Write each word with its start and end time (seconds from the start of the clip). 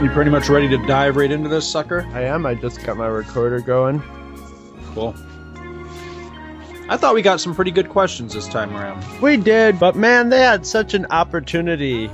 You 0.00 0.08
pretty 0.08 0.30
much 0.30 0.48
ready 0.48 0.66
to 0.70 0.78
dive 0.86 1.16
right 1.16 1.30
into 1.30 1.50
this 1.50 1.70
sucker? 1.70 2.08
I 2.14 2.22
am. 2.22 2.46
I 2.46 2.54
just 2.54 2.82
got 2.84 2.96
my 2.96 3.06
recorder 3.06 3.60
going. 3.60 4.02
Cool. 4.94 5.14
I 6.88 6.96
thought 6.96 7.14
we 7.14 7.20
got 7.20 7.38
some 7.38 7.54
pretty 7.54 7.70
good 7.70 7.90
questions 7.90 8.32
this 8.32 8.48
time 8.48 8.74
around. 8.74 9.04
We 9.20 9.36
did, 9.36 9.78
but 9.78 9.96
man, 9.96 10.30
they 10.30 10.40
had 10.40 10.66
such 10.66 10.94
an 10.94 11.04
opportunity 11.10 12.10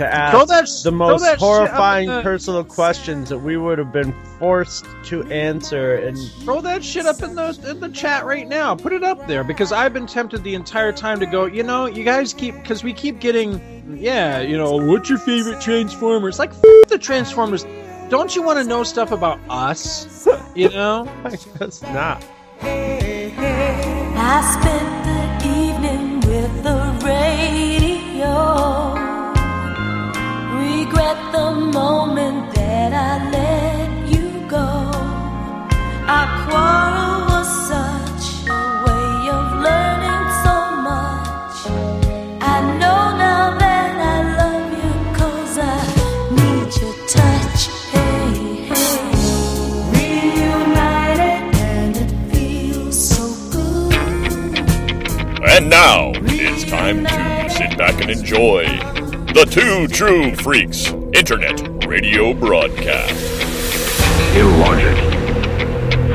to 0.00 0.14
ask 0.14 0.32
Throw 0.34 0.44
that- 0.46 0.66
the 0.84 0.90
most 0.92 1.20
that 1.22 1.26
shit 1.26 1.34
up 1.34 1.40
horrifying 1.40 2.08
the- 2.08 2.22
personal 2.22 2.64
questions 2.64 3.28
that 3.28 3.38
we 3.38 3.56
would 3.56 3.78
have 3.78 3.92
been 3.92 4.12
forced 4.38 4.86
to 5.04 5.22
answer. 5.24 5.94
And 5.96 6.18
Throw 6.42 6.60
that 6.62 6.82
shit 6.84 7.06
up 7.06 7.22
in 7.22 7.34
the 7.34 7.56
in 7.68 7.80
the 7.80 7.88
chat 7.90 8.24
right 8.24 8.48
now. 8.48 8.74
Put 8.74 8.92
it 8.92 9.04
up 9.04 9.26
there 9.26 9.44
because 9.44 9.72
I've 9.72 9.92
been 9.92 10.06
tempted 10.06 10.42
the 10.42 10.54
entire 10.54 10.92
time 10.92 11.20
to 11.20 11.26
go. 11.26 11.44
You 11.46 11.62
know, 11.62 11.86
you 11.86 12.02
guys 12.04 12.32
keep 12.32 12.54
because 12.56 12.82
we 12.82 12.92
keep 12.92 13.20
getting, 13.20 13.60
yeah, 13.98 14.40
you 14.40 14.56
know, 14.56 14.76
what's 14.76 15.08
your 15.10 15.18
favorite 15.18 15.60
Transformers? 15.60 16.38
Like 16.38 16.50
f- 16.50 16.88
the 16.88 16.98
Transformers. 16.98 17.64
Don't 18.08 18.34
you 18.34 18.42
want 18.42 18.58
to 18.58 18.64
know 18.64 18.82
stuff 18.82 19.12
about 19.12 19.38
us? 19.48 20.26
You 20.54 20.68
know. 20.70 21.06
I 21.24 21.36
guess 21.58 21.82
not. 21.82 22.24
I 22.62 24.40
spent 24.60 25.04
the 25.04 25.20
evening 25.48 26.20
with 26.20 26.62
the 26.64 26.78
radio. 27.06 28.99
Regret 30.80 31.18
the 31.32 31.50
moment 31.52 32.54
that 32.54 32.92
I 32.94 33.12
let 33.36 33.90
you 34.12 34.26
go. 34.48 34.68
Our 36.16 36.28
quarrel 36.44 37.16
was 37.32 37.48
such 37.72 38.24
a 38.48 38.62
way 38.84 39.12
of 39.38 39.46
learning 39.66 40.26
so 40.44 40.56
much. 40.88 41.56
I 42.40 42.56
know 42.80 43.00
now 43.26 43.58
that 43.62 43.90
I 44.14 44.18
love 44.40 44.68
you 44.80 44.92
'cause 45.12 45.54
I 45.58 45.76
need 46.38 46.68
your 46.80 46.96
touch. 47.18 47.60
Hey, 47.92 48.32
hey. 48.70 49.00
Reunited 49.94 51.42
and 51.72 51.94
it 52.04 52.12
feels 52.32 52.98
so 53.14 53.24
good. 53.56 54.58
And 55.54 55.68
now 55.68 56.12
it's 56.24 56.64
time 56.64 57.04
to 57.04 57.50
sit 57.50 57.76
back 57.76 58.00
and 58.00 58.10
enjoy 58.10 58.62
the 59.32 59.44
Two 59.44 59.86
True 59.86 60.34
Freaks 60.34 60.88
Internet 61.14 61.86
Radio 61.86 62.34
Broadcast. 62.34 63.14
illogic, 64.34 64.98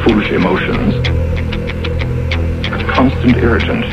foolish 0.03 0.31
emotions, 0.31 0.95
a 2.67 2.83
constant 2.93 3.37
irritant. 3.37 3.85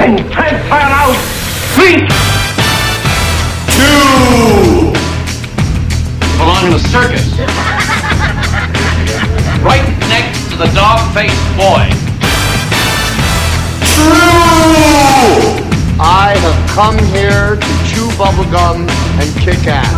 And 0.00 0.18
transfer 0.32 0.74
out, 0.74 1.16
please! 1.74 2.08
belong 6.38 6.64
in 6.66 6.72
the 6.72 6.78
circus. 6.78 7.38
right 9.62 9.86
next 10.08 10.50
to 10.50 10.56
the 10.56 10.72
dog-faced 10.74 11.56
boy. 11.56 11.90
True! 13.92 15.66
I 15.98 16.34
have 16.38 16.65
come 16.76 16.98
here 17.08 17.56
to 17.56 17.72
chew 17.88 18.04
bubblegum 18.20 18.84
and 19.16 19.28
kick 19.40 19.64
ass. 19.64 19.88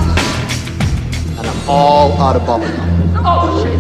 And 1.35 1.43
I'm 1.45 1.69
all 1.69 2.15
out 2.23 2.37
of 2.37 2.43
bubblegum. 2.47 2.79
Oh, 3.19 3.59
shit. 3.59 3.75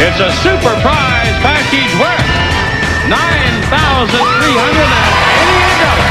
It's 0.00 0.16
a 0.16 0.32
super 0.40 0.72
prize 0.80 1.36
package 1.44 1.92
worth 2.00 2.24
nine 3.04 3.60
thousand 3.68 4.16
three 4.16 4.56
hundred 4.56 4.88
and 4.88 5.12
eighty-eight 5.44 5.76
dollars. 5.84 6.08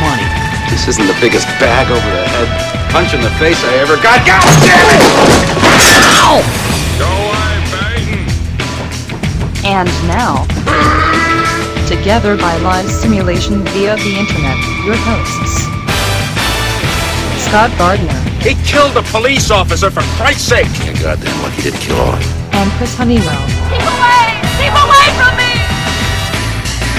Money. 0.00 0.24
This 0.72 0.88
isn't 0.88 1.04
the 1.04 1.18
biggest 1.20 1.44
bag 1.60 1.92
over 1.92 2.08
the 2.08 2.24
head 2.24 2.48
punch 2.88 3.12
in 3.12 3.20
the 3.20 3.28
face 3.36 3.60
I 3.64 3.76
ever 3.84 4.00
got. 4.00 4.24
God 4.24 4.40
damn 4.64 4.88
it! 4.96 5.04
Go 6.24 6.63
And 9.64 9.88
now, 10.04 10.44
together 11.88 12.36
by 12.36 12.52
live 12.60 12.84
simulation 12.84 13.64
via 13.72 13.96
the 13.96 14.12
internet, 14.12 14.60
your 14.84 14.92
hosts 15.08 15.64
Scott 17.48 17.72
Gardner 17.80 18.12
He 18.44 18.60
killed 18.68 18.92
a 18.92 19.02
police 19.08 19.50
officer, 19.50 19.88
for 19.88 20.04
Christ's 20.20 20.52
sake! 20.52 20.68
You're 20.84 21.00
goddamn 21.00 21.32
lucky 21.40 21.64
he 21.64 21.72
didn't 21.72 21.80
kill 21.80 21.96
all. 21.96 22.12
and 22.52 22.68
Chris 22.76 22.92
Honeywell. 22.92 23.40
Keep 23.72 23.88
away! 23.88 24.24
Keep 24.60 24.76
away 24.76 25.06
from 25.16 25.32
me! 25.40 25.52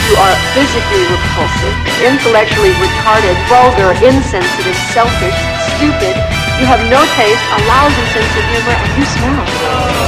You 0.09 0.17
are 0.17 0.35
physically 0.57 1.05
repulsive, 1.05 1.75
intellectually 2.01 2.73
retarded, 2.81 3.37
vulgar, 3.45 3.93
insensitive, 4.01 4.77
selfish, 4.89 5.37
stupid. 5.77 6.17
You 6.57 6.65
have 6.65 6.81
no 6.89 7.01
taste, 7.13 7.45
a 7.45 7.59
lousy 7.69 8.05
sense 8.09 8.33
of 8.33 8.45
humor, 8.49 8.73
and 8.73 8.91
you 8.97 9.05
smell. 9.05 10.04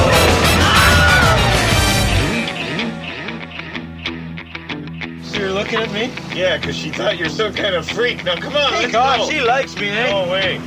Looking 5.72 5.80
at 5.80 5.92
me? 5.92 6.40
Yeah, 6.40 6.58
because 6.58 6.76
she 6.78 6.90
thought 6.90 7.18
you're 7.18 7.30
some 7.30 7.54
kind 7.54 7.76
of 7.76 7.88
freak. 7.88 8.24
Now 8.24 8.36
come 8.36 8.56
on, 8.56 8.72
let's 8.72 8.92
God, 8.92 9.20
go. 9.20 9.30
she 9.30 9.42
likes 9.42 9.76
me, 9.76 9.90
eh? 9.90 10.10
No 10.10 10.32
way. 10.32 10.60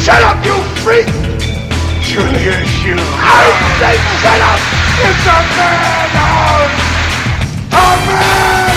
Shut 0.00 0.22
up, 0.22 0.44
you 0.44 0.54
freak! 0.82 1.06
Julia 2.06 2.58
you. 2.82 2.96
I 2.96 3.50
said 3.78 3.98
shut 4.22 4.40
up! 4.40 4.60
It's 5.02 5.26
a 5.26 5.38
madhouse! 5.58 6.78
A 7.72 7.84
madhouse! 8.06 8.69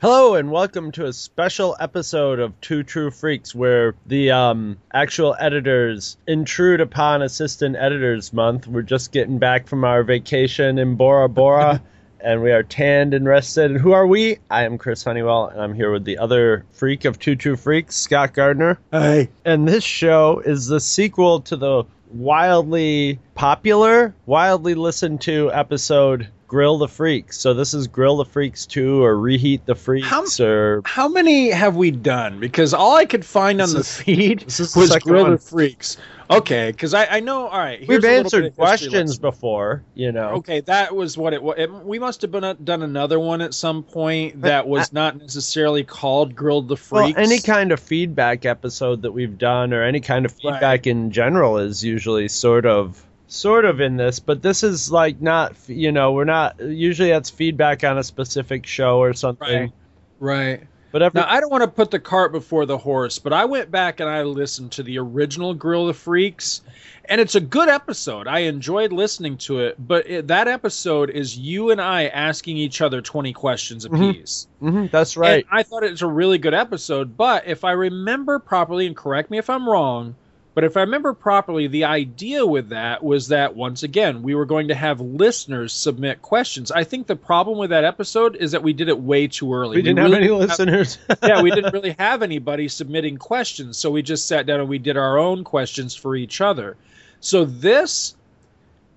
Hello 0.00 0.36
and 0.36 0.52
welcome 0.52 0.92
to 0.92 1.06
a 1.06 1.12
special 1.12 1.76
episode 1.80 2.38
of 2.38 2.60
Two 2.60 2.84
True 2.84 3.10
Freaks 3.10 3.52
where 3.52 3.96
the 4.06 4.30
um, 4.30 4.78
actual 4.94 5.34
editors 5.40 6.16
intrude 6.24 6.80
upon 6.80 7.20
Assistant 7.20 7.74
Editors 7.74 8.32
Month. 8.32 8.68
We're 8.68 8.82
just 8.82 9.10
getting 9.10 9.40
back 9.40 9.66
from 9.66 9.82
our 9.82 10.04
vacation 10.04 10.78
in 10.78 10.94
Bora 10.94 11.28
Bora 11.28 11.82
and 12.20 12.44
we 12.44 12.52
are 12.52 12.62
tanned 12.62 13.12
and 13.12 13.26
rested. 13.26 13.72
And 13.72 13.80
who 13.80 13.90
are 13.90 14.06
we? 14.06 14.38
I 14.48 14.66
am 14.66 14.78
Chris 14.78 15.02
Honeywell 15.02 15.48
and 15.48 15.60
I'm 15.60 15.74
here 15.74 15.90
with 15.90 16.04
the 16.04 16.18
other 16.18 16.64
freak 16.70 17.04
of 17.04 17.18
Two 17.18 17.34
True 17.34 17.56
Freaks, 17.56 17.96
Scott 17.96 18.34
Gardner. 18.34 18.78
Hey. 18.92 19.30
And 19.44 19.66
this 19.66 19.82
show 19.82 20.38
is 20.38 20.68
the 20.68 20.78
sequel 20.78 21.40
to 21.40 21.56
the 21.56 21.82
wildly 22.12 23.18
popular, 23.34 24.14
wildly 24.26 24.76
listened 24.76 25.22
to 25.22 25.50
episode 25.52 26.28
Grill 26.48 26.78
the 26.78 26.88
Freaks. 26.88 27.38
So 27.38 27.52
this 27.54 27.74
is 27.74 27.86
Grill 27.86 28.16
the 28.16 28.24
Freaks 28.24 28.64
2 28.66 29.04
or 29.04 29.16
Reheat 29.18 29.66
the 29.66 29.74
Freaks 29.74 30.08
How- 30.08 30.24
or 30.44 30.80
How 30.86 31.06
many 31.06 31.50
have 31.50 31.76
we 31.76 31.90
done? 31.90 32.40
Because 32.40 32.72
all 32.74 32.96
I 32.96 33.04
could 33.04 33.24
find 33.24 33.60
on 33.60 33.68
This 33.68 33.74
the 33.74 33.80
is- 33.80 33.96
feed 34.00 34.44
is 34.48 34.56
the 34.72 34.80
was 34.80 34.90
second 34.90 35.08
Grill 35.10 35.30
the. 35.30 35.38
Freaks. 35.38 35.98
Okay, 36.30 36.70
because 36.72 36.92
I, 36.92 37.06
I 37.06 37.20
know. 37.20 37.46
All 37.48 37.58
right, 37.58 37.80
we've 37.80 37.88
a 37.88 37.92
little 37.92 38.10
bit 38.10 38.18
answered 38.18 38.54
questions 38.54 39.10
lesson. 39.12 39.20
before, 39.22 39.82
you 39.94 40.12
know. 40.12 40.28
Okay, 40.36 40.60
that 40.60 40.94
was 40.94 41.16
what 41.16 41.32
it 41.32 41.42
was. 41.42 41.54
It, 41.58 41.70
we 41.72 41.98
must 41.98 42.20
have 42.20 42.30
been 42.30 42.44
uh, 42.44 42.54
done 42.64 42.82
another 42.82 43.18
one 43.18 43.40
at 43.40 43.54
some 43.54 43.82
point 43.82 44.42
that 44.42 44.68
was 44.68 44.92
not 44.92 45.16
necessarily 45.16 45.84
called 45.84 46.34
Grilled 46.36 46.68
the 46.68 46.76
Freaks." 46.76 47.16
Well, 47.16 47.24
any 47.24 47.38
kind 47.40 47.72
of 47.72 47.80
feedback 47.80 48.44
episode 48.44 49.00
that 49.02 49.12
we've 49.12 49.38
done 49.38 49.72
or 49.72 49.82
any 49.82 50.00
kind 50.00 50.26
of 50.26 50.32
Right. 50.44 50.52
feedback 50.52 50.86
in 50.86 51.12
general 51.12 51.56
is 51.56 51.82
usually 51.82 52.28
sort 52.28 52.66
of 52.66 53.02
sort 53.28 53.64
of 53.64 53.80
in 53.80 53.96
this, 53.96 54.18
but 54.18 54.42
this 54.42 54.62
is 54.64 54.90
like 54.90 55.20
not, 55.20 55.54
you 55.68 55.92
know, 55.92 56.12
we're 56.12 56.24
not 56.24 56.58
usually 56.60 57.10
that's 57.10 57.30
feedback 57.30 57.84
on 57.84 57.98
a 57.98 58.02
specific 58.02 58.66
show 58.66 58.98
or 58.98 59.12
something. 59.12 59.70
Right. 60.18 60.58
Right. 60.58 60.66
But 60.90 61.02
every, 61.02 61.20
Now, 61.20 61.26
I 61.28 61.38
don't 61.38 61.50
want 61.52 61.62
to 61.64 61.68
put 61.68 61.90
the 61.90 61.98
cart 62.00 62.32
before 62.32 62.64
the 62.64 62.78
horse, 62.78 63.18
but 63.18 63.34
I 63.34 63.44
went 63.44 63.70
back 63.70 64.00
and 64.00 64.08
I 64.08 64.22
listened 64.22 64.72
to 64.72 64.82
the 64.82 64.98
original 64.98 65.52
Grill 65.52 65.86
the 65.86 65.92
Freaks, 65.92 66.62
and 67.04 67.20
it's 67.20 67.34
a 67.34 67.40
good 67.40 67.68
episode. 67.68 68.26
I 68.26 68.38
enjoyed 68.40 68.90
listening 68.90 69.36
to 69.38 69.60
it, 69.60 69.76
but 69.78 70.08
it, 70.08 70.28
that 70.28 70.48
episode 70.48 71.10
is 71.10 71.36
you 71.36 71.70
and 71.70 71.80
I 71.80 72.06
asking 72.06 72.56
each 72.56 72.80
other 72.80 73.02
20 73.02 73.34
questions 73.34 73.86
Mhm. 73.86 74.08
apiece. 74.10 74.46
Mhm, 74.62 74.90
that's 74.90 75.18
right. 75.18 75.44
And 75.50 75.58
I 75.60 75.62
thought 75.62 75.84
it 75.84 75.90
was 75.90 76.00
a 76.00 76.06
really 76.06 76.38
good 76.38 76.54
episode, 76.54 77.18
but 77.18 77.46
if 77.46 77.64
I 77.64 77.72
remember 77.72 78.38
properly, 78.38 78.86
and 78.86 78.96
correct 78.96 79.30
me 79.30 79.36
if 79.36 79.50
I'm 79.50 79.68
wrong, 79.68 80.14
but 80.54 80.64
if 80.64 80.76
I 80.76 80.80
remember 80.80 81.12
properly, 81.12 81.68
the 81.68 81.84
idea 81.84 82.44
with 82.44 82.70
that 82.70 83.04
was 83.04 83.28
that 83.28 83.54
once 83.54 83.82
again, 83.82 84.22
we 84.22 84.34
were 84.34 84.46
going 84.46 84.68
to 84.68 84.74
have 84.74 85.00
listeners 85.00 85.72
submit 85.72 86.20
questions. 86.20 86.72
I 86.72 86.84
think 86.84 87.06
the 87.06 87.16
problem 87.16 87.58
with 87.58 87.70
that 87.70 87.84
episode 87.84 88.34
is 88.36 88.52
that 88.52 88.62
we 88.62 88.72
did 88.72 88.88
it 88.88 88.98
way 88.98 89.28
too 89.28 89.54
early. 89.54 89.76
we 89.76 89.82
didn't 89.82 90.02
really 90.02 90.14
have 90.14 90.22
any 90.22 90.30
listeners. 90.32 90.98
yeah, 91.22 91.42
we 91.42 91.50
didn't 91.50 91.72
really 91.74 91.94
have 91.98 92.22
anybody 92.22 92.66
submitting 92.68 93.18
questions, 93.18 93.78
so 93.78 93.90
we 93.90 94.02
just 94.02 94.26
sat 94.26 94.46
down 94.46 94.60
and 94.60 94.68
we 94.68 94.78
did 94.78 94.96
our 94.96 95.16
own 95.18 95.44
questions 95.44 95.94
for 95.94 96.16
each 96.16 96.40
other. 96.40 96.76
So 97.20 97.44
this 97.44 98.16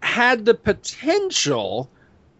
had 0.01 0.45
the 0.45 0.53
potential 0.53 1.89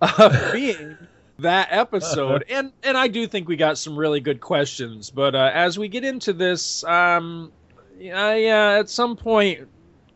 of 0.02 0.34
being 0.54 0.98
that 1.40 1.68
episode, 1.72 2.46
and 2.50 2.72
and 2.84 2.98
I 2.98 3.08
do 3.08 3.28
think 3.28 3.48
we 3.48 3.56
got 3.56 3.78
some 3.78 3.96
really 3.96 4.20
good 4.20 4.42
questions. 4.42 5.10
But 5.10 5.36
uh, 5.36 5.52
as 5.54 5.78
we 5.78 5.88
get 5.88 6.04
into 6.04 6.34
this, 6.34 6.84
um, 6.84 7.52
yeah, 8.00 8.36
yeah, 8.36 8.80
at 8.80 8.90
some 8.90 9.16
point 9.16 9.68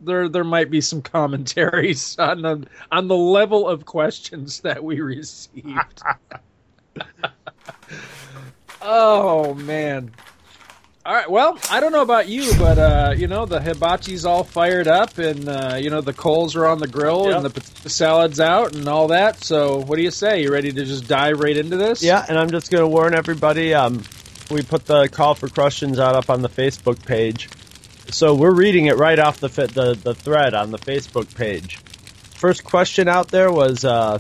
there 0.02 0.28
there 0.30 0.44
might 0.44 0.70
be 0.70 0.82
some 0.82 1.02
commentaries 1.02 2.18
on 2.20 2.42
the 2.42 2.68
on 2.92 3.08
the 3.08 3.16
level 3.18 3.68
of 3.68 3.86
questions 3.86 4.62
that 4.62 4.84
we 4.84 5.00
received. 5.02 6.02
oh 8.82 9.54
man. 9.56 10.12
All 11.06 11.14
right. 11.14 11.30
Well, 11.30 11.60
I 11.70 11.80
don't 11.80 11.92
know 11.92 12.02
about 12.02 12.28
you, 12.30 12.52
but 12.58 12.80
uh, 12.80 13.14
you 13.16 13.28
know 13.28 13.46
the 13.46 13.60
hibachi's 13.60 14.26
all 14.26 14.44
fired 14.44 14.88
up, 14.88 15.20
and 15.20 15.48
uh, 15.48 15.78
you 15.80 15.92
know 15.92 16.02
the 16.02 16.14
coals 16.14 16.56
are 16.56 16.66
on 16.66 16.80
the 16.80 16.88
grill, 16.88 17.28
Yep. 17.28 17.36
and 17.36 17.46
the 17.46 17.50
potato 17.52 17.90
salad's 17.90 18.40
out, 18.40 18.74
and 18.76 18.88
all 18.88 19.08
that. 19.10 19.44
So, 19.44 19.78
what 19.82 19.98
do 19.98 20.02
you 20.02 20.10
say? 20.10 20.42
You 20.42 20.52
ready 20.52 20.72
to 20.72 20.84
just 20.84 21.08
dive 21.08 21.40
right 21.40 21.56
into 21.56 21.78
this? 21.78 22.02
Yeah, 22.02 22.26
and 22.28 22.40
I'm 22.40 22.50
just 22.50 22.72
going 22.72 22.82
to 22.82 22.88
warn 22.88 23.14
everybody. 23.14 23.72
Um, 23.76 24.02
we 24.50 24.64
put 24.64 24.86
the 24.88 25.08
call 25.08 25.36
for 25.36 25.48
questions 25.48 26.00
out 26.00 26.16
up 26.16 26.32
on 26.32 26.42
the 26.42 26.50
Facebook 26.50 27.06
page, 27.06 27.50
so 28.10 28.36
we're 28.36 28.54
reading 28.54 28.88
it 28.88 28.98
right 28.98 29.20
off 29.20 29.40
the 29.40 29.48
the 29.48 29.98
the 30.02 30.14
thread 30.16 30.54
on 30.54 30.72
the 30.72 30.78
Facebook 30.78 31.34
page. 31.36 31.78
First 32.36 32.64
question 32.64 33.08
out 33.08 33.30
there 33.30 33.52
was 33.52 33.86
uh, 33.86 34.20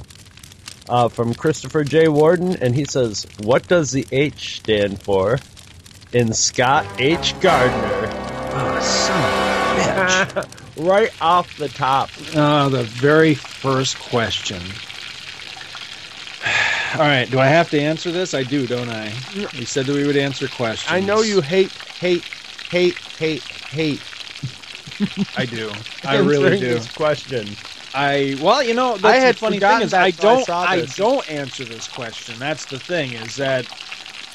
uh, 0.90 1.10
from 1.10 1.34
Christopher 1.34 1.84
J. 1.84 2.08
Warden, 2.08 2.56
and 2.58 2.74
he 2.74 2.86
says, 2.86 3.28
"What 3.44 3.68
does 3.68 3.92
the 3.92 4.06
H 4.12 4.58
stand 4.58 5.02
for?" 5.02 5.40
In 6.14 6.34
Scott 6.34 6.86
H. 6.98 7.38
Gardner, 7.42 8.10
Oh, 8.58 8.80
son 8.80 9.20
of 9.20 10.38
a 10.38 10.42
bitch. 10.42 10.48
right 10.88 11.12
off 11.22 11.58
the 11.58 11.68
top. 11.68 12.10
Oh, 12.34 12.70
the 12.70 12.84
very 12.84 13.34
first 13.34 14.00
question. 14.00 14.62
All 16.94 17.02
right, 17.02 17.30
do 17.30 17.38
I 17.40 17.48
have 17.48 17.70
to 17.72 17.80
answer 17.82 18.14
this? 18.14 18.34
I 18.34 18.44
do, 18.44 18.66
don't 18.66 18.88
I? 18.88 19.12
We 19.58 19.66
said 19.66 19.88
that 19.88 19.94
we 19.94 20.08
would 20.08 20.16
answer 20.16 20.48
questions. 20.48 20.90
I 20.90 21.02
know 21.02 21.20
you 21.22 21.42
hate, 21.42 21.74
hate, 21.74 22.24
hate, 22.76 22.98
hate, 23.18 23.42
hate. 23.70 24.02
I 25.38 25.46
do. 25.46 25.72
I 26.04 26.18
really 26.18 26.58
do. 26.58 26.74
This 26.74 26.92
question. 26.92 27.56
I 27.94 28.36
well, 28.42 28.62
you 28.62 28.74
know, 28.74 28.98
that's 28.98 29.18
I 29.18 29.26
had 29.26 29.36
the 29.36 29.40
funny 29.40 29.60
thing 29.62 29.80
is 29.82 29.94
I 29.94 30.12
don't 30.12 30.44
saw 30.44 30.66
I 30.66 30.82
don't 30.82 31.30
answer 31.30 31.64
this 31.66 31.88
question. 31.88 32.38
That's 32.38 32.66
the 32.66 32.80
thing 32.80 33.14
is 33.14 33.38
that 33.38 33.66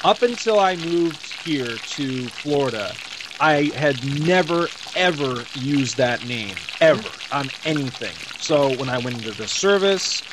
up 0.03 0.23
until 0.23 0.59
I 0.59 0.75
moved 0.75 1.29
here 1.29 1.77
to 1.77 2.29
Florida, 2.31 2.97
I 3.39 3.71
had 3.75 4.03
never 4.03 4.71
ever 4.95 5.47
used 5.53 5.97
that 5.97 6.23
name 6.23 6.57
ever 6.79 7.11
on 7.31 7.51
anything. 7.63 8.17
So 8.39 8.71
when 8.71 8.89
I 8.89 8.97
went 8.97 9.17
into 9.17 9.33
the 9.33 9.47
service, 9.47 10.23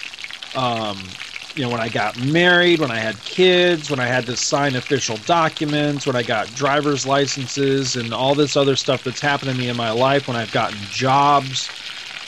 um, 0.54 1.18
you 1.54 1.62
know, 1.64 1.70
when 1.70 1.80
I 1.80 1.88
got 1.88 2.16
married, 2.16 2.80
when 2.80 2.90
I 2.90 3.00
had 3.00 3.24
kids, 3.24 3.90
when 3.90 4.00
I 4.00 4.06
had 4.06 4.26
to 4.26 4.36
sign 4.36 4.76
official 4.76 5.18
documents, 5.18 6.06
when 6.06 6.16
I 6.16 6.22
got 6.22 6.54
driver's 6.54 7.06
licenses, 7.06 7.96
and 7.96 8.14
all 8.14 8.34
this 8.34 8.56
other 8.56 8.76
stuff 8.76 9.02
that's 9.02 9.20
happened 9.20 9.48
to 9.50 9.54
me 9.54 9.68
in 9.68 9.76
my 9.76 9.90
life, 9.90 10.28
when 10.28 10.36
I've 10.36 10.50
gotten 10.52 10.86
jobs, 10.88 11.72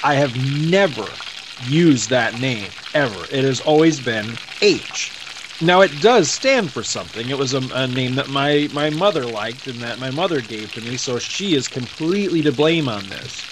I 0.02 0.14
have 0.16 0.36
never 0.36 1.22
used 1.56 2.10
that 2.10 2.34
name 2.34 2.74
ever. 2.94 3.28
It 3.30 3.44
has 3.44 3.60
always 3.60 4.00
been 4.00 4.40
H. 4.60 5.14
Now 5.60 5.82
it 5.82 6.00
does 6.00 6.30
stand 6.30 6.72
for 6.72 6.82
something. 6.82 7.30
It 7.30 7.38
was 7.38 7.54
a, 7.54 7.60
a 7.72 7.86
name 7.86 8.14
that 8.16 8.28
my 8.28 8.68
my 8.72 8.90
mother 8.90 9.28
liked 9.28 9.66
and 9.68 9.82
that 9.82 9.98
my 9.98 10.10
mother 10.10 10.40
gave 10.40 10.72
to 10.72 10.80
me, 10.82 10.96
so 10.96 11.18
she 11.18 11.54
is 11.54 11.68
completely 11.68 12.42
to 12.42 12.52
blame 12.52 12.88
on 12.88 13.08
this. 13.10 13.48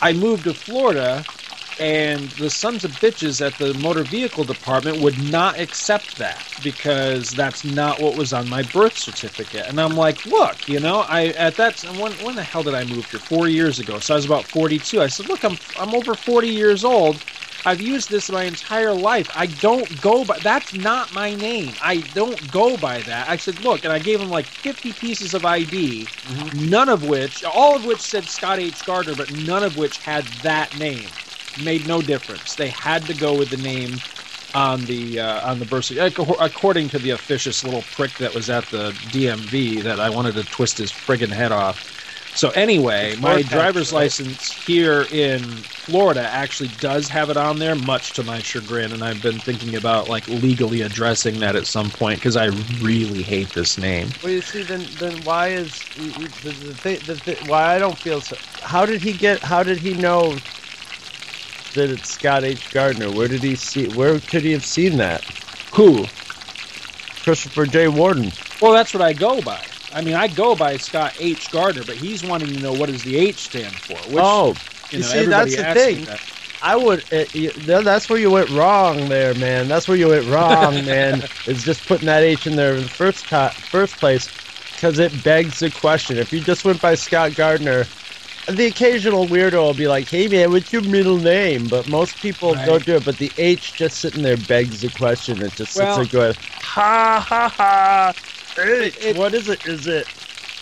I 0.00 0.12
moved 0.12 0.44
to 0.44 0.54
Florida 0.54 1.28
and 1.80 2.28
the 2.32 2.50
sons 2.50 2.84
of 2.84 2.90
bitches 2.92 3.44
at 3.44 3.56
the 3.58 3.72
motor 3.74 4.04
vehicle 4.04 4.44
department 4.44 5.00
would 5.00 5.18
not 5.30 5.58
accept 5.58 6.18
that 6.18 6.46
because 6.62 7.30
that's 7.30 7.64
not 7.64 7.98
what 7.98 8.16
was 8.16 8.34
on 8.34 8.46
my 8.50 8.62
birth 8.64 8.98
certificate. 8.98 9.66
And 9.66 9.80
I'm 9.80 9.96
like, 9.96 10.26
look, 10.26 10.68
you 10.68 10.78
know, 10.78 11.00
I 11.08 11.28
at 11.28 11.56
that 11.56 11.80
when 11.98 12.12
when 12.24 12.36
the 12.36 12.42
hell 12.42 12.62
did 12.62 12.74
I 12.74 12.84
move 12.84 13.10
here? 13.10 13.18
Four 13.18 13.48
years 13.48 13.78
ago. 13.78 13.98
So 13.98 14.14
I 14.14 14.16
was 14.16 14.26
about 14.26 14.44
42. 14.44 15.00
I 15.00 15.06
said, 15.06 15.28
look, 15.28 15.42
I'm 15.42 15.56
I'm 15.78 15.94
over 15.94 16.14
40 16.14 16.48
years 16.48 16.84
old. 16.84 17.24
I've 17.64 17.80
used 17.80 18.10
this 18.10 18.30
my 18.30 18.44
entire 18.44 18.92
life. 18.92 19.30
I 19.34 19.46
don't 19.46 20.00
go 20.02 20.24
by 20.24 20.38
that's 20.38 20.74
not 20.74 21.14
my 21.14 21.34
name. 21.34 21.72
I 21.82 21.98
don't 22.14 22.50
go 22.50 22.76
by 22.76 23.00
that. 23.02 23.28
I 23.28 23.36
said, 23.36 23.60
look, 23.60 23.84
and 23.84 23.92
I 23.92 23.98
gave 23.98 24.20
him 24.20 24.30
like 24.30 24.46
50 24.46 24.92
pieces 24.92 25.32
of 25.32 25.46
ID, 25.46 26.04
mm-hmm. 26.04 26.68
none 26.68 26.90
of 26.90 27.04
which, 27.04 27.42
all 27.44 27.76
of 27.76 27.86
which 27.86 28.00
said 28.00 28.24
Scott 28.24 28.58
H. 28.58 28.84
Gardner, 28.84 29.14
but 29.14 29.32
none 29.32 29.62
of 29.62 29.76
which 29.78 29.98
had 29.98 30.24
that 30.42 30.78
name. 30.78 31.08
Made 31.56 31.86
no 31.86 32.02
difference. 32.02 32.54
They 32.56 32.70
had 32.70 33.08
to 33.08 33.14
go 33.14 33.34
with 33.34 33.50
the 33.50 33.56
name 33.56 34.02
on 34.52 34.86
the 34.86 35.18
uh, 35.20 35.48
on 35.50 35.58
the 35.58 35.66
birth 35.66 35.86
certificate, 35.86 36.26
according 36.40 36.88
to 36.90 36.98
the 36.98 37.10
officious 37.10 37.62
little 37.64 37.84
prick 37.84 38.18
that 38.18 38.34
was 38.34 38.50
at 38.50 38.68
the 38.70 38.94
DMV 39.08 39.80
that 39.82 40.00
I 40.00 40.10
wanted 40.10 40.34
to 40.36 40.44
twist 40.44 40.78
his 40.78 40.92
friggin' 40.92 41.32
head 41.34 41.52
off. 41.52 41.84
So 42.32 42.50
anyway, 42.50 43.14
my 43.16 43.42
Vortex, 43.42 43.42
driver's 43.42 43.92
right? 43.92 44.12
license 44.12 44.50
here 44.52 45.04
in 45.10 45.66
Florida 45.76 46.22
actually 46.22 46.68
does 46.68 47.08
have 47.08 47.30
it 47.30 47.36
on 47.36 47.58
there, 47.58 47.76
much 47.76 48.14
to 48.14 48.22
my 48.24 48.40
chagrin, 48.40 48.92
and 48.92 49.04
I've 49.04 49.20
been 49.20 49.40
thinking 49.40 49.74
about 49.76 50.08
like 50.08 50.28
legally 50.28 50.80
addressing 50.82 51.40
that 51.40 51.56
at 51.56 51.66
some 51.66 51.90
point 51.92 52.20
because 52.20 52.36
I 52.36 52.46
really 52.46 53.22
hate 53.22 53.52
this 53.52 53.78
name. 53.78 54.16
Well, 54.20 54.32
you 54.32 54.42
see, 54.42 54.62
then 54.62 54.96
then 54.98 55.24
why 55.24 55.52
is 55.52 55.88
the, 55.94 56.28
the, 56.42 56.52
the, 57.02 57.16
the, 57.16 57.36
why 57.40 57.74
I 57.74 57.78
don't 57.78 57.98
feel 57.98 58.20
so? 58.20 58.36
How 58.62 58.84
did 58.84 59.00
he 59.02 59.14
get? 59.14 59.44
How 59.44 59.62
did 59.62 59.78
he 59.78 59.94
know 59.94 60.42
that 61.74 61.90
it's 61.90 62.10
Scott 62.10 62.44
H. 62.44 62.70
Gardner? 62.72 63.10
Where 63.10 63.28
did 63.28 63.42
he 63.42 63.54
see? 63.56 63.86
Where 63.88 64.18
could 64.18 64.42
he 64.42 64.52
have 64.52 64.64
seen 64.64 64.96
that? 64.98 65.22
Who? 65.72 66.06
Christopher 67.22 67.66
J. 67.66 67.88
Warden. 67.88 68.32
Well, 68.60 68.72
that's 68.72 68.92
what 68.92 69.02
I 69.02 69.12
go 69.12 69.40
by. 69.40 69.60
I 69.92 70.02
mean, 70.02 70.14
I 70.14 70.28
go 70.28 70.54
by 70.54 70.76
Scott 70.76 71.14
H. 71.18 71.50
Gardner, 71.50 71.84
but 71.84 71.96
he's 71.96 72.24
wanting 72.24 72.48
to 72.48 72.60
know 72.60 72.72
what 72.72 72.88
does 72.88 73.02
the 73.02 73.16
H 73.16 73.44
stand 73.44 73.72
for. 73.72 73.96
Which, 74.12 74.22
oh, 74.24 74.54
you 74.90 74.98
you, 74.98 75.04
see, 75.04 75.26
that's 75.26 75.56
the 75.56 75.74
thing. 75.74 76.04
that. 76.04 76.20
I 76.62 76.76
would. 76.76 77.00
Uh, 77.04 77.16
it, 77.16 77.34
you, 77.34 77.50
that's 77.50 78.08
where 78.08 78.18
you 78.18 78.30
went 78.30 78.50
wrong, 78.50 79.08
there, 79.08 79.34
man. 79.34 79.68
That's 79.68 79.88
where 79.88 79.96
you 79.96 80.08
went 80.08 80.26
wrong, 80.26 80.74
man. 80.84 81.22
Is 81.46 81.64
just 81.64 81.86
putting 81.86 82.06
that 82.06 82.22
H 82.22 82.46
in 82.46 82.56
there 82.56 82.74
in 82.74 82.82
the 82.82 82.88
first 82.88 83.28
ti 83.28 83.48
first 83.70 83.96
place, 83.96 84.28
because 84.74 84.98
it 84.98 85.24
begs 85.24 85.60
the 85.60 85.70
question. 85.70 86.18
If 86.18 86.32
you 86.32 86.40
just 86.40 86.64
went 86.64 86.80
by 86.80 86.94
Scott 86.94 87.34
Gardner, 87.34 87.84
the 88.48 88.66
occasional 88.66 89.26
weirdo 89.26 89.54
will 89.54 89.74
be 89.74 89.88
like, 89.88 90.08
"Hey, 90.08 90.28
man, 90.28 90.50
what's 90.50 90.72
your 90.72 90.82
middle 90.82 91.18
name?" 91.18 91.68
But 91.68 91.88
most 91.88 92.20
people 92.20 92.54
Right. 92.54 92.66
don't 92.66 92.84
do 92.84 92.96
it. 92.96 93.04
But 93.04 93.18
the 93.18 93.30
H 93.38 93.74
just 93.74 94.00
sitting 94.00 94.22
there 94.22 94.36
begs 94.36 94.80
the 94.80 94.88
question. 94.90 95.40
It 95.42 95.54
just 95.56 95.76
Well- 95.76 95.96
sits 95.96 96.10
there 96.10 96.20
going, 96.20 96.34
"Ha 96.62 97.24
ha 97.26 97.48
ha." 97.48 98.12
H. 98.58 98.94
it- 99.00 99.16
what 99.16 99.34
is 99.34 99.48
it? 99.48 99.60
Is 99.64 99.86
it 99.86 100.06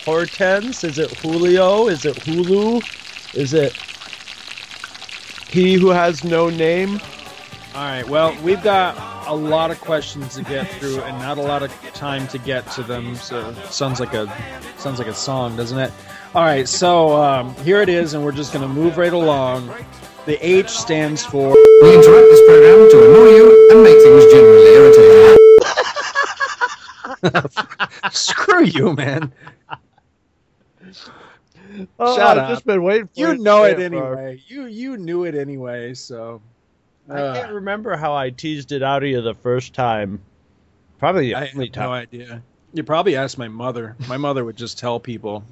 Hortense? 0.05 0.85
Is 0.85 0.99
it 0.99 1.11
Julio? 1.23 1.89
Is 1.89 2.05
it 2.05 2.17
Hulu? 2.17 2.83
Is 3.35 3.55
it 3.55 3.75
he 5.51 5.75
who 5.75 5.89
has 5.89 6.25
no 6.25 6.49
name? 6.51 7.01
All 7.75 7.85
right. 7.85 8.09
Well, 8.09 8.37
we've 8.43 8.63
got 8.63 8.97
a 9.29 9.35
lot 9.35 9.71
of 9.71 9.81
questions 9.81 10.35
to 10.37 10.43
get 10.43 10.69
through, 10.73 11.01
and 11.03 11.19
not 11.19 11.39
a 11.39 11.43
lot 11.43 11.63
of 11.63 11.71
time 11.93 12.27
to 12.29 12.39
get 12.39 12.67
to 12.73 12.83
them. 12.83 13.15
So 13.17 13.53
sounds 13.71 14.01
like 14.01 14.15
a 14.15 14.27
sounds 14.79 14.99
like 14.99 15.07
a 15.09 15.15
song, 15.15 15.57
doesn't 15.57 15.79
it? 15.79 15.93
All 16.35 16.45
right. 16.45 16.67
So 16.69 17.15
um, 17.23 17.55
here 17.57 17.81
it 17.83 17.89
is, 17.89 18.15
and 18.15 18.25
we're 18.25 18.33
just 18.33 18.53
going 18.53 18.67
to 18.67 18.73
move 18.73 18.97
right 18.99 19.13
along. 19.13 19.69
The 20.27 20.45
H 20.45 20.69
stands 20.71 21.25
for. 21.25 21.51
We 21.83 21.95
interrupt 21.95 22.29
this 22.31 22.41
program 22.49 22.91
to 22.91 23.11
annoy 23.11 23.29
you 23.37 23.71
and 23.71 23.83
make 23.83 23.99
things 24.03 24.25
generally 24.33 24.73
irritating. 24.75 25.39
Screw 28.13 28.65
you, 28.65 28.95
man. 28.95 29.33
Oh, 31.99 32.17
Shut 32.17 32.39
I've 32.39 32.45
up. 32.45 32.51
just 32.51 32.67
been 32.67 32.83
waiting 32.83 33.07
for 33.07 33.13
You 33.21 33.37
to 33.37 33.43
know 33.43 33.65
it 33.65 33.77
Barb. 33.77 33.93
anyway. 33.93 34.43
You 34.49 34.67
you 34.67 34.97
knew 34.97 35.25
it 35.25 35.35
anyway. 35.35 35.95
So. 35.95 36.41
I 37.11 37.15
uh, 37.15 37.35
can't 37.35 37.53
remember 37.53 37.97
how 37.97 38.15
I 38.15 38.31
teased 38.31 38.73
it 38.73 38.83
out 38.83 39.03
of 39.03 39.09
you 39.09 39.21
the 39.23 39.35
first 39.35 39.75
time. 39.75 40.21
Probably 40.99 41.29
the 41.29 41.35
I 41.37 41.47
have 41.47 41.55
only 41.55 41.71
no 41.75 41.93
idea. 41.93 42.43
You 42.75 42.83
probably 42.83 43.17
asked 43.17 43.39
my 43.39 43.49
mother. 43.49 43.97
My 44.09 44.17
mother 44.17 44.45
would 44.45 44.57
just 44.57 44.79
tell 44.79 45.01
people. 45.01 45.45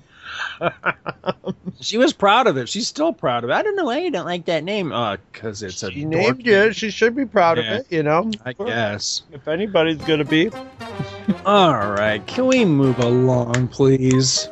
she 1.81 1.99
was 1.99 2.13
proud 2.13 2.47
of 2.47 2.57
it. 2.57 2.69
She's 2.69 2.89
still 2.89 3.13
proud 3.13 3.45
of 3.45 3.51
it. 3.51 3.53
I 3.53 3.63
don't 3.63 3.77
know 3.77 3.85
why 3.85 3.99
you 3.99 4.11
don't 4.11 4.27
like 4.27 4.45
that 4.47 4.65
name. 4.65 4.93
Uh, 4.93 5.17
cause 5.33 5.63
it's 5.63 5.83
a 5.83 5.91
She 5.91 6.03
dork 6.03 6.13
named 6.13 6.45
name, 6.45 6.65
you. 6.67 6.73
She 6.73 6.91
should 6.91 7.15
be 7.15 7.25
proud 7.25 7.59
Yeah. 7.59 7.75
of 7.75 7.81
it, 7.81 7.93
you 7.93 8.03
know. 8.03 8.31
I 8.45 8.53
guess. 8.53 9.23
If 9.33 9.49
anybody's 9.49 9.99
gonna 9.99 10.25
be, 10.25 10.51
All 11.47 11.91
right, 11.91 12.25
can 12.27 12.47
we 12.47 12.65
move 12.65 12.99
along, 12.99 13.69
please? 13.69 14.49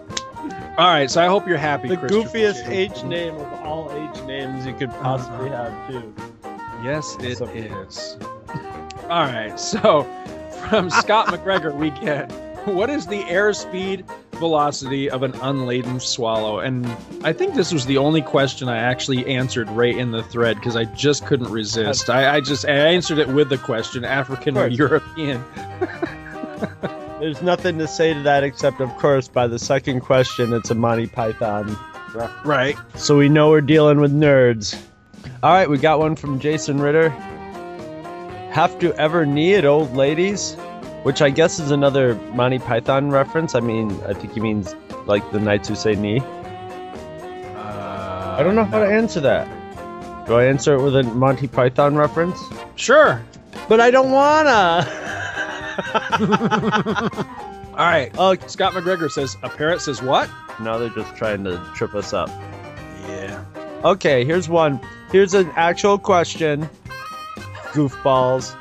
All 0.77 0.89
right, 0.89 1.11
so 1.11 1.23
I 1.23 1.27
hope 1.27 1.47
you're 1.47 1.57
happy. 1.57 1.89
the 1.89 1.97
goofiest 1.97 2.65
J. 2.67 2.77
H 2.77 3.05
name 3.05 3.35
of 3.35 3.53
all 3.63 3.91
H 3.93 4.23
names 4.25 4.67
you 4.67 4.75
could 4.75 4.91
possibly 4.91 5.51
have 5.51 5.91
too. 5.91 6.15
Yes, 6.85 7.17
it 7.21 7.39
So- 7.39 7.47
is. 7.47 8.17
All 9.05 9.25
right, 9.25 9.59
so 9.59 10.05
from 10.69 10.91
Scott 10.91 11.27
McGregor, 11.35 11.75
we 11.75 11.91
get 11.91 12.31
what 12.67 12.89
is 12.89 13.07
the 13.07 13.21
airspeed 13.25 14.05
velocity 14.33 15.11
of 15.11 15.23
an 15.23 15.35
unladen 15.43 16.01
swallow? 16.01 16.61
And 16.61 16.87
I 17.23 17.33
think 17.33 17.55
this 17.55 17.73
was 17.73 17.85
the 17.87 17.99
only 17.99 18.23
question 18.23 18.69
I 18.69 18.79
actually 18.79 19.27
answered 19.27 19.69
right 19.71 19.97
in 19.97 20.13
the 20.13 20.23
thread 20.23 20.57
because 20.57 20.75
I 20.75 20.85
just 20.85 21.27
couldn't 21.27 21.51
resist. 21.51 22.09
I, 22.09 22.37
I 22.37 22.41
just 22.41 22.65
I 22.67 22.71
answered 22.73 23.19
it 23.19 23.29
with 23.29 23.51
the 23.51 23.59
question 23.59 24.05
African 24.05 24.57
or 24.57 24.67
European. 24.67 25.45
There's 27.21 27.43
nothing 27.43 27.79
to 27.79 27.87
say 27.87 28.15
to 28.15 28.23
that 28.23 28.45
except, 28.45 28.81
of 28.81 28.89
course, 28.97 29.29
by 29.29 29.47
the 29.47 29.59
second 29.59 30.01
question, 30.01 30.53
it's 30.53 30.71
a 30.71 30.75
Monty 30.75 31.07
Python 31.07 31.77
Right. 32.45 32.77
So 32.95 33.19
we 33.19 33.29
know 33.29 33.51
we're 33.51 33.61
dealing 33.61 34.01
with 34.01 34.13
nerds. 34.13 34.81
All 35.43 35.53
right, 35.53 35.69
we 35.69 35.79
got 35.79 35.99
one 35.99 36.17
from 36.17 36.39
Jason 36.41 36.81
Ritter. 36.81 37.11
Have 38.51 38.79
to 38.79 38.95
ever 38.95 39.27
knee 39.27 39.55
it, 39.55 39.65
old 39.65 39.95
ladies? 39.95 40.55
Which 41.03 41.21
I 41.21 41.31
guess 41.31 41.59
is 41.59 41.71
another 41.71 42.15
Monty 42.33 42.59
Python 42.59 43.11
reference. 43.11 43.55
I 43.55 43.61
mean, 43.61 43.91
I 44.07 44.15
think 44.15 44.33
he 44.33 44.41
means 44.41 44.75
like 45.07 45.29
the 45.33 45.41
knights 45.41 45.69
who 45.69 45.75
say 45.75 45.95
knee. 45.95 46.21
I 47.57 48.43
don't 48.43 48.57
know 48.57 48.65
how 48.65 48.81
to 48.81 48.87
answer 48.87 49.21
that. 49.21 49.47
Do 50.27 50.35
I 50.35 50.47
answer 50.47 50.75
it 50.75 50.83
with 50.83 50.97
a 50.97 51.05
Monty 51.05 51.47
Python 51.47 51.95
reference? 51.95 52.41
Sure. 52.75 53.23
But 53.69 53.81
I 53.81 53.93
don't 53.93 54.11
wanna. 54.11 54.85
All 57.77 57.87
right. 57.87 58.11
Uh, 58.19 58.37
Scott 58.49 58.73
McGregor 58.73 59.11
says, 59.11 59.37
a 59.43 59.49
parrot 59.49 59.83
says 59.83 60.03
what? 60.03 60.29
Now 60.61 60.79
they're 60.79 60.89
just 60.89 61.15
trying 61.15 61.45
to 61.45 61.65
trip 61.75 61.95
us 61.95 62.13
up. 62.13 62.29
Yeah. 63.09 63.45
Okay, 63.85 64.25
here's 64.25 64.49
one. 64.49 64.81
Here's 65.15 65.33
an 65.35 65.49
actual 65.55 65.97
question. 65.97 66.69
Goofballs. 67.71 68.57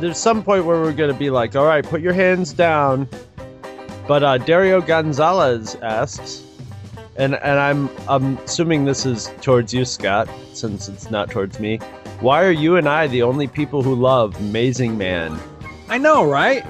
There's 0.00 0.18
some 0.18 0.42
point 0.42 0.64
where 0.64 0.80
we're 0.80 0.92
gonna 0.92 1.14
be 1.14 1.30
like, 1.30 1.54
all 1.54 1.64
right, 1.64 1.84
put 1.84 2.00
your 2.00 2.14
hands 2.14 2.52
down. 2.52 3.08
But 4.08 4.24
uh, 4.24 4.38
Dario 4.38 4.80
Gonzalez 4.80 5.76
asks, 5.76 6.42
and 7.14 7.36
and 7.36 7.60
I'm 7.60 7.88
I'm 8.08 8.38
assuming 8.38 8.86
this 8.86 9.06
is 9.06 9.30
towards 9.40 9.72
you, 9.72 9.84
Scott, 9.84 10.28
since 10.52 10.88
it's 10.88 11.08
not 11.08 11.30
towards 11.30 11.60
me. 11.60 11.76
Why 12.18 12.42
are 12.42 12.50
you 12.50 12.74
and 12.74 12.88
I 12.88 13.06
the 13.06 13.22
only 13.22 13.46
people 13.46 13.84
who 13.84 13.94
love 13.94 14.34
Amazing 14.40 14.98
Man? 14.98 15.38
I 15.88 15.98
know, 15.98 16.24
right? 16.24 16.66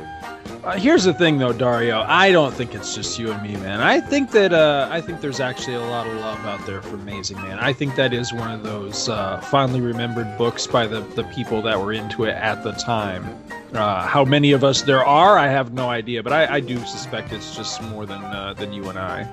Uh, 0.65 0.79
here's 0.79 1.05
the 1.05 1.13
thing, 1.13 1.37
though, 1.37 1.53
Dario. 1.53 2.03
I 2.09 2.33
don't 2.33 2.55
think 2.55 2.75
it's 2.75 2.95
just 2.95 3.19
you 3.19 3.31
and 3.31 3.43
me, 3.43 3.55
man. 3.57 3.83
I 3.83 4.01
think 4.01 4.31
that 4.31 4.55
uh, 4.55 4.89
I 4.91 5.03
think 5.03 5.21
there's 5.21 5.39
actually 5.39 5.75
a 5.75 5.81
lot 5.81 6.07
of 6.07 6.15
love 6.15 6.39
out 6.47 6.65
there 6.65 6.81
for 6.81 6.95
Amazing 6.95 7.37
Man. 7.43 7.59
I 7.59 7.75
think 7.75 7.97
that 7.97 8.15
is 8.15 8.33
one 8.33 8.51
of 8.51 8.63
those 8.63 9.11
uh, 9.11 9.43
fondly 9.43 9.83
remembered 9.83 10.39
books 10.39 10.67
by 10.67 10.87
the 10.87 11.03
the 11.03 11.25
people 11.25 11.61
that 11.63 11.79
were 11.79 11.93
into 11.93 12.25
it 12.25 12.33
at 12.33 12.65
the 12.65 12.73
time. 12.73 13.39
Uh, 13.75 14.07
how 14.07 14.25
many 14.25 14.53
of 14.53 14.65
us 14.65 14.81
there 14.81 15.05
are, 15.05 15.37
I 15.37 15.49
have 15.49 15.75
no 15.75 15.91
idea, 15.91 16.23
but 16.23 16.33
I, 16.33 16.55
I 16.55 16.61
do 16.61 16.79
suspect 16.87 17.31
it's 17.31 17.55
just 17.55 17.83
more 17.83 18.07
than 18.07 18.25
uh, 18.25 18.55
than 18.55 18.73
you 18.73 18.89
and 18.89 18.99
I. 18.99 19.29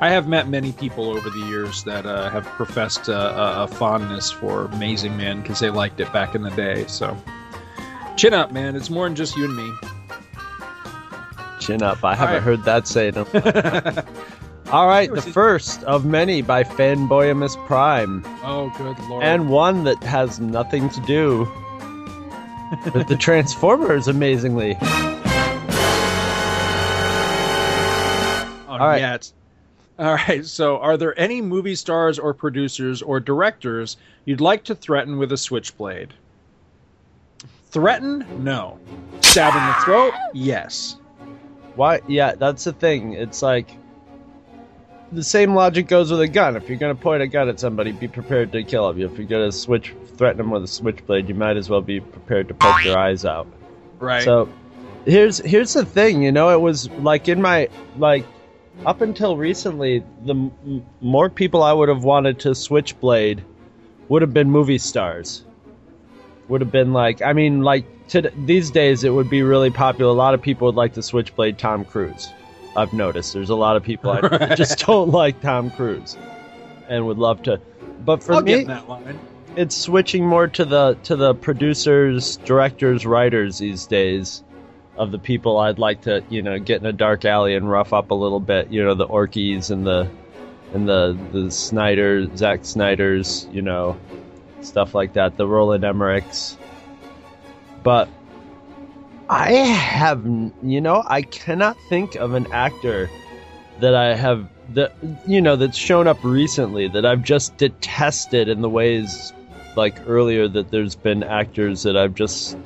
I 0.00 0.08
have 0.08 0.26
met 0.26 0.48
many 0.48 0.72
people 0.72 1.10
over 1.10 1.28
the 1.28 1.46
years 1.48 1.84
that 1.84 2.06
uh, 2.06 2.30
have 2.30 2.46
professed 2.46 3.08
a, 3.08 3.64
a 3.64 3.68
fondness 3.68 4.30
for 4.30 4.64
Amazing 4.64 5.18
Man 5.18 5.42
because 5.42 5.60
they 5.60 5.68
liked 5.68 6.00
it 6.00 6.10
back 6.14 6.34
in 6.34 6.40
the 6.40 6.50
day. 6.52 6.86
So, 6.86 7.14
chin 8.16 8.32
up, 8.32 8.52
man. 8.52 8.74
It's 8.74 8.88
more 8.88 9.04
than 9.04 9.14
just 9.14 9.36
you 9.36 9.44
and 9.44 9.54
me. 9.54 9.99
Chin 11.70 11.82
up. 11.84 12.04
I 12.04 12.16
haven't 12.16 12.34
right. 12.34 12.42
heard 12.42 12.64
that 12.64 12.88
say. 12.88 13.12
All 14.72 14.88
right, 14.88 15.14
the 15.14 15.22
first 15.22 15.84
of 15.84 16.04
many 16.04 16.42
by 16.42 16.64
Fanboyamus 16.64 17.54
Prime. 17.66 18.24
Oh, 18.42 18.72
good 18.76 18.98
lord. 19.08 19.22
And 19.22 19.48
one 19.48 19.84
that 19.84 20.02
has 20.02 20.40
nothing 20.40 20.88
to 20.88 21.00
do 21.02 21.48
with 22.92 23.06
the 23.06 23.16
Transformers, 23.20 24.08
amazingly. 24.08 24.76
Oh, 24.80 24.86
All 28.68 28.78
right. 28.78 29.00
yet. 29.00 29.30
All 29.96 30.14
right. 30.14 30.44
So, 30.44 30.78
are 30.78 30.96
there 30.96 31.16
any 31.16 31.40
movie 31.40 31.76
stars 31.76 32.18
or 32.18 32.34
producers 32.34 33.00
or 33.00 33.20
directors 33.20 33.96
you'd 34.24 34.40
like 34.40 34.64
to 34.64 34.74
threaten 34.74 35.18
with 35.18 35.30
a 35.30 35.36
switchblade? 35.36 36.14
Threaten? 37.66 38.26
No. 38.42 38.80
Stab 39.20 39.54
in 39.54 39.64
the 39.68 39.84
throat? 39.84 40.14
Yes. 40.34 40.96
Why? 41.76 42.00
Yeah, 42.06 42.34
that's 42.34 42.64
the 42.64 42.72
thing. 42.72 43.14
It's 43.14 43.42
like 43.42 43.70
the 45.12 45.24
same 45.24 45.54
logic 45.54 45.88
goes 45.88 46.10
with 46.10 46.20
a 46.20 46.28
gun. 46.28 46.56
If 46.56 46.68
you're 46.68 46.78
gonna 46.78 46.94
point 46.94 47.22
a 47.22 47.26
gun 47.26 47.48
at 47.48 47.58
somebody, 47.60 47.92
be 47.92 48.08
prepared 48.08 48.52
to 48.52 48.62
kill 48.62 48.88
them. 48.92 49.00
If 49.02 49.18
you're 49.18 49.26
gonna 49.26 49.52
switch, 49.52 49.94
threaten 50.16 50.38
them 50.38 50.50
with 50.50 50.64
a 50.64 50.68
switchblade, 50.68 51.28
you 51.28 51.34
might 51.34 51.56
as 51.56 51.68
well 51.68 51.80
be 51.80 52.00
prepared 52.00 52.48
to 52.48 52.54
poke 52.54 52.82
their 52.84 52.98
eyes 52.98 53.24
out. 53.24 53.46
Right. 53.98 54.22
So 54.22 54.48
here's 55.04 55.38
here's 55.38 55.72
the 55.72 55.84
thing. 55.84 56.22
You 56.22 56.32
know, 56.32 56.50
it 56.50 56.60
was 56.60 56.88
like 56.90 57.28
in 57.28 57.40
my 57.42 57.68
like 57.98 58.24
up 58.86 59.00
until 59.00 59.36
recently, 59.36 60.04
the 60.24 60.34
m- 60.34 60.86
more 61.00 61.28
people 61.28 61.62
I 61.62 61.72
would 61.72 61.88
have 61.88 62.04
wanted 62.04 62.40
to 62.40 62.54
switchblade 62.54 63.42
would 64.08 64.22
have 64.22 64.32
been 64.32 64.50
movie 64.50 64.78
stars. 64.78 65.44
Would 66.48 66.62
have 66.62 66.72
been 66.72 66.92
like, 66.92 67.22
I 67.22 67.32
mean, 67.32 67.62
like 67.62 67.84
to, 68.10 68.32
these 68.44 68.70
days, 68.70 69.04
it 69.04 69.10
would 69.10 69.30
be 69.30 69.42
really 69.42 69.70
popular. 69.70 70.10
A 70.10 70.14
lot 70.14 70.34
of 70.34 70.42
people 70.42 70.66
would 70.66 70.74
like 70.74 70.94
to 70.94 71.02
switchblade 71.02 71.58
Tom 71.58 71.84
Cruise. 71.84 72.28
I've 72.76 72.92
noticed 72.92 73.32
there's 73.32 73.50
a 73.50 73.56
lot 73.56 73.76
of 73.76 73.82
people 73.82 74.10
I 74.10 74.54
just 74.56 74.86
don't 74.86 75.10
like 75.10 75.40
Tom 75.40 75.70
Cruise, 75.70 76.16
and 76.88 77.06
would 77.06 77.18
love 77.18 77.42
to. 77.44 77.60
But 78.04 78.22
for 78.22 78.34
I'll 78.34 78.42
me, 78.42 78.66
it's 79.56 79.76
switching 79.76 80.26
more 80.26 80.46
to 80.48 80.64
the 80.64 80.98
to 81.04 81.16
the 81.16 81.34
producers, 81.34 82.36
directors, 82.38 83.06
writers 83.06 83.58
these 83.58 83.86
days 83.86 84.42
of 84.96 85.12
the 85.12 85.18
people 85.18 85.58
I'd 85.58 85.78
like 85.78 86.02
to, 86.02 86.22
you 86.28 86.42
know, 86.42 86.58
get 86.58 86.80
in 86.80 86.86
a 86.86 86.92
dark 86.92 87.24
alley 87.24 87.54
and 87.54 87.70
rough 87.70 87.92
up 87.92 88.10
a 88.10 88.14
little 88.14 88.40
bit, 88.40 88.70
you 88.70 88.84
know, 88.84 88.94
the 88.94 89.06
Orcis 89.06 89.70
and 89.70 89.86
the 89.86 90.10
and 90.72 90.88
the 90.88 91.18
the 91.32 91.50
Snyder, 91.50 92.34
Zack 92.36 92.64
Snyder's, 92.64 93.48
you 93.52 93.62
know, 93.62 93.96
stuff 94.60 94.94
like 94.94 95.14
that, 95.14 95.36
the 95.36 95.46
Roland 95.46 95.84
Emmerichs. 95.84 96.56
But 97.82 98.08
I 99.28 99.52
have, 99.52 100.24
you 100.62 100.80
know, 100.80 101.02
I 101.06 101.22
cannot 101.22 101.76
think 101.88 102.16
of 102.16 102.34
an 102.34 102.48
actor 102.52 103.10
that 103.80 103.94
I 103.94 104.14
have 104.14 104.46
that 104.74 104.92
you 105.26 105.40
know 105.40 105.56
that's 105.56 105.76
shown 105.76 106.06
up 106.06 106.22
recently 106.22 106.88
that 106.88 107.04
I've 107.04 107.22
just 107.22 107.56
detested 107.56 108.48
in 108.48 108.60
the 108.60 108.68
ways 108.68 109.32
like 109.74 109.98
earlier 110.06 110.48
that 110.48 110.70
there's 110.70 110.94
been 110.94 111.22
actors 111.22 111.82
that 111.82 111.96
I've 111.96 112.14
just 112.14 112.56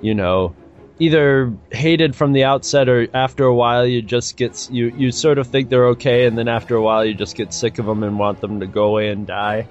you 0.00 0.14
know 0.14 0.54
either 0.98 1.52
hated 1.70 2.14
from 2.14 2.32
the 2.32 2.44
outset 2.44 2.88
or 2.88 3.08
after 3.14 3.44
a 3.44 3.54
while 3.54 3.86
you 3.86 4.02
just 4.02 4.36
get 4.36 4.68
you 4.70 4.92
you 4.96 5.10
sort 5.12 5.38
of 5.38 5.46
think 5.46 5.68
they're 5.68 5.88
okay 5.88 6.26
and 6.26 6.36
then 6.36 6.48
after 6.48 6.76
a 6.76 6.82
while 6.82 7.04
you 7.04 7.14
just 7.14 7.36
get 7.36 7.52
sick 7.52 7.78
of 7.78 7.86
them 7.86 8.02
and 8.02 8.18
want 8.18 8.40
them 8.40 8.60
to 8.60 8.66
go 8.66 8.84
away 8.84 9.08
and 9.10 9.26
die. 9.26 9.66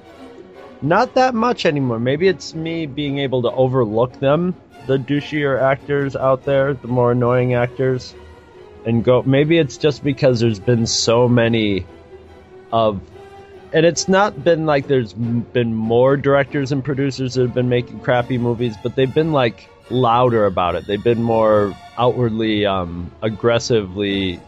Not 0.81 1.13
that 1.15 1.35
much 1.35 1.65
anymore. 1.65 1.99
Maybe 1.99 2.27
it's 2.27 2.55
me 2.55 2.85
being 2.85 3.19
able 3.19 3.43
to 3.43 3.51
overlook 3.51 4.19
them, 4.19 4.55
the 4.87 4.97
douchier 4.97 5.61
actors 5.61 6.15
out 6.15 6.43
there, 6.43 6.73
the 6.73 6.87
more 6.87 7.11
annoying 7.11 7.53
actors 7.53 8.15
and 8.85 9.03
go 9.03 9.21
maybe 9.23 9.57
it's 9.57 9.77
just 9.77 10.03
because 10.03 10.39
there's 10.39 10.59
been 10.59 10.85
so 10.85 11.27
many 11.27 11.85
of 12.71 12.99
and 13.73 13.85
it's 13.85 14.07
not 14.07 14.43
been 14.43 14.65
like 14.65 14.87
there's 14.87 15.13
been 15.13 15.73
more 15.73 16.17
directors 16.17 16.71
and 16.71 16.83
producers 16.83 17.35
that 17.35 17.43
have 17.43 17.53
been 17.53 17.69
making 17.69 17.99
crappy 17.99 18.37
movies 18.37 18.75
but 18.81 18.95
they've 18.95 19.13
been 19.13 19.31
like 19.31 19.69
louder 19.89 20.45
about 20.45 20.75
it 20.75 20.85
they've 20.87 21.03
been 21.03 21.21
more 21.21 21.73
outwardly 21.97 22.65
um 22.65 23.11
aggressively 23.21 24.39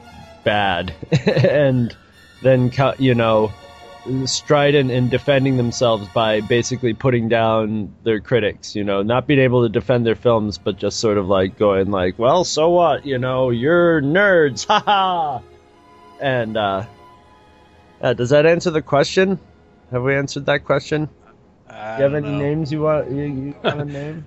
bad 0.43 0.93
and 1.25 1.95
then 2.41 2.71
you 2.97 3.13
know 3.13 3.51
strident 4.25 4.91
in 4.91 5.09
defending 5.09 5.57
themselves 5.57 6.07
by 6.09 6.41
basically 6.41 6.93
putting 6.93 7.29
down 7.29 7.95
their 8.03 8.19
critics, 8.19 8.75
you 8.75 8.83
know, 8.83 9.01
not 9.01 9.27
being 9.27 9.39
able 9.39 9.63
to 9.63 9.69
defend 9.69 10.05
their 10.05 10.15
films, 10.15 10.57
but 10.57 10.77
just 10.77 10.99
sort 10.99 11.17
of 11.17 11.27
like 11.27 11.57
going 11.57 11.89
like, 11.89 12.19
well, 12.19 12.43
so 12.43 12.69
what, 12.69 13.05
you 13.05 13.17
know, 13.17 13.49
you're 13.49 14.01
nerds, 14.01 14.65
haha. 14.67 15.39
And 16.19 16.57
uh, 16.57 16.85
uh, 18.01 18.13
does 18.13 18.31
that 18.31 18.45
answer 18.45 18.71
the 18.71 18.81
question? 18.81 19.39
Have 19.91 20.03
we 20.03 20.15
answered 20.15 20.45
that 20.47 20.65
question? 20.65 21.09
Do 21.67 21.75
you 21.75 22.03
have 22.03 22.13
any 22.13 22.29
names 22.29 22.71
you 22.71 22.81
want? 22.81 23.09
You, 23.09 23.23
you 23.23 23.55
want 23.63 23.79
to 23.79 23.85
name? 23.85 24.25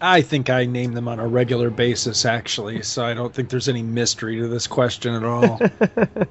I 0.00 0.22
think 0.22 0.48
I 0.48 0.64
name 0.64 0.92
them 0.92 1.08
on 1.08 1.18
a 1.18 1.26
regular 1.26 1.70
basis, 1.70 2.24
actually, 2.24 2.82
so 2.82 3.04
I 3.04 3.14
don't 3.14 3.34
think 3.34 3.50
there's 3.50 3.68
any 3.68 3.82
mystery 3.82 4.38
to 4.38 4.46
this 4.46 4.66
question 4.68 5.14
at 5.14 5.24
all. 5.24 5.44
all 5.98 6.26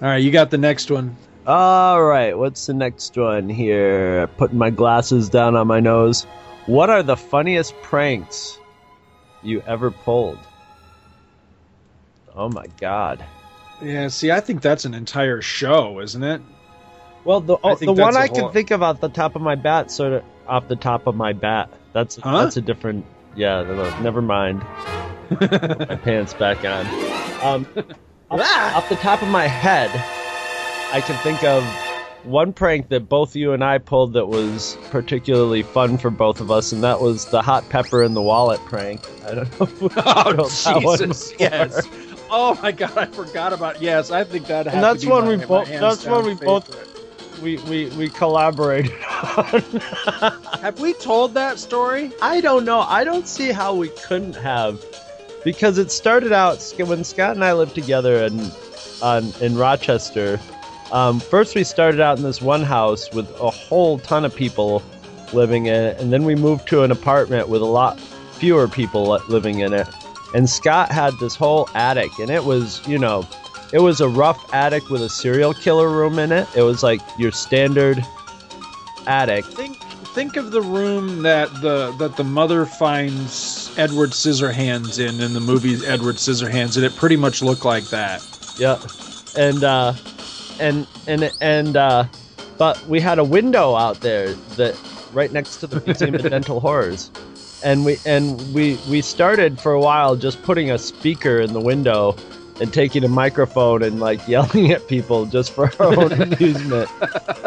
right, 0.00 0.16
you 0.16 0.32
got 0.32 0.50
the 0.50 0.58
next 0.58 0.90
one. 0.90 1.16
All 1.48 2.02
right, 2.02 2.36
what's 2.36 2.66
the 2.66 2.74
next 2.74 3.16
one 3.16 3.48
here? 3.48 4.26
Putting 4.36 4.58
my 4.58 4.68
glasses 4.68 5.30
down 5.30 5.56
on 5.56 5.66
my 5.66 5.80
nose. 5.80 6.24
What 6.66 6.90
are 6.90 7.02
the 7.02 7.16
funniest 7.16 7.74
pranks 7.80 8.58
you 9.42 9.62
ever 9.66 9.90
pulled? 9.90 10.38
Oh 12.34 12.50
my 12.50 12.66
god. 12.78 13.24
Yeah, 13.80 14.08
see, 14.08 14.30
I 14.30 14.40
think 14.40 14.60
that's 14.60 14.84
an 14.84 14.92
entire 14.92 15.40
show, 15.40 16.00
isn't 16.00 16.22
it? 16.22 16.42
Well, 17.24 17.40
the 17.40 17.56
oh, 17.64 17.76
the 17.76 17.92
one 17.94 18.14
I 18.16 18.22
I 18.24 18.28
can 18.28 18.40
whole- 18.40 18.50
think 18.52 18.70
of 18.70 18.82
off 18.82 19.00
the 19.00 19.08
top 19.08 19.34
of 19.34 19.40
my 19.40 19.54
bat, 19.54 19.90
sort 19.90 20.12
of 20.12 20.24
off 20.46 20.68
the 20.68 20.76
top 20.76 21.06
of 21.06 21.14
my 21.16 21.32
bat. 21.32 21.70
That's 21.94 22.16
Huh? 22.16 22.42
that's 22.44 22.58
a 22.58 22.60
different. 22.60 23.06
Yeah, 23.34 23.62
no, 23.62 24.00
never 24.00 24.20
mind. 24.20 24.60
Put 25.30 25.50
my 25.88 25.96
pants 25.96 26.34
back 26.34 26.64
on. 26.64 26.86
Um, 27.42 27.66
off, 28.30 28.40
off 28.76 28.88
the 28.90 28.96
top 28.96 29.22
of 29.22 29.28
my 29.28 29.46
head, 29.46 29.90
I 30.90 31.02
can 31.02 31.16
think 31.22 31.44
of 31.44 31.62
one 32.24 32.52
prank 32.52 32.88
that 32.88 33.08
both 33.08 33.36
you 33.36 33.52
and 33.52 33.62
I 33.62 33.78
pulled 33.78 34.14
that 34.14 34.26
was 34.26 34.78
particularly 34.90 35.62
fun 35.62 35.98
for 35.98 36.10
both 36.10 36.40
of 36.40 36.50
us, 36.50 36.72
and 36.72 36.82
that 36.82 37.00
was 37.00 37.26
the 37.26 37.42
hot 37.42 37.68
pepper 37.68 38.02
in 38.02 38.14
the 38.14 38.22
wallet 38.22 38.60
prank. 38.60 39.00
I 39.24 39.34
don't 39.34 39.60
know. 39.60 39.66
If 39.66 39.82
we 39.82 39.88
Oh, 39.96 40.80
Jesus, 40.80 41.32
yes. 41.38 41.86
Oh 42.30 42.58
my 42.62 42.72
god, 42.72 42.96
I 42.96 43.06
forgot 43.06 43.52
about. 43.52 43.82
Yes, 43.82 44.10
I 44.10 44.24
think 44.24 44.46
that. 44.46 44.66
and 44.66 44.82
that's 44.82 45.04
when 45.04 45.26
we 45.26 45.36
both. 45.36 45.68
That's 45.68 46.06
when 46.06 46.24
we 46.24 46.34
both. 46.34 46.86
We, 47.42 47.58
we, 47.58 47.86
we 47.90 48.08
collaborated 48.08 48.92
on. 49.36 49.60
Have 50.60 50.80
we 50.80 50.92
told 50.94 51.34
that 51.34 51.58
story? 51.60 52.10
I 52.20 52.40
don't 52.40 52.64
know. 52.64 52.80
I 52.80 53.04
don't 53.04 53.28
see 53.28 53.52
how 53.52 53.74
we 53.74 53.90
couldn't 53.90 54.34
have, 54.34 54.84
because 55.44 55.78
it 55.78 55.92
started 55.92 56.32
out 56.32 56.60
when 56.78 57.04
Scott 57.04 57.36
and 57.36 57.44
I 57.44 57.52
lived 57.52 57.76
together 57.76 58.24
in 58.24 58.50
on 59.02 59.32
in 59.40 59.56
Rochester. 59.56 60.40
Um, 60.92 61.20
first, 61.20 61.54
we 61.54 61.64
started 61.64 62.00
out 62.00 62.16
in 62.16 62.24
this 62.24 62.40
one 62.40 62.62
house 62.62 63.12
with 63.12 63.28
a 63.40 63.50
whole 63.50 63.98
ton 63.98 64.24
of 64.24 64.34
people 64.34 64.82
living 65.32 65.66
in 65.66 65.74
it, 65.74 66.00
and 66.00 66.12
then 66.12 66.24
we 66.24 66.34
moved 66.34 66.66
to 66.68 66.82
an 66.82 66.90
apartment 66.90 67.48
with 67.48 67.60
a 67.60 67.66
lot 67.66 68.00
fewer 68.00 68.68
people 68.68 69.20
living 69.28 69.60
in 69.60 69.72
it. 69.74 69.86
And 70.34 70.48
Scott 70.48 70.90
had 70.90 71.12
this 71.20 71.34
whole 71.34 71.68
attic, 71.74 72.18
and 72.18 72.30
it 72.30 72.44
was, 72.44 72.86
you 72.86 72.98
know, 72.98 73.26
it 73.72 73.80
was 73.80 74.00
a 74.00 74.08
rough 74.08 74.54
attic 74.54 74.88
with 74.88 75.02
a 75.02 75.08
serial 75.08 75.52
killer 75.52 75.90
room 75.90 76.18
in 76.18 76.32
it. 76.32 76.48
It 76.56 76.62
was 76.62 76.82
like 76.82 77.00
your 77.18 77.32
standard 77.32 78.04
attic. 79.06 79.44
Think 79.44 79.82
think 80.14 80.36
of 80.36 80.50
the 80.50 80.62
room 80.62 81.22
that 81.22 81.48
the 81.60 81.94
that 81.98 82.16
the 82.16 82.24
mother 82.24 82.64
finds 82.66 83.76
Edward 83.78 84.10
Scissorhands 84.10 84.98
in 84.98 85.20
in 85.20 85.34
the 85.34 85.40
movie 85.40 85.74
Edward 85.86 86.16
Scissorhands, 86.16 86.76
and 86.76 86.84
it 86.84 86.96
pretty 86.96 87.16
much 87.16 87.42
looked 87.42 87.64
like 87.64 87.84
that. 87.90 88.24
Yeah, 88.58 88.78
and 89.36 89.62
uh, 89.62 89.92
and 90.58 90.86
and 91.06 91.32
and 91.40 91.76
uh, 91.76 92.04
but 92.56 92.84
we 92.86 93.00
had 93.00 93.18
a 93.18 93.24
window 93.24 93.74
out 93.74 94.00
there 94.00 94.32
that 94.56 94.78
right 95.12 95.32
next 95.32 95.56
to 95.58 95.66
the 95.66 95.80
Museum 95.86 96.14
of 96.14 96.22
Dental 96.22 96.60
Horrors, 96.60 97.10
and 97.62 97.84
we 97.84 97.98
and 98.04 98.54
we 98.54 98.78
we 98.88 99.00
started 99.02 99.60
for 99.60 99.72
a 99.72 99.80
while 99.80 100.16
just 100.16 100.42
putting 100.42 100.70
a 100.70 100.78
speaker 100.78 101.40
in 101.40 101.52
the 101.52 101.60
window 101.60 102.16
and 102.60 102.72
taking 102.72 103.04
a 103.04 103.08
microphone 103.08 103.82
and 103.82 104.00
like 104.00 104.26
yelling 104.28 104.72
at 104.72 104.86
people 104.88 105.26
just 105.26 105.52
for 105.52 105.70
our 105.80 105.98
own 105.98 106.12
amusement, 106.22 106.90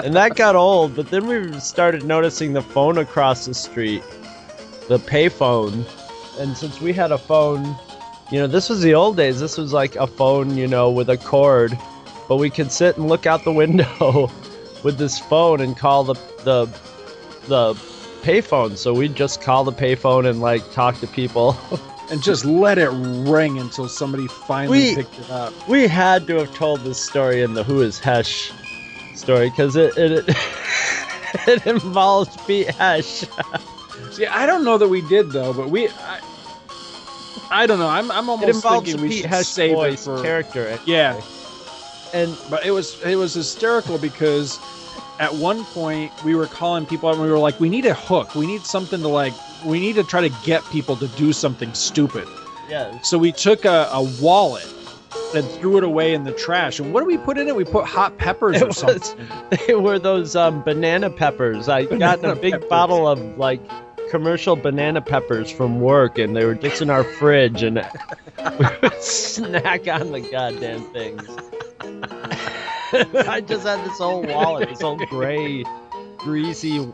and 0.03 0.15
that 0.15 0.35
got 0.35 0.55
old. 0.55 0.95
But 0.95 1.09
then 1.09 1.27
we 1.27 1.59
started 1.59 2.03
noticing 2.03 2.53
the 2.53 2.61
phone 2.61 2.97
across 2.97 3.45
the 3.45 3.53
street, 3.53 4.03
the 4.87 4.99
payphone, 4.99 5.85
and 6.39 6.57
since 6.57 6.79
we 6.81 6.93
had 6.93 7.11
a 7.11 7.17
phone 7.17 7.77
you 8.31 8.39
know, 8.39 8.47
this 8.47 8.69
was 8.69 8.81
the 8.81 8.93
old 8.93 9.17
days. 9.17 9.41
This 9.41 9.57
was 9.57 9.73
like 9.73 9.97
a 9.97 10.07
phone, 10.07 10.55
you 10.55 10.65
know, 10.65 10.89
with 10.89 11.09
a 11.09 11.17
cord, 11.17 11.77
but 12.27 12.37
we 12.37 12.49
could 12.49 12.71
sit 12.71 12.97
and 12.97 13.07
look 13.07 13.25
out 13.25 13.43
the 13.43 13.51
window 13.51 14.31
with 14.83 14.97
this 14.97 15.19
phone 15.19 15.61
and 15.61 15.77
call 15.77 16.03
the 16.03 16.15
the 16.43 16.65
the 17.47 17.73
payphone. 18.21 18.77
So 18.77 18.93
we'd 18.93 19.15
just 19.15 19.41
call 19.41 19.63
the 19.63 19.71
payphone 19.73 20.29
and 20.29 20.41
like 20.41 20.71
talk 20.71 20.99
to 20.99 21.07
people. 21.07 21.57
and 22.11 22.21
just 22.21 22.43
let 22.45 22.77
it 22.77 22.89
ring 22.89 23.57
until 23.57 23.87
somebody 23.87 24.27
finally 24.27 24.89
We- 24.89 24.95
picked 24.95 25.17
it 25.19 25.29
up. 25.29 25.53
we 25.67 25.87
had 25.87 26.27
to 26.27 26.35
have 26.35 26.53
told 26.53 26.81
this 26.81 26.99
story 26.99 27.41
in 27.41 27.53
the 27.53 27.63
Who 27.63 27.81
is 27.81 27.99
Hesh 27.99 28.51
story 29.15 29.49
because 29.49 29.75
it 29.75 29.93
it, 29.97 30.25
it 31.47 31.65
involves 31.65 32.35
Pete 32.45 32.67
Hesh. 32.71 33.23
See, 34.11 34.25
I 34.25 34.45
don't 34.45 34.63
know 34.65 34.77
that 34.77 34.87
we 34.89 35.01
did 35.07 35.31
though, 35.31 35.53
but 35.53 35.69
we. 35.69 35.87
I, 35.89 36.19
I 37.53 37.65
don't 37.67 37.79
know. 37.79 37.87
I'm, 37.89 38.09
I'm 38.11 38.29
almost 38.29 38.47
It 38.49 38.55
involves 38.55 38.85
thinking 38.85 39.01
we 39.03 39.09
Pete 39.09 39.21
should 39.21 39.29
Hesh 39.29 39.47
save 39.47 39.77
it 39.77 39.99
for 39.99 40.21
character. 40.21 40.67
anyway. 40.67 40.83
Yeah, 40.85 41.21
and 42.13 42.37
but 42.49 42.65
it 42.65 42.71
was 42.71 43.01
it 43.03 43.15
was 43.15 43.33
hysterical 43.33 43.97
because 43.97 44.59
at 45.19 45.33
one 45.35 45.63
point 45.65 46.11
we 46.23 46.35
were 46.35 46.47
calling 46.47 46.85
people 46.85 47.09
and 47.11 47.21
we 47.21 47.29
were 47.29 47.37
like, 47.37 47.59
we 47.59 47.69
need 47.69 47.85
a 47.85 47.93
hook. 47.93 48.33
We 48.35 48.47
need 48.47 48.65
something 48.65 49.01
to 49.01 49.07
like. 49.07 49.33
We 49.65 49.79
need 49.79 49.95
to 49.95 50.03
try 50.03 50.27
to 50.27 50.35
get 50.43 50.63
people 50.71 50.95
to 50.97 51.07
do 51.09 51.31
something 51.33 51.73
stupid. 51.75 52.27
Yeah. 52.69 52.99
So 53.01 53.17
we 53.19 53.31
took 53.31 53.65
a, 53.65 53.87
a 53.91 54.01
wallet 54.21 54.65
and 55.35 55.45
threw 55.51 55.77
it 55.77 55.83
away 55.83 56.13
in 56.13 56.23
the 56.23 56.31
trash. 56.31 56.79
And 56.79 56.91
what 56.93 57.01
do 57.01 57.05
we 57.05 57.17
put 57.17 57.37
in 57.37 57.47
it? 57.47 57.55
We 57.55 57.65
put 57.65 57.85
hot 57.85 58.17
peppers 58.17 58.57
It 58.57 58.63
or 58.63 58.67
was- 58.67 58.77
something. 58.77 59.27
They 59.67 59.75
were 59.75 59.99
those 59.99 60.35
um, 60.35 60.63
banana 60.63 61.09
peppers. 61.11 61.69
I 61.69 61.85
got 61.85 62.19
in 62.19 62.25
a 62.25 62.35
big 62.35 62.53
peppers. 62.53 62.69
bottle 62.69 63.07
of 63.07 63.19
like 63.37 63.61
commercial 64.09 64.55
banana 64.55 65.01
peppers 65.01 65.51
from 65.51 65.79
work, 65.81 66.17
and 66.17 66.35
they 66.35 66.45
were 66.45 66.55
just 66.55 66.81
in 66.81 66.89
our 66.89 67.03
fridge, 67.03 67.61
and 67.61 67.75
we 68.59 68.65
would 68.81 69.01
snack 69.01 69.87
on 69.87 70.11
the 70.11 70.21
goddamn 70.21 70.81
things. 70.91 71.23
I 72.93 73.43
just 73.45 73.65
had 73.65 73.83
this 73.85 74.01
old 74.01 74.27
wallet, 74.27 74.69
this 74.69 74.81
old 74.81 74.99
gray, 75.09 75.63
greasy, 76.17 76.91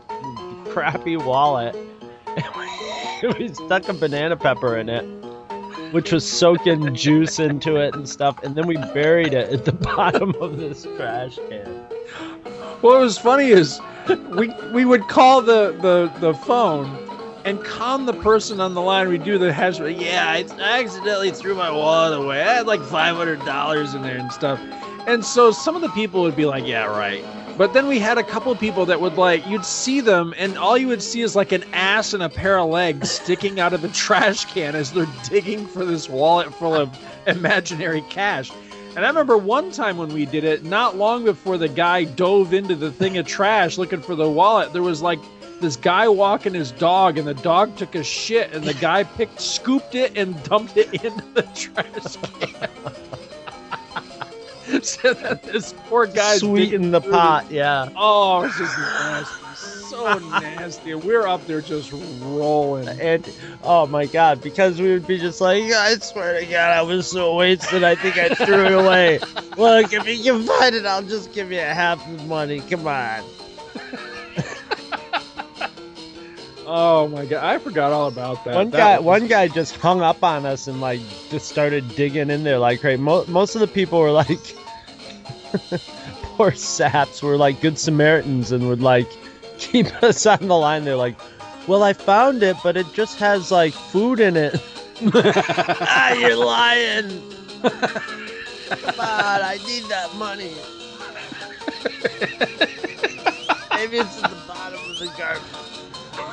crappy 0.68 1.16
wallet. 1.16 1.76
We, 3.36 3.48
stuck 3.48 3.88
a 3.88 3.94
banana 3.94 4.36
pepper 4.36 4.76
in 4.76 4.88
it, 4.88 5.02
which 5.92 6.12
was 6.12 6.24
soaking 6.24 6.94
juice 6.94 7.40
into 7.40 7.74
it 7.74 7.96
and 7.96 8.08
stuff, 8.08 8.40
and 8.44 8.54
then 8.54 8.68
we 8.68 8.76
buried 8.76 9.34
it 9.34 9.52
at 9.52 9.64
the 9.64 9.72
bottom 9.96 10.36
of 10.40 10.56
this 10.56 10.84
trash 10.96 11.36
can. 11.48 11.66
What 12.80 13.00
was 13.00 13.18
funny 13.18 13.48
is 13.48 13.80
we 14.36 14.54
we 14.72 14.84
would 14.84 15.08
call 15.08 15.42
the 15.42 15.72
the 15.82 16.12
the 16.20 16.32
phone 16.32 16.86
and 17.44 17.62
con 17.64 18.06
the 18.06 18.12
person 18.12 18.60
on 18.60 18.74
the 18.74 18.80
line. 18.80 19.08
We'd 19.08 19.24
do 19.24 19.36
the 19.36 19.52
hash. 19.52 19.80
Yeah, 19.80 20.28
I, 20.28 20.46
I 20.60 20.80
accidentally 20.80 21.32
threw 21.32 21.56
my 21.56 21.70
wallet 21.70 22.18
away. 22.18 22.40
I 22.40 22.54
had 22.54 22.66
like 22.68 22.82
five 22.82 23.16
hundred 23.16 23.44
dollars 23.44 23.94
in 23.94 24.02
there 24.02 24.18
and 24.18 24.30
stuff. 24.30 24.60
And 25.08 25.24
so 25.24 25.50
some 25.52 25.74
of 25.74 25.80
the 25.80 25.88
people 25.88 26.20
would 26.20 26.36
be 26.36 26.44
like, 26.44 26.66
"Yeah, 26.66 26.84
right." 26.84 27.24
But 27.56 27.72
then 27.72 27.88
we 27.88 27.98
had 27.98 28.18
a 28.18 28.22
couple 28.22 28.52
of 28.52 28.60
people 28.60 28.84
that 28.84 29.00
would 29.00 29.16
like 29.16 29.44
you'd 29.46 29.64
see 29.64 30.00
them 30.00 30.34
and 30.36 30.58
all 30.58 30.76
you 30.76 30.86
would 30.88 31.02
see 31.02 31.22
is 31.22 31.34
like 31.34 31.50
an 31.50 31.64
ass 31.72 32.12
and 32.12 32.22
a 32.22 32.28
pair 32.28 32.58
of 32.58 32.68
legs 32.68 33.10
sticking 33.10 33.58
out 33.58 33.72
of 33.72 33.80
the 33.80 33.88
trash 34.04 34.44
can 34.44 34.76
as 34.76 34.92
they're 34.92 35.08
digging 35.30 35.66
for 35.66 35.86
this 35.86 36.10
wallet 36.10 36.52
full 36.54 36.74
of 36.74 36.96
imaginary 37.26 38.02
cash. 38.10 38.52
And 38.96 39.04
I 39.06 39.08
remember 39.08 39.38
one 39.38 39.72
time 39.72 39.96
when 39.96 40.10
we 40.10 40.26
did 40.26 40.44
it, 40.44 40.62
not 40.62 40.96
long 40.96 41.24
before 41.24 41.56
the 41.56 41.68
guy 41.68 42.04
dove 42.04 42.52
into 42.52 42.76
the 42.76 42.92
thing 42.92 43.16
of 43.16 43.26
trash 43.26 43.78
looking 43.78 44.02
for 44.02 44.14
the 44.14 44.28
wallet, 44.28 44.74
there 44.74 44.82
was 44.82 45.00
like 45.00 45.20
this 45.60 45.76
guy 45.76 46.06
walking 46.06 46.52
his 46.52 46.70
dog, 46.72 47.16
and 47.16 47.26
the 47.26 47.34
dog 47.34 47.76
took 47.76 47.94
a 47.94 48.04
shit, 48.04 48.52
and 48.52 48.62
the 48.62 48.74
guy 48.74 49.04
picked, 49.04 49.40
scooped 49.40 49.94
it, 49.94 50.16
and 50.16 50.40
dumped 50.44 50.76
it 50.76 50.92
into 51.04 51.24
the 51.34 51.42
trash 51.54 52.16
can. 52.40 53.27
so 54.82 55.14
that 55.14 55.42
this 55.42 55.74
poor 55.86 56.06
guy's 56.06 56.40
Sweeten 56.40 56.90
the 56.90 57.00
pot, 57.00 57.50
yeah. 57.50 57.88
Oh, 57.96 58.42
it's 58.42 58.58
just 58.58 58.78
nasty, 58.78 59.54
so 59.56 60.18
nasty. 60.28 60.94
We're 60.94 61.26
up 61.26 61.46
there 61.46 61.62
just 61.62 61.90
rolling. 61.92 62.88
And 62.88 63.30
oh 63.62 63.86
my 63.86 64.06
god, 64.06 64.42
because 64.42 64.80
we 64.80 64.90
would 64.90 65.06
be 65.06 65.18
just 65.18 65.40
like, 65.40 65.64
I 65.64 65.94
swear 65.96 66.40
to 66.40 66.46
God, 66.46 66.70
I 66.76 66.82
was 66.82 67.10
so 67.10 67.34
wasted. 67.34 67.82
I 67.82 67.94
think 67.94 68.18
I 68.18 68.34
threw 68.34 68.66
it 68.66 68.72
away. 68.72 69.20
Look, 69.56 69.92
if 69.92 70.06
you 70.06 70.22
can 70.22 70.42
find 70.44 70.74
it, 70.74 70.84
I'll 70.84 71.02
just 71.02 71.32
give 71.32 71.50
you 71.50 71.60
half 71.60 72.04
the 72.04 72.22
money. 72.24 72.60
Come 72.60 72.86
on. 72.86 73.24
Oh 76.70 77.08
my 77.08 77.24
god, 77.24 77.42
I 77.42 77.58
forgot 77.58 77.92
all 77.92 78.08
about 78.08 78.44
that. 78.44 78.54
One 78.54 78.68
That 78.70 78.76
guy, 78.78 78.96
was- 78.98 79.04
one 79.06 79.26
guy 79.26 79.48
just 79.48 79.76
hung 79.76 80.02
up 80.02 80.22
on 80.22 80.44
us 80.44 80.66
and 80.66 80.80
like 80.82 81.00
just 81.30 81.48
started 81.48 81.88
digging 81.96 82.28
in 82.28 82.44
there 82.44 82.58
like 82.58 82.80
crazy. 82.80 83.00
Mo- 83.00 83.24
most 83.26 83.54
of 83.54 83.60
the 83.62 83.66
people 83.66 83.98
were 84.00 84.10
like, 84.12 84.38
poor 86.36 86.52
saps 86.52 87.22
were 87.22 87.38
like 87.38 87.62
good 87.62 87.78
Samaritans 87.78 88.52
and 88.52 88.68
would 88.68 88.82
like 88.82 89.08
keep 89.58 89.86
us 90.02 90.26
on 90.26 90.46
the 90.46 90.56
line. 90.56 90.84
They're 90.84 90.94
like, 90.96 91.16
well, 91.66 91.82
I 91.82 91.94
found 91.94 92.42
it, 92.42 92.56
but 92.62 92.76
it 92.76 92.86
just 92.92 93.18
has 93.18 93.50
like 93.50 93.72
food 93.72 94.20
in 94.20 94.36
it. 94.36 94.60
ah, 95.14 96.12
you're 96.18 96.36
lying. 96.36 97.22
Come 97.62 99.00
on, 99.00 99.40
I 99.40 99.58
need 99.66 99.84
that 99.84 100.14
money. 100.16 100.52
Maybe 103.74 103.96
it's 103.98 104.22
at 104.22 104.28
the 104.30 104.36
bottom 104.46 104.80
of 104.90 104.98
the 104.98 105.10
garbage. 105.16 105.77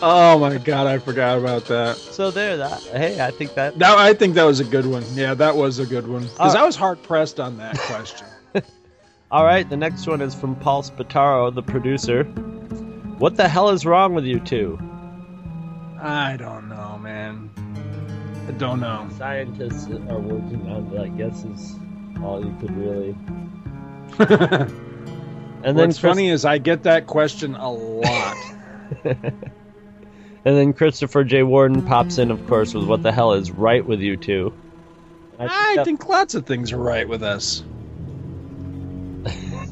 Oh 0.00 0.38
my 0.38 0.58
god, 0.58 0.86
I 0.86 0.98
forgot 0.98 1.38
about 1.38 1.64
that. 1.64 1.96
So 1.96 2.30
there, 2.30 2.56
that. 2.56 2.80
Hey, 2.82 3.20
I 3.20 3.32
think 3.32 3.54
that. 3.54 3.76
That 3.80 3.98
I 3.98 4.14
think 4.14 4.36
that 4.36 4.44
was 4.44 4.60
a 4.60 4.64
good 4.64 4.86
one. 4.86 5.02
Yeah, 5.14 5.34
that 5.34 5.56
was 5.56 5.80
a 5.80 5.86
good 5.86 6.06
one 6.06 6.22
because 6.22 6.54
Uh, 6.54 6.60
I 6.60 6.64
was 6.64 6.76
hard 6.76 7.02
pressed 7.02 7.40
on 7.40 7.56
that 7.56 7.76
question. 7.78 8.28
All 9.32 9.44
right, 9.44 9.68
the 9.68 9.76
next 9.76 10.06
one 10.06 10.20
is 10.20 10.36
from 10.36 10.54
Paul 10.54 10.84
Spataro, 10.84 11.52
the 11.52 11.64
producer. 11.64 12.22
What 13.18 13.36
the 13.36 13.48
hell 13.48 13.70
is 13.70 13.84
wrong 13.84 14.14
with 14.14 14.24
you 14.24 14.38
two? 14.38 14.78
I 16.00 16.36
don't 16.36 16.68
know, 16.68 16.96
man. 16.98 17.50
I 18.46 18.52
don't 18.52 18.78
know. 18.78 19.08
Scientists 19.18 19.88
are 19.88 20.20
working 20.20 20.70
on 20.70 20.90
that. 20.90 21.00
I 21.02 21.08
guess 21.08 21.42
is 21.44 21.74
all 22.22 22.44
you 22.44 22.54
could 22.60 22.70
really. 22.76 23.16
And 25.64 25.76
then 25.78 25.88
What's 25.88 25.98
Chris- 25.98 26.10
funny 26.12 26.28
is 26.30 26.44
I 26.44 26.58
get 26.58 26.84
that 26.84 27.06
question 27.06 27.54
a 27.54 27.70
lot. 27.70 28.36
and 29.04 29.42
then 30.44 30.72
Christopher 30.72 31.24
J. 31.24 31.42
Warden 31.42 31.82
pops 31.82 32.18
in, 32.18 32.30
of 32.30 32.46
course, 32.46 32.74
with 32.74 32.86
what 32.86 33.02
the 33.02 33.12
hell 33.12 33.32
is 33.32 33.50
right 33.50 33.84
with 33.84 34.00
you 34.00 34.16
two. 34.16 34.52
I 35.38 35.74
that- 35.76 35.84
think 35.84 36.08
lots 36.08 36.34
of 36.34 36.46
things 36.46 36.72
are 36.72 36.78
right 36.78 37.08
with 37.08 37.22
us, 37.22 37.62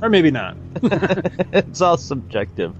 or 0.00 0.08
maybe 0.08 0.30
not. 0.30 0.56
it's 0.82 1.80
all 1.80 1.96
subjective. 1.96 2.74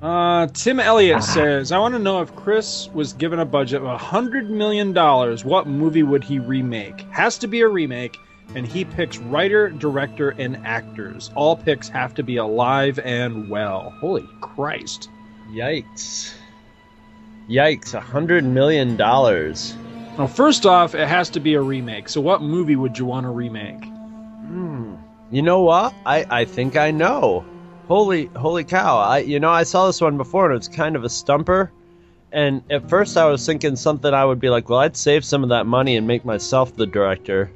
Uh, 0.00 0.48
Tim 0.48 0.80
Elliott 0.80 1.22
says, 1.22 1.70
I 1.70 1.78
want 1.78 1.94
to 1.94 1.98
know 2.00 2.20
if 2.22 2.34
Chris 2.34 2.88
was 2.92 3.12
given 3.12 3.38
a 3.38 3.44
budget 3.44 3.82
of 3.82 3.86
a 3.88 3.96
$100 3.96 4.48
million, 4.48 4.92
what 5.46 5.68
movie 5.68 6.02
would 6.02 6.24
he 6.24 6.40
remake? 6.40 7.02
Has 7.10 7.38
to 7.38 7.46
be 7.46 7.60
a 7.60 7.68
remake, 7.68 8.18
and 8.54 8.66
he 8.66 8.84
picks 8.84 9.18
writer, 9.18 9.70
director, 9.70 10.30
and 10.30 10.58
actors. 10.64 11.30
All 11.34 11.56
picks 11.56 11.88
have 11.88 12.14
to 12.14 12.22
be 12.22 12.36
alive 12.36 12.98
and 12.98 13.48
well. 13.48 13.94
Holy 14.00 14.28
Christ. 14.40 15.08
Yikes. 15.50 16.34
Yikes, 17.48 17.94
a 17.94 18.00
hundred 18.00 18.44
million 18.44 18.96
dollars. 18.96 19.74
Well, 20.16 20.28
first 20.28 20.66
off, 20.66 20.94
it 20.94 21.08
has 21.08 21.30
to 21.30 21.40
be 21.40 21.54
a 21.54 21.60
remake. 21.60 22.08
So, 22.08 22.20
what 22.20 22.42
movie 22.42 22.76
would 22.76 22.98
you 22.98 23.04
want 23.04 23.24
to 23.24 23.30
remake? 23.30 23.84
Hmm. 23.84 24.94
You 25.30 25.42
know 25.42 25.62
what? 25.62 25.94
I, 26.04 26.26
I 26.30 26.44
think 26.44 26.76
I 26.76 26.90
know. 26.90 27.44
Holy 27.88 28.26
holy 28.26 28.64
cow. 28.64 28.98
I 28.98 29.18
you 29.18 29.40
know, 29.40 29.50
I 29.50 29.64
saw 29.64 29.86
this 29.86 30.00
one 30.00 30.16
before 30.16 30.50
and 30.50 30.56
it's 30.56 30.68
kind 30.68 30.96
of 30.96 31.04
a 31.04 31.08
stumper. 31.08 31.72
And 32.30 32.62
at 32.70 32.88
first 32.88 33.16
I 33.16 33.26
was 33.26 33.44
thinking 33.44 33.76
something 33.76 34.12
I 34.12 34.24
would 34.24 34.40
be 34.40 34.48
like, 34.48 34.68
well, 34.68 34.78
I'd 34.78 34.96
save 34.96 35.24
some 35.24 35.42
of 35.42 35.50
that 35.50 35.66
money 35.66 35.96
and 35.96 36.06
make 36.06 36.24
myself 36.24 36.74
the 36.74 36.86
director 36.86 37.50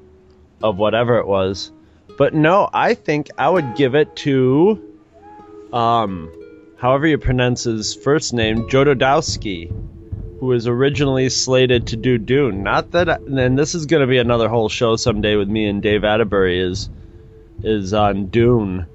of 0.63 0.77
whatever 0.77 1.19
it 1.19 1.27
was. 1.27 1.71
But 2.19 2.35
no, 2.35 2.69
I 2.73 2.95
think 2.95 3.29
I 3.37 3.49
would 3.49 3.77
give 3.77 3.95
it 3.95 4.17
to 4.17 4.83
um 5.73 6.33
however 6.77 7.07
you 7.07 7.19
pronounce 7.19 7.65
his 7.65 7.95
first 7.95 8.33
name, 8.33 8.69
Jodorowsky, 8.69 9.71
who 10.41 10.47
was 10.47 10.67
originally 10.67 11.29
slated 11.29 11.89
to 11.89 11.97
do 11.97 12.19
Dune. 12.19 12.63
Not 12.63 12.93
that, 12.93 13.09
I, 13.09 13.15
and 13.17 13.59
this 13.59 13.75
is 13.75 13.87
going 13.87 14.03
to 14.03 14.07
be 14.07 14.19
another 14.19 14.49
whole 14.49 14.69
show 14.69 14.97
someday 14.97 15.37
with 15.37 15.49
me 15.49 15.67
and 15.67 15.83
Dave 15.83 16.05
Atterbury 16.05 16.61
is 16.61 16.91
is 17.63 17.95
on 17.95 18.27
Dune, 18.27 18.87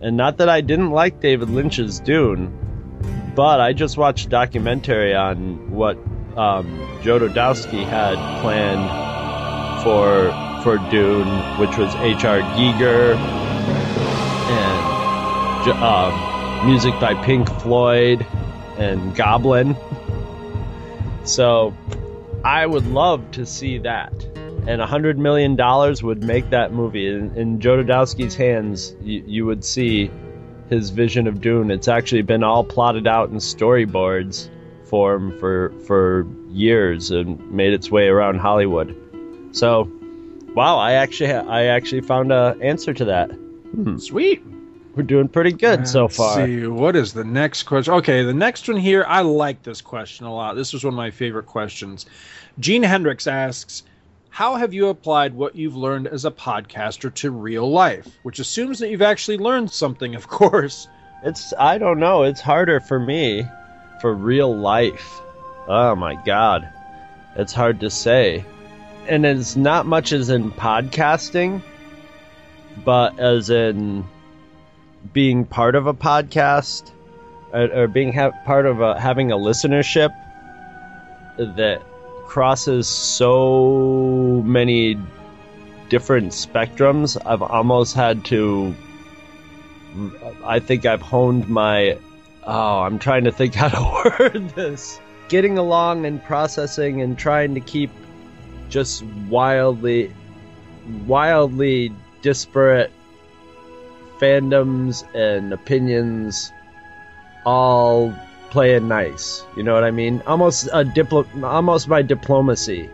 and 0.00 0.16
not 0.16 0.38
that 0.38 0.48
I 0.48 0.60
didn't 0.60 0.90
like 0.90 1.20
David 1.20 1.50
Lynch's 1.50 1.98
Dune, 1.98 3.32
but 3.34 3.60
I 3.60 3.72
just 3.72 3.96
watched 3.96 4.26
a 4.26 4.30
documentary 4.30 5.14
on 5.14 5.72
what 5.72 5.96
um, 6.36 6.78
Jodorowsky 7.02 7.84
had 7.84 8.14
planned 8.40 9.82
for 9.82 10.30
for 10.64 10.78
Dune, 10.78 11.28
which 11.58 11.76
was 11.76 11.94
H.R. 11.96 12.40
Giger 12.40 13.16
and 14.48 15.68
um, 15.72 16.66
music 16.66 16.98
by 16.98 17.14
Pink 17.22 17.46
Floyd 17.60 18.26
and 18.78 19.14
Goblin. 19.14 19.76
So 21.24 21.74
I 22.42 22.64
would 22.64 22.86
love 22.86 23.30
to 23.32 23.44
see 23.44 23.76
that. 23.78 24.12
And 24.66 24.80
a 24.80 24.86
hundred 24.86 25.18
million 25.18 25.54
dollars 25.54 26.02
would 26.02 26.24
make 26.24 26.48
that 26.48 26.72
movie. 26.72 27.08
In, 27.08 27.36
in 27.36 27.58
Jodorowsky's 27.58 28.34
hands, 28.34 28.96
you, 29.02 29.22
you 29.26 29.44
would 29.44 29.66
see 29.66 30.10
his 30.70 30.88
vision 30.88 31.26
of 31.26 31.42
Dune. 31.42 31.70
It's 31.70 31.88
actually 31.88 32.22
been 32.22 32.42
all 32.42 32.64
plotted 32.64 33.06
out 33.06 33.28
in 33.28 33.36
storyboards 33.36 34.48
form 34.84 35.38
for 35.38 35.74
for 35.86 36.26
years 36.48 37.10
and 37.10 37.50
made 37.50 37.74
its 37.74 37.90
way 37.90 38.08
around 38.08 38.38
Hollywood. 38.38 38.96
So, 39.52 39.90
wow, 40.54 40.78
I 40.78 40.92
actually 40.92 41.30
ha- 41.32 41.46
I 41.48 41.64
actually 41.64 42.00
found 42.02 42.32
a 42.32 42.56
answer 42.60 42.92
to 42.94 43.04
that. 43.06 43.30
Hmm. 43.30 43.96
Sweet. 43.98 44.42
We're 44.96 45.02
doing 45.02 45.26
pretty 45.26 45.50
good 45.50 45.88
so 45.88 46.02
Let's 46.02 46.16
far. 46.16 46.46
see, 46.46 46.68
what 46.68 46.94
is 46.94 47.12
the 47.12 47.24
next 47.24 47.64
question? 47.64 47.94
Okay, 47.94 48.22
the 48.22 48.32
next 48.32 48.68
one 48.68 48.76
here, 48.76 49.04
I 49.08 49.22
like 49.22 49.60
this 49.64 49.80
question 49.80 50.24
a 50.24 50.32
lot. 50.32 50.54
This 50.54 50.72
was 50.72 50.84
one 50.84 50.94
of 50.94 50.96
my 50.96 51.10
favorite 51.10 51.46
questions. 51.46 52.06
Gene 52.60 52.84
Hendricks 52.84 53.26
asks, 53.26 53.82
How 54.30 54.54
have 54.54 54.72
you 54.72 54.90
applied 54.90 55.34
what 55.34 55.56
you've 55.56 55.74
learned 55.74 56.06
as 56.06 56.24
a 56.24 56.30
podcaster 56.30 57.12
to 57.14 57.32
real 57.32 57.68
life? 57.68 58.06
Which 58.22 58.38
assumes 58.38 58.78
that 58.78 58.88
you've 58.88 59.02
actually 59.02 59.38
learned 59.38 59.68
something, 59.72 60.14
of 60.14 60.28
course. 60.28 60.86
It's 61.24 61.52
I 61.58 61.78
don't 61.78 61.98
know. 61.98 62.22
It's 62.22 62.40
harder 62.40 62.78
for 62.78 63.00
me 63.00 63.44
for 64.00 64.14
real 64.14 64.56
life. 64.56 65.20
Oh 65.66 65.96
my 65.96 66.14
god, 66.24 66.68
it's 67.34 67.52
hard 67.52 67.80
to 67.80 67.90
say, 67.90 68.44
and 69.08 69.26
it's 69.26 69.56
not 69.56 69.86
much 69.86 70.12
as 70.12 70.30
in 70.30 70.50
podcasting, 70.50 71.62
but 72.84 73.18
as 73.18 73.50
in 73.50 74.04
being 75.12 75.44
part 75.44 75.74
of 75.74 75.86
a 75.86 75.94
podcast 75.94 76.90
or, 77.52 77.86
being 77.86 78.12
ha- 78.12 78.32
part 78.44 78.66
of 78.66 78.80
a, 78.80 78.98
having 78.98 79.30
a 79.30 79.36
listenership 79.36 80.10
that 81.36 81.82
crosses 82.26 82.88
so 82.88 84.42
many 84.44 84.98
different 85.88 86.32
spectrums. 86.32 87.16
I've 87.24 87.42
almost 87.42 87.94
had 87.94 88.24
to 88.26 88.74
I 90.44 90.58
think 90.58 90.86
I've 90.86 91.02
honed 91.02 91.48
my. 91.48 91.98
Oh, 92.44 92.80
I'm 92.80 92.98
trying 92.98 93.24
to 93.24 93.32
think 93.32 93.54
how 93.60 93.68
to 93.68 94.18
word 94.18 94.50
this. 94.50 95.00
Getting 95.28 95.56
along 95.56 96.04
and 96.06 96.22
processing 96.22 97.00
and 97.00 97.18
trying 97.18 97.54
to 97.54 97.60
keep 97.60 97.90
just 98.68 99.04
wildly, 99.28 100.12
wildly 101.06 101.92
disparate 102.22 102.90
fandoms 104.18 105.04
and 105.14 105.52
opinions 105.52 106.52
all 107.44 108.14
playing 108.50 108.88
nice. 108.88 109.44
You 109.56 109.62
know 109.62 109.74
what 109.74 109.84
I 109.84 109.90
mean? 109.90 110.22
Almost 110.26 110.68
a 110.68 110.84
diplo- 110.84 111.42
almost 111.42 111.88
my 111.88 112.02
diplomacy. 112.02 112.88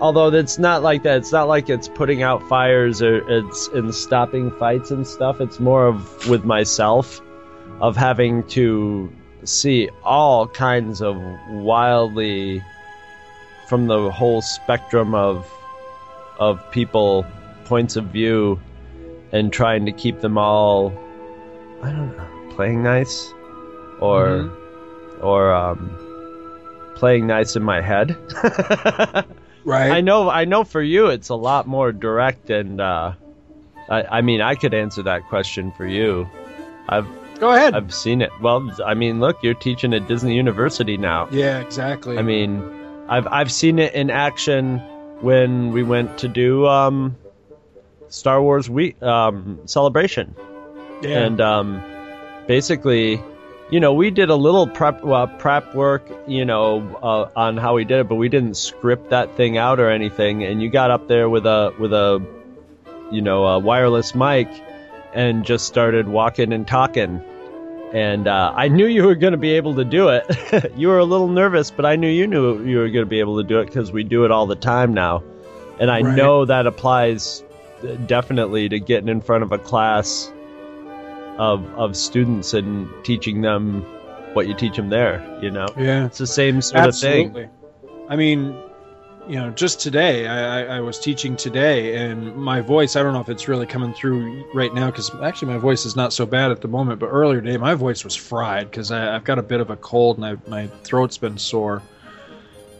Although 0.00 0.28
it's 0.28 0.58
not 0.58 0.82
like 0.82 1.02
that. 1.02 1.18
It's 1.18 1.32
not 1.32 1.46
like 1.46 1.68
it's 1.68 1.88
putting 1.88 2.22
out 2.22 2.42
fires 2.48 3.02
or 3.02 3.18
it's 3.30 3.68
in 3.68 3.92
stopping 3.92 4.50
fights 4.52 4.90
and 4.90 5.06
stuff. 5.06 5.40
It's 5.40 5.60
more 5.60 5.86
of 5.86 6.28
with 6.28 6.44
myself 6.44 7.20
of 7.80 7.96
having 7.96 8.42
to 8.48 9.12
see 9.44 9.88
all 10.02 10.46
kinds 10.48 11.00
of 11.02 11.16
wildly 11.50 12.62
from 13.70 13.86
the 13.86 14.10
whole 14.10 14.42
spectrum 14.42 15.14
of 15.14 15.48
of 16.40 16.58
people 16.72 17.24
points 17.66 17.94
of 17.94 18.06
view 18.06 18.60
and 19.30 19.52
trying 19.52 19.86
to 19.86 19.92
keep 19.92 20.20
them 20.20 20.36
all 20.36 20.92
I 21.80 21.92
don't 21.92 22.16
know, 22.16 22.54
playing 22.56 22.82
nice 22.82 23.32
or 24.00 24.50
or 25.22 25.54
um 25.54 25.96
playing 26.96 27.28
nice 27.28 27.54
in 27.56 27.62
my 27.62 27.80
head. 27.80 28.16
Right. 29.62 29.90
I 29.90 30.00
know. 30.00 30.30
I 30.30 30.46
know. 30.46 30.64
For 30.64 30.80
you, 30.80 31.08
it's 31.08 31.28
a 31.28 31.34
lot 31.34 31.66
more 31.66 31.92
direct, 31.92 32.48
and 32.48 32.80
uh, 32.80 33.12
I, 33.90 34.04
I 34.04 34.20
mean, 34.22 34.40
I 34.40 34.54
could 34.54 34.72
answer 34.72 35.02
that 35.02 35.24
question 35.28 35.70
for 35.72 35.86
you. 35.86 36.26
I've 36.88 37.06
Go 37.38 37.52
ahead. 37.52 37.74
I've 37.74 37.92
seen 37.94 38.22
it. 38.22 38.30
Well, 38.40 38.70
I 38.84 38.94
mean, 38.94 39.20
look, 39.20 39.42
you're 39.42 39.52
teaching 39.52 39.92
at 39.92 40.08
Disney 40.08 40.34
University 40.34 40.96
now. 40.96 41.28
yeah, 41.30 41.60
exactly. 41.60 42.16
I 42.16 42.22
mean, 42.22 42.79
I've 43.10 43.26
I've 43.26 43.52
seen 43.52 43.80
it 43.80 43.92
in 43.94 44.08
action 44.08 44.78
when 45.20 45.72
we 45.72 45.82
went 45.82 46.18
to 46.18 46.28
do 46.28 46.66
um, 46.66 47.16
Star 48.08 48.40
Wars 48.40 48.70
week 48.70 49.02
um, 49.02 49.58
celebration, 49.66 50.36
yeah. 51.02 51.24
and 51.24 51.40
um, 51.40 51.82
basically, 52.46 53.20
you 53.70 53.80
know, 53.80 53.94
we 53.94 54.12
did 54.12 54.30
a 54.30 54.36
little 54.36 54.68
prep 54.68 55.04
uh, 55.04 55.26
prep 55.26 55.74
work, 55.74 56.08
you 56.28 56.44
know, 56.44 56.96
uh, 57.02 57.28
on 57.34 57.56
how 57.56 57.74
we 57.74 57.84
did 57.84 57.98
it, 57.98 58.08
but 58.08 58.14
we 58.14 58.28
didn't 58.28 58.54
script 58.54 59.10
that 59.10 59.36
thing 59.36 59.58
out 59.58 59.80
or 59.80 59.90
anything. 59.90 60.44
And 60.44 60.62
you 60.62 60.70
got 60.70 60.92
up 60.92 61.08
there 61.08 61.28
with 61.28 61.46
a 61.46 61.74
with 61.80 61.92
a, 61.92 62.24
you 63.10 63.22
know, 63.22 63.44
a 63.44 63.58
wireless 63.58 64.14
mic, 64.14 64.48
and 65.12 65.44
just 65.44 65.66
started 65.66 66.06
walking 66.06 66.52
and 66.52 66.64
talking. 66.66 67.24
And 67.92 68.28
uh, 68.28 68.52
I 68.54 68.68
knew 68.68 68.86
you 68.86 69.04
were 69.04 69.16
going 69.16 69.32
to 69.32 69.38
be 69.38 69.50
able 69.52 69.74
to 69.74 69.84
do 69.84 70.08
it. 70.10 70.72
you 70.76 70.88
were 70.88 70.98
a 70.98 71.04
little 71.04 71.28
nervous, 71.28 71.70
but 71.72 71.84
I 71.84 71.96
knew 71.96 72.08
you 72.08 72.26
knew 72.26 72.62
you 72.64 72.78
were 72.78 72.88
going 72.88 73.04
to 73.04 73.10
be 73.10 73.18
able 73.20 73.38
to 73.38 73.44
do 73.48 73.58
it 73.58 73.66
because 73.66 73.90
we 73.90 74.04
do 74.04 74.24
it 74.24 74.30
all 74.30 74.46
the 74.46 74.54
time 74.56 74.94
now. 74.94 75.22
And 75.80 75.90
I 75.90 76.02
Right. 76.02 76.14
know 76.14 76.44
that 76.44 76.66
applies 76.66 77.42
uh, 77.82 77.94
definitely 78.06 78.68
to 78.68 78.78
getting 78.78 79.08
in 79.08 79.20
front 79.20 79.42
of 79.42 79.50
a 79.52 79.58
class 79.58 80.32
of 81.38 81.64
of 81.74 81.96
students 81.96 82.52
and 82.54 82.88
teaching 83.02 83.40
them 83.40 83.82
what 84.34 84.46
you 84.46 84.54
teach 84.54 84.76
them 84.76 84.90
there. 84.90 85.22
You 85.42 85.50
know, 85.50 85.66
Yeah. 85.76 86.06
it's 86.06 86.18
the 86.18 86.26
same 86.26 86.60
sort 86.62 86.84
Absolutely. 86.84 87.44
of 87.44 87.50
thing. 87.50 87.50
I 88.08 88.16
mean, 88.16 88.54
you 89.30 89.36
know, 89.36 89.48
just 89.50 89.78
today, 89.78 90.26
I, 90.26 90.78
I, 90.78 90.80
was 90.80 90.98
teaching 90.98 91.36
today, 91.36 91.94
and 91.94 92.34
my 92.34 92.60
voice, 92.60 92.96
I 92.96 93.02
don't 93.04 93.12
know 93.12 93.20
if 93.20 93.28
it's 93.28 93.46
really 93.46 93.64
coming 93.64 93.94
through 93.94 94.44
right 94.52 94.74
now, 94.74 94.86
because 94.86 95.14
actually 95.22 95.52
my 95.52 95.58
voice 95.58 95.86
is 95.86 95.94
not 95.94 96.12
so 96.12 96.26
bad 96.26 96.50
at 96.50 96.60
the 96.60 96.66
moment, 96.66 96.98
but 96.98 97.06
earlier 97.06 97.40
today, 97.40 97.56
my 97.56 97.76
voice 97.76 98.02
was 98.02 98.16
fried 98.16 98.68
because 98.68 98.90
I've 98.90 99.22
got 99.22 99.38
a 99.38 99.42
bit 99.42 99.60
of 99.60 99.70
a 99.70 99.76
cold 99.76 100.16
and 100.16 100.26
I, 100.26 100.50
my 100.50 100.66
throat's 100.82 101.16
been 101.16 101.38
sore. 101.38 101.80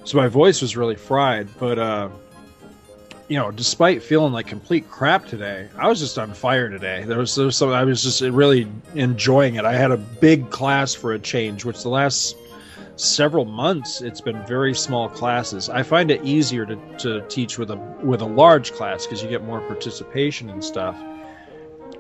So 0.03 0.19
my 0.19 0.27
voice 0.27 0.61
was 0.61 0.77
really 0.77 0.97
fried, 0.97 1.47
but, 1.61 1.79
uh, 1.79 2.09
you 3.29 3.37
know, 3.37 3.53
despite 3.53 4.03
feeling 4.03 4.33
like 4.33 4.49
complete 4.49 4.91
crap 4.91 5.27
today, 5.27 5.69
I 5.79 5.87
was 5.87 6.01
just 6.01 6.19
on 6.19 6.35
fire 6.35 6.69
today. 6.69 7.05
There 7.05 7.19
was, 7.19 7.37
there 7.37 7.47
was 7.47 7.57
some, 7.57 7.71
I 7.71 7.85
was 7.85 8.03
just 8.03 8.23
really 8.23 8.67
enjoying 8.97 9.55
it. 9.55 9.65
I 9.65 9.75
had 9.75 9.93
a 9.93 9.97
big 9.97 10.51
class 10.51 10.95
for 10.95 11.13
a 11.13 11.19
change, 11.21 11.65
which 11.65 11.85
the 11.85 11.91
last 11.91 12.35
several 13.01 13.45
months 13.45 14.03
it's 14.03 14.21
been 14.21 14.45
very 14.47 14.75
small 14.75 15.09
classes 15.09 15.69
i 15.69 15.83
find 15.83 16.11
it 16.11 16.23
easier 16.25 16.67
to, 16.67 16.77
to 16.99 17.21
teach 17.29 17.59
with 17.59 17.71
a 17.71 17.77
with 18.03 18.21
a 18.21 18.27
large 18.27 18.73
class 18.73 19.07
because 19.07 19.23
you 19.23 19.29
get 19.29 19.43
more 19.43 19.61
participation 19.61 20.51
and 20.51 20.63
stuff 20.63 20.97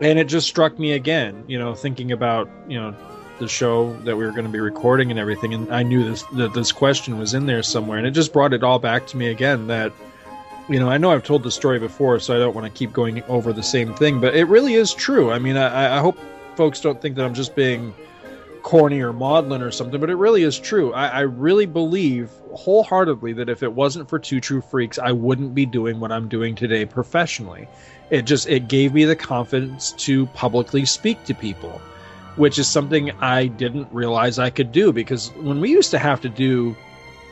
and 0.00 0.18
it 0.18 0.24
just 0.24 0.46
struck 0.46 0.78
me 0.78 0.92
again 0.92 1.42
you 1.46 1.58
know 1.58 1.74
thinking 1.74 2.12
about 2.12 2.48
you 2.68 2.78
know 2.78 2.94
the 3.40 3.48
show 3.48 3.96
that 4.04 4.16
we 4.16 4.24
were 4.24 4.30
going 4.30 4.44
to 4.44 4.50
be 4.50 4.60
recording 4.60 5.10
and 5.10 5.18
everything, 5.18 5.54
and 5.54 5.74
I 5.74 5.82
knew 5.82 6.04
this 6.04 6.22
that 6.34 6.52
this 6.54 6.70
question 6.70 7.18
was 7.18 7.34
in 7.34 7.46
there 7.46 7.62
somewhere, 7.62 7.98
and 7.98 8.06
it 8.06 8.12
just 8.12 8.32
brought 8.32 8.52
it 8.52 8.62
all 8.62 8.78
back 8.78 9.06
to 9.08 9.16
me 9.16 9.28
again 9.28 9.66
that 9.66 9.92
you 10.68 10.78
know, 10.78 10.88
I 10.88 10.98
know 10.98 11.10
I've 11.10 11.24
told 11.24 11.42
the 11.42 11.50
story 11.50 11.80
before, 11.80 12.20
so 12.20 12.36
I 12.36 12.38
don't 12.38 12.54
want 12.54 12.72
to 12.72 12.78
keep 12.78 12.92
going 12.92 13.24
over 13.24 13.52
the 13.52 13.62
same 13.62 13.92
thing, 13.94 14.20
but 14.20 14.36
it 14.36 14.44
really 14.44 14.74
is 14.74 14.94
true. 14.94 15.32
I 15.32 15.40
mean, 15.40 15.56
I, 15.56 15.96
I 15.96 16.00
hope 16.00 16.16
folks 16.54 16.80
don't 16.80 17.02
think 17.02 17.16
that 17.16 17.24
I'm 17.24 17.34
just 17.34 17.56
being 17.56 17.92
corny 18.62 19.00
or 19.00 19.12
maudlin 19.12 19.62
or 19.62 19.70
something, 19.70 20.00
but 20.00 20.10
it 20.10 20.16
really 20.16 20.42
is 20.42 20.58
true. 20.58 20.92
I, 20.92 21.08
I 21.08 21.20
really 21.20 21.66
believe 21.66 22.30
wholeheartedly 22.54 23.32
that 23.34 23.48
if 23.48 23.62
it 23.62 23.72
wasn't 23.72 24.08
for 24.08 24.18
Two 24.18 24.40
True 24.40 24.60
Freaks, 24.60 24.98
I 24.98 25.12
wouldn't 25.12 25.54
be 25.54 25.66
doing 25.66 26.00
what 26.00 26.12
I'm 26.12 26.28
doing 26.28 26.54
today 26.54 26.84
professionally. 26.84 27.68
It 28.10 28.22
just 28.22 28.48
it 28.48 28.68
gave 28.68 28.92
me 28.92 29.04
the 29.04 29.16
confidence 29.16 29.92
to 29.92 30.26
publicly 30.26 30.84
speak 30.84 31.24
to 31.24 31.34
people, 31.34 31.80
which 32.36 32.58
is 32.58 32.68
something 32.68 33.10
I 33.20 33.46
didn't 33.46 33.88
realize 33.92 34.38
I 34.38 34.50
could 34.50 34.72
do 34.72 34.92
because 34.92 35.30
when 35.36 35.60
we 35.60 35.70
used 35.70 35.90
to 35.92 35.98
have 35.98 36.20
to 36.22 36.28
do 36.28 36.76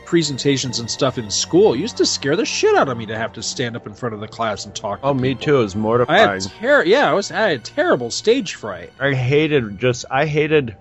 presentations 0.05 0.79
and 0.79 0.89
stuff 0.89 1.19
in 1.19 1.29
school 1.29 1.75
it 1.75 1.79
used 1.79 1.95
to 1.95 2.03
scare 2.03 2.35
the 2.35 2.43
shit 2.43 2.75
out 2.75 2.89
of 2.89 2.97
me 2.97 3.05
to 3.05 3.15
have 3.15 3.31
to 3.31 3.43
stand 3.43 3.75
up 3.75 3.85
in 3.85 3.93
front 3.93 4.15
of 4.15 4.19
the 4.19 4.27
class 4.27 4.65
and 4.65 4.73
talk. 4.73 4.99
Oh, 5.03 5.13
me 5.13 5.35
too. 5.35 5.59
It 5.59 5.61
was 5.61 5.75
I 6.09 6.17
had 6.17 6.41
ter- 6.41 6.83
yeah, 6.83 7.11
I 7.11 7.13
was 7.13 7.29
I 7.29 7.51
had 7.51 7.63
terrible 7.63 8.09
stage 8.09 8.55
fright. 8.55 8.91
I 8.99 9.13
hated 9.13 9.77
just 9.77 10.05
I 10.09 10.25
hated 10.25 10.75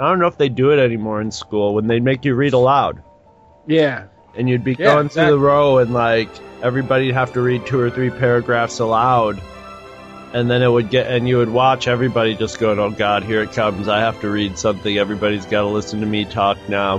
I 0.00 0.08
don't 0.08 0.18
know 0.18 0.26
if 0.26 0.38
they 0.38 0.48
do 0.48 0.70
it 0.70 0.78
anymore 0.78 1.20
in 1.20 1.30
school 1.30 1.74
when 1.74 1.86
they 1.86 2.00
make 2.00 2.24
you 2.24 2.34
read 2.34 2.52
aloud. 2.52 3.02
Yeah, 3.66 4.06
and 4.34 4.48
you'd 4.48 4.64
be 4.64 4.72
Yeah, 4.72 4.94
going 4.94 5.08
through 5.08 5.30
the 5.30 5.38
row 5.38 5.78
and 5.78 5.92
like 5.92 6.28
everybody'd 6.62 7.12
have 7.12 7.32
to 7.34 7.40
read 7.40 7.66
two 7.66 7.80
or 7.80 7.90
three 7.90 8.10
paragraphs 8.10 8.78
aloud. 8.78 9.40
And 10.32 10.48
then 10.48 10.62
it 10.62 10.68
would 10.68 10.90
get 10.90 11.08
and 11.08 11.28
you 11.28 11.38
would 11.38 11.50
watch 11.50 11.88
everybody 11.88 12.36
just 12.36 12.60
going 12.60 12.78
oh 12.78 12.90
god 12.90 13.24
here 13.24 13.42
it 13.42 13.52
comes. 13.52 13.88
I 13.88 14.00
have 14.00 14.20
to 14.20 14.30
read 14.30 14.58
something. 14.58 14.96
Everybody's 14.96 15.44
got 15.44 15.62
to 15.62 15.68
listen 15.68 16.00
to 16.00 16.06
me 16.06 16.24
talk 16.24 16.56
now. 16.68 16.98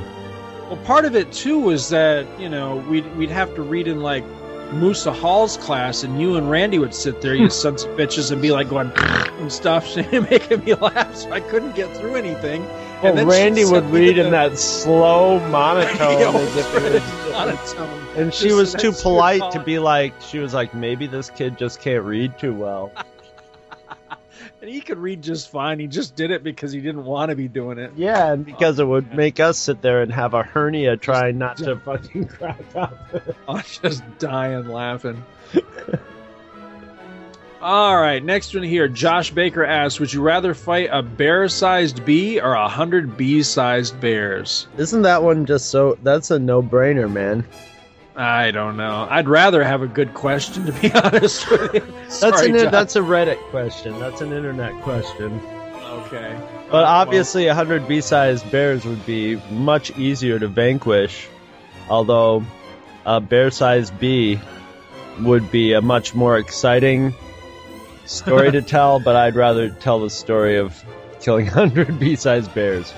Well, 0.68 0.78
part 0.84 1.06
of 1.06 1.16
it 1.16 1.32
too 1.32 1.60
was 1.60 1.90
that 1.90 2.28
you 2.40 2.50
know 2.50 2.78
we'd 2.90 3.16
we'd 3.16 3.32
have 3.32 3.56
to 3.56 3.62
read 3.62 3.88
in 3.88 4.02
like 4.02 4.26
Musa 4.74 5.12
Hall's 5.12 5.58
class, 5.58 6.04
and 6.04 6.22
you 6.22 6.38
and 6.38 6.50
Randy 6.50 6.80
would 6.80 6.94
sit 6.94 7.22
there, 7.22 7.36
you 7.36 7.50
sons 7.64 7.84
of 7.84 7.92
bitches, 7.98 8.32
and 8.32 8.42
be 8.42 8.52
like 8.52 8.70
going 8.70 8.92
and 8.96 9.52
stuff, 9.52 9.98
and 9.98 10.30
making 10.30 10.64
me 10.64 10.74
laugh. 10.76 11.16
So 11.16 11.32
I 11.32 11.40
couldn't 11.40 11.76
get 11.76 11.96
through 11.98 12.16
anything. 12.16 12.66
Well, 13.04 13.18
and 13.18 13.30
Randy 13.30 13.66
would 13.66 13.86
read 13.86 14.18
in 14.18 14.32
that 14.32 14.58
slow 14.58 15.40
monotone 15.50 16.36
as 16.36 16.58
if 16.58 16.76
it 16.76 16.94
was 16.94 17.32
monotone. 17.32 18.08
And 18.16 18.34
she 18.34 18.50
Just 18.50 18.56
was 18.56 18.74
too 18.74 18.92
polite 18.92 19.52
to 19.54 19.60
be 19.60 19.80
like, 19.80 20.14
she 20.22 20.40
was 20.40 20.54
like, 20.54 20.74
maybe 20.74 21.08
this 21.08 21.30
kid 21.30 21.58
just 21.58 21.80
can't 21.80 22.04
read 22.04 22.38
too 22.38 22.54
well. 22.54 22.92
And 24.62 24.70
he 24.70 24.80
could 24.80 25.00
read 25.00 25.24
just 25.24 25.50
fine. 25.50 25.80
He 25.80 25.88
just 25.88 26.16
did 26.16 26.30
it 26.30 26.44
because 26.44 26.72
he 26.72 26.82
didn't 26.82 27.04
want 27.04 27.32
to 27.32 27.36
be 27.36 27.48
doing 27.48 27.80
it. 27.80 27.94
Yeah, 27.96 28.32
and 28.32 28.46
because 28.46 28.78
it 28.78 28.86
would 28.86 29.12
make 29.12 29.40
us 29.40 29.58
sit 29.58 29.82
there 29.82 30.04
and 30.04 30.12
have 30.12 30.36
a 30.36 30.44
hernia 30.44 30.98
trying 30.98 31.40
not 31.40 31.58
to 31.58 31.78
fucking 31.78 32.28
crack 32.28 32.60
up. 32.76 32.96
I'm 33.50 33.64
just 33.64 34.04
dying 34.20 34.68
laughing. 34.68 35.24
All 37.62 37.96
right, 37.96 38.24
next 38.24 38.56
one 38.56 38.64
here. 38.64 38.88
Josh 38.88 39.30
Baker 39.32 39.64
asks, 39.64 40.00
"Would 40.00 40.12
you 40.12 40.22
rather 40.22 40.54
fight 40.56 40.90
a 40.92 41.04
bear-sized 41.04 42.04
bee 42.06 42.40
or 42.42 42.54
a 42.54 42.68
hundred 42.68 43.18
bee-sized 43.18 44.00
bears?" 44.02 44.68
Isn't 44.78 45.04
that 45.04 45.22
one 45.22 45.46
just 45.46 45.70
so? 45.70 45.96
That's 46.02 46.32
a 46.32 46.40
no-brainer, 46.40 47.12
man. 47.12 47.46
I 48.16 48.50
don't 48.52 48.78
know. 48.78 49.08
I'd 49.10 49.30
rather 49.30 49.64
have 49.64 49.84
a 49.84 49.88
good 49.88 50.14
question, 50.16 50.66
to 50.66 50.72
be 50.74 50.92
honest 51.04 51.50
with 51.52 51.74
you. 51.76 51.82
That's 51.82 52.18
Sorry, 52.20 52.50
an 52.50 52.58
Josh. 52.58 52.72
that's 52.72 52.96
a 52.96 53.00
Reddit 53.02 53.38
question. 53.52 53.98
That's 54.00 54.22
an 54.22 54.34
internet 54.34 54.74
question. 54.82 55.40
okay. 56.06 56.36
But 56.72 56.84
Uh, 56.84 56.88
obviously, 56.88 57.46
a 57.48 57.54
hundred 57.54 57.88
bee-sized 57.88 58.50
bears 58.52 58.86
would 58.86 59.06
be 59.06 59.40
much 59.52 59.96
easier 60.00 60.40
to 60.40 60.48
vanquish. 60.48 61.28
Although 61.90 62.44
a 63.06 63.20
bear-sized 63.22 63.98
bee 64.00 64.40
would 65.22 65.52
be 65.52 65.74
a 65.74 65.82
much 65.82 66.16
more 66.16 66.38
exciting 66.38 67.14
story 68.06 68.52
to 68.52 68.62
tell. 68.62 69.00
But 69.00 69.16
I'd 69.16 69.36
rather 69.36 69.70
tell 69.70 70.00
the 70.00 70.10
story 70.10 70.58
of 70.58 70.84
killing 71.22 71.46
hundred 71.48 72.00
B-sized 72.00 72.54
bears. 72.54 72.94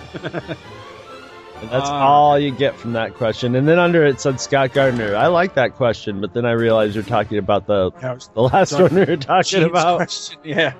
And 1.62 1.72
that's 1.72 1.90
Ah. 1.90 2.04
all 2.08 2.38
you 2.40 2.52
get 2.52 2.76
from 2.76 2.94
that 2.94 3.14
question. 3.14 3.56
And 3.56 3.66
then 3.68 3.80
under 3.80 4.06
it 4.06 4.20
said 4.20 4.42
Scott 4.42 4.74
Gardner. 4.74 5.16
I 5.16 5.28
like 5.28 5.54
that 5.54 5.76
question, 5.76 6.20
but 6.20 6.34
then 6.34 6.46
I 6.46 6.52
realized 6.52 6.94
you're 6.96 7.04
talking 7.06 7.38
about 7.38 7.68
the 7.68 7.92
Yeah, 8.02 8.12
it 8.12 8.16
was 8.16 8.28
the 8.34 8.42
last 8.42 8.74
one 8.74 8.94
we 8.96 9.06
were 9.06 9.16
talking 9.18 9.64
about. 9.64 9.98
question, 10.00 10.40
Yeah. 10.44 10.74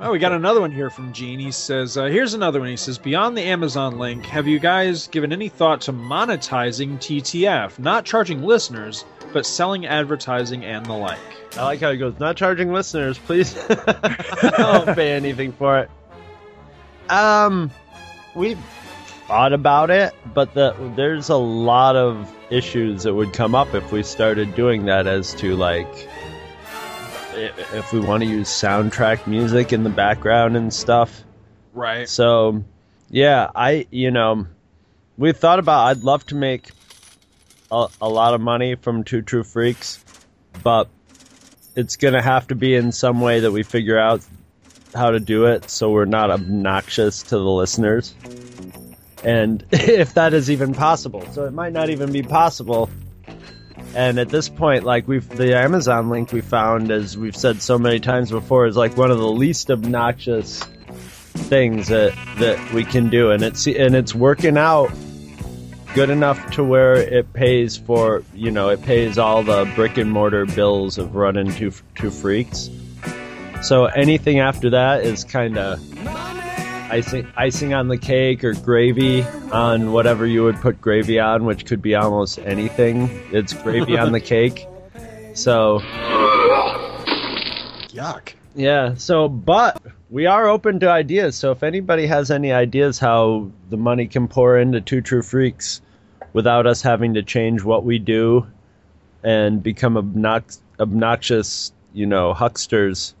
Oh, 0.00 0.12
we 0.12 0.20
got 0.20 0.30
another 0.30 0.60
one 0.60 0.70
here 0.70 0.90
from 0.90 1.12
Gene. 1.12 1.40
He 1.40 1.50
says, 1.50 1.96
uh, 1.96 2.04
"Here's 2.04 2.34
another 2.34 2.60
one." 2.60 2.68
He 2.68 2.76
says, 2.76 2.98
"Beyond 2.98 3.36
the 3.36 3.42
Amazon 3.42 3.98
link, 3.98 4.26
have 4.26 4.46
you 4.46 4.60
guys 4.60 5.08
given 5.08 5.32
any 5.32 5.48
thought 5.48 5.80
to 5.82 5.92
monetizing 5.92 6.98
TTF? 6.98 7.80
Not 7.80 8.04
charging 8.04 8.44
listeners, 8.44 9.04
but 9.32 9.44
selling 9.44 9.86
advertising 9.86 10.64
and 10.64 10.86
the 10.86 10.92
like." 10.92 11.18
I 11.56 11.64
like 11.64 11.80
how 11.80 11.90
he 11.90 11.98
goes, 11.98 12.14
not 12.20 12.36
charging 12.36 12.72
listeners, 12.72 13.18
please. 13.18 13.56
I 13.70 14.52
don't 14.56 14.94
pay 14.94 15.12
anything 15.12 15.50
for 15.50 15.80
it. 15.80 15.90
Um, 17.10 17.72
we've 18.36 18.58
thought 19.26 19.52
about 19.52 19.90
it, 19.90 20.14
but 20.32 20.54
the 20.54 20.76
there's 20.94 21.28
a 21.28 21.36
lot 21.36 21.96
of 21.96 22.32
issues 22.50 23.02
that 23.02 23.14
would 23.14 23.32
come 23.32 23.56
up 23.56 23.74
if 23.74 23.90
we 23.90 24.04
started 24.04 24.54
doing 24.54 24.84
that 24.84 25.08
as 25.08 25.34
to 25.34 25.56
like 25.56 26.08
if 27.38 27.92
we 27.92 28.00
want 28.00 28.22
to 28.22 28.28
use 28.28 28.48
soundtrack 28.48 29.26
music 29.26 29.72
in 29.72 29.84
the 29.84 29.90
background 29.90 30.56
and 30.56 30.72
stuff. 30.72 31.24
Right. 31.72 32.08
So, 32.08 32.64
yeah, 33.10 33.50
I 33.54 33.86
you 33.90 34.10
know, 34.10 34.46
we 35.16 35.32
thought 35.32 35.58
about. 35.58 35.86
I'd 35.86 36.02
love 36.04 36.26
to 36.26 36.34
make 36.34 36.70
a, 37.70 37.88
a 38.00 38.08
lot 38.08 38.34
of 38.34 38.40
money 38.40 38.74
from 38.74 39.04
Two 39.04 39.22
True 39.22 39.44
Freaks, 39.44 40.02
but 40.62 40.88
it's 41.76 41.96
gonna 41.96 42.22
have 42.22 42.48
to 42.48 42.54
be 42.54 42.74
in 42.74 42.92
some 42.92 43.20
way 43.20 43.40
that 43.40 43.52
we 43.52 43.62
figure 43.62 43.98
out 43.98 44.24
how 44.94 45.10
to 45.10 45.20
do 45.20 45.46
it, 45.46 45.70
so 45.70 45.90
we're 45.90 46.06
not 46.06 46.30
obnoxious 46.30 47.22
to 47.24 47.38
the 47.38 47.44
listeners, 47.44 48.14
and 49.22 49.64
if 49.72 50.14
that 50.14 50.34
is 50.34 50.50
even 50.50 50.74
possible. 50.74 51.24
So 51.32 51.44
it 51.44 51.52
might 51.52 51.72
not 51.72 51.90
even 51.90 52.12
be 52.12 52.22
possible. 52.22 52.88
And 53.98 54.20
at 54.20 54.28
this 54.28 54.48
point, 54.48 54.84
like 54.84 55.08
we've 55.08 55.28
the 55.28 55.56
Amazon 55.56 56.08
link 56.08 56.30
we 56.30 56.40
found, 56.40 56.92
as 56.92 57.18
we've 57.18 57.34
said 57.34 57.60
so 57.60 57.80
many 57.80 57.98
times 57.98 58.30
before, 58.30 58.66
is 58.66 58.76
like 58.76 58.96
one 58.96 59.10
of 59.10 59.18
the 59.18 59.28
least 59.28 59.72
obnoxious 59.72 60.62
things 60.62 61.88
that 61.88 62.14
that 62.38 62.72
we 62.72 62.84
can 62.84 63.10
do, 63.10 63.32
and 63.32 63.42
it's 63.42 63.66
and 63.66 63.96
it's 63.96 64.14
working 64.14 64.56
out 64.56 64.92
good 65.96 66.10
enough 66.10 66.52
to 66.52 66.62
where 66.62 66.94
it 66.94 67.32
pays 67.32 67.76
for 67.76 68.22
you 68.34 68.52
know 68.52 68.68
it 68.68 68.82
pays 68.82 69.18
all 69.18 69.42
the 69.42 69.64
brick 69.74 69.96
and 69.96 70.12
mortar 70.12 70.46
bills 70.46 70.96
of 70.96 71.16
running 71.16 71.52
Two 71.52 71.72
True 71.96 72.12
Freaks. 72.12 72.70
So 73.62 73.86
anything 73.86 74.38
after 74.38 74.70
that 74.70 75.02
is 75.02 75.24
kind 75.24 75.58
of 75.58 75.80
icing 76.90 77.26
icing 77.36 77.74
on 77.74 77.88
the 77.88 77.98
cake 77.98 78.44
or 78.44 78.54
gravy 78.54 79.22
on 79.52 79.92
whatever 79.92 80.26
you 80.26 80.44
would 80.44 80.56
put 80.56 80.80
gravy 80.80 81.18
on, 81.18 81.44
which 81.44 81.66
could 81.66 81.82
be 81.82 81.94
almost 81.94 82.38
anything. 82.40 83.08
It's 83.32 83.52
gravy 83.52 83.98
on 83.98 84.12
the 84.12 84.20
cake. 84.34 84.66
So 85.34 85.80
Yuck. 87.90 88.32
yeah, 88.54 88.94
so 88.94 89.28
but 89.28 89.80
we 90.10 90.26
are 90.26 90.48
open 90.48 90.80
to 90.80 90.90
ideas. 90.90 91.36
So 91.36 91.52
if 91.52 91.62
anybody 91.62 92.06
has 92.06 92.30
any 92.30 92.52
ideas 92.52 92.98
how 92.98 93.50
the 93.70 93.76
money 93.76 94.06
can 94.06 94.28
pour 94.28 94.58
into 94.58 94.80
Two 94.80 95.00
True 95.00 95.22
Freaks 95.22 95.80
without 96.32 96.66
us 96.66 96.82
having 96.82 97.14
to 97.14 97.22
change 97.22 97.62
what 97.62 97.84
we 97.84 97.98
do 97.98 98.46
and 99.22 99.62
become 99.62 99.94
obnox- 99.94 100.60
obnoxious, 100.78 101.72
you 101.92 102.06
know, 102.06 102.32
hucksters, 102.34 103.14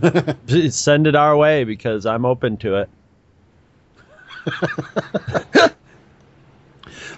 send 0.70 1.06
it 1.06 1.14
our 1.14 1.36
way 1.36 1.64
because 1.64 2.06
I'm 2.06 2.24
open 2.24 2.56
to 2.58 2.76
it. 2.76 2.90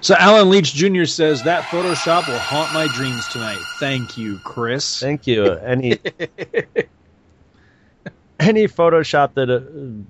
So 0.02 0.16
Alan 0.18 0.50
Leach 0.50 0.74
Jr. 0.74 1.04
says 1.04 1.44
that 1.44 1.62
Photoshop 1.62 2.26
will 2.26 2.40
haunt 2.40 2.74
my 2.74 2.88
dreams 2.88 3.28
tonight. 3.28 3.60
Thank 3.78 4.18
you, 4.18 4.40
Chris. 4.42 4.98
Thank 4.98 5.28
you. 5.28 5.52
Any 5.52 5.92
any 8.40 8.66
Photoshop 8.66 9.34
that 9.34 10.04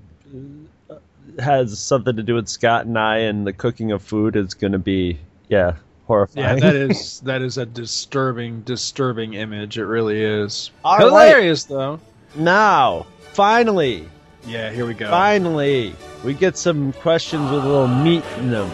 uh, 0.88 0.94
has 1.42 1.79
something 1.79 2.16
to 2.16 2.22
do 2.22 2.37
with 2.37 2.48
Scott 2.48 2.87
and 2.87 2.98
I 2.98 3.18
and 3.18 3.46
the 3.46 3.53
cooking 3.53 3.92
of 3.92 4.03
food 4.03 4.35
is 4.35 4.55
going 4.55 4.72
to 4.72 4.79
be 4.79 5.18
yeah 5.48 5.75
horrifying. 6.07 6.57
Yeah, 6.57 6.70
that 6.70 6.75
is 6.75 7.20
that 7.25 7.42
is 7.42 7.59
a 7.59 7.66
disturbing, 7.66 8.62
disturbing 8.62 9.35
image. 9.35 9.77
It 9.77 9.85
really 9.85 10.22
is. 10.22 10.70
All 10.83 10.96
Hilarious 10.96 11.64
though. 11.64 12.01
now 12.35 13.05
finally 13.33 14.09
Yeah, 14.46 14.70
here 14.70 14.87
we 14.87 14.94
go. 14.94 15.09
finally 15.09 15.94
we 16.24 16.35
get 16.35 16.57
some 16.57 16.92
questions 16.94 17.50
with 17.50 17.64
a 17.64 17.66
little 17.66 17.88
meat 17.88 18.24
in 18.38 18.50
them. 18.50 18.70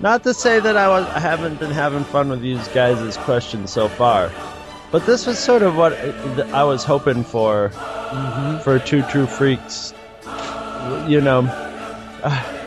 Not 0.00 0.22
to 0.24 0.34
say 0.34 0.60
that 0.60 0.76
I 0.76 0.88
was 0.88 1.06
I 1.08 1.18
haven't 1.18 1.60
been 1.60 1.70
having 1.70 2.04
fun 2.04 2.28
with 2.28 2.40
these 2.40 2.66
guys' 2.68 3.16
questions 3.18 3.70
so 3.70 3.88
far, 3.88 4.30
but 4.90 5.06
this 5.06 5.26
was 5.26 5.38
sort 5.38 5.62
of 5.62 5.76
what 5.76 5.92
I 6.52 6.64
was 6.64 6.84
hoping 6.84 7.24
for 7.24 7.70
mm-hmm. 7.70 8.62
for 8.62 8.78
two 8.78 9.02
true 9.04 9.26
freaks. 9.26 9.94
You 11.06 11.20
know, 11.20 11.42
uh, 12.22 12.60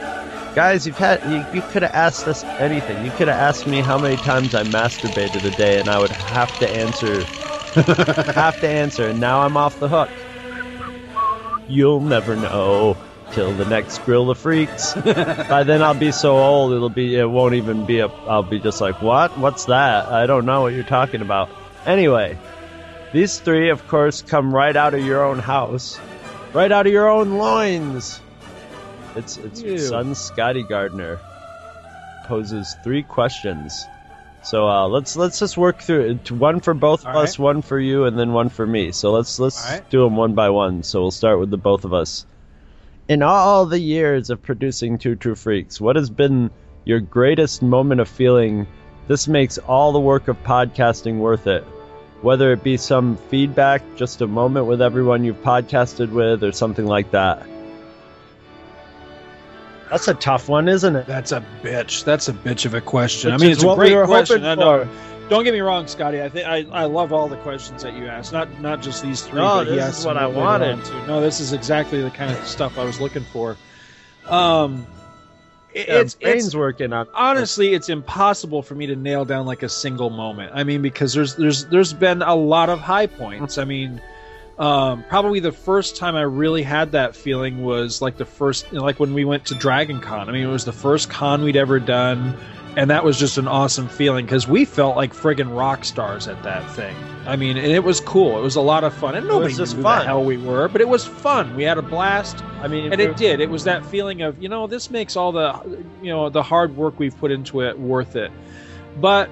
Guys, 0.56 0.86
you've 0.86 1.00
had 1.00 1.24
you, 1.32 1.44
you 1.52 1.68
could 1.72 1.82
have 1.82 1.96
asked 1.96 2.28
us 2.28 2.44
anything. 2.44 3.04
You 3.04 3.12
could 3.14 3.28
have 3.28 3.40
asked 3.40 3.66
me 3.66 3.82
how 3.82 3.98
many 3.98 4.18
times 4.18 4.54
I 4.54 4.62
masturbated 4.62 5.44
a 5.44 5.58
day, 5.58 5.80
and 5.80 5.90
I 5.90 5.98
would 5.98 6.12
have 6.12 6.60
to 6.60 6.70
answer. 6.70 7.24
have 8.34 8.60
to 8.62 8.68
answer, 8.68 9.08
and 9.08 9.20
now 9.20 9.42
I'm 9.42 9.58
off 9.58 9.80
the 9.80 9.90
hook. 9.90 10.10
You'll 11.68 12.02
never 12.02 12.36
know 12.36 12.98
till 13.32 13.54
the 13.54 13.66
next 13.66 14.00
grill 14.00 14.30
of 14.30 14.38
freaks. 14.38 14.94
By 14.96 15.64
then 15.64 15.82
I'll 15.82 15.94
be 15.94 16.12
so 16.12 16.38
old 16.38 16.74
it'll 16.74 16.90
be 16.90 17.16
it 17.16 17.30
won't 17.30 17.56
even 17.56 17.86
be 17.86 18.00
a. 18.00 18.08
I'll 18.08 18.44
be 18.44 18.60
just 18.60 18.82
like 18.82 19.02
what? 19.02 19.38
What's 19.38 19.66
that? 19.66 20.08
I 20.08 20.26
don't 20.26 20.46
know 20.46 20.62
what 20.62 20.74
you're 20.74 20.84
talking 20.84 21.22
about. 21.22 21.50
Anyway, 21.86 22.38
these 23.12 23.40
three, 23.40 23.70
of 23.70 23.88
course, 23.88 24.22
come 24.22 24.54
right 24.54 24.76
out 24.76 24.94
of 24.94 25.06
your 25.06 25.24
own 25.24 25.40
house, 25.40 26.00
right 26.54 26.72
out 26.72 26.86
of 26.86 26.94
your 26.94 27.10
own 27.10 27.38
loins. 27.38 28.20
It's 29.16 29.38
it's 29.38 29.62
Ew. 29.62 29.78
son 29.78 30.16
Scotty 30.16 30.64
Gardner 30.64 31.20
poses 32.26 32.76
three 32.84 33.04
questions. 33.04 33.86
So 34.44 34.68
uh, 34.68 34.88
let's 34.88 35.16
let's 35.16 35.40
just 35.40 35.58
work 35.58 35.82
through 35.82 36.12
it. 36.12 36.32
One 36.32 36.60
for 36.60 36.74
both 36.74 37.06
of 37.06 37.16
All 37.16 37.22
us, 37.22 37.40
one 37.40 37.62
for 37.62 37.80
you, 37.80 38.04
and 38.06 38.20
then 38.20 38.34
one 38.34 38.50
for 38.50 38.68
me. 38.68 38.92
So 38.92 39.12
let's 39.12 39.40
let's 39.40 39.64
right. 39.70 39.90
do 39.90 40.04
them 40.04 40.18
one 40.18 40.36
by 40.36 40.50
one. 40.50 40.84
So 40.84 41.02
we'll 41.02 41.12
start 41.12 41.40
with 41.40 41.50
the 41.50 41.58
both 41.58 41.86
of 41.86 41.94
us. 41.94 42.26
In 43.08 43.22
all 43.22 43.66
the 43.66 43.80
years 43.80 44.30
of 44.30 44.42
producing 44.42 44.98
Two 44.98 45.16
True 45.16 45.36
Freaks, 45.36 45.80
what 45.80 45.96
has 45.96 46.10
been 46.10 46.52
your 46.84 47.00
greatest 47.00 47.62
moment 47.62 48.02
of 48.02 48.10
feeling 48.10 48.68
this 49.08 49.28
makes 49.28 49.58
all 49.58 49.94
the 49.94 50.00
work 50.00 50.28
of 50.28 50.42
podcasting 50.44 51.20
worth 51.20 51.48
it? 51.48 51.64
Whether 52.22 52.52
it 52.54 52.64
be 52.64 52.78
some 52.78 53.18
feedback, 53.18 53.82
just 53.96 54.22
a 54.22 54.28
moment 54.28 54.66
with 54.66 54.82
everyone 54.82 55.24
you've 55.24 55.42
podcasted 55.42 56.12
with, 56.12 56.44
or 56.44 56.52
something 56.52 56.86
like 56.86 57.12
that. 57.12 57.46
That's 59.94 60.08
a 60.08 60.14
tough 60.16 60.50
one, 60.50 60.68
isn't 60.68 60.96
it? 60.96 61.06
That's 61.06 61.32
a 61.32 61.46
bitch. 61.62 62.04
That's 62.04 62.28
a 62.28 62.34
bitch 62.34 62.66
of 62.66 62.74
a 62.74 62.82
question. 62.82 63.32
Which 63.32 63.40
I 63.42 63.44
mean, 63.44 63.52
it's 63.52 63.62
a 63.64 63.68
what 63.68 63.78
we 63.78 63.92
great 63.94 64.06
question. 64.08 64.42
hoping 64.44 64.50
I 64.50 64.56
know. 64.56 64.88
Don't 65.30 65.44
get 65.44 65.54
me 65.54 65.62
wrong, 65.62 65.86
Scotty. 65.88 66.22
I 66.22 66.30
think 66.30 66.48
I, 66.48 66.66
I 66.72 66.86
love 66.86 67.14
all 67.14 67.28
the 67.28 67.38
questions 67.38 67.84
that 67.84 67.94
you 67.94 68.08
asked. 68.08 68.34
Not 68.34 68.60
not 68.60 68.82
just 68.82 69.04
these 69.04 69.22
three. 69.22 69.40
No, 69.40 69.64
but 69.64 69.66
this 69.66 70.00
is 70.00 70.06
what 70.06 70.18
I 70.18 70.26
wanted. 70.26 70.72
on, 70.80 70.84
too. 70.84 71.08
No, 71.08 71.22
this 71.22 71.40
is 71.40 71.54
exactly 71.54 72.02
the 72.02 72.10
kind 72.10 72.32
of 72.32 72.44
stuff 72.46 72.78
I 72.78 72.84
was 72.84 73.00
looking 73.00 73.24
for. 73.24 73.56
Um, 74.28 74.88
it- 75.74 75.88
Yeah, 75.88 76.00
it's 76.02 76.16
brain's 76.16 76.48
it's 76.48 76.56
working 76.56 76.92
on. 76.94 77.08
honestly 77.14 77.74
it's 77.74 77.90
impossible 77.90 78.62
for 78.64 78.76
me 78.76 78.88
to 78.88 78.96
nail 78.96 79.26
down 79.26 79.46
like 79.48 79.64
a 79.64 79.70
single 79.70 80.12
moment 80.12 80.52
i 80.54 80.64
mean 80.64 80.84
because 80.84 81.14
there's 81.14 81.36
there's 81.36 81.66
there's 81.66 81.94
been 81.94 82.22
a 82.22 82.36
lot 82.36 82.70
of 82.70 82.80
high 82.80 83.08
points 83.08 83.58
i 83.58 83.66
mean 83.66 84.00
um, 84.58 85.04
probably 85.10 85.40
the 85.40 85.52
first 85.52 85.96
time 85.96 86.16
i 86.16 86.22
really 86.22 86.64
had 86.64 86.92
that 86.92 87.16
feeling 87.16 87.64
was 87.64 88.02
like 88.02 88.18
the 88.18 88.26
first 88.26 88.66
you 88.72 88.78
know, 88.78 88.84
like 88.84 89.00
when 89.00 89.14
we 89.14 89.26
went 89.26 89.46
to 89.46 89.56
dragon 89.56 90.00
con 90.00 90.30
i 90.30 90.32
mean 90.32 90.44
it 90.44 90.52
was 90.52 90.66
the 90.66 90.74
first 90.74 91.10
con 91.10 91.44
we'd 91.44 91.56
ever 91.56 91.80
done 91.80 92.38
and 92.76 92.90
that 92.90 93.04
was 93.04 93.20
just 93.20 93.38
an 93.38 93.48
awesome 93.48 93.88
feeling 93.88 94.26
because 94.26 94.48
we 94.48 94.66
felt 94.66 94.96
like 94.96 95.14
friggin' 95.14 95.56
rock 95.56 95.86
stars 95.86 96.28
at 96.28 96.42
that 96.44 96.70
thing 96.72 96.96
i 97.26 97.36
mean 97.36 97.58
and 97.58 97.72
it 97.72 97.84
was 97.84 98.00
cool 98.00 98.38
it 98.38 98.42
was 98.42 98.56
a 98.56 98.62
lot 98.62 98.84
of 98.84 98.94
fun 98.94 99.16
and 99.16 99.28
nobody 99.28 99.54
just 99.54 99.76
knew 99.76 99.84
fun. 99.84 100.00
the 100.00 100.06
hell 100.06 100.24
we 100.24 100.38
were 100.38 100.68
but 100.68 100.82
it 100.82 100.88
was 100.88 101.06
fun 101.06 101.56
we 101.56 101.64
had 101.64 101.78
a 101.78 101.82
blast 101.82 102.44
I 102.64 102.70
mean, 102.70 102.94
and 102.94 103.02
it 103.02 103.18
did. 103.18 103.42
It 103.42 103.50
was 103.50 103.66
that 103.66 103.86
feeling 103.86 104.22
of 104.22 104.42
you 104.42 104.48
know 104.48 104.68
this 104.68 104.90
makes 104.90 105.18
all 105.18 105.34
the 105.34 105.86
you 106.02 106.10
know 106.10 106.30
the 106.30 106.42
hard 106.42 106.78
work 106.78 106.98
we've 106.98 107.18
put 107.20 107.30
into 107.30 107.60
it 107.60 107.78
worth 107.78 108.16
it. 108.16 108.32
But 109.02 109.30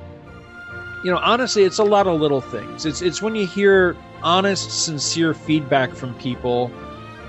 you 1.06 1.12
know 1.12 1.18
honestly, 1.18 1.64
it's 1.64 1.80
a 1.80 1.84
lot 1.86 2.08
of 2.08 2.20
little 2.20 2.42
things. 2.42 2.86
It's 2.86 3.02
it's 3.02 3.22
when 3.22 3.36
you 3.36 3.48
hear 3.48 3.96
honest, 4.24 4.72
sincere 4.86 5.34
feedback 5.34 5.94
from 5.94 6.14
people, 6.16 6.72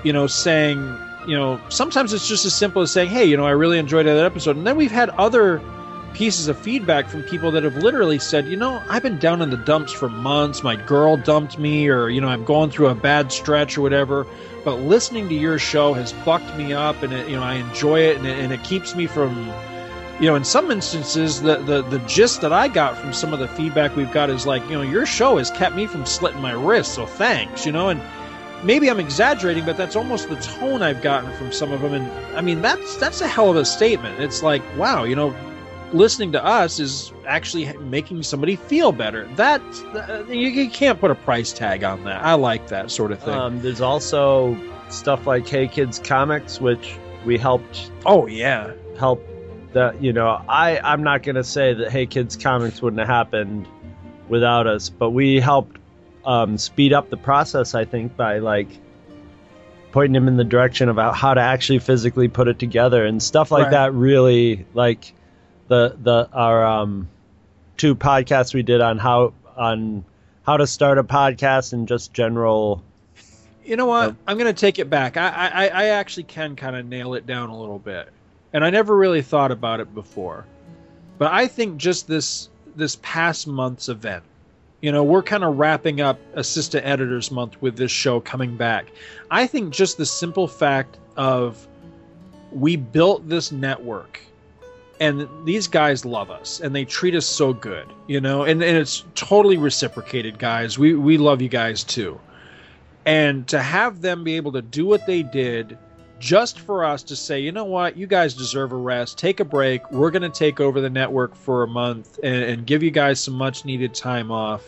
you 0.03 0.13
know, 0.13 0.27
saying 0.27 0.77
you 1.27 1.35
know 1.35 1.59
sometimes 1.69 2.11
it's 2.13 2.27
just 2.27 2.45
as 2.45 2.53
simple 2.53 2.81
as 2.81 2.91
saying, 2.91 3.09
hey, 3.09 3.25
you 3.25 3.37
know, 3.37 3.45
I 3.45 3.51
really 3.51 3.79
enjoyed 3.79 4.05
that 4.05 4.17
episode, 4.17 4.57
and 4.57 4.67
then 4.67 4.75
we've 4.77 4.91
had 4.91 5.09
other 5.11 5.61
pieces 6.13 6.47
of 6.47 6.57
feedback 6.57 7.09
from 7.09 7.23
people 7.23 7.51
that 7.51 7.63
have 7.63 7.75
literally 7.77 8.19
said, 8.19 8.45
you 8.47 8.55
know, 8.55 8.81
I've 8.87 9.01
been 9.01 9.17
down 9.17 9.41
in 9.41 9.49
the 9.49 9.57
dumps 9.57 9.91
for 9.91 10.09
months. 10.09 10.61
My 10.63 10.75
girl 10.75 11.17
dumped 11.17 11.57
me, 11.57 11.89
or 11.89 12.09
you 12.09 12.21
know, 12.21 12.27
I'm 12.27 12.45
going 12.45 12.69
through 12.69 12.87
a 12.87 12.95
bad 12.95 13.31
stretch 13.31 13.77
or 13.77 13.81
whatever. 13.81 14.25
But 14.63 14.75
listening 14.75 15.27
to 15.29 15.35
your 15.35 15.59
show 15.59 15.93
has 15.93 16.13
bucked 16.13 16.55
me 16.55 16.71
up, 16.71 17.03
and 17.03 17.11
it, 17.11 17.27
you 17.27 17.35
know, 17.35 17.43
I 17.43 17.55
enjoy 17.55 17.99
it, 17.99 18.17
and 18.17 18.25
it, 18.25 18.37
and 18.39 18.53
it 18.53 18.63
keeps 18.63 18.95
me 18.95 19.07
from, 19.07 19.51
you 20.23 20.29
know, 20.29 20.35
in 20.35 20.45
some 20.45 20.71
instances, 20.71 21.41
the, 21.41 21.57
the 21.57 21.81
the 21.81 21.99
gist 22.07 22.39
that 22.39 22.53
I 22.53 22.69
got 22.69 22.97
from 22.97 23.11
some 23.11 23.33
of 23.33 23.39
the 23.39 23.47
feedback 23.49 23.93
we've 23.97 24.13
got 24.13 24.29
is 24.29 24.45
like, 24.45 24.63
you 24.69 24.75
know, 24.75 24.81
your 24.81 25.05
show 25.05 25.35
has 25.35 25.51
kept 25.51 25.75
me 25.75 25.85
from 25.85 26.05
slitting 26.05 26.39
my 26.39 26.53
wrist, 26.53 26.93
so 26.93 27.05
thanks, 27.05 27.65
you 27.65 27.73
know, 27.73 27.89
and 27.89 28.01
maybe 28.63 28.89
I'm 28.89 29.01
exaggerating, 29.01 29.65
but 29.65 29.75
that's 29.75 29.97
almost 29.97 30.29
the 30.29 30.37
tone 30.37 30.81
I've 30.81 31.01
gotten 31.01 31.35
from 31.35 31.51
some 31.51 31.73
of 31.73 31.81
them, 31.81 31.93
and 31.93 32.37
I 32.37 32.39
mean, 32.39 32.61
that's 32.61 32.95
that's 32.95 33.19
a 33.19 33.27
hell 33.27 33.49
of 33.49 33.57
a 33.57 33.65
statement. 33.65 34.21
It's 34.21 34.41
like, 34.41 34.61
wow, 34.77 35.03
you 35.03 35.13
know, 35.13 35.35
listening 35.91 36.31
to 36.31 36.45
us 36.45 36.79
is 36.79 37.11
actually 37.27 37.77
making 37.79 38.23
somebody 38.23 38.55
feel 38.55 38.93
better. 38.93 39.27
That 39.35 39.61
uh, 39.93 40.23
you, 40.31 40.47
you 40.47 40.69
can't 40.69 41.01
put 41.01 41.11
a 41.11 41.15
price 41.15 41.51
tag 41.51 41.83
on 41.83 42.05
that. 42.05 42.23
I 42.23 42.35
like 42.35 42.69
that 42.69 42.91
sort 42.91 43.11
of 43.11 43.19
thing. 43.19 43.33
Um, 43.33 43.61
there's 43.61 43.81
also 43.81 44.57
stuff 44.87 45.27
like 45.27 45.45
Hey 45.45 45.67
Kids 45.67 45.99
Comics, 45.99 46.61
which 46.61 46.95
we 47.25 47.37
helped 47.37 47.91
oh 48.05 48.25
yeah, 48.25 48.71
help. 48.97 49.21
That 49.73 50.01
you 50.01 50.13
know, 50.13 50.41
I 50.47 50.79
I'm 50.79 51.03
not 51.03 51.23
gonna 51.23 51.43
say 51.43 51.73
that 51.73 51.91
Hey 51.91 52.05
Kids 52.05 52.35
Comics 52.35 52.81
wouldn't 52.81 52.99
have 52.99 53.07
happened 53.09 53.67
without 54.29 54.67
us, 54.67 54.89
but 54.89 55.09
we 55.11 55.39
helped 55.39 55.77
um, 56.25 56.57
speed 56.57 56.93
up 56.93 57.09
the 57.09 57.17
process. 57.17 57.73
I 57.75 57.85
think 57.85 58.15
by 58.15 58.39
like 58.39 58.67
pointing 59.91 60.15
him 60.15 60.27
in 60.27 60.37
the 60.37 60.43
direction 60.43 60.89
about 60.89 61.15
how 61.15 61.33
to 61.33 61.41
actually 61.41 61.79
physically 61.79 62.27
put 62.27 62.47
it 62.47 62.57
together 62.59 63.05
and 63.05 63.21
stuff 63.21 63.51
like 63.51 63.63
Right. 63.63 63.71
that. 63.71 63.93
Really 63.93 64.65
like 64.73 65.13
the 65.67 65.95
the 66.01 66.29
our 66.33 66.65
um, 66.65 67.07
two 67.77 67.95
podcasts 67.95 68.53
we 68.53 68.63
did 68.63 68.81
on 68.81 68.97
how 68.97 69.33
on 69.55 70.05
how 70.45 70.57
to 70.57 70.67
start 70.67 70.97
a 70.97 71.03
podcast 71.03 71.73
and 71.73 71.87
just 71.87 72.13
general. 72.13 72.83
You 73.65 73.77
know 73.77 73.85
what? 73.85 74.15
I'm 74.27 74.37
going 74.37 74.53
to 74.53 74.59
take 74.59 74.77
it 74.77 74.89
back. 74.89 75.15
I, 75.15 75.29
I, 75.29 75.67
I 75.67 75.85
actually 75.85 76.23
can 76.23 76.57
kind 76.57 76.75
of 76.75 76.85
nail 76.85 77.13
it 77.13 77.25
down 77.25 77.49
a 77.49 77.57
little 77.57 77.79
bit, 77.79 78.09
and 78.53 78.63
I 78.63 78.69
never 78.69 78.95
really 78.95 79.21
thought 79.21 79.51
about 79.51 79.79
it 79.79 79.93
before. 79.93 80.45
But 81.17 81.31
I 81.31 81.47
think 81.47 81.77
just 81.77 82.07
this 82.07 82.49
this 82.75 82.97
past 83.01 83.47
month's 83.47 83.89
event, 83.89 84.23
you 84.81 84.91
know, 84.91 85.03
we're 85.03 85.23
kind 85.23 85.43
of 85.43 85.57
wrapping 85.57 86.01
up 86.01 86.19
Assistant 86.33 86.85
Editors 86.85 87.31
Month 87.31 87.61
with 87.61 87.77
this 87.77 87.91
show 87.91 88.19
coming 88.19 88.57
back. 88.57 88.87
I 89.29 89.47
think 89.47 89.73
just 89.73 89.97
the 89.97 90.05
simple 90.05 90.47
fact 90.47 90.97
of 91.17 91.67
we 92.51 92.75
built 92.75 93.27
this 93.27 93.51
network 93.51 94.19
and 94.99 95.27
these 95.43 95.67
guys 95.67 96.05
love 96.05 96.29
us 96.29 96.59
and 96.59 96.75
they 96.75 96.85
treat 96.85 97.15
us 97.15 97.25
so 97.25 97.51
good 97.51 97.87
you 98.07 98.21
know 98.21 98.43
and, 98.43 98.61
and 98.63 98.77
it's 98.77 99.03
totally 99.15 99.57
reciprocated 99.57 100.37
guys 100.37 100.77
we 100.77 100.93
we 100.93 101.17
love 101.17 101.41
you 101.41 101.49
guys 101.49 101.83
too 101.83 102.19
and 103.05 103.47
to 103.47 103.59
have 103.59 104.01
them 104.01 104.23
be 104.23 104.35
able 104.35 104.51
to 104.51 104.61
do 104.61 104.85
what 104.85 105.05
they 105.05 105.23
did 105.23 105.77
just 106.23 106.59
for 106.59 106.85
us 106.85 107.03
to 107.03 107.15
say 107.15 107.39
you 107.39 107.51
know 107.51 107.65
what? 107.65 107.97
You 107.97 108.07
guys 108.07 108.33
deserve 108.33 108.71
a 108.71 108.77
rest. 108.77 109.17
Take 109.17 109.39
a 109.39 109.45
break. 109.45 109.91
We're 109.91 110.11
going 110.11 110.21
to 110.23 110.29
take 110.29 110.59
over 110.59 110.79
the 110.81 110.89
network 110.89 111.35
for 111.35 111.63
a 111.63 111.67
month 111.67 112.19
and, 112.23 112.43
and 112.43 112.65
give 112.65 112.81
you 112.81 112.91
guys 112.91 113.19
some 113.19 113.33
much 113.33 113.65
needed 113.65 113.93
time 113.93 114.31
off. 114.31 114.63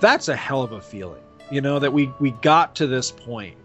That's 0.00 0.28
a 0.28 0.36
hell 0.36 0.62
of 0.62 0.72
a 0.72 0.80
feeling 0.80 1.22
you 1.50 1.60
know 1.60 1.78
that 1.78 1.92
we 1.92 2.12
we 2.20 2.30
got 2.30 2.74
to 2.76 2.86
this 2.86 3.10
point 3.10 3.56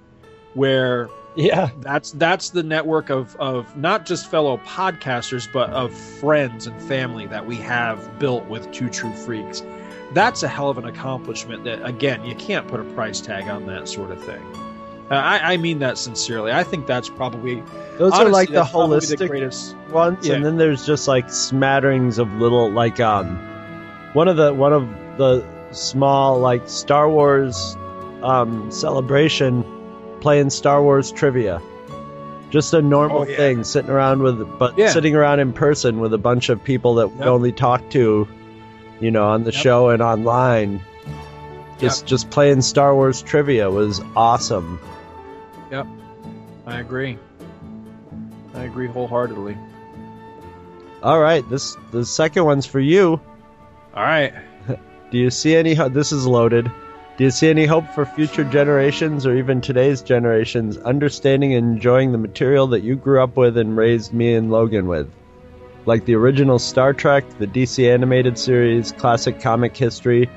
where 0.53 1.09
Yeah, 1.35 1.69
that's 1.81 2.11
that's 2.13 2.49
the 2.49 2.63
network 2.63 3.09
of 3.09 3.35
of 3.37 3.75
not 3.77 4.05
just 4.05 4.29
fellow 4.31 4.57
podcasters 4.59 5.51
but 5.51 5.69
of 5.71 5.93
friends 5.93 6.65
and 6.65 6.81
family 6.83 7.27
that 7.27 7.45
we 7.45 7.57
have 7.57 8.19
built 8.19 8.45
with 8.45 8.71
two 8.71 8.89
true 8.89 9.13
freaks. 9.13 9.61
That's 10.13 10.43
a 10.43 10.47
hell 10.47 10.69
of 10.69 10.77
an 10.77 10.85
accomplishment 10.85 11.63
that 11.65 11.85
again 11.85 12.23
you 12.23 12.35
can't 12.35 12.67
put 12.67 12.79
a 12.79 12.85
price 12.93 13.19
tag 13.21 13.49
on 13.49 13.65
that 13.67 13.87
sort 13.87 14.11
of 14.11 14.23
thing 14.23 14.41
uh, 15.11 15.13
I, 15.15 15.53
I 15.53 15.57
mean 15.57 15.79
that 15.79 15.97
sincerely 15.97 16.51
i 16.51 16.63
think 16.63 16.87
that's 16.87 17.09
probably 17.09 17.63
those 17.97 18.11
are 18.13 18.27
like 18.29 18.49
the 18.49 18.63
holistic 18.63 19.17
the 19.19 19.27
greatest 19.27 19.75
ones, 19.91 20.27
Yeah. 20.27 20.35
and 20.35 20.45
then 20.45 20.57
there's 20.57 20.85
just 20.85 21.07
like 21.07 21.29
smatterings 21.29 22.17
of 22.19 22.31
little 22.33 22.69
like 22.71 22.99
um 22.99 23.37
one 24.13 24.27
of 24.27 24.35
the 24.37 24.53
one 24.53 24.73
of 24.73 24.87
the 25.17 25.45
small 25.71 26.39
like 26.39 26.67
Star 26.69 27.09
Wars 27.09 27.77
um 28.23 28.69
celebration 28.71 29.63
playing 30.21 30.49
Star 30.49 30.81
Wars 30.81 31.11
trivia. 31.11 31.61
Just 32.49 32.73
a 32.73 32.81
normal 32.81 33.19
Oh, 33.19 33.23
yeah. 33.25 33.35
thing, 33.37 33.63
sitting 33.63 33.91
around 33.91 34.21
with 34.23 34.39
but 34.59 34.77
Yeah. 34.77 34.89
sitting 34.89 35.15
around 35.15 35.39
in 35.39 35.51
person 35.53 35.99
with 35.99 36.13
a 36.13 36.17
bunch 36.17 36.49
of 36.49 36.63
people 36.63 36.95
that 36.95 37.15
we 37.15 37.25
only 37.25 37.51
talk 37.51 37.89
to, 37.91 38.27
you 39.01 39.11
know, 39.11 39.25
on 39.27 39.43
the 39.43 39.51
Yep. 39.51 39.61
show 39.61 39.89
and 39.89 40.01
online. 40.01 40.81
Just 41.79 42.05
just 42.05 42.29
playing 42.29 42.61
Star 42.61 42.95
Wars 42.95 43.21
trivia 43.21 43.69
was 43.69 44.01
awesome. 44.15 44.79
yep 45.71 45.85
i 46.65 46.79
agree 46.79 47.17
i 48.53 48.63
agree 48.63 48.87
wholeheartedly 48.87 49.57
All 51.03 51.19
right, 51.19 51.47
this 51.49 51.75
the 51.91 52.05
second 52.05 52.45
one's 52.45 52.65
for 52.65 52.79
you. 52.79 53.19
all 53.93 54.03
right 54.03 54.33
Do 55.11 55.17
you 55.19 55.29
see 55.29 55.55
any? 55.55 55.75
This 55.75 56.11
is 56.11 56.25
loaded. 56.25 56.69
Do 57.17 57.23
you 57.23 57.29
see 57.31 57.47
any 57.49 57.65
hope 57.65 57.87
for 57.93 58.05
future 58.05 58.43
generations 58.43 59.25
or 59.25 59.37
even 59.37 59.61
today's 59.61 60.01
generations 60.01 60.77
understanding 60.77 61.53
and 61.53 61.75
enjoying 61.75 62.11
the 62.11 62.17
material 62.17 62.67
that 62.67 62.81
you 62.83 62.95
grew 62.95 63.21
up 63.23 63.37
with 63.37 63.57
and 63.57 63.77
raised 63.77 64.13
me 64.13 64.33
and 64.33 64.49
Logan 64.51 64.87
with? 64.87 65.07
Like 65.85 66.05
the 66.05 66.15
original 66.15 66.57
Star 66.59 66.91
Trek, 66.93 67.23
the 67.37 67.47
DC 67.47 67.87
animated 67.89 68.37
series, 68.37 68.91
classic 68.91 69.39
comic 69.39 69.77
history, 69.77 70.27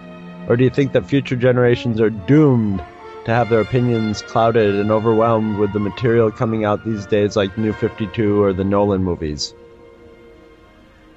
or 0.48 0.56
do 0.56 0.64
you 0.64 0.70
think 0.70 0.92
that 0.92 1.06
future 1.06 1.36
generations 1.36 2.00
are 2.00 2.10
doomed 2.10 2.82
to 3.26 3.34
have 3.34 3.50
their 3.50 3.60
opinions 3.60 4.22
clouded 4.22 4.74
and 4.74 4.90
overwhelmed 4.90 5.58
with 5.58 5.72
the 5.74 5.78
material 5.78 6.30
coming 6.30 6.64
out 6.64 6.82
these 6.84 7.04
days 7.04 7.36
like 7.36 7.56
New 7.58 7.74
52 7.74 8.42
or 8.42 8.54
the 8.54 8.64
Nolan 8.64 9.04
movies? 9.04 9.54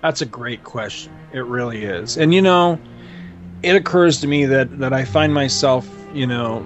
That's 0.01 0.21
a 0.21 0.25
great 0.25 0.65
question. 0.65 1.13
It 1.31 1.45
really 1.45 1.85
is. 1.85 2.17
And 2.17 2.33
you 2.33 2.41
know, 2.41 2.77
it 3.63 3.75
occurs 3.75 4.19
to 4.21 4.27
me 4.27 4.45
that 4.45 4.79
that 4.79 4.91
I 4.91 5.05
find 5.05 5.33
myself, 5.33 5.87
you 6.13 6.27
know, 6.27 6.65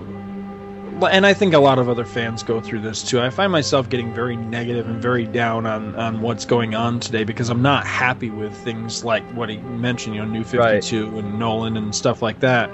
and 1.04 1.26
I 1.26 1.34
think 1.34 1.54
a 1.54 1.60
lot 1.60 1.78
of 1.78 1.89
other 1.89 2.06
fans 2.06 2.41
go 2.43 2.62
through 2.62 2.82
this 2.82 3.04
too. 3.04 3.22
I 3.22 3.30
find 3.30 3.52
myself 3.52 3.89
getting 3.89 4.14
very 4.14 4.36
negative 4.36 4.88
and 4.88 5.02
very 5.02 5.26
down 5.26 5.66
on 5.66 5.96
on 5.96 6.22
what's 6.22 6.46
going 6.46 6.76
on 6.76 7.00
today 7.00 7.24
because 7.24 7.50
I'm 7.50 7.62
not 7.62 7.86
happy 7.86 8.30
with 8.30 8.56
things 8.58 9.04
like 9.04 9.24
what 9.34 9.50
he 9.50 9.58
mentioned, 9.58 10.16
you 10.16 10.22
know, 10.22 10.28
New 10.28 10.43
52 10.43 10.60
right. 11.06 11.24
and 11.24 11.39
Nolan 11.39 11.78
and 11.78 11.93
stuff 11.93 12.22
like 12.22 12.39
that. 12.39 12.70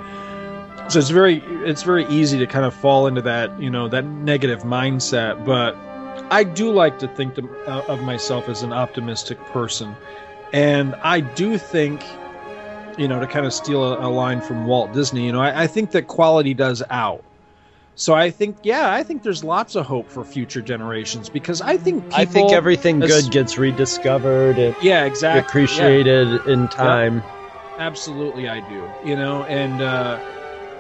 So 0.92 1.00
it's 1.00 1.10
very 1.10 1.38
it's 1.64 1.84
very 1.84 2.06
easy 2.08 2.38
to 2.40 2.48
kind 2.48 2.66
of 2.66 2.74
fall 2.74 3.08
into 3.08 3.22
that, 3.24 3.60
you 3.60 3.70
know, 3.70 3.88
that 3.88 4.06
negative 4.06 4.64
mindset, 4.64 5.44
but 5.46 5.76
I 6.32 6.44
do 6.44 6.72
like 6.72 7.00
to 7.00 7.08
think 7.10 7.36
to, 7.36 7.50
uh, 7.68 7.84
of 7.88 8.02
myself 8.04 8.48
as 8.48 8.64
an 8.64 8.72
optimistic 8.72 9.38
person. 9.48 9.96
And 10.54 10.96
I 10.96 11.20
do 11.20 11.58
think, 11.58 12.04
you 12.98 13.08
know, 13.08 13.20
to 13.20 13.28
kind 13.28 13.46
of 13.46 13.54
steal 13.54 13.84
a, 13.84 14.08
a 14.08 14.10
line 14.10 14.42
from 14.42 14.66
Walt 14.66 14.94
Disney, 14.94 15.26
you 15.26 15.32
know, 15.32 15.42
I, 15.42 15.64
I, 15.64 15.68
think 15.68 15.92
that 15.92 16.08
quality 16.08 16.54
does 16.54 16.84
out. 16.90 17.24
So 17.96 18.14
I 18.14 18.32
think, 18.32 18.58
yeah, 18.64 18.92
I 18.92 19.04
think 19.04 19.22
there's 19.22 19.44
lots 19.44 19.76
of 19.76 19.86
hope 19.86 20.10
for 20.10 20.24
future 20.24 20.62
generations 20.62 21.30
because 21.30 21.62
I 21.62 21.78
think 21.78 22.04
people, 22.04 22.20
I 22.20 22.26
think 22.26 22.52
everything 22.52 23.04
as, 23.04 23.10
good 23.10 23.32
gets 23.32 23.58
rediscovered 23.58 24.58
and 24.58 24.76
yeah, 24.82 25.06
exactly 25.06 25.42
appreciated 25.42 26.28
yeah. 26.30 26.54
in 26.54 26.68
time. 26.70 27.16
Yep. 27.16 27.26
Absolutely, 27.78 28.48
I 28.48 28.68
do. 28.70 29.10
You 29.10 29.16
know, 29.16 29.44
and 29.44 29.82
uh, 29.82 30.20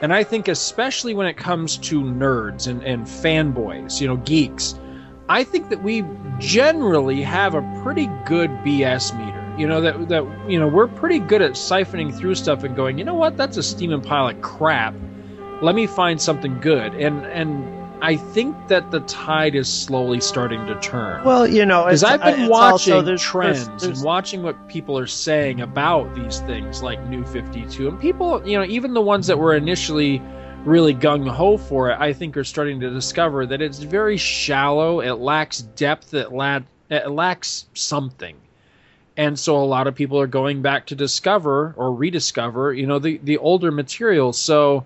and 0.01 0.13
I 0.13 0.23
think 0.23 0.47
especially 0.47 1.13
when 1.13 1.27
it 1.27 1.35
comes 1.35 1.77
to 1.77 2.01
nerds 2.01 2.67
and 2.67 2.81
and 2.83 3.05
fanboys, 3.05 3.99
you 3.99 4.07
know, 4.07 4.17
geeks. 4.17 4.75
I 5.29 5.43
think 5.43 5.69
that 5.69 5.81
we 5.81 6.03
generally 6.39 7.21
have 7.21 7.55
a 7.55 7.61
pretty 7.83 8.07
good 8.25 8.49
BS 8.65 9.17
meter 9.17 9.41
you 9.57 9.67
know 9.67 9.81
that 9.81 10.09
that 10.09 10.25
you 10.49 10.59
know 10.59 10.67
we're 10.67 10.87
pretty 10.87 11.19
good 11.19 11.41
at 11.41 11.51
siphoning 11.51 12.15
through 12.17 12.35
stuff 12.35 12.63
and 12.63 12.75
going 12.75 12.97
you 12.97 13.03
know 13.03 13.13
what 13.13 13.37
that's 13.37 13.57
a 13.57 13.63
steaming 13.63 14.01
pile 14.01 14.29
of 14.29 14.41
crap 14.41 14.93
let 15.61 15.75
me 15.75 15.87
find 15.87 16.21
something 16.21 16.59
good. 16.59 16.93
And 16.95 17.25
and 17.25 17.81
i 18.03 18.15
think 18.15 18.55
that 18.67 18.89
the 18.89 18.99
tide 19.01 19.53
is 19.53 19.71
slowly 19.71 20.19
starting 20.19 20.65
to 20.65 20.73
turn. 20.79 21.23
Well 21.23 21.45
you 21.45 21.65
know 21.65 21.85
because 21.85 22.03
i've 22.03 22.21
been 22.21 22.49
watching 22.49 22.93
also, 22.93 23.01
there's, 23.03 23.21
trends 23.21 23.67
there's, 23.67 23.81
there's, 23.83 23.97
and 23.99 24.05
watching 24.05 24.41
what 24.41 24.67
people 24.67 24.97
are 24.97 25.05
saying 25.05 25.61
about 25.61 26.13
these 26.15 26.39
things 26.39 26.81
like 26.81 26.99
new 27.07 27.23
52 27.23 27.87
and 27.87 27.99
people 27.99 28.45
you 28.47 28.57
know 28.57 28.65
even 28.65 28.95
the 28.95 29.01
ones 29.01 29.27
that 29.27 29.37
were 29.37 29.55
initially 29.55 30.19
really 30.65 30.95
gung-ho 30.95 31.57
for 31.57 31.91
it 31.91 31.97
i 31.99 32.11
think 32.11 32.35
are 32.37 32.43
starting 32.43 32.79
to 32.79 32.89
discover 32.89 33.45
that 33.45 33.61
it's 33.61 33.77
very 33.77 34.17
shallow 34.17 34.99
it 34.99 35.13
lacks 35.13 35.61
depth 35.61 36.15
it, 36.15 36.31
la- 36.31 36.61
it 36.91 37.09
lacks 37.09 37.65
something. 37.73 38.35
And 39.17 39.39
so 39.39 39.57
a 39.57 39.63
lot 39.63 39.87
of 39.87 39.95
people 39.95 40.19
are 40.19 40.27
going 40.27 40.61
back 40.61 40.87
to 40.87 40.95
discover 40.95 41.73
or 41.77 41.93
rediscover 41.93 42.73
you 42.73 42.85
know 42.85 42.99
the 42.99 43.19
the 43.23 43.37
older 43.37 43.71
materials 43.71 44.39
so 44.39 44.85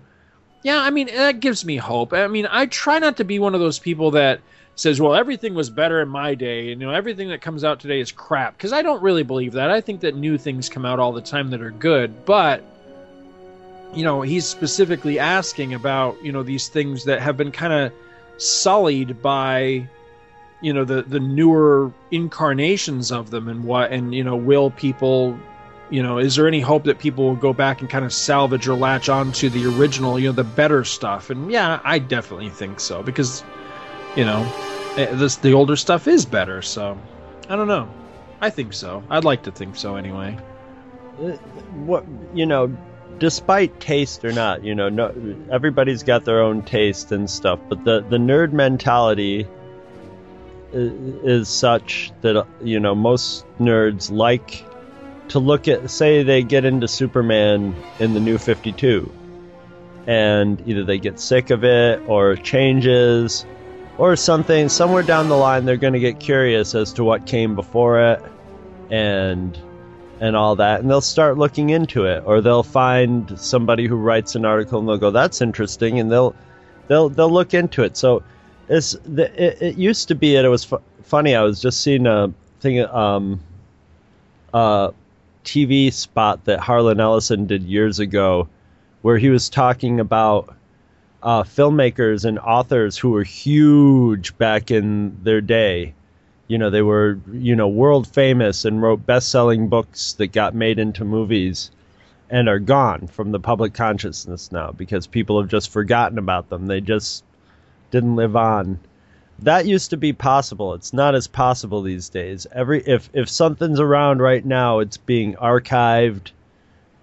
yeah 0.62 0.80
i 0.80 0.90
mean 0.90 1.06
that 1.08 1.40
gives 1.40 1.64
me 1.64 1.76
hope. 1.76 2.12
I 2.12 2.26
mean 2.26 2.46
i 2.50 2.66
try 2.66 2.98
not 2.98 3.16
to 3.18 3.24
be 3.24 3.38
one 3.38 3.54
of 3.54 3.60
those 3.60 3.78
people 3.78 4.10
that 4.12 4.40
says 4.74 5.00
well 5.00 5.14
everything 5.14 5.54
was 5.54 5.70
better 5.70 6.02
in 6.02 6.08
my 6.08 6.34
day 6.34 6.72
and 6.72 6.80
you 6.80 6.86
know 6.86 6.92
everything 6.92 7.28
that 7.28 7.40
comes 7.40 7.64
out 7.64 7.80
today 7.80 8.00
is 8.00 8.12
crap. 8.12 8.56
Because 8.56 8.72
i 8.72 8.82
don't 8.82 9.02
really 9.02 9.22
believe 9.22 9.52
that. 9.52 9.70
I 9.70 9.80
think 9.80 10.00
that 10.00 10.14
new 10.14 10.38
things 10.38 10.68
come 10.68 10.84
out 10.84 10.98
all 10.98 11.12
the 11.12 11.22
time 11.22 11.50
that 11.50 11.62
are 11.62 11.70
good 11.70 12.24
but 12.24 12.62
you 13.94 14.04
know 14.04 14.22
he's 14.22 14.46
specifically 14.46 15.18
asking 15.18 15.74
about 15.74 16.22
you 16.22 16.32
know 16.32 16.42
these 16.42 16.68
things 16.68 17.04
that 17.04 17.20
have 17.20 17.36
been 17.36 17.52
kind 17.52 17.72
of 17.72 17.92
sullied 18.38 19.22
by 19.22 19.88
you 20.60 20.72
know 20.72 20.84
the 20.84 21.02
the 21.02 21.20
newer 21.20 21.92
incarnations 22.10 23.12
of 23.12 23.30
them 23.30 23.48
and 23.48 23.64
what 23.64 23.92
and 23.92 24.14
you 24.14 24.24
know 24.24 24.36
will 24.36 24.70
people 24.70 25.38
you 25.90 26.02
know 26.02 26.18
is 26.18 26.36
there 26.36 26.48
any 26.48 26.60
hope 26.60 26.84
that 26.84 26.98
people 26.98 27.24
will 27.24 27.36
go 27.36 27.52
back 27.52 27.80
and 27.80 27.90
kind 27.90 28.04
of 28.04 28.12
salvage 28.12 28.66
or 28.68 28.74
latch 28.74 29.08
onto 29.08 29.48
the 29.48 29.66
original 29.66 30.18
you 30.18 30.28
know 30.28 30.32
the 30.32 30.44
better 30.44 30.84
stuff? 30.84 31.30
And 31.30 31.50
yeah 31.50 31.80
i 31.84 31.98
definitely 31.98 32.50
think 32.50 32.80
so 32.80 33.02
because 33.02 33.44
you 34.16 34.24
know 34.24 34.50
eh, 34.96 35.06
this 35.14 35.36
the 35.36 35.52
older 35.52 35.76
stuff 35.76 36.08
is 36.08 36.24
better 36.24 36.62
so 36.62 36.98
i 37.48 37.56
don't 37.56 37.68
know. 37.68 37.88
I 38.40 38.50
think 38.50 38.74
so. 38.74 39.02
I'd 39.08 39.24
like 39.24 39.44
to 39.44 39.50
think 39.50 39.76
so 39.76 39.96
anyway. 39.96 40.36
Uh, 41.18 41.32
what 41.86 42.04
you 42.34 42.44
know 42.44 42.76
despite 43.18 43.80
taste 43.80 44.22
or 44.26 44.32
not 44.32 44.62
you 44.62 44.74
know 44.74 44.90
no 44.90 45.10
everybody's 45.50 46.02
got 46.02 46.26
their 46.26 46.42
own 46.42 46.60
taste 46.60 47.10
and 47.12 47.30
stuff 47.30 47.58
but 47.70 47.82
the 47.84 48.04
the 48.10 48.18
nerd 48.18 48.52
mentality 48.52 49.48
is 50.74 51.48
such 51.48 52.12
that 52.20 52.46
you 52.60 52.78
know 52.78 52.94
most 52.94 53.46
nerds 53.58 54.10
like 54.10 54.62
to 55.28 55.38
look 55.38 55.68
at 55.68 55.90
say 55.90 56.22
they 56.22 56.42
get 56.42 56.64
into 56.64 56.88
Superman 56.88 57.74
in 57.98 58.14
the 58.14 58.20
new 58.20 58.38
52 58.38 59.12
and 60.06 60.62
either 60.66 60.84
they 60.84 60.98
get 60.98 61.18
sick 61.18 61.50
of 61.50 61.64
it 61.64 62.00
or 62.06 62.36
changes 62.36 63.44
or 63.98 64.14
something 64.14 64.68
somewhere 64.68 65.02
down 65.02 65.28
the 65.28 65.36
line 65.36 65.64
they're 65.64 65.76
going 65.76 65.94
to 65.94 66.00
get 66.00 66.20
curious 66.20 66.74
as 66.74 66.92
to 66.92 67.02
what 67.02 67.26
came 67.26 67.54
before 67.54 68.12
it 68.12 68.22
and 68.90 69.58
and 70.20 70.36
all 70.36 70.56
that 70.56 70.80
and 70.80 70.88
they'll 70.88 71.00
start 71.00 71.36
looking 71.36 71.70
into 71.70 72.04
it 72.04 72.22
or 72.24 72.40
they'll 72.40 72.62
find 72.62 73.38
somebody 73.38 73.86
who 73.86 73.96
writes 73.96 74.34
an 74.36 74.44
article 74.44 74.78
and 74.78 74.88
they'll 74.88 74.96
go 74.96 75.10
that's 75.10 75.42
interesting 75.42 75.98
and 75.98 76.10
they'll 76.10 76.34
they'll 76.86 77.08
they'll 77.08 77.32
look 77.32 77.52
into 77.52 77.82
it 77.82 77.96
so 77.96 78.22
it's 78.68 78.92
the, 79.04 79.30
it, 79.42 79.62
it 79.62 79.76
used 79.76 80.08
to 80.08 80.14
be, 80.14 80.36
and 80.36 80.44
it 80.46 80.48
was 80.48 80.64
fu- 80.64 80.82
funny. 81.02 81.34
I 81.34 81.42
was 81.42 81.60
just 81.60 81.80
seeing 81.80 82.06
a 82.06 82.32
thing, 82.60 82.80
um, 82.84 83.40
a 84.52 84.92
TV 85.46 85.92
spot 85.92 86.44
that 86.44 86.60
Harlan 86.60 87.00
Ellison 87.00 87.46
did 87.46 87.62
years 87.62 88.00
ago, 88.00 88.48
where 89.00 89.16
he 89.16 89.30
was 89.30 89.48
talking 89.48 90.00
about 90.00 90.54
uh, 91.22 91.44
filmmakers 91.44 92.24
and 92.24 92.38
authors 92.38 92.98
who 92.98 93.10
were 93.10 93.22
huge 93.22 94.36
back 94.36 94.70
in 94.70 95.16
their 95.22 95.40
day. 95.40 95.94
You 96.48 96.58
know, 96.58 96.70
they 96.70 96.82
were 96.82 97.18
you 97.32 97.56
know 97.56 97.68
world 97.68 98.06
famous 98.06 98.64
and 98.64 98.82
wrote 98.82 99.06
best-selling 99.06 99.68
books 99.68 100.12
that 100.14 100.28
got 100.28 100.54
made 100.54 100.78
into 100.78 101.04
movies 101.04 101.70
and 102.28 102.48
are 102.48 102.58
gone 102.58 103.06
from 103.06 103.30
the 103.30 103.40
public 103.40 103.72
consciousness 103.72 104.50
now 104.50 104.72
because 104.72 105.06
people 105.06 105.40
have 105.40 105.50
just 105.50 105.70
forgotten 105.70 106.18
about 106.18 106.48
them. 106.48 106.66
They 106.66 106.80
just 106.80 107.24
didn't 107.90 108.16
live 108.16 108.36
on. 108.36 108.80
That 109.40 109.66
used 109.66 109.90
to 109.90 109.96
be 109.96 110.12
possible. 110.12 110.74
It's 110.74 110.92
not 110.92 111.14
as 111.14 111.26
possible 111.26 111.82
these 111.82 112.08
days. 112.08 112.46
Every 112.52 112.82
if 112.86 113.10
if 113.12 113.28
something's 113.28 113.80
around 113.80 114.20
right 114.20 114.44
now, 114.44 114.78
it's 114.78 114.96
being 114.96 115.34
archived 115.34 116.30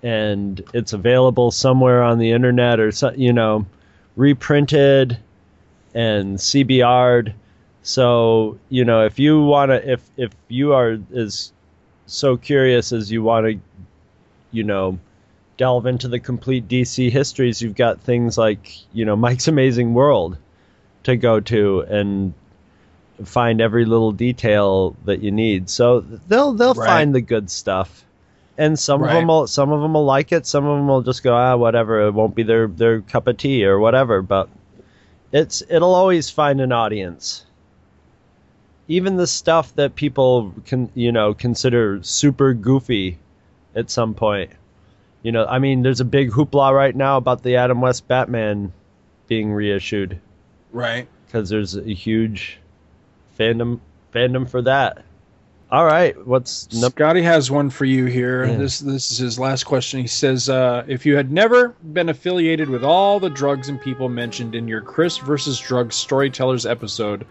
and 0.01 0.61
it's 0.73 0.93
available 0.93 1.51
somewhere 1.51 2.03
on 2.03 2.17
the 2.17 2.31
internet 2.31 2.79
or 2.79 2.91
so, 2.91 3.11
you 3.15 3.33
know, 3.33 3.65
reprinted 4.15 5.17
and 5.93 6.37
CBR'd. 6.37 7.33
So, 7.83 8.57
you 8.69 8.83
know, 8.83 9.05
if 9.05 9.19
you 9.19 9.43
want 9.43 9.69
to 9.69 9.91
if 9.91 10.01
if 10.17 10.31
you 10.47 10.73
are 10.73 10.97
as 11.15 11.51
so 12.07 12.35
curious 12.35 12.91
as 12.91 13.11
you 13.11 13.21
want 13.23 13.45
to 13.45 13.59
you 14.53 14.63
know, 14.63 14.99
delve 15.57 15.85
into 15.85 16.07
the 16.07 16.19
complete 16.19 16.67
DC 16.67 17.11
histories, 17.11 17.61
you've 17.61 17.75
got 17.75 17.99
things 17.99 18.37
like, 18.37 18.71
you 18.93 19.03
know, 19.03 19.15
Mike's 19.25 19.49
Amazing 19.49 19.93
World 19.93 20.37
to 21.03 21.15
go 21.17 21.39
to 21.39 21.81
and 21.81 22.33
find 23.23 23.61
every 23.61 23.85
little 23.85 24.11
detail 24.11 24.95
that 25.05 25.21
you 25.21 25.31
need. 25.31 25.69
So 25.69 26.01
they'll 26.01 26.53
they'll 26.53 26.73
right. 26.73 26.87
find 26.87 27.15
the 27.15 27.21
good 27.21 27.49
stuff. 27.49 28.05
And 28.57 28.77
some 28.77 29.01
right. 29.01 29.09
of 29.09 29.15
them 29.15 29.27
will 29.27 29.47
some 29.47 29.71
of 29.71 29.81
them 29.81 29.93
will 29.93 30.05
like 30.05 30.31
it, 30.31 30.45
some 30.45 30.65
of 30.65 30.77
them 30.77 30.87
will 30.87 31.01
just 31.01 31.23
go 31.23 31.35
ah 31.35 31.55
whatever, 31.55 32.01
it 32.07 32.11
won't 32.11 32.35
be 32.35 32.43
their 32.43 32.67
their 32.67 33.01
cup 33.01 33.27
of 33.27 33.37
tea 33.37 33.65
or 33.65 33.79
whatever, 33.79 34.21
but 34.21 34.49
it's 35.31 35.63
it'll 35.69 35.95
always 35.95 36.29
find 36.29 36.61
an 36.61 36.71
audience. 36.71 37.45
Even 38.87 39.15
the 39.15 39.27
stuff 39.27 39.73
that 39.75 39.95
people 39.95 40.53
can 40.65 40.89
you 40.93 41.11
know 41.11 41.33
consider 41.33 42.03
super 42.03 42.53
goofy 42.53 43.17
at 43.75 43.89
some 43.89 44.13
point. 44.13 44.51
You 45.23 45.31
know, 45.31 45.45
I 45.45 45.59
mean, 45.59 45.83
there's 45.83 46.01
a 46.01 46.05
big 46.05 46.31
hoopla 46.31 46.75
right 46.75 46.95
now 46.95 47.15
about 47.15 47.43
the 47.43 47.55
Adam 47.55 47.79
West 47.79 48.07
Batman 48.09 48.73
being 49.27 49.53
reissued. 49.53 50.19
Right. 50.73 51.07
Because 51.27 51.49
there's 51.49 51.77
a 51.77 51.93
huge 51.93 52.59
fandom 53.39 53.79
fandom 54.13 54.49
for 54.49 54.61
that. 54.63 55.05
All 55.71 55.85
right, 55.85 56.15
what's 56.27 56.71
num- 56.71 56.91
Scotty 56.91 57.23
has 57.23 57.49
one 57.49 57.71
for 57.71 57.85
you 57.85 58.05
here. 58.05 58.45
Yeah. 58.45 58.57
This 58.57 58.79
this 58.79 59.11
is 59.11 59.17
his 59.17 59.39
last 59.39 59.63
question. 59.63 60.01
He 60.01 60.07
says, 60.07 60.47
uh, 60.47 60.83
"If 60.87 61.03
you 61.03 61.15
had 61.15 61.31
never 61.31 61.69
been 61.93 62.09
affiliated 62.09 62.69
with 62.69 62.83
all 62.83 63.19
the 63.19 63.29
drugs 63.29 63.69
and 63.69 63.81
people 63.81 64.07
mentioned 64.07 64.53
in 64.53 64.67
your 64.67 64.81
Chris 64.81 65.17
versus 65.17 65.59
Drugs 65.59 65.95
Storytellers 65.95 66.67
episode, 66.67 67.25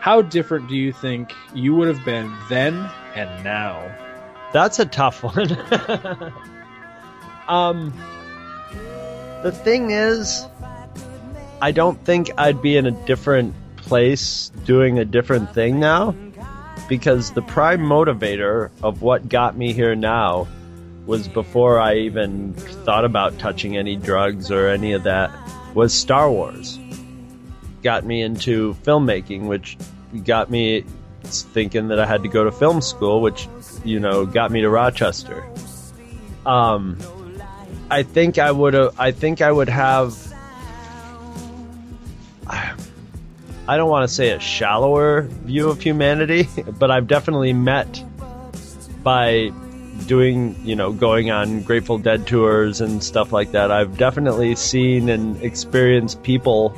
how 0.00 0.20
different 0.20 0.68
do 0.68 0.76
you 0.76 0.92
think 0.92 1.32
you 1.54 1.74
would 1.74 1.88
have 1.88 2.04
been 2.04 2.30
then 2.50 2.74
and 3.14 3.42
now?" 3.42 3.90
That's 4.52 4.78
a 4.78 4.84
tough 4.84 5.22
one. 5.22 5.52
um, 7.48 7.94
the 9.42 9.52
thing 9.52 9.90
is, 9.90 10.44
I 11.60 11.72
don't 11.72 12.02
think 12.04 12.30
I'd 12.36 12.60
be 12.60 12.76
in 12.76 12.86
a 12.86 12.90
different 12.90 13.54
place 13.76 14.50
doing 14.64 14.98
a 14.98 15.04
different 15.04 15.54
thing 15.54 15.80
now 15.80 16.14
because 16.88 17.32
the 17.32 17.42
prime 17.42 17.80
motivator 17.80 18.70
of 18.82 19.02
what 19.02 19.28
got 19.28 19.56
me 19.56 19.72
here 19.72 19.94
now 19.94 20.46
was 21.06 21.28
before 21.28 21.78
I 21.78 21.94
even 21.98 22.52
thought 22.54 23.04
about 23.04 23.38
touching 23.38 23.76
any 23.76 23.96
drugs 23.96 24.50
or 24.50 24.68
any 24.68 24.92
of 24.92 25.04
that 25.04 25.30
was 25.74 25.94
Star 25.94 26.30
Wars. 26.30 26.78
Got 27.82 28.04
me 28.04 28.22
into 28.22 28.74
filmmaking, 28.82 29.46
which 29.46 29.76
got 30.24 30.50
me 30.50 30.84
thinking 31.22 31.88
that 31.88 32.00
I 32.00 32.06
had 32.06 32.22
to 32.24 32.28
go 32.28 32.44
to 32.44 32.52
film 32.52 32.80
school, 32.80 33.20
which 33.20 33.48
you 33.84 34.00
know 34.00 34.26
got 34.26 34.50
me 34.50 34.62
to 34.62 34.70
Rochester. 34.70 35.46
Um, 36.44 36.98
I 37.90 38.02
think 38.02 38.38
I 38.38 38.50
would 38.50 38.74
have. 38.74 38.98
I 38.98 39.12
think 39.12 39.40
I 39.40 39.52
would 39.52 39.68
have. 39.68 40.25
I 42.48 43.76
don't 43.76 43.90
want 43.90 44.08
to 44.08 44.14
say 44.14 44.30
a 44.30 44.40
shallower 44.40 45.22
view 45.22 45.68
of 45.68 45.80
humanity, 45.80 46.48
but 46.78 46.90
I've 46.90 47.08
definitely 47.08 47.52
met 47.52 48.02
by 49.02 49.52
doing, 50.06 50.56
you 50.64 50.76
know, 50.76 50.92
going 50.92 51.30
on 51.30 51.62
Grateful 51.62 51.98
Dead 51.98 52.26
tours 52.26 52.80
and 52.80 53.02
stuff 53.02 53.32
like 53.32 53.52
that. 53.52 53.70
I've 53.70 53.96
definitely 53.96 54.54
seen 54.54 55.08
and 55.08 55.40
experienced 55.42 56.22
people 56.22 56.76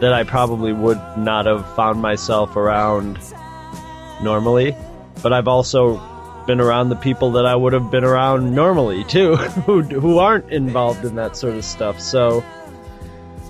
that 0.00 0.12
I 0.12 0.24
probably 0.24 0.72
would 0.72 1.00
not 1.16 1.46
have 1.46 1.74
found 1.74 2.02
myself 2.02 2.56
around 2.56 3.18
normally. 4.22 4.76
But 5.22 5.32
I've 5.32 5.48
also 5.48 6.00
been 6.46 6.60
around 6.60 6.90
the 6.90 6.96
people 6.96 7.32
that 7.32 7.46
I 7.46 7.54
would 7.56 7.72
have 7.72 7.90
been 7.90 8.04
around 8.04 8.54
normally 8.54 9.04
too, 9.04 9.36
who 9.66 9.82
who 9.82 10.18
aren't 10.18 10.50
involved 10.52 11.04
in 11.04 11.14
that 11.16 11.36
sort 11.36 11.54
of 11.54 11.64
stuff. 11.64 12.00
So 12.00 12.44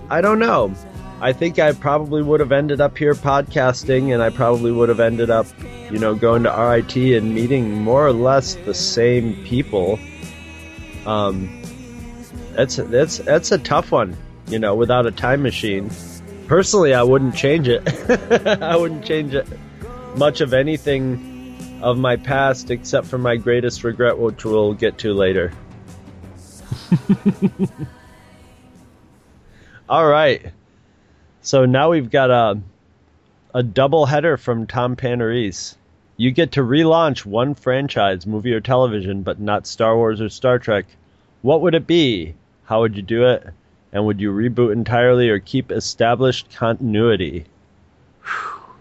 I 0.08 0.20
don't 0.20 0.38
know. 0.38 0.74
I 1.20 1.32
think 1.32 1.58
I 1.58 1.72
probably 1.72 2.22
would 2.22 2.40
have 2.40 2.52
ended 2.52 2.80
up 2.80 2.98
here 2.98 3.14
podcasting, 3.14 4.12
and 4.12 4.22
I 4.22 4.28
probably 4.30 4.70
would 4.70 4.90
have 4.90 5.00
ended 5.00 5.30
up, 5.30 5.46
you 5.90 5.98
know, 5.98 6.14
going 6.14 6.42
to 6.42 6.50
RIT 6.50 6.94
and 6.96 7.34
meeting 7.34 7.72
more 7.72 8.06
or 8.06 8.12
less 8.12 8.54
the 8.54 8.74
same 8.74 9.42
people. 9.44 9.98
Um, 11.06 11.62
that's 12.52 12.76
that's 12.76 13.18
that's 13.18 13.50
a 13.50 13.58
tough 13.58 13.92
one, 13.92 14.14
you 14.48 14.58
know, 14.58 14.74
without 14.74 15.06
a 15.06 15.10
time 15.10 15.42
machine. 15.42 15.90
Personally, 16.48 16.92
I 16.92 17.02
wouldn't 17.02 17.34
change 17.34 17.66
it. 17.68 17.82
I 18.62 18.76
wouldn't 18.76 19.04
change 19.04 19.34
it 19.34 19.46
much 20.16 20.40
of 20.40 20.52
anything 20.52 21.80
of 21.82 21.98
my 21.98 22.16
past 22.16 22.70
except 22.70 23.06
for 23.06 23.18
my 23.18 23.36
greatest 23.36 23.84
regret, 23.84 24.18
which 24.18 24.44
we'll 24.44 24.74
get 24.74 24.98
to 24.98 25.14
later. 25.14 25.52
All 29.88 30.06
right. 30.06 30.52
So 31.46 31.64
now 31.64 31.90
we've 31.90 32.10
got 32.10 32.32
a 32.32 32.60
a 33.54 33.62
double 33.62 34.06
header 34.06 34.36
from 34.36 34.66
Tom 34.66 34.96
Panarese. 34.96 35.76
You 36.16 36.32
get 36.32 36.50
to 36.52 36.60
relaunch 36.60 37.24
one 37.24 37.54
franchise, 37.54 38.26
movie 38.26 38.52
or 38.52 38.60
television, 38.60 39.22
but 39.22 39.38
not 39.38 39.68
Star 39.68 39.96
Wars 39.96 40.20
or 40.20 40.28
Star 40.28 40.58
Trek. 40.58 40.86
What 41.42 41.60
would 41.60 41.76
it 41.76 41.86
be? 41.86 42.34
How 42.64 42.80
would 42.80 42.96
you 42.96 43.02
do 43.02 43.28
it? 43.28 43.46
And 43.92 44.04
would 44.06 44.20
you 44.20 44.32
reboot 44.32 44.72
entirely 44.72 45.30
or 45.30 45.38
keep 45.38 45.70
established 45.70 46.52
continuity? 46.52 47.44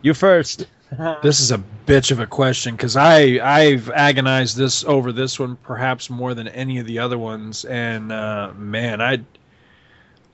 You 0.02 0.16
first. 0.16 0.66
this 1.22 1.40
is 1.40 1.52
a 1.52 1.64
bitch 1.86 2.10
of 2.10 2.20
a 2.20 2.26
question 2.26 2.76
because 2.76 2.96
I 2.96 3.38
I've 3.44 3.92
agonized 3.92 4.58
this 4.58 4.84
over 4.86 5.12
this 5.12 5.40
one 5.40 5.58
perhaps 5.58 6.10
more 6.10 6.34
than 6.34 6.48
any 6.48 6.80
of 6.80 6.88
the 6.88 6.98
other 6.98 7.20
ones, 7.20 7.64
and 7.64 8.12
uh, 8.12 8.54
man, 8.58 9.02
I 9.02 9.20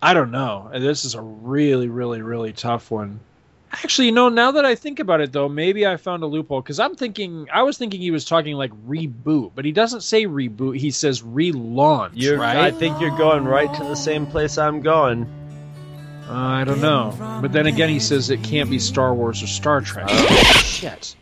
I 0.02 0.14
don't 0.14 0.32
know. 0.32 0.70
This 0.74 1.06
is 1.06 1.16
a 1.16 1.22
really 1.22 1.88
really 1.90 2.22
really 2.22 2.54
tough 2.54 2.90
one. 2.92 3.20
Actually, 3.74 4.08
you 4.08 4.12
know, 4.12 4.28
now 4.28 4.52
that 4.52 4.66
I 4.66 4.76
think 4.76 5.00
about 5.00 5.22
it, 5.22 5.32
though, 5.32 5.48
maybe 5.48 5.88
I 5.88 5.96
found 5.96 6.24
a 6.24 6.26
loophole 6.26 6.62
because 6.62 6.80
I'm 6.80 6.96
thinking 6.96 7.48
I 7.54 7.64
was 7.64 7.78
thinking 7.78 8.02
he 8.02 8.12
was 8.12 8.26
talking 8.26 8.56
like 8.56 8.72
reboot, 8.86 9.52
but 9.56 9.64
he 9.64 9.72
doesn't 9.72 10.02
say 10.02 10.26
reboot. 10.26 10.78
He 10.78 10.92
says 10.92 11.22
relaunch, 11.22 12.12
You're, 12.16 12.38
right? 12.38 12.58
I 12.58 12.72
think 12.72 13.00
you're 13.00 13.18
going 13.18 13.46
right 13.46 13.74
to 13.74 13.84
the 13.84 13.96
same 13.96 14.26
place 14.26 14.58
I'm 14.58 14.82
going. 14.82 15.24
Uh, 16.28 16.34
I 16.34 16.64
don't 16.66 16.82
know, 16.82 17.16
but 17.42 17.54
then 17.54 17.66
again, 17.66 17.90
he 17.90 18.00
says 18.00 18.30
it 18.30 18.44
can't 18.44 18.70
be 18.70 18.80
Star 18.80 19.14
Wars 19.14 19.42
or 19.42 19.48
Star 19.48 19.80
Trek. 19.82 20.08
Oh, 20.10 20.62
Shit. 20.64 21.16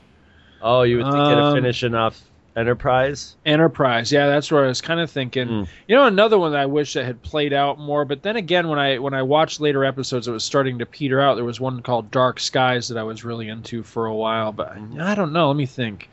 Oh, 0.62 0.82
you 0.82 0.98
would 0.98 1.06
think 1.06 1.16
Um, 1.16 1.38
it'd 1.38 1.54
finishing 1.64 1.94
off 1.96 2.20
Enterprise? 2.60 3.38
Enterprise, 3.46 4.12
yeah, 4.12 4.28
that's 4.28 4.52
where 4.52 4.66
I 4.66 4.68
was 4.68 4.82
kind 4.82 5.00
of 5.00 5.10
thinking. 5.10 5.48
Hmm. 5.48 5.64
You 5.88 5.96
know, 5.96 6.08
another 6.08 6.38
one 6.38 6.52
that 6.52 6.60
I 6.60 6.66
wish 6.66 6.92
that 6.94 7.06
had 7.06 7.22
played 7.22 7.54
out 7.54 7.80
more. 7.80 8.04
But 8.04 8.22
then 8.22 8.36
again, 8.36 8.68
when 8.68 8.78
I 8.78 9.00
when 9.00 9.14
I 9.14 9.22
watched 9.22 9.62
later 9.62 9.86
episodes, 9.86 10.28
it 10.28 10.32
was 10.32 10.44
starting 10.44 10.80
to 10.80 10.86
peter 10.86 11.22
out. 11.22 11.36
There 11.36 11.46
was 11.46 11.62
one 11.62 11.82
called 11.82 12.12
Dark 12.12 12.38
Skies 12.42 12.90
that 12.90 12.98
I 12.98 13.04
was 13.04 13.24
really 13.24 13.48
into 13.48 13.82
for 13.82 14.08
a 14.08 14.14
while, 14.14 14.52
but 14.52 14.78
I 15.00 15.16
don't 15.16 15.32
know. 15.32 15.48
Let 15.48 15.56
me 15.56 15.66
think. 15.66 16.10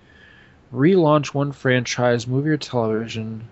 Relaunch 0.72 1.34
one 1.34 1.50
franchise, 1.50 2.28
movie 2.28 2.50
or 2.50 2.56
television. 2.56 3.48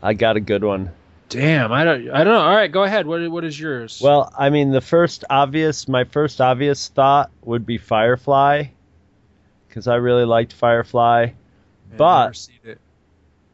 I 0.00 0.14
got 0.14 0.36
a 0.36 0.40
good 0.40 0.62
one. 0.62 0.92
Damn, 1.28 1.72
I 1.72 1.82
don't, 1.82 2.08
I 2.10 2.22
don't 2.22 2.34
know. 2.34 2.40
All 2.40 2.54
right, 2.54 2.70
go 2.70 2.84
ahead. 2.84 3.06
What 3.06 3.28
what 3.30 3.44
is 3.44 3.58
yours? 3.58 4.00
Well, 4.02 4.32
I 4.38 4.50
mean, 4.50 4.70
the 4.70 4.80
first 4.80 5.24
obvious, 5.28 5.88
my 5.88 6.04
first 6.04 6.40
obvious 6.40 6.86
thought 6.88 7.32
would 7.42 7.66
be 7.66 7.78
Firefly, 7.78 8.66
because 9.76 9.88
I 9.88 9.96
really 9.96 10.24
liked 10.24 10.54
Firefly. 10.54 11.26
Man, 11.26 11.34
but 11.98 12.22
never 12.22 12.32
seen 12.32 12.58
it. 12.64 12.80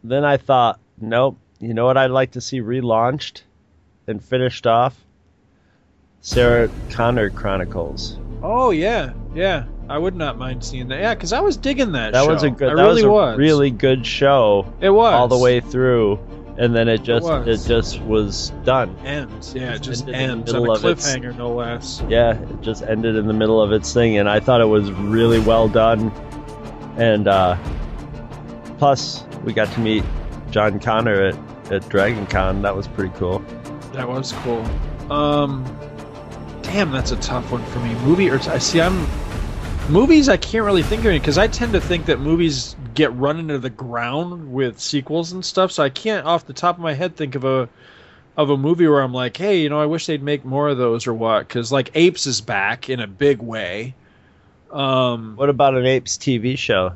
then 0.05 0.25
I 0.25 0.37
thought, 0.37 0.79
nope. 0.97 1.37
You 1.59 1.75
know 1.75 1.85
what 1.85 1.97
I'd 1.97 2.13
like 2.13 2.33
to 2.33 2.41
see 2.41 2.61
relaunched 2.61 3.43
and 4.07 4.23
finished 4.23 4.69
off? 4.69 4.97
Sarah 6.21 6.71
Connor 6.91 7.29
Chronicles. 7.29 8.21
Oh 8.41 8.71
yeah, 8.71 9.15
yeah. 9.35 9.65
I 9.89 9.99
would 9.99 10.15
not 10.15 10.39
mind 10.39 10.65
seeing 10.65 10.87
that. 10.89 11.01
Yeah, 11.01 11.13
because 11.13 11.33
I 11.33 11.41
was 11.41 11.57
digging 11.57 11.91
that. 11.93 12.13
That 12.13 12.25
show. 12.25 12.33
was 12.33 12.45
a 12.45 12.51
good. 12.51 12.71
I 12.71 12.77
that 12.77 12.83
really 12.83 13.03
was 13.03 13.05
a 13.05 13.11
was. 13.11 13.39
really 13.39 13.71
good 13.73 14.07
show. 14.07 14.73
It 14.81 14.91
was 14.91 15.13
all 15.13 15.27
the 15.27 15.39
way 15.39 15.59
through, 15.59 16.21
and 16.59 16.75
then 16.75 16.89
it 16.89 17.03
just 17.03 17.27
it, 17.27 17.47
was. 17.47 17.67
just 17.67 18.01
was 18.03 18.51
done. 18.65 18.97
ends. 19.05 19.55
Yeah, 19.55 19.75
it 19.75 19.83
just 19.83 20.07
the 20.07 20.15
ends 20.15 20.53
on 20.53 20.67
a 20.67 20.73
of 20.73 20.85
its- 20.85 21.07
cliffhanger, 21.07 21.37
no 21.37 21.55
less. 21.55 22.03
Yeah, 22.09 22.39
it 22.39 22.61
just 22.61 22.83
ended 22.83 23.17
in 23.17 23.27
the 23.27 23.33
middle 23.33 23.61
of 23.61 23.73
its 23.73 23.93
thing, 23.93 24.19
and 24.19 24.29
I 24.29 24.41
thought 24.41 24.61
it 24.61 24.67
was 24.67 24.91
really 24.93 25.41
well 25.41 25.69
done. 25.69 26.11
And 26.97 27.27
uh, 27.27 27.57
plus, 28.79 29.25
we 29.45 29.53
got 29.53 29.73
to 29.73 29.81
meet 29.81 30.05
John 30.51 30.79
Connor 30.79 31.29
at, 31.29 31.73
at 31.73 31.89
Dragon 31.89 32.27
Con. 32.27 32.63
That 32.63 32.77
was 32.77 32.87
pretty 32.87 33.15
cool. 33.17 33.39
That 33.93 34.09
was 34.09 34.33
cool. 34.33 34.65
Um, 35.11 35.65
damn, 36.63 36.91
that's 36.91 37.13
a 37.13 37.17
tough 37.17 37.51
one 37.51 37.65
for 37.67 37.81
me. 37.81 37.95
Movie 37.97 38.31
or 38.31 38.39
I 38.51 38.59
see, 38.59 38.81
I'm 38.81 39.07
movies. 39.89 40.29
I 40.29 40.37
can't 40.37 40.65
really 40.65 40.83
think 40.83 41.01
of 41.01 41.07
any 41.07 41.19
because 41.19 41.39
I 41.39 41.47
tend 41.49 41.73
to 41.75 41.81
think 41.81 42.07
that 42.07 42.21
movies 42.21 42.77
get 42.95 43.13
run 43.15 43.39
into 43.39 43.59
the 43.59 43.71
ground 43.71 44.53
with 44.53 44.81
sequels 44.81 45.33
and 45.33 45.45
stuff. 45.45 45.73
So 45.73 45.83
I 45.83 45.91
can't, 45.91 46.27
off 46.27 46.47
the 46.47 46.53
top 46.53 46.77
of 46.77 46.83
my 46.83 46.95
head, 46.95 47.17
think 47.17 47.35
of 47.35 47.45
a 47.45 47.69
of 48.37 48.49
a 48.49 48.57
movie 48.57 48.89
where 48.89 49.03
I'm 49.03 49.13
like, 49.13 49.37
hey, 49.37 49.61
you 49.61 49.69
know, 49.69 49.81
I 49.81 49.87
wish 49.87 50.07
they'd 50.07 50.23
make 50.23 50.45
more 50.45 50.69
of 50.71 50.79
those 50.79 51.07
or 51.07 51.13
what? 51.13 51.47
Because 51.47 51.71
like 51.71 51.91
Apes 51.95 52.27
is 52.27 52.41
back 52.41 52.89
in 52.89 53.01
a 53.01 53.07
big 53.07 53.41
way. 53.43 53.95
Um, 54.71 55.37
What 55.37 55.51
about 55.51 55.77
an 55.77 55.85
Apes 55.85 56.17
TV 56.17 56.57
show? 56.57 56.95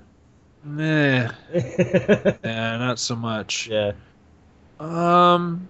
nah, 0.64 1.30
nah, 2.42 2.78
not 2.78 2.98
so 2.98 3.14
much. 3.14 3.68
Yeah. 3.68 3.92
Um. 4.80 5.68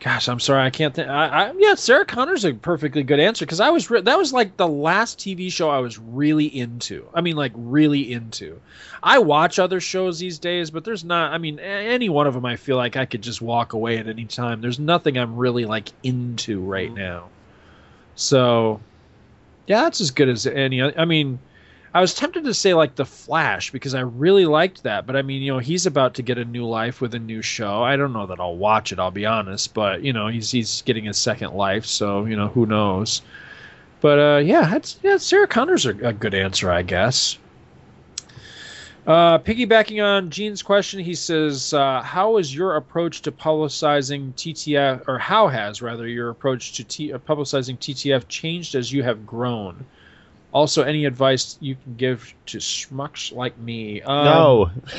Gosh, 0.00 0.28
I'm 0.28 0.38
sorry, 0.38 0.64
I 0.64 0.70
can't 0.70 0.94
think. 0.94 1.08
I, 1.08 1.26
I, 1.26 1.52
yeah, 1.58 1.74
Sarah 1.74 2.04
Connor's 2.04 2.44
a 2.44 2.54
perfectly 2.54 3.02
good 3.02 3.18
answer 3.18 3.44
because 3.44 3.60
I 3.60 3.70
was 3.70 3.90
re- 3.90 4.00
that 4.00 4.16
was 4.16 4.32
like 4.32 4.56
the 4.56 4.68
last 4.68 5.18
TV 5.18 5.50
show 5.50 5.70
I 5.70 5.78
was 5.78 5.98
really 5.98 6.46
into. 6.46 7.08
I 7.14 7.20
mean, 7.20 7.36
like 7.36 7.52
really 7.54 8.12
into. 8.12 8.60
I 9.02 9.18
watch 9.18 9.58
other 9.58 9.80
shows 9.80 10.18
these 10.18 10.38
days, 10.38 10.70
but 10.70 10.84
there's 10.84 11.04
not. 11.04 11.32
I 11.32 11.38
mean, 11.38 11.58
any 11.58 12.08
one 12.08 12.26
of 12.26 12.34
them, 12.34 12.44
I 12.44 12.56
feel 12.56 12.76
like 12.76 12.96
I 12.96 13.06
could 13.06 13.22
just 13.22 13.42
walk 13.42 13.72
away 13.72 13.98
at 13.98 14.06
any 14.06 14.24
time. 14.24 14.60
There's 14.60 14.78
nothing 14.78 15.18
I'm 15.18 15.36
really 15.36 15.64
like 15.64 15.88
into 16.02 16.60
right 16.60 16.88
mm-hmm. 16.88 16.98
now. 16.98 17.28
So, 18.14 18.80
yeah, 19.66 19.82
that's 19.82 20.00
as 20.00 20.10
good 20.10 20.28
as 20.28 20.46
any. 20.46 20.82
I 20.82 21.04
mean, 21.04 21.38
I 21.98 22.00
was 22.00 22.14
tempted 22.14 22.44
to 22.44 22.54
say 22.54 22.74
like 22.74 22.94
the 22.94 23.04
Flash 23.04 23.72
because 23.72 23.92
I 23.92 24.02
really 24.02 24.46
liked 24.46 24.84
that, 24.84 25.04
but 25.04 25.16
I 25.16 25.22
mean, 25.22 25.42
you 25.42 25.52
know, 25.52 25.58
he's 25.58 25.84
about 25.84 26.14
to 26.14 26.22
get 26.22 26.38
a 26.38 26.44
new 26.44 26.64
life 26.64 27.00
with 27.00 27.12
a 27.12 27.18
new 27.18 27.42
show. 27.42 27.82
I 27.82 27.96
don't 27.96 28.12
know 28.12 28.26
that 28.26 28.38
I'll 28.38 28.56
watch 28.56 28.92
it, 28.92 29.00
I'll 29.00 29.10
be 29.10 29.26
honest, 29.26 29.74
but 29.74 30.02
you 30.02 30.12
know, 30.12 30.28
he's 30.28 30.48
he's 30.52 30.82
getting 30.82 31.08
a 31.08 31.12
second 31.12 31.54
life, 31.54 31.86
so 31.86 32.24
you 32.24 32.36
know, 32.36 32.46
who 32.46 32.66
knows. 32.66 33.22
But 34.00 34.18
uh, 34.20 34.38
yeah, 34.38 34.70
that's, 34.70 35.00
yeah, 35.02 35.16
Sarah 35.16 35.48
Connor's 35.48 35.86
a, 35.86 35.90
a 36.06 36.12
good 36.12 36.34
answer, 36.34 36.70
I 36.70 36.82
guess. 36.82 37.36
Uh, 39.04 39.40
piggybacking 39.40 40.00
on 40.00 40.30
Gene's 40.30 40.62
question, 40.62 41.00
he 41.00 41.16
says, 41.16 41.74
uh, 41.74 42.00
"How 42.02 42.36
is 42.36 42.54
your 42.54 42.76
approach 42.76 43.22
to 43.22 43.32
publicizing 43.32 44.34
TTF, 44.34 45.02
or 45.08 45.18
how 45.18 45.48
has 45.48 45.82
rather 45.82 46.06
your 46.06 46.30
approach 46.30 46.74
to 46.74 46.84
T- 46.84 47.10
publicizing 47.10 47.76
TTF 47.76 48.28
changed 48.28 48.76
as 48.76 48.92
you 48.92 49.02
have 49.02 49.26
grown? 49.26 49.84
Also, 50.52 50.82
any 50.82 51.04
advice 51.04 51.56
you 51.60 51.76
can 51.76 51.94
give 51.96 52.34
to 52.46 52.58
schmucks 52.58 53.32
like 53.32 53.58
me?" 53.58 54.02
Um, 54.02 54.24
no. 54.24 54.70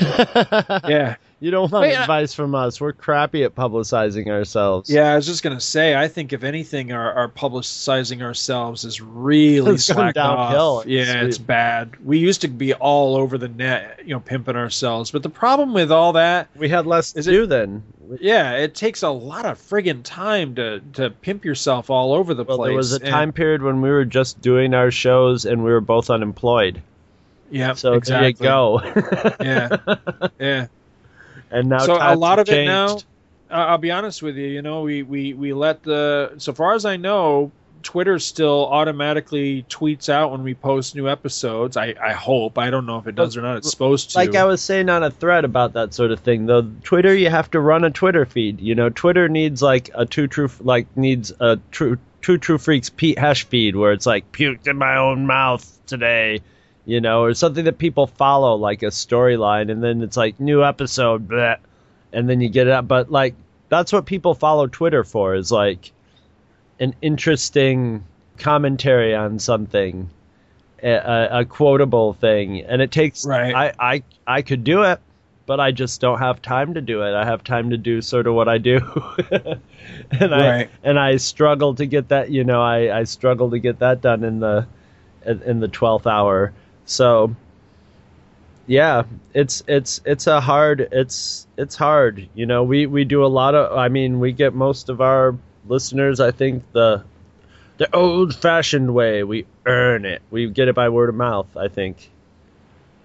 yeah. 0.88 1.16
You 1.42 1.50
don't 1.50 1.72
want 1.72 1.84
Wait, 1.84 1.96
I- 1.96 2.02
advice 2.02 2.34
from 2.34 2.54
us. 2.54 2.80
We're 2.82 2.92
crappy 2.92 3.44
at 3.44 3.54
publicizing 3.54 4.28
ourselves. 4.28 4.90
Yeah, 4.90 5.12
I 5.12 5.16
was 5.16 5.24
just 5.26 5.42
gonna 5.42 5.58
say. 5.58 5.96
I 5.96 6.06
think 6.06 6.34
if 6.34 6.44
anything, 6.44 6.92
our, 6.92 7.12
our 7.14 7.28
publicizing 7.28 8.20
ourselves 8.22 8.84
is 8.84 9.00
really 9.00 9.72
It's 9.74 9.86
slacked 9.86 10.16
downhill. 10.16 10.80
off. 10.80 10.86
Yeah, 10.86 11.00
It's- 11.02 11.24
it's 11.24 11.38
bad. 11.38 11.96
We 12.04 12.18
used 12.18 12.42
to 12.42 12.48
be 12.48 12.74
all 12.74 13.16
over 13.16 13.38
the 13.38 13.48
net, 13.48 14.00
you 14.04 14.12
know, 14.14 14.20
pimping 14.20 14.54
ourselves. 14.56 15.10
But 15.10 15.22
the 15.22 15.30
problem 15.30 15.72
with 15.72 15.90
all 15.90 16.12
that, 16.12 16.48
We 16.56 16.68
had 16.68 16.86
less 16.86 17.12
to 17.12 17.22
do 17.22 17.46
then. 17.46 17.82
yeah, 18.20 18.52
it 18.56 18.74
takes 18.74 19.02
a 19.02 19.08
lot 19.10 19.46
of 19.46 19.56
friggin' 19.58 20.02
time 20.04 20.54
to 20.56 20.80
to 20.92 21.08
pimp 21.08 21.44
yourself 21.46 21.88
all 21.88 22.12
over 22.12 22.34
the 22.34 22.44
Well, 22.44 22.58
place. 22.58 22.68
there 22.68 22.76
was 22.76 22.92
a 22.92 22.96
And- 22.96 23.04
time 23.06 23.32
period 23.32 23.62
when 23.62 23.80
we 23.80 23.88
were 23.88 24.04
just 24.04 24.42
doing 24.42 24.74
our 24.74 24.90
shows 24.90 25.46
and 25.46 25.64
we 25.64 25.70
were 25.70 25.80
both 25.80 26.10
unemployed. 26.10 26.82
Yeah, 27.50 27.72
So 27.74 27.94
exactly. 27.94 28.32
there 28.34 28.50
you 28.92 29.34
go. 29.34 29.36
yeah, 29.40 30.28
yeah. 30.38 30.66
And 31.50 31.68
now 31.68 31.78
so 31.78 31.94
a 31.94 32.14
lot 32.16 32.38
have 32.38 32.48
of 32.48 32.54
it 32.54 32.66
now. 32.66 32.98
Uh, 33.50 33.54
I'll 33.54 33.78
be 33.78 33.90
honest 33.90 34.22
with 34.22 34.36
you. 34.36 34.46
You 34.46 34.62
know, 34.62 34.82
we 34.82 35.02
we 35.02 35.34
we 35.34 35.52
let 35.52 35.82
the. 35.82 36.34
So 36.38 36.52
far 36.52 36.74
as 36.74 36.84
I 36.84 36.96
know, 36.96 37.50
Twitter 37.82 38.18
still 38.18 38.66
automatically 38.66 39.64
tweets 39.68 40.08
out 40.08 40.30
when 40.30 40.42
we 40.42 40.54
post 40.54 40.94
new 40.94 41.08
episodes. 41.08 41.76
I 41.76 41.94
I 42.00 42.12
hope. 42.12 42.58
I 42.58 42.70
don't 42.70 42.86
know 42.86 42.98
if 42.98 43.06
it 43.06 43.14
does 43.14 43.36
or 43.36 43.42
not. 43.42 43.58
It's 43.58 43.70
supposed 43.70 44.10
to. 44.10 44.18
Like 44.18 44.36
I 44.36 44.44
was 44.44 44.60
saying 44.60 44.88
on 44.88 45.02
a 45.02 45.10
thread 45.10 45.44
about 45.44 45.72
that 45.72 45.94
sort 45.94 46.12
of 46.12 46.20
thing, 46.20 46.46
though, 46.46 46.70
Twitter 46.84 47.14
you 47.14 47.30
have 47.30 47.50
to 47.52 47.60
run 47.60 47.84
a 47.84 47.90
Twitter 47.90 48.24
feed. 48.24 48.60
You 48.60 48.74
know, 48.74 48.88
Twitter 48.88 49.28
needs 49.28 49.62
like 49.62 49.90
a 49.94 50.06
two 50.06 50.26
true 50.28 50.50
like 50.60 50.86
needs 50.96 51.32
a 51.40 51.58
true 51.70 51.98
two 52.22 52.38
true 52.38 52.58
freaks 52.58 52.90
Pete 52.90 53.18
hash 53.18 53.44
feed 53.44 53.76
where 53.76 53.92
it's 53.92 54.06
like 54.06 54.30
puked 54.32 54.68
in 54.68 54.76
my 54.76 54.96
own 54.96 55.26
mouth 55.26 55.78
today, 55.86 56.42
you 56.84 57.00
know, 57.00 57.22
or 57.22 57.34
something 57.34 57.64
that 57.64 57.78
people 57.78 58.06
follow 58.06 58.56
like 58.56 58.82
a 58.82 58.86
storyline, 58.86 59.70
and 59.70 59.82
then 59.82 60.02
it's 60.02 60.16
like 60.16 60.40
new 60.40 60.64
episode, 60.64 61.28
bleh, 61.28 61.58
and 62.12 62.28
then 62.28 62.40
you 62.40 62.48
get 62.48 62.66
it 62.66 62.72
up. 62.72 62.88
But 62.88 63.10
like 63.10 63.34
that's 63.68 63.92
what 63.92 64.06
people 64.06 64.34
follow 64.34 64.66
Twitter 64.66 65.04
for 65.04 65.34
is 65.34 65.52
like 65.52 65.92
an 66.78 66.94
interesting 67.02 68.04
commentary 68.38 69.14
on 69.14 69.38
something 69.38 70.10
a, 70.82 70.92
a, 70.92 71.40
a 71.40 71.44
quotable 71.44 72.14
thing, 72.14 72.62
and 72.62 72.82
it 72.82 72.90
takes. 72.90 73.24
Right. 73.26 73.54
I, 73.54 73.72
I 73.78 74.02
I 74.26 74.42
could 74.42 74.64
do 74.64 74.82
it, 74.82 75.00
but 75.46 75.60
I 75.60 75.72
just 75.72 76.00
don't 76.00 76.18
have 76.18 76.40
time 76.42 76.74
to 76.74 76.80
do 76.80 77.02
it. 77.02 77.14
I 77.14 77.24
have 77.24 77.44
time 77.44 77.70
to 77.70 77.76
do 77.76 78.00
sort 78.02 78.26
of 78.26 78.34
what 78.34 78.48
I 78.48 78.58
do, 78.58 78.80
and 80.10 80.34
I 80.34 80.68
and 80.82 80.98
I 80.98 81.16
struggle 81.16 81.74
to 81.76 81.86
get 81.86 82.08
that. 82.08 82.30
You 82.30 82.44
know, 82.44 82.62
I 82.62 83.00
I 83.00 83.04
struggle 83.04 83.50
to 83.50 83.58
get 83.58 83.80
that 83.80 84.00
done 84.00 84.24
in 84.24 84.40
the 84.40 84.66
in 85.24 85.60
the 85.60 85.68
twelfth 85.68 86.06
hour. 86.06 86.52
So. 86.90 87.36
Yeah, 88.66 89.02
it's 89.34 89.64
it's 89.66 90.00
it's 90.04 90.28
a 90.28 90.40
hard 90.40 90.80
it's 90.92 91.46
it's 91.56 91.74
hard. 91.74 92.28
You 92.34 92.46
know, 92.46 92.62
we 92.62 92.86
we 92.86 93.04
do 93.04 93.24
a 93.24 93.26
lot 93.26 93.56
of. 93.56 93.76
I 93.76 93.88
mean, 93.88 94.20
we 94.20 94.30
get 94.30 94.54
most 94.54 94.88
of 94.88 95.00
our 95.00 95.36
listeners. 95.66 96.20
I 96.20 96.30
think 96.30 96.62
the 96.70 97.02
the 97.78 97.92
old 97.92 98.32
fashioned 98.32 98.94
way. 98.94 99.24
We 99.24 99.46
earn 99.66 100.04
it. 100.04 100.22
We 100.30 100.48
get 100.50 100.68
it 100.68 100.76
by 100.76 100.88
word 100.88 101.08
of 101.08 101.16
mouth, 101.16 101.56
I 101.56 101.66
think. 101.66 102.10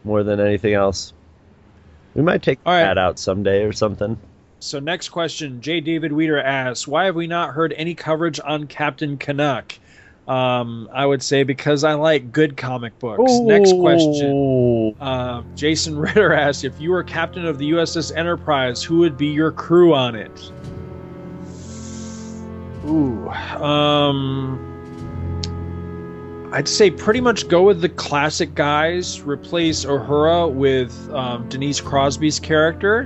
More 0.04 0.22
than 0.22 0.40
anything 0.40 0.76
else. 0.76 1.14
We 2.14 2.22
might 2.22 2.44
take 2.44 2.60
All 2.64 2.74
right. 2.74 2.84
that 2.84 3.00
out 3.00 3.18
someday 3.18 3.64
or 3.64 3.74
something. 3.74 4.20
So 4.60 4.80
next 4.80 5.10
question, 5.10 5.62
J. 5.62 5.82
David 5.82 6.12
Weeder 6.12 6.40
asks, 6.40 6.88
"Why 6.88 7.06
have 7.06 7.16
we 7.16 7.26
not 7.26 7.56
heard 7.56 7.74
any 7.74 7.96
coverage 7.96 8.40
on 8.40 8.68
Captain 8.68 9.18
Canuck?" 9.18 9.80
Um, 10.28 10.90
I 10.92 11.06
would 11.06 11.22
say 11.22 11.44
because 11.44 11.84
I 11.84 11.94
like 11.94 12.32
good 12.32 12.58
comic 12.58 12.98
books. 12.98 13.32
Next 13.42 13.74
question. 13.74 14.96
Uh, 15.00 15.44
Jason 15.56 16.00
Ritter 16.00 16.34
asks, 16.34 16.64
"If 16.64 16.80
you 16.82 16.92
were 16.92 17.04
captain 17.04 17.46
of 17.46 17.60
the 17.60 17.72
USS 17.72 18.16
Enterprise, 18.16 18.82
who 18.82 18.98
would 19.00 19.18
be 19.18 19.28
your 19.28 19.52
crew 19.52 19.94
on 19.94 20.16
it?" 20.16 20.52
Ooh, 22.88 23.30
um, 23.30 24.60
I'd 26.52 26.68
say 26.68 26.90
pretty 26.90 27.22
much 27.22 27.48
go 27.48 27.62
with 27.62 27.82
the 27.82 27.90
classic 27.90 28.56
guys. 28.56 29.22
Replace 29.22 29.86
Uhura 29.86 30.52
with 30.52 31.10
um, 31.12 31.48
Denise 31.50 31.82
Crosby's 31.82 32.40
character, 32.40 33.02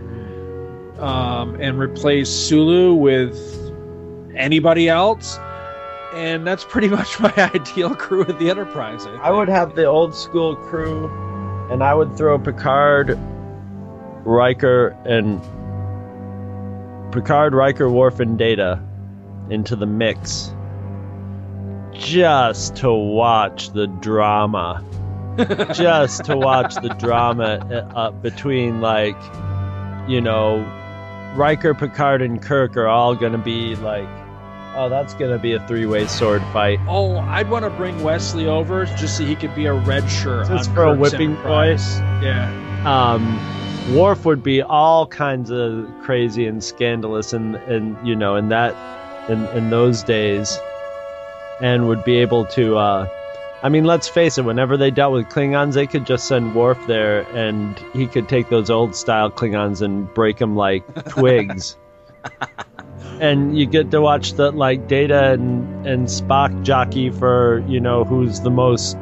um, 1.00 1.56
and 1.56 1.78
replace 1.78 2.30
Sulu 2.30 2.94
with 2.94 3.38
anybody 4.36 4.88
else. 4.88 5.38
And 6.14 6.46
that's 6.46 6.64
pretty 6.64 6.88
much 7.00 7.20
my 7.20 7.34
ideal 7.38 7.96
crew 7.96 8.22
of 8.22 8.40
the 8.40 8.50
Enterprise. 8.50 9.06
I, 9.06 9.12
I 9.16 9.32
would 9.32 9.50
have 9.50 9.76
the 9.76 9.86
old 9.86 10.16
school 10.16 10.56
crew, 10.56 11.08
and 11.72 11.84
I 11.84 11.94
would 11.94 12.18
throw 12.18 12.40
Picard, 12.40 13.18
Riker, 14.26 14.90
and 15.06 15.42
Picard, 17.12 17.54
Riker, 17.54 17.90
Worf, 17.90 18.20
and 18.20 18.38
Data 18.38 18.82
into 19.50 19.76
the 19.76 19.86
mix, 19.86 20.54
just 21.92 22.76
to 22.78 22.92
watch 22.92 23.72
the 23.72 23.88
drama, 23.88 24.84
just 25.74 26.26
to 26.26 26.38
watch 26.38 26.76
the 26.76 26.90
drama 27.00 27.58
uh, 27.96 28.12
between 28.12 28.82
like, 28.82 29.18
you 30.08 30.22
know, 30.22 30.60
Riker, 31.36 31.74
Picard, 31.74 32.22
and 32.22 32.42
Kirk 32.42 32.78
are 32.78 32.88
all 32.88 33.16
gonna 33.16 33.38
be 33.38 33.76
like. 33.76 34.19
Oh, 34.82 34.88
that's 34.88 35.14
gonna 35.14 35.38
be 35.38 35.52
a 35.56 35.68
three-way 35.68 36.08
sword 36.08 36.42
fight. 36.54 36.80
Oh, 36.88 37.18
I'd 37.18 37.50
want 37.50 37.66
to 37.66 37.70
bring 37.70 38.02
Wesley 38.02 38.48
over 38.48 38.86
just 38.86 39.18
so 39.18 39.26
he 39.26 39.36
could 39.36 39.54
be 39.54 39.66
a 39.66 39.74
red 39.74 40.10
shirt. 40.10 40.48
Just 40.48 40.72
for 40.72 40.84
a 40.84 40.96
whipping 40.96 41.32
Enterprise. 41.32 42.00
Yeah. 42.24 42.50
um, 42.86 43.94
Worf 43.94 44.24
would 44.24 44.42
be 44.42 44.62
all 44.62 45.06
kinds 45.06 45.52
of 45.52 45.86
crazy 46.02 46.48
and 46.48 46.64
scandalous, 46.64 47.34
and 47.34 47.58
and 47.58 48.08
you 48.08 48.16
know, 48.16 48.38
in 48.38 48.48
that, 48.50 48.74
in 49.30 49.44
in 49.48 49.70
those 49.70 50.02
days, 50.02 50.58
and 51.60 51.90
would 51.90 52.06
be 52.06 52.16
able 52.20 52.46
to. 52.46 52.78
Uh, 52.78 53.10
I 53.62 53.68
mean, 53.68 53.84
let's 53.84 54.08
face 54.08 54.38
it. 54.38 54.46
Whenever 54.46 54.78
they 54.78 54.92
dealt 54.92 55.12
with 55.12 55.26
Klingons, 55.26 55.74
they 55.74 55.88
could 55.88 56.06
just 56.06 56.26
send 56.26 56.56
Worf 56.56 56.80
there, 56.88 57.28
and 57.36 57.78
he 57.92 58.08
could 58.08 58.30
take 58.30 58.48
those 58.48 58.70
old 58.70 58.96
style 58.96 59.30
Klingons 59.30 59.82
and 59.82 60.14
break 60.14 60.38
them 60.38 60.56
like 60.56 61.10
twigs. 61.10 61.76
and 63.20 63.58
you 63.58 63.66
get 63.66 63.92
to 63.92 64.02
watch 64.02 64.34
the 64.34 64.52
like 64.52 64.88
Data 64.88 65.32
and 65.32 65.86
and 65.86 66.08
Spock 66.08 66.64
jockey 66.64 67.10
for 67.10 67.64
you 67.68 67.80
know 67.80 68.04
who's 68.04 68.42
the 68.42 68.50
most 68.50 68.98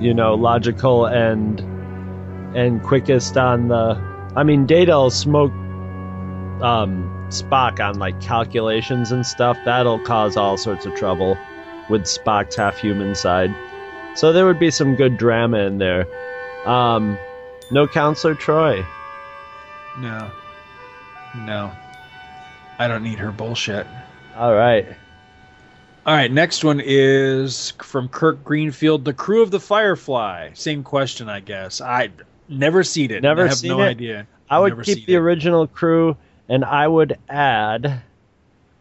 you 0.00 0.14
know 0.14 0.34
logical 0.34 1.06
and 1.06 1.60
and 2.56 2.82
quickest 2.82 3.36
on 3.36 3.68
the. 3.68 4.06
I 4.36 4.42
mean, 4.44 4.66
Data'll 4.66 5.10
smoke 5.10 5.52
um, 6.62 7.26
Spock 7.28 7.80
on 7.80 7.98
like 7.98 8.20
calculations 8.20 9.12
and 9.12 9.26
stuff. 9.26 9.58
That'll 9.64 9.98
cause 9.98 10.36
all 10.36 10.56
sorts 10.56 10.86
of 10.86 10.94
trouble 10.94 11.36
with 11.90 12.02
Spock's 12.02 12.56
half 12.56 12.78
human 12.78 13.14
side. 13.14 13.54
So 14.14 14.32
there 14.32 14.46
would 14.46 14.58
be 14.58 14.70
some 14.70 14.96
good 14.96 15.16
drama 15.16 15.58
in 15.58 15.78
there. 15.78 16.06
Um, 16.66 17.18
no 17.70 17.86
Counselor 17.86 18.34
Troi. 18.34 18.84
No. 19.98 20.30
No. 21.36 21.72
I 22.78 22.88
don't 22.88 23.02
need 23.02 23.18
her 23.18 23.32
bullshit. 23.32 23.86
All 24.36 24.54
right. 24.54 24.86
All 26.06 26.14
right, 26.14 26.30
next 26.32 26.64
one 26.64 26.80
is 26.82 27.72
from 27.82 28.08
Kirk 28.08 28.42
Greenfield, 28.42 29.04
the 29.04 29.12
crew 29.12 29.42
of 29.42 29.50
the 29.50 29.60
Firefly. 29.60 30.50
Same 30.54 30.82
question, 30.82 31.28
I 31.28 31.40
guess. 31.40 31.80
I 31.80 32.10
never 32.48 32.82
seen 32.82 33.10
it. 33.10 33.22
Never 33.22 33.42
I 33.42 33.48
have 33.48 33.58
seen 33.58 33.70
no 33.72 33.82
it? 33.82 33.88
idea. 33.88 34.26
I 34.48 34.58
would 34.58 34.70
Never 34.70 34.84
keep 34.84 35.04
the 35.06 35.14
it. 35.14 35.18
original 35.18 35.66
crew, 35.66 36.16
and 36.48 36.64
I 36.64 36.88
would 36.88 37.18
add 37.28 38.00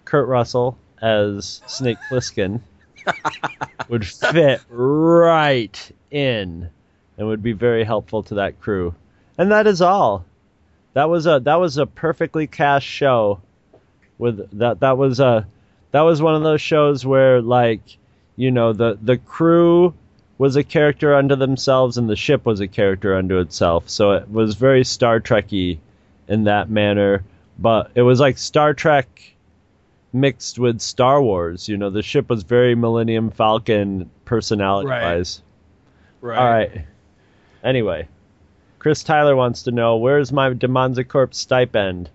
Kurt 0.05 0.27
Russell 0.27 0.77
as 1.01 1.61
Snake 1.67 1.97
Plissken. 2.09 2.61
would 3.89 4.05
fit 4.07 4.61
right 4.69 5.91
in, 6.11 6.69
and 7.17 7.27
would 7.27 7.43
be 7.43 7.51
very 7.53 7.83
helpful 7.83 8.23
to 8.23 8.35
that 8.35 8.61
crew. 8.61 8.95
And 9.37 9.51
that 9.51 9.67
is 9.67 9.81
all. 9.81 10.23
That 10.93 11.09
was 11.09 11.27
a 11.27 11.39
that 11.43 11.55
was 11.55 11.77
a 11.77 11.85
perfectly 11.85 12.47
cast 12.47 12.85
show. 12.85 13.41
With 14.17 14.49
that 14.59 14.79
that 14.79 14.97
was 14.97 15.19
a 15.19 15.47
that 15.91 16.01
was 16.01 16.21
one 16.21 16.35
of 16.35 16.43
those 16.43 16.61
shows 16.61 17.05
where 17.05 17.41
like 17.41 17.81
you 18.35 18.51
know 18.51 18.73
the 18.73 18.97
the 19.01 19.17
crew 19.17 19.93
was 20.37 20.55
a 20.55 20.63
character 20.63 21.15
unto 21.15 21.35
themselves 21.35 21.97
and 21.97 22.09
the 22.09 22.15
ship 22.15 22.45
was 22.45 22.59
a 22.59 22.67
character 22.67 23.15
unto 23.15 23.39
itself. 23.39 23.89
So 23.89 24.11
it 24.11 24.29
was 24.29 24.55
very 24.55 24.83
Star 24.83 25.19
Trekky 25.19 25.79
in 26.27 26.43
that 26.43 26.69
manner, 26.69 27.23
but 27.57 27.91
it 27.95 28.03
was 28.03 28.19
like 28.19 28.37
Star 28.37 28.73
Trek 28.73 29.35
mixed 30.13 30.59
with 30.59 30.79
Star 30.79 31.21
Wars. 31.21 31.67
You 31.67 31.77
know, 31.77 31.89
the 31.89 32.03
ship 32.03 32.29
was 32.29 32.43
very 32.43 32.75
Millennium 32.75 33.31
Falcon 33.31 34.09
personality 34.25 34.89
wise. 34.89 35.41
Right. 36.21 36.37
All 36.37 36.49
right. 36.49 36.85
Anyway, 37.63 38.07
Chris 38.79 39.03
Tyler 39.03 39.35
wants 39.35 39.63
to 39.63 39.71
know 39.71 39.97
where's 39.97 40.31
my 40.31 40.51
Demonza 40.51 41.07
Corp 41.07 41.33
stipend? 41.33 42.09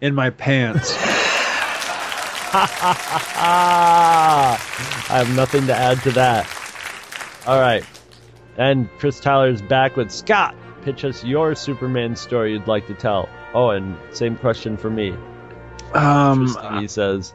In 0.00 0.14
my 0.14 0.30
pants. 0.30 0.96
I 2.52 4.58
have 5.08 5.36
nothing 5.36 5.68
to 5.68 5.74
add 5.74 6.02
to 6.02 6.10
that. 6.12 6.48
All 7.46 7.60
right. 7.60 7.84
And 8.56 8.88
Chris 8.98 9.20
Tyler's 9.20 9.62
back 9.62 9.96
with 9.96 10.10
Scott. 10.10 10.56
Pitch 10.82 11.04
us 11.04 11.22
your 11.22 11.54
Superman 11.54 12.16
story 12.16 12.52
you'd 12.52 12.66
like 12.66 12.88
to 12.88 12.94
tell. 12.94 13.28
Oh, 13.54 13.70
and 13.70 13.96
same 14.10 14.36
question 14.36 14.76
for 14.76 14.90
me. 14.90 15.14
Um, 15.94 16.48
he 16.80 16.88
says. 16.88 17.34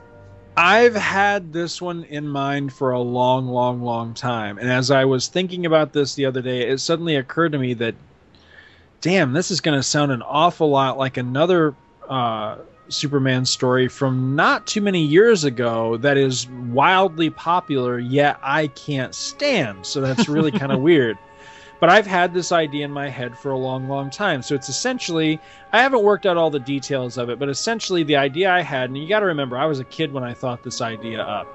I've 0.57 0.95
had 0.95 1.53
this 1.53 1.81
one 1.81 2.03
in 2.05 2.27
mind 2.27 2.73
for 2.73 2.91
a 2.91 2.99
long, 2.99 3.47
long, 3.47 3.81
long 3.81 4.13
time. 4.13 4.57
And 4.57 4.69
as 4.69 4.91
I 4.91 5.05
was 5.05 5.27
thinking 5.27 5.65
about 5.65 5.93
this 5.93 6.15
the 6.15 6.25
other 6.25 6.41
day, 6.41 6.67
it 6.67 6.79
suddenly 6.79 7.15
occurred 7.15 7.53
to 7.53 7.57
me 7.57 7.73
that, 7.75 7.95
damn, 9.01 9.33
this 9.33 9.51
is 9.51 9.61
going 9.61 9.77
to 9.77 9.83
sound 9.83 10.11
an 10.11 10.21
awful 10.21 10.69
lot 10.69 10.97
like 10.97 11.17
another 11.17 11.75
uh, 12.09 12.57
Superman 12.89 13.45
story 13.45 13.87
from 13.87 14.35
not 14.35 14.67
too 14.67 14.81
many 14.81 15.03
years 15.03 15.43
ago 15.43 15.97
that 15.97 16.17
is 16.17 16.47
wildly 16.47 17.29
popular, 17.29 17.99
yet 17.99 18.39
I 18.41 18.67
can't 18.67 19.13
stand. 19.13 19.85
So 19.85 20.01
that's 20.01 20.27
really 20.27 20.51
kind 20.51 20.71
of 20.71 20.79
weird. 20.81 21.17
But 21.79 21.89
I've 21.89 22.07
had 22.07 22.33
this 22.33 22.51
idea 22.51 22.85
in 22.85 22.91
my 22.91 23.09
head 23.09 23.37
for 23.37 23.51
a 23.51 23.57
long, 23.57 23.89
long 23.89 24.09
time. 24.09 24.41
So 24.41 24.55
it's 24.55 24.69
essentially, 24.69 25.39
I 25.73 25.81
haven't 25.81 26.03
worked 26.03 26.25
out 26.25 26.37
all 26.37 26.49
the 26.49 26.59
details 26.59 27.17
of 27.17 27.29
it, 27.29 27.37
but 27.37 27.49
essentially 27.49 28.03
the 28.03 28.15
idea 28.15 28.51
I 28.51 28.61
had, 28.61 28.89
and 28.89 28.97
you 28.97 29.07
got 29.09 29.19
to 29.19 29.25
remember, 29.25 29.57
I 29.57 29.65
was 29.65 29.79
a 29.79 29.83
kid 29.83 30.13
when 30.13 30.23
I 30.23 30.33
thought 30.33 30.63
this 30.63 30.81
idea 30.81 31.21
up. 31.21 31.47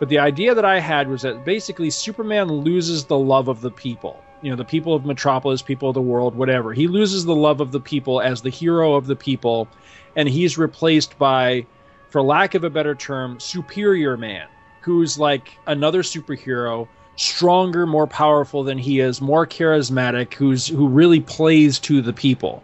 But 0.00 0.08
the 0.08 0.18
idea 0.18 0.54
that 0.54 0.64
I 0.64 0.80
had 0.80 1.08
was 1.08 1.22
that 1.22 1.44
basically 1.44 1.90
Superman 1.90 2.48
loses 2.48 3.04
the 3.04 3.18
love 3.18 3.48
of 3.48 3.60
the 3.60 3.70
people. 3.70 4.22
You 4.42 4.50
know, 4.50 4.56
the 4.56 4.64
people 4.64 4.94
of 4.94 5.04
Metropolis, 5.04 5.62
people 5.62 5.88
of 5.88 5.94
the 5.94 6.00
world, 6.00 6.34
whatever. 6.34 6.72
He 6.72 6.88
loses 6.88 7.24
the 7.24 7.34
love 7.34 7.60
of 7.60 7.72
the 7.72 7.80
people 7.80 8.20
as 8.20 8.40
the 8.40 8.50
hero 8.50 8.94
of 8.94 9.06
the 9.06 9.16
people, 9.16 9.68
and 10.16 10.28
he's 10.28 10.56
replaced 10.56 11.18
by, 11.18 11.66
for 12.08 12.22
lack 12.22 12.54
of 12.54 12.64
a 12.64 12.70
better 12.70 12.94
term, 12.94 13.38
Superior 13.38 14.16
Man, 14.16 14.46
who's 14.80 15.18
like 15.18 15.50
another 15.66 16.02
superhero 16.02 16.88
stronger, 17.16 17.86
more 17.86 18.06
powerful 18.06 18.64
than 18.64 18.78
he 18.78 19.00
is, 19.00 19.20
more 19.20 19.46
charismatic, 19.46 20.32
who's 20.34 20.66
who 20.66 20.88
really 20.88 21.20
plays 21.20 21.78
to 21.80 22.00
the 22.00 22.12
people. 22.12 22.62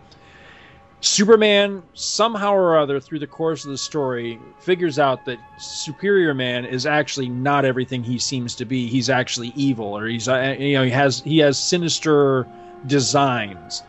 Superman 1.06 1.84
somehow 1.94 2.52
or 2.52 2.76
other 2.76 2.98
through 2.98 3.20
the 3.20 3.26
course 3.28 3.64
of 3.64 3.70
the 3.70 3.78
story 3.78 4.40
figures 4.58 4.98
out 4.98 5.24
that 5.24 5.38
Superior 5.56 6.34
Man 6.34 6.64
is 6.64 6.84
actually 6.84 7.28
not 7.28 7.64
everything 7.64 8.02
he 8.02 8.18
seems 8.18 8.56
to 8.56 8.64
be. 8.64 8.88
He's 8.88 9.08
actually 9.08 9.52
evil 9.54 9.96
or 9.96 10.06
he's 10.06 10.28
uh, 10.28 10.56
you 10.58 10.74
know 10.74 10.82
he 10.82 10.90
has 10.90 11.20
he 11.20 11.38
has 11.38 11.58
sinister 11.58 12.46
designs. 12.86 13.84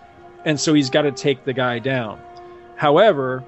And 0.46 0.60
so 0.60 0.76
he's 0.76 0.92
got 0.92 1.02
to 1.02 1.12
take 1.12 1.44
the 1.44 1.54
guy 1.54 1.80
down. 1.80 2.20
However, 2.76 3.44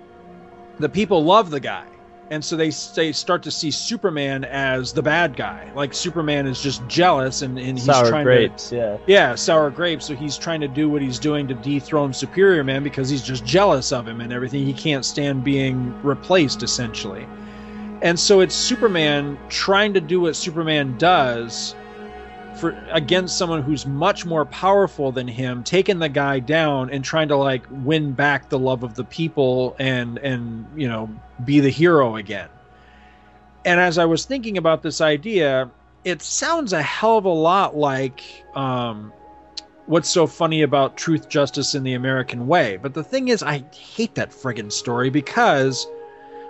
the 0.80 0.90
people 0.90 1.24
love 1.24 1.52
the 1.52 1.60
guy 1.60 1.86
and 2.32 2.44
so 2.44 2.56
they 2.56 2.70
they 2.96 3.12
start 3.12 3.44
to 3.44 3.52
see 3.52 3.72
Superman 3.72 4.44
as 4.44 4.94
the 4.94 5.02
bad 5.02 5.36
guy. 5.36 5.72
Like 5.76 5.94
Superman 5.94 6.46
is 6.46 6.62
just 6.62 6.86
jealous 6.88 7.42
and, 7.42 7.58
and 7.58 7.78
he's 7.78 7.86
trying 7.86 8.04
Sour 8.04 8.10
trying 8.10 8.24
grapes, 8.24 8.70
to 8.70 8.76
yeah. 8.76 8.98
yeah 9.08 9.36
sour 9.36 9.72
grapes. 9.72 10.06
So 10.06 10.16
he's 10.16 10.38
trying 10.38 10.62
to 10.62 10.68
do 10.68 10.90
what 10.90 11.02
he's 11.02 11.20
doing 11.20 11.48
to 11.48 11.56
dethrone 11.56 12.14
Superior 12.14 12.64
Man 12.64 12.84
because 12.84 13.10
he's 13.10 13.24
just 13.24 13.46
jealous 13.46 13.92
of 13.92 14.08
him 14.08 14.22
and 14.22 14.32
everything. 14.32 14.66
He 14.66 14.74
can't 14.74 15.04
stand 15.06 15.44
being 15.44 16.00
replaced 16.04 16.62
essentially. 16.62 17.26
And 18.02 18.20
so 18.20 18.40
it's 18.40 18.56
Superman 18.56 19.38
trying 19.50 19.94
to 19.94 20.02
do 20.02 20.22
what 20.22 20.36
Superman 20.36 20.98
does 20.98 21.76
for 22.60 22.78
against 22.92 23.38
someone 23.38 23.62
who's 23.62 23.86
much 23.86 24.26
more 24.26 24.46
powerful 24.46 25.12
than 25.12 25.28
him, 25.28 25.64
taking 25.64 26.00
the 26.00 26.10
guy 26.10 26.40
down 26.40 26.90
and 26.90 27.04
trying 27.04 27.30
to 27.30 27.36
like 27.36 27.66
win 27.70 28.12
back 28.12 28.50
the 28.50 28.60
love 28.60 28.84
of 28.84 28.96
the 28.96 29.04
people 29.04 29.76
and 29.80 30.18
and 30.20 30.66
you 30.76 30.88
know 30.88 31.10
be 31.46 31.60
the 31.60 31.70
hero 31.70 32.18
again. 32.18 32.50
And 33.66 33.80
as 33.80 33.98
I 33.98 34.06
was 34.06 34.26
thinking 34.26 34.58
about 34.58 34.84
this 34.84 35.02
idea, 35.02 35.70
it 36.04 36.22
sounds 36.22 36.74
a 36.74 36.82
hell 36.82 37.18
of 37.18 37.26
a 37.26 37.30
lot 37.30 37.76
like 37.76 38.24
um, 38.56 39.12
what's 39.86 40.10
so 40.10 40.28
funny 40.28 40.62
about 40.62 40.98
truth, 40.98 41.30
justice, 41.30 41.76
in 41.76 41.84
the 41.84 41.94
American 41.94 42.48
way. 42.48 42.78
But 42.78 42.94
the 42.94 43.04
thing 43.04 43.28
is, 43.28 43.44
I 43.44 43.64
hate 43.74 44.16
that 44.16 44.32
friggin' 44.32 44.72
story 44.72 45.10
because 45.10 45.88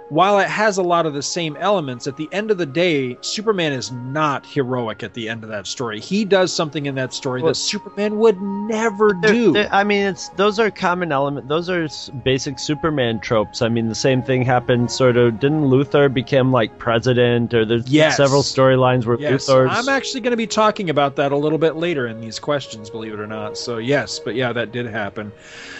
while 0.09 0.39
it 0.39 0.47
has 0.47 0.77
a 0.77 0.83
lot 0.83 1.05
of 1.05 1.13
the 1.13 1.21
same 1.21 1.55
elements, 1.57 2.07
at 2.07 2.17
the 2.17 2.27
end 2.31 2.51
of 2.51 2.57
the 2.57 2.65
day, 2.65 3.17
Superman 3.21 3.73
is 3.73 3.91
not 3.91 4.45
heroic 4.45 5.03
at 5.03 5.13
the 5.13 5.29
end 5.29 5.43
of 5.43 5.49
that 5.49 5.67
story. 5.67 5.99
He 5.99 6.25
does 6.25 6.51
something 6.51 6.87
in 6.87 6.95
that 6.95 7.13
story 7.13 7.41
Well- 7.41 7.51
that 7.51 7.55
Superman 7.55 8.17
would 8.17 8.41
never 8.41 9.17
They're- 9.21 9.31
do. 9.31 9.53
they're- 9.53 9.69
I 9.71 9.83
mean, 9.83 10.07
it's 10.07 10.29
those 10.29 10.59
are 10.59 10.71
common 10.71 11.11
element. 11.11 11.47
Those 11.47 11.69
are 11.69 11.87
basic 12.23 12.57
Superman 12.59 13.19
tropes. 13.19 13.61
I 13.61 13.69
mean, 13.69 13.87
the 13.87 13.95
same 13.95 14.21
thing 14.23 14.41
happened. 14.43 14.89
Sort 14.91 15.15
of 15.17 15.39
didn't 15.39 15.69
Luthor 15.69 16.11
become 16.13 16.51
like 16.51 16.77
president? 16.79 17.53
Or 17.53 17.63
there's 17.65 17.87
Yes. 17.89 18.17
several 18.17 18.41
storylines 18.41 19.05
where 19.05 19.17
Yes, 19.19 19.47
Luthor's. 19.47 19.69
I'm 19.71 19.89
actually 19.89 20.21
going 20.21 20.31
to 20.31 20.37
be 20.37 20.47
talking 20.47 20.89
about 20.89 21.15
that 21.17 21.31
a 21.31 21.37
little 21.37 21.57
bit 21.59 21.75
later 21.75 22.07
in 22.07 22.19
these 22.19 22.39
questions, 22.39 22.89
believe 22.89 23.13
it 23.13 23.19
or 23.19 23.27
not. 23.27 23.57
So 23.57 23.77
yes, 23.77 24.19
but 24.23 24.35
yeah, 24.35 24.53
that 24.53 24.71
did 24.71 24.87
happen. 24.87 25.31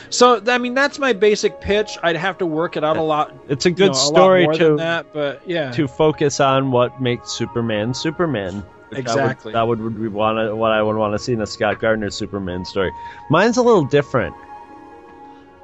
So 0.09 0.41
I 0.47 0.57
mean, 0.57 0.73
that's 0.73 0.97
my 0.99 1.13
basic 1.13 1.61
pitch. 1.61 1.97
I'd 2.03 2.15
have 2.15 2.37
to 2.39 2.45
work 2.45 2.77
it 2.77 2.83
out 2.83 2.97
a 2.97 3.01
lot. 3.01 3.33
it's 3.47 3.65
a 3.65 3.69
you 3.69 3.75
good 3.75 3.91
know, 3.91 3.97
a 3.99 3.99
lot 3.99 4.07
story 4.07 4.43
more 4.43 4.53
to 4.53 4.63
than 4.65 4.75
that, 4.77 5.13
but 5.13 5.41
yeah, 5.47 5.71
to 5.71 5.87
focus 5.87 6.39
on 6.39 6.71
what 6.71 7.01
makes 7.01 7.31
Superman 7.31 7.93
Superman. 7.93 8.55
Which 8.89 9.05
I 9.07 9.13
would- 9.15 9.21
Exactly. 9.21 9.53
that 9.53 9.67
would, 9.67 9.79
would 9.81 10.11
want 10.13 10.57
what 10.57 10.71
I 10.71 10.81
would 10.81 10.95
want 10.95 11.13
to 11.13 11.19
see 11.19 11.33
in 11.33 11.41
a 11.41 11.45
Scott 11.47 11.79
Gardner 11.79 12.09
Superman 12.09 12.65
story. 12.65 12.91
Mine's 13.29 13.57
a 13.57 13.61
little 13.61 13.85
different. 13.85 14.35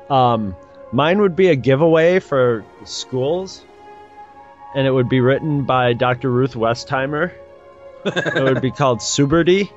Um, 0.09 0.55
mine 0.91 1.19
would 1.21 1.35
be 1.35 1.47
a 1.47 1.55
giveaway 1.55 2.19
for 2.19 2.63
schools, 2.83 3.63
and 4.75 4.85
it 4.85 4.91
would 4.91 5.09
be 5.09 5.21
written 5.21 5.63
by 5.63 5.93
Dr. 5.93 6.29
Ruth 6.29 6.53
Westheimer. 6.53 7.31
it 8.05 8.43
would 8.43 8.61
be 8.61 8.69
called 8.69 8.99
Suberty, 8.99 9.71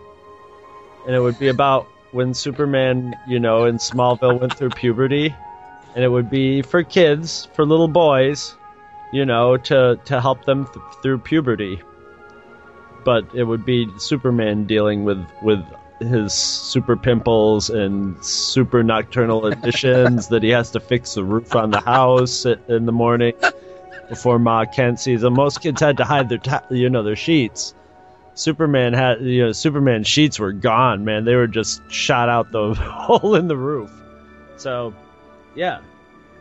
and 1.07 1.15
it 1.15 1.21
would 1.21 1.39
be 1.39 1.49
about 1.49 1.89
when 2.13 2.35
Superman, 2.35 3.15
you 3.27 3.39
know, 3.39 3.65
in 3.65 3.77
Smallville 3.77 4.41
went 4.41 4.55
through 4.57 4.71
puberty, 4.71 5.35
and 5.95 6.05
it 6.05 6.09
would 6.09 6.31
be 6.31 6.63
for 6.63 6.83
kids, 6.83 7.49
for 7.55 7.65
little 7.65 7.89
boys, 7.89 8.55
you 9.13 9.25
know, 9.25 9.57
to 9.57 9.99
to 10.05 10.21
help 10.21 10.45
them 10.45 10.67
th- 10.67 10.85
through 11.03 11.19
puberty. 11.19 11.81
But 13.05 13.25
it 13.35 13.45
would 13.45 13.65
be 13.65 13.89
Superman 13.99 14.65
dealing 14.65 15.05
with 15.05 15.25
with 15.43 15.65
his 16.01 16.33
super 16.33 16.97
pimples 16.97 17.71
and 17.71 18.23
super 18.25 18.83
nocturnal 18.83 19.47
additions 19.53 20.29
that 20.29 20.43
he 20.43 20.51
has 20.51 20.71
to 20.71 20.81
fix 20.81 21.15
the 21.15 21.25
roof 21.25 21.57
on 21.57 21.71
the 21.71 21.81
house 21.81 22.47
in 22.47 22.87
the 22.87 22.93
morning 22.93 23.35
before 24.09 24.39
Ma 24.39 24.65
Kent 24.65 25.01
sees 25.01 25.23
them. 25.23 25.35
Most 25.35 25.61
kids 25.61 25.81
had 25.81 25.97
to 25.97 26.05
hide 26.05 26.29
their 26.29 26.39
ta- 26.39 26.65
you 26.71 26.89
know 26.89 27.03
their 27.03 27.17
sheets. 27.17 27.75
Superman 28.39 28.93
had 28.93 29.21
you 29.21 29.47
know 29.47 29.53
Superman 29.53 30.05
sheets 30.05 30.39
were 30.39 30.53
gone, 30.53 31.05
man. 31.05 31.25
They 31.25 31.35
were 31.35 31.49
just 31.49 31.83
shot 31.91 32.29
out 32.29 32.53
the 32.53 32.73
hole 32.75 33.35
in 33.35 33.49
the 33.49 33.57
roof. 33.57 33.91
So, 34.57 34.95
yeah. 35.57 35.81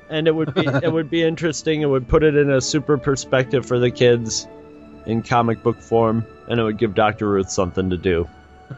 And 0.09 0.27
it 0.27 0.35
would 0.35 0.53
be 0.53 0.65
it 0.83 0.91
would 0.91 1.09
be 1.09 1.23
interesting. 1.23 1.81
It 1.81 1.87
would 1.87 2.07
put 2.07 2.23
it 2.23 2.35
in 2.35 2.51
a 2.51 2.61
super 2.61 2.97
perspective 2.99 3.65
for 3.65 3.79
the 3.79 3.89
kids 3.89 4.47
in 5.07 5.23
comic 5.23 5.63
book 5.63 5.81
form, 5.81 6.23
and 6.47 6.59
it 6.59 6.63
would 6.63 6.77
give 6.77 6.93
Doctor 6.93 7.27
Ruth 7.27 7.49
something 7.49 7.89
to 7.89 7.97
do. 7.97 8.27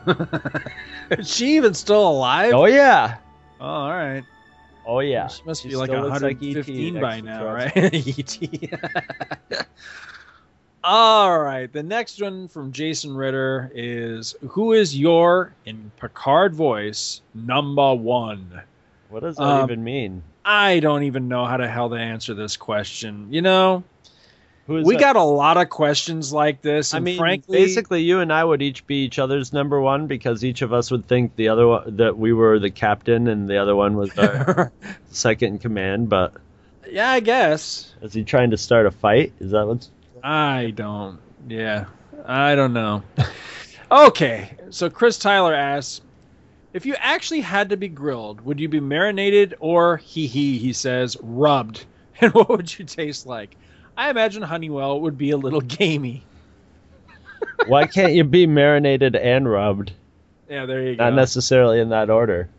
is 1.12 1.28
she 1.30 1.58
even 1.58 1.74
still 1.74 2.08
alive? 2.08 2.54
Oh 2.54 2.66
yeah, 2.66 3.18
Oh, 3.60 3.66
all 3.66 3.90
right. 3.90 4.24
oh 4.86 5.00
yeah. 5.02 5.28
She 5.28 5.44
must 5.44 5.64
She 5.64 5.70
be 5.70 5.76
like 5.76 5.90
still 5.90 6.04
looks 6.04 6.22
like 6.22 6.42
E.T. 6.42 6.94
115 6.94 7.02
by 7.02 7.20
now, 7.20 7.44
right? 7.52 7.72
ET. 7.76 8.40
All 10.84 11.40
right. 11.42 11.72
The 11.72 11.84
next 11.84 12.22
one 12.22 12.48
from 12.48 12.72
Jason 12.72 13.16
Ritter 13.16 13.72
is 13.76 14.36
Who 14.50 14.74
is 14.74 14.98
your, 14.98 15.54
in 15.66 15.92
Picard 16.00 16.56
voice, 16.56 17.22
number 17.36 17.94
one? 17.94 18.62
What 19.10 19.24
does 19.24 19.36
that 19.38 19.44
Um, 19.44 19.64
even 19.70 19.84
mean? 19.84 20.24
I 20.46 20.80
don't 20.80 21.04
even 21.04 21.28
know 21.28 21.46
how 21.46 21.58
the 21.58 21.68
hell 21.68 21.90
to 21.90 21.96
answer 21.96 22.34
this 22.34 22.56
question. 22.56 23.28
You 23.30 23.42
know, 23.42 23.84
Who 24.68 24.78
is 24.78 24.86
we 24.86 24.96
that? 24.96 25.02
got 25.02 25.16
a 25.18 25.24
lot 25.24 25.58
of 25.58 25.70
questions 25.70 26.32
like 26.32 26.62
this. 26.62 26.94
I 26.94 27.00
mean, 27.00 27.18
frankly, 27.18 27.58
basically, 27.58 28.02
you 28.04 28.22
and 28.22 28.32
I 28.32 28.44
would 28.44 28.62
each 28.62 28.88
be 28.88 29.04
each 29.04 29.20
other's 29.20 29.52
number 29.52 29.82
one 29.82 30.08
because 30.08 30.46
each 30.46 30.62
of 30.62 30.72
us 30.72 30.92
would 30.92 31.08
think 31.08 31.36
the 31.36 31.50
other 31.50 31.68
one, 31.68 31.98
that 31.98 32.18
we 32.18 32.32
were 32.34 32.58
the 32.58 32.72
captain 32.72 33.28
and 33.28 33.50
the 33.50 33.58
other 33.58 33.76
one 33.76 33.98
was 33.98 34.18
our 34.18 34.72
second 35.12 35.54
in 35.56 35.60
command. 35.60 36.08
But 36.08 36.34
yeah, 36.90 37.12
I 37.12 37.20
guess. 37.20 37.94
is 38.02 38.14
he 38.14 38.24
trying 38.24 38.52
to 38.52 38.58
start 38.58 38.86
a 38.86 38.92
fight? 38.92 39.34
Is 39.40 39.52
that 39.52 39.68
what's? 39.68 39.90
I 40.24 40.74
don't. 40.76 41.20
Yeah, 41.48 41.86
I 42.26 42.56
don't 42.56 42.74
know. 42.74 43.04
okay, 43.92 44.52
so 44.70 44.90
Chris 44.90 45.18
Tyler 45.18 45.54
asks, 45.54 46.02
if 46.74 46.86
you 46.86 46.96
actually 47.00 47.42
had 47.42 47.70
to 47.70 47.78
be 47.78 47.88
grilled, 47.88 48.42
would 48.42 48.60
you 48.60 48.70
be 48.70 48.80
marinated 48.80 49.56
or 49.60 49.98
hee 49.98 50.28
hee? 50.28 50.58
He 50.58 50.74
says 50.74 51.18
rubbed, 51.22 51.86
and 52.22 52.34
what 52.34 52.50
would 52.50 52.78
you 52.78 52.86
taste 52.86 53.26
like? 53.26 53.56
I 53.98 54.10
imagine 54.10 54.44
Honeywell 54.44 55.02
would 55.02 55.18
be 55.18 55.32
a 55.32 55.38
little 55.38 55.62
gamey. 55.80 56.24
Why 57.68 57.88
can't 57.88 58.14
you 58.14 58.24
be 58.24 58.48
marinated 58.48 59.16
and 59.16 59.50
rubbed? 59.50 59.92
Yeah, 60.50 60.66
there 60.66 60.82
you 60.82 60.96
go. 60.96 61.04
Not 61.04 61.16
necessarily 61.16 61.80
in 61.80 61.90
that 61.90 62.10
order. 62.10 62.50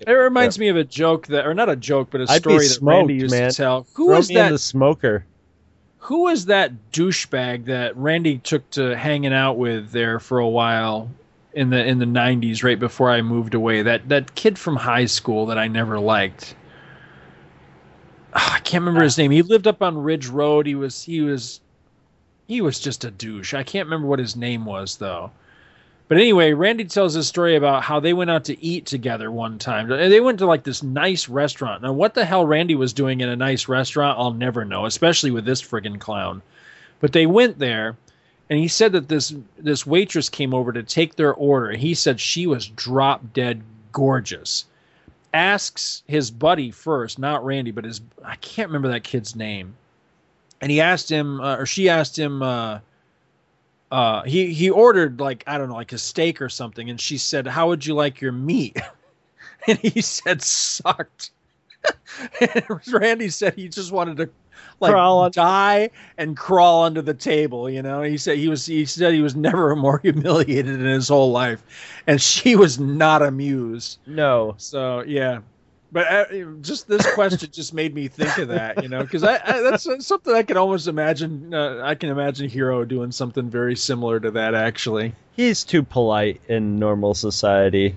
It 0.00 0.10
reminds 0.12 0.58
me 0.58 0.68
of 0.68 0.76
a 0.76 0.84
joke 0.84 1.28
that, 1.28 1.46
or 1.46 1.54
not 1.54 1.68
a 1.68 1.76
joke, 1.76 2.08
but 2.10 2.20
a 2.20 2.26
story 2.26 2.58
that 2.58 2.64
smoked, 2.64 3.08
Randy 3.08 3.14
used 3.14 3.34
man. 3.34 3.50
to 3.50 3.56
tell. 3.56 3.86
Who 3.94 4.06
Throw 4.06 4.16
was 4.16 4.28
that? 4.28 4.50
the 4.50 4.58
smoker? 4.58 5.24
Who 6.06 6.22
was 6.22 6.46
that 6.46 6.92
douchebag 6.92 7.64
that 7.64 7.96
Randy 7.96 8.38
took 8.38 8.70
to 8.70 8.96
hanging 8.96 9.32
out 9.32 9.58
with 9.58 9.90
there 9.90 10.20
for 10.20 10.38
a 10.38 10.48
while 10.48 11.10
in 11.52 11.70
the 11.70 11.84
in 11.84 11.98
the 11.98 12.04
'90s, 12.06 12.62
right 12.62 12.78
before 12.78 13.10
I 13.10 13.22
moved 13.22 13.54
away? 13.54 13.82
That 13.82 14.08
that 14.08 14.36
kid 14.36 14.56
from 14.56 14.76
high 14.76 15.06
school 15.06 15.46
that 15.46 15.58
I 15.58 15.66
never 15.66 15.98
liked. 15.98 16.54
Ah, 18.32 18.54
I 18.54 18.60
can't 18.60 18.82
remember 18.82 19.02
his 19.02 19.18
name. 19.18 19.32
He 19.32 19.42
lived 19.42 19.66
up 19.66 19.82
on 19.82 19.98
Ridge 19.98 20.28
Road. 20.28 20.66
He 20.66 20.76
was 20.76 21.02
he 21.02 21.22
was 21.22 21.60
he 22.46 22.60
was 22.60 22.78
just 22.78 23.04
a 23.04 23.10
douche. 23.10 23.52
I 23.52 23.64
can't 23.64 23.86
remember 23.86 24.06
what 24.06 24.20
his 24.20 24.36
name 24.36 24.64
was 24.64 24.98
though. 24.98 25.32
But 26.08 26.18
anyway, 26.18 26.52
Randy 26.52 26.84
tells 26.84 27.14
this 27.14 27.26
story 27.26 27.56
about 27.56 27.82
how 27.82 27.98
they 27.98 28.12
went 28.12 28.30
out 28.30 28.44
to 28.44 28.62
eat 28.64 28.86
together 28.86 29.28
one 29.30 29.58
time. 29.58 29.88
They 29.88 30.20
went 30.20 30.38
to 30.38 30.46
like 30.46 30.62
this 30.62 30.82
nice 30.82 31.28
restaurant. 31.28 31.82
Now, 31.82 31.92
what 31.92 32.14
the 32.14 32.24
hell 32.24 32.46
Randy 32.46 32.76
was 32.76 32.92
doing 32.92 33.20
in 33.20 33.28
a 33.28 33.34
nice 33.34 33.66
restaurant, 33.66 34.18
I'll 34.18 34.32
never 34.32 34.64
know, 34.64 34.86
especially 34.86 35.32
with 35.32 35.44
this 35.44 35.60
friggin' 35.60 35.98
clown. 35.98 36.42
But 37.00 37.12
they 37.12 37.26
went 37.26 37.58
there, 37.58 37.96
and 38.48 38.58
he 38.60 38.68
said 38.68 38.92
that 38.92 39.08
this 39.08 39.34
this 39.58 39.84
waitress 39.84 40.28
came 40.28 40.54
over 40.54 40.72
to 40.72 40.84
take 40.84 41.16
their 41.16 41.34
order. 41.34 41.72
He 41.72 41.94
said 41.94 42.20
she 42.20 42.46
was 42.46 42.68
drop 42.68 43.32
dead 43.32 43.62
gorgeous. 43.90 44.64
Asks 45.34 46.04
his 46.06 46.30
buddy 46.30 46.70
first, 46.70 47.18
not 47.18 47.44
Randy, 47.44 47.72
but 47.72 47.84
his 47.84 48.00
I 48.24 48.36
can't 48.36 48.68
remember 48.68 48.88
that 48.88 49.02
kid's 49.02 49.34
name. 49.34 49.74
And 50.60 50.70
he 50.70 50.80
asked 50.80 51.10
him, 51.10 51.40
uh, 51.40 51.56
or 51.56 51.66
she 51.66 51.88
asked 51.88 52.16
him. 52.16 52.42
Uh, 52.42 52.78
uh, 53.90 54.22
he 54.22 54.52
he 54.52 54.70
ordered 54.70 55.20
like 55.20 55.44
I 55.46 55.58
don't 55.58 55.68
know, 55.68 55.74
like 55.74 55.92
a 55.92 55.98
steak 55.98 56.42
or 56.42 56.48
something, 56.48 56.90
and 56.90 57.00
she 57.00 57.18
said, 57.18 57.46
"How 57.46 57.68
would 57.68 57.86
you 57.86 57.94
like 57.94 58.20
your 58.20 58.32
meat?" 58.32 58.76
and 59.66 59.78
he 59.78 60.00
said, 60.00 60.42
"Sucked." 60.42 61.30
and 62.40 62.64
Randy 62.92 63.28
said 63.28 63.54
he 63.54 63.68
just 63.68 63.92
wanted 63.92 64.16
to 64.16 64.30
like 64.80 64.92
Crawl 64.92 65.30
die 65.30 65.90
and 66.18 66.36
crawl 66.36 66.84
under 66.84 67.00
the 67.00 67.14
table. 67.14 67.70
You 67.70 67.82
know, 67.82 68.02
he 68.02 68.16
said 68.16 68.38
he 68.38 68.48
was 68.48 68.66
he 68.66 68.84
said 68.84 69.14
he 69.14 69.20
was 69.20 69.36
never 69.36 69.74
more 69.76 69.98
humiliated 69.98 70.80
in 70.80 70.86
his 70.86 71.08
whole 71.08 71.30
life, 71.30 71.62
and 72.06 72.20
she 72.20 72.56
was 72.56 72.78
not 72.78 73.22
amused. 73.22 73.98
No. 74.06 74.54
So 74.58 75.02
yeah, 75.06 75.40
but 75.92 76.06
uh, 76.06 76.24
just 76.60 76.88
this 76.88 77.06
question 77.14 77.50
just 77.50 77.72
made 77.72 77.94
me 77.94 78.08
think 78.08 78.36
of 78.38 78.48
that, 78.48 78.82
you 78.82 78.88
know, 78.88 79.02
because 79.02 79.22
I, 79.22 79.34
I 79.44 79.62
that's 79.62 79.86
something 80.06 80.34
I 80.34 80.42
can 80.42 80.56
almost 80.56 80.88
imagine. 80.88 81.54
Uh, 81.54 81.80
I 81.82 81.94
can 81.94 82.10
imagine 82.10 82.48
Hero 82.48 82.84
doing 82.84 83.12
something 83.12 83.48
very 83.48 83.76
similar 83.76 84.20
to 84.20 84.30
that. 84.32 84.54
Actually, 84.54 85.14
He's 85.36 85.64
too 85.64 85.82
polite 85.82 86.40
in 86.48 86.78
normal 86.78 87.14
society. 87.14 87.94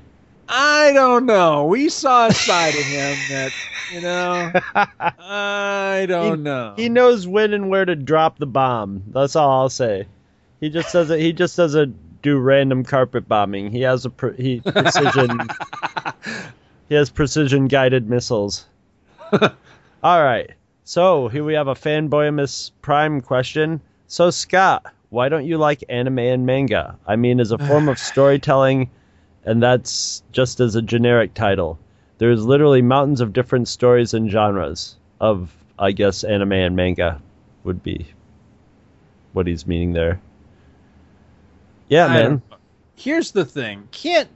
I 0.49 0.91
don't 0.93 1.25
know. 1.25 1.65
We 1.65 1.89
saw 1.89 2.27
a 2.27 2.33
side 2.33 2.75
of 2.75 2.83
him 2.83 3.17
that 3.29 3.51
you 3.93 4.01
know. 4.01 4.51
I 4.75 6.05
don't 6.09 6.43
know. 6.43 6.73
He 6.75 6.89
knows 6.89 7.27
when 7.27 7.53
and 7.53 7.69
where 7.69 7.85
to 7.85 7.95
drop 7.95 8.39
the 8.39 8.47
bomb. 8.47 9.03
That's 9.07 9.35
all 9.35 9.61
I'll 9.61 9.69
say. 9.69 10.05
He 10.59 10.69
just 10.69 10.91
doesn't. 10.91 11.19
He 11.19 11.33
just 11.33 11.55
doesn't 11.55 12.21
do 12.21 12.37
random 12.37 12.83
carpet 12.83 13.27
bombing. 13.27 13.71
He 13.71 13.81
has 13.81 14.05
a 14.05 14.09
pre- 14.09 14.35
he 14.35 14.59
precision. 14.59 15.39
he 16.89 16.95
has 16.95 17.09
precision 17.11 17.67
guided 17.67 18.09
missiles. 18.09 18.65
all 19.31 19.51
right. 20.03 20.49
So 20.83 21.27
here 21.27 21.43
we 21.43 21.53
have 21.53 21.67
a 21.67 21.75
fanboymus 21.75 22.71
prime 22.81 23.21
question. 23.21 23.79
So 24.07 24.31
Scott, 24.31 24.91
why 25.09 25.29
don't 25.29 25.45
you 25.45 25.57
like 25.57 25.83
anime 25.87 26.19
and 26.19 26.45
manga? 26.47 26.97
I 27.05 27.15
mean, 27.15 27.39
as 27.39 27.51
a 27.51 27.59
form 27.59 27.87
of 27.87 27.99
storytelling, 27.99 28.89
and 29.45 29.61
that's 29.61 30.23
just 30.31 30.59
as 30.59 30.75
a 30.75 30.81
generic 30.81 31.35
title. 31.35 31.77
There's 32.17 32.43
literally 32.43 32.81
mountains 32.81 33.21
of 33.21 33.33
different 33.33 33.67
stories 33.67 34.13
and 34.13 34.29
genres 34.29 34.97
of, 35.21 35.55
I 35.77 35.91
guess, 35.91 36.23
anime 36.23 36.53
and 36.53 36.75
manga 36.75 37.21
would 37.63 37.83
be 37.83 38.07
what 39.33 39.47
he's 39.47 39.67
meaning 39.67 39.93
there. 39.93 40.19
Yeah, 41.87 42.07
man. 42.07 42.41
Here's 42.95 43.31
the 43.31 43.45
thing: 43.45 43.87
can't 43.91 44.29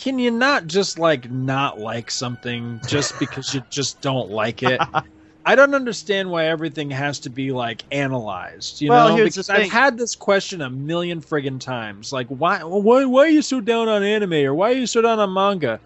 can 0.00 0.18
you 0.18 0.30
not 0.30 0.66
just 0.66 0.98
like 0.98 1.30
not 1.30 1.78
like 1.78 2.10
something 2.10 2.80
just 2.86 3.18
because 3.18 3.54
you 3.54 3.62
just 3.70 4.00
don't 4.00 4.30
like 4.30 4.62
it? 4.62 4.80
I 5.44 5.54
don't 5.54 5.74
understand 5.74 6.30
why 6.30 6.46
everything 6.46 6.90
has 6.90 7.20
to 7.20 7.30
be 7.30 7.52
like 7.52 7.82
analyzed. 7.90 8.80
You 8.80 8.90
Well, 8.90 9.16
know, 9.16 9.24
because. 9.24 9.48
I've 9.48 9.70
had 9.70 9.96
this 9.96 10.14
question 10.14 10.60
a 10.60 10.68
million 10.68 11.22
friggin' 11.22 11.58
times. 11.60 12.12
Like, 12.12 12.26
why, 12.28 12.62
why, 12.62 13.04
why 13.06 13.22
are 13.22 13.28
you 13.28 13.40
so 13.42 13.60
down 13.60 13.88
on 13.88 14.02
anime 14.02 14.34
or 14.34 14.54
why 14.54 14.70
are 14.70 14.74
you 14.76 14.86
so 14.86 15.00
down 15.00 15.18
on 15.18 15.32
manga? 15.32 15.80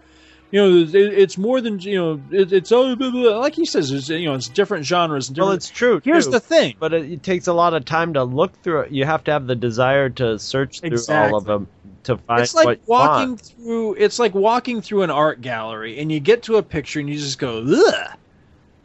You 0.51 0.59
know, 0.61 0.77
it, 0.77 0.93
it's 0.93 1.37
more 1.37 1.61
than 1.61 1.79
you 1.79 1.95
know. 1.95 2.21
It, 2.29 2.53
it's 2.53 2.69
blah, 2.69 2.93
blah, 2.95 3.37
like 3.39 3.55
he 3.55 3.65
says. 3.65 3.89
It's, 3.91 4.09
you 4.09 4.25
know, 4.25 4.35
it's 4.35 4.49
different 4.49 4.85
genres. 4.85 5.29
And 5.29 5.37
Well, 5.37 5.51
it's 5.51 5.69
true. 5.69 6.01
Here's 6.03 6.25
too, 6.25 6.31
the 6.31 6.39
thing. 6.39 6.75
but 6.79 6.93
it, 6.93 7.11
it 7.11 7.23
takes 7.23 7.47
a 7.47 7.53
lot 7.53 7.73
of 7.73 7.85
time 7.85 8.13
to 8.13 8.23
look 8.23 8.61
through 8.61 8.81
it. 8.81 8.91
You 8.91 9.05
have 9.05 9.23
to 9.23 9.31
have 9.31 9.47
the 9.47 9.55
desire 9.55 10.09
to 10.09 10.37
search 10.37 10.81
through 10.81 10.99
all 11.09 11.35
of 11.35 11.45
them 11.45 11.67
to 12.03 12.17
find 12.17 12.41
it's 12.41 12.53
like 12.53 12.81
walking 12.87 13.29
want. 13.29 13.41
through 13.41 13.93
it's 13.95 14.19
like 14.19 14.33
walking 14.33 14.81
through 14.81 15.03
an 15.03 15.09
art 15.09 15.41
gallery 15.41 15.99
and 15.99 16.11
you 16.11 16.19
get 16.19 16.43
to 16.43 16.57
a 16.57 16.63
picture 16.63 16.99
and 16.99 17.09
you 17.09 17.15
just 17.15 17.39
go 17.39 17.63
ugh 17.63 18.17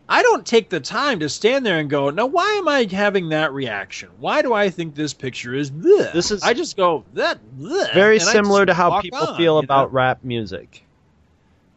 i 0.09 0.23
don't 0.23 0.47
take 0.47 0.69
the 0.69 0.81
time 0.81 1.21
to 1.21 1.29
stand 1.29 1.67
there 1.67 1.79
and 1.79 1.91
go 1.91 2.11
now 2.11 2.27
why 2.27 2.49
am 2.53 2.69
i 2.69 2.87
having 2.91 3.29
that 3.29 3.53
reaction 3.53 4.09
why 4.19 4.43
do 4.43 4.53
i 4.53 4.71
think 4.71 4.95
this 4.95 5.13
picture 5.13 5.55
is 5.55 5.71
ugh? 5.71 6.13
This 6.13 6.31
is 6.31 6.43
i 6.43 6.55
just 6.55 6.77
go 6.77 7.05
that 7.15 7.39
ugh, 7.63 7.89
very 7.95 8.19
similar 8.19 8.65
to 8.65 8.75
how 8.75 9.01
people 9.01 9.19
on, 9.19 9.37
feel 9.37 9.41
you 9.41 9.47
know? 9.47 9.59
about 9.59 9.93
rap 9.93 10.23
music. 10.23 10.85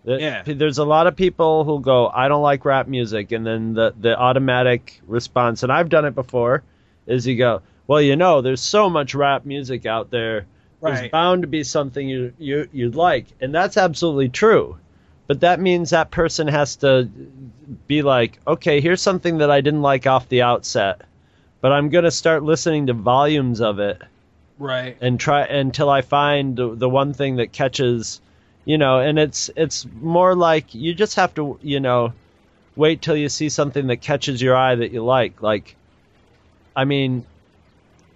Yeah. 0.03 0.43
There's 0.45 0.79
a 0.79 0.85
lot 0.85 1.07
of 1.07 1.15
people 1.15 1.63
who 1.63 1.79
go, 1.79 2.07
I 2.07 2.27
don't 2.27 2.41
like 2.41 2.65
rap 2.65 2.87
music, 2.87 3.31
and 3.31 3.45
then 3.45 3.73
the, 3.73 3.93
the 3.99 4.17
automatic 4.17 4.99
response, 5.07 5.63
and 5.63 5.71
I've 5.71 5.89
done 5.89 6.05
it 6.05 6.15
before, 6.15 6.63
is 7.05 7.27
you 7.27 7.37
go, 7.37 7.61
Well, 7.87 8.01
you 8.01 8.15
know, 8.15 8.41
there's 8.41 8.61
so 8.61 8.89
much 8.89 9.13
rap 9.13 9.45
music 9.45 9.85
out 9.85 10.09
there. 10.09 10.45
There's 10.81 11.01
Right. 11.01 11.11
bound 11.11 11.43
to 11.43 11.47
be 11.47 11.63
something 11.63 12.07
you, 12.09 12.33
you 12.39 12.67
you'd 12.71 12.95
like. 12.95 13.25
And 13.39 13.53
that's 13.53 13.77
absolutely 13.77 14.29
true. 14.29 14.77
But 15.27 15.41
that 15.41 15.59
means 15.59 15.91
that 15.91 16.11
person 16.11 16.47
has 16.47 16.75
to 16.77 17.07
be 17.87 18.01
like, 18.01 18.39
okay, 18.45 18.81
here's 18.81 19.01
something 19.01 19.37
that 19.37 19.51
I 19.51 19.61
didn't 19.61 19.81
like 19.81 20.07
off 20.07 20.27
the 20.27 20.41
outset, 20.41 21.01
but 21.61 21.71
I'm 21.71 21.89
gonna 21.89 22.11
start 22.11 22.43
listening 22.43 22.87
to 22.87 22.93
volumes 22.93 23.61
of 23.61 23.79
it 23.79 24.01
right 24.57 24.97
and 25.01 25.19
try 25.19 25.43
until 25.43 25.89
I 25.89 26.01
find 26.01 26.55
the, 26.57 26.75
the 26.75 26.89
one 26.89 27.13
thing 27.13 27.37
that 27.37 27.51
catches, 27.51 28.19
you 28.65 28.77
know, 28.77 28.99
and 28.99 29.17
it's 29.19 29.49
it's 29.55 29.85
more 30.01 30.35
like 30.35 30.73
you 30.75 30.93
just 30.93 31.15
have 31.15 31.33
to, 31.35 31.57
you 31.61 31.79
know, 31.79 32.13
wait 32.75 33.01
till 33.01 33.15
you 33.15 33.29
see 33.29 33.49
something 33.49 33.87
that 33.87 33.97
catches 34.01 34.41
your 34.41 34.55
eye 34.55 34.75
that 34.75 34.91
you 34.91 35.03
like. 35.03 35.41
Like, 35.41 35.75
I 36.75 36.85
mean, 36.85 37.25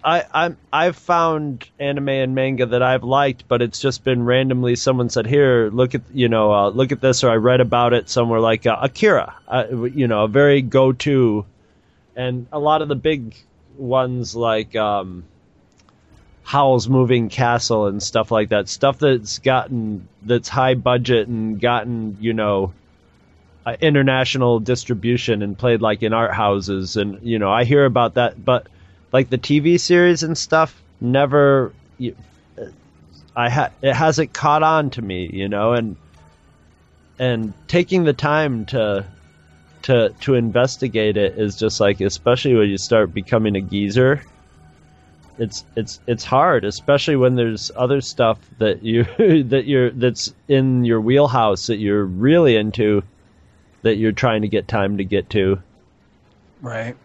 I 0.06 0.54
I've 0.72 0.96
found 0.96 1.68
anime 1.80 2.08
and 2.10 2.34
manga 2.34 2.66
that 2.66 2.82
I've 2.82 3.02
liked, 3.02 3.48
but 3.48 3.60
it's 3.60 3.80
just 3.80 4.04
been 4.04 4.24
randomly 4.24 4.76
someone 4.76 5.10
said, 5.10 5.26
"Here, 5.26 5.68
look 5.72 5.94
at 5.96 6.02
you 6.14 6.28
know, 6.28 6.52
uh, 6.52 6.68
look 6.68 6.92
at 6.92 7.00
this," 7.00 7.24
or 7.24 7.30
I 7.30 7.36
read 7.36 7.60
about 7.60 7.92
it 7.92 8.08
somewhere 8.08 8.40
like 8.40 8.66
uh, 8.66 8.76
Akira, 8.80 9.34
uh, 9.48 9.64
you 9.70 10.06
know, 10.06 10.24
a 10.24 10.28
very 10.28 10.62
go-to, 10.62 11.44
and 12.14 12.46
a 12.52 12.58
lot 12.58 12.82
of 12.82 12.88
the 12.88 12.94
big 12.94 13.34
ones 13.76 14.36
like. 14.36 14.76
um 14.76 15.24
Howl's 16.46 16.88
Moving 16.88 17.28
Castle 17.28 17.88
and 17.88 18.00
stuff 18.00 18.30
like 18.30 18.50
that. 18.50 18.68
Stuff 18.68 19.00
that's 19.00 19.40
gotten 19.40 20.06
that's 20.22 20.48
high 20.48 20.74
budget 20.74 21.26
and 21.26 21.60
gotten 21.60 22.18
you 22.20 22.34
know 22.34 22.72
uh, 23.66 23.74
international 23.80 24.60
distribution 24.60 25.42
and 25.42 25.58
played 25.58 25.82
like 25.82 26.04
in 26.04 26.12
art 26.12 26.32
houses 26.32 26.96
and 26.96 27.18
you 27.26 27.40
know 27.40 27.50
I 27.50 27.64
hear 27.64 27.84
about 27.84 28.14
that, 28.14 28.42
but 28.44 28.68
like 29.12 29.30
the 29.30 29.38
TV 29.38 29.78
series 29.78 30.22
and 30.22 30.36
stuff 30.36 30.82
never. 31.00 31.72
Uh, 32.00 32.10
I 33.34 33.50
ha- 33.50 33.70
it 33.82 33.94
hasn't 33.94 34.32
caught 34.32 34.62
on 34.62 34.90
to 34.90 35.02
me, 35.02 35.28
you 35.32 35.48
know, 35.48 35.72
and 35.72 35.96
and 37.18 37.52
taking 37.68 38.04
the 38.04 38.12
time 38.12 38.66
to 38.66 39.06
to 39.82 40.10
to 40.20 40.34
investigate 40.34 41.16
it 41.16 41.38
is 41.38 41.56
just 41.56 41.80
like 41.80 42.00
especially 42.00 42.54
when 42.54 42.68
you 42.68 42.78
start 42.78 43.14
becoming 43.14 43.56
a 43.56 43.60
geezer 43.60 44.22
it's 45.38 45.64
it's 45.76 46.00
it's 46.06 46.24
hard, 46.24 46.64
especially 46.64 47.16
when 47.16 47.34
there's 47.34 47.70
other 47.76 48.00
stuff 48.00 48.38
that 48.58 48.82
you 48.82 49.04
that 49.44 49.64
you're 49.66 49.90
that's 49.90 50.32
in 50.48 50.84
your 50.84 51.00
wheelhouse 51.00 51.66
that 51.66 51.76
you're 51.76 52.04
really 52.04 52.56
into 52.56 53.02
that 53.82 53.96
you're 53.96 54.12
trying 54.12 54.42
to 54.42 54.48
get 54.48 54.66
time 54.66 54.98
to 54.98 55.04
get 55.04 55.30
to. 55.30 55.62
Right. 56.60 56.96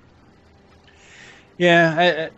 Yeah, 1.57 2.29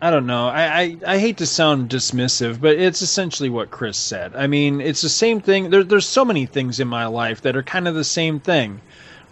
I, 0.00 0.06
I, 0.06 0.10
don't 0.10 0.26
know. 0.26 0.48
I, 0.48 0.80
I, 0.80 0.96
I 1.06 1.18
hate 1.18 1.38
to 1.38 1.46
sound 1.46 1.90
dismissive, 1.90 2.60
but 2.60 2.76
it's 2.76 3.02
essentially 3.02 3.50
what 3.50 3.70
Chris 3.70 3.98
said. 3.98 4.34
I 4.34 4.46
mean, 4.46 4.80
it's 4.80 5.02
the 5.02 5.08
same 5.08 5.40
thing. 5.40 5.70
There, 5.70 5.84
there's 5.84 6.08
so 6.08 6.24
many 6.24 6.46
things 6.46 6.80
in 6.80 6.88
my 6.88 7.06
life 7.06 7.42
that 7.42 7.56
are 7.56 7.62
kind 7.62 7.86
of 7.86 7.94
the 7.94 8.04
same 8.04 8.40
thing, 8.40 8.80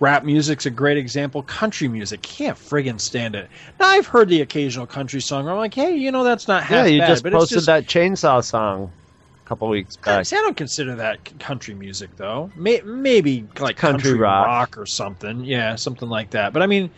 Rap 0.01 0.25
music's 0.25 0.67
a 0.67 0.71
great 0.71 0.99
example. 0.99 1.43
Country 1.43 1.89
music 1.89 2.21
can't 2.23 2.59
friggin' 2.59 3.01
stand 3.01 3.35
it. 3.35 3.49
Now 3.79 3.87
I've 3.87 4.07
heard 4.07 4.29
the 4.29 4.41
occasional 4.41 4.87
country 4.87 5.21
song. 5.21 5.45
Where 5.45 5.53
I'm 5.53 5.59
like, 5.59 5.75
hey, 5.75 5.97
you 5.97 6.11
know 6.11 6.25
that's 6.25 6.49
not 6.49 6.65
half 6.65 6.87
yeah, 6.87 6.93
you 6.93 7.01
bad, 7.01 7.09
just 7.09 7.25
posted 7.25 7.57
just, 7.57 7.67
that 7.67 7.87
chainsaw 7.87 8.43
song 8.43 8.91
a 9.45 9.49
couple 9.49 9.69
weeks 9.69 9.97
back. 9.97 10.27
I 10.33 10.37
don't 10.37 10.57
consider 10.57 10.97
that 10.97 11.39
country 11.39 11.75
music 11.75 12.11
though. 12.17 12.51
May, 12.57 12.81
maybe 12.85 13.47
like 13.61 13.77
country 13.77 14.11
country, 14.11 14.19
rock. 14.19 14.47
rock. 14.47 14.79
or 14.79 14.87
something. 14.87 15.45
Yeah, 15.45 15.77
something 15.77 16.09
like 16.09 16.31
that. 16.31 16.53
But 16.53 16.63
I 16.63 16.67
mean, 16.67 16.91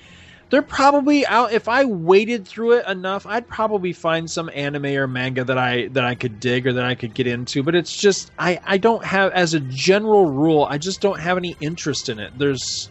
they're 0.51 0.63
probably 0.63 1.27
out. 1.27 1.53
If 1.53 1.69
I 1.69 1.85
waded 1.85 2.47
through 2.47 2.79
it 2.79 2.87
enough, 2.87 3.27
I'd 3.27 3.49
probably 3.49 3.93
find 3.93 4.31
some 4.31 4.51
anime 4.55 4.87
or 4.87 5.07
manga 5.07 5.45
that 5.45 5.59
I 5.59 5.89
that 5.89 6.05
I 6.05 6.15
could 6.15 6.39
dig 6.39 6.67
or 6.67 6.75
that 6.75 6.85
I 6.85 6.95
could 6.95 7.15
get 7.15 7.27
into. 7.27 7.63
But 7.63 7.75
it's 7.75 7.95
just 7.95 8.31
I 8.39 8.61
I 8.65 8.79
don't 8.79 9.05
have 9.05 9.33
as 9.33 9.55
a 9.55 9.61
general 9.61 10.27
rule. 10.27 10.65
I 10.69 10.79
just 10.79 11.01
don't 11.01 11.19
have 11.19 11.37
any 11.37 11.57
interest 11.61 12.09
in 12.09 12.19
it. 12.19 12.33
There's 12.39 12.91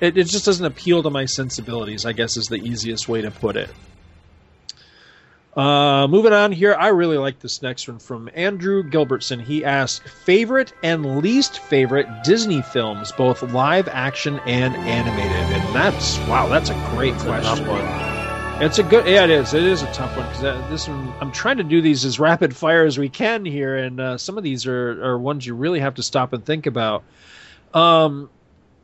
it, 0.00 0.18
it 0.18 0.24
just 0.24 0.44
doesn't 0.44 0.66
appeal 0.66 1.02
to 1.02 1.10
my 1.10 1.24
sensibilities. 1.24 2.04
I 2.04 2.12
guess 2.12 2.36
is 2.36 2.46
the 2.46 2.56
easiest 2.56 3.08
way 3.08 3.22
to 3.22 3.30
put 3.30 3.56
it. 3.56 3.70
Uh, 5.56 6.08
moving 6.08 6.32
on 6.32 6.50
here, 6.50 6.74
I 6.74 6.88
really 6.88 7.16
like 7.16 7.38
this 7.38 7.62
next 7.62 7.86
one 7.86 8.00
from 8.00 8.28
Andrew 8.34 8.82
Gilbertson. 8.82 9.40
He 9.40 9.64
asked 9.64 10.08
favorite 10.08 10.72
and 10.82 11.18
least 11.18 11.60
favorite 11.60 12.08
Disney 12.24 12.60
films, 12.60 13.12
both 13.12 13.40
live 13.52 13.86
action 13.86 14.40
and 14.46 14.74
animated, 14.74 15.30
and 15.30 15.74
that's 15.74 16.18
wow, 16.26 16.48
that's 16.48 16.70
a 16.70 16.88
great 16.90 17.14
question. 17.18 17.66
It's 18.60 18.78
a 18.78 18.82
good, 18.82 19.06
yeah, 19.06 19.24
it 19.24 19.30
is. 19.30 19.54
It 19.54 19.62
is 19.62 19.82
a 19.82 19.92
tough 19.92 20.16
one 20.16 20.26
because 20.28 20.70
this 20.70 20.88
one 20.88 21.12
I'm 21.20 21.30
trying 21.30 21.58
to 21.58 21.64
do 21.64 21.80
these 21.80 22.04
as 22.04 22.18
rapid 22.18 22.56
fire 22.56 22.84
as 22.84 22.98
we 22.98 23.08
can 23.08 23.44
here, 23.44 23.76
and 23.76 24.00
uh, 24.00 24.18
some 24.18 24.36
of 24.36 24.42
these 24.42 24.66
are 24.66 25.04
are 25.04 25.18
ones 25.18 25.46
you 25.46 25.54
really 25.54 25.78
have 25.78 25.94
to 25.94 26.02
stop 26.02 26.32
and 26.32 26.44
think 26.44 26.66
about. 26.66 27.04
Um, 27.72 28.28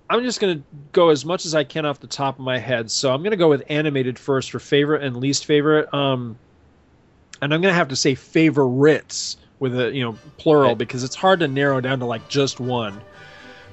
I'm 0.09 0.23
just 0.23 0.41
going 0.41 0.59
to 0.59 0.65
go 0.93 1.11
as 1.11 1.25
much 1.25 1.47
as 1.47 1.55
I 1.55 1.63
can 1.63 1.87
off 1.87 2.01
the 2.01 2.09
top 2.09 2.39
of 2.39 2.45
my 2.45 2.59
head. 2.59 2.91
So 2.91 3.13
I'm 3.13 3.23
going 3.23 3.31
to 3.31 3.37
go 3.37 3.49
with 3.49 3.63
animated 3.69 4.19
first 4.19 4.51
for 4.51 4.59
favorite 4.59 5.05
and 5.05 5.17
least 5.17 5.47
favorite. 5.47 5.93
Um, 5.95 6.37
and 7.41 7.55
I'm 7.55 7.61
going 7.61 7.73
to 7.73 7.77
have 7.79 7.89
to 7.89 7.97
say 7.97 8.15
favorites 8.15 9.37
with 9.59 9.79
a 9.79 9.93
you 9.93 10.03
know 10.03 10.17
plural 10.39 10.75
because 10.75 11.05
it's 11.05 11.15
hard 11.15 11.41
to 11.41 11.49
narrow 11.49 11.81
down 11.81 11.99
to 12.01 12.07
like 12.07 12.29
just 12.29 12.61
one. 12.61 13.01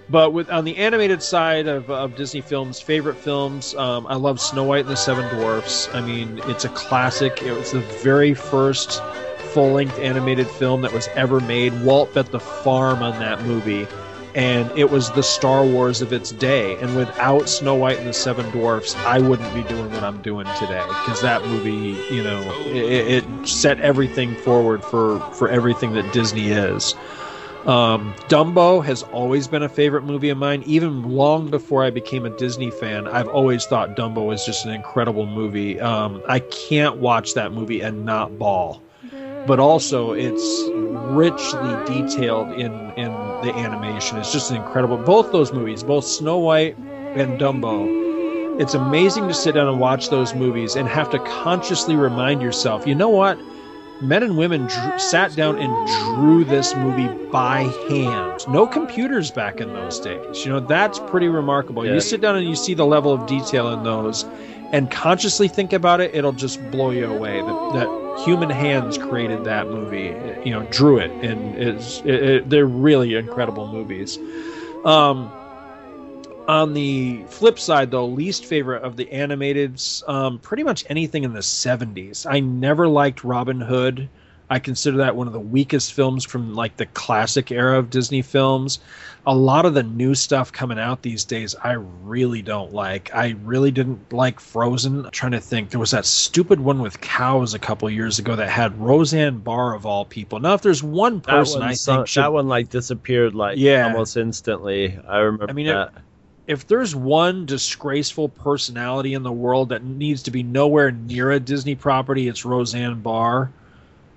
But 0.09 0.31
with 0.31 0.49
on 0.49 0.63
the 0.63 0.77
animated 0.77 1.21
side 1.21 1.67
of, 1.67 1.89
of 1.89 2.15
Disney 2.15 2.41
films, 2.41 2.79
favorite 2.79 3.17
films, 3.17 3.75
um, 3.75 4.07
I 4.07 4.15
love 4.15 4.39
Snow 4.39 4.63
White 4.63 4.81
and 4.81 4.89
the 4.89 4.95
Seven 4.95 5.27
Dwarfs. 5.35 5.89
I 5.93 6.01
mean, 6.01 6.39
it's 6.45 6.63
a 6.63 6.69
classic. 6.69 7.43
It 7.43 7.51
was 7.51 7.71
the 7.71 7.81
very 8.03 8.33
first 8.33 9.03
full 9.53 9.71
length 9.73 9.99
animated 9.99 10.47
film 10.47 10.81
that 10.81 10.93
was 10.93 11.09
ever 11.09 11.41
made. 11.41 11.73
Walt 11.83 12.13
bet 12.13 12.31
the 12.31 12.39
farm 12.39 13.03
on 13.03 13.19
that 13.19 13.43
movie 13.43 13.85
and 14.37 14.71
it 14.77 14.91
was 14.91 15.09
the 15.11 15.23
Star 15.23 15.65
Wars 15.65 15.99
of 16.03 16.13
its 16.13 16.31
day. 16.31 16.77
And 16.77 16.95
without 16.95 17.49
Snow 17.49 17.73
White 17.73 17.97
and 17.97 18.07
the 18.07 18.13
Seven 18.13 18.49
Dwarfs, 18.51 18.95
I 18.97 19.17
wouldn't 19.17 19.51
be 19.55 19.63
doing 19.63 19.91
what 19.91 20.03
I'm 20.03 20.21
doing 20.21 20.45
today 20.59 20.85
because 20.85 21.21
that 21.21 21.43
movie, 21.45 21.99
you 22.13 22.23
know, 22.23 22.39
it, 22.67 23.23
it, 23.23 23.47
set 23.47 23.81
everything 23.81 24.35
forward 24.35 24.83
for 24.83 25.19
for 25.31 25.49
everything 25.49 25.93
that 25.93 26.13
Disney 26.13 26.51
is. 26.51 26.93
Um, 27.65 28.13
Dumbo 28.29 28.85
has 28.85 29.01
always 29.03 29.47
been 29.47 29.63
a 29.63 29.69
favorite 29.69 30.03
movie 30.03 30.29
of 30.29 30.37
mine, 30.37 30.63
even 30.67 31.09
long 31.09 31.49
before 31.49 31.83
I 31.83 31.89
became 31.89 32.25
a 32.25 32.29
Disney 32.29 32.69
fan. 32.69 33.07
I've 33.07 33.27
always 33.27 33.65
thought 33.65 33.97
Dumbo 33.97 34.27
was 34.27 34.45
just 34.45 34.65
an 34.65 34.71
incredible 34.71 35.25
movie. 35.25 35.79
Um, 35.81 36.21
I 36.29 36.39
can't 36.39 36.97
watch 36.97 37.33
that 37.33 37.51
movie 37.51 37.81
and 37.81 38.05
not 38.05 38.37
bawl 38.37 38.83
but 39.47 39.59
also 39.59 40.11
it's 40.11 40.69
richly 41.11 41.73
detailed 41.85 42.51
in 42.51 42.73
in 42.97 43.11
the 43.41 43.53
animation. 43.55 44.17
It's 44.17 44.31
just 44.31 44.51
incredible. 44.51 44.97
Both 44.97 45.31
those 45.31 45.53
movies, 45.53 45.83
both 45.83 46.05
Snow 46.05 46.37
White 46.37 46.77
and 46.77 47.39
Dumbo, 47.39 48.07
it's 48.59 48.73
amazing 48.73 49.27
to 49.27 49.33
sit 49.33 49.53
down 49.53 49.67
and 49.67 49.79
watch 49.79 50.09
those 50.09 50.33
movies 50.33 50.75
and 50.75 50.87
have 50.89 51.09
to 51.11 51.19
consciously 51.19 51.95
remind 51.95 52.41
yourself, 52.41 52.87
you 52.87 52.95
know 52.95 53.09
what? 53.09 53.37
Men 54.01 54.21
and 54.21 54.37
women 54.37 54.67
drew, 54.67 54.99
sat 54.99 55.35
down 55.35 55.57
and 55.57 56.15
drew 56.15 56.43
this 56.43 56.75
movie 56.75 57.07
by 57.31 57.63
hand. 57.89 58.47
No 58.47 58.67
computers 58.67 59.31
back 59.31 59.59
in 59.59 59.73
those 59.73 59.99
days. 59.99 60.45
You 60.45 60.51
know, 60.51 60.59
that's 60.59 60.99
pretty 60.99 61.27
remarkable. 61.29 61.85
Yeah. 61.85 61.93
You 61.93 62.01
sit 62.01 62.21
down 62.21 62.35
and 62.35 62.47
you 62.47 62.55
see 62.55 62.75
the 62.75 62.85
level 62.85 63.11
of 63.11 63.25
detail 63.25 63.69
in 63.69 63.83
those 63.83 64.23
and 64.71 64.91
consciously 64.91 65.47
think 65.47 65.73
about 65.73 66.01
it, 66.01 66.13
it'll 66.13 66.33
just 66.33 66.59
blow 66.71 66.91
you 66.91 67.05
away. 67.05 67.41
That, 67.41 67.73
that 67.73 68.23
human 68.25 68.49
hands 68.49 68.97
created 68.97 69.43
that 69.45 69.67
movie, 69.67 70.15
you 70.43 70.51
know, 70.51 70.65
drew 70.71 70.97
it, 70.97 71.11
and 71.23 71.55
it's 71.55 71.99
it, 72.01 72.23
it, 72.23 72.49
they're 72.49 72.65
really 72.65 73.15
incredible 73.15 73.71
movies. 73.71 74.17
Um, 74.83 75.31
on 76.47 76.73
the 76.73 77.23
flip 77.27 77.59
side, 77.59 77.91
though, 77.91 78.05
least 78.05 78.45
favorite 78.45 78.83
of 78.83 78.95
the 78.95 79.05
animateds, 79.05 80.07
um, 80.07 80.39
pretty 80.39 80.63
much 80.63 80.85
anything 80.89 81.23
in 81.23 81.33
the 81.33 81.39
'70s. 81.39 82.25
I 82.29 82.39
never 82.39 82.87
liked 82.87 83.23
Robin 83.23 83.59
Hood. 83.61 84.09
I 84.49 84.59
consider 84.59 84.97
that 84.97 85.15
one 85.15 85.27
of 85.27 85.33
the 85.33 85.41
weakest 85.41 85.91
films 85.91 86.23
from 86.23 86.55
like 86.55 86.77
the 86.77 86.85
classic 86.85 87.51
era 87.51 87.77
of 87.77 87.89
Disney 87.89 88.21
films. 88.21 88.79
A 89.29 89.35
lot 89.35 89.65
of 89.65 89.73
the 89.73 89.83
new 89.83 90.15
stuff 90.15 90.53
coming 90.53 90.79
out 90.79 91.01
these 91.01 91.25
days, 91.25 91.53
I 91.61 91.73
really 91.73 92.41
don't 92.41 92.71
like. 92.73 93.13
I 93.13 93.35
really 93.43 93.71
didn't 93.71 94.13
like 94.13 94.39
Frozen. 94.39 95.03
I'm 95.03 95.11
trying 95.11 95.33
to 95.33 95.41
think, 95.41 95.69
there 95.69 95.81
was 95.81 95.91
that 95.91 96.05
stupid 96.05 96.61
one 96.61 96.81
with 96.81 97.01
cows 97.01 97.53
a 97.53 97.59
couple 97.59 97.89
years 97.89 98.19
ago 98.19 98.37
that 98.37 98.47
had 98.47 98.79
Roseanne 98.79 99.39
Barr 99.39 99.73
of 99.75 99.85
all 99.85 100.05
people. 100.05 100.39
Now, 100.39 100.53
if 100.53 100.61
there's 100.61 100.81
one 100.81 101.19
person 101.19 101.61
I 101.61 101.73
so- 101.73 101.95
think 101.97 102.07
should 102.07 102.23
that 102.23 102.31
one 102.31 102.47
like 102.47 102.69
disappeared 102.69 103.35
like 103.35 103.57
Yeah. 103.57 103.87
almost 103.87 104.15
instantly. 104.15 104.97
I 105.05 105.17
remember 105.17 105.49
I 105.49 105.53
mean, 105.53 105.67
that. 105.67 105.91
if 106.47 106.65
there's 106.65 106.95
one 106.95 107.45
disgraceful 107.45 108.29
personality 108.29 109.13
in 109.13 109.23
the 109.23 109.31
world 109.33 109.67
that 109.69 109.83
needs 109.83 110.23
to 110.23 110.31
be 110.31 110.41
nowhere 110.41 110.91
near 110.91 111.31
a 111.31 111.39
Disney 111.41 111.75
property, 111.75 112.29
it's 112.29 112.45
Roseanne 112.45 113.01
Barr. 113.01 113.51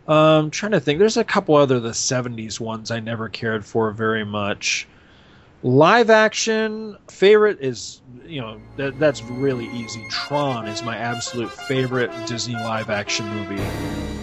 Um, 0.07 0.17
I'm 0.17 0.51
trying 0.51 0.73
to 0.73 0.81
think. 0.81 1.01
There's 1.01 1.17
a 1.17 1.25
couple 1.25 1.57
other 1.57 1.81
the 1.81 1.91
'70s 1.95 2.61
ones 2.61 2.93
I 2.93 3.01
never 3.01 3.29
cared 3.29 3.65
for 3.65 3.91
very 3.91 4.25
much. 4.25 4.87
Live 5.63 6.09
action 6.09 6.97
favorite 7.11 7.59
is 7.61 8.01
you 8.25 8.41
know 8.41 8.59
that 8.77 8.99
that's 8.99 9.23
really 9.23 9.67
easy. 9.77 10.03
Tron 10.09 10.67
is 10.67 10.83
my 10.83 10.97
absolute 10.97 11.53
favorite 11.53 12.11
Disney 12.27 12.55
live 12.55 12.89
action 12.89 13.27
movie, 13.29 13.63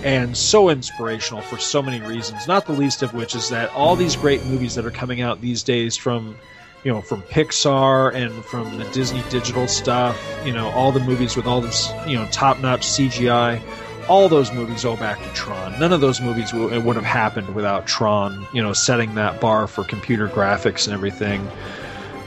and 0.03 0.35
so 0.35 0.69
inspirational 0.69 1.43
for 1.43 1.59
so 1.59 1.83
many 1.83 2.01
reasons. 2.01 2.47
Not 2.47 2.65
the 2.65 2.73
least 2.73 3.03
of 3.03 3.13
which 3.13 3.35
is 3.35 3.49
that 3.49 3.69
all 3.73 3.95
these 3.95 4.15
great 4.15 4.43
movies 4.45 4.73
that 4.75 4.85
are 4.85 4.91
coming 4.91 5.21
out 5.21 5.39
these 5.39 5.61
days 5.61 5.95
from 5.95 6.35
you 6.83 6.91
know 6.91 7.01
from 7.01 7.21
Pixar 7.21 8.15
and 8.15 8.43
from 8.45 8.75
the 8.79 8.85
Disney 8.85 9.21
digital 9.29 9.67
stuff, 9.67 10.19
you 10.43 10.53
know 10.53 10.69
all 10.69 10.91
the 10.91 11.01
movies 11.01 11.35
with 11.35 11.45
all 11.45 11.61
this 11.61 11.91
you 12.07 12.15
know 12.15 12.27
top 12.31 12.59
notch 12.61 12.81
CGI 12.81 13.61
all 14.07 14.29
those 14.29 14.51
movies 14.51 14.85
owe 14.85 14.95
back 14.97 15.21
to 15.21 15.29
Tron. 15.33 15.79
None 15.79 15.91
of 15.93 16.01
those 16.01 16.21
movies 16.21 16.51
w- 16.51 16.79
would 16.81 16.95
have 16.95 17.05
happened 17.05 17.53
without 17.55 17.85
Tron, 17.87 18.47
you 18.53 18.61
know, 18.61 18.73
setting 18.73 19.15
that 19.15 19.39
bar 19.41 19.67
for 19.67 19.83
computer 19.83 20.27
graphics 20.27 20.85
and 20.85 20.93
everything. 20.93 21.47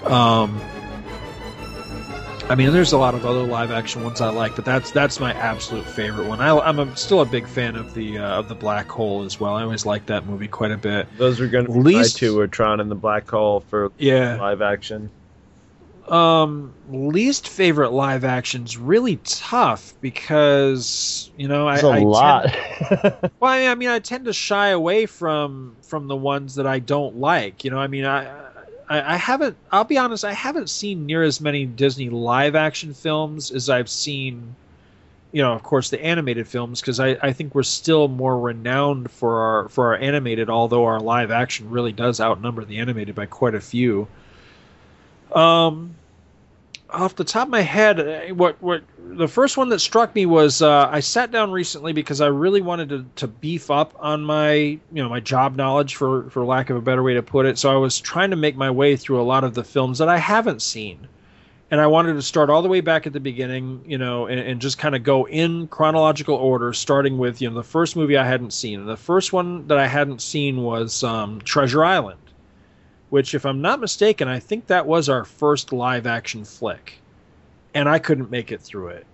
Um, 0.05 0.61
I 2.49 2.57
mean, 2.57 2.73
there's 2.73 2.93
a 2.93 2.99
lot 2.99 3.15
of 3.15 3.25
other 3.25 3.43
live 3.45 3.71
action 3.71 4.03
ones 4.03 4.21
I 4.21 4.31
like, 4.31 4.57
but 4.57 4.65
that's 4.65 4.91
that's 4.91 5.21
my 5.21 5.33
absolute 5.35 5.85
favorite 5.87 6.27
one. 6.27 6.41
I, 6.41 6.51
I'm 6.59 6.81
a, 6.81 6.97
still 6.97 7.21
a 7.21 7.25
big 7.25 7.47
fan 7.47 7.77
of 7.77 7.95
the 7.95 8.19
uh, 8.19 8.39
of 8.41 8.49
the 8.49 8.57
Black 8.57 8.89
Hole 8.89 9.23
as 9.23 9.39
well. 9.39 9.55
I 9.55 9.63
always 9.63 9.87
liked 9.87 10.09
that 10.09 10.27
movie 10.27 10.49
quite 10.49 10.73
a 10.73 10.77
bit. 10.77 11.07
Those 11.17 11.41
are 11.41 11.47
going 11.47 11.67
to 11.67 11.73
be 11.73 11.79
Least- 11.79 12.17
my 12.17 12.19
two 12.27 12.37
were 12.37 12.49
Tron 12.49 12.81
and 12.81 12.91
the 12.91 12.97
Black 12.97 13.29
Hole 13.31 13.61
for 13.61 13.93
Yeah. 13.99 14.37
live 14.41 14.63
action. 14.63 15.11
Um, 16.11 16.75
least 16.91 17.49
favorite 17.49 17.91
live 17.91 18.25
action's 18.25 18.77
really 18.77 19.21
tough 19.23 19.95
because 20.01 21.31
you 21.37 21.47
know 21.47 21.67
There's 21.67 21.85
I, 21.85 21.99
a 21.99 22.01
I 22.01 22.03
lot. 22.03 22.47
Tend, 22.49 23.31
well, 23.41 23.71
I 23.71 23.75
mean, 23.77 23.89
I 23.89 24.01
tend 24.01 24.25
to 24.25 24.33
shy 24.33 24.71
away 24.71 25.07
from 25.07 25.77
from 25.83 26.09
the 26.09 26.17
ones 26.17 26.57
that 26.57 26.67
I 26.67 26.81
don't 26.81 27.19
like. 27.19 27.63
You 27.63 27.71
know, 27.71 27.79
I 27.79 27.87
mean, 27.87 28.05
I, 28.05 28.27
I 28.89 29.15
I 29.15 29.17
haven't. 29.17 29.57
I'll 29.71 29.85
be 29.85 29.99
honest. 29.99 30.25
I 30.25 30.33
haven't 30.33 30.69
seen 30.69 31.07
near 31.07 31.23
as 31.23 31.41
many 31.41 31.65
Disney 31.65 32.11
live 32.11 32.57
action 32.57 32.93
films 32.93 33.53
as 33.53 33.71
I've 33.71 33.89
seen. 33.89 34.57
You 35.31 35.43
know, 35.43 35.53
of 35.53 35.63
course, 35.63 35.91
the 35.91 36.05
animated 36.05 36.49
films 36.49 36.81
because 36.81 36.99
I, 36.99 37.11
I 37.23 37.33
think 37.33 37.55
we're 37.55 37.63
still 37.63 38.09
more 38.09 38.37
renowned 38.37 39.13
for 39.13 39.43
our 39.43 39.69
for 39.69 39.87
our 39.87 39.97
animated, 39.97 40.51
although 40.51 40.87
our 40.87 40.99
live 40.99 41.31
action 41.31 41.71
really 41.71 41.93
does 41.93 42.21
outnumber 42.21 42.65
the 42.65 42.79
animated 42.79 43.15
by 43.15 43.27
quite 43.27 43.55
a 43.55 43.61
few. 43.61 44.09
Um, 45.33 45.95
off 46.93 47.17
the 47.17 47.25
top 47.25 47.45
of 47.47 47.51
my 47.51 47.61
head, 47.61 48.01
uh, 48.01 48.35
what 48.35 48.61
what 48.63 48.83
the 48.99 49.29
first 49.29 49.57
one 49.57 49.69
that 49.71 49.81
struck 49.81 50.15
me 50.15 50.27
was 50.27 50.63
uh, 50.63 50.89
I 50.91 51.01
sat 51.01 51.31
down 51.31 51.51
recently 51.51 51.93
because 51.93 52.21
I 52.21 52.27
really 52.27 52.61
wanted 52.61 52.89
to, 52.91 53.07
to 53.17 53.29
beef 53.29 53.71
up 53.71 53.95
on 53.99 54.23
my 54.25 54.53
you 54.53 54.81
know 54.93 55.09
my 55.09 55.21
job 55.21 55.57
knowledge 55.57 55.97
for 55.97 56.31
for 56.31 56.45
lack 56.45 56.71
of 56.71 56.77
a 56.77 56.81
better 56.81 57.03
way 57.03 57.15
to 57.15 57.23
put 57.23 57.47
it. 57.47 57.59
So 57.59 57.71
I 57.71 57.77
was 57.77 57.99
trying 58.01 58.31
to 58.31 58.37
make 58.37 58.57
my 58.57 58.71
way 58.71 58.97
through 58.97 59.21
a 59.21 59.23
lot 59.23 59.45
of 59.45 59.55
the 59.55 59.65
films 59.65 59.99
that 59.99 60.09
I 60.09 60.19
haven't 60.19 60.63
seen, 60.63 61.09
and 61.71 61.81
I 61.81 61.87
wanted 61.87 62.15
to 62.15 62.23
start 62.23 62.51
all 62.51 62.63
the 62.63 62.69
way 62.69 62.81
back 62.81 63.07
at 63.07 63.13
the 63.13 63.21
beginning, 63.21 63.83
you 63.87 63.99
know, 63.99 64.27
and, 64.27 64.41
and 64.41 64.61
just 64.61 64.79
kind 64.79 64.95
of 64.95 65.03
go 65.03 65.27
in 65.27 65.69
chronological 65.69 66.37
order, 66.37 66.73
starting 66.73 67.19
with 67.19 67.41
you 67.41 67.49
know 67.49 67.57
the 67.57 67.65
first 67.65 67.97
movie 67.97 68.17
I 68.17 68.27
hadn't 68.27 68.53
seen. 68.53 68.81
And 68.81 68.89
the 68.89 68.97
first 68.97 69.33
one 69.33 69.67
that 69.69 69.79
I 69.79 69.87
hadn't 69.87 70.23
seen 70.23 70.63
was 70.63 71.03
um, 71.05 71.41
Treasure 71.43 71.85
Island 71.85 72.21
which, 73.11 73.35
if 73.35 73.45
I'm 73.45 73.61
not 73.61 73.81
mistaken, 73.81 74.29
I 74.29 74.39
think 74.39 74.67
that 74.67 74.87
was 74.87 75.09
our 75.09 75.25
first 75.25 75.73
live 75.73 76.07
action 76.07 76.45
flick, 76.45 76.95
and 77.75 77.89
I 77.89 77.99
couldn't 77.99 78.31
make 78.31 78.53
it 78.53 78.61
through 78.61 78.89
it. 78.89 79.07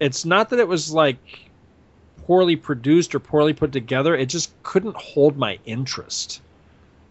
It's 0.00 0.24
not 0.24 0.50
that 0.50 0.58
it 0.58 0.68
was 0.68 0.92
like 0.92 1.50
poorly 2.26 2.56
produced 2.56 3.14
or 3.14 3.20
poorly 3.20 3.54
put 3.54 3.72
together; 3.72 4.14
it 4.14 4.26
just 4.26 4.52
couldn't 4.62 4.96
hold 4.96 5.36
my 5.36 5.58
interest. 5.64 6.40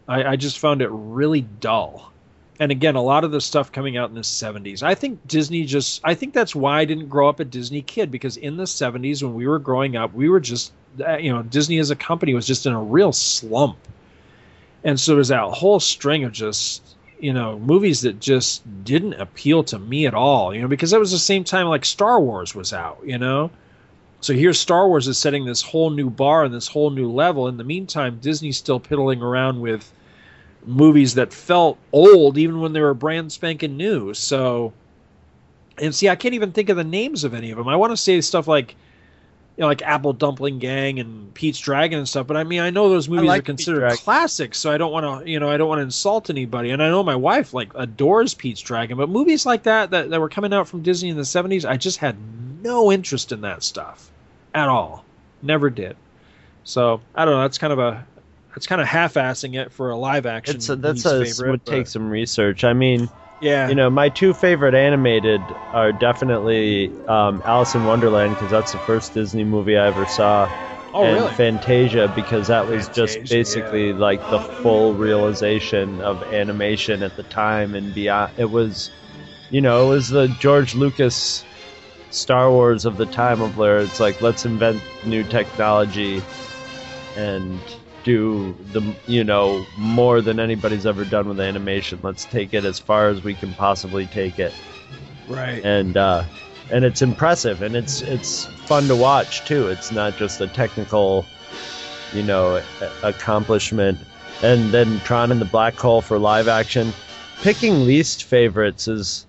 I, 0.07 0.23
I 0.31 0.35
just 0.35 0.59
found 0.59 0.81
it 0.81 0.89
really 0.91 1.41
dull. 1.41 2.11
And 2.59 2.71
again, 2.71 2.93
a 2.93 3.01
lot 3.01 3.23
of 3.23 3.31
the 3.31 3.41
stuff 3.41 3.71
coming 3.71 3.97
out 3.97 4.09
in 4.09 4.15
the 4.15 4.21
70s. 4.21 4.83
I 4.83 4.93
think 4.93 5.27
Disney 5.27 5.65
just, 5.65 5.99
I 6.03 6.13
think 6.13 6.35
that's 6.35 6.53
why 6.53 6.81
I 6.81 6.85
didn't 6.85 7.09
grow 7.09 7.27
up 7.27 7.39
a 7.39 7.45
Disney 7.45 7.81
kid 7.81 8.11
because 8.11 8.37
in 8.37 8.57
the 8.57 8.65
70s, 8.65 9.23
when 9.23 9.33
we 9.33 9.47
were 9.47 9.57
growing 9.57 9.95
up, 9.95 10.13
we 10.13 10.29
were 10.29 10.39
just, 10.39 10.71
uh, 11.03 11.17
you 11.17 11.33
know, 11.33 11.41
Disney 11.41 11.79
as 11.79 11.89
a 11.89 11.95
company 11.95 12.35
was 12.35 12.45
just 12.45 12.67
in 12.67 12.73
a 12.73 12.81
real 12.81 13.13
slump. 13.13 13.77
And 14.83 14.99
so 14.99 15.15
there's 15.15 15.27
that 15.27 15.43
whole 15.43 15.79
string 15.79 16.23
of 16.23 16.31
just, 16.31 16.81
you 17.19 17.33
know, 17.33 17.59
movies 17.59 18.01
that 18.01 18.19
just 18.19 18.63
didn't 18.83 19.13
appeal 19.13 19.63
to 19.65 19.77
me 19.77 20.07
at 20.07 20.13
all, 20.13 20.53
you 20.53 20.61
know, 20.61 20.67
because 20.67 20.91
that 20.91 20.99
was 20.99 21.11
the 21.11 21.19
same 21.19 21.43
time 21.43 21.67
like 21.67 21.85
Star 21.85 22.19
Wars 22.19 22.55
was 22.55 22.73
out, 22.73 22.99
you 23.05 23.17
know? 23.17 23.51
So 24.21 24.33
here 24.33 24.53
Star 24.53 24.87
Wars 24.87 25.07
is 25.07 25.17
setting 25.17 25.45
this 25.45 25.61
whole 25.61 25.89
new 25.89 26.09
bar 26.09 26.45
and 26.45 26.53
this 26.53 26.67
whole 26.67 26.89
new 26.89 27.11
level. 27.11 27.47
In 27.47 27.57
the 27.57 27.63
meantime, 27.63 28.19
Disney's 28.21 28.57
still 28.57 28.79
piddling 28.79 29.21
around 29.21 29.59
with 29.61 29.91
movies 30.65 31.15
that 31.15 31.33
felt 31.33 31.77
old 31.91 32.37
even 32.37 32.61
when 32.61 32.73
they 32.73 32.81
were 32.81 32.93
brand 32.93 33.31
spanking 33.31 33.77
new. 33.77 34.13
So, 34.13 34.73
and 35.79 35.93
see, 35.93 36.09
I 36.09 36.15
can't 36.15 36.35
even 36.35 36.51
think 36.51 36.69
of 36.69 36.77
the 36.77 36.83
names 36.83 37.23
of 37.23 37.33
any 37.33 37.51
of 37.51 37.57
them. 37.57 37.67
I 37.67 37.75
want 37.75 37.91
to 37.91 37.97
say 37.97 38.21
stuff 38.21 38.47
like, 38.47 38.75
you 39.57 39.61
know, 39.61 39.67
like 39.67 39.81
Apple 39.81 40.13
Dumpling 40.13 40.59
Gang 40.59 40.99
and 40.99 41.33
Pete's 41.33 41.59
Dragon 41.59 41.99
and 41.99 42.07
stuff. 42.07 42.25
But 42.25 42.37
I 42.37 42.43
mean, 42.43 42.61
I 42.61 42.69
know 42.69 42.89
those 42.89 43.09
movies 43.09 43.27
like 43.27 43.41
are 43.41 43.43
considered 43.43 43.91
classics, 43.99 44.57
so 44.59 44.71
I 44.71 44.77
don't 44.77 44.91
want 44.91 45.25
to, 45.25 45.29
you 45.29 45.39
know, 45.39 45.49
I 45.49 45.57
don't 45.57 45.67
want 45.67 45.79
to 45.79 45.83
insult 45.83 46.29
anybody. 46.29 46.71
And 46.71 46.81
I 46.81 46.89
know 46.89 47.03
my 47.03 47.15
wife 47.15 47.53
like 47.53 47.71
adores 47.75 48.33
Pete's 48.33 48.61
Dragon, 48.61 48.97
but 48.97 49.09
movies 49.09 49.45
like 49.45 49.63
that, 49.63 49.91
that 49.91 50.09
that 50.09 50.19
were 50.19 50.29
coming 50.29 50.53
out 50.53 50.67
from 50.67 50.81
Disney 50.81 51.09
in 51.09 51.17
the 51.17 51.23
'70s, 51.23 51.65
I 51.69 51.77
just 51.77 51.97
had 51.97 52.15
no 52.63 52.91
interest 52.91 53.31
in 53.31 53.41
that 53.41 53.63
stuff 53.63 54.09
at 54.53 54.69
all. 54.69 55.03
Never 55.41 55.69
did. 55.69 55.97
So 56.63 57.01
I 57.15 57.25
don't 57.25 57.33
know. 57.33 57.41
That's 57.41 57.57
kind 57.57 57.73
of 57.73 57.79
a 57.79 58.05
that's 58.53 58.67
kind 58.67 58.81
of 58.81 58.87
half-assing 58.87 59.59
it 59.59 59.71
for 59.71 59.91
a 59.91 59.95
live 59.95 60.25
action. 60.25 60.55
It's 60.55 60.69
a, 60.69 60.75
that's 60.75 61.05
a 61.05 61.25
favorite, 61.25 61.51
would 61.51 61.65
but- 61.65 61.71
take 61.71 61.87
some 61.87 62.09
research. 62.09 62.63
I 62.63 62.73
mean, 62.73 63.09
Yeah. 63.41 63.69
you 63.69 63.75
know, 63.75 63.89
my 63.89 64.09
two 64.09 64.33
favorite 64.33 64.75
animated 64.75 65.41
are 65.73 65.91
definitely 65.91 66.91
um, 67.07 67.41
Alice 67.43 67.73
in 67.73 67.83
Wonderland 67.85 68.35
because 68.35 68.51
that's 68.51 68.71
the 68.71 68.77
first 68.79 69.15
Disney 69.15 69.43
movie 69.43 69.75
I 69.75 69.87
ever 69.87 70.05
saw. 70.05 70.47
Oh, 70.93 71.03
and 71.05 71.15
really? 71.15 71.33
Fantasia 71.33 72.07
because 72.15 72.47
that 72.47 72.67
was 72.67 72.87
just 72.89 73.15
Fantasia, 73.15 73.33
basically 73.33 73.93
like 73.93 74.29
the 74.29 74.39
full 74.39 74.93
realization 74.93 76.01
of 76.01 76.21
animation 76.23 77.01
at 77.01 77.15
the 77.15 77.23
time 77.23 77.73
and 77.73 77.93
beyond. 77.95 78.33
It 78.37 78.51
was, 78.51 78.91
you 79.49 79.61
know, 79.61 79.85
it 79.85 79.95
was 79.95 80.09
the 80.09 80.27
George 80.39 80.75
Lucas 80.75 81.43
Star 82.11 82.51
Wars 82.51 82.85
of 82.85 82.97
the 82.97 83.05
time 83.07 83.41
of 83.41 83.57
where 83.57 83.79
it's 83.79 83.99
like 83.99 84.21
let's 84.21 84.45
invent 84.45 84.81
new 85.05 85.23
technology 85.23 86.21
and 87.15 87.59
do 88.03 88.55
the 88.71 88.81
you 89.07 89.23
know 89.23 89.65
more 89.77 90.21
than 90.21 90.39
anybody's 90.39 90.85
ever 90.85 91.05
done 91.05 91.27
with 91.27 91.39
animation. 91.39 91.99
Let's 92.01 92.25
take 92.25 92.53
it 92.53 92.65
as 92.65 92.79
far 92.79 93.09
as 93.09 93.23
we 93.23 93.33
can 93.35 93.53
possibly 93.53 94.05
take 94.07 94.39
it 94.39 94.53
Right. 95.27 95.63
and 95.63 95.95
uh, 95.97 96.23
and 96.71 96.83
it's 96.85 97.01
impressive 97.01 97.61
and 97.61 97.75
it's 97.75 98.01
it's 98.01 98.45
fun 98.65 98.87
to 98.87 98.95
watch 98.95 99.45
too. 99.45 99.67
It's 99.67 99.91
not 99.91 100.17
just 100.17 100.41
a 100.41 100.47
technical, 100.47 101.25
you 102.13 102.23
know, 102.23 102.61
accomplishment. 103.03 103.97
And 104.43 104.71
then 104.71 104.99
Tron 105.01 105.31
and 105.31 105.39
the 105.39 105.45
Black 105.45 105.75
Hole 105.75 106.01
for 106.01 106.17
live 106.17 106.47
action. 106.47 106.91
Picking 107.41 107.85
least 107.85 108.23
favorites 108.23 108.87
is 108.87 109.25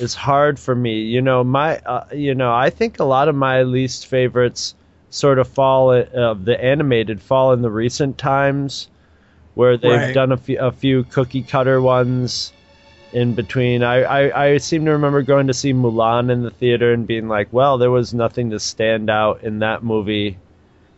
is 0.00 0.14
hard 0.14 0.58
for 0.58 0.74
me. 0.74 1.00
You 1.00 1.20
know, 1.20 1.44
my 1.44 1.78
uh, 1.80 2.04
you 2.12 2.34
know, 2.34 2.52
I 2.52 2.70
think 2.70 2.98
a 2.98 3.04
lot 3.04 3.28
of 3.28 3.34
my 3.34 3.62
least 3.62 4.06
favorites 4.06 4.74
sort 5.12 5.38
of 5.38 5.46
fall 5.46 5.90
uh, 5.90 6.04
of 6.14 6.44
the 6.44 6.62
animated 6.62 7.20
fall 7.22 7.52
in 7.52 7.62
the 7.62 7.70
recent 7.70 8.18
times 8.18 8.88
where 9.54 9.76
they've 9.76 9.90
Right. 9.90 10.14
done 10.14 10.32
a 10.32 10.36
few, 10.36 10.58
a 10.58 10.72
few 10.72 11.04
cookie 11.04 11.42
cutter 11.42 11.80
ones 11.80 12.52
in 13.12 13.34
between. 13.34 13.82
I, 13.82 14.02
I, 14.02 14.44
I 14.46 14.56
seem 14.56 14.86
to 14.86 14.92
remember 14.92 15.20
going 15.22 15.46
to 15.48 15.54
see 15.54 15.74
Mulan 15.74 16.32
in 16.32 16.42
the 16.42 16.50
theater 16.50 16.94
and 16.94 17.06
being 17.06 17.28
like, 17.28 17.52
well, 17.52 17.76
there 17.76 17.90
was 17.90 18.14
nothing 18.14 18.50
to 18.50 18.58
stand 18.58 19.10
out 19.10 19.42
in 19.44 19.58
that 19.60 19.84
movie 19.84 20.38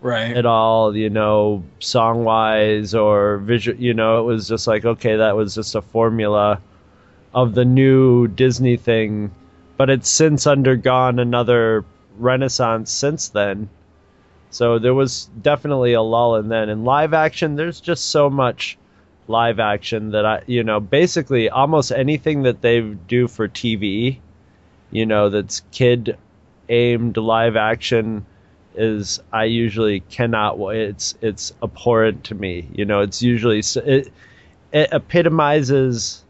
Right. 0.01 0.37
at 0.37 0.47
all, 0.47 0.97
you 0.97 1.11
know, 1.11 1.65
song 1.81 2.23
wise 2.23 2.95
or 2.95 3.39
visual. 3.39 3.79
You 3.81 3.95
know, 3.95 4.21
it 4.21 4.23
was 4.23 4.47
just 4.47 4.69
like, 4.69 4.85
okay, 4.85 5.17
that 5.17 5.35
was 5.35 5.57
just 5.57 5.75
a 5.75 5.83
formula 5.83 6.61
of 7.35 7.55
the 7.55 7.65
new 7.65 8.29
Disney 8.29 8.77
thing, 8.77 9.33
but 9.77 9.91
it's 9.91 10.09
since 10.09 10.47
undergone 10.47 11.19
another 11.19 11.85
renaissance 12.19 12.93
since 12.93 13.29
then. 13.29 13.69
So 14.55 14.79
there 14.79 14.95
was 14.95 15.29
definitely 15.43 15.95
a 15.95 16.01
lull 16.01 16.37
in 16.37 16.49
then. 16.49 16.69
In 16.69 16.85
live 16.85 17.13
action, 17.13 17.57
there's 17.57 17.81
just 17.81 18.13
so 18.13 18.31
much 18.31 18.79
live 19.27 19.59
action 19.59 20.13
that 20.13 20.25
I, 20.25 20.43
you 20.47 20.63
know, 20.63 20.79
basically 20.79 21.51
almost 21.51 21.91
anything 21.91 22.45
that 22.45 22.61
they 22.61 22.81
do 22.81 23.27
for 23.27 23.49
TV, 23.49 24.19
you 24.93 25.07
know, 25.07 25.29
that's 25.29 25.63
kid 25.73 26.17
aimed 26.69 27.17
live 27.17 27.57
action 27.57 28.27
is 28.77 29.21
I 29.33 29.47
usually 29.47 29.99
cannot 29.99 30.57
it's 30.73 31.17
it's 31.21 31.53
abhorrent 31.61 32.23
to 32.27 32.37
me. 32.37 32.69
You 32.73 32.85
know, 32.85 33.01
it's 33.01 33.23
usually 33.23 33.59
it, 33.59 34.13
it 34.73 34.89
epitomizes 34.93 36.25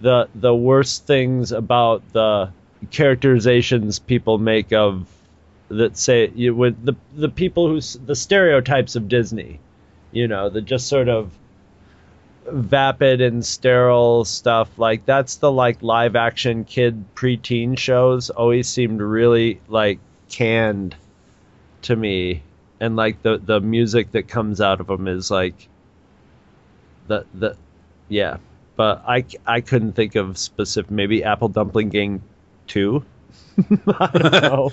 the 0.00 0.28
the 0.34 0.52
worst 0.52 1.06
things 1.06 1.52
about 1.52 2.02
the 2.12 2.50
characterizations 2.90 4.00
people 4.00 4.38
make 4.38 4.72
of 4.72 5.06
that 5.68 5.96
say 5.96 6.30
you 6.34 6.54
with 6.54 6.84
the 6.84 6.94
the 7.14 7.28
people 7.28 7.68
who 7.68 7.80
the 7.80 8.14
stereotypes 8.14 8.96
of 8.96 9.08
Disney, 9.08 9.60
you 10.12 10.28
know, 10.28 10.50
the 10.50 10.60
just 10.60 10.88
sort 10.88 11.08
of 11.08 11.30
vapid 12.46 13.22
and 13.22 13.44
sterile 13.44 14.24
stuff 14.24 14.68
like 14.78 15.06
that's 15.06 15.36
the 15.36 15.50
like 15.50 15.82
live 15.82 16.14
action 16.14 16.64
kid 16.64 17.02
preteen 17.14 17.78
shows 17.78 18.28
always 18.28 18.68
seemed 18.68 19.00
really 19.00 19.60
like 19.66 19.98
canned 20.28 20.94
to 21.82 21.96
me. 21.96 22.42
And 22.80 22.96
like 22.96 23.22
the 23.22 23.38
the 23.38 23.60
music 23.60 24.12
that 24.12 24.28
comes 24.28 24.60
out 24.60 24.80
of 24.80 24.88
them 24.88 25.08
is 25.08 25.30
like 25.30 25.68
the 27.06 27.24
the 27.34 27.56
yeah. 28.08 28.38
But 28.76 29.04
i 29.06 29.24
i 29.46 29.60
couldn't 29.60 29.92
think 29.92 30.16
of 30.16 30.36
specific 30.36 30.90
maybe 30.90 31.24
apple 31.24 31.48
dumpling 31.48 31.88
gang 31.88 32.22
2 32.66 33.04
i 34.00 34.10
don't 34.18 34.32
know 34.42 34.70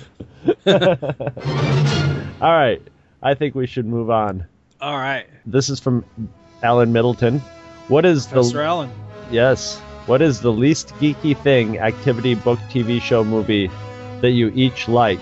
all 2.41 2.51
right 2.51 2.81
i 3.21 3.33
think 3.33 3.53
we 3.55 3.67
should 3.67 3.85
move 3.85 4.09
on 4.09 4.45
All 4.79 4.97
right. 4.97 5.27
this 5.45 5.69
is 5.69 5.79
from 5.79 6.03
alan 6.63 6.91
middleton 6.91 7.39
what 7.87 8.05
is 8.05 8.25
Professor 8.27 8.57
the 8.57 8.63
Allen. 8.63 8.91
yes 9.29 9.79
what 10.07 10.21
is 10.21 10.41
the 10.41 10.51
least 10.51 10.89
geeky 10.95 11.37
thing 11.37 11.77
activity 11.79 12.33
book 12.35 12.59
tv 12.71 13.01
show 13.01 13.23
movie 13.23 13.69
that 14.21 14.31
you 14.31 14.51
each 14.55 14.87
like 14.87 15.19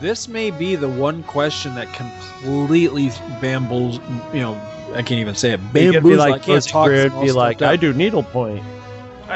This 0.00 0.26
may 0.28 0.50
be 0.50 0.74
the 0.76 0.88
one 0.88 1.22
question 1.22 1.74
that 1.76 1.92
completely 1.94 3.10
bamboos. 3.40 4.00
You 4.34 4.40
know, 4.40 4.54
I 4.94 5.02
can't 5.02 5.20
even 5.20 5.34
say 5.36 5.52
it. 5.52 5.60
Bamboozles. 5.72 6.02
be 6.02 6.14
I 6.14 6.28
like 6.30 6.42
can't 6.42 6.66
talk. 6.68 6.88
Greer, 6.88 7.08
be 7.08 7.30
like. 7.32 7.62
I 7.62 7.76
do 7.76 7.92
needlepoint. 7.94 8.62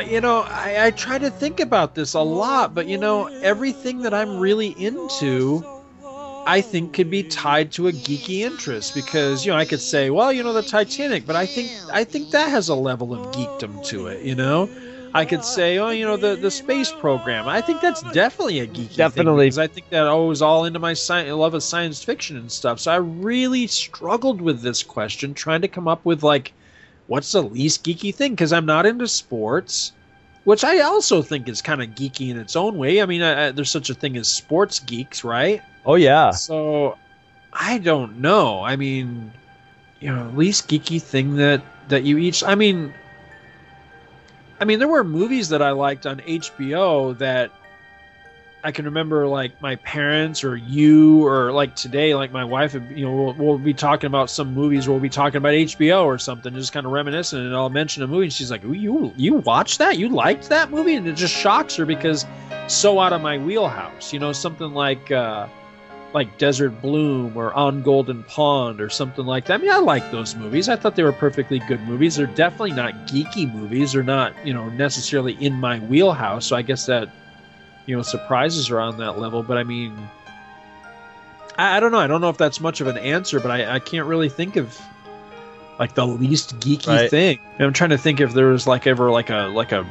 You 0.00 0.20
know, 0.20 0.42
I, 0.42 0.86
I 0.86 0.90
try 0.90 1.18
to 1.18 1.30
think 1.30 1.60
about 1.60 1.94
this 1.94 2.14
a 2.14 2.20
lot, 2.20 2.74
but 2.74 2.86
you 2.86 2.98
know, 2.98 3.26
everything 3.42 4.02
that 4.02 4.12
I'm 4.12 4.38
really 4.38 4.68
into, 4.68 5.64
I 6.46 6.60
think 6.60 6.92
could 6.94 7.10
be 7.10 7.22
tied 7.22 7.72
to 7.72 7.88
a 7.88 7.92
geeky 7.92 8.40
interest 8.40 8.94
because 8.94 9.44
you 9.44 9.52
know 9.52 9.58
I 9.58 9.64
could 9.64 9.80
say, 9.80 10.10
well, 10.10 10.32
you 10.32 10.42
know, 10.42 10.52
the 10.52 10.62
Titanic, 10.62 11.26
but 11.26 11.36
I 11.36 11.46
think 11.46 11.70
I 11.92 12.04
think 12.04 12.30
that 12.30 12.50
has 12.50 12.68
a 12.68 12.74
level 12.74 13.12
of 13.14 13.34
geekdom 13.34 13.82
to 13.86 14.06
it. 14.08 14.22
You 14.22 14.34
know, 14.34 14.68
I 15.14 15.24
could 15.24 15.44
say, 15.44 15.78
oh, 15.78 15.90
you 15.90 16.04
know, 16.04 16.16
the 16.16 16.36
the 16.36 16.50
space 16.50 16.92
program. 16.92 17.48
I 17.48 17.62
think 17.62 17.80
that's 17.80 18.02
definitely 18.12 18.60
a 18.60 18.66
geeky 18.66 18.96
Definitely. 18.96 19.46
because 19.46 19.58
I 19.58 19.66
think 19.66 19.88
that 19.90 20.06
oh, 20.06 20.28
owes 20.28 20.42
all 20.42 20.66
into 20.66 20.78
my 20.78 20.92
sci- 20.92 21.32
love 21.32 21.54
of 21.54 21.62
science 21.62 22.02
fiction 22.04 22.36
and 22.36 22.52
stuff. 22.52 22.80
So 22.80 22.92
I 22.92 22.96
really 22.96 23.66
struggled 23.66 24.40
with 24.42 24.60
this 24.62 24.82
question, 24.82 25.32
trying 25.34 25.62
to 25.62 25.68
come 25.68 25.88
up 25.88 26.04
with 26.04 26.22
like 26.22 26.52
what's 27.06 27.32
the 27.32 27.42
least 27.42 27.84
geeky 27.84 28.14
thing? 28.14 28.32
Because 28.32 28.52
i'm 28.52 28.66
not 28.66 28.86
into 28.86 29.08
sports 29.08 29.92
which 30.44 30.62
i 30.64 30.80
also 30.80 31.22
think 31.22 31.48
is 31.48 31.60
kind 31.60 31.82
of 31.82 31.88
geeky 31.90 32.30
in 32.30 32.38
its 32.38 32.54
own 32.56 32.78
way. 32.78 33.02
I 33.02 33.06
mean 33.06 33.22
I, 33.22 33.46
I, 33.46 33.50
there's 33.50 33.70
such 33.70 33.90
a 33.90 33.94
thing 33.94 34.16
as 34.16 34.28
sports 34.28 34.78
geeks 34.80 35.24
right? 35.24 35.62
Oh 35.84 35.96
yeah. 35.96 36.30
so 36.30 36.96
i 37.52 37.78
don't 37.78 38.18
know. 38.20 38.62
I 38.62 38.76
mean 38.76 39.32
you 40.00 40.14
know 40.14 40.30
least 40.34 40.68
geeky 40.68 41.00
thing 41.00 41.36
that 41.36 41.62
that 41.88 42.04
you 42.04 42.18
each 42.18 42.44
i 42.44 42.54
mean 42.54 42.92
i 44.60 44.64
mean 44.64 44.78
there 44.78 44.88
were 44.88 45.04
movies 45.04 45.48
that 45.48 45.62
i 45.62 45.70
liked 45.70 46.06
on 46.06 46.18
hbo 46.20 47.16
that 47.18 47.50
I 48.66 48.72
can 48.72 48.86
remember 48.86 49.28
like 49.28 49.62
my 49.62 49.76
parents 49.76 50.42
or 50.42 50.56
you 50.56 51.24
or 51.24 51.52
like 51.52 51.76
today, 51.76 52.16
like 52.16 52.32
my 52.32 52.42
wife, 52.42 52.74
you 52.74 53.06
know, 53.06 53.14
we'll, 53.14 53.32
we'll 53.34 53.58
be 53.58 53.72
talking 53.72 54.08
about 54.08 54.28
some 54.28 54.54
movies. 54.54 54.88
We'll 54.88 54.98
be 54.98 55.08
talking 55.08 55.36
about 55.36 55.52
HBO 55.52 56.04
or 56.04 56.18
something, 56.18 56.52
just 56.52 56.72
kind 56.72 56.84
of 56.84 56.90
reminiscing, 56.90 57.38
and 57.38 57.54
I'll 57.54 57.70
mention 57.70 58.02
a 58.02 58.08
movie, 58.08 58.24
and 58.24 58.32
she's 58.32 58.50
like, 58.50 58.64
"Ooh, 58.64 58.72
"You 58.72 59.12
you 59.16 59.34
watched 59.34 59.78
that? 59.78 59.98
You 59.98 60.08
liked 60.08 60.48
that 60.48 60.72
movie?" 60.72 60.96
And 60.96 61.06
it 61.06 61.14
just 61.14 61.32
shocks 61.32 61.76
her 61.76 61.86
because 61.86 62.26
so 62.66 62.98
out 62.98 63.12
of 63.12 63.22
my 63.22 63.38
wheelhouse. 63.38 64.12
You 64.12 64.18
know, 64.18 64.32
something 64.32 64.74
like 64.74 65.12
uh, 65.12 65.46
like 66.12 66.36
Desert 66.36 66.82
Bloom 66.82 67.36
or 67.36 67.54
On 67.54 67.84
Golden 67.84 68.24
Pond 68.24 68.80
or 68.80 68.90
something 68.90 69.26
like 69.26 69.44
that. 69.44 69.54
I 69.54 69.58
mean, 69.58 69.70
I 69.70 69.78
like 69.78 70.10
those 70.10 70.34
movies. 70.34 70.68
I 70.68 70.74
thought 70.74 70.96
they 70.96 71.04
were 71.04 71.12
perfectly 71.12 71.60
good 71.60 71.82
movies. 71.82 72.16
They're 72.16 72.26
definitely 72.26 72.72
not 72.72 72.94
geeky 73.06 73.48
movies. 73.54 73.92
They're 73.92 74.02
not 74.02 74.34
you 74.44 74.54
know 74.54 74.68
necessarily 74.70 75.34
in 75.34 75.52
my 75.54 75.78
wheelhouse. 75.78 76.46
So 76.46 76.56
I 76.56 76.62
guess 76.62 76.86
that 76.86 77.08
you 77.86 77.96
know 77.96 78.02
surprises 78.02 78.70
are 78.70 78.80
on 78.80 78.98
that 78.98 79.18
level. 79.18 79.42
But 79.42 79.58
I 79.58 79.64
mean, 79.64 79.96
I, 81.56 81.76
I 81.76 81.80
don't 81.80 81.92
know. 81.92 81.98
I 82.00 82.06
don't 82.06 82.20
know 82.20 82.28
if 82.30 82.36
that's 82.38 82.60
much 82.60 82.80
of 82.80 82.86
an 82.86 82.98
answer, 82.98 83.40
but 83.40 83.50
I, 83.50 83.76
I 83.76 83.78
can't 83.78 84.06
really 84.06 84.28
think 84.28 84.56
of 84.56 84.78
like 85.78 85.94
the 85.94 86.06
least 86.06 86.58
geeky 86.58 86.86
Right. 86.88 87.10
thing. 87.10 87.38
I'm 87.58 87.72
trying 87.72 87.90
to 87.90 87.98
think 87.98 88.20
if 88.20 88.32
there 88.32 88.46
was 88.48 88.66
like 88.66 88.86
ever 88.86 89.10
like 89.10 89.30
a 89.30 89.48
like 89.54 89.72
a 89.72 89.84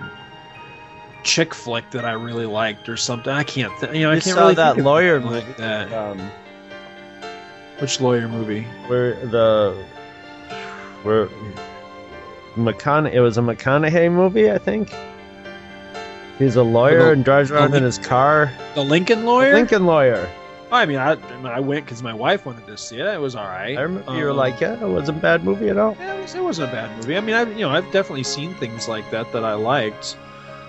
chick 1.24 1.54
flick 1.56 1.90
that 1.92 2.06
I 2.06 2.12
really 2.14 2.46
liked 2.46 2.88
or 2.90 2.98
something. 2.98 3.32
I 3.34 3.44
can't. 3.44 3.72
Th- 3.80 3.94
you 3.94 4.02
know, 4.04 4.12
I 4.12 4.16
can't 4.16 4.24
saw 4.36 4.42
really 4.42 4.56
that 4.56 4.70
think 4.76 4.80
of 4.80 4.86
lawyer 4.86 5.20
movie, 5.20 5.36
like 5.36 5.58
that. 5.58 5.92
Um, 5.94 6.20
Which 7.80 8.00
lawyer 8.02 8.28
movie? 8.28 8.62
where 8.88 9.16
the 9.26 9.84
where 11.04 11.28
McCona 12.56 13.12
it 13.12 13.20
was 13.22 13.38
a 13.38 13.42
McConaughey 13.42 14.12
movie, 14.12 14.50
I 14.52 14.58
think. 14.58 14.92
He's 16.40 16.56
a 16.56 16.64
lawyer 16.64 17.04
The- 17.06 17.12
and 17.12 17.24
drives 17.26 17.50
the 17.50 17.56
around 17.56 17.74
in 17.76 17.84
his 17.84 17.98
car. 17.98 18.52
The 18.74 18.84
Lincoln 18.84 19.26
lawyer. 19.26 19.52
The 19.52 19.56
Lincoln 19.58 19.86
lawyer. 19.86 20.28
I 20.72 20.86
mean, 20.86 20.98
I 20.98 21.12
I 21.12 21.16
mean, 21.38 21.46
I 21.46 21.60
went 21.60 21.86
because 21.86 22.04
my 22.04 22.14
wife 22.14 22.46
wanted 22.46 22.66
to 22.68 22.76
see 22.78 22.98
it. 23.00 23.06
It 23.06 23.20
was 23.22 23.36
all 23.36 23.46
right. 23.46 23.78
I 23.78 23.82
remember 23.82 24.18
you 24.18 24.26
were 24.26 24.32
Um, 24.32 24.38
like, 24.38 24.60
yeah, 24.60 24.74
it 24.74 24.88
wasn't 24.88 25.20
a 25.20 25.22
bad 25.22 25.44
movie 25.44 25.70
at 25.70 25.78
all. 25.78 25.96
Yeah, 26.00 26.16
it, 26.16 26.22
was, 26.22 26.36
it 26.36 26.44
wasn't 26.44 26.70
a 26.70 26.72
bad 26.74 26.96
movie. 26.98 27.16
I 27.16 27.22
mean, 27.22 27.36
I 27.36 27.44
you 27.44 27.62
know 27.62 27.70
I've 27.70 27.90
definitely 27.92 28.24
seen 28.24 28.54
things 28.56 28.88
like 28.90 29.10
that 29.12 29.32
that 29.32 29.46
I 29.46 29.54
liked. 29.54 30.18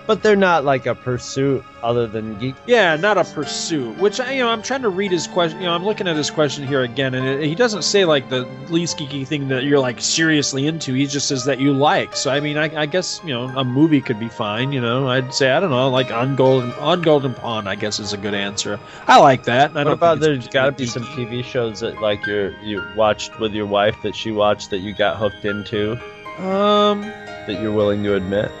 But 0.07 0.23
they're 0.23 0.35
not 0.37 0.63
like 0.63 0.85
a 0.85 0.95
pursuit 0.95 1.63
other 1.83 2.07
than 2.07 2.39
geek. 2.39 2.55
Yeah, 2.65 2.95
not 2.95 3.17
a 3.17 3.23
pursuit. 3.25 3.97
Which 3.97 4.19
I- 4.21 4.31
you 4.31 4.43
know, 4.43 4.49
I'm 4.49 4.61
trying 4.61 4.81
to 4.83 4.89
read 4.89 5.11
his 5.11 5.27
question. 5.27 5.59
You 5.59 5.65
know, 5.67 5.73
I'm 5.73 5.83
looking 5.85 6.07
at 6.07 6.15
his 6.15 6.31
question 6.31 6.65
here 6.65 6.81
again, 6.83 7.13
and 7.13 7.27
it, 7.27 7.43
he 7.45 7.53
doesn't 7.55 7.81
say 7.83 8.05
like 8.05 8.29
the 8.29 8.47
least 8.69 8.97
geeky 8.97 9.27
thing 9.27 9.49
that 9.49 9.63
you're 9.65 9.79
like 9.79 9.99
seriously 10.01 10.65
into. 10.65 10.93
He 10.93 11.05
just 11.07 11.27
says 11.27 11.43
that 11.45 11.59
you 11.59 11.73
like. 11.73 12.15
So 12.15 12.31
I 12.31 12.39
mean, 12.39 12.57
I, 12.57 12.83
I 12.83 12.85
guess 12.85 13.19
you 13.23 13.33
know 13.33 13.43
a 13.57 13.63
movie 13.65 13.99
could 14.01 14.19
be 14.19 14.29
fine. 14.29 14.71
You 14.71 14.79
know, 14.81 15.07
I'd 15.09 15.33
say 15.33 15.51
I 15.51 15.59
don't 15.59 15.69
know, 15.71 15.89
like 15.89 16.09
on 16.11 16.35
Golden 16.37 16.71
on 16.73 17.01
Golden 17.01 17.33
Pond. 17.33 17.67
I 17.67 17.75
guess 17.75 17.99
is 17.99 18.13
a 18.13 18.17
good 18.17 18.33
answer. 18.33 18.79
I 19.07 19.19
like 19.19 19.43
that. 19.43 19.75
I 19.75 19.83
What 19.83 19.93
about 19.93 20.19
there's 20.21 20.47
got 20.47 20.65
to 20.67 20.71
be 20.71 20.85
some 20.85 21.03
TV 21.03 21.43
shows 21.43 21.81
that 21.81 22.01
like 22.01 22.25
you 22.25 22.55
you 22.63 22.81
watched 22.95 23.37
with 23.39 23.53
your 23.53 23.65
wife 23.65 23.95
that 24.03 24.15
she 24.15 24.31
watched 24.31 24.69
that 24.69 24.79
you 24.79 24.93
got 24.93 25.17
hooked 25.17 25.43
into 25.43 25.93
Um, 26.39 27.01
that 27.01 27.59
you're 27.61 27.73
willing 27.73 28.03
to 28.03 28.15
admit? 28.15 28.51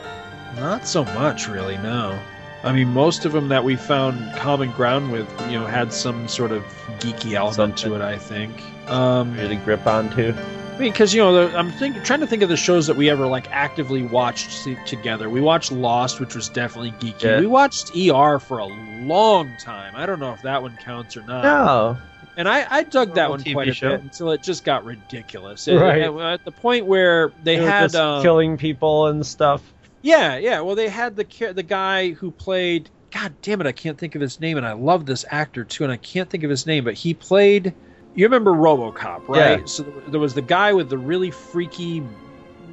Not 0.59 0.87
so 0.87 1.03
much, 1.05 1.47
really. 1.47 1.77
No. 1.77 2.17
I 2.63 2.71
mean, 2.71 2.87
most 2.89 3.25
of 3.25 3.31
them 3.31 3.49
that 3.49 3.63
we 3.63 3.75
found 3.75 4.35
common 4.37 4.71
ground 4.71 5.11
with, 5.11 5.29
you 5.49 5.59
know, 5.59 5.65
had 5.65 5.93
some 5.93 6.27
sort 6.27 6.51
of 6.51 6.63
geeky 6.99 7.33
element 7.33 7.77
to 7.77 7.93
it. 7.95 8.01
I 8.01 8.17
think. 8.17 8.61
Um, 8.89 9.33
Really 9.35 9.57
grip 9.57 9.85
onto. 9.85 10.33
I 10.33 10.79
mean, 10.79 10.91
because 10.91 11.13
you 11.13 11.21
know, 11.21 11.47
the, 11.47 11.57
I'm 11.57 11.71
think, 11.71 12.03
trying 12.03 12.19
to 12.19 12.27
think 12.27 12.43
of 12.43 12.49
the 12.49 12.57
shows 12.57 12.87
that 12.87 12.95
we 12.95 13.09
ever 13.09 13.25
like 13.25 13.49
actively 13.51 14.03
watched 14.03 14.63
t- 14.63 14.77
together. 14.85 15.29
We 15.29 15.41
watched 15.41 15.71
Lost, 15.71 16.19
which 16.19 16.35
was 16.35 16.49
definitely 16.49 16.91
geeky. 16.93 17.23
Yeah. 17.23 17.39
We 17.39 17.47
watched 17.47 17.95
ER 17.95 18.39
for 18.39 18.59
a 18.59 18.65
long 18.65 19.51
time. 19.59 19.93
I 19.95 20.05
don't 20.05 20.19
know 20.19 20.33
if 20.33 20.41
that 20.43 20.61
one 20.61 20.77
counts 20.77 21.15
or 21.17 21.21
not. 21.23 21.43
No. 21.43 21.97
And 22.37 22.47
I, 22.47 22.67
I 22.69 22.83
dug 22.83 23.15
that 23.15 23.31
one 23.31 23.41
TV 23.41 23.53
quite 23.53 23.67
a 23.69 23.73
show. 23.73 23.89
bit 23.89 24.01
until 24.01 24.31
it 24.31 24.43
just 24.43 24.63
got 24.63 24.85
ridiculous. 24.85 25.67
It- 25.67 25.77
Right. 25.77 26.03
At, 26.03 26.13
at 26.15 26.45
the 26.45 26.51
point 26.51 26.85
where 26.85 27.29
they 27.43 27.55
They 27.57 27.63
had 27.65 27.83
just 27.85 27.95
um, 27.95 28.21
killing 28.21 28.57
people 28.57 29.07
and 29.07 29.25
stuff. 29.25 29.61
Yeah, 30.01 30.37
yeah. 30.37 30.61
Well, 30.61 30.75
they 30.75 30.89
had 30.89 31.15
the 31.15 31.51
the 31.53 31.63
guy 31.63 32.11
who 32.11 32.31
played. 32.31 32.89
God 33.11 33.33
damn 33.41 33.61
it, 33.61 33.67
I 33.67 33.71
can't 33.71 33.97
think 33.97 34.15
of 34.15 34.21
his 34.21 34.39
name, 34.39 34.57
and 34.57 34.65
I 34.65 34.73
love 34.73 35.05
this 35.05 35.23
actor 35.31 35.63
too, 35.63 35.83
and 35.85 35.93
I 35.93 35.97
can't 35.97 36.29
think 36.29 36.43
of 36.43 36.49
his 36.49 36.65
name, 36.65 36.83
but 36.83 36.93
he 36.93 37.13
played. 37.13 37.73
You 38.15 38.25
remember 38.25 38.51
RoboCop, 38.51 39.27
right? 39.27 39.59
Yeah. 39.59 39.65
So 39.65 39.83
there 40.07 40.19
was 40.19 40.33
the 40.33 40.41
guy 40.41 40.73
with 40.73 40.89
the 40.89 40.97
really 40.97 41.31
freaky, 41.31 42.03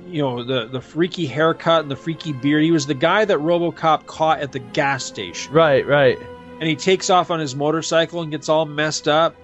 you 0.09 0.23
know, 0.23 0.43
the 0.43 0.67
the 0.67 0.81
freaky 0.81 1.27
haircut 1.27 1.83
and 1.83 1.91
the 1.91 1.97
freaky 1.97 2.33
beard. 2.33 2.63
He 2.65 2.73
was 2.73 2.87
the 2.87 2.95
guy 2.95 3.25
that 3.25 3.39
RoboCop 3.39 4.07
caught 4.07 4.41
at 4.41 4.53
the 4.53 4.59
gas 4.59 5.05
station, 5.05 5.53
Right, 5.53 5.87
right. 5.87 6.19
and 6.61 6.69
he 6.69 6.75
takes 6.77 7.11
off 7.11 7.31
on 7.31 7.41
his 7.41 7.55
motorcycle 7.55 8.23
and 8.23 8.31
gets 8.31 8.49
all 8.49 8.65
messed 8.67 9.07
up. 9.07 9.37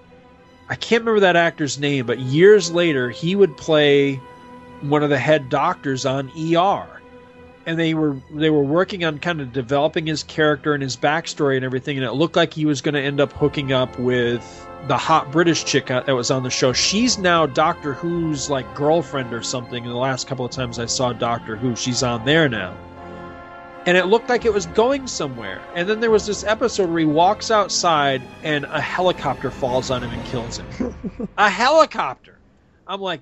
I 0.69 0.75
can't 0.75 1.01
remember 1.01 1.21
that 1.21 1.35
actor's 1.35 1.79
name, 1.79 2.05
but 2.05 2.19
years 2.19 2.71
later, 2.71 3.09
he 3.09 3.35
would 3.35 3.55
play 3.57 4.15
one 4.81 5.03
of 5.03 5.09
the 5.09 5.17
head 5.19 5.49
doctors 5.49 6.05
on 6.05 6.29
ER 6.37 7.00
and 7.65 7.77
they 7.77 7.93
were 7.93 8.17
they 8.31 8.49
were 8.49 8.63
working 8.63 9.03
on 9.03 9.19
kind 9.19 9.41
of 9.41 9.53
developing 9.53 10.07
his 10.07 10.23
character 10.23 10.73
and 10.73 10.81
his 10.81 10.97
backstory 10.97 11.55
and 11.55 11.65
everything 11.65 11.97
and 11.97 12.05
it 12.05 12.13
looked 12.13 12.35
like 12.35 12.53
he 12.53 12.65
was 12.65 12.81
going 12.81 12.95
to 12.95 13.01
end 13.01 13.19
up 13.19 13.31
hooking 13.33 13.71
up 13.71 13.97
with 13.99 14.67
the 14.87 14.97
hot 14.97 15.31
british 15.31 15.63
chick 15.63 15.91
uh, 15.91 16.01
that 16.01 16.15
was 16.15 16.31
on 16.31 16.43
the 16.43 16.49
show. 16.49 16.73
She's 16.73 17.17
now 17.17 17.45
doctor 17.45 17.93
who's 17.93 18.49
like 18.49 18.73
girlfriend 18.75 19.33
or 19.33 19.43
something 19.43 19.83
and 19.83 19.91
the 19.91 19.97
last 19.97 20.27
couple 20.27 20.45
of 20.45 20.51
times 20.51 20.79
i 20.79 20.85
saw 20.85 21.13
doctor 21.13 21.55
who 21.55 21.75
she's 21.75 22.03
on 22.03 22.25
there 22.25 22.49
now. 22.49 22.75
And 23.85 23.97
it 23.97 24.05
looked 24.05 24.29
like 24.29 24.45
it 24.45 24.53
was 24.53 24.67
going 24.67 25.07
somewhere. 25.07 25.59
And 25.73 25.89
then 25.89 26.01
there 26.01 26.11
was 26.11 26.27
this 26.27 26.43
episode 26.43 26.87
where 26.89 26.99
he 26.99 27.05
walks 27.05 27.49
outside 27.49 28.21
and 28.43 28.65
a 28.65 28.79
helicopter 28.79 29.49
falls 29.49 29.89
on 29.89 30.03
him 30.03 30.11
and 30.11 30.23
kills 30.27 30.59
him. 30.59 31.29
A 31.37 31.49
helicopter! 31.49 32.37
I'm 32.87 33.01
like 33.01 33.21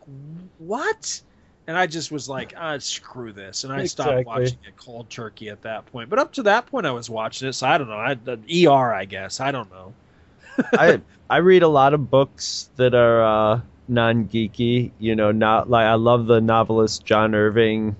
what 0.57 1.21
and 1.69 1.77
I 1.77 1.85
just 1.85 2.11
was 2.11 2.27
like, 2.27 2.55
ah, 2.57 2.79
screw 2.79 3.31
this, 3.31 3.63
and 3.63 3.71
I 3.71 3.85
stopped 3.85 4.25
watching 4.25 4.57
it 4.67 4.75
cold 4.75 5.07
turkey 5.07 5.49
at 5.49 5.61
that 5.61 5.85
point. 5.85 6.09
But 6.09 6.17
up 6.17 6.33
to 6.33 6.43
that 6.43 6.65
point, 6.65 6.87
I 6.87 6.91
was 6.91 7.11
watching 7.11 7.47
it, 7.47 7.53
so 7.53 7.67
I 7.67 7.77
don't 7.77 7.87
know. 7.87 7.93
I, 7.95 8.15
the 8.15 8.39
ER, 8.65 8.91
I 8.91 9.05
guess. 9.05 9.39
I 9.39 9.51
don't 9.51 9.69
know. 9.69 9.93
I 10.73 10.99
I 11.29 11.37
read 11.37 11.61
a 11.61 11.67
lot 11.67 11.93
of 11.93 12.09
books 12.09 12.71
that 12.77 12.95
are 12.95 13.21
uh, 13.23 13.61
non 13.87 14.25
geeky. 14.25 14.89
You 14.97 15.15
know, 15.15 15.31
not 15.31 15.69
like 15.69 15.85
I 15.85 15.93
love 15.93 16.25
the 16.25 16.41
novelist 16.41 17.05
John 17.05 17.35
Irving, 17.35 17.95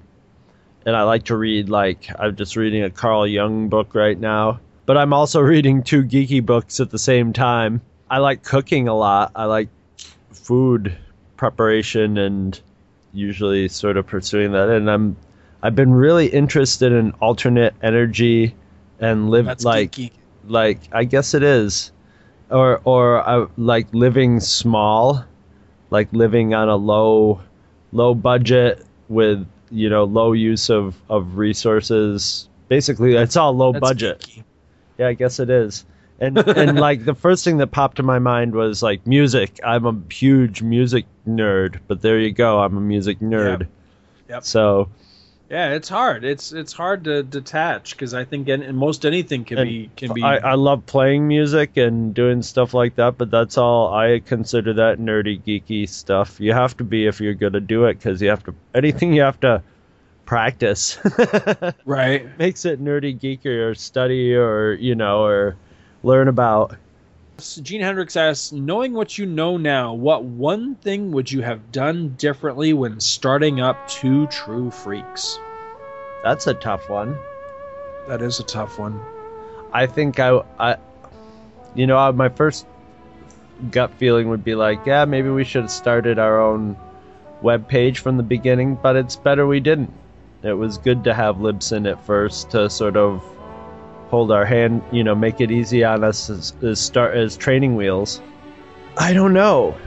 and 0.88 0.96
I 0.96 1.04
like 1.04 1.26
to 1.26 1.38
read 1.38 1.70
like 1.70 2.10
I'm 2.18 2.36
just 2.36 2.56
reading 2.56 2.82
a 2.82 2.90
Carl 2.90 3.28
Jung 3.28 3.70
book 3.70 3.94
right 3.94 4.20
now. 4.20 4.62
But 4.88 4.98
I'm 4.98 5.14
also 5.14 5.41
reading 5.41 5.84
two 5.84 6.04
geeky 6.04 6.44
books 6.44 6.80
at 6.80 6.90
the 6.90 6.98
same 6.98 7.34
time. 7.34 7.82
I 8.10 8.18
like 8.18 8.41
cooking 8.41 8.88
a 8.88 8.96
lot. 8.96 9.34
I 9.36 9.46
like 9.46 9.70
food 10.32 10.98
preparation 11.38 12.18
and 12.18 12.60
usually 13.14 13.68
sort 13.68 13.98
of 13.98 14.07
pursuing 14.07 14.52
that. 14.53 14.69
And 14.69 14.90
I'm 14.90 15.15
I've 15.61 15.76
been 15.76 15.91
really 15.94 16.27
interested 16.27 16.91
in 16.91 17.11
alternate 17.22 17.73
energy 17.81 18.56
and 18.99 19.30
live 19.30 19.45
That's 19.45 19.64
like 19.65 19.91
geeky. 19.91 20.11
like 20.48 20.80
I 20.91 21.03
guess 21.03 21.34
it 21.34 21.44
is, 21.44 21.91
or 22.49 22.81
or 22.84 23.27
uh, 23.27 23.48
like 23.57 23.88
living 23.94 24.40
small, 24.40 25.23
like 25.90 26.11
living 26.14 26.53
on 26.53 26.69
a 26.69 26.76
low 26.76 27.41
low 27.91 28.14
budget 28.14 28.86
with 29.07 29.45
you 29.72 29.90
know 29.90 30.03
low 30.06 30.34
use 30.34 30.69
of 30.69 30.95
of 31.10 31.38
resources. 31.38 32.48
Basically, 32.68 33.15
it's 33.15 33.36
all 33.36 33.53
low 33.53 33.72
That's 33.73 33.81
budget. 33.81 34.19
geeky. 34.19 34.44
Yeah, 34.98 35.07
I 35.07 35.14
guess 35.14 35.40
it 35.40 35.49
is. 35.49 35.86
And 36.20 36.38
and 36.58 36.80
like 36.80 37.06
the 37.06 37.16
first 37.16 37.44
thing 37.44 37.58
that 37.58 37.68
popped 37.68 37.98
to 37.98 38.04
my 38.04 38.20
mind 38.20 38.54
was 38.54 38.84
like 38.84 39.06
music. 39.08 39.60
I'm 39.64 39.86
a 39.86 40.14
huge 40.14 40.62
music 40.62 41.06
nerd, 41.28 41.80
but 41.88 42.02
there 42.02 42.20
you 42.20 42.32
go. 42.32 42.60
I'm 42.60 42.78
a 42.78 42.82
music 42.82 43.20
nerd. 43.20 43.68
Yep. 44.30 44.44
So 44.44 44.90
Yeah, 45.50 45.72
it's 45.72 45.90
hard. 45.90 46.24
It's 46.24 46.52
it's 46.52 46.74
hard 46.74 47.06
to 47.06 47.24
detach 47.24 47.91
because 47.91 48.14
I 48.14 48.26
think 48.26 48.50
any, 48.50 48.72
most 48.72 49.06
anything 49.06 49.46
can 49.46 49.58
And 49.58 49.70
be 49.70 49.90
can 49.96 50.14
be. 50.14 50.22
I, 50.22 50.38
I 50.38 50.54
love 50.56 50.86
playing 50.86 51.28
music 51.28 51.78
and 51.78 52.14
doing 52.14 52.41
stuff 52.44 52.74
like 52.74 52.96
that, 52.96 53.18
but 53.18 53.32
that's 53.32 53.58
all 53.58 53.94
I 53.94 54.20
consider 54.20 54.74
that 54.74 55.00
nerdy, 55.00 55.41
geeky 55.41 55.88
stuff. 55.90 56.40
You 56.40 56.54
have 56.54 56.78
to 56.78 56.84
be 56.84 57.08
if 57.08 57.20
you're 57.20 57.34
going 57.34 57.54
to 57.54 57.62
do 57.62 57.86
it 57.86 57.96
because 57.96 58.22
you 58.22 58.30
have 58.30 58.44
to, 58.44 58.54
anything 58.76 59.14
you 59.14 59.22
have 59.22 59.40
to 59.40 59.64
practice 60.30 61.00
right. 61.86 62.38
makes 62.38 62.64
it 62.64 62.80
nerdy, 62.80 63.20
geeky, 63.20 63.48
or 63.48 63.74
study, 63.74 64.36
or, 64.36 64.74
you 64.74 64.94
know, 64.94 65.24
or 65.24 65.58
learn 66.04 66.28
about. 66.28 66.76
Gene 67.62 67.82
Hendricks 67.82 68.18
asks, 68.18 68.52
knowing 68.52 68.94
what 68.94 69.18
you 69.18 69.26
know 69.26 69.56
now, 69.58 69.94
what 69.94 70.24
one 70.24 70.76
thing 70.76 71.12
would 71.12 71.32
you 71.32 71.42
have 71.42 71.72
done 71.72 72.16
differently 72.18 72.74
when 72.74 73.00
starting 73.00 73.62
up 73.62 73.88
Two 73.88 74.28
True 74.28 74.70
Freaks? 74.72 75.40
That's 76.24 76.48
a 76.48 76.54
tough 76.54 76.90
one. 76.90 77.18
That 78.08 78.22
is 78.22 78.40
a 78.40 78.44
tough 78.44 78.78
one. 78.78 79.00
I 79.72 79.86
think 79.86 80.20
I, 80.20 80.42
I 80.60 80.78
you 81.76 81.88
know, 81.88 82.12
my 82.12 82.30
first 82.30 82.66
gut 83.72 83.92
feeling 83.96 84.30
would 84.30 84.44
be 84.44 84.56
like, 84.56 84.86
yeah, 84.86 85.06
maybe 85.06 85.30
we 85.30 85.44
should 85.44 85.64
have 85.64 85.72
started 85.72 86.20
our 86.20 86.42
own 86.42 86.76
web 87.42 87.68
page 87.68 88.00
from 88.00 88.18
the 88.18 88.24
beginning, 88.24 88.76
but 88.76 88.96
it's 88.96 89.16
better 89.16 89.48
we 89.48 89.60
didn't. 89.60 89.94
It 90.44 90.54
was 90.54 90.78
good 90.78 91.04
to 91.06 91.14
have 91.14 91.38
Libsyn 91.38 91.90
at 91.90 92.06
first 92.06 92.52
to 92.52 92.70
sort 92.70 92.98
of 92.98 93.24
hold 94.10 94.31
our 94.31 94.45
hand, 94.45 94.81
you 94.91 95.03
know, 95.03 95.15
make 95.15 95.40
it 95.40 95.52
easy 95.52 95.84
on 95.84 96.03
us 96.03 96.30
as, 96.30 96.53
as 96.61 96.80
start 96.80 97.15
as 97.15 97.38
training 97.38 97.76
wheels. 97.76 98.22
I 98.98 99.14
don't 99.14 99.34
know. 99.34 99.77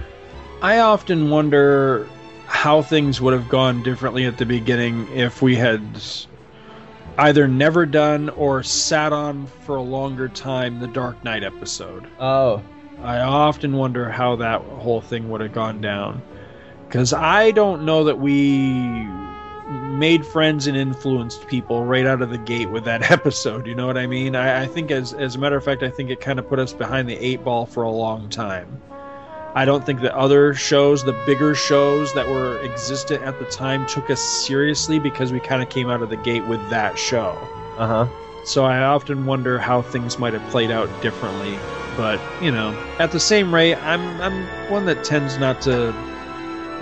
I 0.62 0.78
often 0.78 1.30
wonder 1.30 2.08
how 2.46 2.82
things 2.82 3.20
would 3.20 3.34
have 3.34 3.48
gone 3.48 3.82
differently 3.82 4.26
at 4.26 4.38
the 4.38 4.46
beginning 4.46 5.08
if 5.12 5.42
we 5.42 5.56
had 5.56 5.82
either 7.18 7.48
never 7.48 7.84
done 7.84 8.28
or 8.30 8.62
sat 8.62 9.12
on 9.12 9.46
for 9.46 9.76
a 9.76 9.82
longer 9.82 10.28
time 10.28 10.78
the 10.78 10.86
Dark 10.86 11.22
Knight 11.24 11.42
episode. 11.42 12.06
Oh, 12.18 12.62
I 13.02 13.18
often 13.18 13.76
wonder 13.76 14.08
how 14.08 14.36
that 14.36 14.60
whole 14.62 15.00
thing 15.00 15.30
would 15.30 15.40
have 15.40 15.52
gone 15.52 15.80
down. 15.80 16.22
Because 16.86 17.12
I 17.12 17.50
don't 17.50 17.84
know 17.84 18.04
that 18.04 18.18
we 18.18 19.08
made 19.72 20.24
friends 20.26 20.66
and 20.66 20.76
influenced 20.76 21.46
people 21.46 21.84
right 21.84 22.06
out 22.06 22.22
of 22.22 22.30
the 22.30 22.38
gate 22.38 22.70
with 22.70 22.84
that 22.84 23.10
episode. 23.10 23.66
You 23.66 23.74
know 23.74 23.86
what 23.86 23.98
I 23.98 24.06
mean? 24.06 24.36
I, 24.36 24.62
I 24.62 24.66
think, 24.66 24.90
as, 24.90 25.12
as 25.12 25.34
a 25.34 25.38
matter 25.38 25.56
of 25.56 25.64
fact, 25.64 25.82
I 25.82 25.90
think 25.90 26.10
it 26.10 26.20
kind 26.20 26.38
of 26.38 26.48
put 26.48 26.58
us 26.58 26.72
behind 26.72 27.08
the 27.08 27.16
eight 27.16 27.44
ball 27.44 27.66
for 27.66 27.82
a 27.82 27.90
long 27.90 28.28
time. 28.28 28.80
I 29.54 29.66
don't 29.66 29.84
think 29.84 30.00
the 30.00 30.16
other 30.16 30.54
shows, 30.54 31.04
the 31.04 31.12
bigger 31.26 31.54
shows 31.54 32.14
that 32.14 32.26
were 32.26 32.58
existent 32.64 33.22
at 33.22 33.38
the 33.38 33.44
time, 33.44 33.86
took 33.86 34.08
us 34.08 34.20
seriously 34.20 34.98
because 34.98 35.30
we 35.30 35.40
kind 35.40 35.62
of 35.62 35.68
came 35.68 35.90
out 35.90 36.00
of 36.00 36.08
the 36.08 36.16
gate 36.16 36.46
with 36.46 36.66
that 36.70 36.98
show. 36.98 37.36
uh 37.76 37.86
huh. 37.86 38.08
So 38.44 38.64
I 38.64 38.82
often 38.82 39.24
wonder 39.24 39.58
how 39.58 39.82
things 39.82 40.18
might 40.18 40.32
have 40.32 40.50
played 40.50 40.70
out 40.70 40.88
differently. 41.00 41.56
But 41.96 42.20
you 42.42 42.50
know, 42.50 42.72
at 42.98 43.12
the 43.12 43.20
same 43.20 43.54
rate, 43.54 43.76
I'm 43.76 44.20
I'm 44.20 44.70
one 44.70 44.86
that 44.86 45.04
tends 45.04 45.38
not 45.38 45.60
to 45.62 45.92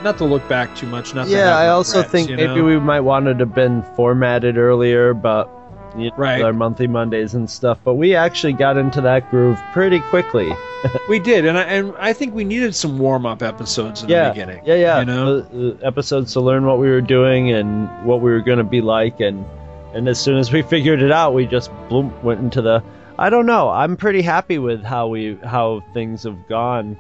not 0.03 0.19
to 0.19 0.25
look 0.25 0.47
back 0.49 0.75
too 0.77 0.87
much. 0.87 1.15
Not 1.15 1.29
Yeah, 1.29 1.57
I 1.57 1.69
also 1.69 1.99
regrets, 1.99 2.13
think 2.13 2.31
you 2.31 2.37
maybe 2.37 2.57
know? 2.57 2.65
we 2.65 2.79
might 2.79 3.01
want 3.01 3.27
it 3.29 3.35
to 3.35 3.41
have 3.41 3.55
been 3.55 3.83
formatted 3.97 4.57
earlier, 4.59 5.15
but 5.15 5.49
you 5.97 6.11
know, 6.11 6.17
Right. 6.17 6.43
our 6.43 6.53
monthly 6.53 6.87
Mondays 6.87 7.35
and 7.35 7.51
stuff. 7.51 7.79
But 7.85 7.95
we 7.95 8.15
actually 8.15 8.53
got 8.53 8.77
into 8.77 9.01
that 9.01 9.29
groove 9.31 9.59
pretty 9.73 10.01
quickly. 10.01 10.51
we 11.09 11.19
did, 11.19 11.45
and 11.45 11.59
I 11.59 11.63
and 11.65 11.93
I 11.99 12.13
think 12.13 12.35
we 12.35 12.45
needed 12.45 12.75
some 12.75 12.99
warm 12.99 13.27
up 13.27 13.43
episodes 13.43 14.03
in 14.03 14.09
yeah, 14.09 14.29
the 14.29 14.31
beginning. 14.35 14.63
yeah, 14.65 14.75
yeah. 14.77 14.99
You 15.01 15.05
know, 15.07 15.41
The- 15.41 15.77
the 15.79 15.87
episodes 15.87 16.33
to 16.35 16.41
learn 16.41 16.65
what 16.65 16.79
we 16.79 16.89
were 16.89 17.01
doing 17.03 17.51
and 17.51 17.89
what 18.07 18.21
we 18.21 18.31
were 18.31 18.41
going 18.41 18.59
to 18.59 18.65
be 18.65 18.81
like, 18.81 19.21
and 19.21 19.45
and 19.93 20.09
as 20.09 20.21
soon 20.21 20.39
as 20.39 20.53
we 20.53 20.63
figured 20.75 21.03
it 21.03 21.11
out, 21.13 21.35
we 21.35 21.47
just 21.47 21.71
bloom 21.89 22.13
went 22.23 22.41
into 22.41 22.63
the. 22.63 22.83
I 23.19 23.29
don't 23.29 23.45
know. 23.45 23.69
I'm 23.69 23.97
pretty 23.99 24.23
happy 24.23 24.59
with 24.59 24.83
how 24.83 25.09
we 25.09 25.37
how 25.45 25.83
things 25.93 26.23
have 26.23 26.49
gone. 26.49 26.97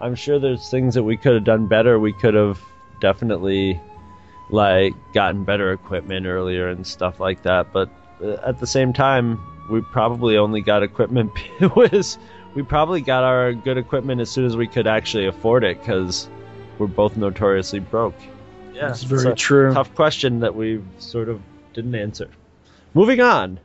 I'm 0.00 0.14
sure 0.14 0.38
there's 0.38 0.70
things 0.70 0.94
that 0.94 1.02
we 1.02 1.16
could 1.16 1.34
have 1.34 1.44
done 1.44 1.66
better. 1.66 1.98
We 1.98 2.12
could 2.12 2.34
have 2.34 2.60
definitely 3.00 3.80
like 4.50 4.94
gotten 5.12 5.44
better 5.44 5.72
equipment 5.72 6.26
earlier 6.26 6.68
and 6.68 6.86
stuff 6.86 7.20
like 7.20 7.42
that. 7.42 7.72
But 7.72 7.88
uh, 8.22 8.36
at 8.44 8.58
the 8.58 8.66
same 8.66 8.92
time, 8.92 9.40
we 9.70 9.80
probably 9.80 10.36
only 10.36 10.60
got 10.60 10.82
equipment 10.82 11.30
was 11.76 12.18
we 12.54 12.62
probably 12.62 13.00
got 13.00 13.24
our 13.24 13.52
good 13.52 13.78
equipment 13.78 14.20
as 14.20 14.30
soon 14.30 14.44
as 14.44 14.56
we 14.56 14.66
could 14.66 14.86
actually 14.86 15.26
afford 15.26 15.64
it 15.64 15.78
because 15.80 16.28
we're 16.78 16.86
both 16.86 17.16
notoriously 17.16 17.78
broke. 17.78 18.16
Yeah, 18.72 18.88
That's 18.88 19.02
very 19.02 19.20
it's 19.22 19.30
a 19.30 19.34
true. 19.34 19.72
Tough 19.72 19.94
question 19.94 20.40
that 20.40 20.54
we 20.54 20.82
sort 20.98 21.28
of 21.28 21.40
didn't 21.74 21.94
answer. 21.94 22.28
Moving 22.94 23.20
on. 23.20 23.60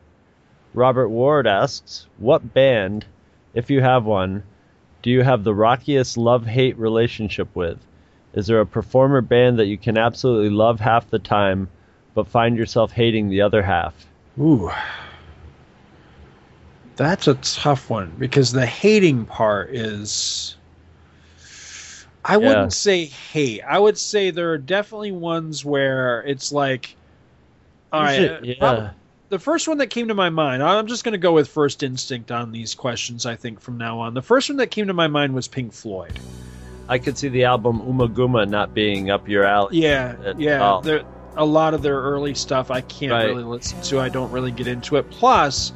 Robert 0.73 1.07
Ward 1.07 1.47
asks, 1.47 2.05
"What 2.17 2.53
band, 2.53 3.05
if 3.53 3.69
you 3.69 3.81
have 3.81 4.03
one, 4.03 4.43
do 5.05 5.11
you 5.11 5.21
have 5.21 5.43
the 5.43 5.53
rockiest 5.53 6.17
love-hate 6.17 6.75
relationship 6.79 7.47
with? 7.55 7.77
Is 8.33 8.47
there 8.47 8.59
a 8.59 8.65
performer 8.65 9.21
band 9.21 9.59
that 9.59 9.67
you 9.67 9.77
can 9.77 9.99
absolutely 9.99 10.49
love 10.49 10.79
half 10.79 11.11
the 11.11 11.19
time, 11.19 11.69
but 12.15 12.27
find 12.27 12.57
yourself 12.57 12.91
hating 12.91 13.29
the 13.29 13.41
other 13.41 13.61
half?" 13.61 13.93
Ooh. 14.39 14.71
That's 16.95 17.27
a 17.27 17.35
tough 17.35 17.87
one 17.87 18.13
because 18.17 18.51
the 18.51 18.65
hating 18.65 19.25
part 19.25 19.69
is. 19.75 20.55
I 22.23 22.33
Yeah. 22.37 22.47
wouldn't 22.47 22.73
say 22.73 23.05
hate. 23.05 23.61
I 23.61 23.77
would 23.77 23.99
say 23.99 24.31
there 24.31 24.51
are 24.53 24.57
definitely 24.57 25.11
ones 25.11 25.63
where 25.63 26.23
it's 26.23 26.51
like. 26.51 26.95
all 27.93 28.01
right, 28.01 28.15
should- 28.15 28.31
uh, 28.31 28.39
yeah. 28.41 28.55
prob- 28.57 28.89
the 29.35 29.39
first 29.39 29.67
one 29.67 29.79
that 29.79 29.87
came 29.87 30.07
to 30.07 30.13
my 30.13 30.29
mind, 30.29 30.63
I'm 30.63 30.87
just 30.87 31.03
going 31.03 31.11
to 31.11 31.17
go 31.17 31.33
with 31.33 31.49
first 31.49 31.83
instinct 31.83 32.31
on 32.31 32.53
these 32.53 32.73
questions, 32.73 33.25
I 33.25 33.35
think, 33.35 33.59
from 33.59 33.77
now 33.77 33.99
on. 33.99 34.13
The 34.13 34.21
first 34.21 34.49
one 34.49 34.55
that 34.59 34.71
came 34.71 34.87
to 34.87 34.93
my 34.93 35.07
mind 35.07 35.35
was 35.35 35.45
Pink 35.49 35.73
Floyd. 35.73 36.17
I 36.87 36.99
could 36.99 37.17
see 37.17 37.27
the 37.27 37.43
album 37.43 37.81
Ummagumma 37.81 38.47
not 38.47 38.73
being 38.73 39.09
up 39.09 39.27
your 39.27 39.43
alley. 39.43 39.81
Yeah, 39.81 40.15
yeah. 40.37 40.79
There, 40.81 41.03
a 41.35 41.43
lot 41.43 41.73
of 41.73 41.81
their 41.81 41.99
early 41.99 42.33
stuff 42.33 42.71
I 42.71 42.79
can't 42.79 43.11
Right. 43.11 43.25
really 43.25 43.43
listen 43.43 43.81
to. 43.81 43.99
I 43.99 44.07
don't 44.07 44.31
really 44.31 44.51
get 44.51 44.67
into 44.67 44.95
it. 44.95 45.09
Plus, 45.11 45.73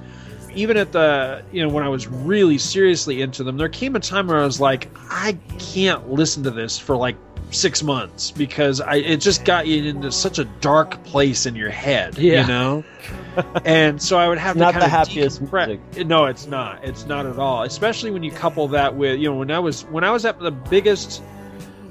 even 0.55 0.77
at 0.77 0.93
the 0.93 1.43
you 1.51 1.61
know 1.61 1.67
when 1.73 1.83
I 1.83 1.89
was 1.89 2.07
really 2.07 2.59
seriously 2.59 3.21
into 3.21 3.43
them, 3.43 3.57
there 3.57 3.67
came 3.67 3.97
a 3.97 3.99
time 3.99 4.27
where 4.27 4.39
I 4.39 4.45
was 4.45 4.61
like, 4.61 4.87
I 5.09 5.37
can't 5.57 6.09
listen 6.09 6.43
to 6.43 6.51
this 6.51 6.79
for 6.79 6.95
like 6.95 7.17
six 7.51 7.81
months 7.83 8.31
because 8.31 8.79
I 8.81 8.95
it 8.95 9.17
just 9.17 9.43
got 9.45 9.67
you 9.67 9.83
into 9.83 10.11
such 10.11 10.39
a 10.39 10.45
dark 10.45 11.03
place 11.03 11.45
in 11.45 11.55
your 11.55 11.69
head. 11.69 12.17
Yeah. 12.17 12.41
You 12.41 12.47
know. 12.47 12.83
and 13.65 14.01
so 14.01 14.17
I 14.17 14.27
would 14.27 14.37
have 14.37 14.55
It's 14.55 14.61
not 14.61 14.73
to 14.73 14.79
the 14.79 14.85
of 14.85 14.91
happiest 14.91 15.41
decompress. 15.43 16.05
No, 16.05 16.25
it's 16.25 16.47
not. 16.47 16.83
It's 16.83 17.05
not 17.05 17.25
at 17.25 17.37
all. 17.37 17.63
Especially 17.63 18.11
when 18.11 18.23
you 18.23 18.31
couple 18.31 18.67
that 18.69 18.95
with 18.95 19.19
you 19.19 19.29
know 19.29 19.37
when 19.37 19.51
I 19.51 19.59
was 19.59 19.83
when 19.85 20.03
I 20.03 20.11
was 20.11 20.25
at 20.25 20.39
the 20.39 20.51
biggest 20.51 21.21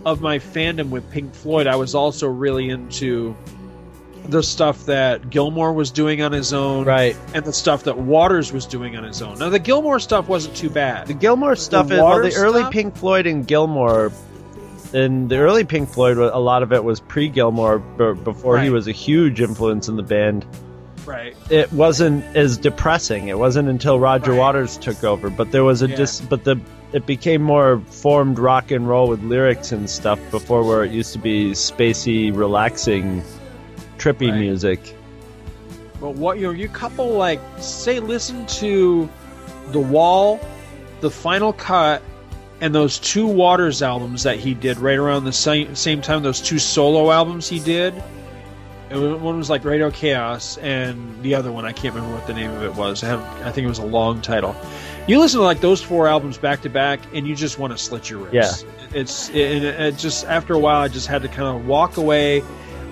of 0.04 0.20
my 0.20 0.38
fandom 0.38 0.90
with 0.90 1.10
Pink 1.10 1.34
Floyd, 1.34 1.66
I 1.66 1.76
was 1.76 1.94
also 1.94 2.28
really 2.28 2.68
into 2.70 3.36
the 4.28 4.42
stuff 4.42 4.84
that 4.86 5.30
Gilmour 5.30 5.72
was 5.72 5.90
doing 5.90 6.20
on 6.22 6.32
his 6.32 6.52
own, 6.52 6.84
Right. 6.84 7.16
and 7.32 7.44
the 7.44 7.52
stuff 7.52 7.84
that 7.84 7.96
Waters 7.96 8.52
was 8.52 8.66
doing 8.66 8.94
on 8.96 9.02
his 9.02 9.22
own. 9.22 9.38
Now 9.38 9.48
the 9.48 9.58
Gilmour 9.58 9.98
stuff 10.00 10.28
wasn't 10.28 10.54
too 10.56 10.68
bad. 10.68 11.06
The 11.06 11.14
Gilmour 11.14 11.56
stuff 11.56 11.88
The 11.88 11.94
is 11.94 12.00
well, 12.00 12.22
the 12.22 12.34
early 12.34 12.60
stuff? 12.60 12.72
Pink 12.72 12.96
Floyd 12.96 13.26
and 13.26 13.46
Gilmour. 13.46 14.12
And 14.94 15.28
the 15.28 15.36
early 15.38 15.64
Pink 15.64 15.88
Floyd, 15.90 16.16
a 16.18 16.38
lot 16.38 16.62
of 16.62 16.72
it 16.72 16.82
was 16.82 17.00
pre 17.00 17.28
Gilmour, 17.28 17.78
b- 17.78 18.20
before 18.22 18.58
he 18.58 18.70
was 18.70 18.88
a 18.88 18.92
huge 18.92 19.40
influence 19.40 19.88
in 19.88 19.96
the 19.96 20.02
band. 20.02 20.46
right. 21.06 21.34
It 21.50 21.72
wasn't 21.72 22.24
as 22.36 22.58
depressing. 22.58 23.28
It 23.28 23.38
wasn't 23.38 23.68
until 23.68 23.98
Roger 23.98 24.34
Waters 24.34 24.76
took 24.76 25.02
over, 25.04 25.30
but 25.30 25.52
there 25.52 25.64
was 25.64 25.80
a 25.82 25.88
Yeah. 25.88 25.96
dis. 25.96 26.20
But 26.20 26.44
the 26.44 26.56
it 26.92 27.04
became 27.06 27.42
more 27.42 27.82
formed 27.90 28.38
rock 28.38 28.70
and 28.70 28.88
roll 28.88 29.08
with 29.08 29.22
lyrics 29.22 29.72
and 29.72 29.88
stuff 29.90 30.18
before, 30.30 30.62
where 30.64 30.84
it 30.84 30.90
used 30.90 31.12
to 31.12 31.18
be 31.18 31.50
spacey, 31.52 32.34
relaxing, 32.34 33.22
trippy 33.98 34.30
Right. 34.30 34.38
music. 34.40 34.94
But 36.00 36.14
what 36.14 36.38
you 36.38 36.46
know, 36.46 36.52
you 36.52 36.68
couple 36.68 37.10
like 37.12 37.40
say 37.58 38.00
listen 38.00 38.46
to 38.60 39.08
the 39.72 39.80
Wall, 39.80 40.40
the 41.00 41.10
Final 41.10 41.52
Cut, 41.52 42.00
and 42.60 42.74
those 42.74 42.98
two 42.98 43.26
Waters 43.26 43.82
albums 43.82 44.22
that 44.24 44.38
he 44.38 44.54
did 44.54 44.78
right 44.78 44.98
around 44.98 45.24
the 45.24 45.32
same 45.32 45.74
same 45.74 46.00
time. 46.00 46.22
Those 46.22 46.40
two 46.40 46.58
solo 46.58 47.10
albums 47.10 47.48
he 47.48 47.60
did. 47.60 47.94
Was, 48.90 49.20
one 49.20 49.36
was 49.36 49.50
like 49.50 49.64
Radio 49.64 49.90
K.A.O.S., 49.90 50.56
and 50.58 51.22
the 51.22 51.34
other 51.34 51.52
one 51.52 51.66
I 51.66 51.72
can't 51.72 51.94
remember 51.94 52.16
what 52.16 52.26
the 52.26 52.32
name 52.32 52.50
of 52.50 52.62
it 52.62 52.74
was. 52.74 53.04
I 53.04 53.08
have 53.08 53.20
I 53.46 53.52
think 53.52 53.66
it 53.66 53.68
was 53.68 53.78
a 53.78 53.86
long 53.86 54.22
title. 54.22 54.56
You 55.06 55.20
listen 55.20 55.40
to 55.40 55.44
like 55.44 55.60
those 55.60 55.82
four 55.82 56.06
albums 56.08 56.38
back 56.38 56.62
to 56.62 56.70
back, 56.70 57.00
and 57.14 57.26
you 57.26 57.34
just 57.34 57.58
want 57.58 57.72
to 57.72 57.78
slit 57.78 58.10
your 58.10 58.20
wrists. 58.20 58.62
Yeah, 58.62 58.98
It's 59.00 59.28
it, 59.30 59.36
it, 59.36 59.62
it 59.64 59.98
just 59.98 60.26
after 60.26 60.54
a 60.54 60.58
while, 60.58 60.80
I 60.80 60.88
just 60.88 61.06
had 61.06 61.22
to 61.22 61.28
kind 61.28 61.48
of 61.56 61.66
walk 61.66 61.96
away. 61.96 62.42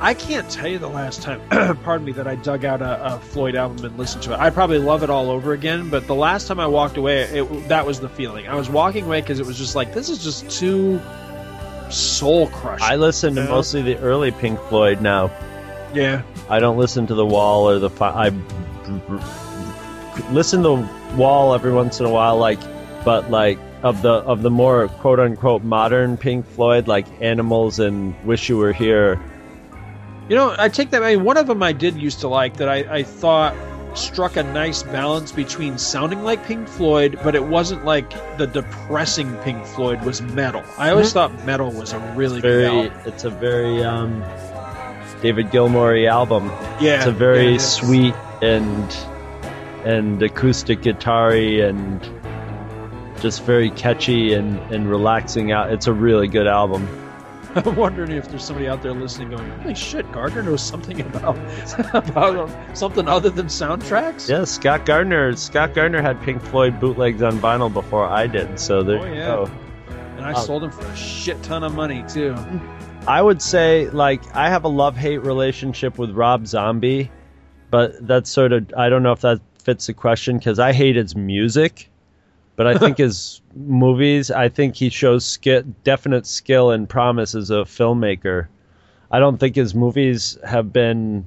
I 0.00 0.14
can't 0.14 0.48
tell 0.50 0.68
you 0.68 0.78
the 0.78 0.88
last 0.88 1.22
time, 1.22 1.40
pardon 1.82 2.04
me, 2.04 2.12
that 2.12 2.26
I 2.26 2.34
dug 2.36 2.64
out 2.64 2.82
a, 2.82 3.14
a 3.14 3.18
Floyd 3.18 3.54
album 3.54 3.84
and 3.84 3.98
listened 3.98 4.22
to 4.24 4.32
it. 4.34 4.38
I 4.38 4.50
probably 4.50 4.78
love 4.78 5.02
it 5.02 5.10
all 5.10 5.30
over 5.30 5.52
again, 5.52 5.88
but 5.90 6.06
the 6.06 6.14
last 6.14 6.48
time 6.48 6.60
I 6.60 6.66
walked 6.66 6.96
away, 6.96 7.22
it, 7.22 7.68
that 7.68 7.86
was 7.86 8.00
the 8.00 8.08
feeling. 8.08 8.46
I 8.46 8.54
was 8.54 8.68
walking 8.68 9.04
away 9.06 9.20
because 9.20 9.40
it 9.40 9.46
was 9.46 9.56
just 9.56 9.74
like 9.74 9.94
this 9.94 10.08
is 10.08 10.22
just 10.22 10.50
too 10.50 11.00
soul 11.90 12.48
crushing. 12.48 12.86
I 12.86 12.96
listen 12.96 13.34
to 13.36 13.44
mostly 13.44 13.80
the 13.82 13.96
early 13.98 14.30
Pink 14.32 14.60
Floyd 14.68 15.00
now. 15.00 15.30
yeah, 15.94 16.22
I 16.50 16.60
don't 16.60 16.76
listen 16.76 17.06
to 17.06 17.14
the 17.14 17.26
Wall 17.26 17.68
or 17.68 17.78
the 17.78 17.90
fi- 17.90 18.28
I 18.28 18.32
listen 20.30 20.62
to 20.62 20.68
the 20.68 21.16
Wall 21.16 21.54
every 21.54 21.72
once 21.72 22.00
in 22.00 22.06
a 22.06 22.10
while, 22.10 22.36
like, 22.36 22.60
but 23.04 23.30
like 23.30 23.58
of 23.82 24.02
the 24.02 24.10
of 24.10 24.42
the 24.42 24.50
more 24.50 24.88
quote 24.88 25.20
unquote 25.20 25.62
modern 25.62 26.16
Pink 26.16 26.46
Floyd, 26.46 26.86
like 26.88 27.06
Animals 27.22 27.78
and 27.78 28.14
Wish 28.26 28.48
You 28.48 28.58
Were 28.58 28.72
Here. 28.72 29.20
You 30.28 30.36
know, 30.36 30.54
I 30.58 30.68
take 30.68 30.90
that. 30.90 31.02
I 31.02 31.14
mean, 31.14 31.24
one 31.24 31.36
of 31.36 31.46
them 31.46 31.62
I 31.62 31.72
did 31.72 31.96
used 31.96 32.20
to 32.20 32.28
like 32.28 32.56
that 32.56 32.68
I, 32.68 32.78
I 32.96 33.02
thought 33.02 33.54
struck 33.96 34.36
a 34.36 34.42
nice 34.42 34.82
balance 34.82 35.32
between 35.32 35.78
sounding 35.78 36.22
like 36.22 36.44
Pink 36.44 36.68
Floyd, 36.68 37.18
but 37.22 37.34
it 37.34 37.44
wasn't 37.44 37.84
like 37.84 38.10
the 38.36 38.46
depressing 38.46 39.34
Pink 39.38 39.64
Floyd 39.64 40.02
was 40.04 40.20
Meddle. 40.20 40.64
I 40.78 40.90
always 40.90 41.12
thought 41.12 41.44
Meddle 41.44 41.70
was 41.70 41.92
a 41.92 41.98
really 42.14 42.40
good 42.40 42.62
Very, 42.62 42.88
album. 42.88 43.00
it's 43.06 43.24
a 43.24 43.30
very 43.30 43.82
um, 43.82 44.22
David 45.22 45.50
Gilmour 45.50 46.06
album. 46.06 46.46
Yeah, 46.80 46.98
it's 46.98 47.06
a 47.06 47.12
very 47.12 47.52
yeah, 47.52 47.58
sweet 47.58 48.14
and 48.42 48.96
and 49.84 50.22
acoustic 50.22 50.82
guitar 50.82 51.30
and 51.30 52.02
just 53.20 53.44
very 53.44 53.70
catchy 53.70 54.34
and, 54.34 54.58
and 54.72 54.90
relaxing 54.90 55.52
out. 55.52 55.72
It's 55.72 55.86
a 55.86 55.92
really 55.92 56.28
good 56.28 56.46
album. 56.46 56.86
I'm 57.56 57.74
wondering 57.76 58.12
if 58.12 58.28
there's 58.28 58.44
somebody 58.44 58.68
out 58.68 58.82
there 58.82 58.92
listening 58.92 59.30
going, 59.30 59.50
"Holy 59.60 59.74
shit, 59.74 60.10
Gardner 60.12 60.42
knows 60.42 60.62
something 60.62 61.00
about 61.00 61.36
about 61.94 62.50
something 62.76 63.08
other 63.08 63.30
than 63.30 63.46
soundtracks." 63.46 64.28
Yeah, 64.28 64.44
Scott 64.44 64.84
Gardner. 64.86 65.34
Scott 65.36 65.74
Gardner 65.74 66.02
had 66.02 66.20
Pink 66.22 66.42
Floyd 66.42 66.78
bootlegs 66.78 67.22
on 67.22 67.38
vinyl 67.38 67.72
before 67.72 68.06
I 68.06 68.26
did, 68.26 68.60
so 68.60 68.82
there 68.82 68.98
Oh, 69.00 69.04
you 69.06 69.14
yeah. 69.14 69.26
go. 69.26 69.50
And 70.16 70.24
I 70.26 70.34
sold 70.34 70.62
them 70.62 70.70
for 70.70 70.84
a 70.86 70.96
shit 70.96 71.42
ton 71.42 71.62
of 71.64 71.74
money 71.74 72.04
too. 72.08 72.34
I 73.06 73.22
would 73.22 73.40
say 73.40 73.88
like 73.90 74.22
I 74.36 74.48
have 74.50 74.64
a 74.64 74.68
love 74.68 74.96
hate 74.96 75.18
relationship 75.18 75.98
with 75.98 76.10
Rob 76.10 76.46
Zombie, 76.46 77.10
but 77.70 78.06
that's 78.06 78.30
sort 78.30 78.52
of 78.52 78.72
I 78.76 78.88
don't 78.88 79.02
know 79.02 79.12
if 79.12 79.20
that 79.20 79.40
fits 79.62 79.86
the 79.86 79.94
question 79.94 80.38
because 80.38 80.58
I 80.58 80.72
hate 80.72 80.96
his 80.96 81.16
music, 81.16 81.90
but 82.56 82.66
I 82.66 82.78
think 82.78 82.98
his 82.98 83.42
movies 83.54 84.30
I 84.30 84.48
think 84.48 84.74
he 84.74 84.88
shows 84.88 85.24
ski- 85.24 85.62
definite 85.84 86.26
skill 86.26 86.70
and 86.70 86.88
promise 86.88 87.34
as 87.34 87.50
a 87.50 87.64
filmmaker. 87.64 88.48
I 89.10 89.20
don't 89.20 89.38
think 89.38 89.54
his 89.54 89.74
movies 89.74 90.36
have 90.44 90.72
been 90.72 91.26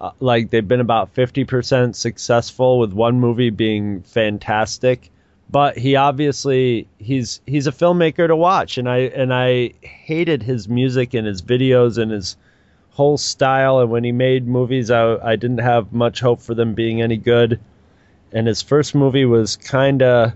uh, 0.00 0.12
like 0.20 0.50
they've 0.50 0.66
been 0.66 0.80
about 0.80 1.10
fifty 1.10 1.44
percent 1.44 1.96
successful 1.96 2.78
with 2.78 2.92
one 2.92 3.20
movie 3.20 3.50
being 3.50 4.02
fantastic. 4.02 5.10
But 5.50 5.76
he 5.76 5.96
obviously 5.96 6.88
he's 6.98 7.40
he's 7.46 7.66
a 7.66 7.72
filmmaker 7.72 8.26
to 8.26 8.36
watch 8.36 8.78
and 8.78 8.88
I 8.88 8.98
and 8.98 9.34
I 9.34 9.72
hated 9.82 10.42
his 10.42 10.68
music 10.68 11.14
and 11.14 11.26
his 11.26 11.42
videos 11.42 11.98
and 11.98 12.10
his 12.10 12.36
whole 12.90 13.18
style. 13.18 13.80
And 13.80 13.90
when 13.90 14.04
he 14.04 14.12
made 14.12 14.48
movies 14.48 14.90
I 14.90 15.16
I 15.16 15.36
didn't 15.36 15.58
have 15.58 15.92
much 15.92 16.20
hope 16.20 16.40
for 16.40 16.54
them 16.54 16.74
being 16.74 17.02
any 17.02 17.18
good. 17.18 17.60
And 18.32 18.46
his 18.48 18.62
first 18.62 18.94
movie 18.94 19.26
was 19.26 19.56
kind 19.56 20.02
of 20.02 20.32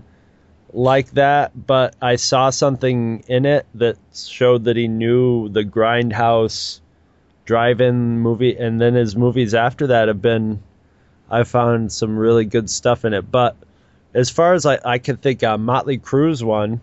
like 0.71 1.09
that 1.11 1.51
but 1.67 1.95
I 2.01 2.15
saw 2.17 2.49
something 2.51 3.23
in 3.27 3.45
it 3.45 3.65
that 3.75 3.97
showed 4.13 4.65
that 4.65 4.75
he 4.75 4.87
knew 4.87 5.49
the 5.49 5.63
grindhouse 5.63 6.79
drive-in 7.45 8.19
movie 8.19 8.55
and 8.55 8.79
then 8.79 8.93
his 8.93 9.15
movies 9.15 9.53
after 9.53 9.87
that 9.87 10.07
have 10.07 10.21
been 10.21 10.61
I 11.29 11.43
found 11.43 11.91
some 11.91 12.17
really 12.17 12.45
good 12.45 12.69
stuff 12.69 13.05
in 13.05 13.13
it 13.13 13.31
but 13.31 13.55
as 14.13 14.29
far 14.29 14.53
as 14.53 14.65
I, 14.65 14.79
I 14.83 14.97
can 14.97 15.17
think, 15.17 15.43
uh, 15.43 15.57
Motley 15.57 15.97
Crue's 15.97 16.43
one, 16.43 16.81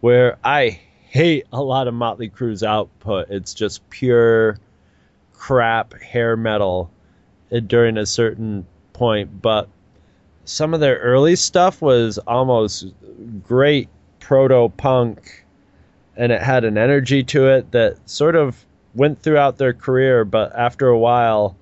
where 0.00 0.38
I 0.44 0.80
hate 1.08 1.46
a 1.52 1.62
lot 1.62 1.88
of 1.88 1.94
Motley 1.94 2.28
Crue's 2.28 2.62
output. 2.62 3.30
It's 3.30 3.54
just 3.54 3.88
pure 3.90 4.58
crap 5.32 6.00
hair 6.00 6.36
metal 6.36 6.90
uh, 7.50 7.60
during 7.60 7.98
a 7.98 8.06
certain 8.06 8.66
point. 8.92 9.42
But 9.42 9.68
some 10.44 10.74
of 10.74 10.80
their 10.80 10.98
early 10.98 11.36
stuff 11.36 11.80
was 11.80 12.18
almost 12.18 12.86
great 13.42 13.88
proto 14.20 14.68
punk, 14.76 15.44
and 16.16 16.32
it 16.32 16.42
had 16.42 16.64
an 16.64 16.78
energy 16.78 17.22
to 17.24 17.48
it 17.48 17.70
that 17.72 18.08
sort 18.08 18.36
of 18.36 18.64
went 18.94 19.22
throughout 19.22 19.58
their 19.58 19.72
career. 19.72 20.24
But 20.24 20.54
after 20.54 20.88
a 20.88 20.98
while, 20.98 21.56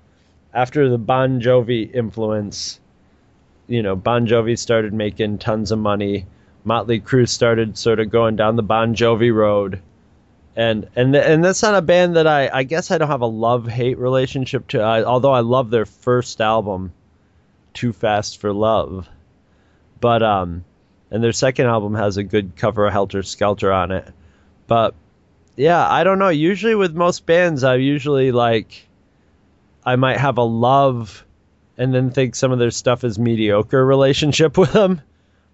after 0.53 0.89
the 0.89 0.97
Bon 0.97 1.39
Jovi 1.41 1.93
influence, 1.93 2.79
you 3.67 3.81
know, 3.81 3.95
Bon 3.95 4.27
Jovi 4.27 4.57
started 4.57 4.93
making 4.93 5.37
tons 5.37 5.71
of 5.71 5.79
money. 5.79 6.25
Motley 6.63 6.99
Crue 6.99 7.27
started 7.27 7.77
sort 7.77 7.99
of 7.99 8.09
going 8.09 8.35
down 8.35 8.55
the 8.55 8.63
Bon 8.63 8.95
Jovi 8.95 9.33
road. 9.33 9.81
And 10.55 10.89
and 10.97 11.15
and 11.15 11.45
that's 11.45 11.63
not 11.63 11.75
a 11.75 11.81
band 11.81 12.17
that 12.17 12.27
I 12.27 12.49
I 12.51 12.63
guess 12.63 12.91
I 12.91 12.97
don't 12.97 13.07
have 13.07 13.21
a 13.21 13.25
love 13.25 13.67
hate 13.67 13.97
relationship 13.97 14.67
to. 14.69 14.81
I, 14.81 15.03
although 15.03 15.31
I 15.31 15.39
love 15.39 15.69
their 15.69 15.85
first 15.85 16.41
album, 16.41 16.91
Too 17.73 17.93
Fast 17.93 18.39
for 18.39 18.53
Love, 18.53 19.07
but 19.99 20.21
um, 20.23 20.63
and 21.09 21.23
their 21.23 21.31
second 21.31 21.67
album 21.67 21.95
has 21.95 22.17
a 22.17 22.23
good 22.23 22.55
cover 22.55 22.85
of 22.87 22.93
Helter 22.93 23.23
Skelter 23.23 23.71
on 23.71 23.91
it. 23.91 24.07
But 24.67 24.93
yeah, 25.55 25.87
I 25.89 26.03
don't 26.03 26.19
know. 26.19 26.29
Usually 26.29 26.75
with 26.75 26.95
most 26.95 27.25
bands, 27.25 27.63
I 27.63 27.75
usually 27.75 28.31
like 28.31 28.87
I 29.85 29.95
might 29.95 30.17
have 30.17 30.37
a 30.37 30.43
love 30.43 31.25
and 31.77 31.93
then 31.93 32.11
think 32.11 32.35
some 32.35 32.51
of 32.51 32.59
their 32.59 32.71
stuff 32.71 33.03
is 33.03 33.17
mediocre 33.17 33.85
relationship 33.85 34.57
with 34.57 34.73
them. 34.73 35.01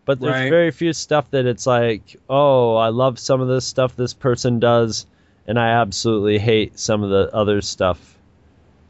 But 0.05 0.19
there's 0.19 0.33
Right. 0.33 0.49
very 0.49 0.71
few 0.71 0.93
stuff 0.93 1.29
that 1.31 1.45
it's 1.45 1.67
like, 1.67 2.15
oh, 2.29 2.75
I 2.75 2.89
love 2.89 3.19
some 3.19 3.41
of 3.41 3.47
this 3.49 3.65
stuff 3.65 3.95
this 3.95 4.13
person 4.13 4.59
does, 4.59 5.05
and 5.45 5.59
I 5.59 5.69
absolutely 5.81 6.39
hate 6.39 6.79
some 6.79 7.03
of 7.03 7.09
the 7.09 7.29
other 7.35 7.61
stuff 7.61 8.16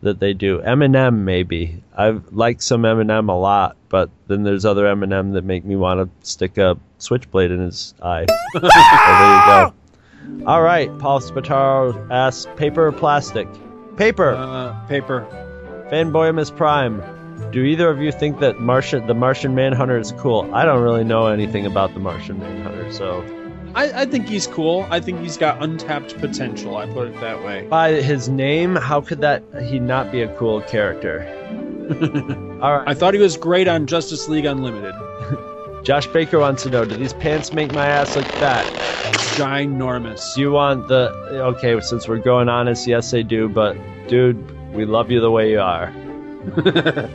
that 0.01 0.19
they 0.19 0.33
do. 0.33 0.59
Eminem, 0.59 1.19
maybe. 1.19 1.81
I 1.95 2.19
like 2.31 2.61
some 2.61 2.83
Eminem 2.83 3.29
a 3.29 3.33
lot, 3.33 3.77
but 3.89 4.09
then 4.27 4.43
there's 4.43 4.65
other 4.65 4.85
Eminem 4.85 5.33
that 5.33 5.43
make 5.43 5.65
me 5.65 5.75
want 5.75 5.99
to 5.99 6.27
stick 6.27 6.57
a 6.57 6.77
switchblade 6.99 7.51
in 7.51 7.59
his 7.59 7.93
eye. 8.01 8.25
so 8.53 8.59
there 8.59 8.69
you 8.69 8.71
go. 9.45 9.73
All 10.45 10.61
right, 10.61 10.95
Paul 10.99 11.19
Spataro 11.19 12.09
asks, 12.11 12.47
paper 12.57 12.87
or 12.87 12.91
plastic? 12.91 13.47
Paper. 13.95 14.35
Uh, 14.35 14.85
paper. 14.87 15.25
Fanboy 15.91 16.35
Miss 16.35 16.51
Prime. 16.51 17.01
Do 17.51 17.63
either 17.63 17.89
of 17.89 18.01
you 18.01 18.11
think 18.11 18.39
that 18.39 18.59
Martian, 18.59 19.07
the 19.07 19.13
Martian 19.13 19.55
Manhunter 19.55 19.97
is 19.97 20.11
cool? 20.13 20.53
I 20.53 20.65
don't 20.65 20.81
really 20.81 21.03
know 21.03 21.27
anything 21.27 21.65
about 21.65 21.93
the 21.93 21.99
Martian 21.99 22.39
Manhunter, 22.39 22.91
so 22.91 23.21
I, 23.75 24.01
I 24.01 24.05
think 24.05 24.27
he's 24.27 24.47
cool. 24.47 24.87
I 24.89 24.99
think 24.99 25.19
he's 25.21 25.37
got 25.37 25.61
untapped 25.61 26.17
potential. 26.19 26.77
I 26.77 26.87
put 26.87 27.07
it 27.07 27.19
that 27.21 27.43
way. 27.43 27.67
by 27.67 27.93
his 27.93 28.29
name, 28.29 28.75
how 28.75 29.01
could 29.01 29.21
that 29.21 29.43
he 29.63 29.79
not 29.79 30.11
be 30.11 30.21
a 30.21 30.35
cool 30.37 30.61
character? 30.61 31.21
All 32.61 32.77
right. 32.79 32.87
I 32.87 32.93
thought 32.93 33.13
he 33.13 33.19
was 33.19 33.37
great 33.37 33.67
on 33.67 33.85
Justice 33.87 34.27
League 34.27 34.45
Unlimited. 34.45 34.95
Josh 35.83 36.07
Baker 36.07 36.39
wants 36.39 36.63
to 36.63 36.69
know: 36.69 36.83
Do 36.85 36.95
these 36.95 37.13
pants 37.13 37.53
make 37.53 37.71
my 37.71 37.85
ass 37.87 38.15
look 38.15 38.25
fat? 38.25 38.65
Ginormous. 39.37 40.35
Do 40.35 40.41
you 40.41 40.51
want 40.51 40.87
the? 40.87 41.11
Okay, 41.55 41.79
since 41.81 42.07
we're 42.07 42.17
going 42.17 42.49
honest, 42.49 42.87
yes, 42.87 43.11
they 43.11 43.23
do. 43.23 43.47
But 43.47 43.77
dude, 44.07 44.73
we 44.73 44.85
love 44.85 45.11
you 45.11 45.21
the 45.21 45.31
way 45.31 45.51
you 45.51 45.61
are. 45.61 45.93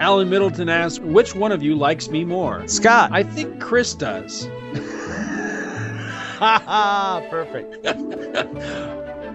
Alan 0.00 0.30
Middleton 0.30 0.68
asks, 0.70 0.98
which 0.98 1.34
one 1.34 1.52
of 1.52 1.62
you 1.62 1.74
likes 1.74 2.08
me 2.08 2.24
more? 2.24 2.66
Scott. 2.68 3.10
I 3.12 3.22
think 3.22 3.60
Chris 3.60 3.92
does. 3.94 4.48
Haha, 6.40 7.20
perfect. 7.30 7.82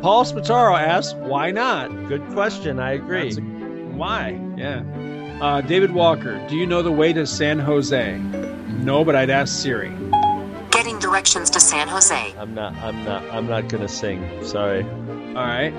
Paul 0.02 0.26
Spataro 0.26 0.77
asks, 0.77 1.14
why 1.19 1.52
not? 1.52 1.90
Good 2.07 2.26
question. 2.30 2.80
I 2.80 2.94
agree. 2.94 3.32
A- 3.32 3.41
why? 3.95 4.40
Yeah. 4.57 4.84
Uh, 5.40 5.61
David 5.61 5.91
Walker, 5.91 6.44
do 6.49 6.56
you 6.56 6.65
know 6.65 6.82
the 6.82 6.91
way 6.91 7.14
to 7.14 7.27
San 7.27 7.60
Jose? 7.60 8.18
No, 8.18 9.06
but 9.06 9.15
I'd 9.15 9.30
ask 9.30 9.56
Siri. 9.61 9.94
Getting 10.72 10.98
directions 10.99 11.49
to 11.52 11.60
San 11.60 11.88
Jose. 11.88 12.34
I'm 12.38 12.53
not. 12.56 12.73
I'm 12.77 13.03
not. 13.06 13.23
I'm 13.32 13.48
not 13.48 13.69
gonna 13.69 13.88
sing. 13.88 14.44
Sorry. 14.44 14.84
All 14.84 15.45
right. 15.45 15.73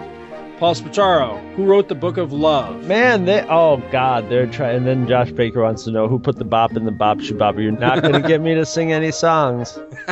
Paul 0.58 0.74
Spataro, 0.74 1.54
who 1.54 1.64
wrote 1.66 1.88
the 1.88 1.94
Book 1.94 2.16
of 2.16 2.32
Love? 2.32 2.86
Man, 2.86 3.24
they. 3.26 3.42
Oh 3.48 3.76
God, 3.90 4.28
they're 4.30 4.46
trying. 4.46 4.76
And 4.78 4.86
then 4.86 5.06
Josh 5.08 5.30
Baker 5.32 5.62
wants 5.62 5.84
to 5.84 5.90
know 5.90 6.08
who 6.08 6.18
put 6.18 6.36
the 6.36 6.44
bop 6.44 6.76
in 6.76 6.84
the 6.86 6.92
bop 6.92 7.18
shabop. 7.18 7.60
You're 7.62 7.72
not 7.72 8.00
gonna 8.02 8.22
get 8.26 8.40
me 8.40 8.54
to 8.54 8.64
sing 8.64 8.92
any 8.92 9.10
songs. 9.12 9.78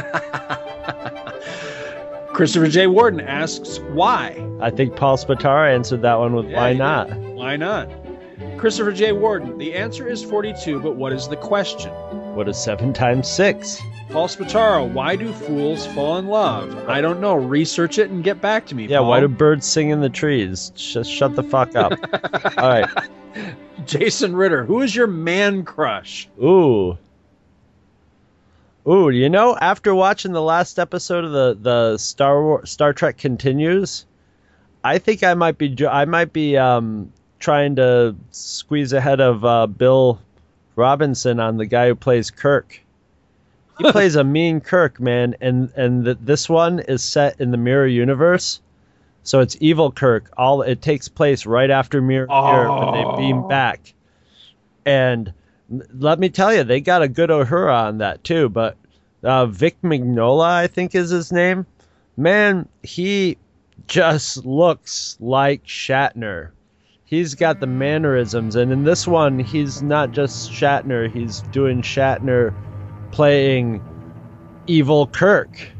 Christopher 2.32 2.66
J. 2.68 2.86
Warden 2.88 3.20
asks, 3.20 3.78
why? 3.92 4.36
I 4.60 4.70
think 4.70 4.96
Paul 4.96 5.16
Spataro 5.16 5.72
answered 5.72 6.02
that 6.02 6.18
one 6.18 6.34
with 6.34 6.48
Yeah, 6.48 6.56
why 6.60 6.72
not. 6.72 7.08
did. 7.10 7.34
Why 7.34 7.56
not? 7.56 7.88
Christopher 8.58 8.92
J. 8.92 9.12
Warden, 9.12 9.58
the 9.58 9.74
answer 9.74 10.08
is 10.08 10.22
42, 10.24 10.80
but 10.80 10.96
what 10.96 11.12
is 11.12 11.28
the 11.28 11.36
question? 11.36 11.90
What 12.34 12.48
is 12.48 12.56
seven 12.58 12.92
times 12.92 13.30
six? 13.30 13.80
Paul 14.10 14.26
Spataro, 14.26 14.92
why 14.92 15.14
do 15.16 15.32
fools 15.32 15.86
fall 15.88 16.18
in 16.18 16.26
love? 16.26 16.88
I 16.88 17.00
don't 17.00 17.20
know. 17.20 17.34
Research 17.34 17.98
it 17.98 18.10
and 18.10 18.24
get 18.24 18.40
back 18.40 18.66
to 18.66 18.74
me. 18.74 18.86
Yeah, 18.86 18.98
Paul. 18.98 19.08
why 19.10 19.20
do 19.20 19.28
birds 19.28 19.66
sing 19.66 19.90
in 19.90 20.00
the 20.00 20.08
trees? 20.08 20.70
Just 20.74 21.10
shut 21.10 21.36
the 21.36 21.42
fuck 21.44 21.76
up. 21.76 21.92
All 22.58 22.68
right. 22.68 22.88
Jason 23.86 24.34
Ritter, 24.34 24.64
who 24.64 24.82
is 24.82 24.94
your 24.94 25.06
man 25.06 25.64
crush? 25.64 26.28
Ooh. 26.42 26.96
Ooh, 28.86 29.08
you 29.08 29.30
know, 29.30 29.56
after 29.56 29.94
watching 29.94 30.32
the 30.32 30.42
last 30.42 30.78
episode 30.78 31.24
of 31.24 31.32
the 31.32 31.58
the 31.60 31.98
Star 31.98 32.42
War, 32.42 32.66
Star 32.66 32.92
Trek 32.92 33.16
continues, 33.16 34.04
I 34.82 34.98
think 34.98 35.22
I 35.22 35.34
might 35.34 35.56
be 35.56 35.74
I 35.86 36.04
might 36.04 36.32
be 36.32 36.56
um 36.58 37.12
trying 37.38 37.76
to 37.76 38.14
squeeze 38.30 38.92
ahead 38.92 39.20
of 39.20 39.44
uh, 39.44 39.66
Bill 39.66 40.20
Robinson 40.76 41.40
on 41.40 41.56
the 41.56 41.66
guy 41.66 41.88
who 41.88 41.94
plays 41.94 42.30
Kirk. 42.30 42.80
He 43.78 43.84
plays 43.92 44.16
a 44.16 44.24
mean 44.24 44.60
Kirk, 44.60 45.00
man, 45.00 45.36
and 45.40 45.72
and 45.76 46.04
th- 46.04 46.18
this 46.20 46.48
one 46.48 46.80
is 46.80 47.02
set 47.02 47.40
in 47.40 47.50
the 47.50 47.56
Mirror 47.56 47.88
Universe. 47.88 48.60
So 49.22 49.40
it's 49.40 49.56
evil 49.60 49.90
Kirk. 49.90 50.30
All 50.36 50.60
it 50.60 50.82
takes 50.82 51.08
place 51.08 51.46
right 51.46 51.70
after 51.70 52.02
Mirror, 52.02 52.26
Mirror 52.26 52.78
when 52.78 52.92
they 52.94 53.16
beam 53.16 53.48
back. 53.48 53.94
And 54.84 55.32
let 55.68 56.18
me 56.18 56.28
tell 56.28 56.54
you, 56.54 56.64
they 56.64 56.80
got 56.80 57.02
a 57.02 57.08
good 57.08 57.30
Uhura 57.30 57.86
on 57.86 57.98
that 57.98 58.24
too. 58.24 58.48
But 58.48 58.76
uh, 59.22 59.46
Vic 59.46 59.80
Mignogna, 59.82 60.44
I 60.44 60.66
think 60.66 60.94
is 60.94 61.10
his 61.10 61.32
name. 61.32 61.66
Man, 62.16 62.68
he 62.82 63.38
just 63.86 64.44
looks 64.44 65.16
like 65.20 65.64
Shatner. 65.64 66.50
He's 67.04 67.34
got 67.34 67.60
the 67.60 67.66
mannerisms, 67.66 68.56
and 68.56 68.72
in 68.72 68.84
this 68.84 69.06
one, 69.06 69.38
he's 69.38 69.82
not 69.82 70.12
just 70.12 70.50
Shatner. 70.50 71.10
He's 71.10 71.40
doing 71.52 71.82
Shatner 71.82 72.54
playing 73.12 73.82
evil 74.66 75.06
Kirk. 75.06 75.70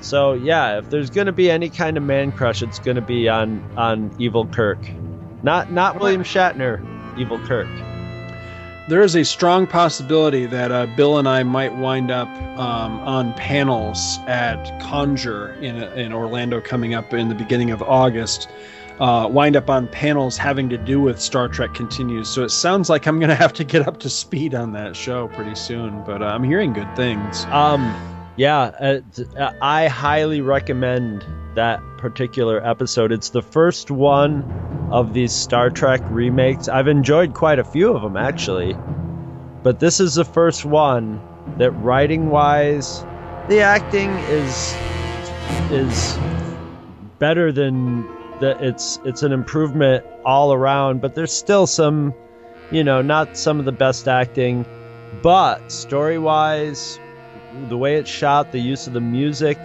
So 0.00 0.32
yeah, 0.32 0.78
if 0.78 0.90
there's 0.90 1.10
gonna 1.10 1.32
be 1.32 1.50
any 1.50 1.70
kind 1.70 1.96
of 1.96 2.02
man 2.02 2.32
crush, 2.32 2.62
it's 2.62 2.80
gonna 2.80 3.00
be 3.00 3.28
on 3.28 3.62
on 3.76 4.14
Evil 4.18 4.46
Kirk, 4.46 4.80
not 5.42 5.70
not 5.70 6.00
William 6.00 6.24
Shatner, 6.24 6.84
Evil 7.18 7.38
Kirk. 7.46 7.68
There 8.88 9.00
is 9.00 9.14
a 9.14 9.24
strong 9.24 9.68
possibility 9.68 10.44
that 10.46 10.72
uh, 10.72 10.86
Bill 10.86 11.18
and 11.18 11.28
I 11.28 11.44
might 11.44 11.72
wind 11.76 12.10
up 12.10 12.28
um, 12.58 12.98
on 13.00 13.32
panels 13.34 14.18
at 14.26 14.80
Conjure 14.80 15.54
in, 15.62 15.76
in 15.76 16.12
Orlando 16.12 16.60
coming 16.60 16.92
up 16.92 17.14
in 17.14 17.28
the 17.28 17.34
beginning 17.34 17.70
of 17.70 17.80
August. 17.80 18.48
Uh, 18.98 19.28
wind 19.30 19.54
up 19.54 19.70
on 19.70 19.86
panels 19.86 20.36
having 20.36 20.68
to 20.68 20.76
do 20.76 21.00
with 21.00 21.20
Star 21.20 21.46
Trek 21.46 21.74
Continues. 21.74 22.28
So 22.28 22.42
it 22.42 22.50
sounds 22.50 22.90
like 22.90 23.06
I'm 23.06 23.20
going 23.20 23.30
to 23.30 23.36
have 23.36 23.52
to 23.54 23.64
get 23.64 23.86
up 23.86 24.00
to 24.00 24.10
speed 24.10 24.52
on 24.52 24.72
that 24.72 24.96
show 24.96 25.28
pretty 25.28 25.54
soon, 25.54 26.02
but 26.02 26.20
uh, 26.20 26.26
I'm 26.26 26.42
hearing 26.42 26.72
good 26.72 26.94
things. 26.96 27.44
Um, 27.46 27.94
yeah, 28.36 28.60
uh, 28.60 29.00
uh, 29.36 29.52
I 29.60 29.88
highly 29.88 30.40
recommend 30.40 31.24
that 31.54 31.80
particular 31.98 32.64
episode. 32.66 33.12
It's 33.12 33.30
the 33.30 33.42
first 33.42 33.90
one 33.90 34.88
of 34.90 35.12
these 35.12 35.32
Star 35.32 35.70
Trek 35.70 36.00
remakes. 36.04 36.68
I've 36.68 36.88
enjoyed 36.88 37.34
quite 37.34 37.58
a 37.58 37.64
few 37.64 37.92
of 37.94 38.02
them 38.02 38.16
actually, 38.16 38.76
but 39.62 39.80
this 39.80 40.00
is 40.00 40.14
the 40.14 40.24
first 40.24 40.64
one 40.64 41.20
that 41.58 41.70
writing 41.72 42.30
wise, 42.30 43.02
the 43.48 43.60
acting 43.60 44.10
is 44.10 44.74
is 45.70 46.18
better 47.18 47.52
than 47.52 48.02
that 48.40 48.62
it's 48.62 48.98
it's 49.04 49.22
an 49.22 49.32
improvement 49.32 50.04
all 50.24 50.52
around, 50.52 51.00
but 51.00 51.14
there's 51.14 51.32
still 51.32 51.66
some, 51.66 52.14
you 52.70 52.82
know, 52.82 53.02
not 53.02 53.36
some 53.36 53.58
of 53.58 53.64
the 53.64 53.72
best 53.72 54.08
acting, 54.08 54.64
but 55.22 55.70
story 55.70 56.18
wise, 56.18 56.98
the 57.68 57.76
way 57.76 57.96
it's 57.96 58.10
shot, 58.10 58.52
the 58.52 58.58
use 58.60 58.86
of 58.86 58.92
the 58.92 59.00
music, 59.00 59.58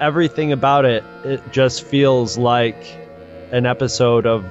everything 0.00 0.52
about 0.52 0.84
it, 0.84 1.04
it 1.24 1.42
just 1.52 1.82
feels 1.84 2.36
like 2.36 2.84
an 3.52 3.66
episode 3.66 4.26
of 4.26 4.44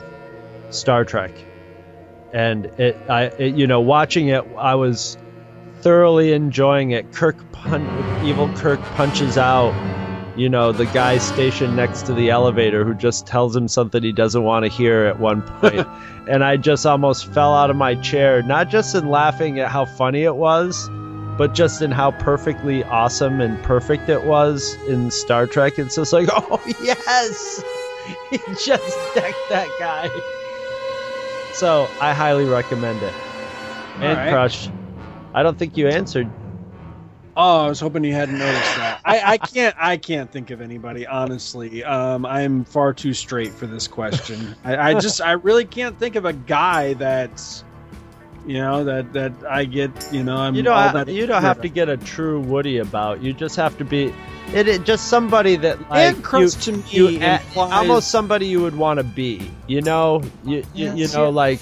Star 0.70 1.06
Trek. 1.06 1.32
And 2.34 2.66
it, 2.78 2.98
I, 3.10 3.24
it, 3.38 3.56
you 3.56 3.68
know, 3.68 3.82
watching 3.82 4.28
it, 4.30 4.44
I 4.58 4.76
was 4.76 5.18
thoroughly 5.82 6.34
enjoying 6.34 6.92
it. 6.92 7.12
Kirk, 7.14 7.52
pun- 7.52 8.26
evil 8.26 8.50
Kirk 8.56 8.80
punches 8.96 9.38
out, 9.38 9.74
you 10.38 10.50
know, 10.50 10.74
the 10.74 10.86
guy 10.86 11.18
stationed 11.18 11.78
next 11.78 12.04
to 12.04 12.14
the 12.14 12.30
elevator 12.30 12.84
who 12.84 12.94
just 12.94 13.26
tells 13.26 13.56
him 13.56 13.68
something 13.70 14.04
he 14.04 14.12
doesn't 14.12 14.44
want 14.44 14.66
to 14.66 14.70
hear 14.70 15.06
at 15.06 15.20
one 15.20 15.42
point. 15.44 15.88
and 16.30 16.44
I 16.44 16.58
just 16.58 16.86
almost 16.86 17.34
fell 17.34 17.54
out 17.54 17.70
of 17.70 17.78
my 17.78 17.96
chair, 17.96 18.42
not 18.44 18.70
just 18.70 18.96
in 18.96 19.08
laughing 19.08 19.60
at 19.60 19.70
how 19.70 19.86
funny 19.86 20.24
it 20.24 20.36
was, 20.36 20.90
but 21.38 21.54
just 21.54 21.82
in 21.82 21.92
how 21.92 22.12
perfectly 22.12 22.84
awesome 22.86 23.42
and 23.42 23.62
perfect 23.64 24.10
it 24.10 24.24
was 24.24 24.76
in 24.88 25.12
Star 25.12 25.48
Trek. 25.48 25.78
It's 25.78 25.96
just 25.96 26.14
like, 26.14 26.30
oh 26.34 26.62
yes, 26.82 27.64
he 28.30 28.38
just 28.64 28.98
decked 29.14 29.38
that 29.50 29.70
guy. 29.80 30.10
So 31.54 31.88
I 32.02 32.14
highly 32.14 32.46
recommend 32.46 33.02
it. 33.02 33.14
And 34.00 34.18
right. 34.18 34.30
Crush. 34.30 34.70
I 35.34 35.44
don't 35.44 35.58
think 35.58 35.78
you 35.78 35.88
answered. 35.88 36.30
Oh, 37.38 37.66
I 37.66 37.68
was 37.68 37.82
hoping 37.82 38.06
you 38.06 38.14
hadn't 38.14 38.38
noticed 38.38 38.76
that. 38.78 39.02
I, 39.04 39.34
I 39.34 39.38
can't. 39.38 39.76
I 39.78 39.98
can't 39.98 40.32
think 40.32 40.52
of 40.52 40.62
anybody 40.62 41.06
honestly. 41.06 41.84
Um, 41.84 42.26
I'm 42.26 42.64
far 42.64 42.94
too 42.94 43.14
straight 43.14 43.52
for 43.52 43.68
this 43.68 43.88
question. 43.88 44.56
I, 44.64 44.92
I 44.92 45.00
just. 45.00 45.20
I 45.20 45.34
really 45.34 45.66
can't 45.66 46.00
think 46.00 46.16
of 46.16 46.24
a 46.24 46.32
guy 46.32 46.94
that's, 46.94 47.66
you 48.48 48.60
know, 48.60 48.84
that 48.84 49.14
that 49.14 49.32
I 49.50 49.66
get. 49.66 49.92
You 50.12 50.24
know, 50.24 50.36
I'm 50.38 50.56
You 50.56 50.64
don't. 50.64 50.74
all 50.74 50.90
ha- 50.90 51.04
that 51.04 51.08
you 51.14 51.26
don't 51.26 51.42
have 51.42 51.62
to 51.62 51.70
get 51.70 51.90
a 51.90 51.98
true 51.98 52.40
Woody 52.40 52.78
about. 52.80 53.22
You 53.22 53.34
just 53.34 53.56
have 53.56 53.78
to 53.80 53.86
be. 53.86 54.14
It, 54.54 54.68
it 54.68 54.84
just 54.84 55.08
somebody 55.08 55.56
that 55.58 55.80
like 55.90 56.16
And 56.16 56.42
you, 56.42 56.50
to 56.50 56.72
me 56.72 56.84
you 56.92 57.08
a- 57.08 57.36
implies- 57.36 57.72
almost 57.72 58.12
somebody 58.12 58.46
you 58.48 58.62
would 58.62 58.76
want 58.78 59.00
to 59.00 59.04
be. 59.04 59.52
You 59.68 59.82
know. 59.82 60.22
You 60.44 60.64
you, 60.74 60.94
you 60.94 61.08
know 61.10 61.24
yeah. 61.26 61.30
like. 61.30 61.60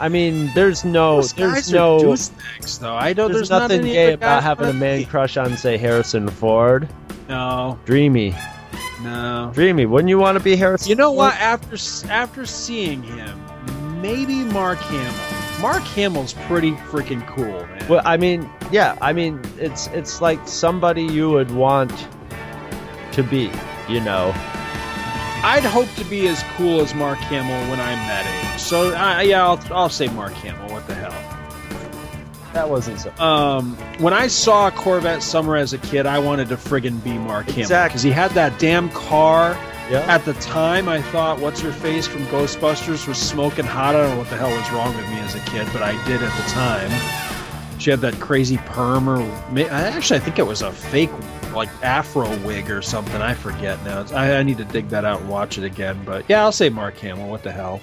I 0.00 0.08
mean, 0.08 0.50
there's 0.54 0.84
no, 0.84 1.16
Those 1.16 1.32
there's 1.34 1.52
guys 1.52 1.72
no, 1.72 1.96
are 1.96 2.00
douchebags, 2.00 2.80
though. 2.80 2.94
I 2.94 3.12
don't. 3.12 3.30
there's, 3.30 3.48
There's, 3.48 3.60
nothing 3.60 3.82
any 3.82 3.92
gay 3.92 4.12
about 4.14 4.42
having 4.42 4.66
a 4.68 4.72
man 4.72 5.04
crush 5.04 5.36
on, 5.36 5.56
say, 5.56 5.76
Harrison 5.76 6.26
Ford. 6.28 6.88
No, 7.28 7.78
Dreamy, 7.84 8.34
no. 9.04 9.52
dreamy. 9.54 9.86
Wouldn't 9.86 10.08
you 10.08 10.18
want 10.18 10.36
to 10.38 10.42
be 10.42 10.56
Harrison? 10.56 10.88
You 10.88 10.96
know 10.96 11.10
Ford? 11.10 11.18
what? 11.18 11.34
After 11.34 11.76
after 12.10 12.46
seeing 12.46 13.04
him, 13.04 13.40
maybe 14.02 14.42
Mark 14.42 14.78
Hamill. 14.78 15.31
Mark 15.62 15.82
Hamill's 15.84 16.34
pretty 16.46 16.72
freaking 16.72 17.26
cool, 17.28 17.46
man. 17.46 17.88
Well, 17.88 18.02
I 18.04 18.16
mean, 18.16 18.50
yeah, 18.72 18.98
I 19.00 19.12
mean, 19.12 19.40
it's 19.58 19.86
it's 19.88 20.20
like 20.20 20.46
somebody 20.46 21.04
you 21.04 21.30
would 21.30 21.50
want 21.52 22.08
to 23.12 23.22
be. 23.22 23.50
You 23.88 24.00
know. 24.00 24.32
I'd 25.44 25.64
hope 25.64 25.88
to 25.96 26.04
be 26.04 26.28
as 26.28 26.42
cool 26.56 26.80
as 26.80 26.94
Mark 26.94 27.18
Hamill 27.18 27.68
when 27.70 27.80
I'm 27.80 27.98
that 28.08 28.54
age. 28.54 28.60
So 28.60 28.94
uh, 28.94 29.20
yeah, 29.20 29.44
I'll, 29.44 29.60
I'll 29.72 29.88
say 29.88 30.06
Mark 30.08 30.32
Hamill. 30.34 30.70
What 30.72 30.86
the 30.86 30.94
hell? 30.94 31.10
That 32.52 32.68
wasn't 32.68 33.00
so. 33.00 33.12
Um, 33.18 33.74
when 33.98 34.12
I 34.12 34.26
saw 34.26 34.70
Corvette 34.70 35.22
Summer 35.22 35.56
as 35.56 35.72
a 35.72 35.78
kid, 35.78 36.06
I 36.06 36.18
wanted 36.18 36.48
to 36.50 36.56
friggin' 36.56 37.02
be 37.02 37.12
Mark 37.16 37.46
Hamill 37.46 37.60
Exactly. 37.62 37.88
because 37.90 38.02
he 38.02 38.10
had 38.10 38.30
that 38.32 38.58
damn 38.58 38.88
car. 38.90 39.56
Yeah. 39.90 40.00
At 40.08 40.24
the 40.24 40.32
time, 40.34 40.88
I 40.88 41.02
thought, 41.02 41.38
"What's 41.40 41.60
her 41.60 41.72
face 41.72 42.06
from 42.06 42.24
Ghostbusters 42.26 43.06
was 43.06 43.18
smoking 43.18 43.64
hot." 43.64 43.94
I 43.94 44.00
don't 44.00 44.10
know 44.10 44.18
what 44.18 44.30
the 44.30 44.36
hell 44.36 44.50
was 44.50 44.70
wrong 44.72 44.96
with 44.96 45.06
me 45.08 45.18
as 45.20 45.34
a 45.34 45.40
kid, 45.50 45.68
but 45.72 45.82
I 45.82 45.92
did 46.06 46.22
at 46.22 46.34
the 46.36 46.50
time. 46.50 46.90
She 47.78 47.90
had 47.90 48.00
that 48.02 48.14
crazy 48.20 48.58
perm, 48.58 49.08
or 49.08 49.20
actually, 49.70 50.20
I 50.20 50.22
think 50.22 50.38
it 50.38 50.46
was 50.46 50.62
a 50.62 50.70
fake, 50.70 51.10
like 51.52 51.68
afro 51.82 52.28
wig 52.46 52.70
or 52.70 52.80
something. 52.80 53.20
I 53.20 53.34
forget 53.34 53.82
now. 53.84 54.06
I, 54.14 54.36
I 54.36 54.42
need 54.44 54.58
to 54.58 54.64
dig 54.64 54.88
that 54.90 55.04
out 55.04 55.20
and 55.20 55.28
watch 55.28 55.58
it 55.58 55.64
again. 55.64 56.00
But 56.04 56.24
yeah, 56.28 56.42
I'll 56.42 56.52
say 56.52 56.68
Mark 56.68 56.96
Hamill. 56.98 57.28
What 57.28 57.42
the 57.42 57.50
hell? 57.50 57.80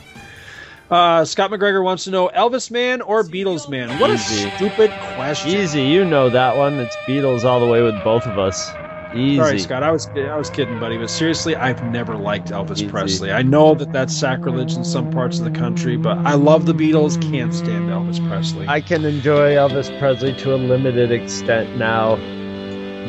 Uh, 0.89 1.23
Scott 1.23 1.51
McGregor 1.51 1.83
wants 1.83 2.05
to 2.05 2.11
know 2.11 2.29
Elvis 2.29 2.71
Man 2.71 3.01
or 3.01 3.23
Beatles 3.23 3.69
Man. 3.69 3.99
What 3.99 4.09
Easy. 4.09 4.47
a 4.47 4.55
stupid 4.55 4.89
question. 5.15 5.51
Easy, 5.51 5.83
you 5.83 6.03
know 6.03 6.29
that 6.29 6.57
one. 6.57 6.79
It's 6.79 6.95
Beatles 7.05 7.43
all 7.43 7.59
the 7.59 7.67
way 7.67 7.83
with 7.83 8.01
both 8.03 8.25
of 8.25 8.39
us. 8.39 8.71
Easy. 9.15 9.37
Sorry, 9.37 9.59
Scott. 9.59 9.81
I 9.83 9.91
was 9.91 10.07
I 10.07 10.35
was 10.37 10.49
kidding, 10.49 10.79
buddy. 10.79 10.97
But 10.97 11.09
seriously, 11.09 11.55
I've 11.55 11.83
never 11.91 12.15
liked 12.15 12.49
Elvis 12.49 12.73
Easy. 12.77 12.87
Presley. 12.89 13.31
I 13.31 13.41
know 13.41 13.73
that 13.75 13.91
that's 13.91 14.15
sacrilege 14.15 14.75
in 14.75 14.85
some 14.85 15.09
parts 15.11 15.39
of 15.39 15.45
the 15.45 15.51
country, 15.51 15.97
but 15.97 16.17
I 16.19 16.33
love 16.35 16.65
the 16.65 16.73
Beatles. 16.73 17.19
Can't 17.31 17.53
stand 17.53 17.89
Elvis 17.89 18.25
Presley. 18.29 18.67
I 18.67 18.81
can 18.81 19.05
enjoy 19.05 19.53
Elvis 19.55 19.97
Presley 19.99 20.33
to 20.35 20.53
a 20.53 20.57
limited 20.57 21.11
extent 21.11 21.75
now, 21.77 22.17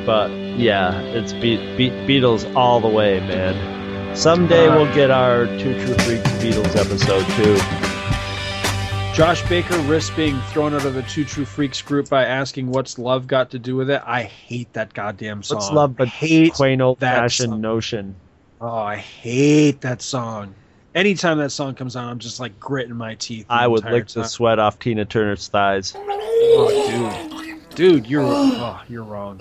but 0.07 0.31
yeah, 0.59 0.99
it's 1.01 1.33
Be- 1.35 1.57
Be- 1.77 1.91
Beatles 1.91 2.51
all 2.57 2.81
the 2.81 2.89
way, 2.89 3.21
man. 3.21 4.17
Someday 4.17 4.69
Uh, 4.69 4.77
we'll 4.77 4.95
get 4.95 5.11
our 5.11 5.47
Two 5.59 5.75
True 5.85 5.95
Freaks 6.05 6.31
Beatles 6.43 6.77
episode 6.77 7.27
too. 7.37 7.90
Josh 9.15 9.47
Baker 9.49 9.77
risks 9.81 10.15
being 10.16 10.41
thrown 10.53 10.73
out 10.73 10.85
of 10.87 10.95
the 10.95 11.03
Two 11.03 11.24
True 11.24 11.45
Freaks 11.45 11.82
group 11.82 12.09
by 12.09 12.24
asking 12.24 12.69
what's 12.69 12.99
love 12.99 13.27
got 13.27 13.51
to 13.51 13.59
do 13.59 13.77
with 13.77 13.91
it. 13.91 14.01
I 14.07 14.23
hate 14.23 14.73
that 14.73 14.95
goddamn 14.95 15.43
song. 15.43 15.59
What's 15.59 15.70
love 15.70 15.97
but 15.97 16.09
hate 16.09 16.55
plain 16.55 16.81
old 16.81 17.01
fashioned 17.01 17.61
notion? 17.61 18.15
Oh, 18.61 18.78
I 18.78 18.97
hate 18.97 19.82
that 19.82 20.01
song. 20.01 20.55
Anytime 20.95 21.39
that 21.39 21.51
song 21.51 21.74
comes 21.74 21.97
on, 21.97 22.09
I'm 22.09 22.19
just 22.19 22.41
like 22.41 22.59
gritting 22.59 22.97
my 22.97 23.15
teeth. 23.16 23.47
I 23.49 23.66
would 23.66 23.81
entire 23.81 23.93
lick 23.93 24.09
the 24.09 24.24
sweat 24.24 24.59
off 24.59 24.78
Tina 24.78 25.05
Turner's 25.05 25.49
thighs. 25.49 25.95
Oh, 25.97 27.37
dude, 27.37 27.74
dude, 27.74 28.07
you're 28.07 28.23
oh, 28.24 28.81
you're 28.89 29.05
wrong. 29.05 29.39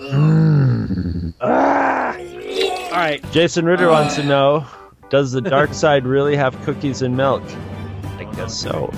Ah. 1.40 2.16
All 2.16 2.96
right, 2.96 3.20
Jason 3.32 3.64
Ritter 3.64 3.88
wants 3.88 4.16
to 4.16 4.24
know 4.24 4.66
Does 5.10 5.32
the 5.32 5.40
dark 5.40 5.74
side 5.74 6.06
really 6.06 6.36
have 6.36 6.60
cookies 6.62 7.02
and 7.02 7.16
milk? 7.16 7.42
I 8.18 8.30
guess 8.36 8.54
so. 8.54 8.92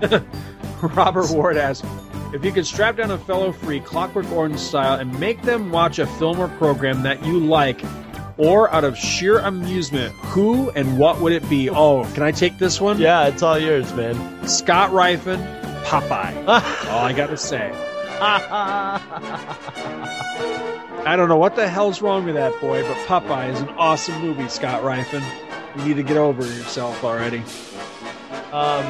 Robert 0.82 1.30
Ward 1.30 1.56
asks 1.56 1.86
if 2.32 2.44
you 2.44 2.52
could 2.52 2.66
strap 2.66 2.96
down 2.96 3.10
a 3.10 3.18
fellow 3.18 3.50
free 3.50 3.80
Clockwork 3.80 4.30
Orange 4.30 4.60
style 4.60 4.98
and 4.98 5.18
make 5.18 5.42
them 5.42 5.70
watch 5.70 5.98
a 5.98 6.06
film 6.06 6.38
or 6.38 6.46
program 6.48 7.02
that 7.02 7.24
you 7.26 7.40
like, 7.40 7.82
or 8.36 8.72
out 8.72 8.84
of 8.84 8.96
sheer 8.96 9.40
amusement, 9.40 10.14
who 10.14 10.70
and 10.70 10.96
what 10.96 11.20
would 11.20 11.32
it 11.32 11.48
be? 11.50 11.68
Oh, 11.68 12.04
can 12.14 12.22
I 12.22 12.30
take 12.30 12.56
this 12.58 12.80
one? 12.80 13.00
Yeah, 13.00 13.26
it's 13.26 13.42
all 13.42 13.58
yours, 13.58 13.92
man. 13.94 14.46
Scott 14.46 14.90
Rifen, 14.90 15.44
Popeye. 15.84 16.46
all 16.88 17.04
I 17.04 17.12
gotta 17.12 17.36
say. 17.36 17.72
I 21.06 21.16
don't 21.16 21.28
know 21.28 21.36
what 21.36 21.56
the 21.56 21.68
hell's 21.68 22.00
wrong 22.00 22.24
with 22.24 22.36
that 22.36 22.58
boy, 22.60 22.82
but 22.82 22.96
Popeye 23.06 23.52
is 23.52 23.60
an 23.60 23.70
awesome 23.70 24.20
movie, 24.22 24.48
Scott 24.48 24.82
Rifen. 24.82 25.24
You 25.76 25.84
need 25.84 25.94
to 25.94 26.02
get 26.02 26.16
over 26.16 26.42
yourself 26.42 27.02
already. 27.02 27.42
Um, 28.52 28.84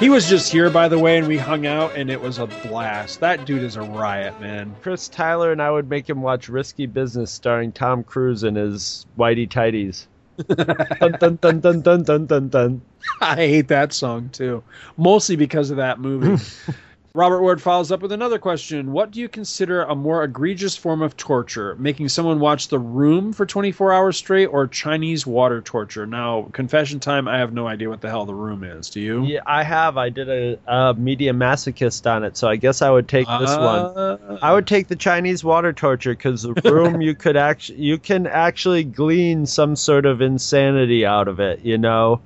He 0.00 0.08
was 0.08 0.30
just 0.30 0.50
here, 0.50 0.70
by 0.70 0.88
the 0.88 0.98
way, 0.98 1.18
and 1.18 1.28
we 1.28 1.36
hung 1.36 1.66
out, 1.66 1.94
and 1.94 2.08
it 2.10 2.22
was 2.22 2.38
a 2.38 2.46
blast. 2.46 3.20
That 3.20 3.44
dude 3.44 3.62
is 3.62 3.76
a 3.76 3.82
riot, 3.82 4.40
man. 4.40 4.74
Chris 4.80 5.08
Tyler 5.08 5.52
and 5.52 5.60
I 5.60 5.70
would 5.70 5.90
make 5.90 6.08
him 6.08 6.22
watch 6.22 6.48
Risky 6.48 6.86
Business 6.86 7.30
starring 7.30 7.70
Tom 7.70 8.02
Cruise 8.02 8.42
and 8.42 8.56
his 8.56 9.04
whitey 9.18 9.46
tighties. 9.46 10.06
dun, 11.00 11.18
dun, 11.20 11.36
dun, 11.36 11.60
dun, 11.60 11.82
dun, 11.82 12.02
dun, 12.02 12.26
dun, 12.26 12.48
dun. 12.48 12.82
I 13.20 13.34
hate 13.36 13.68
that 13.68 13.92
song 13.92 14.30
too, 14.30 14.64
mostly 14.96 15.36
because 15.36 15.70
of 15.70 15.76
that 15.76 16.00
movie. 16.00 16.42
Robert 17.12 17.42
Ward 17.42 17.60
follows 17.60 17.90
up 17.90 18.02
with 18.02 18.12
another 18.12 18.38
question. 18.38 18.92
What 18.92 19.10
do 19.10 19.18
you 19.18 19.28
consider 19.28 19.82
a 19.82 19.96
more 19.96 20.22
egregious 20.22 20.76
form 20.76 21.02
of 21.02 21.16
torture? 21.16 21.74
Making 21.76 22.08
someone 22.08 22.38
watch 22.38 22.68
The 22.68 22.78
Room 22.78 23.32
for 23.32 23.44
24 23.44 23.92
hours 23.92 24.16
straight 24.16 24.46
or 24.46 24.68
Chinese 24.68 25.26
water 25.26 25.60
torture? 25.60 26.06
Now, 26.06 26.48
confession 26.52 27.00
time, 27.00 27.26
I 27.26 27.38
have 27.38 27.52
no 27.52 27.66
idea 27.66 27.88
what 27.88 28.00
the 28.00 28.08
hell 28.08 28.26
The 28.26 28.34
Room 28.34 28.62
is. 28.62 28.90
Do 28.90 29.00
you? 29.00 29.24
Yeah, 29.24 29.40
I 29.44 29.64
have. 29.64 29.96
I 29.96 30.10
did 30.10 30.28
a, 30.28 30.58
a 30.68 30.94
media 30.94 31.32
masochist 31.32 32.08
on 32.08 32.22
it, 32.22 32.36
so 32.36 32.46
I 32.46 32.54
guess 32.54 32.80
I 32.80 32.90
would 32.90 33.08
take 33.08 33.26
this 33.26 33.56
one. 33.56 33.58
Uh, 33.58 34.38
I 34.40 34.52
would 34.52 34.68
take 34.68 34.86
the 34.86 34.96
Chinese 34.96 35.42
water 35.42 35.72
torture 35.72 36.14
because 36.14 36.42
the 36.42 36.54
room 36.70 37.00
you 37.00 37.16
could 37.16 37.36
actually 37.36 37.80
you 37.80 37.98
can 37.98 38.28
actually 38.28 38.84
glean 38.84 39.46
some 39.46 39.74
sort 39.74 40.06
of 40.06 40.20
insanity 40.20 41.04
out 41.04 41.26
of 41.26 41.40
it, 41.40 41.60
you 41.60 41.76
know, 41.76 42.20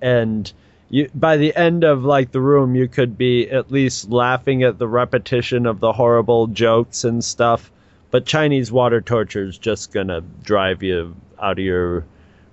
and 0.00 0.52
you 0.88 1.10
by 1.14 1.36
the 1.36 1.54
end 1.56 1.84
of 1.84 2.04
like 2.04 2.30
the 2.30 2.40
room 2.40 2.74
you 2.74 2.88
could 2.88 3.18
be 3.18 3.50
at 3.50 3.70
least 3.70 4.10
laughing 4.10 4.62
at 4.62 4.78
the 4.78 4.88
repetition 4.88 5.66
of 5.66 5.80
the 5.80 5.92
horrible 5.92 6.46
jokes 6.46 7.04
and 7.04 7.24
stuff. 7.24 7.70
But 8.10 8.24
Chinese 8.24 8.70
water 8.70 9.00
torture 9.00 9.44
is 9.44 9.58
just 9.58 9.92
gonna 9.92 10.20
drive 10.20 10.82
you 10.82 11.16
out 11.40 11.58
of 11.58 11.64
your 11.64 12.04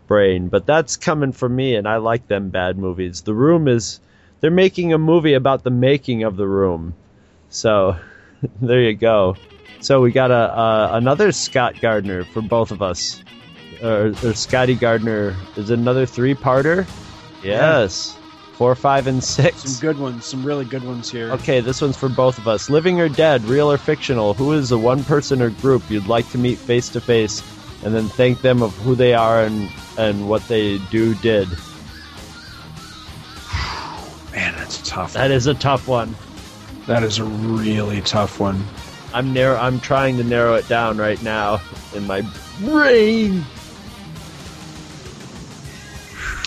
brain. 0.08 0.48
But 0.48 0.66
that's 0.66 0.98
coming 0.98 1.32
from 1.32 1.56
me, 1.56 1.76
and 1.76 1.88
I 1.88 1.98
like 1.98 2.28
them 2.28 2.50
bad 2.50 2.78
movies. 2.78 3.22
The 3.22 3.34
Room 3.34 3.68
is 3.68 4.00
they're 4.42 4.52
making 4.52 4.94
a 4.94 4.98
movie 4.98 5.34
about 5.34 5.64
the 5.64 5.72
making 5.72 6.24
of 6.24 6.36
the 6.36 6.48
room, 6.48 6.96
so 7.50 7.98
there 8.62 8.82
you 8.82 8.94
go. 8.94 9.36
So 9.80 10.02
we 10.02 10.12
got 10.12 10.32
a 10.32 10.34
uh, 10.34 10.90
another 10.94 11.32
Scott 11.32 11.80
Gardner 11.82 12.24
for 12.26 12.42
both 12.42 12.72
of 12.72 12.82
us, 12.82 13.24
or, 13.82 14.14
or 14.24 14.34
Scotty 14.34 14.76
Gardner 14.76 15.36
is 15.56 15.70
it 15.70 15.80
another 15.80 16.06
three-parter. 16.06 16.88
Yes, 17.44 18.18
four, 18.54 18.76
five, 18.76 19.08
and 19.08 19.24
six. 19.24 19.64
some 19.64 19.82
good 19.82 19.98
ones, 20.00 20.26
some 20.26 20.44
really 20.44 20.66
good 20.66 20.84
ones 20.84 21.10
here. 21.10 21.32
Okay, 21.32 21.60
this 21.60 21.82
one's 21.82 21.98
for 21.98 22.10
both 22.10 22.38
of 22.38 22.48
us. 22.48 22.70
Living 22.70 23.02
or 23.02 23.10
dead, 23.10 23.44
real 23.46 23.72
or 23.72 23.78
fictional, 23.78 24.34
who 24.34 24.54
is 24.54 24.70
the 24.70 24.80
one 24.80 25.04
person 25.04 25.42
or 25.42 25.50
group 25.50 25.90
you'd 25.90 26.08
like 26.08 26.30
to 26.32 26.38
meet 26.38 26.58
face 26.58 26.90
to 26.90 27.02
face 27.02 27.44
and 27.84 27.94
then 27.94 28.08
thank 28.08 28.42
them 28.42 28.62
of 28.62 28.74
who 28.78 28.96
they 28.96 29.14
are 29.14 29.44
and, 29.44 29.70
and 29.98 30.30
what 30.30 30.48
they 30.48 30.78
do 30.90 31.14
did? 31.16 31.50
Man, 34.32 34.56
that's 34.56 34.88
tough. 34.88 35.14
That 35.14 35.32
is 35.32 35.48
a 35.48 35.54
tough 35.54 35.88
one. 35.88 36.16
That 36.88 37.04
is 37.04 37.20
a 37.20 37.24
really 37.24 38.02
tough 38.02 38.40
one. 38.40 38.64
I'm 39.14 39.32
narrow 39.32 39.58
I'm 39.58 39.80
trying 39.80 40.18
to 40.18 40.24
narrow 40.24 40.56
it 40.56 40.68
down 40.68 40.98
right 40.98 41.22
now 41.22 41.62
in 41.94 42.08
my 42.08 42.26
brain. 42.60 43.46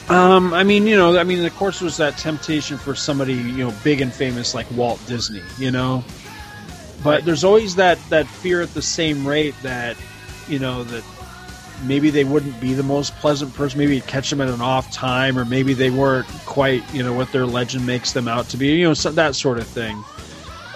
Um, 0.08 0.54
I 0.54 0.62
mean, 0.62 0.86
you 0.86 0.96
know, 0.96 1.18
I 1.18 1.24
mean, 1.24 1.44
of 1.44 1.54
course, 1.56 1.80
there's 1.80 1.96
that 1.96 2.16
temptation 2.16 2.78
for 2.78 2.94
somebody, 2.94 3.34
you 3.34 3.64
know, 3.64 3.74
big 3.82 4.00
and 4.00 4.14
famous 4.14 4.54
like 4.54 4.70
Walt 4.70 5.00
Disney, 5.06 5.42
you 5.58 5.70
know. 5.72 6.04
But 7.02 7.24
there's 7.24 7.44
always 7.44 7.74
that 7.76 7.98
that 8.10 8.26
fear 8.26 8.60
at 8.62 8.72
the 8.72 8.82
same 8.82 9.26
rate 9.26 9.54
that, 9.62 9.96
you 10.48 10.60
know, 10.60 10.84
that 10.84 11.04
maybe 11.84 12.10
they 12.10 12.24
wouldn't 12.24 12.60
be 12.60 12.72
the 12.72 12.84
most 12.84 13.14
pleasant 13.16 13.52
person. 13.54 13.78
Maybe 13.78 13.96
you'd 13.96 14.06
catch 14.06 14.30
them 14.30 14.40
at 14.40 14.48
an 14.48 14.60
off 14.60 14.92
time, 14.92 15.36
or 15.36 15.44
maybe 15.44 15.74
they 15.74 15.90
weren't 15.90 16.26
quite, 16.46 16.82
you 16.94 17.02
know, 17.02 17.12
what 17.12 17.32
their 17.32 17.44
legend 17.44 17.84
makes 17.84 18.12
them 18.12 18.28
out 18.28 18.48
to 18.50 18.56
be. 18.56 18.68
You 18.68 18.88
know, 18.88 18.94
so, 18.94 19.10
that 19.10 19.34
sort 19.34 19.58
of 19.58 19.66
thing. 19.66 20.02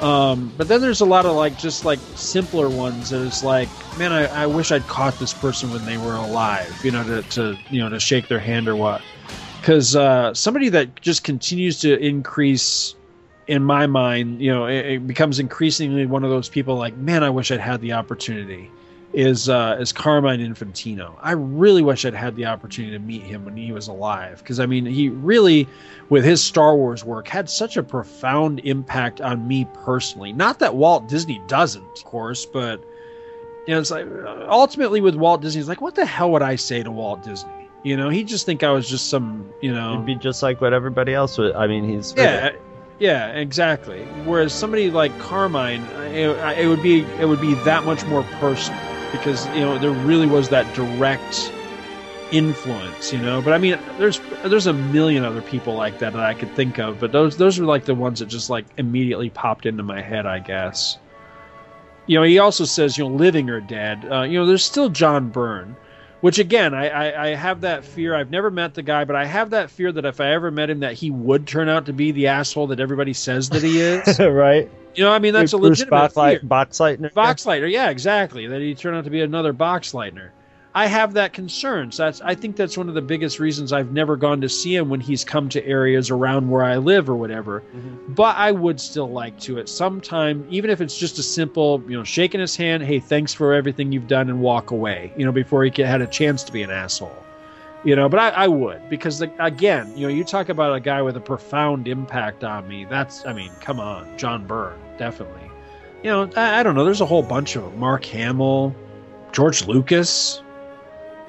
Um, 0.00 0.52
but 0.56 0.66
then 0.66 0.80
there's 0.80 1.02
a 1.02 1.06
lot 1.06 1.26
of 1.26 1.36
like 1.36 1.58
just 1.58 1.84
like 1.84 2.00
simpler 2.16 2.68
ones 2.68 3.10
that 3.10 3.20
is 3.20 3.44
like, 3.44 3.68
man, 3.98 4.12
I, 4.12 4.26
I 4.26 4.46
wish 4.46 4.72
I'd 4.72 4.86
caught 4.86 5.18
this 5.18 5.34
person 5.34 5.70
when 5.70 5.84
they 5.84 5.98
were 5.98 6.16
alive, 6.16 6.74
you 6.82 6.90
know, 6.90 7.04
to, 7.04 7.22
to 7.22 7.58
you 7.70 7.80
know 7.80 7.90
to 7.90 8.00
shake 8.00 8.26
their 8.26 8.40
hand 8.40 8.66
or 8.66 8.74
what. 8.74 9.02
Because 9.60 9.94
uh, 9.94 10.32
somebody 10.32 10.70
that 10.70 11.00
just 11.00 11.22
continues 11.22 11.80
to 11.80 11.98
increase 11.98 12.94
in 13.46 13.62
my 13.62 13.86
mind, 13.86 14.40
you 14.40 14.50
know, 14.50 14.66
it, 14.66 14.86
it 14.86 15.06
becomes 15.06 15.38
increasingly 15.38 16.06
one 16.06 16.24
of 16.24 16.30
those 16.30 16.48
people 16.48 16.76
like, 16.76 16.96
man, 16.96 17.22
I 17.22 17.30
wish 17.30 17.50
I'd 17.50 17.60
had 17.60 17.80
the 17.80 17.92
opportunity. 17.92 18.70
Is 19.12 19.48
uh, 19.48 19.76
is 19.80 19.92
Carmine 19.92 20.38
Infantino? 20.38 21.14
I 21.20 21.32
really 21.32 21.82
wish 21.82 22.04
I'd 22.04 22.14
had 22.14 22.36
the 22.36 22.46
opportunity 22.46 22.96
to 22.96 23.00
meet 23.00 23.22
him 23.22 23.44
when 23.44 23.56
he 23.56 23.72
was 23.72 23.88
alive, 23.88 24.38
because 24.38 24.60
I 24.60 24.66
mean, 24.66 24.86
he 24.86 25.08
really, 25.08 25.66
with 26.10 26.24
his 26.24 26.42
Star 26.42 26.76
Wars 26.76 27.04
work, 27.04 27.26
had 27.26 27.50
such 27.50 27.76
a 27.76 27.82
profound 27.82 28.60
impact 28.60 29.20
on 29.20 29.48
me 29.48 29.66
personally. 29.84 30.32
Not 30.32 30.60
that 30.60 30.76
Walt 30.76 31.08
Disney 31.08 31.42
doesn't, 31.48 31.84
of 31.98 32.04
course, 32.04 32.46
but 32.46 32.80
you 33.66 33.74
know, 33.74 33.80
it's 33.80 33.90
like 33.90 34.06
ultimately 34.48 35.00
with 35.00 35.16
Walt 35.16 35.42
Disney, 35.42 35.58
it's 35.58 35.68
like, 35.68 35.80
what 35.80 35.96
the 35.96 36.06
hell 36.06 36.30
would 36.30 36.42
I 36.42 36.54
say 36.54 36.82
to 36.84 36.90
Walt 36.90 37.24
Disney? 37.24 37.59
You 37.82 37.96
know, 37.96 38.10
he 38.10 38.24
just 38.24 38.44
think 38.44 38.62
I 38.62 38.70
was 38.70 38.88
just 38.88 39.08
some, 39.08 39.50
you 39.62 39.72
know, 39.72 39.94
It'd 39.94 40.06
be 40.06 40.14
just 40.14 40.42
like 40.42 40.60
what 40.60 40.72
everybody 40.72 41.14
else 41.14 41.38
would. 41.38 41.54
I 41.54 41.66
mean, 41.66 41.88
he's 41.88 42.14
yeah, 42.16 42.52
yeah, 42.98 43.28
exactly. 43.28 44.02
Whereas 44.24 44.52
somebody 44.52 44.90
like 44.90 45.18
Carmine, 45.18 45.82
it, 46.14 46.28
it 46.58 46.68
would 46.68 46.82
be 46.82 47.00
it 47.18 47.26
would 47.26 47.40
be 47.40 47.54
that 47.64 47.84
much 47.84 48.04
more 48.04 48.22
personal 48.38 48.78
because 49.12 49.46
you 49.48 49.60
know 49.60 49.78
there 49.78 49.90
really 49.90 50.26
was 50.26 50.50
that 50.50 50.72
direct 50.74 51.52
influence, 52.32 53.12
you 53.12 53.18
know. 53.18 53.40
But 53.42 53.54
I 53.54 53.58
mean, 53.58 53.78
there's 53.98 54.20
there's 54.44 54.66
a 54.66 54.72
million 54.72 55.24
other 55.24 55.42
people 55.42 55.74
like 55.74 55.98
that 56.00 56.12
that 56.12 56.22
I 56.22 56.34
could 56.34 56.54
think 56.54 56.78
of, 56.78 57.00
but 57.00 57.12
those 57.12 57.36
those 57.36 57.58
are 57.58 57.64
like 57.64 57.86
the 57.86 57.94
ones 57.94 58.20
that 58.20 58.26
just 58.26 58.50
like 58.50 58.66
immediately 58.76 59.30
popped 59.30 59.66
into 59.66 59.82
my 59.82 60.00
head, 60.00 60.26
I 60.26 60.38
guess. 60.38 60.98
You 62.06 62.18
know, 62.18 62.24
he 62.24 62.38
also 62.38 62.64
says, 62.64 62.98
you 62.98 63.04
know, 63.04 63.14
living 63.14 63.50
or 63.50 63.60
dead. 63.60 64.06
Uh, 64.10 64.22
you 64.22 64.38
know, 64.38 64.44
there's 64.46 64.64
still 64.64 64.88
John 64.88 65.28
Byrne, 65.28 65.76
which 66.20 66.38
again, 66.38 66.74
I, 66.74 66.88
I, 66.88 67.26
I 67.26 67.34
have 67.34 67.62
that 67.62 67.84
fear. 67.84 68.14
I've 68.14 68.30
never 68.30 68.50
met 68.50 68.74
the 68.74 68.82
guy, 68.82 69.04
but 69.04 69.16
I 69.16 69.24
have 69.24 69.50
that 69.50 69.70
fear 69.70 69.92
that 69.92 70.04
if 70.04 70.20
I 70.20 70.32
ever 70.32 70.50
met 70.50 70.70
him, 70.70 70.80
that 70.80 70.94
he 70.94 71.10
would 71.10 71.46
turn 71.46 71.68
out 71.68 71.86
to 71.86 71.92
be 71.92 72.12
the 72.12 72.26
asshole 72.28 72.68
that 72.68 72.80
everybody 72.80 73.12
says 73.12 73.48
that 73.50 73.62
he 73.62 73.80
is. 73.80 74.18
right. 74.18 74.70
You 74.94 75.04
know, 75.04 75.12
I 75.12 75.18
mean, 75.18 75.32
that's 75.32 75.52
a 75.52 75.58
Bruce 75.58 75.80
legitimate 75.80 76.12
Boxlight, 76.12 76.40
fear. 76.40 76.48
Boxleitner. 76.48 77.12
Boxleitner, 77.12 77.70
yeah, 77.70 77.90
exactly. 77.90 78.46
That 78.46 78.60
he 78.60 78.74
turned 78.74 78.96
out 78.96 79.04
to 79.04 79.10
be 79.10 79.20
another 79.20 79.54
Boxleitner. 79.54 80.30
I 80.74 80.86
have 80.86 81.14
that 81.14 81.32
concern. 81.32 81.90
So 81.90 82.04
that's 82.04 82.20
I 82.20 82.34
think 82.34 82.54
that's 82.54 82.76
one 82.76 82.88
of 82.88 82.94
the 82.94 83.02
biggest 83.02 83.40
reasons 83.40 83.72
I've 83.72 83.92
never 83.92 84.16
gone 84.16 84.40
to 84.42 84.48
see 84.48 84.74
him 84.74 84.88
when 84.88 85.00
he's 85.00 85.24
come 85.24 85.48
to 85.48 85.66
areas 85.66 86.10
around 86.10 86.48
where 86.48 86.62
I 86.62 86.76
live 86.76 87.10
or 87.10 87.16
whatever. 87.16 87.62
Mm-hmm. 87.74 88.12
But 88.14 88.36
I 88.36 88.52
would 88.52 88.80
still 88.80 89.10
like 89.10 89.38
to 89.40 89.58
at 89.58 89.68
some 89.68 90.00
time, 90.00 90.46
even 90.48 90.70
if 90.70 90.80
it's 90.80 90.96
just 90.96 91.18
a 91.18 91.24
simple, 91.24 91.82
you 91.88 91.96
know, 91.96 92.04
shaking 92.04 92.40
his 92.40 92.54
hand, 92.54 92.84
hey, 92.84 93.00
thanks 93.00 93.34
for 93.34 93.52
everything 93.52 93.90
you've 93.90 94.06
done, 94.06 94.28
and 94.28 94.40
walk 94.40 94.70
away. 94.70 95.12
You 95.16 95.26
know, 95.26 95.32
before 95.32 95.64
he 95.64 95.82
had 95.82 96.02
a 96.02 96.06
chance 96.06 96.44
to 96.44 96.52
be 96.52 96.62
an 96.62 96.70
asshole. 96.70 97.16
You 97.82 97.96
know, 97.96 98.08
but 98.08 98.20
I, 98.20 98.28
I 98.44 98.46
would 98.46 98.90
because 98.90 99.18
the, 99.18 99.32
again, 99.42 99.90
you 99.96 100.06
know, 100.06 100.12
you 100.12 100.22
talk 100.22 100.50
about 100.50 100.74
a 100.74 100.80
guy 100.80 101.00
with 101.00 101.16
a 101.16 101.20
profound 101.20 101.88
impact 101.88 102.44
on 102.44 102.68
me. 102.68 102.84
That's, 102.84 103.24
I 103.24 103.32
mean, 103.32 103.50
come 103.60 103.80
on, 103.80 104.18
John 104.18 104.46
Byrne, 104.46 104.78
definitely. 104.98 105.50
You 106.02 106.10
know, 106.10 106.30
I, 106.36 106.60
I 106.60 106.62
don't 106.62 106.74
know. 106.74 106.84
There's 106.84 107.00
a 107.00 107.06
whole 107.06 107.22
bunch 107.22 107.56
of 107.56 107.62
them. 107.64 107.80
Mark 107.80 108.04
Hamill, 108.04 108.76
George 109.32 109.66
Lucas. 109.66 110.42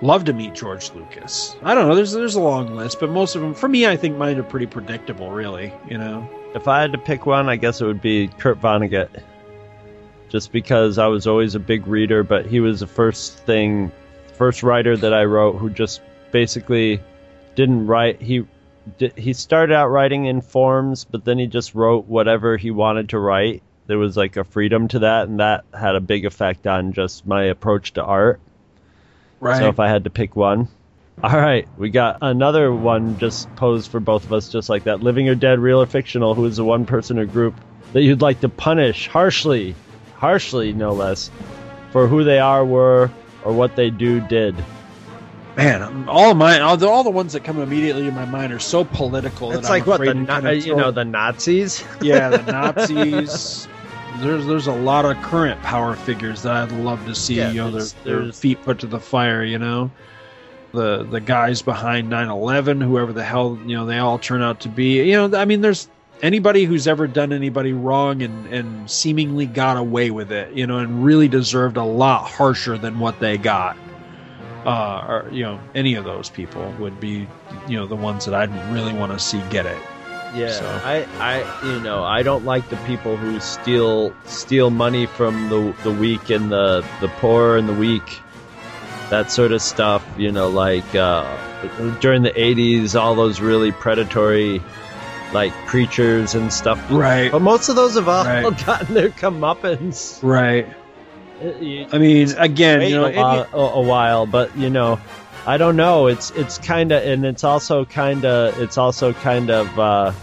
Love 0.04 0.26
to 0.26 0.34
meet 0.34 0.56
George 0.56 0.92
Lucas. 0.94 1.56
I 1.62 1.76
don't 1.76 1.88
know. 1.88 1.94
There's 1.94 2.12
there's 2.12 2.36
a 2.36 2.42
long 2.42 2.76
list, 2.76 3.00
but 3.00 3.12
most 3.12 3.36
of 3.36 3.42
them, 3.42 3.54
for 3.54 3.68
me, 3.68 3.86
I 3.86 3.96
think 3.96 4.18
mine 4.18 4.40
are 4.40 4.44
pretty 4.44 4.66
predictable. 4.66 5.30
Really, 5.32 5.72
you 5.88 5.98
know. 5.98 6.28
If 6.56 6.68
I 6.68 6.82
had 6.82 6.92
to 6.94 6.98
pick 6.98 7.28
one, 7.28 7.50
I 7.50 7.56
guess 7.56 7.82
it 7.82 7.86
would 7.86 8.02
be 8.02 8.28
Kurt 8.28 8.60
Vonnegut. 8.60 9.22
Just 10.30 10.52
because 10.52 10.98
I 10.98 11.06
was 11.08 11.28
always 11.28 11.54
a 11.54 11.60
big 11.60 11.86
reader, 11.86 12.24
but 12.24 12.46
he 12.48 12.60
was 12.60 12.80
the 12.80 12.88
first 12.88 13.38
thing, 13.46 13.92
first 14.34 14.64
writer 14.64 14.98
that 14.98 15.14
I 15.14 15.26
wrote 15.26 15.58
who 15.58 15.70
just 15.70 16.02
basically 16.32 17.00
didn't 17.54 17.86
write. 17.86 18.20
He 18.20 18.46
he 19.16 19.34
started 19.34 19.76
out 19.76 19.90
writing 19.90 20.26
in 20.26 20.42
forms, 20.42 21.06
but 21.06 21.26
then 21.26 21.38
he 21.38 21.46
just 21.46 21.76
wrote 21.76 22.08
whatever 22.08 22.58
he 22.58 22.72
wanted 22.72 23.10
to 23.10 23.20
write. 23.20 23.62
There 23.86 24.00
was 24.00 24.18
like 24.18 24.36
a 24.36 24.44
freedom 24.44 24.88
to 24.90 25.00
that, 25.00 25.28
and 25.28 25.40
that 25.40 25.64
had 25.78 25.96
a 25.96 26.02
big 26.02 26.26
effect 26.26 26.66
on 26.66 26.92
just 26.94 27.28
my 27.28 27.44
approach 27.44 27.94
to 27.94 28.04
art. 28.04 28.40
Right. 29.42 29.58
So 29.60 29.68
if 29.68 29.80
I 29.80 29.90
had 29.90 30.06
to 30.06 30.10
pick 30.10 30.36
one. 30.36 30.70
All 31.24 31.38
right, 31.38 31.68
we 31.78 31.92
got 31.92 32.18
another 32.22 32.74
one 32.74 33.20
just 33.20 33.54
posed 33.56 33.92
for 33.92 34.00
both 34.00 34.26
of 34.26 34.34
us, 34.34 34.50
just 34.50 34.70
like 34.70 34.86
that. 34.86 35.02
Living 35.02 35.30
or 35.30 35.36
dead, 35.36 35.60
real 35.60 35.82
or 35.82 35.86
fictional, 35.86 36.34
who 36.34 36.46
is 36.46 36.58
the 36.58 36.64
one 36.64 36.86
person 36.86 37.20
or 37.20 37.26
group 37.26 37.54
that 37.94 38.02
you'd 38.02 38.22
like 38.22 38.40
to 38.42 38.50
punish 38.50 39.08
harshly, 39.08 39.76
harshly, 40.16 40.74
no 40.74 40.94
less, 40.94 41.30
for 41.92 42.08
who 42.08 42.24
they 42.24 42.40
are, 42.40 42.66
were, 42.66 43.12
or 43.46 43.54
what 43.54 43.76
they 43.76 43.92
do, 43.92 44.20
did? 44.30 44.56
Man, 45.56 45.84
um, 45.84 46.10
all 46.10 46.32
of 46.32 46.38
mine, 46.38 46.62
all 46.62 46.78
the, 46.78 46.88
all 46.88 47.04
the 47.04 47.12
ones 47.12 47.34
that 47.34 47.44
come 47.44 47.60
immediately 47.60 48.08
in 48.08 48.16
my 48.16 48.26
mind 48.26 48.54
are 48.54 48.60
so 48.60 48.84
political. 48.84 49.52
It's 49.52 49.62
that 49.62 49.70
like 49.70 49.84
I'm 49.84 49.90
what 49.90 50.00
the 50.00 50.14
Na- 50.14 50.50
you 50.50 50.76
know 50.76 50.92
the 50.92 51.04
Nazis. 51.04 51.84
yeah, 52.02 52.30
the 52.30 52.42
Nazis. 52.52 53.68
There's 54.22 54.46
there's 54.46 54.68
a 54.68 54.74
lot 54.74 55.06
of 55.06 55.22
current 55.24 55.62
power 55.62 55.96
figures 55.96 56.44
that 56.44 56.54
I'd 56.54 56.72
love 56.72 57.06
to 57.06 57.16
see 57.16 57.36
Yeah, 57.36 57.52
you 57.52 57.56
know 57.56 57.72
their, 57.72 57.86
their 58.04 58.32
feet 58.32 58.62
put 58.64 58.80
to 58.80 58.88
the 58.88 59.00
fire. 59.00 59.44
You 59.44 59.58
know, 59.58 59.92
the 60.74 61.04
the 61.04 61.20
guys 61.20 61.62
behind 61.62 62.12
9/11, 62.12 62.84
whoever 62.84 63.14
the 63.14 63.24
hell 63.24 63.60
you 63.66 63.76
know 63.76 63.86
they 63.86 63.98
all 63.98 64.20
turn 64.20 64.42
out 64.42 64.60
to 64.62 64.70
be. 64.70 65.04
You 65.04 65.28
know, 65.28 65.38
I 65.38 65.46
mean, 65.46 65.62
there's 65.62 65.88
anybody 66.22 66.66
who's 66.66 66.88
ever 66.88 67.08
done 67.08 67.34
anybody 67.34 67.74
wrong 67.74 68.22
and 68.22 68.48
and 68.48 68.90
seemingly 68.90 69.46
got 69.46 69.78
away 69.78 70.12
with 70.12 70.32
it. 70.32 70.54
You 70.54 70.68
know, 70.68 70.78
and 70.78 71.04
really 71.04 71.28
deserved 71.28 71.78
a 71.78 71.84
lot 71.84 72.30
harsher 72.30 72.78
than 72.78 73.00
what 73.00 73.20
they 73.20 73.38
got. 73.38 73.78
Uh, 74.66 75.06
or 75.08 75.30
you 75.32 75.42
know, 75.42 75.60
any 75.74 75.96
of 75.96 76.04
those 76.06 76.30
people 76.30 76.72
would 76.80 77.00
be 77.00 77.28
you 77.68 77.76
know 77.76 77.88
the 77.88 77.96
ones 77.96 78.26
that 78.26 78.36
I'd 78.36 78.74
really 78.74 78.94
want 78.94 79.12
to 79.12 79.20
see 79.20 79.42
get 79.50 79.66
it. 79.66 79.82
Yeah, 80.34 80.52
So- 80.52 80.66
I, 80.84 81.06
I, 81.20 81.66
you 81.74 81.80
know, 81.82 82.04
I 82.04 82.24
don't 82.24 82.46
like 82.46 82.70
the 82.70 82.78
people 82.88 83.18
who 83.18 83.40
steal 83.40 84.14
steal 84.26 84.70
money 84.70 85.06
from 85.06 85.50
the 85.50 85.74
the 85.84 85.92
weak 85.92 86.30
and 86.30 86.52
the 86.52 86.86
the 87.02 87.08
poor 87.20 87.58
and 87.58 87.68
the 87.68 87.74
weak, 87.74 88.20
that 89.10 89.30
sort 89.32 89.52
of 89.52 89.62
stuff. 89.62 90.06
You 90.18 90.32
know, 90.32 90.48
like 90.50 90.96
uh, 90.96 91.26
during 92.00 92.24
the 92.24 92.32
'80s, 92.32 92.96
all 93.00 93.14
those 93.16 93.42
really 93.42 93.72
predatory, 93.74 94.62
like 95.34 95.52
preachers 95.68 96.34
and 96.34 96.52
stuff. 96.54 96.80
Right. 96.90 97.30
But 97.32 97.42
most 97.42 97.68
of 97.70 97.76
those 97.76 97.96
have 97.96 98.08
all 98.08 98.24
Right. 98.24 98.44
gotten 98.66 98.94
their 98.94 99.10
comeuppance. 99.10 100.24
Right. 100.24 100.66
You- 101.60 101.88
I 101.92 101.98
mean, 101.98 102.30
again, 102.38 102.84
you 102.84 102.96
know, 102.96 103.06
a, 103.08 103.16
while, 103.16 103.48
a, 103.52 103.58
a 103.58 103.82
while, 103.82 104.26
but 104.28 104.56
you 104.56 104.70
know, 104.70 105.00
I 105.46 105.58
don't 105.58 105.76
know. 105.76 106.08
It's 106.08 106.30
it's 106.32 106.58
kind 106.60 106.92
of, 106.92 107.04
and 107.04 107.26
it's 107.26 107.44
also 107.44 107.84
kind 107.86 108.26
of, 108.26 108.60
it's 108.60 108.78
also 108.78 109.14
kind 109.14 109.50
of, 109.50 109.80
uh, 109.80 110.14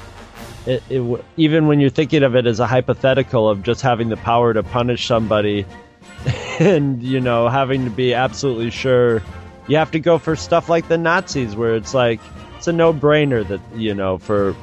it, 0.66 0.82
it, 0.88 1.24
even 1.36 1.66
when 1.66 1.80
you're 1.80 1.90
thinking 1.90 2.22
of 2.22 2.36
it 2.36 2.46
as 2.46 2.60
a 2.60 2.66
hypothetical 2.66 3.48
of 3.48 3.62
just 3.62 3.80
having 3.82 4.10
the 4.10 4.16
power 4.16 4.54
to 4.54 4.62
punish 4.62 5.06
somebody, 5.06 5.66
and 6.60 7.02
you 7.02 7.20
know, 7.20 7.48
having 7.48 7.84
to 7.84 7.90
be 7.90 8.14
absolutely 8.14 8.70
sure, 8.70 9.22
you 9.66 9.76
have 9.76 9.90
to 9.90 10.00
go 10.00 10.18
for 10.18 10.36
stuff 10.36 10.68
like 10.68 10.86
the 10.86 10.98
Nazis, 10.98 11.56
where 11.56 11.74
it's 11.74 11.94
like 11.94 12.20
it's 12.56 12.68
a 12.68 12.72
no-brainer 12.72 13.46
that 13.48 13.60
you 13.74 13.94
know 13.94 14.18
for 14.18 14.54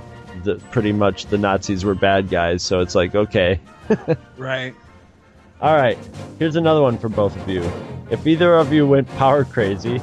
the 0.44 0.56
pretty 0.72 0.94
much 0.94 1.26
the 1.26 1.38
Nazis 1.38 1.84
were 1.84 1.96
bad 1.96 2.30
guys, 2.30 2.64
so 2.64 2.80
it's 2.80 2.96
like 2.96 3.14
okay. 3.14 3.60
right. 4.38 4.74
All 5.62 5.76
right, 5.76 5.98
here's 6.40 6.56
another 6.56 6.82
one 6.82 6.98
for 6.98 7.10
both 7.10 7.36
of 7.36 7.50
you. 7.50 7.62
If 8.10 8.26
either 8.28 8.56
of 8.56 8.72
you 8.72 8.88
went 8.88 9.10
power 9.18 9.46
crazy, 9.46 9.96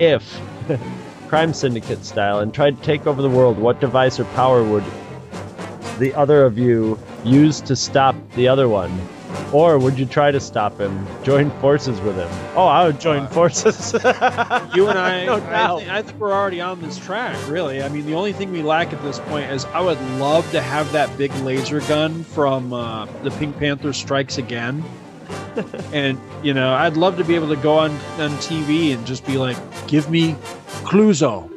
if 0.00 0.40
crime 1.28 1.52
syndicate 1.52 2.04
style, 2.04 2.40
and 2.40 2.52
tried 2.52 2.78
to 2.78 2.82
take 2.82 3.06
over 3.06 3.22
the 3.22 3.30
world, 3.30 3.58
what 3.58 3.80
device 3.80 4.18
or 4.18 4.24
power 4.26 4.64
would 4.64 4.84
the 5.98 6.14
other 6.14 6.44
of 6.44 6.58
you 6.58 6.98
use 7.24 7.60
to 7.62 7.76
stop 7.76 8.16
the 8.34 8.48
other 8.48 8.68
one? 8.68 8.90
Or 9.52 9.78
would 9.78 9.98
you 9.98 10.06
try 10.06 10.30
to 10.30 10.40
stop 10.40 10.78
him? 10.78 11.06
Join 11.22 11.50
forces 11.60 12.00
with 12.00 12.16
him? 12.16 12.28
Oh, 12.54 12.66
I 12.66 12.86
would 12.86 13.00
join 13.00 13.26
forces. 13.28 13.92
You 14.74 14.88
and 14.88 14.98
I, 14.98 15.24
No 15.26 15.34
I, 15.34 15.40
doubt. 15.40 15.78
think, 15.80 15.90
I 15.90 16.02
think 16.02 16.18
we're 16.18 16.32
already 16.32 16.60
on 16.60 16.80
this 16.80 16.98
track, 16.98 17.36
really. 17.48 17.82
I 17.82 17.88
mean, 17.88 18.06
the 18.06 18.14
only 18.14 18.32
thing 18.32 18.52
we 18.52 18.62
lack 18.62 18.92
at 18.92 19.02
this 19.02 19.18
point 19.20 19.50
is 19.50 19.64
I 19.66 19.80
would 19.80 20.00
love 20.18 20.50
to 20.52 20.60
have 20.60 20.90
that 20.92 21.16
big 21.18 21.32
laser 21.36 21.80
gun 21.80 22.24
from 22.24 22.72
uh, 22.72 23.06
the 23.22 23.30
Pink 23.32 23.58
Panther 23.58 23.92
Strikes 23.92 24.38
Again. 24.38 24.84
And, 25.92 26.20
you 26.42 26.54
know, 26.54 26.74
I'd 26.74 26.96
love 26.96 27.16
to 27.18 27.24
be 27.24 27.34
able 27.34 27.48
to 27.48 27.56
go 27.56 27.78
on, 27.78 27.90
on 28.18 28.30
TV 28.38 28.94
and 28.94 29.06
just 29.06 29.26
be 29.26 29.36
like, 29.38 29.56
give 29.86 30.10
me 30.10 30.34
Clouseau. 30.84 31.50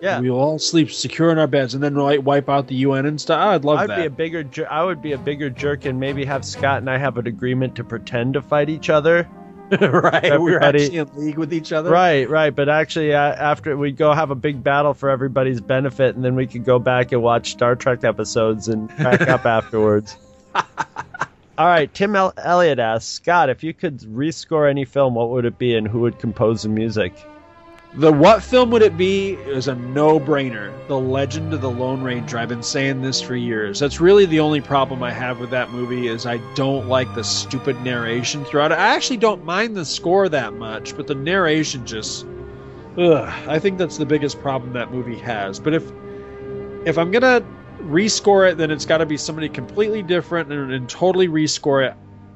Yeah. 0.00 0.20
We'll 0.20 0.38
all 0.38 0.58
sleep 0.58 0.90
secure 0.92 1.30
in 1.32 1.38
our 1.38 1.46
beds 1.46 1.74
and 1.74 1.82
then 1.82 1.94
like, 1.94 2.24
wipe 2.24 2.48
out 2.48 2.68
the 2.68 2.76
UN 2.76 3.06
and 3.06 3.20
stuff. 3.20 3.40
I'd 3.40 3.64
love 3.64 3.78
I'd 3.80 3.90
that. 3.90 3.96
be 3.98 4.06
a 4.06 4.10
bigger. 4.10 4.44
Jer- 4.44 4.70
I 4.70 4.84
would 4.84 5.02
be 5.02 5.12
a 5.12 5.18
bigger 5.18 5.50
jerk, 5.50 5.84
and 5.86 5.98
maybe 5.98 6.24
have 6.24 6.44
Scott 6.44 6.78
and 6.78 6.88
I 6.88 6.98
have 6.98 7.18
an 7.18 7.26
agreement 7.26 7.74
to 7.76 7.84
pretend 7.84 8.34
to 8.34 8.42
fight 8.42 8.68
each 8.68 8.90
other. 8.90 9.28
right. 9.80 10.40
We're 10.40 10.60
actually 10.60 10.96
in 10.96 11.08
league 11.14 11.36
with 11.36 11.52
each 11.52 11.72
other. 11.72 11.90
Right, 11.90 12.28
right. 12.30 12.54
But 12.54 12.68
actually, 12.68 13.12
uh, 13.12 13.18
after 13.18 13.76
we'd 13.76 13.96
go 13.96 14.14
have 14.14 14.30
a 14.30 14.34
big 14.34 14.62
battle 14.62 14.94
for 14.94 15.10
everybody's 15.10 15.60
benefit, 15.60 16.14
and 16.14 16.24
then 16.24 16.36
we 16.36 16.46
could 16.46 16.64
go 16.64 16.78
back 16.78 17.12
and 17.12 17.20
watch 17.20 17.50
Star 17.50 17.76
Trek 17.76 18.04
episodes 18.04 18.68
and 18.68 18.88
crack 18.88 19.22
up 19.22 19.44
afterwards. 19.46 20.16
All 21.58 21.66
right, 21.66 21.92
Tim 21.92 22.14
El- 22.14 22.34
Elliott 22.36 22.78
asks 22.78 23.10
Scott, 23.10 23.50
if 23.50 23.64
you 23.64 23.74
could 23.74 23.98
rescore 23.98 24.70
any 24.70 24.84
film, 24.84 25.16
what 25.16 25.30
would 25.30 25.44
it 25.44 25.58
be, 25.58 25.74
and 25.74 25.88
who 25.88 25.98
would 26.02 26.20
compose 26.20 26.62
the 26.62 26.68
music? 26.68 27.12
The 27.94 28.12
what 28.12 28.44
film 28.44 28.70
would 28.70 28.82
it 28.82 28.96
be 28.96 29.32
is 29.32 29.66
a 29.66 29.74
no-brainer. 29.74 30.72
The 30.86 31.00
Legend 31.00 31.52
of 31.52 31.60
the 31.60 31.68
Lone 31.68 32.00
Ranger. 32.00 32.38
I've 32.38 32.48
been 32.48 32.62
saying 32.62 33.02
this 33.02 33.20
for 33.20 33.34
years. 33.34 33.80
That's 33.80 33.98
really 34.00 34.24
the 34.24 34.38
only 34.38 34.60
problem 34.60 35.02
I 35.02 35.10
have 35.10 35.40
with 35.40 35.50
that 35.50 35.72
movie 35.72 36.06
is 36.06 36.26
I 36.26 36.36
don't 36.54 36.86
like 36.86 37.12
the 37.16 37.24
stupid 37.24 37.82
narration 37.82 38.44
throughout. 38.44 38.70
I 38.70 38.94
actually 38.94 39.16
don't 39.16 39.44
mind 39.44 39.76
the 39.76 39.84
score 39.84 40.28
that 40.28 40.52
much, 40.52 40.96
but 40.96 41.08
the 41.08 41.16
narration 41.16 41.84
just 41.84 42.24
ugh, 42.96 43.48
I 43.48 43.58
think 43.58 43.78
that's 43.78 43.96
the 43.96 44.06
biggest 44.06 44.40
problem 44.40 44.74
that 44.74 44.92
movie 44.92 45.18
has. 45.18 45.58
But 45.58 45.74
if 45.74 45.90
if 46.84 46.98
I'm 46.98 47.10
gonna 47.10 47.44
rescore 47.78 48.50
it, 48.50 48.58
then 48.58 48.70
it's 48.70 48.84
got 48.84 48.98
to 48.98 49.06
be 49.06 49.16
somebody 49.16 49.48
completely 49.48 50.02
different 50.02 50.52
and, 50.52 50.72
and 50.72 50.88
totally 50.88 51.28
rescore 51.28 51.86
it. 51.88 51.94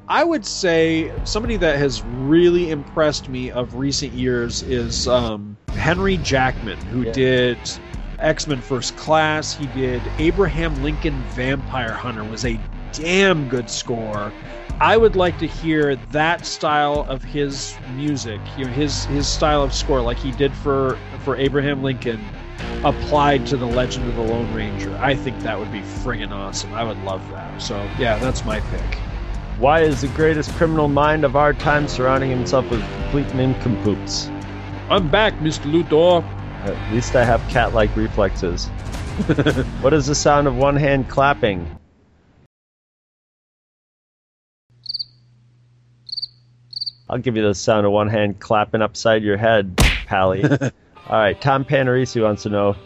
I 0.08 0.24
would 0.24 0.44
say 0.44 1.12
somebody 1.24 1.56
that 1.56 1.78
has 1.78 2.02
really 2.02 2.70
impressed 2.70 3.28
me 3.28 3.50
of 3.50 3.74
recent 3.74 4.12
years 4.12 4.62
is 4.62 5.08
um, 5.08 5.56
Henry 5.68 6.16
Jackman, 6.18 6.78
who 6.86 7.02
Yeah. 7.02 7.12
did 7.12 7.58
X 8.18 8.46
Men 8.46 8.60
First 8.60 8.96
Class. 8.96 9.52
He 9.52 9.66
did 9.68 10.00
Abraham 10.18 10.74
Lincoln 10.82 11.14
Vampire 11.28 11.92
Hunter. 11.92 12.24
Was 12.24 12.44
a 12.44 12.58
damn 12.92 13.48
good 13.48 13.70
score. 13.70 14.32
I 14.80 14.96
would 14.96 15.16
like 15.16 15.38
to 15.38 15.46
hear 15.46 15.96
that 16.10 16.44
style 16.44 17.06
of 17.08 17.22
his 17.22 17.78
music, 17.94 18.40
you 18.56 18.64
know, 18.64 18.70
his 18.72 19.04
his 19.06 19.28
style 19.28 19.62
of 19.62 19.72
score, 19.72 20.00
like 20.02 20.18
he 20.18 20.32
did 20.32 20.54
for 20.56 20.98
for 21.20 21.36
Abraham 21.36 21.82
Lincoln, 21.82 22.28
applied 22.84 23.46
to 23.46 23.56
the 23.56 23.66
Legend 23.66 24.08
of 24.08 24.16
the 24.16 24.22
Lone 24.22 24.52
Ranger. 24.54 24.96
I 25.00 25.14
think 25.14 25.38
that 25.40 25.58
would 25.58 25.70
be 25.70 25.80
friggin' 25.80 26.32
awesome. 26.32 26.74
I 26.74 26.84
would 26.84 26.98
love 27.04 27.28
that. 27.30 27.60
So 27.60 27.76
yeah, 27.98 28.18
that's 28.18 28.44
my 28.44 28.60
pick. 28.60 28.98
Why 29.58 29.82
is 29.82 30.00
the 30.00 30.08
greatest 30.08 30.50
criminal 30.52 30.88
mind 30.88 31.24
of 31.24 31.36
our 31.36 31.52
time 31.52 31.86
surrounding 31.86 32.30
himself 32.30 32.68
with 32.70 32.80
complete 32.80 33.32
nincompoops? 33.34 34.28
I'm 34.90 35.08
back, 35.10 35.34
Mr. 35.34 35.70
Luthor. 35.70 36.24
At 36.64 36.92
least 36.92 37.14
I 37.14 37.24
have 37.24 37.40
cat-like 37.48 37.94
reflexes. 37.94 38.66
what 39.80 39.92
is 39.92 40.06
the 40.06 40.14
sound 40.14 40.46
of 40.46 40.56
one 40.56 40.76
hand 40.76 41.08
clapping? 41.08 41.78
I'll 47.08 47.18
give 47.18 47.36
you 47.36 47.42
the 47.42 47.54
sound 47.54 47.84
of 47.84 47.92
one 47.92 48.08
hand 48.08 48.40
clapping 48.40 48.80
upside 48.80 49.22
your 49.22 49.36
head, 49.36 49.76
Pally. 50.06 50.42
All 51.08 51.18
right, 51.18 51.38
Tom 51.40 51.64
Panarisi 51.64 52.22
wants 52.22 52.44
to 52.44 52.48
know. 52.48 52.76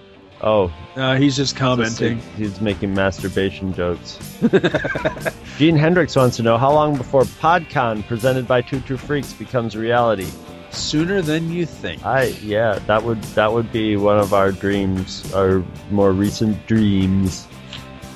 Oh, 0.43 0.71
Uh, 0.97 1.17
he's 1.17 1.35
just 1.35 1.57
commenting. 1.57 2.19
he's 2.37 2.61
making 2.61 2.93
masturbation 2.95 3.73
jokes. 3.73 4.19
Gene 5.59 5.77
Hendricks 5.77 6.15
wants 6.15 6.37
to 6.37 6.43
know 6.43 6.59
how 6.59 6.73
long 6.73 6.97
before 6.97 7.23
PodCon 7.23 8.07
presented 8.07 8.47
by 8.47 8.61
Two 8.61 8.81
True 8.81 8.99
Freaks 8.99 9.33
becomes 9.33 9.77
reality. 9.77 10.27
Sooner 10.71 11.23
than 11.23 11.51
you 11.51 11.65
think. 11.65 12.05
I 12.05 12.25
yeah, 12.43 12.79
that 12.87 13.03
would 13.03 13.23
that 13.35 13.51
would 13.53 13.73
be 13.73 13.97
one 13.97 14.19
of 14.19 14.35
our 14.35 14.53
dreams, 14.53 15.33
our 15.33 15.65
more 15.91 16.13
recent 16.13 16.67
dreams. 16.67 17.47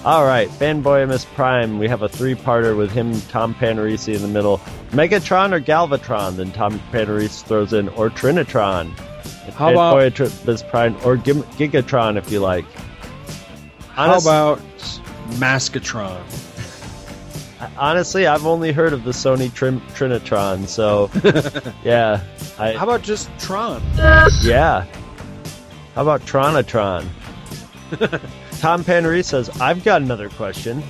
All 0.05 0.25
right, 0.27 0.49
fanboy 0.49 1.09
Miss 1.09 1.25
Prime. 1.25 1.79
We 1.79 1.87
have 1.89 2.03
a 2.03 2.09
three-parter 2.09 2.77
with 2.77 2.91
him, 2.91 3.19
Tom 3.29 3.55
Panarisi 3.55 4.15
in 4.15 4.23
the 4.23 4.29
middle. 4.29 4.59
Megatron 4.91 5.53
or 5.53 5.61
Galvatron? 5.61 6.37
Then 6.37 6.53
Tom 6.53 6.79
Panarisi 6.93 7.43
throws 7.45 7.73
in 7.75 7.89
or 7.91 8.11
Trinitron. 8.11 8.93
How 9.55 9.71
about- 9.73 10.15
Tr- 10.15 10.25
Miss 10.47 10.63
Prime 10.63 10.95
or 11.05 11.17
Gigatron 11.17 12.17
if 12.17 12.31
you 12.31 12.41
like? 12.41 12.65
How 13.93 14.17
about 14.19 14.61
Maskatron? 15.39 16.21
honestly? 17.77 18.27
I've 18.27 18.47
only 18.47 18.73
heard 18.73 18.93
of 18.93 19.05
the 19.05 19.11
Sony 19.13 19.53
Trim- 19.53 19.81
Trinitron, 19.95 20.67
so 20.67 21.11
yeah. 21.85 22.23
I, 22.59 22.73
How 22.73 22.85
about 22.85 23.03
just 23.03 23.31
Tron? 23.39 23.83
Yeah. 24.43 24.85
How 25.95 26.03
about 26.03 26.23
Tronatron? 26.23 27.07
Tom 28.61 28.85
Panary 28.85 29.25
says, 29.25 29.49
I've 29.61 29.83
got 29.85 30.03
another 30.03 30.29
question. 30.31 30.83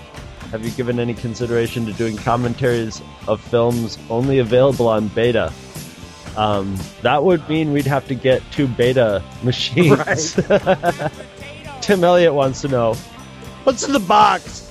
Have 0.51 0.65
you 0.65 0.71
given 0.73 0.99
any 0.99 1.15
consideration 1.15 1.87
to 1.87 1.93
doing 1.93 2.17
commentaries 2.17 3.01
of 3.29 3.41
films 3.41 3.99
only 4.11 4.39
available 4.41 4.89
on 4.89 5.09
beta? 5.09 5.53
Um, 6.37 6.77
that 7.03 7.23
would 7.23 7.49
mean 7.49 7.73
we'd 7.73 7.87
have 7.87 8.07
to 8.09 8.15
get 8.15 8.43
two 8.53 8.67
beta 8.67 9.23
machines. 9.43 10.35
Tim 11.81 12.05
Elliott 12.05 12.35
wants 12.35 12.61
to 12.63 12.69
know, 12.69 12.95
what's 13.65 13.85
in 13.85 13.93
the 13.93 14.01
box? 14.01 14.71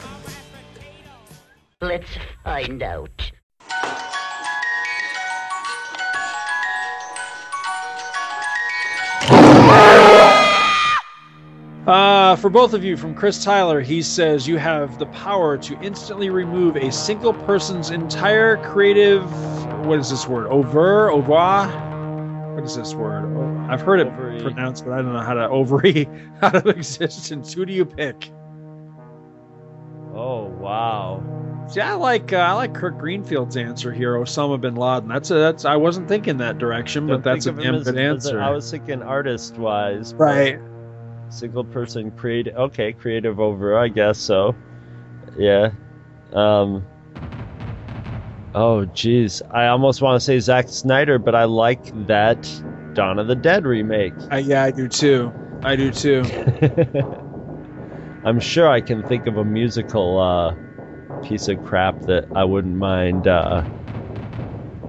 Let's 1.81 2.09
find 2.43 2.83
out. 2.83 3.31
Uh, 11.89 12.35
for 12.35 12.51
both 12.51 12.75
of 12.75 12.83
you, 12.83 12.95
from 12.95 13.15
Chris 13.15 13.43
Tyler, 13.43 13.81
he 13.81 14.03
says 14.03 14.47
you 14.47 14.57
have 14.57 14.99
the 14.99 15.07
power 15.07 15.57
to 15.57 15.79
instantly 15.81 16.29
remove 16.29 16.75
a 16.75 16.91
single 16.91 17.33
person's 17.33 17.89
entire 17.89 18.57
creative. 18.57 19.23
What 19.85 19.99
is 19.99 20.09
this 20.09 20.27
word? 20.27 20.47
Over? 20.47 21.09
Over? 21.09 22.55
What 22.55 22.63
is 22.63 22.75
this 22.75 22.93
word? 22.93 23.25
Oh, 23.37 23.71
I've 23.71 23.81
heard 23.81 23.99
it 23.99 24.07
Ovary. 24.07 24.41
pronounced, 24.41 24.85
but 24.85 24.93
I 24.93 24.97
don't 24.97 25.13
know 25.13 25.19
how 25.21 25.33
to 25.33 25.47
ovary 25.47 26.09
out 26.41 26.55
of 26.55 26.67
existence. 26.67 27.53
Who 27.53 27.65
do 27.65 27.73
you 27.73 27.85
pick? 27.85 28.31
Oh, 30.13 30.45
wow. 30.59 31.23
See, 31.69 31.81
I 31.81 31.93
like 31.93 32.33
uh, 32.33 32.37
I 32.37 32.53
like 32.53 32.73
Kirk 32.73 32.97
Greenfield's 32.97 33.55
answer 33.55 33.93
here, 33.93 34.15
Osama 34.15 34.59
bin 34.59 34.75
Laden. 34.75 35.07
That's 35.07 35.29
a 35.29 35.35
that's 35.35 35.65
I 35.65 35.75
wasn't 35.75 36.07
thinking 36.07 36.37
that 36.37 36.57
direction, 36.57 37.05
Don't 37.05 37.21
but 37.21 37.23
that's 37.23 37.45
a 37.45 37.51
damn 37.51 37.83
good 37.83 37.97
answer. 37.97 38.41
I 38.41 38.49
was 38.49 38.69
thinking 38.71 39.03
artist 39.03 39.55
wise. 39.55 40.15
right. 40.15 40.59
Single 41.29 41.63
person 41.63 42.09
creative. 42.09 42.55
Okay, 42.55 42.91
creative 42.93 43.39
over. 43.39 43.77
I 43.77 43.87
guess 43.87 44.17
so. 44.17 44.55
Yeah. 45.37 45.69
Um. 46.33 46.83
Oh, 48.53 48.85
jeez. 48.93 49.41
I 49.51 49.67
almost 49.67 50.01
want 50.01 50.19
to 50.19 50.25
say 50.25 50.39
Zack 50.39 50.69
Snyder, 50.69 51.19
but 51.19 51.35
I 51.35 51.45
like 51.45 51.81
that 52.07 52.51
Dawn 52.93 53.19
of 53.19 53.27
the 53.27 53.35
Dead 53.35 53.65
remake. 53.65 54.13
I, 54.31 54.39
yeah, 54.39 54.63
I 54.63 54.71
do 54.71 54.87
too. 54.87 55.31
I 55.63 55.75
do 55.75 55.91
too. 55.91 56.23
I'm 58.23 58.39
sure 58.39 58.67
I 58.67 58.81
can 58.81 59.03
think 59.03 59.27
of 59.27 59.37
a 59.37 59.45
musical 59.45 60.19
uh, 60.19 60.55
piece 61.21 61.47
of 61.47 61.63
crap 61.63 62.01
that 62.05 62.25
I 62.35 62.43
wouldn't 62.43 62.75
mind 62.75 63.27
uh, 63.27 63.63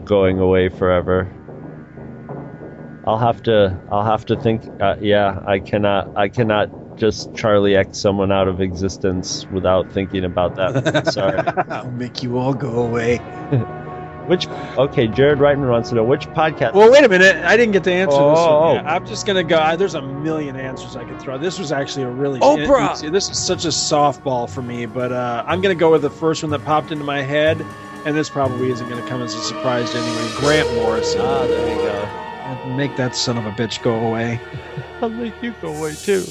going 0.04 0.38
away 0.38 0.68
forever. 0.68 1.30
I'll 3.04 3.18
have 3.18 3.42
to. 3.44 3.80
I'll 3.90 4.04
have 4.04 4.24
to 4.26 4.36
think. 4.36 4.68
Uh, 4.78 4.96
yeah, 5.00 5.40
I 5.46 5.60
cannot. 5.60 6.10
I 6.16 6.28
cannot 6.28 6.70
just 7.00 7.34
Charlie 7.34 7.74
X 7.76 7.98
someone 7.98 8.30
out 8.30 8.46
of 8.46 8.60
existence 8.60 9.46
without 9.50 9.90
thinking 9.90 10.24
about 10.24 10.54
that. 10.56 11.06
Sorry. 11.12 11.38
I'll 11.68 11.90
make 11.92 12.22
you 12.22 12.38
all 12.38 12.54
go 12.54 12.68
away. 12.82 13.16
Which 14.26 14.46
okay, 14.78 15.08
Jared 15.08 15.38
Reitman 15.40 15.68
wants 15.70 15.88
to 15.88 15.96
know 15.96 16.04
which 16.04 16.28
podcast. 16.28 16.74
Well, 16.74 16.88
wait 16.92 17.02
a 17.02 17.08
minute. 17.08 17.34
I 17.44 17.56
didn't 17.56 17.72
get 17.72 17.82
to 17.84 17.92
answer 17.92 18.16
Oh, 18.20 18.30
this 18.30 18.38
one. 18.38 18.48
oh, 18.48 18.72
yet. 18.74 18.84
oh. 18.84 18.88
I'm 18.88 19.04
just 19.06 19.26
gonna 19.26 19.42
go. 19.42 19.58
I, 19.58 19.74
there's 19.74 19.94
a 19.94 20.02
million 20.02 20.54
answers 20.54 20.94
I 20.94 21.04
could 21.04 21.20
throw. 21.20 21.36
This 21.36 21.58
was 21.58 21.72
actually 21.72 22.04
a 22.04 22.10
really 22.10 22.38
Oprah! 22.38 23.02
it- 23.02 23.10
this 23.10 23.28
is 23.28 23.44
such 23.44 23.64
a 23.64 23.68
softball 23.68 24.48
for 24.48 24.62
me, 24.62 24.86
but 24.86 25.10
uh, 25.10 25.42
I'm 25.48 25.60
gonna 25.60 25.74
go 25.74 25.90
with 25.90 26.02
the 26.02 26.10
first 26.10 26.44
one 26.44 26.50
that 26.50 26.64
popped 26.64 26.92
into 26.92 27.02
my 27.02 27.22
head, 27.22 27.60
and 28.04 28.14
this 28.14 28.30
probably 28.30 28.70
isn't 28.70 28.88
gonna 28.88 29.04
come 29.08 29.20
as 29.20 29.34
a 29.34 29.40
surprise 29.40 29.90
to 29.92 29.98
anyone. 29.98 30.30
Grant 30.36 30.72
Morrison. 30.76 31.22
Ah, 31.24 31.46
there 31.46 31.68
you 31.68 31.82
go. 31.82 32.76
Make 32.76 32.94
that 32.98 33.16
son 33.16 33.36
of 33.36 33.46
a 33.46 33.50
bitch 33.52 33.82
go 33.82 33.98
away. 33.98 34.38
I'll 35.02 35.08
make 35.08 35.42
you 35.42 35.54
go 35.60 35.74
away 35.74 35.94
too. 35.94 36.24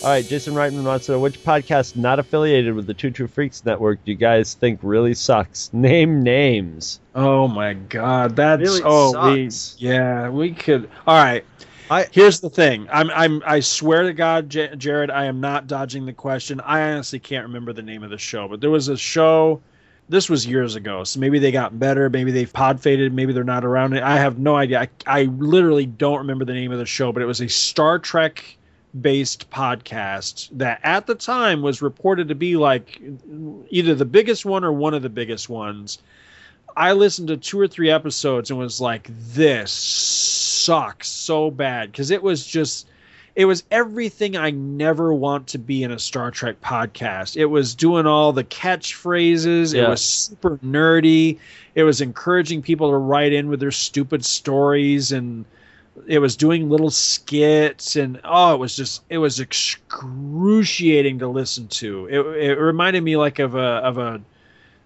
All 0.00 0.10
right, 0.10 0.24
Jason 0.24 0.54
Reitman 0.54 0.84
wants 0.84 1.06
to 1.06 1.12
know 1.12 1.18
which 1.18 1.42
podcast 1.42 1.96
not 1.96 2.20
affiliated 2.20 2.72
with 2.72 2.86
the 2.86 2.94
Two 2.94 3.10
True 3.10 3.26
Freaks 3.26 3.64
Network 3.64 4.04
do 4.04 4.12
you 4.12 4.16
guys 4.16 4.54
think 4.54 4.78
really 4.80 5.12
sucks? 5.12 5.70
Name 5.72 6.22
names. 6.22 7.00
Oh 7.16 7.48
my 7.48 7.74
god, 7.74 8.36
that's 8.36 8.62
Really 8.62 8.82
oh 8.84 9.34
we, 9.34 9.50
yeah 9.78 10.28
we 10.28 10.52
could. 10.52 10.88
All 11.04 11.16
right, 11.16 11.44
I 11.90 12.06
here's 12.12 12.38
the 12.38 12.48
thing. 12.48 12.86
I'm 12.92 13.10
I'm 13.10 13.42
I 13.44 13.58
swear 13.58 14.04
to 14.04 14.12
God, 14.12 14.48
J- 14.48 14.76
Jared, 14.76 15.10
I 15.10 15.24
am 15.24 15.40
not 15.40 15.66
dodging 15.66 16.06
the 16.06 16.12
question. 16.12 16.60
I 16.60 16.92
honestly 16.92 17.18
can't 17.18 17.46
remember 17.46 17.72
the 17.72 17.82
name 17.82 18.04
of 18.04 18.10
the 18.10 18.18
show, 18.18 18.46
but 18.46 18.60
there 18.60 18.70
was 18.70 18.86
a 18.86 18.96
show. 18.96 19.60
This 20.08 20.30
was 20.30 20.46
years 20.46 20.76
ago, 20.76 21.02
so 21.02 21.18
maybe 21.18 21.40
they 21.40 21.50
got 21.50 21.76
better. 21.76 22.08
Maybe 22.08 22.30
they've 22.30 22.52
pod 22.52 22.80
faded. 22.80 23.12
Maybe 23.12 23.32
they're 23.32 23.42
not 23.42 23.64
around. 23.64 23.98
I 23.98 24.16
have 24.16 24.38
no 24.38 24.54
idea. 24.54 24.80
I, 24.80 24.88
I 25.06 25.24
literally 25.24 25.86
don't 25.86 26.18
remember 26.18 26.44
the 26.44 26.54
name 26.54 26.70
of 26.70 26.78
the 26.78 26.86
show, 26.86 27.10
but 27.10 27.20
it 27.20 27.26
was 27.26 27.40
a 27.40 27.48
Star 27.48 27.98
Trek 27.98 28.57
based 29.00 29.50
podcast 29.50 30.48
that 30.52 30.80
at 30.82 31.06
the 31.06 31.14
time 31.14 31.62
was 31.62 31.82
reported 31.82 32.28
to 32.28 32.34
be 32.34 32.56
like 32.56 33.00
either 33.68 33.94
the 33.94 34.04
biggest 34.04 34.44
one 34.44 34.64
or 34.64 34.72
one 34.72 34.94
of 34.94 35.02
the 35.02 35.08
biggest 35.08 35.48
ones. 35.48 35.98
I 36.76 36.92
listened 36.92 37.28
to 37.28 37.36
two 37.36 37.58
or 37.58 37.68
three 37.68 37.90
episodes 37.90 38.50
and 38.50 38.58
was 38.58 38.80
like, 38.80 39.10
this 39.34 39.72
sucks 39.72 41.08
so 41.08 41.50
bad 41.50 41.90
because 41.90 42.10
it 42.10 42.22
was 42.22 42.46
just, 42.46 42.86
it 43.34 43.44
was 43.44 43.64
everything 43.70 44.36
I 44.36 44.50
never 44.50 45.12
want 45.12 45.48
to 45.48 45.58
be 45.58 45.82
in 45.82 45.90
a 45.90 45.98
Star 45.98 46.30
Trek 46.30 46.60
podcast. 46.60 47.36
It 47.36 47.46
was 47.46 47.74
doing 47.74 48.06
all 48.06 48.32
the 48.32 48.44
catchphrases, 48.44 49.74
it 49.74 49.88
was 49.88 50.04
super 50.04 50.58
nerdy, 50.58 51.38
it 51.74 51.82
was 51.82 52.00
encouraging 52.00 52.62
people 52.62 52.90
to 52.90 52.96
write 52.96 53.32
in 53.32 53.48
with 53.48 53.60
their 53.60 53.70
stupid 53.70 54.24
stories 54.24 55.12
and 55.12 55.44
it 56.06 56.18
was 56.18 56.36
doing 56.36 56.68
little 56.68 56.90
skits 56.90 57.96
and 57.96 58.20
oh 58.24 58.54
it 58.54 58.58
was 58.58 58.76
just 58.76 59.02
it 59.08 59.18
was 59.18 59.40
excruciating 59.40 61.18
to 61.18 61.28
listen 61.28 61.68
to. 61.68 62.06
It, 62.06 62.20
it 62.20 62.58
reminded 62.58 63.02
me 63.02 63.16
like 63.16 63.38
of 63.38 63.54
a 63.54 63.58
of 63.58 63.98
a 63.98 64.20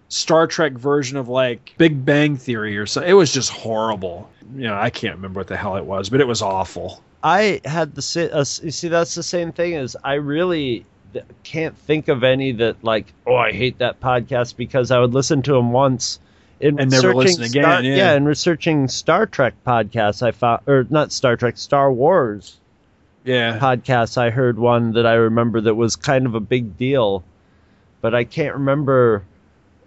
star 0.09 0.47
trek 0.47 0.73
version 0.73 1.17
of 1.17 1.29
like 1.29 1.75
big 1.79 2.05
bang 2.05 2.37
theory 2.37 2.77
or 2.77 2.87
something 2.87 3.11
it 3.11 3.15
was 3.15 3.33
just 3.33 3.51
horrible. 3.51 4.31
You 4.55 4.65
know 4.65 4.77
i 4.77 4.91
can't 4.91 5.17
remember 5.17 5.41
what 5.41 5.47
the 5.47 5.57
hell 5.57 5.77
it 5.77 5.85
was 5.85 6.11
but 6.11 6.21
it 6.21 6.27
was 6.27 6.43
awful. 6.43 7.03
I 7.23 7.61
had 7.65 7.95
the 7.95 8.31
uh, 8.33 8.45
you 8.65 8.71
see 8.71 8.89
that's 8.89 9.15
the 9.15 9.23
same 9.23 9.53
thing 9.53 9.75
as 9.75 9.97
I 10.03 10.15
really 10.15 10.85
can't 11.45 11.77
think 11.77 12.09
of 12.09 12.25
any 12.25 12.53
that 12.53 12.83
like 12.83 13.13
oh 13.27 13.37
I 13.37 13.53
hate 13.53 13.79
that 13.79 14.01
podcast 14.01 14.57
because 14.57 14.91
I 14.91 14.99
would 14.99 15.15
listen 15.15 15.43
to 15.43 15.53
them 15.53 15.73
once 15.73 16.19
in 16.63 16.79
And 16.81 16.91
never 16.91 17.15
listen 17.15 17.43
again, 17.45 17.63
Star- 17.65 17.83
yeah. 17.83 18.15
in 18.15 18.25
researching 18.25 18.89
Star 18.89 19.27
Trek 19.27 19.55
podcasts 19.67 20.23
I 20.23 20.31
found 20.31 20.63
or 20.67 20.87
not 20.89 21.13
Star 21.13 21.37
Trek 21.37 21.59
Star 21.59 21.93
Wars 21.93 22.59
yeah 23.25 23.59
podcasts 23.59 24.17
I 24.19 24.31
heard 24.31 24.59
one 24.59 24.93
that 24.95 25.07
I 25.07 25.15
remember 25.15 25.61
that 25.63 25.75
was 25.75 25.97
kind 25.97 26.27
of 26.27 26.35
a 26.35 26.41
big 26.41 26.77
deal 26.77 27.23
but 28.01 28.15
I 28.15 28.25
can't 28.25 28.55
remember 28.55 29.25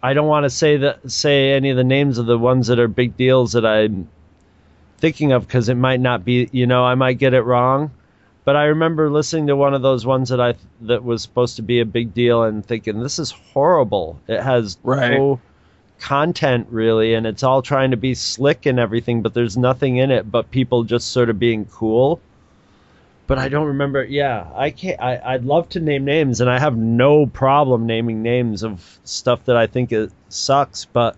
I 0.04 0.14
don't 0.14 0.28
want 0.28 0.44
to 0.46 0.50
say 0.50 0.78
that 0.78 1.12
say 1.12 1.52
any 1.54 1.70
of 1.72 1.78
the 1.78 1.84
names 1.84 2.18
of 2.18 2.28
the 2.28 2.38
ones 2.38 2.68
that 2.68 2.80
are 2.80 2.88
big 2.88 3.18
deals 3.18 3.54
that 3.54 3.66
I'm 3.66 4.08
thinking 5.00 5.32
of 5.34 5.46
because 5.46 5.68
it 5.70 5.76
might 5.76 6.00
not 6.00 6.24
be 6.24 6.50
you 6.52 6.66
know 6.68 6.86
I 6.86 6.96
might 6.96 7.18
get 7.18 7.34
it 7.34 7.42
wrong 7.42 7.92
but 8.46 8.56
I 8.56 8.66
remember 8.66 9.10
listening 9.10 9.48
to 9.48 9.56
one 9.56 9.74
of 9.74 9.82
those 9.82 10.06
ones 10.06 10.30
that 10.30 10.40
I 10.40 10.54
that 10.82 11.04
was 11.04 11.22
supposed 11.22 11.56
to 11.58 11.62
be 11.62 11.80
a 11.82 11.86
big 11.86 12.14
deal 12.14 12.44
and 12.44 12.66
thinking 12.66 13.00
this 13.02 13.20
is 13.20 13.32
horrible 13.32 14.20
it 14.28 14.42
has 14.42 14.78
Right. 14.84 15.12
no 15.18 15.40
content 16.00 16.68
really 16.70 17.14
and 17.14 17.26
it's 17.26 17.44
all 17.44 17.62
trying 17.62 17.92
to 17.92 17.98
be 17.98 18.14
slick 18.14 18.66
and 18.66 18.80
everything 18.80 19.22
but 19.22 19.34
there's 19.34 19.58
nothing 19.58 19.98
in 19.98 20.12
it 20.12 20.30
but 20.30 20.52
people 20.52 20.84
just 20.84 21.12
sort 21.12 21.30
of 21.30 21.40
being 21.40 21.66
cool 21.66 22.20
but 23.28 23.40
I 23.40 23.50
don't 23.50 23.68
remember. 23.68 24.04
Yeah, 24.04 24.48
I 24.54 24.70
can't. 24.70 25.02
I, 25.02 25.20
I'd 25.24 25.46
love 25.46 25.70
to 25.70 25.80
name 25.80 26.06
names, 26.06 26.42
and 26.42 26.50
I 26.50 26.60
have 26.60 26.78
no 26.78 27.26
problem 27.26 27.88
naming 27.88 28.22
names 28.22 28.64
of 28.64 29.00
stuff 29.04 29.46
that 29.46 29.58
I 29.58 29.68
think 29.68 29.92
it 29.92 30.12
sucks. 30.30 30.86
But 30.86 31.18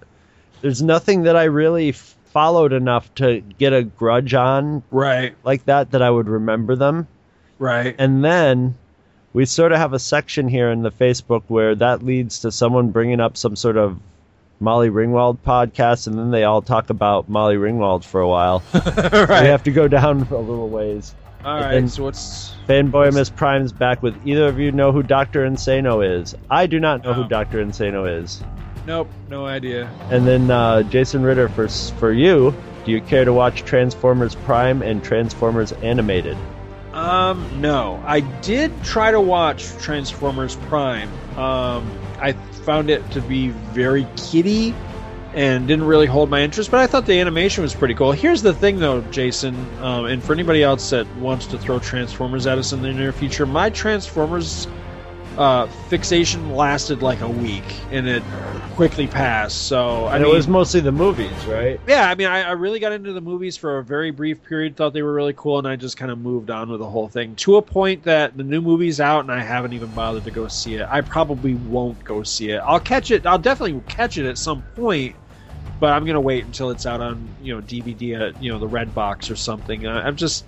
there's 0.62 0.82
nothing 0.82 1.24
that 1.24 1.36
I 1.36 1.46
really 1.46 1.90
f- 1.90 2.16
followed 2.28 2.72
enough 2.72 3.14
to 3.16 3.42
get 3.42 3.74
a 3.74 3.84
grudge 3.84 4.34
on, 4.34 4.84
right 4.90 5.36
like 5.44 5.66
that, 5.66 5.92
that 5.92 6.02
I 6.02 6.10
would 6.10 6.30
remember 6.30 6.76
them. 6.76 7.08
right 7.60 7.96
And 7.98 8.24
then 8.24 8.76
we 9.34 9.46
sort 9.46 9.72
of 9.74 9.80
have 9.80 9.94
a 9.94 10.00
section 10.00 10.48
here 10.48 10.72
in 10.72 10.84
the 10.84 10.92
Facebook 10.92 11.44
where 11.48 11.76
that 11.76 12.04
leads 12.04 12.40
to 12.42 12.52
someone 12.52 12.92
bringing 12.92 13.20
up 13.20 13.36
some 13.36 13.56
sort 13.56 13.76
of 13.76 14.00
Molly 14.60 14.90
Ringwald 14.90 15.38
podcast, 15.46 16.08
and 16.08 16.18
then 16.18 16.32
they 16.32 16.44
all 16.44 16.62
talk 16.62 16.90
about 16.90 17.30
Molly 17.30 17.56
Ringwald 17.56 18.04
for 18.04 18.22
a 18.22 18.28
while. 18.28 18.64
right 18.74 19.44
We 19.44 19.48
have 19.48 19.64
to 19.64 19.72
go 19.72 19.88
down 19.88 20.22
a 20.32 20.38
little 20.38 20.70
ways. 20.70 21.14
all 21.46 21.60
right 21.60 21.90
so 21.90 22.04
what's 22.04 22.54
Fanboy 22.68 23.14
Miss 23.14 23.30
Prime's 23.30 23.72
back 23.72 24.02
with 24.02 24.16
either 24.26 24.46
of 24.48 24.60
you 24.60 24.72
know 24.72 24.92
who 24.92 25.04
Dr. 25.04 25.48
Insano 25.48 26.20
is? 26.22 26.36
I 26.50 26.66
do 26.68 26.80
not 26.80 27.04
know 27.04 27.14
who 27.14 27.28
Dr. 27.28 27.64
Insano 27.64 28.22
is. 28.22 28.42
nope 28.86 29.10
no 29.30 29.46
idea 29.46 29.90
And 30.10 30.28
then 30.28 30.50
uh, 30.50 30.84
Jason 30.84 31.24
Ritter 31.24 31.48
for 31.50 31.68
for 31.68 32.12
you, 32.12 32.56
do 32.86 32.92
you 32.92 33.02
care 33.02 33.26
to 33.26 33.34
watch 33.34 33.64
Transformers 33.64 34.34
Prime 34.34 34.82
and 34.82 35.04
Transformers 35.04 35.72
Animated? 35.74 36.38
Um, 36.94 37.62
no. 37.62 38.02
I 38.08 38.22
did 38.22 38.72
try 38.84 39.12
to 39.12 39.22
watch 39.22 39.68
Transformers 39.78 40.56
Prime. 40.56 41.10
Um, 41.38 41.88
I 42.20 42.32
found 42.68 42.90
it 42.90 43.10
to 43.12 43.22
be 43.22 43.48
very 43.48 44.06
kiddie 44.18 44.76
and 45.34 45.70
didn't 45.70 45.86
really 45.86 46.06
hold 46.06 46.30
my 46.30 46.42
interest, 46.42 46.70
but 46.70 46.82
I 46.82 46.86
thought 46.86 47.06
the 47.06 47.18
animation 47.18 47.62
was 47.62 47.74
pretty 47.74 47.94
cool. 47.94 48.12
Here's 48.12 48.42
the 48.42 48.54
thing, 48.54 48.80
though, 48.80 49.00
Jason, 49.04 49.56
um, 49.80 50.04
and 50.04 50.22
for 50.22 50.34
anybody 50.34 50.64
else 50.64 50.90
that 50.90 51.08
wants 51.16 51.46
to 51.48 51.58
throw 51.58 51.80
Transformers 51.80 52.46
at 52.46 52.58
us 52.58 52.74
in 52.74 52.82
the 52.82 52.92
near 52.92 53.14
future, 53.14 53.46
my 53.46 53.70
Transformers 53.70 54.68
uh, 55.38 55.68
fixation 55.90 56.56
lasted 56.56 57.02
like 57.02 57.22
a 57.22 57.30
week, 57.30 57.64
and 57.92 58.08
it 58.08 58.24
quickly 58.76 59.08
passed. 59.08 59.68
So 59.68 60.08
I 60.08 60.20
mean, 60.20 60.28
it 60.28 60.34
was 60.34 60.48
mostly 60.48 60.80
the 60.80 60.92
movies, 60.92 61.46
right? 61.46 61.80
yeah, 61.88 62.10
I 62.10 62.16
mean, 62.16 62.28
I, 62.28 62.42
I 62.44 62.52
really 62.52 62.80
got 62.80 62.92
into 62.92 63.14
the 63.14 63.22
movies 63.22 63.58
for 63.58 63.78
a 63.78 63.84
very 63.84 64.12
brief 64.12 64.44
period, 64.44 64.76
thought 64.76 64.94
they 64.94 65.02
were 65.02 65.14
really 65.14 65.34
cool, 65.36 65.60
and 65.60 65.68
I 65.68 65.76
just 65.76 65.98
kind 65.98 66.12
of 66.12 66.20
moved 66.20 66.50
on 66.50 66.70
with 66.70 66.80
the 66.80 66.90
whole 66.90 67.08
thing 67.08 67.36
to 67.38 67.58
a 67.58 67.62
point 67.62 68.04
that 68.04 68.36
the 68.36 68.44
new 68.44 68.62
movie's 68.62 69.00
out, 69.00 69.22
and 69.22 69.32
I 69.32 69.42
haven't 69.42 69.74
even 69.74 69.90
bothered 69.90 70.24
to 70.26 70.32
go 70.32 70.48
see 70.48 70.76
it. 70.76 70.88
I 70.90 71.02
probably 71.02 71.56
won't 71.56 72.04
go 72.04 72.24
see 72.24 72.50
it. 72.52 72.58
I'll 72.58 72.80
catch 72.80 73.12
it. 73.12 73.26
I'll 73.26 73.40
definitely 73.40 73.82
catch 73.88 74.18
it 74.18 74.28
at 74.28 74.38
some 74.38 74.64
point, 74.76 75.16
but 75.80 75.94
I'm 75.94 76.06
gonna 76.06 76.22
wait 76.22 76.46
until 76.46 76.72
it's 76.72 76.86
out 76.86 77.02
on 77.02 77.28
you 77.42 77.56
know 77.56 77.62
DVD 77.62 78.30
at 78.30 78.42
you 78.42 78.52
know 78.52 78.60
the 78.60 78.68
Red 78.68 78.94
Box 78.96 79.30
or 79.30 79.36
something. 79.36 79.88
I'm 79.88 80.16
just. 80.16 80.46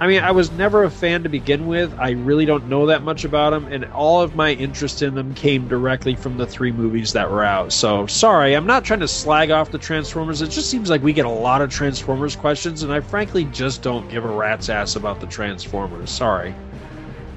I 0.00 0.06
mean, 0.06 0.22
I 0.22 0.30
was 0.30 0.50
never 0.50 0.84
a 0.84 0.90
fan 0.90 1.24
to 1.24 1.28
begin 1.28 1.66
with. 1.66 1.94
I 1.98 2.12
really 2.12 2.46
don't 2.46 2.68
know 2.68 2.86
that 2.86 3.02
much 3.02 3.24
about 3.24 3.50
them, 3.50 3.66
and 3.70 3.84
all 3.92 4.22
of 4.22 4.34
my 4.34 4.52
interest 4.52 5.02
in 5.02 5.14
them 5.14 5.34
came 5.34 5.68
directly 5.68 6.16
from 6.16 6.38
the 6.38 6.46
three 6.46 6.72
movies 6.72 7.12
that 7.12 7.30
were 7.30 7.44
out. 7.44 7.70
So, 7.70 8.06
sorry, 8.06 8.54
I'm 8.54 8.66
not 8.66 8.82
trying 8.82 9.00
to 9.00 9.08
slag 9.08 9.50
off 9.50 9.70
the 9.70 9.76
Transformers. 9.78 10.40
It 10.40 10.48
just 10.48 10.70
seems 10.70 10.88
like 10.88 11.02
we 11.02 11.12
get 11.12 11.26
a 11.26 11.30
lot 11.30 11.60
of 11.60 11.68
Transformers 11.68 12.34
questions, 12.34 12.82
and 12.82 12.90
I 12.90 13.00
frankly 13.00 13.44
just 13.44 13.82
don't 13.82 14.08
give 14.08 14.24
a 14.24 14.28
rat's 14.28 14.70
ass 14.70 14.96
about 14.96 15.20
the 15.20 15.26
Transformers. 15.26 16.08
Sorry. 16.08 16.54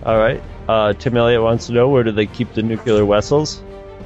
All 0.04 0.18
right. 0.18 0.42
Uh, 0.70 0.94
Tim 0.94 1.18
Elliott 1.18 1.42
wants 1.42 1.68
to 1.68 1.74
know 1.74 1.90
where 1.90 2.04
do 2.04 2.14
they 2.14 2.28
keep 2.28 2.54
the 2.54 2.64
nuclear 2.64 3.06
vessels? 3.06 3.62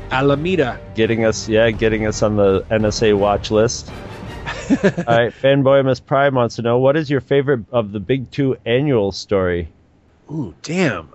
Alameda. 0.10 0.80
Getting 0.96 1.26
us, 1.26 1.48
yeah, 1.48 1.70
getting 1.70 2.08
us 2.08 2.24
on 2.24 2.38
the 2.38 2.62
NSA 2.72 3.16
watch 3.16 3.52
list. 3.52 3.92
All 4.70 5.18
right, 5.18 5.34
fanboy 5.34 5.86
Miss 5.86 6.00
Prime 6.00 6.36
wants 6.36 6.56
to 6.58 6.62
know 6.62 6.78
what 6.78 6.98
is 6.98 7.10
your 7.10 7.22
favorite 7.22 7.66
of 7.72 7.92
the 7.92 8.00
Big 8.00 8.32
Two 8.32 8.58
annual 8.66 9.12
story? 9.12 9.70
Ooh, 10.32 10.54
damn. 10.62 11.10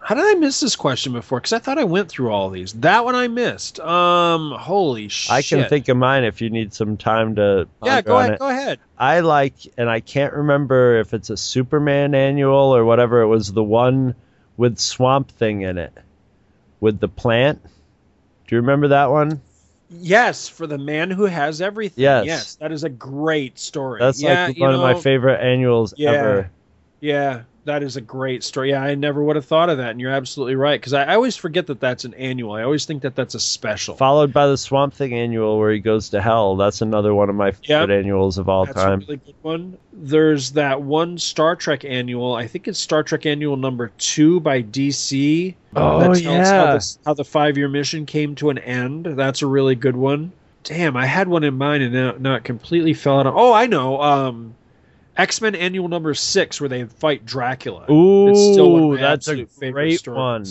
How 0.00 0.14
did 0.14 0.24
I 0.24 0.34
miss 0.40 0.60
this 0.60 0.74
question 0.74 1.12
before? 1.12 1.38
Because 1.38 1.52
I 1.52 1.58
thought 1.58 1.76
I 1.76 1.84
went 1.84 2.08
through 2.08 2.30
all 2.30 2.48
these. 2.48 2.72
That 2.74 3.04
one 3.04 3.14
I 3.14 3.28
missed. 3.28 3.78
Um, 3.78 4.52
holy 4.52 5.08
shit. 5.08 5.30
I 5.30 5.42
can 5.42 5.68
think 5.68 5.88
of 5.88 5.98
mine 5.98 6.24
if 6.24 6.40
you 6.40 6.48
need 6.48 6.72
some 6.72 6.96
time 6.96 7.34
to. 7.34 7.68
Yeah, 7.84 8.00
go 8.00 8.16
on 8.16 8.22
ahead. 8.22 8.32
it. 8.32 8.38
Go 8.38 8.48
ahead. 8.48 8.80
I 8.96 9.20
like, 9.20 9.54
and 9.76 9.90
I 9.90 10.00
can't 10.00 10.32
remember 10.32 10.98
if 10.98 11.12
it's 11.12 11.28
a 11.28 11.36
Superman 11.36 12.14
annual 12.14 12.74
or 12.74 12.86
whatever. 12.86 13.20
It 13.20 13.26
was 13.26 13.52
the 13.52 13.62
one 13.62 14.14
with 14.56 14.78
Swamp 14.78 15.30
Thing 15.32 15.60
in 15.60 15.76
it, 15.76 15.92
with 16.80 17.00
the 17.00 17.08
plant. 17.08 17.62
Do 17.62 18.54
you 18.54 18.62
remember 18.62 18.88
that 18.88 19.10
one? 19.10 19.42
Yes, 19.90 20.48
for 20.48 20.66
the 20.66 20.78
man 20.78 21.10
who 21.10 21.24
has 21.24 21.60
everything. 21.60 22.02
Yes. 22.02 22.26
Yes, 22.26 22.54
that 22.56 22.72
is 22.72 22.84
a 22.84 22.88
great 22.88 23.58
story. 23.58 24.00
That's 24.00 24.22
yeah, 24.22 24.46
like 24.46 24.56
you 24.56 24.62
one 24.62 24.74
of 24.74 24.80
my 24.80 24.94
favorite 24.94 25.40
annuals 25.40 25.94
Yeah. 25.96 26.10
ever. 26.10 26.50
Yeah, 27.00 27.42
that 27.68 27.82
is 27.82 27.96
a 27.96 28.00
great 28.00 28.42
story. 28.42 28.70
Yeah, 28.70 28.82
I 28.82 28.94
never 28.94 29.22
would 29.22 29.36
have 29.36 29.44
thought 29.44 29.68
of 29.68 29.78
that, 29.78 29.90
and 29.90 30.00
you're 30.00 30.10
absolutely 30.10 30.56
right. 30.56 30.80
Because 30.80 30.94
I, 30.94 31.04
I 31.04 31.14
always 31.14 31.36
forget 31.36 31.66
that 31.68 31.80
that's 31.80 32.04
an 32.04 32.14
annual. 32.14 32.52
I 32.52 32.62
always 32.62 32.86
think 32.86 33.02
that 33.02 33.14
that's 33.14 33.34
a 33.34 33.40
special. 33.40 33.94
Followed 33.96 34.32
by 34.32 34.46
the 34.46 34.56
Swamp 34.56 34.94
Thing 34.94 35.12
annual 35.12 35.58
where 35.58 35.70
he 35.70 35.78
goes 35.78 36.08
to 36.10 36.22
hell. 36.22 36.56
That's 36.56 36.80
another 36.80 37.14
one 37.14 37.28
of 37.28 37.36
my 37.36 37.52
favorite 37.52 37.90
annuals 37.90 38.38
of 38.38 38.48
all 38.48 38.64
That's 38.64 38.76
time. 38.76 39.02
a 39.02 39.04
really 39.04 39.16
good 39.18 39.34
one. 39.42 39.78
There's 39.92 40.52
that 40.52 40.82
one 40.82 41.18
Star 41.18 41.56
Trek 41.56 41.84
annual. 41.84 42.34
I 42.34 42.46
think 42.46 42.68
it's 42.68 42.78
Star 42.78 43.02
Trek 43.02 43.26
Annual 43.26 43.56
number 43.56 43.92
two 43.98 44.40
by 44.40 44.62
DC. 44.62 45.54
Oh, 45.76 46.00
that 46.00 46.06
tells 46.06 46.22
yeah. 46.22 46.66
How 46.66 46.78
the, 46.78 46.96
how 47.04 47.14
the 47.14 47.24
five 47.24 47.58
year 47.58 47.68
mission 47.68 48.06
came 48.06 48.34
to 48.36 48.50
an 48.50 48.58
end. 48.58 49.06
That's 49.06 49.42
a 49.42 49.46
really 49.46 49.74
good 49.74 49.96
one. 49.96 50.32
Damn, 50.64 50.96
I 50.96 51.06
had 51.06 51.28
one 51.28 51.44
in 51.44 51.54
mind 51.54 51.82
and 51.82 51.92
now, 51.92 52.14
now 52.18 52.34
it 52.34 52.44
completely 52.44 52.92
fell 52.92 53.20
out. 53.20 53.26
Of, 53.26 53.36
oh, 53.36 53.52
I 53.52 53.66
know. 53.66 54.00
Um, 54.02 54.54
X 55.18 55.40
Men 55.40 55.56
Annual 55.56 55.88
number 55.88 56.14
six, 56.14 56.60
where 56.60 56.68
they 56.68 56.84
fight 56.84 57.26
Dracula. 57.26 57.90
Ooh, 57.90 58.28
it's 58.28 58.40
still 58.40 58.72
one 58.72 58.82
of 58.84 58.90
my 58.90 58.96
that's 59.00 59.26
a 59.28 59.44
favorite 59.46 59.72
great 59.72 59.98
stories. 59.98 60.18
one. 60.18 60.46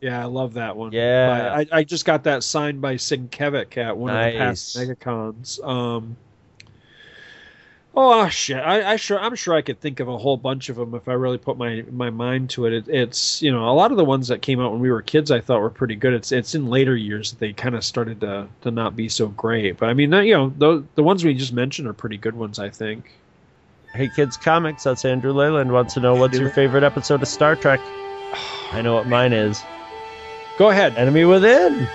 Yeah, 0.00 0.22
I 0.22 0.26
love 0.26 0.54
that 0.54 0.76
one. 0.76 0.92
Yeah. 0.92 1.54
I, 1.58 1.66
I 1.78 1.84
just 1.84 2.04
got 2.04 2.24
that 2.24 2.42
signed 2.42 2.80
by 2.80 2.94
Sienkiewicz 2.94 3.76
at 3.76 3.96
one 3.96 4.16
of 4.16 4.32
the 4.32 4.38
past 4.38 4.76
MegaCons. 4.76 5.62
Um, 5.62 6.16
oh 7.94 8.28
shit! 8.28 8.56
I, 8.58 8.92
I 8.92 8.96
sure 8.96 9.20
I'm 9.20 9.34
sure 9.34 9.54
I 9.54 9.62
could 9.62 9.80
think 9.80 10.00
of 10.00 10.08
a 10.08 10.16
whole 10.16 10.38
bunch 10.38 10.70
of 10.70 10.76
them 10.76 10.94
if 10.94 11.06
I 11.08 11.12
really 11.12 11.36
put 11.38 11.58
my 11.58 11.84
my 11.90 12.08
mind 12.08 12.50
to 12.50 12.66
it. 12.66 12.72
it. 12.72 12.88
It's 12.88 13.42
you 13.42 13.52
know 13.52 13.68
a 13.68 13.72
lot 13.72 13.90
of 13.90 13.98
the 13.98 14.04
ones 14.04 14.28
that 14.28 14.40
came 14.40 14.60
out 14.60 14.72
when 14.72 14.80
we 14.80 14.90
were 14.90 15.02
kids 15.02 15.30
I 15.30 15.40
thought 15.40 15.60
were 15.60 15.70
pretty 15.70 15.96
good. 15.96 16.14
It's 16.14 16.32
it's 16.32 16.54
in 16.54 16.66
later 16.66 16.96
years 16.96 17.32
that 17.32 17.38
they 17.38 17.52
kind 17.52 17.74
of 17.74 17.84
started 17.84 18.20
to 18.20 18.48
to 18.62 18.70
not 18.70 18.96
be 18.96 19.08
so 19.08 19.28
great. 19.28 19.76
But 19.78 19.90
I 19.90 19.94
mean 19.94 20.12
you 20.12 20.34
know 20.34 20.52
the 20.56 20.84
the 20.94 21.02
ones 21.02 21.24
we 21.24 21.34
just 21.34 21.52
mentioned 21.52 21.88
are 21.88 21.94
pretty 21.94 22.16
good 22.16 22.36
ones 22.36 22.58
I 22.58 22.70
think. 22.70 23.12
Hey 23.92 24.08
Kids 24.08 24.36
Comics, 24.36 24.84
that's 24.84 25.04
Andrew 25.04 25.32
Leyland. 25.32 25.72
Wants 25.72 25.94
to 25.94 26.00
know 26.00 26.14
what's 26.14 26.38
your 26.38 26.50
favorite 26.50 26.84
episode 26.84 27.22
of 27.22 27.28
Star 27.28 27.56
Trek? 27.56 27.80
I 28.70 28.82
know 28.82 28.94
what 28.94 29.08
mine 29.08 29.32
is. 29.32 29.64
Go 30.58 30.70
ahead. 30.70 30.94
Enemy 30.96 31.24
Within. 31.24 31.88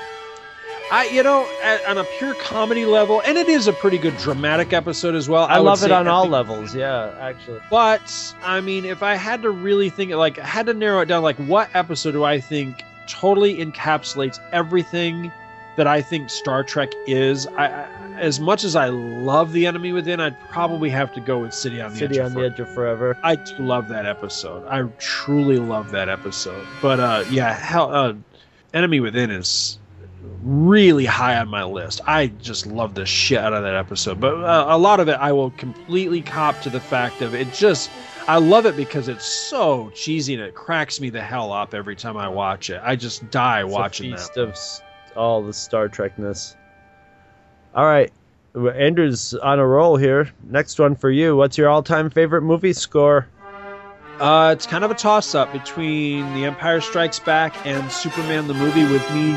I, 0.92 1.08
you 1.08 1.24
know, 1.24 1.50
at, 1.64 1.86
on 1.86 1.98
a 1.98 2.04
pure 2.20 2.36
comedy 2.36 2.86
level, 2.86 3.22
and 3.26 3.38
it 3.38 3.48
is 3.48 3.68
a 3.68 3.74
pretty 3.74 3.98
good 3.98 4.16
dramatic 4.18 4.74
episode 4.74 5.16
as 5.16 5.30
well. 5.30 5.46
I, 5.46 5.60
would 5.60 5.66
love 5.66 5.84
it 5.84 5.92
on 5.92 6.08
all 6.08 6.28
levels. 6.28 6.76
Yeah, 6.76 7.16
actually. 7.20 7.62
But 7.70 8.36
I 8.44 8.60
mean, 8.60 8.84
if 8.84 9.02
I 9.02 9.16
had 9.16 9.42
to 9.44 9.50
really 9.50 9.90
think, 9.90 10.12
like, 10.12 10.38
I 10.38 10.46
had 10.46 10.66
to 10.66 10.74
narrow 10.74 11.00
it 11.00 11.06
down, 11.06 11.24
like, 11.24 11.38
what 11.38 11.70
episode 11.74 12.12
do 12.12 12.24
I 12.24 12.42
think 12.42 12.84
totally 13.08 13.58
encapsulates 13.58 14.40
everything 14.52 15.32
that 15.78 15.88
I 15.88 16.02
think 16.02 16.30
Star 16.30 16.64
Trek 16.64 16.92
is? 17.08 17.48
I, 17.48 17.68
I 17.68 18.05
as 18.20 18.40
much 18.40 18.64
as 18.64 18.76
I 18.76 18.88
love 18.90 19.52
The 19.54 19.66
Enemy 19.68 19.92
Within, 19.94 20.20
I'd 20.20 20.40
probably 20.50 20.90
have 20.90 21.14
to 21.14 21.20
go 21.22 21.40
with 21.40 21.54
City 21.54 21.82
on 21.82 21.92
the 21.92 21.98
City 21.98 22.16
Edge 22.20 22.20
on 22.20 22.26
of 22.28 22.34
the 22.34 22.40
Forever. 22.40 22.54
Edge 22.54 22.60
of 22.60 22.74
Forever. 22.74 23.18
I 23.24 23.36
do 23.36 23.58
love 23.60 23.88
that 23.90 24.06
episode. 24.06 24.66
I 24.68 24.84
truly 25.00 25.58
love 25.58 25.92
that 25.92 26.10
episode. 26.10 26.66
But 26.82 27.00
uh, 27.00 27.24
yeah, 27.30 27.54
hell, 27.54 27.94
uh, 27.94 28.14
Enemy 28.74 29.00
Within 29.00 29.32
is 29.32 29.80
really 30.44 31.06
high 31.06 31.38
on 31.38 31.48
my 31.50 31.64
list. 31.64 32.02
I 32.06 32.28
just 32.28 32.66
love 32.68 32.94
the 32.96 33.06
shit 33.06 33.40
out 33.40 33.54
of 33.54 33.64
that 33.64 33.76
episode. 33.76 34.20
But 34.20 34.36
uh, 34.44 34.66
a 34.70 34.78
lot 34.78 35.00
of 35.00 35.08
it, 35.08 35.14
I 35.20 35.32
will 35.32 35.52
completely 35.52 36.22
cop 36.22 36.62
to 36.62 36.70
the 36.70 36.80
fact 36.80 37.22
of 37.22 37.34
it. 37.34 37.52
Just, 37.54 37.90
I 38.28 38.38
love 38.38 38.66
it 38.66 38.76
because 38.76 39.08
it's 39.08 39.26
so 39.26 39.92
cheesy 39.96 40.34
and 40.34 40.44
it 40.44 40.56
cracks 40.56 41.00
me 41.00 41.10
the 41.10 41.22
hell 41.22 41.52
up 41.52 41.74
every 41.74 41.96
time 41.96 42.18
I 42.18 42.28
watch 42.28 42.70
it. 42.70 42.82
I 42.84 42.96
just 42.96 43.30
die 43.32 43.64
It's 43.64 43.72
watching 43.72 44.14
a 44.14 44.18
that. 44.18 44.20
feast 44.34 44.38
of 44.38 45.16
all 45.16 45.42
the 45.44 45.54
Star 45.54 45.88
Trekness. 45.90 46.56
All 47.76 47.86
right, 47.86 48.12
Andrew's 48.56 49.34
on 49.34 49.60
a 49.60 49.68
roll 49.68 49.98
here. 49.98 50.32
Next 50.50 50.80
one 50.80 50.96
for 50.96 51.12
you. 51.12 51.36
What's 51.36 51.58
your 51.58 51.68
all-time 51.68 52.10
favorite 52.10 52.44
movie 52.44 52.72
score? 52.72 53.28
Uh, 54.18 54.54
it's 54.56 54.66
kind 54.66 54.86
of 54.86 54.92
a 54.92 54.96
toss 54.96 55.36
up 55.36 55.52
between 55.52 56.34
The 56.36 56.46
Empire 56.46 56.80
Strikes 56.80 57.20
Back 57.20 57.66
and 57.66 57.92
Superman 57.92 58.48
the 58.48 58.54
movie, 58.54 58.86
with 58.86 59.04
me 59.14 59.34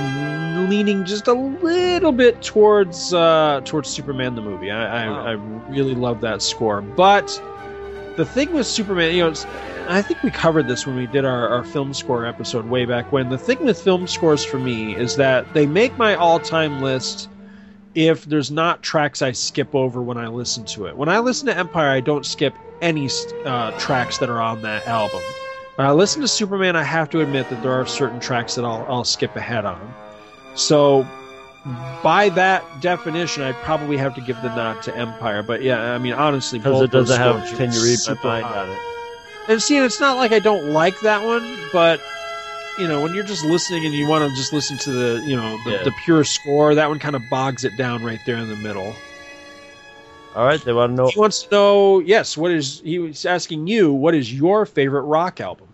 leaning 0.69 1.05
just 1.05 1.27
a 1.27 1.33
little 1.33 2.13
bit 2.13 2.41
towards 2.41 3.13
uh, 3.13 3.61
towards 3.65 3.89
Superman 3.89 4.37
the 4.37 4.43
movie. 4.43 4.71
I, 4.71 5.07
I, 5.07 5.31
I 5.31 5.33
really 5.33 5.97
love 5.97 6.21
that 6.21 6.41
score, 6.41 6.81
but 6.81 7.43
the 8.17 8.25
thing 8.25 8.53
with 8.53 8.69
Superman, 8.69 9.17
you 9.17 9.29
know, 9.29 9.35
I 9.89 10.01
think 10.01 10.23
we 10.23 10.31
covered 10.31 10.69
this 10.69 10.87
when 10.87 10.95
we 10.95 11.09
did 11.09 11.25
our, 11.25 11.49
our 11.49 11.65
film 11.65 11.93
score 11.93 12.25
episode 12.25 12.67
way 12.67 12.85
back 12.85 13.11
when. 13.11 13.31
The 13.31 13.39
thing 13.39 13.65
with 13.65 13.81
film 13.83 14.07
scores 14.07 14.45
for 14.45 14.61
me 14.61 14.95
is 14.95 15.17
that 15.17 15.53
they 15.55 15.67
make 15.67 15.99
my 15.99 16.15
all 16.15 16.39
time 16.39 16.81
list 16.81 17.29
if 17.95 18.25
there's 18.25 18.51
not 18.51 18.83
tracks 18.83 19.23
I 19.23 19.33
skip 19.33 19.75
over 19.75 20.03
when 20.03 20.19
I 20.19 20.29
listen 20.29 20.65
to 20.67 20.87
it. 20.87 20.97
When 20.97 21.09
I 21.09 21.19
listen 21.19 21.47
to 21.47 21.57
Empire, 21.57 21.91
I 21.91 22.01
don't 22.01 22.25
skip 22.25 22.55
any 22.81 23.09
uh, 23.45 23.73
tracks 23.79 24.19
that 24.19 24.31
are 24.31 24.41
on 24.41 24.63
that 24.63 24.87
album. 24.87 25.23
When 25.77 25.87
I 25.87 25.93
listen 25.93 26.23
to 26.23 26.29
Superman, 26.29 26.77
I 26.77 26.83
have 26.83 27.09
to 27.11 27.21
admit 27.21 27.49
that 27.51 27.63
there 27.63 27.73
are 27.73 27.87
certain 27.87 28.21
tracks 28.21 28.55
that 28.57 28.65
I'll, 28.65 28.85
I'll 28.89 29.05
skip 29.05 29.37
ahead 29.37 29.65
on. 29.65 29.95
So, 30.55 31.07
by 32.03 32.31
that 32.31 32.65
definition, 32.81 33.43
I'd 33.43 33.55
probably 33.57 33.97
have 33.97 34.15
to 34.15 34.21
give 34.21 34.41
the 34.43 34.55
nod 34.55 34.83
to 34.85 34.97
Empire. 34.97 35.43
But 35.43 35.63
yeah, 35.63 35.95
I 35.95 35.99
mean, 35.99 36.15
honestly, 36.15 36.59
Because 36.59 36.83
it 36.83 36.91
doesn't 36.91 37.19
have 37.19 37.47
Can 37.57 37.73
You 37.73 37.83
Read 37.83 37.99
My 38.09 38.15
Mind 38.43 38.47
on 38.47 38.71
it. 38.71 38.79
And 39.49 39.63
see, 39.63 39.77
and 39.77 39.87
it's 39.87 40.01
not 40.01 40.17
like 40.17 40.33
I 40.33 40.41
don't 40.41 40.73
like 40.73 40.99
that 41.01 41.25
one, 41.25 41.59
but 41.73 42.01
you 42.79 42.89
know, 42.89 43.01
when 43.03 43.15
you're 43.15 43.25
just 43.25 43.45
listening 43.45 43.85
and 43.85 43.95
you 43.95 44.07
want 44.07 44.29
to 44.29 44.37
just 44.37 44.53
listen 44.53 44.77
to 44.79 44.91
the, 44.93 45.23
you 45.27 45.37
know, 45.37 45.59
the, 45.65 45.71
Yeah. 45.73 45.83
the 45.85 45.93
pure 46.05 46.25
score, 46.25 46.75
that 46.75 46.89
one 46.89 46.99
kind 46.99 47.17
of 47.17 47.23
bogs 47.31 47.65
it 47.65 47.77
down 47.77 48.05
right 48.05 48.21
there 48.27 48.37
in 48.37 48.49
the 48.49 48.57
middle. 48.57 48.95
All 50.37 50.45
right, 50.45 50.61
they 50.65 50.73
want 50.73 50.93
to 50.93 50.97
know. 50.97 51.09
He 51.09 51.19
wants 51.19 51.43
to 51.45 51.51
know, 51.51 51.99
yes, 52.01 52.37
what 52.37 52.51
is 52.53 52.81
he 52.85 52.99
was 52.99 53.25
asking 53.27 53.67
you, 53.67 53.93
what 53.93 54.15
is 54.15 54.33
your 54.33 54.67
favorite 54.67 55.03
rock 55.03 55.41
album? 55.41 55.67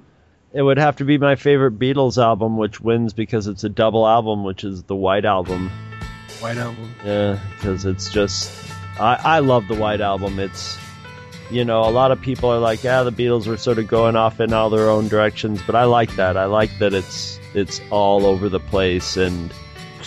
It 0.52 0.62
would 0.62 0.78
have 0.78 0.96
to 0.96 1.04
be 1.04 1.18
my 1.18 1.34
favorite 1.34 1.78
Beatles 1.78 2.16
album, 2.22 2.56
which 2.56 2.80
wins 2.80 3.12
because 3.12 3.46
it's 3.48 3.64
a 3.64 3.68
double 3.68 4.06
album, 4.06 4.44
which 4.44 4.62
is 4.64 4.84
the 4.84 4.94
White 4.94 5.24
Album. 5.24 5.70
White 6.40 6.56
album. 6.56 6.94
Yeah, 7.04 7.38
because 7.56 7.84
it's 7.84 8.10
just 8.10 8.52
I, 9.00 9.18
I 9.24 9.38
love 9.40 9.66
the 9.66 9.74
White 9.74 10.00
Album. 10.00 10.38
It's 10.38 10.78
you 11.54 11.64
know 11.64 11.88
a 11.88 11.90
lot 11.90 12.10
of 12.10 12.20
people 12.20 12.50
are 12.50 12.58
like, 12.58 12.82
yeah, 12.82 13.04
the 13.04 13.12
Beatles 13.12 13.46
were 13.46 13.56
sort 13.56 13.78
of 13.78 13.86
going 13.86 14.16
off 14.16 14.40
in 14.40 14.52
all 14.52 14.70
their 14.70 14.90
own 14.90 15.06
directions, 15.06 15.62
but 15.64 15.76
I 15.76 15.84
like 15.84 16.14
that. 16.16 16.36
I 16.36 16.46
like 16.46 16.76
that 16.80 16.92
it's 16.92 17.38
it's 17.54 17.80
all 17.90 18.26
over 18.26 18.48
the 18.48 18.58
place 18.58 19.16
and 19.16 19.54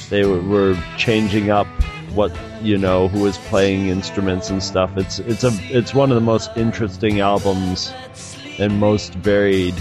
they 0.09 0.25
were, 0.25 0.41
were 0.41 0.77
changing 0.97 1.49
up 1.49 1.67
what 2.13 2.35
you 2.61 2.77
know 2.77 3.07
who 3.07 3.21
was 3.21 3.37
playing 3.37 3.87
instruments 3.87 4.49
and 4.49 4.61
stuff. 4.61 4.97
It's 4.97 5.19
it's 5.19 5.45
a 5.45 5.51
it's 5.69 5.93
one 5.93 6.11
of 6.11 6.15
the 6.15 6.21
most 6.21 6.49
interesting 6.57 7.21
albums 7.21 7.93
and 8.59 8.79
most 8.79 9.13
varied 9.13 9.75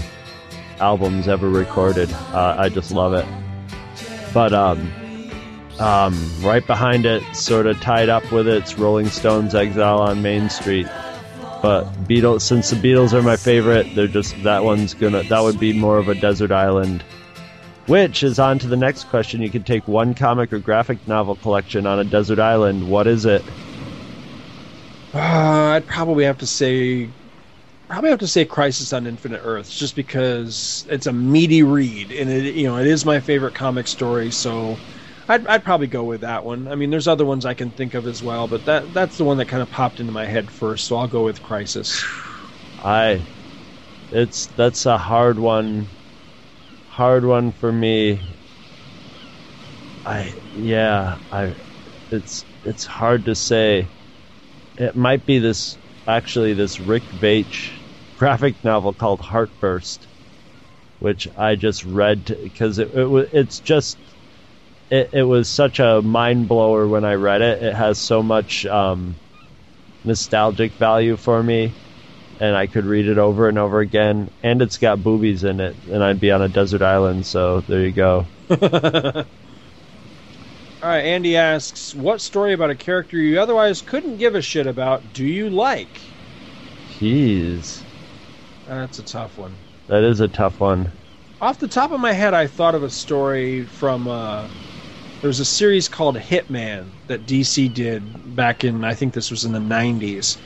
albums 0.79 1.27
ever 1.27 1.49
recorded. 1.49 2.11
Uh, 2.31 2.55
I 2.57 2.69
just 2.69 2.91
love 2.91 3.13
it. 3.13 3.25
But 4.33 4.53
um, 4.53 4.91
um, 5.79 6.31
right 6.41 6.65
behind 6.65 7.05
it, 7.05 7.23
sort 7.35 7.67
of 7.67 7.81
tied 7.81 8.07
up 8.07 8.31
with 8.31 8.47
it, 8.47 8.55
it's 8.57 8.77
Rolling 8.77 9.09
Stones' 9.09 9.53
"Exile 9.53 9.99
on 9.99 10.21
Main 10.21 10.49
Street." 10.49 10.87
But 11.61 11.85
Beatles, 12.07 12.41
since 12.41 12.69
the 12.69 12.75
Beatles 12.75 13.13
are 13.13 13.21
my 13.21 13.35
favorite, 13.35 13.87
they're 13.95 14.07
just 14.07 14.41
that 14.43 14.63
one's 14.63 14.93
gonna 14.93 15.23
that 15.23 15.41
would 15.41 15.59
be 15.59 15.73
more 15.73 15.97
of 15.97 16.07
a 16.07 16.15
desert 16.15 16.51
island. 16.51 17.03
Which 17.87 18.21
is 18.21 18.37
on 18.37 18.59
to 18.59 18.67
the 18.67 18.75
next 18.75 19.05
question. 19.05 19.41
You 19.41 19.49
could 19.49 19.65
take 19.65 19.87
one 19.87 20.13
comic 20.13 20.51
or 20.51 20.59
graphic 20.59 21.05
novel 21.07 21.35
collection 21.37 21.85
on 21.85 21.99
a 21.99 22.03
desert 22.03 22.37
island. 22.37 22.89
What 22.89 23.07
is 23.07 23.25
it? 23.25 23.41
Uh, 25.13 25.19
I'd 25.19 25.87
probably 25.87 26.25
have 26.25 26.37
to 26.39 26.45
say, 26.45 27.09
probably 27.87 28.09
have 28.09 28.19
to 28.19 28.27
say 28.27 28.43
Crisis 28.43 28.91
on 28.91 29.07
Infinite 29.07 29.41
Earths, 29.43 29.79
just 29.79 29.95
because 29.95 30.85
it's 30.89 31.07
a 31.07 31.13
meaty 31.13 31.63
read, 31.63 32.11
and 32.11 32.29
it, 32.29 32.55
you 32.55 32.67
know, 32.67 32.77
it 32.77 32.87
is 32.87 33.05
my 33.05 33.21
favorite 33.21 33.55
comic 33.55 33.87
story. 33.87 34.31
So, 34.31 34.77
I'd, 35.27 35.45
I'd 35.47 35.63
probably 35.63 35.87
go 35.87 36.03
with 36.03 36.21
that 36.21 36.45
one. 36.45 36.67
I 36.67 36.75
mean, 36.75 36.89
there's 36.89 37.07
other 37.07 37.25
ones 37.25 37.45
I 37.45 37.53
can 37.53 37.71
think 37.71 37.93
of 37.93 38.07
as 38.07 38.23
well, 38.23 38.47
but 38.47 38.65
that 38.65 38.93
that's 38.93 39.17
the 39.17 39.25
one 39.25 39.37
that 39.37 39.47
kind 39.47 39.61
of 39.63 39.69
popped 39.69 39.99
into 39.99 40.13
my 40.13 40.25
head 40.25 40.51
first. 40.51 40.87
So 40.87 40.97
I'll 40.97 41.07
go 41.07 41.23
with 41.23 41.41
Crisis. 41.41 42.03
I 42.79 43.27
it's 44.11 44.47
that's 44.47 44.85
a 44.85 44.97
hard 44.97 45.39
one 45.39 45.91
hard 46.85 47.25
one 47.25 47.51
for 47.51 47.71
me. 47.71 48.21
I 50.05 50.35
yeah, 50.53 51.19
I 51.31 51.55
it's 52.11 52.45
it's 52.63 52.85
hard 52.85 53.25
to 53.25 53.35
say. 53.35 53.91
It 54.77 54.95
might 54.95 55.25
be 55.25 55.39
this 55.39 55.79
actually 56.07 56.53
this 56.55 56.79
Rick 56.79 57.09
Veitch 57.11 57.81
graphic 58.15 58.63
novel 58.63 58.93
called 58.93 59.21
Heartburst. 59.21 60.09
which 60.99 61.27
I 61.35 61.55
just 61.55 61.83
read 61.85 62.25
because 62.43 62.79
it, 62.79 62.91
it 62.93 63.29
it's 63.33 63.59
just 63.59 63.99
it, 64.89 65.09
it 65.13 65.23
was 65.23 65.49
such 65.49 65.79
a 65.79 66.01
mind 66.01 66.47
blower 66.47 66.87
when 66.87 67.05
I 67.05 67.13
read 67.13 67.41
it. 67.41 67.63
It 67.63 67.73
has 67.75 67.99
so 67.99 68.23
much 68.23 68.65
um, 68.65 69.15
nostalgic 70.03 70.75
value 70.77 71.17
for 71.17 71.41
me, 71.43 71.75
and 72.39 72.55
I 72.55 72.67
could 72.67 72.85
read 72.85 73.07
it 73.07 73.17
over 73.17 73.49
and 73.49 73.57
over 73.59 73.79
again. 73.79 74.29
And 74.43 74.61
it's 74.61 74.77
got 74.77 75.03
boobies 75.03 75.43
in 75.43 75.59
it, 75.59 75.77
and 75.85 76.03
I'd 76.03 76.19
be 76.19 76.31
on 76.31 76.41
a 76.41 76.49
desert 76.49 76.81
island. 76.81 77.25
So 77.25 77.61
there 77.61 77.81
you 77.85 77.91
go. 77.93 78.27
All 80.81 80.89
right, 80.89 81.05
Andy 81.05 81.35
asks, 81.37 81.93
"What 81.93 82.21
story 82.21 82.53
about 82.53 82.69
a 82.69 82.75
character 82.75 83.17
you 83.17 83.39
otherwise 83.39 83.81
couldn't 83.81 84.17
give 84.17 84.35
a 84.35 84.41
shit 84.41 84.65
about 84.67 85.11
do 85.13 85.25
you 85.25 85.49
like?" 85.49 86.15
Jeez, 86.87 87.85
That's 88.65 88.99
a 88.99 89.03
tough 89.03 89.37
one. 89.37 89.63
that 89.87 90.03
is 90.03 90.19
a 90.19 90.27
tough 90.27 90.59
one. 90.59 90.93
Off 91.41 91.57
the 91.59 91.67
top 91.67 91.91
of 91.91 91.99
my 91.99 92.13
head, 92.13 92.33
I 92.33 92.47
thought 92.47 92.75
of 92.75 92.83
a 92.83 92.89
story 92.89 93.65
from 93.65 94.07
uh, 94.07 94.49
there 95.21 95.27
was 95.29 95.39
a 95.39 95.45
series 95.45 95.89
called 95.89 96.17
Hitman 96.17 96.93
that 97.07 97.25
DC 97.25 97.69
did 97.69 98.35
back 98.35 98.63
in 98.63 98.83
I 98.83 98.93
think 98.93 99.13
this 99.13 99.31
was 99.31 99.45
in 99.45 99.51
the 99.51 99.59
'90s, 99.59 100.37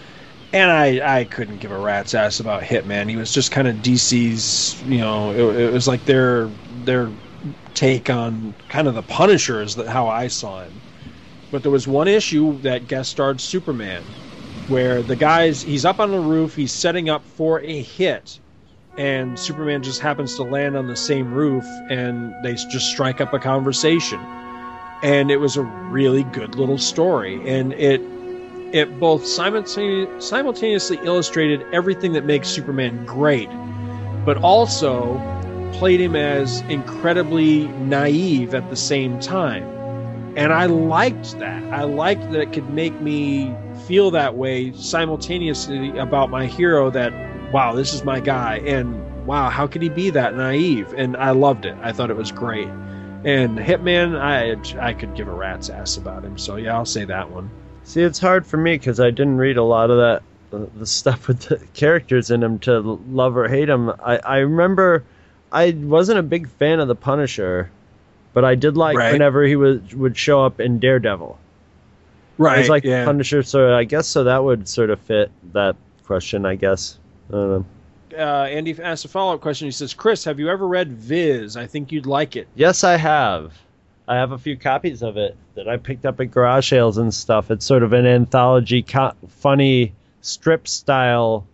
and 0.53 0.71
I 0.71 1.19
I 1.21 1.25
couldn't 1.25 1.59
give 1.59 1.71
a 1.71 1.79
rat's 1.79 2.13
ass 2.13 2.39
about 2.39 2.63
Hitman. 2.63 3.09
He 3.09 3.17
was 3.17 3.31
just 3.33 3.51
kind 3.51 3.67
of 3.67 3.77
DC's, 3.77 4.81
you 4.85 4.99
know, 4.99 5.31
it, 5.31 5.55
it 5.67 5.73
was 5.73 5.87
like 5.87 6.05
their 6.05 6.55
their 6.69 7.15
take 7.75 8.09
on 8.09 8.55
kind 8.69 8.87
of 8.87 8.95
the 8.95 9.03
Punisher 9.03 9.61
is 9.61 9.75
that 9.75 9.89
how 9.89 10.07
I 10.09 10.27
saw 10.27 10.63
him. 10.63 10.83
But 11.51 11.63
there 11.63 11.71
was 11.71 11.87
one 11.87 12.07
issue 12.09 12.59
that 12.61 12.87
guest 12.87 13.11
starred 13.11 13.41
Superman, 13.41 14.15
where 14.67 15.03
the 15.03 15.15
guys 15.17 15.61
he's 15.63 15.85
up 15.85 15.99
on 15.99 16.11
the 16.11 16.21
roof, 16.21 16.55
he's 16.55 16.73
setting 16.73 17.09
up 17.09 17.25
for 17.27 17.61
a 17.61 17.81
hit, 17.83 18.39
and 18.97 19.39
Superman 19.39 19.83
just 19.83 20.01
happens 20.01 20.35
to 20.37 20.43
land 20.43 20.77
on 20.77 20.87
the 20.87 20.97
same 20.97 21.33
roof, 21.33 21.81
and 21.89 22.35
they 22.41 22.53
just 22.55 22.87
strike 22.89 23.21
up 23.21 23.33
a 23.33 23.39
conversation. 23.39 24.29
And 25.03 25.31
it 25.31 25.37
was 25.37 25.57
a 25.57 25.63
really 25.63 26.23
good 26.23 26.55
little 26.55 26.77
story, 26.77 27.41
and 27.49 27.73
it 27.73 28.01
it 28.71 28.99
both 28.99 29.25
simultaneously 29.25 30.99
illustrated 31.03 31.65
everything 31.73 32.13
that 32.13 32.25
makes 32.25 32.47
Superman 32.47 33.05
great, 33.05 33.49
but 34.25 34.37
also 34.37 35.19
played 35.73 35.99
him 35.99 36.15
as 36.15 36.61
incredibly 36.69 37.67
naive 37.67 38.53
at 38.53 38.69
the 38.69 38.75
same 38.75 39.19
time. 39.19 39.63
And 40.37 40.53
I 40.53 40.67
liked 40.67 41.37
that. 41.39 41.63
I 41.73 41.83
liked 41.83 42.31
that 42.31 42.39
it 42.39 42.53
could 42.53 42.69
make 42.69 43.01
me 43.01 43.53
feel 43.87 44.11
that 44.11 44.35
way 44.35 44.71
simultaneously 44.73 45.97
about 45.97 46.29
my 46.29 46.45
hero 46.45 46.89
that, 46.91 47.11
wow, 47.51 47.73
this 47.73 47.93
is 47.93 48.05
my 48.05 48.21
guy. 48.21 48.57
And 48.59 49.25
wow, 49.25 49.49
how 49.49 49.67
could 49.67 49.81
he 49.81 49.89
be 49.89 50.09
that 50.11 50.35
naive? 50.35 50.93
And 50.95 51.17
I 51.17 51.31
loved 51.31 51.65
it. 51.65 51.75
I 51.81 51.91
thought 51.91 52.09
it 52.09 52.15
was 52.15 52.31
great. 52.31 52.69
And 53.23 53.57
Hitman, 53.57 54.19
I, 54.19 54.55
I 54.83 54.93
could 54.93 55.15
give 55.15 55.27
a 55.27 55.31
rat's 55.33 55.69
ass 55.69 55.97
about 55.97 56.23
him. 56.23 56.37
So 56.37 56.55
yeah, 56.55 56.75
I'll 56.75 56.85
say 56.85 57.05
that 57.05 57.29
one. 57.29 57.49
See, 57.83 58.01
it's 58.01 58.19
hard 58.19 58.45
for 58.45 58.57
me 58.57 58.75
because 58.77 58.99
I 58.99 59.09
didn't 59.11 59.37
read 59.37 59.57
a 59.57 59.63
lot 59.63 59.89
of 59.91 59.97
that 59.97 60.23
the, 60.51 60.69
the 60.79 60.85
stuff 60.99 61.27
with 61.27 61.41
the 61.41 61.57
characters 61.73 62.31
in 62.31 62.41
him 62.43 62.59
to 62.59 62.79
love 62.79 63.37
or 63.37 63.47
hate 63.47 63.69
him. 63.69 63.89
I, 63.89 64.17
I 64.23 64.37
remember 64.39 65.03
I 65.51 65.71
wasn't 65.71 66.19
a 66.19 66.23
big 66.23 66.47
fan 66.49 66.79
of 66.79 66.87
the 66.87 66.95
Punisher, 66.95 67.69
but 68.33 68.45
I 68.45 68.55
did 68.55 68.77
like 68.77 68.97
Right. 68.97 69.11
whenever 69.13 69.43
he 69.43 69.55
was 69.55 69.93
would 69.95 70.17
show 70.17 70.43
up 70.43 70.59
in 70.59 70.79
Daredevil. 70.79 71.37
Right. 72.37 72.59
was 72.59 72.69
like 72.69 72.83
yeah. 72.83 73.05
Punisher, 73.05 73.43
so 73.43 73.75
I 73.75 73.83
guess 73.83 74.07
so 74.07 74.23
that 74.23 74.43
would 74.43 74.67
sort 74.67 74.89
of 74.89 74.99
fit 75.01 75.31
that 75.53 75.75
question. 76.05 76.45
I 76.45 76.55
guess. 76.55 76.97
I 77.29 77.33
don't 77.33 77.49
know. 77.49 77.65
Uh, 78.13 78.47
Andy 78.49 78.81
asked 78.81 79.05
a 79.05 79.07
follow 79.07 79.33
up 79.33 79.41
question. 79.41 79.67
He 79.67 79.71
says, 79.71 79.93
Chris, 79.93 80.23
have 80.25 80.39
you 80.39 80.49
ever 80.49 80.67
read 80.67 80.91
Viz? 80.91 81.57
I 81.57 81.67
think 81.67 81.91
you'd 81.91 82.05
like 82.05 82.35
it. 82.35 82.47
Yes, 82.55 82.83
I 82.83 82.97
have. 82.97 83.53
I 84.07 84.15
have 84.15 84.31
a 84.31 84.37
few 84.37 84.57
copies 84.57 85.03
of 85.03 85.17
it 85.17 85.37
that 85.55 85.69
I 85.69 85.77
picked 85.77 86.05
up 86.05 86.19
at 86.19 86.31
garage 86.31 86.69
sales 86.69 86.97
and 86.97 87.13
stuff. 87.13 87.51
It's 87.51 87.65
sort 87.65 87.83
of 87.83 87.93
an 87.93 88.05
anthology, 88.05 88.81
co- 88.81 89.13
funny 89.27 89.93
strip 90.21 90.67
style, 90.67 91.45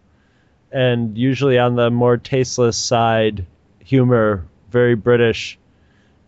and 0.71 1.17
usually 1.17 1.59
on 1.59 1.75
the 1.75 1.89
more 1.89 2.17
tasteless 2.17 2.77
side 2.77 3.45
humor, 3.83 4.45
very 4.71 4.95
British. 4.95 5.57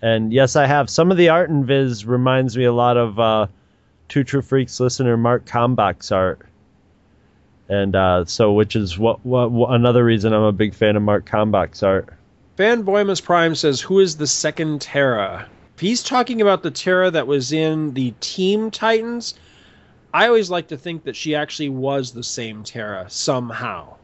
And 0.02 0.32
yes, 0.32 0.56
I 0.56 0.66
have. 0.66 0.90
Some 0.90 1.12
of 1.12 1.18
the 1.18 1.30
art 1.30 1.50
in 1.50 1.66
Viz 1.66 2.06
reminds 2.06 2.56
me 2.56 2.66
a 2.66 2.74
lot 2.74 2.98
of 2.98 3.20
uh, 3.20 3.48
Two 4.08 4.24
True 4.24 4.42
Freaks 4.42 4.80
listener 4.80 5.18
Mark 5.18 5.46
Kalmbach's 5.46 6.12
art. 6.12 6.42
And 7.70 7.96
uh, 7.96 8.26
so, 8.26 8.52
which 8.52 8.76
is 8.76 8.98
what, 8.98 9.24
what, 9.26 9.52
what 9.52 9.74
another 9.74 10.04
reason 10.04 10.34
I'm 10.34 10.42
a 10.42 10.52
big 10.52 10.74
fan 10.74 10.96
of 10.96 11.04
Mark 11.04 11.26
Kalmbach's 11.30 11.84
art. 11.84 12.10
Van 12.58 12.82
Boymus 12.82 13.22
Prime 13.22 13.56
says, 13.56 13.80
Who 13.80 14.00
is 14.00 14.18
the 14.18 14.28
second 14.28 14.82
Terra? 14.82 15.48
If 15.76 15.82
he's 15.82 16.04
talking 16.04 16.42
about 16.42 16.64
the 16.64 16.72
Terra 16.72 17.10
that 17.12 17.28
was 17.28 17.54
in 17.54 17.94
the 17.94 18.12
Team 18.20 18.72
Titans, 18.72 19.36
I 20.14 20.28
always 20.28 20.50
like 20.50 20.68
to 20.70 20.78
think 20.78 21.04
that 21.04 21.16
she 21.16 21.36
actually 21.36 21.70
was 21.70 22.12
the 22.12 22.24
same 22.24 22.64
Terra 22.64 23.06
somehow. 23.08 23.96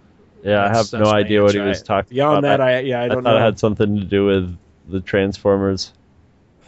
Yeah, 0.43 0.63
I 0.63 0.69
have 0.69 0.93
no 0.93 1.07
idea 1.07 1.41
what 1.41 1.53
he 1.55 1.59
was 1.59 1.81
talking 1.81 2.15
beyond 2.15 2.45
about. 2.45 2.57
Beyond 2.57 2.61
that, 2.61 2.77
I- 2.77 2.79
yeah, 2.81 3.01
I 3.01 3.07
don't 3.07 3.23
thought 3.23 3.31
know. 3.31 3.37
it 3.37 3.41
had 3.41 3.57
something 3.59 3.97
to 3.97 4.05
do 4.05 4.27
with 4.27 4.55
the 4.87 5.01
Transformers. 5.01 5.91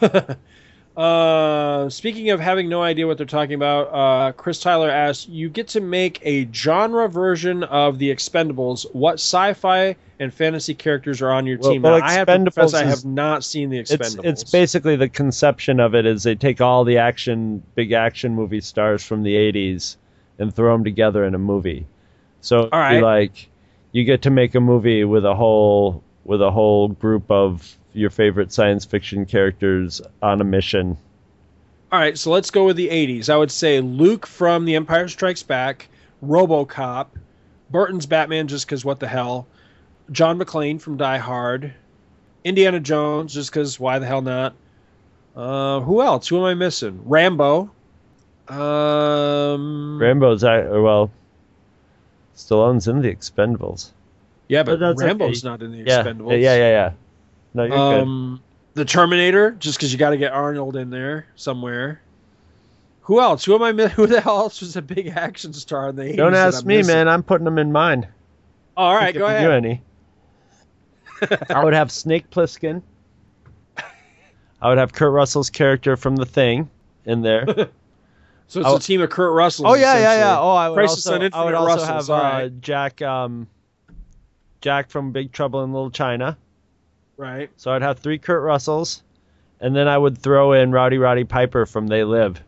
Uh, 0.98 1.88
speaking 1.88 2.30
of 2.30 2.40
having 2.40 2.68
no 2.68 2.82
idea 2.82 3.06
what 3.06 3.16
they're 3.16 3.24
talking 3.24 3.54
about, 3.54 3.86
uh, 3.94 4.32
Chris 4.32 4.58
Tyler 4.58 4.90
asks, 4.90 5.28
"You 5.28 5.48
get 5.48 5.68
to 5.68 5.80
make 5.80 6.20
a 6.24 6.48
genre 6.52 7.08
version 7.08 7.62
of 7.62 8.00
the 8.00 8.10
Expendables. 8.10 8.84
What 8.92 9.14
sci-fi 9.14 9.94
and 10.18 10.34
fantasy 10.34 10.74
characters 10.74 11.22
are 11.22 11.30
on 11.30 11.46
your 11.46 11.58
Well- 11.58 11.70
team?" 11.70 11.82
well, 11.82 12.00
now, 12.00 12.04
I 12.04 12.12
have 12.14 12.26
to 12.26 12.34
confess, 12.34 12.72
Expendables 12.72 12.82
I 12.82 12.84
have 12.84 13.04
not 13.04 13.44
seen 13.44 13.70
the 13.70 13.78
Expendables. 13.78 14.24
it's 14.24 14.42
basically 14.42 14.96
the 14.96 15.08
conception 15.08 15.78
of 15.78 15.94
it 15.94 16.04
is 16.04 16.24
they 16.24 16.34
take 16.34 16.60
all 16.60 16.82
the 16.82 16.98
action 16.98 17.62
big 17.76 17.92
action 17.92 18.34
movie 18.34 18.60
stars 18.60 19.04
from 19.04 19.22
the 19.22 19.36
80s 19.36 19.98
and 20.40 20.52
throw 20.52 20.72
them 20.72 20.82
together 20.82 21.24
in 21.24 21.32
a 21.32 21.38
movie. 21.38 21.86
So 22.40 22.68
right. 22.72 23.00
like 23.00 23.48
you 23.92 24.02
get 24.02 24.22
to 24.22 24.30
make 24.30 24.56
a 24.56 24.60
movie 24.60 25.04
with 25.04 25.24
a 25.24 25.36
whole 25.36 26.02
with 26.24 26.42
a 26.42 26.50
whole 26.50 26.88
group 26.88 27.30
of 27.30 27.76
your 27.98 28.10
favorite 28.10 28.52
science 28.52 28.84
fiction 28.84 29.26
characters 29.26 30.00
on 30.22 30.40
a 30.40 30.44
mission. 30.44 30.96
All 31.90 31.98
right, 31.98 32.16
so 32.18 32.30
let's 32.30 32.50
go 32.50 32.66
with 32.66 32.76
the 32.76 32.88
80s. 32.88 33.28
I 33.28 33.36
would 33.36 33.50
say 33.50 33.80
Luke 33.80 34.26
from 34.26 34.64
The 34.64 34.76
Empire 34.76 35.08
Strikes 35.08 35.42
Back, 35.42 35.88
RoboCop, 36.24 37.06
Burton's 37.70 38.06
Batman 38.06 38.46
just 38.48 38.66
because 38.66 38.84
what 38.84 39.00
the 39.00 39.08
hell, 39.08 39.46
John 40.12 40.38
McClane 40.38 40.80
from 40.80 40.96
Die 40.96 41.18
Hard, 41.18 41.72
Indiana 42.44 42.80
Jones 42.80 43.34
just 43.34 43.50
because 43.50 43.80
why 43.80 43.98
the 43.98 44.06
hell 44.06 44.22
not? 44.22 44.54
Uh, 45.34 45.80
who 45.80 46.02
else? 46.02 46.28
Who 46.28 46.38
am 46.38 46.44
I 46.44 46.54
missing? 46.54 47.00
Rambo. 47.04 47.70
Um, 48.48 49.98
Rambo's 50.00 50.42
I 50.42 50.62
well 50.68 51.10
Stallone's 52.34 52.88
in 52.88 53.02
the 53.02 53.14
Expendables. 53.14 53.90
yeah, 54.48 54.62
but, 54.62 54.78
that's 54.80 55.02
Rambo's 55.02 55.44
okay. 55.44 55.48
not 55.50 55.62
in 55.62 55.72
the 55.72 55.78
Yeah, 55.78 56.02
Expendables. 56.02 56.40
yeah, 56.42 56.56
yeah, 56.56 56.68
yeah. 56.70 56.92
No, 57.58 57.64
you're 57.64 57.76
good. 57.76 58.02
Um, 58.02 58.40
the 58.74 58.84
Terminator, 58.84 59.50
just 59.50 59.78
because 59.78 59.92
you 59.92 59.98
got 59.98 60.10
to 60.10 60.16
get 60.16 60.32
Arnold 60.32 60.76
in 60.76 60.90
there 60.90 61.26
somewhere. 61.34 62.00
Who 63.02 63.20
else? 63.20 63.44
Who 63.44 63.54
am 63.56 63.62
I? 63.62 63.88
Who 63.88 64.06
the 64.06 64.20
hell 64.20 64.38
else 64.38 64.60
was 64.60 64.76
a 64.76 64.82
big 64.82 65.08
action 65.08 65.52
star 65.52 65.88
in 65.88 65.96
the 65.96 66.04
80s? 66.04 66.16
Don't 66.16 66.34
ask 66.34 66.64
me, 66.64 66.76
missing? 66.76 66.94
man. 66.94 67.08
I'm 67.08 67.24
putting 67.24 67.44
them 67.44 67.58
in 67.58 67.72
mine. 67.72 68.06
All 68.76 68.94
right, 68.94 69.12
go 69.12 69.26
ahead. 69.26 69.42
You 69.42 69.50
any? 69.50 69.82
I 71.50 71.64
would 71.64 71.74
have 71.74 71.90
Snake 71.90 72.30
Plissken. 72.30 72.80
I 74.62 74.68
would 74.68 74.78
have 74.78 74.92
Kurt 74.92 75.12
Russell's 75.12 75.50
character 75.50 75.96
from 75.96 76.14
The 76.14 76.26
Thing 76.26 76.70
in 77.04 77.22
there. 77.22 77.46
So 78.50 78.60
it's 78.62 78.84
a 78.84 78.86
team 78.86 79.02
of 79.02 79.10
Kurt 79.10 79.34
Russells. 79.34 79.66
oh 79.68 79.74
yeah, 79.74 79.98
yeah, 79.98 80.18
yeah. 80.20 80.38
Oh, 80.40 80.54
I 80.54 80.70
would 80.70 80.74
Crisis 80.74 81.06
also, 81.06 81.28
I 81.34 81.44
would 81.44 81.52
also 81.52 81.66
Russells, 81.66 82.08
have 82.08 82.08
all 82.08 82.16
uh, 82.16 82.32
right. 82.40 82.60
Jack, 82.62 83.02
um, 83.02 83.46
Jack 84.62 84.88
from 84.88 85.12
Big 85.12 85.32
Trouble 85.32 85.64
in 85.64 85.74
Little 85.74 85.90
China. 85.90 86.38
Right. 87.18 87.50
So 87.56 87.72
I'd 87.72 87.82
have 87.82 87.98
three 87.98 88.18
Kurt 88.18 88.42
Russells, 88.44 89.02
and 89.60 89.74
then 89.74 89.88
I 89.88 89.98
would 89.98 90.16
throw 90.16 90.52
in 90.52 90.70
Rowdy 90.70 90.98
Roddy 90.98 91.24
Piper 91.24 91.66
from 91.66 91.88
They 91.88 92.04
Live, 92.04 92.40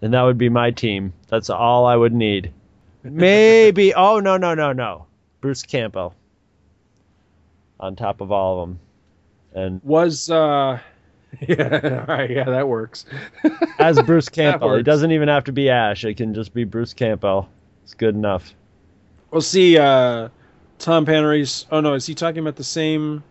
and 0.00 0.14
that 0.14 0.22
would 0.22 0.38
be 0.38 0.48
my 0.48 0.70
team. 0.70 1.12
That's 1.28 1.50
all 1.50 1.84
I 1.84 1.94
would 1.94 2.14
need. 2.14 2.50
Maybe. 3.04 3.92
oh 3.94 4.20
no, 4.20 4.38
no, 4.38 4.54
no, 4.54 4.72
no. 4.72 5.06
Bruce 5.42 5.62
Campbell. 5.62 6.14
On 7.78 7.94
top 7.94 8.22
of 8.22 8.32
all 8.32 8.62
of 8.62 8.68
them, 8.68 8.78
and 9.52 9.80
Was 9.84 10.30
uh, 10.30 10.78
yeah, 11.46 12.04
all 12.08 12.14
right, 12.16 12.30
yeah, 12.30 12.44
that 12.44 12.66
works. 12.66 13.04
as 13.78 14.00
Bruce 14.02 14.30
Campbell. 14.30 14.74
It 14.76 14.84
doesn't 14.84 15.12
even 15.12 15.28
have 15.28 15.44
to 15.44 15.52
be 15.52 15.68
Ash. 15.68 16.04
It 16.04 16.16
can 16.16 16.32
just 16.32 16.54
be 16.54 16.64
Bruce 16.64 16.94
Campbell. 16.94 17.50
It's 17.82 17.92
good 17.92 18.14
enough. 18.14 18.54
We'll 19.30 19.42
see. 19.42 19.76
Uh, 19.76 20.30
Tom 20.78 21.04
Panarisi. 21.04 21.66
Oh 21.70 21.80
no, 21.80 21.92
is 21.92 22.06
he 22.06 22.14
talking 22.14 22.38
about 22.38 22.56
the 22.56 22.64
same? 22.64 23.22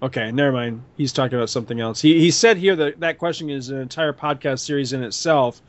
Okay, 0.00 0.30
never 0.30 0.52
mind. 0.52 0.82
He's 0.96 1.12
talking 1.12 1.36
about 1.36 1.50
something 1.50 1.80
else. 1.80 2.00
He 2.00 2.20
he 2.20 2.30
said 2.30 2.56
here 2.56 2.76
that 2.76 3.00
that 3.00 3.18
question 3.18 3.50
is 3.50 3.70
an 3.70 3.80
entire 3.80 4.12
podcast 4.12 4.60
series 4.60 4.92
in 4.92 5.02
itself, 5.02 5.60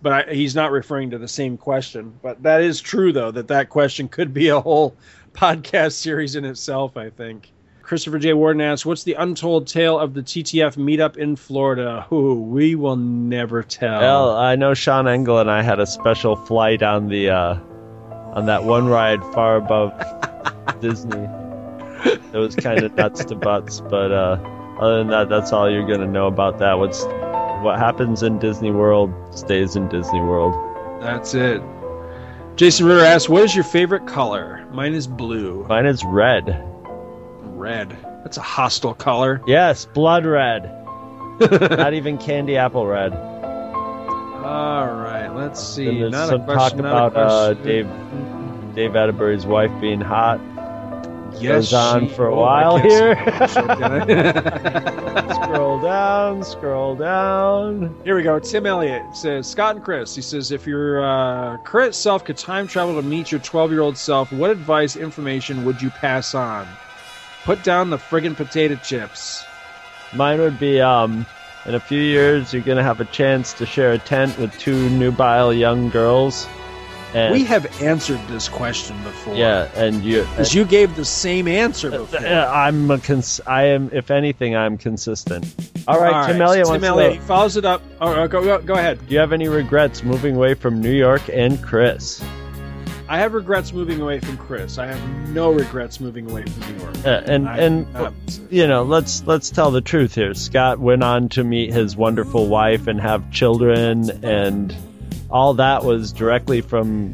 but 0.00 0.12
I, 0.12 0.34
he's 0.34 0.54
not 0.54 0.72
referring 0.72 1.10
to 1.10 1.18
the 1.18 1.28
same 1.28 1.58
question. 1.58 2.14
But 2.22 2.42
that 2.44 2.62
is 2.62 2.80
true 2.80 3.12
though 3.12 3.30
that 3.30 3.48
that 3.48 3.68
question 3.68 4.08
could 4.08 4.32
be 4.32 4.48
a 4.48 4.60
whole 4.60 4.96
podcast 5.34 5.92
series 5.92 6.34
in 6.36 6.44
itself. 6.44 6.96
I 6.96 7.10
think. 7.10 7.50
Christopher 7.82 8.18
J. 8.18 8.32
Warden 8.32 8.62
asks, 8.62 8.86
"What's 8.86 9.04
the 9.04 9.12
untold 9.12 9.66
tale 9.66 9.98
of 9.98 10.14
the 10.14 10.22
TTF 10.22 10.76
meetup 10.76 11.18
in 11.18 11.36
Florida?" 11.36 12.06
Who 12.08 12.40
we 12.40 12.74
will 12.76 12.96
never 12.96 13.62
tell. 13.62 14.00
Well, 14.00 14.30
I 14.30 14.56
know 14.56 14.72
Sean 14.72 15.06
Engel 15.06 15.38
and 15.38 15.50
I 15.50 15.60
had 15.60 15.78
a 15.78 15.86
special 15.86 16.34
flight 16.34 16.82
on 16.82 17.08
the 17.08 17.28
uh, 17.28 17.58
on 18.32 18.46
that 18.46 18.64
one 18.64 18.88
ride 18.88 19.20
far 19.34 19.56
above 19.56 19.92
Disney. 20.80 21.28
It 22.04 22.38
was 22.38 22.56
kind 22.56 22.82
of 22.82 22.94
nuts 22.94 23.24
to 23.26 23.34
butts, 23.34 23.80
but 23.80 24.12
uh, 24.12 24.38
other 24.80 24.98
than 24.98 25.08
that, 25.08 25.28
that's 25.28 25.52
all 25.52 25.70
you're 25.70 25.86
gonna 25.86 26.06
know 26.06 26.26
about 26.26 26.58
that. 26.58 26.74
What's 26.74 27.04
what 27.62 27.78
happens 27.78 28.22
in 28.22 28.38
Disney 28.38 28.70
World 28.70 29.12
stays 29.36 29.76
in 29.76 29.88
Disney 29.88 30.20
World. 30.20 30.54
That's 31.00 31.34
it. 31.34 31.62
Jason 32.56 32.86
Ritter 32.86 33.04
asks, 33.04 33.28
"What 33.28 33.42
is 33.42 33.54
your 33.54 33.64
favorite 33.64 34.06
color?" 34.06 34.66
Mine 34.72 34.94
is 34.94 35.06
blue. 35.06 35.64
Mine 35.68 35.86
is 35.86 36.04
red. 36.04 36.62
Red. 37.42 37.96
That's 38.22 38.36
a 38.36 38.42
hostile 38.42 38.94
color. 38.94 39.40
Yes, 39.46 39.86
blood 39.86 40.26
red. 40.26 40.64
Not 41.40 41.94
even 41.94 42.18
candy 42.18 42.56
apple 42.56 42.86
red. 42.86 43.12
All 44.44 44.86
right, 44.86 45.28
let's 45.28 45.62
see. 45.62 46.08
Not 46.08 46.32
a 46.32 46.38
question, 46.38 46.46
talk 46.46 46.76
not 46.76 46.84
a 46.84 47.06
about 47.06 47.16
uh, 47.16 47.54
question. 47.54 47.64
Dave 47.64 48.74
Dave 48.74 48.90
Attenborough's 48.90 49.46
wife 49.46 49.70
being 49.80 50.00
hot. 50.00 50.38
Yes, 51.40 51.70
Goes 51.70 51.74
on 51.74 52.08
she- 52.08 52.14
for 52.14 52.28
a 52.28 52.34
oh, 52.34 52.40
while 52.40 52.78
here. 52.78 53.14
scroll 55.34 55.80
down, 55.80 56.44
scroll 56.44 56.96
down. 56.96 57.94
Here 58.04 58.16
we 58.16 58.22
go. 58.22 58.38
Tim 58.38 58.66
Elliott 58.66 59.16
says, 59.16 59.50
Scott 59.50 59.76
and 59.76 59.84
Chris. 59.84 60.14
He 60.14 60.22
says, 60.22 60.50
if 60.50 60.66
your 60.66 61.04
uh, 61.04 61.58
current 61.58 61.94
self 61.94 62.24
could 62.24 62.36
time 62.36 62.66
travel 62.66 63.00
to 63.00 63.06
meet 63.06 63.30
your 63.30 63.40
12 63.40 63.72
year 63.72 63.80
old 63.80 63.96
self, 63.96 64.32
what 64.32 64.50
advice, 64.50 64.96
information 64.96 65.64
would 65.64 65.82
you 65.82 65.90
pass 65.90 66.34
on? 66.34 66.66
Put 67.44 67.62
down 67.62 67.90
the 67.90 67.98
friggin' 67.98 68.36
potato 68.36 68.76
chips. 68.76 69.44
Mine 70.14 70.40
would 70.40 70.58
be 70.58 70.80
um 70.80 71.26
in 71.66 71.74
a 71.74 71.80
few 71.80 72.00
years 72.00 72.52
you're 72.52 72.62
gonna 72.62 72.82
have 72.82 73.00
a 73.00 73.04
chance 73.06 73.52
to 73.54 73.66
share 73.66 73.92
a 73.92 73.98
tent 73.98 74.38
with 74.38 74.56
two 74.58 74.88
nubile 74.90 75.52
young 75.52 75.90
girls. 75.90 76.46
And 77.14 77.32
we 77.32 77.44
have 77.44 77.80
answered 77.80 78.20
this 78.28 78.48
question 78.48 79.00
before. 79.04 79.34
yeah, 79.36 79.68
and 79.76 80.02
you 80.02 80.22
Because 80.22 80.52
you 80.54 80.64
gave 80.64 80.96
the 80.96 81.04
same 81.04 81.46
answer 81.48 81.90
before. 81.90 82.26
Uh, 82.26 82.50
I'm 82.50 82.90
a 82.90 82.98
cons- 82.98 83.40
I 83.46 83.66
am 83.66 83.88
if 83.92 84.10
anything 84.10 84.56
I'm 84.56 84.76
consistent. 84.76 85.46
All 85.86 86.00
right, 86.00 86.26
Tim 86.26 86.42
Elliott 86.42 86.64
Tim 86.66 86.70
wants 86.72 86.86
Elliott 86.86 87.12
to 87.14 87.18
know, 87.20 87.24
follows 87.24 87.56
it 87.56 87.64
up. 87.64 87.82
Go, 88.00 88.26
go, 88.28 88.58
go 88.60 88.74
ahead. 88.74 88.98
Do 89.06 89.14
you 89.14 89.20
have 89.20 89.32
any 89.32 89.48
regrets 89.48 90.02
moving 90.02 90.34
away 90.36 90.54
from 90.54 90.80
New 90.80 90.92
York 90.92 91.22
and 91.32 91.62
Chris? 91.62 92.20
I 93.06 93.18
have 93.18 93.34
regrets 93.34 93.72
moving 93.74 94.00
away 94.00 94.18
from 94.18 94.38
Chris. 94.38 94.78
I 94.78 94.86
have 94.86 95.28
no 95.28 95.52
regrets 95.52 96.00
moving 96.00 96.28
away 96.30 96.42
from 96.44 96.74
New 96.76 96.82
York. 96.82 96.96
Uh, 97.04 97.22
and 97.26 97.46
I- 97.48 97.58
and 97.58 97.96
uh, 97.96 98.10
you 98.50 98.66
know, 98.66 98.82
let's 98.82 99.22
let's 99.26 99.50
tell 99.50 99.70
the 99.70 99.82
truth 99.82 100.14
here. 100.14 100.32
Scott 100.34 100.78
went 100.80 101.04
on 101.04 101.28
to 101.30 101.44
meet 101.44 101.70
his 101.72 101.96
wonderful 101.96 102.48
wife 102.48 102.86
and 102.86 102.98
have 103.00 103.30
children, 103.30 104.10
and 104.24 104.74
all 105.34 105.52
that 105.54 105.84
was 105.84 106.12
directly 106.12 106.60
from 106.60 107.12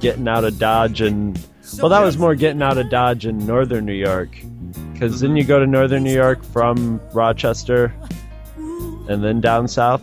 getting 0.00 0.26
out 0.26 0.44
of 0.44 0.58
Dodge. 0.58 1.00
And 1.00 1.40
well, 1.78 1.88
that 1.88 2.00
was 2.00 2.18
more 2.18 2.34
getting 2.34 2.60
out 2.60 2.76
of 2.76 2.90
Dodge 2.90 3.24
in 3.24 3.46
northern 3.46 3.86
New 3.86 3.94
York, 3.94 4.36
because 4.92 5.20
then 5.20 5.36
you 5.36 5.44
go 5.44 5.60
to 5.60 5.66
northern 5.66 6.02
New 6.02 6.12
York 6.12 6.44
from 6.44 7.00
Rochester, 7.12 7.94
and 8.56 9.22
then 9.22 9.40
down 9.40 9.68
south. 9.68 10.02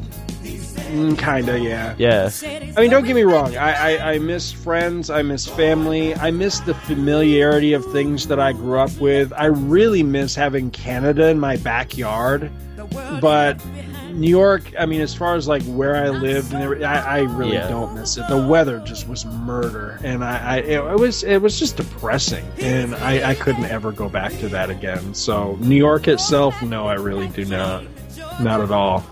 Mm, 0.92 1.18
kinda, 1.18 1.60
yeah. 1.60 1.96
Yeah, 1.98 2.30
I 2.76 2.82
mean, 2.82 2.90
don't 2.90 3.06
get 3.06 3.16
me 3.16 3.24
wrong. 3.24 3.56
I, 3.56 3.96
I, 3.96 4.14
I 4.14 4.20
miss 4.20 4.52
friends. 4.52 5.10
I 5.10 5.22
miss 5.22 5.48
family. 5.48 6.16
I 6.16 6.32
miss 6.32 6.60
the 6.62 6.74
familiarity 6.74 7.74
of 7.74 7.86
things 7.92 8.28
that 8.28 8.40
I 8.40 8.54
grew 8.54 8.80
up 8.80 8.98
with. 8.98 9.32
I 9.34 9.46
really 9.46 10.04
miss 10.04 10.36
having 10.36 10.72
Canada 10.72 11.28
in 11.28 11.40
my 11.40 11.58
backyard. 11.58 12.50
But 13.22 13.62
New 14.14 14.30
York, 14.30 14.64
I 14.78 14.86
mean, 14.86 15.02
as 15.02 15.14
far 15.14 15.36
as 15.36 15.48
like 15.48 15.64
where 15.64 15.96
I 15.96 16.10
lived, 16.10 16.54
and 16.54 16.84
I, 16.86 17.18
I 17.18 17.20
really 17.22 17.54
Yeah. 17.54 17.68
don't 17.68 17.94
miss 17.96 18.18
it. 18.18 18.28
The 18.28 18.46
weather 18.48 18.80
just 18.80 19.08
was 19.08 19.26
murder, 19.26 20.00
and 20.04 20.24
I, 20.24 20.38
I 20.38 20.58
it, 20.58 20.80
it 20.84 21.00
was 21.00 21.24
it 21.24 21.42
was 21.42 21.58
just 21.60 21.78
depressing, 21.78 22.46
and 22.60 22.96
I, 22.96 23.32
I 23.32 23.36
couldn't 23.36 23.66
ever 23.66 23.92
go 23.92 24.10
back 24.10 24.32
to 24.40 24.50
that 24.50 24.70
again. 24.70 25.14
So 25.14 25.58
New 25.62 25.76
York 25.76 26.08
itself, 26.08 26.62
no, 26.62 26.88
I 26.88 26.94
really 26.96 27.28
do 27.30 27.46
not, 27.46 27.84
not 28.42 28.62
at 28.62 28.72
all. 28.72 29.04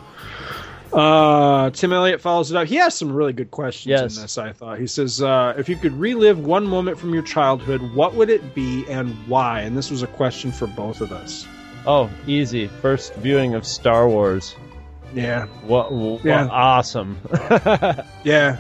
Uh, 0.92 1.70
Tim 1.70 1.94
Elliott 1.94 2.20
follows 2.20 2.50
it 2.50 2.58
up. 2.58 2.68
He 2.68 2.76
has 2.78 2.96
some 2.96 3.14
really 3.14 3.34
good 3.34 3.52
questions 3.52 3.92
Yes. 3.92 4.16
in 4.16 4.24
this. 4.24 4.38
I 4.40 4.52
thought 4.54 4.80
he 4.80 4.88
says, 4.88 5.22
uh, 5.22 5.54
"If 5.58 5.70
you 5.70 5.76
could 5.76 5.94
relive 6.00 6.40
one 6.40 6.66
moment 6.66 6.98
from 6.98 7.14
your 7.14 7.22
childhood, 7.22 7.82
what 7.94 8.16
would 8.16 8.30
it 8.32 8.56
be 8.56 8.86
and 8.90 9.14
why?" 9.28 9.62
And 9.62 9.78
this 9.78 9.92
was 9.92 10.02
a 10.02 10.08
question 10.08 10.52
for 10.52 10.66
both 10.66 11.02
of 11.02 11.12
us. 11.12 11.46
Oh, 11.86 12.10
easy. 12.26 12.68
First 12.82 13.14
viewing 13.16 13.54
of 13.54 13.66
Star 13.68 14.10
Wars. 14.10 14.56
Yeah, 15.14 15.46
What, 15.64 15.92
what 15.92 16.24
Yeah. 16.24 16.48
awesome. 16.52 17.18
yeah, 18.24 18.58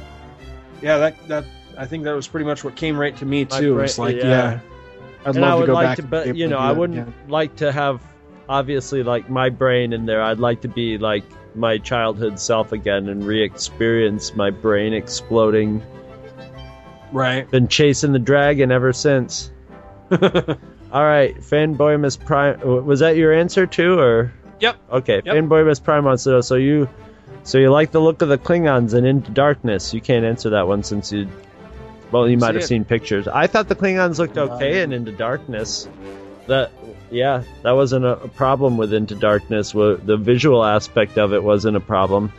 yeah. 0.81 0.97
That 0.97 1.27
that 1.27 1.45
I 1.77 1.85
think 1.85 2.03
that 2.05 2.13
was 2.13 2.27
pretty 2.27 2.45
much 2.45 2.63
what 2.63 2.75
came 2.75 2.97
right 2.97 3.15
to 3.17 3.25
me 3.25 3.45
too. 3.45 3.79
it's 3.79 3.97
like, 3.97 4.15
yeah. 4.17 4.23
yeah, 4.23 4.59
I'd 5.21 5.27
and 5.35 5.41
love 5.41 5.51
I 5.51 5.55
would 5.55 5.61
to 5.61 5.67
go 5.67 5.73
like 5.73 5.87
back. 5.87 5.95
to, 5.97 6.03
but 6.03 6.35
you 6.35 6.47
know, 6.47 6.57
I 6.57 6.71
wouldn't 6.71 6.99
again. 6.99 7.13
like 7.27 7.55
to 7.57 7.71
have 7.71 8.01
obviously 8.47 9.03
like 9.03 9.29
my 9.29 9.49
brain 9.49 9.93
in 9.93 10.05
there. 10.05 10.21
I'd 10.23 10.39
like 10.39 10.61
to 10.61 10.67
be 10.67 10.97
like 10.97 11.23
my 11.55 11.77
childhood 11.77 12.39
self 12.39 12.71
again 12.71 13.07
and 13.09 13.23
re-experience 13.23 14.35
my 14.35 14.49
brain 14.49 14.93
exploding. 14.93 15.83
Right. 17.11 17.49
Been 17.49 17.67
chasing 17.67 18.11
the 18.11 18.19
dragon 18.19 18.71
ever 18.71 18.93
since. 18.93 19.51
All 20.11 21.03
right, 21.05 21.35
fanboy 21.37 21.99
Miss 21.99 22.17
Prime. 22.17 22.59
Was 22.85 22.99
that 23.01 23.15
your 23.15 23.31
answer 23.33 23.67
too, 23.67 23.99
or? 23.99 24.33
Yep. 24.59 24.75
Okay, 24.91 25.21
Yep. 25.25 25.35
fanboy 25.35 25.65
Miss 25.65 25.79
Prime 25.79 26.05
wants 26.05 26.23
to. 26.25 26.41
So 26.43 26.55
you, 26.55 26.89
so 27.43 27.57
you 27.57 27.69
like 27.71 27.91
the 27.91 28.01
look 28.01 28.21
of 28.21 28.29
the 28.29 28.37
Klingons 28.37 28.93
in 28.93 29.05
Into 29.05 29.31
Darkness? 29.31 29.93
You 29.93 30.01
can't 30.01 30.25
answer 30.25 30.51
that 30.51 30.67
one 30.67 30.83
since 30.83 31.11
you. 31.11 31.27
Well, 32.11 32.27
you 32.27 32.37
See 32.39 32.41
might 32.45 32.55
have 32.55 32.63
it. 32.63 32.67
seen 32.67 32.85
pictures. 32.85 33.27
I 33.27 33.47
thought 33.47 33.67
the 33.69 33.75
Klingons 33.75 34.17
looked 34.17 34.37
okay 34.37 34.81
in 34.81 34.91
Into 34.93 35.11
Darkness. 35.11 35.87
That, 36.47 36.71
yeah, 37.11 37.43
that 37.61 37.71
wasn't 37.73 38.05
a, 38.05 38.19
a 38.21 38.27
problem 38.27 38.77
with 38.77 38.93
Into 38.93 39.13
Darkness. 39.15 39.71
The 39.73 40.17
visual 40.19 40.65
aspect 40.65 41.17
of 41.19 41.33
it 41.33 41.43
wasn't 41.43 41.77
a 41.77 41.81
problem. 41.81 42.31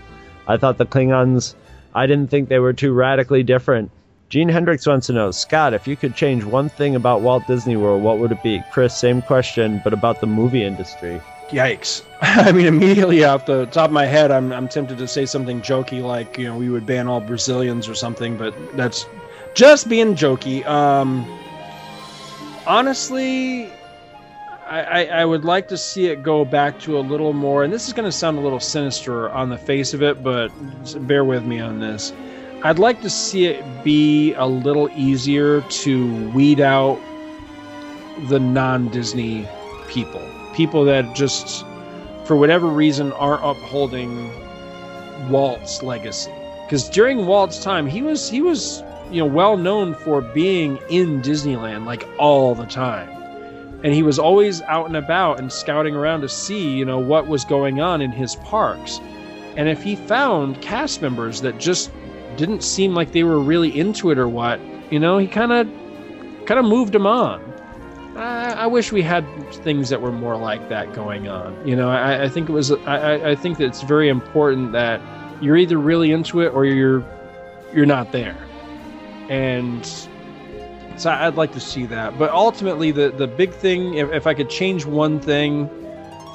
I 0.48 0.56
thought 0.56 0.78
the 0.78 0.86
Klingons. 0.86 1.54
I 1.94 2.06
didn't 2.06 2.30
think 2.30 2.48
they 2.48 2.58
were 2.58 2.72
too 2.72 2.92
radically 2.92 3.42
different. 3.44 3.90
Gene 4.28 4.48
Hendricks 4.48 4.86
wants 4.86 5.08
to 5.08 5.12
know, 5.12 5.32
Scott, 5.32 5.74
if 5.74 5.88
you 5.88 5.96
could 5.96 6.14
change 6.14 6.44
one 6.44 6.68
thing 6.68 6.94
about 6.94 7.20
Walt 7.20 7.46
Disney 7.48 7.76
World, 7.76 8.00
what 8.02 8.18
would 8.18 8.30
it 8.30 8.42
be? 8.44 8.62
Chris, 8.72 8.96
same 8.96 9.22
question, 9.22 9.80
but 9.82 9.92
about 9.92 10.20
the 10.20 10.26
movie 10.28 10.62
industry. 10.62 11.20
Yikes! 11.50 12.02
I 12.20 12.52
mean, 12.52 12.66
immediately 12.66 13.24
off 13.24 13.46
the 13.46 13.66
top 13.66 13.86
of 13.86 13.92
my 13.92 14.06
head, 14.06 14.30
I'm 14.30 14.52
I'm 14.52 14.68
tempted 14.68 14.98
to 14.98 15.08
say 15.08 15.26
something 15.26 15.60
jokey 15.60 16.02
like 16.02 16.38
you 16.38 16.46
know 16.46 16.56
we 16.56 16.68
would 16.68 16.86
ban 16.86 17.08
all 17.08 17.20
Brazilians 17.20 17.88
or 17.88 17.94
something, 17.94 18.36
but 18.36 18.54
that's 18.76 19.06
just 19.54 19.88
being 19.88 20.14
jokey. 20.14 20.64
Um, 20.66 21.26
honestly, 22.66 23.72
I, 24.66 24.80
I, 24.82 25.04
I 25.04 25.24
would 25.24 25.44
like 25.44 25.66
to 25.68 25.76
see 25.76 26.06
it 26.06 26.22
go 26.22 26.44
back 26.44 26.78
to 26.80 26.98
a 26.98 27.00
little 27.00 27.32
more, 27.32 27.64
and 27.64 27.72
this 27.72 27.88
is 27.88 27.92
going 27.92 28.06
to 28.06 28.12
sound 28.12 28.38
a 28.38 28.40
little 28.40 28.60
sinister 28.60 29.28
on 29.30 29.48
the 29.48 29.58
face 29.58 29.92
of 29.92 30.02
it, 30.02 30.22
but 30.22 30.50
bear 31.06 31.24
with 31.24 31.44
me 31.44 31.58
on 31.58 31.80
this. 31.80 32.12
I'd 32.62 32.78
like 32.78 33.00
to 33.02 33.10
see 33.10 33.46
it 33.46 33.64
be 33.82 34.34
a 34.34 34.46
little 34.46 34.88
easier 34.94 35.62
to 35.62 36.30
weed 36.30 36.60
out 36.60 37.00
the 38.28 38.38
non-Disney 38.38 39.48
people, 39.88 40.22
people 40.60 40.84
that 40.84 41.14
just, 41.14 41.64
for 42.26 42.36
whatever 42.36 42.66
reason, 42.66 43.12
aren't 43.12 43.42
upholding 43.42 44.30
Walt's 45.30 45.82
legacy. 45.82 46.30
Because 46.66 46.90
during 46.90 47.24
Walt's 47.24 47.64
time, 47.64 47.86
he 47.86 48.02
was 48.02 48.28
he 48.28 48.42
was 48.42 48.84
you 49.10 49.22
know 49.22 49.26
well 49.26 49.56
known 49.56 49.94
for 49.94 50.20
being 50.20 50.78
in 50.90 51.22
Disneyland 51.22 51.86
like 51.86 52.06
all 52.18 52.54
the 52.54 52.66
time, 52.66 53.08
and 53.82 53.94
he 53.94 54.02
was 54.02 54.18
always 54.18 54.60
out 54.62 54.84
and 54.84 54.98
about 54.98 55.40
and 55.40 55.50
scouting 55.50 55.96
around 55.96 56.20
to 56.20 56.28
see 56.28 56.76
you 56.76 56.84
know 56.84 56.98
what 56.98 57.26
was 57.26 57.42
going 57.46 57.80
on 57.80 58.02
in 58.02 58.12
his 58.12 58.36
parks. 58.36 59.00
And 59.56 59.66
if 59.66 59.82
he 59.82 59.96
found 59.96 60.60
cast 60.60 61.00
members 61.00 61.40
that 61.40 61.56
just 61.56 61.90
didn't 62.36 62.62
seem 62.62 62.92
like 62.94 63.12
they 63.12 63.24
were 63.24 63.40
really 63.40 63.70
into 63.76 64.10
it 64.10 64.18
or 64.18 64.28
what, 64.28 64.60
you 64.90 65.00
know, 65.00 65.16
he 65.16 65.26
kind 65.26 65.52
of 65.52 65.66
kind 66.44 66.60
of 66.60 66.66
moved 66.66 66.92
them 66.92 67.06
on. 67.06 67.40
I, 68.16 68.52
I 68.52 68.66
wish 68.66 68.92
we 68.92 69.02
had 69.02 69.24
things 69.54 69.88
that 69.90 70.00
were 70.02 70.12
more 70.12 70.36
like 70.36 70.68
that 70.68 70.92
going 70.94 71.28
on. 71.28 71.66
You 71.66 71.76
know, 71.76 71.88
I, 71.90 72.24
I 72.24 72.28
think 72.28 72.48
it 72.48 72.52
was. 72.52 72.72
I, 72.72 73.30
I- 73.30 73.36
think 73.36 73.58
that 73.58 73.66
it's 73.66 73.82
very 73.82 74.08
important 74.08 74.72
that 74.72 75.00
you're 75.40 75.56
either 75.56 75.78
really 75.78 76.10
into 76.12 76.40
it 76.40 76.48
or 76.52 76.64
you're 76.64 77.04
you're 77.74 77.86
not 77.86 78.12
there. 78.12 78.36
And 79.28 79.86
so 80.96 81.10
I'd 81.10 81.36
like 81.36 81.52
to 81.52 81.60
see 81.60 81.86
that. 81.86 82.18
But 82.18 82.30
ultimately, 82.30 82.90
the 82.90 83.10
the 83.10 83.26
big 83.26 83.52
thing, 83.52 83.94
if, 83.94 84.10
if 84.12 84.26
I 84.26 84.34
could 84.34 84.50
change 84.50 84.84
one 84.84 85.20
thing, 85.20 85.70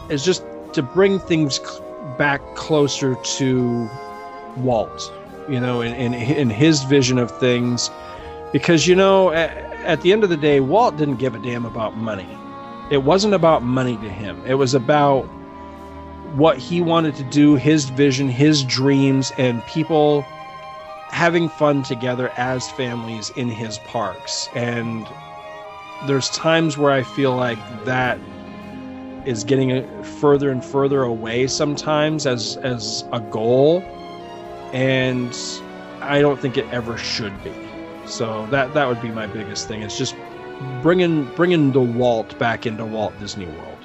is 0.09 0.23
just 0.23 0.43
to 0.73 0.81
bring 0.81 1.19
things 1.19 1.57
cl- 1.57 2.15
back 2.17 2.41
closer 2.55 3.15
to 3.15 3.89
Walt. 4.57 5.11
You 5.49 5.59
know, 5.59 5.81
in 5.81 5.93
in, 5.93 6.13
in 6.13 6.49
his 6.49 6.83
vision 6.83 7.19
of 7.19 7.29
things, 7.39 7.91
because 8.53 8.87
you 8.87 8.95
know. 8.95 9.31
At 9.85 10.01
the 10.01 10.11
end 10.11 10.23
of 10.23 10.29
the 10.29 10.37
day, 10.37 10.59
Walt 10.59 10.97
didn't 10.97 11.17
give 11.17 11.35
a 11.35 11.39
damn 11.39 11.65
about 11.65 11.97
money. 11.97 12.27
it 12.91 13.03
wasn't 13.03 13.33
about 13.33 13.63
money 13.63 13.97
to 13.97 14.09
him. 14.09 14.41
It 14.45 14.55
was 14.55 14.73
about 14.73 15.23
what 16.35 16.57
he 16.57 16.81
wanted 16.81 17.15
to 17.15 17.23
do, 17.23 17.55
his 17.55 17.85
vision, 17.85 18.29
his 18.29 18.63
dreams, 18.63 19.31
and 19.37 19.65
people 19.65 20.21
having 21.09 21.49
fun 21.49 21.81
together 21.83 22.31
as 22.37 22.69
families 22.71 23.31
in 23.37 23.47
his 23.47 23.79
parks. 23.79 24.49
And 24.53 25.07
there's 26.07 26.29
times 26.31 26.77
where 26.77 26.91
I 26.91 27.03
feel 27.03 27.35
like 27.35 27.57
that 27.85 28.19
is 29.25 29.43
getting 29.43 30.03
further 30.03 30.51
and 30.51 30.63
further 30.63 31.03
away 31.03 31.47
sometimes 31.47 32.27
as 32.27 32.57
as 32.57 33.03
a 33.11 33.19
goal 33.19 33.81
and 34.73 35.35
I 36.01 36.21
don't 36.21 36.39
think 36.39 36.57
it 36.57 36.65
ever 36.71 36.97
should 36.97 37.43
be. 37.43 37.64
So 38.05 38.47
that 38.47 38.73
that 38.73 38.87
would 38.87 39.01
be 39.01 39.09
my 39.09 39.27
biggest 39.27 39.67
thing. 39.67 39.81
It's 39.81 39.97
just 39.97 40.15
bringing 40.81 41.25
bringing 41.35 41.71
the 41.71 41.81
Walt 41.81 42.37
back 42.37 42.65
into 42.65 42.85
Walt 42.85 43.17
Disney 43.19 43.47
World. 43.47 43.77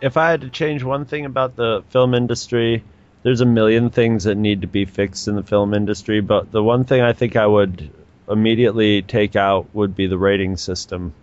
If 0.00 0.16
I 0.16 0.30
had 0.30 0.42
to 0.42 0.50
change 0.50 0.82
one 0.82 1.06
thing 1.06 1.24
about 1.24 1.56
the 1.56 1.82
film 1.88 2.14
industry, 2.14 2.84
there's 3.22 3.40
a 3.40 3.46
million 3.46 3.88
things 3.88 4.24
that 4.24 4.34
need 4.34 4.60
to 4.60 4.66
be 4.66 4.84
fixed 4.84 5.28
in 5.28 5.34
the 5.34 5.42
film 5.42 5.72
industry, 5.72 6.20
but 6.20 6.52
the 6.52 6.62
one 6.62 6.84
thing 6.84 7.00
I 7.00 7.14
think 7.14 7.36
I 7.36 7.46
would 7.46 7.90
immediately 8.28 9.02
take 9.02 9.36
out 9.36 9.66
would 9.74 9.96
be 9.96 10.06
the 10.06 10.18
rating 10.18 10.56
system. 10.56 11.14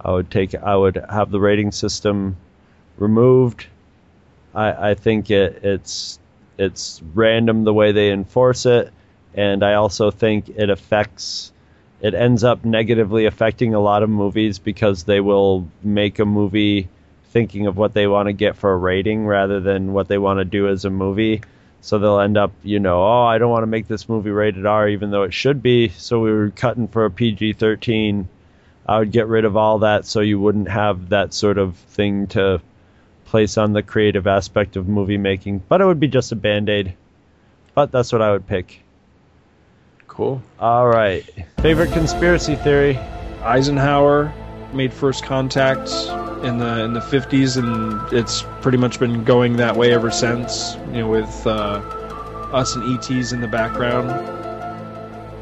I 0.00 0.12
would 0.12 0.30
take 0.30 0.54
I 0.54 0.76
would 0.76 1.04
have 1.10 1.30
the 1.30 1.40
rating 1.40 1.72
system 1.72 2.36
removed. 2.98 3.66
I 4.54 4.90
I 4.90 4.94
think 4.94 5.30
it 5.30 5.60
it's 5.64 6.18
it's 6.56 7.02
random 7.14 7.64
the 7.64 7.74
way 7.74 7.90
they 7.90 8.12
enforce 8.12 8.64
it, 8.66 8.92
and 9.34 9.62
I 9.62 9.74
also 9.74 10.10
think 10.10 10.48
it 10.48 10.70
affects 10.70 11.52
it 12.00 12.14
ends 12.14 12.44
up 12.44 12.64
negatively 12.64 13.26
affecting 13.26 13.74
a 13.74 13.80
lot 13.80 14.02
of 14.02 14.10
movies 14.10 14.58
because 14.58 15.04
they 15.04 15.20
will 15.20 15.68
make 15.82 16.18
a 16.18 16.24
movie 16.24 16.88
thinking 17.30 17.66
of 17.66 17.76
what 17.76 17.94
they 17.94 18.06
want 18.06 18.26
to 18.26 18.32
get 18.32 18.56
for 18.56 18.72
a 18.72 18.76
rating 18.76 19.26
rather 19.26 19.60
than 19.60 19.92
what 19.92 20.08
they 20.08 20.18
want 20.18 20.38
to 20.38 20.44
do 20.44 20.68
as 20.68 20.84
a 20.84 20.90
movie. 20.90 21.40
So 21.80 21.98
they'll 21.98 22.20
end 22.20 22.36
up, 22.36 22.52
you 22.62 22.78
know, 22.78 23.02
oh, 23.02 23.24
I 23.24 23.38
don't 23.38 23.50
want 23.50 23.62
to 23.62 23.68
make 23.68 23.88
this 23.88 24.08
movie 24.08 24.30
rated 24.30 24.66
R 24.66 24.88
even 24.88 25.10
though 25.10 25.22
it 25.22 25.34
should 25.34 25.62
be. 25.62 25.88
So 25.88 26.20
we 26.20 26.32
were 26.32 26.50
cutting 26.50 26.88
for 26.88 27.04
a 27.04 27.10
PG 27.10 27.54
13 27.54 28.28
I 28.86 28.98
would 28.98 29.12
get 29.12 29.28
rid 29.28 29.44
of 29.44 29.56
all 29.56 29.78
that 29.78 30.04
so 30.04 30.20
you 30.20 30.38
wouldn't 30.38 30.68
have 30.68 31.08
that 31.08 31.32
sort 31.32 31.56
of 31.56 31.76
thing 31.76 32.26
to 32.28 32.60
place 33.24 33.56
on 33.56 33.72
the 33.72 33.82
creative 33.82 34.26
aspect 34.26 34.76
of 34.76 34.88
movie 34.88 35.16
making. 35.16 35.62
But 35.68 35.80
it 35.80 35.86
would 35.86 36.00
be 36.00 36.08
just 36.08 36.32
a 36.32 36.36
band 36.36 36.68
aid. 36.68 36.94
But 37.74 37.90
that's 37.90 38.12
what 38.12 38.22
I 38.22 38.32
would 38.32 38.46
pick. 38.46 38.83
Cool. 40.14 40.40
All 40.60 40.86
right. 40.86 41.24
Favorite 41.58 41.92
conspiracy 41.92 42.54
theory? 42.54 42.96
Eisenhower 43.42 44.32
made 44.72 44.92
first 44.92 45.24
contact 45.24 45.88
in 46.44 46.58
the 46.58 46.84
in 46.84 46.92
the 46.92 47.00
50s 47.00 47.56
and 47.56 48.12
it's 48.12 48.44
pretty 48.60 48.78
much 48.78 49.00
been 49.00 49.24
going 49.24 49.56
that 49.56 49.76
way 49.76 49.92
ever 49.92 50.10
since, 50.10 50.76
you 50.92 51.00
know, 51.00 51.08
with 51.08 51.46
uh, 51.46 51.80
us 52.52 52.76
and 52.76 52.96
ETs 52.96 53.32
in 53.32 53.40
the 53.40 53.48
background. 53.48 54.08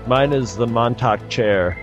Mine 0.06 0.32
is 0.32 0.56
the 0.56 0.66
Montauk 0.66 1.28
chair. 1.28 1.76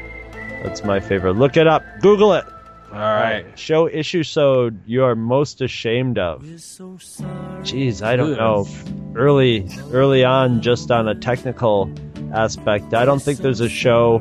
That's 0.64 0.84
my 0.84 0.99
favorite. 0.99 1.34
Look 1.34 1.57
it 1.57 1.68
up. 1.68 1.84
Google 2.02 2.34
it. 2.34 2.45
All 2.91 2.98
right. 2.98 3.45
Show 3.57 3.88
issue 3.88 4.24
so 4.24 4.72
you 4.88 5.03
are 5.03 5.16
most 5.16 5.61
ashamed 5.61 6.18
of. 6.18 6.41
Jeez, 6.41 8.02
I 8.02 8.16
don't 8.16 8.36
know. 8.36 8.68
Early, 9.16 9.70
early 9.91 10.24
on, 10.24 10.61
just 10.61 10.90
on 10.90 11.07
a 11.07 11.14
technical 11.14 11.91
aspect, 12.34 12.93
I 12.93 13.06
don't 13.06 13.22
think 13.22 13.39
there's 13.39 13.61
a 13.61 13.69
show, 13.69 14.19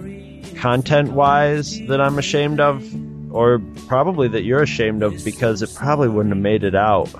content-wise, 0.56 1.80
that 1.88 2.00
I'm 2.00 2.18
ashamed 2.18 2.60
of, 2.60 2.84
or 3.32 3.60
probably 3.86 4.28
that 4.28 4.42
you're 4.44 4.62
ashamed 4.62 5.02
of 5.02 5.24
because 5.24 5.62
it 5.62 5.74
probably 5.74 6.08
wouldn't 6.08 6.34
have 6.34 6.42
made 6.42 6.64
it 6.64 6.74
out. 6.74 7.10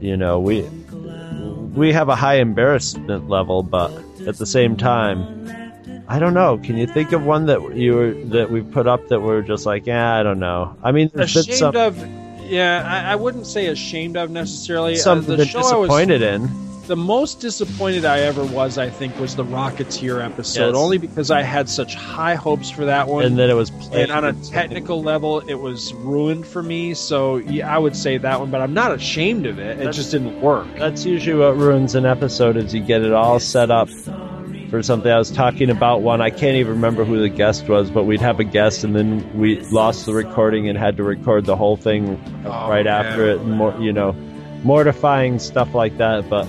You 0.00 0.16
know, 0.16 0.40
we 0.40 0.62
we 0.62 1.92
have 1.92 2.08
a 2.08 2.14
high 2.16 2.36
embarrassment 2.36 3.28
level, 3.28 3.62
but 3.62 3.92
at 4.26 4.36
the 4.38 4.46
same 4.46 4.76
time, 4.76 6.04
I 6.08 6.18
don't 6.18 6.34
know. 6.34 6.58
Can 6.58 6.76
you 6.76 6.86
think 6.86 7.12
of 7.12 7.24
one 7.24 7.46
that 7.46 7.76
you 7.76 7.94
were, 7.94 8.12
that 8.12 8.50
we 8.50 8.62
put 8.62 8.86
up 8.86 9.08
that 9.08 9.20
we're 9.20 9.42
just 9.42 9.66
like, 9.66 9.86
yeah, 9.86 10.14
I 10.16 10.22
don't 10.22 10.38
know. 10.38 10.76
I 10.82 10.92
mean, 10.92 11.10
there's 11.12 11.36
Ashamed 11.36 11.58
some, 11.58 11.76
of, 11.76 11.98
yeah, 12.44 12.82
I, 12.86 13.12
I 13.12 13.14
wouldn't 13.16 13.46
say 13.46 13.66
ashamed 13.66 14.16
of 14.16 14.30
necessarily. 14.30 14.94
Uh, 14.94 14.98
something 14.98 15.30
the 15.36 15.44
that 15.44 15.48
show 15.48 15.58
I 15.58 15.76
was- 15.76 15.88
disappointed 15.88 16.22
in. 16.22 16.65
The 16.86 16.96
most 16.96 17.40
disappointed 17.40 18.04
I 18.04 18.20
ever 18.20 18.44
was, 18.44 18.78
I 18.78 18.90
think, 18.90 19.18
was 19.18 19.34
the 19.34 19.44
Rocketeer 19.44 20.24
episode. 20.24 20.68
Yes. 20.68 20.76
Only 20.76 20.98
because 20.98 21.32
I 21.32 21.42
had 21.42 21.68
such 21.68 21.96
high 21.96 22.36
hopes 22.36 22.70
for 22.70 22.84
that 22.84 23.08
one, 23.08 23.24
And 23.24 23.36
then 23.36 23.50
it 23.50 23.54
was 23.54 23.70
played. 23.70 24.02
and 24.04 24.12
on 24.12 24.24
a 24.24 24.32
technical 24.44 25.02
level, 25.02 25.40
it 25.40 25.54
was 25.54 25.92
ruined 25.94 26.46
for 26.46 26.62
me. 26.62 26.94
So 26.94 27.38
yeah, 27.38 27.74
I 27.74 27.78
would 27.78 27.96
say 27.96 28.18
that 28.18 28.38
one, 28.38 28.52
but 28.52 28.60
I'm 28.60 28.72
not 28.72 28.92
ashamed 28.92 29.46
of 29.46 29.58
it. 29.58 29.80
It 29.80 29.92
just 29.92 30.12
didn't 30.12 30.40
work. 30.40 30.68
That's 30.78 31.04
usually 31.04 31.36
what 31.36 31.56
ruins 31.56 31.96
an 31.96 32.06
episode 32.06 32.56
is 32.56 32.72
you 32.72 32.82
get 32.82 33.02
it 33.02 33.12
all 33.12 33.40
set 33.40 33.72
up 33.72 33.88
for 34.70 34.80
something. 34.80 35.10
I 35.10 35.18
was 35.18 35.32
talking 35.32 35.70
about 35.70 36.02
one. 36.02 36.20
I 36.20 36.30
can't 36.30 36.56
even 36.56 36.74
remember 36.74 37.04
who 37.04 37.18
the 37.18 37.28
guest 37.28 37.68
was, 37.68 37.90
but 37.90 38.04
we'd 38.04 38.20
have 38.20 38.38
a 38.38 38.44
guest 38.44 38.84
and 38.84 38.94
then 38.94 39.36
we 39.36 39.60
lost 39.70 40.06
the 40.06 40.14
recording 40.14 40.68
and 40.68 40.78
had 40.78 40.96
to 40.98 41.02
record 41.02 41.46
the 41.46 41.56
whole 41.56 41.76
thing 41.76 42.22
oh, 42.44 42.68
right 42.68 42.86
after 42.86 43.26
it. 43.28 43.40
And 43.40 43.52
more, 43.52 43.76
you 43.80 43.92
know, 43.92 44.12
mortifying 44.62 45.40
stuff 45.40 45.74
like 45.74 45.98
that. 45.98 46.28
But 46.30 46.46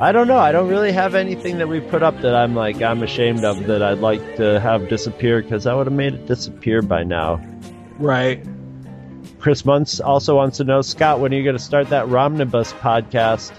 I 0.00 0.12
don't 0.12 0.28
know. 0.28 0.38
I 0.38 0.52
don't 0.52 0.68
really 0.68 0.92
have 0.92 1.16
anything 1.16 1.58
that 1.58 1.68
we 1.68 1.80
put 1.80 2.04
up 2.04 2.20
that 2.20 2.34
I'm 2.34 2.54
like 2.54 2.80
I'm 2.82 3.02
ashamed 3.02 3.44
of 3.44 3.66
that 3.66 3.82
I'd 3.82 3.98
like 3.98 4.36
to 4.36 4.60
have 4.60 4.88
disappear 4.88 5.42
because 5.42 5.66
I 5.66 5.74
would 5.74 5.86
have 5.86 5.94
made 5.94 6.14
it 6.14 6.26
disappear 6.26 6.82
by 6.82 7.02
now. 7.02 7.44
Right. 7.98 8.44
Chris 9.40 9.64
Muntz 9.64 9.98
also 9.98 10.36
wants 10.36 10.58
to 10.58 10.64
know, 10.64 10.82
Scott, 10.82 11.18
when 11.18 11.32
are 11.32 11.36
you 11.36 11.42
going 11.42 11.56
to 11.56 11.62
start 11.62 11.88
that 11.88 12.08
Romnibus 12.08 12.72
podcast? 12.74 13.52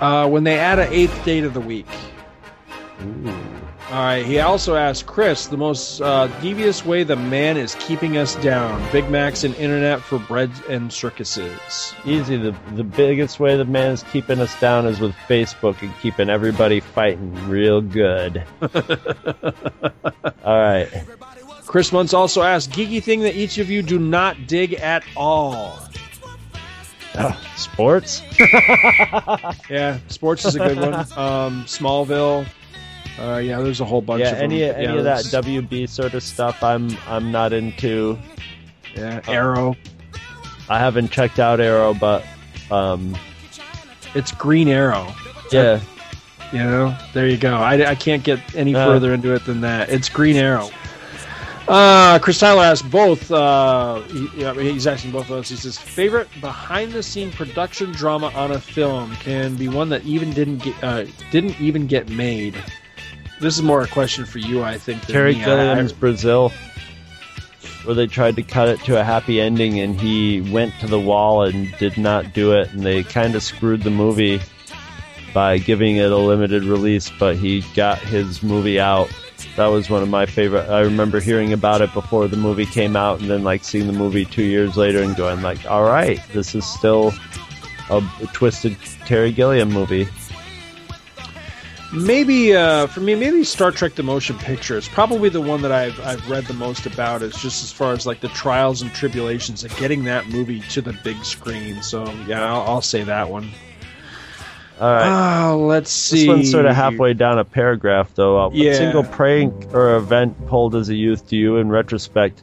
Uh, 0.00 0.28
when 0.28 0.42
they 0.42 0.58
add 0.58 0.80
an 0.80 0.92
eighth 0.92 1.24
date 1.24 1.44
of 1.44 1.54
the 1.54 1.60
week. 1.60 1.86
All 3.92 3.98
right. 3.98 4.24
He 4.24 4.38
also 4.38 4.74
asked 4.74 5.04
Chris 5.04 5.48
the 5.48 5.58
most 5.58 6.00
uh, 6.00 6.26
devious 6.40 6.82
way 6.82 7.04
the 7.04 7.14
man 7.14 7.58
is 7.58 7.74
keeping 7.74 8.16
us 8.16 8.36
down. 8.36 8.82
Big 8.90 9.10
Macs 9.10 9.44
and 9.44 9.54
internet 9.56 10.00
for 10.00 10.18
bread 10.18 10.50
and 10.70 10.90
circuses. 10.90 11.92
Easy. 12.06 12.38
The 12.38 12.56
the 12.74 12.84
biggest 12.84 13.38
way 13.38 13.54
the 13.54 13.66
man 13.66 13.90
is 13.90 14.02
keeping 14.04 14.40
us 14.40 14.58
down 14.58 14.86
is 14.86 14.98
with 14.98 15.14
Facebook 15.28 15.82
and 15.82 15.92
keeping 16.00 16.30
everybody 16.30 16.80
fighting 16.80 17.34
real 17.50 17.82
good. 17.82 18.42
All 20.42 20.58
right. 20.58 20.88
Chris 21.66 21.92
Muntz 21.92 22.14
also 22.14 22.40
asked 22.40 22.70
geeky 22.70 23.02
thing 23.02 23.20
that 23.20 23.36
each 23.36 23.58
of 23.58 23.68
you 23.68 23.82
do 23.82 23.98
not 23.98 24.46
dig 24.46 24.72
at 24.72 25.04
all. 25.16 25.78
sports. 27.56 28.22
yeah, 29.68 29.98
sports 30.08 30.46
is 30.46 30.56
a 30.56 30.60
good 30.60 30.78
one. 30.78 30.94
Um, 30.94 31.64
Smallville. 31.66 32.46
Uh, 33.18 33.36
yeah, 33.36 33.60
there's 33.60 33.80
a 33.80 33.84
whole 33.84 34.00
bunch 34.00 34.20
yeah, 34.22 34.30
of 34.30 34.36
them. 34.38 34.44
any 34.44 34.64
any 34.64 34.84
Yeah, 34.84 34.92
of 34.94 35.04
that 35.04 35.24
there's- 35.24 35.44
WB 35.46 35.88
sort 35.88 36.14
of 36.14 36.22
stuff, 36.22 36.62
I'm 36.62 36.96
I'm 37.06 37.30
not 37.30 37.52
into. 37.52 38.18
Yeah, 38.96 39.20
Arrow. 39.28 39.76
I 40.68 40.78
haven't 40.78 41.10
checked 41.10 41.38
out 41.38 41.60
Arrow, 41.60 41.92
but 41.94 42.24
um, 42.70 43.16
It's 44.14 44.32
Green 44.32 44.68
Arrow. 44.68 45.12
yeah, 45.50 45.80
You 46.52 46.58
know, 46.60 46.96
there 47.14 47.26
you 47.28 47.36
go. 47.36 47.54
I, 47.56 47.90
I 47.90 47.94
can't 47.94 48.22
get 48.22 48.38
any 48.54 48.74
Uh. 48.74 48.84
further 48.86 49.12
into 49.14 49.34
it 49.34 49.44
than 49.44 49.60
that. 49.62 49.90
It's 49.90 50.08
Green 50.08 50.36
Arrow. 50.36 50.70
Uh, 51.68 52.18
Chris 52.18 52.38
Tyler 52.40 52.64
asked 52.64 52.90
both. 52.90 53.30
Uh, 53.30 54.00
he, 54.02 54.28
yeah, 54.36 54.52
he's 54.54 54.86
asking 54.86 55.12
both 55.12 55.30
of 55.30 55.38
us. 55.38 55.48
He 55.48 55.54
says, 55.56 55.78
"Favorite 55.78 56.28
behind-the-scene 56.40 57.30
production 57.32 57.92
drama 57.92 58.32
on 58.34 58.50
a 58.50 58.58
film 58.60 59.14
can 59.16 59.54
be 59.54 59.68
one 59.68 59.88
that 59.90 60.04
even 60.04 60.32
didn't 60.32 60.58
get 60.58 60.74
uh, 60.82 61.04
didn't 61.30 61.60
even 61.60 61.86
get 61.86 62.08
made." 62.08 62.56
This 63.42 63.56
is 63.56 63.62
more 63.62 63.82
a 63.82 63.88
question 63.88 64.24
for 64.24 64.38
you, 64.38 64.62
I 64.62 64.78
think. 64.78 65.04
Terry 65.04 65.34
me. 65.34 65.42
I- 65.42 65.44
Gilliam's 65.44 65.92
Brazil, 65.92 66.52
where 67.84 67.96
they 67.96 68.06
tried 68.06 68.36
to 68.36 68.42
cut 68.44 68.68
it 68.68 68.78
to 68.84 69.00
a 69.00 69.02
happy 69.02 69.40
ending, 69.40 69.80
and 69.80 70.00
he 70.00 70.40
went 70.52 70.72
to 70.78 70.86
the 70.86 71.00
wall 71.00 71.42
and 71.42 71.76
did 71.78 71.98
not 71.98 72.32
do 72.32 72.52
it, 72.52 72.70
and 72.72 72.82
they 72.82 73.02
kind 73.02 73.34
of 73.34 73.42
screwed 73.42 73.82
the 73.82 73.90
movie 73.90 74.40
by 75.34 75.58
giving 75.58 75.96
it 75.96 76.12
a 76.12 76.16
limited 76.16 76.62
release, 76.62 77.10
but 77.18 77.34
he 77.34 77.64
got 77.74 77.98
his 77.98 78.44
movie 78.44 78.78
out. 78.78 79.10
That 79.56 79.66
was 79.66 79.90
one 79.90 80.04
of 80.04 80.08
my 80.08 80.24
favorite. 80.24 80.70
I 80.70 80.80
remember 80.80 81.18
hearing 81.18 81.52
about 81.52 81.82
it 81.82 81.92
before 81.92 82.28
the 82.28 82.36
movie 82.36 82.66
came 82.66 82.94
out, 82.94 83.20
and 83.20 83.28
then 83.28 83.42
like 83.42 83.64
seeing 83.64 83.88
the 83.88 83.92
movie 83.92 84.24
two 84.24 84.44
years 84.44 84.76
later 84.76 85.02
and 85.02 85.16
going 85.16 85.42
like, 85.42 85.68
"All 85.68 85.82
right, 85.82 86.20
this 86.32 86.54
is 86.54 86.64
still 86.64 87.12
a, 87.90 87.96
a 88.22 88.26
twisted 88.32 88.76
Terry 89.04 89.32
Gilliam 89.32 89.68
movie." 89.70 90.06
Maybe 91.92 92.56
uh, 92.56 92.86
for 92.86 93.00
me, 93.00 93.14
maybe 93.14 93.44
Star 93.44 93.70
Trek: 93.70 93.94
The 93.94 94.02
Motion 94.02 94.38
Picture 94.38 94.78
is 94.78 94.88
probably 94.88 95.28
the 95.28 95.42
one 95.42 95.60
that 95.62 95.72
I've 95.72 96.00
I've 96.00 96.28
read 96.30 96.46
the 96.46 96.54
most 96.54 96.86
about. 96.86 97.22
Is 97.22 97.34
just 97.36 97.62
as 97.62 97.70
far 97.70 97.92
as 97.92 98.06
like 98.06 98.20
the 98.20 98.28
trials 98.28 98.80
and 98.80 98.90
tribulations 98.92 99.62
of 99.62 99.76
getting 99.76 100.04
that 100.04 100.26
movie 100.28 100.60
to 100.70 100.80
the 100.80 100.94
big 101.04 101.22
screen. 101.24 101.82
So 101.82 102.10
yeah, 102.26 102.44
I'll, 102.46 102.62
I'll 102.62 102.82
say 102.82 103.04
that 103.04 103.28
one. 103.28 103.50
All 104.80 104.88
right. 104.88 105.50
Uh, 105.50 105.56
let's 105.56 105.90
see. 105.90 106.20
This 106.20 106.28
one's 106.28 106.50
sort 106.50 106.64
of 106.64 106.74
halfway 106.74 107.12
down 107.12 107.38
a 107.38 107.44
paragraph, 107.44 108.14
though. 108.14 108.46
Uh, 108.46 108.50
Yeah. 108.52 108.70
What 108.70 108.76
single 108.78 109.04
prank 109.04 109.74
or 109.74 109.94
event 109.96 110.46
pulled 110.46 110.74
as 110.74 110.88
a 110.88 110.94
youth 110.94 111.28
do 111.28 111.36
you, 111.36 111.56
in 111.58 111.68
retrospect, 111.68 112.42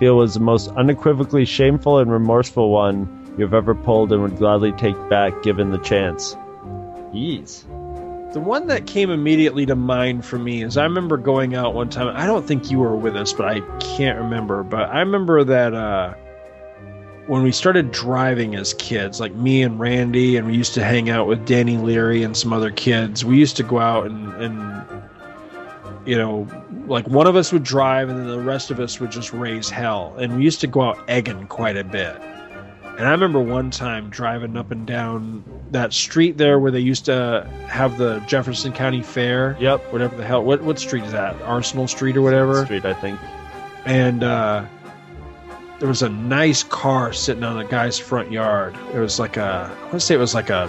feel 0.00 0.16
was 0.16 0.34
the 0.34 0.40
most 0.40 0.70
unequivocally 0.72 1.44
shameful 1.44 1.98
and 1.98 2.10
remorseful 2.10 2.70
one 2.70 3.34
you've 3.38 3.54
ever 3.54 3.74
pulled 3.76 4.12
and 4.12 4.22
would 4.22 4.36
gladly 4.38 4.72
take 4.72 4.96
back 5.08 5.40
given 5.44 5.70
the 5.70 5.78
chance? 5.78 6.34
Yeez. 7.14 7.64
The 8.32 8.40
one 8.40 8.66
that 8.66 8.86
came 8.86 9.10
immediately 9.10 9.64
to 9.66 9.74
mind 9.74 10.22
for 10.22 10.38
me 10.38 10.62
is 10.62 10.76
I 10.76 10.84
remember 10.84 11.16
going 11.16 11.54
out 11.54 11.72
one 11.72 11.88
time. 11.88 12.14
I 12.14 12.26
don't 12.26 12.46
think 12.46 12.70
you 12.70 12.78
were 12.78 12.94
with 12.94 13.16
us, 13.16 13.32
but 13.32 13.48
I 13.48 13.60
can't 13.78 14.18
remember. 14.18 14.62
But 14.62 14.90
I 14.90 14.98
remember 14.98 15.44
that 15.44 15.72
uh, 15.72 16.12
when 17.26 17.42
we 17.42 17.52
started 17.52 17.90
driving 17.90 18.54
as 18.54 18.74
kids, 18.74 19.18
like 19.18 19.34
me 19.34 19.62
and 19.62 19.80
Randy, 19.80 20.36
and 20.36 20.46
we 20.46 20.54
used 20.54 20.74
to 20.74 20.84
hang 20.84 21.08
out 21.08 21.26
with 21.26 21.46
Danny 21.46 21.78
Leary 21.78 22.22
and 22.22 22.36
some 22.36 22.52
other 22.52 22.70
kids, 22.70 23.24
we 23.24 23.38
used 23.38 23.56
to 23.56 23.62
go 23.62 23.78
out 23.78 24.06
and, 24.06 24.34
and 24.34 25.02
you 26.04 26.18
know, 26.18 26.46
like 26.86 27.08
one 27.08 27.26
of 27.26 27.34
us 27.34 27.50
would 27.50 27.64
drive 27.64 28.10
and 28.10 28.18
then 28.18 28.26
the 28.26 28.40
rest 28.40 28.70
of 28.70 28.78
us 28.78 29.00
would 29.00 29.10
just 29.10 29.32
raise 29.32 29.70
hell. 29.70 30.14
And 30.18 30.36
we 30.36 30.44
used 30.44 30.60
to 30.60 30.66
go 30.66 30.82
out 30.82 30.98
egging 31.08 31.46
quite 31.46 31.78
a 31.78 31.84
bit. 31.84 32.20
And 32.98 33.06
I 33.06 33.12
remember 33.12 33.40
one 33.40 33.70
time 33.70 34.10
driving 34.10 34.56
up 34.56 34.72
and 34.72 34.84
down 34.84 35.44
that 35.70 35.92
street 35.92 36.36
there 36.36 36.58
where 36.58 36.72
they 36.72 36.80
used 36.80 37.04
to 37.04 37.48
have 37.68 37.96
the 37.96 38.18
Jefferson 38.26 38.72
County 38.72 39.02
Fair. 39.02 39.56
Yep. 39.60 39.92
Whatever 39.92 40.16
the 40.16 40.24
hell. 40.24 40.42
What 40.42 40.62
what 40.64 40.80
street 40.80 41.04
is 41.04 41.12
that? 41.12 41.40
Arsenal 41.42 41.86
Street 41.86 42.16
or 42.16 42.22
whatever. 42.22 42.64
Street, 42.64 42.84
I 42.84 42.94
think. 42.94 43.20
And 43.84 44.24
uh, 44.24 44.66
there 45.78 45.86
was 45.86 46.02
a 46.02 46.08
nice 46.08 46.64
car 46.64 47.12
sitting 47.12 47.44
on 47.44 47.56
a 47.56 47.64
guy's 47.64 48.00
front 48.00 48.32
yard. 48.32 48.76
It 48.92 48.98
was 48.98 49.20
like 49.20 49.36
a 49.36 49.72
I 49.72 49.80
want 49.82 49.92
to 49.92 50.00
say 50.00 50.16
it 50.16 50.18
was 50.18 50.34
like 50.34 50.50
a 50.50 50.66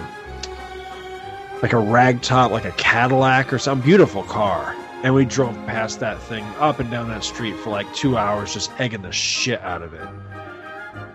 like 1.62 1.72
a 1.72 1.76
ragtop, 1.76 2.52
like 2.52 2.64
a 2.64 2.72
Cadillac 2.72 3.52
or 3.52 3.58
some 3.58 3.80
beautiful 3.80 4.22
car. 4.22 4.76
And 5.02 5.16
we 5.16 5.24
drove 5.24 5.56
past 5.66 5.98
that 5.98 6.22
thing 6.22 6.44
up 6.60 6.78
and 6.78 6.90
down 6.92 7.08
that 7.08 7.24
street 7.24 7.56
for 7.56 7.70
like 7.70 7.92
two 7.92 8.16
hours, 8.16 8.54
just 8.54 8.70
egging 8.78 9.02
the 9.02 9.10
shit 9.10 9.60
out 9.62 9.82
of 9.82 9.94
it. 9.94 10.08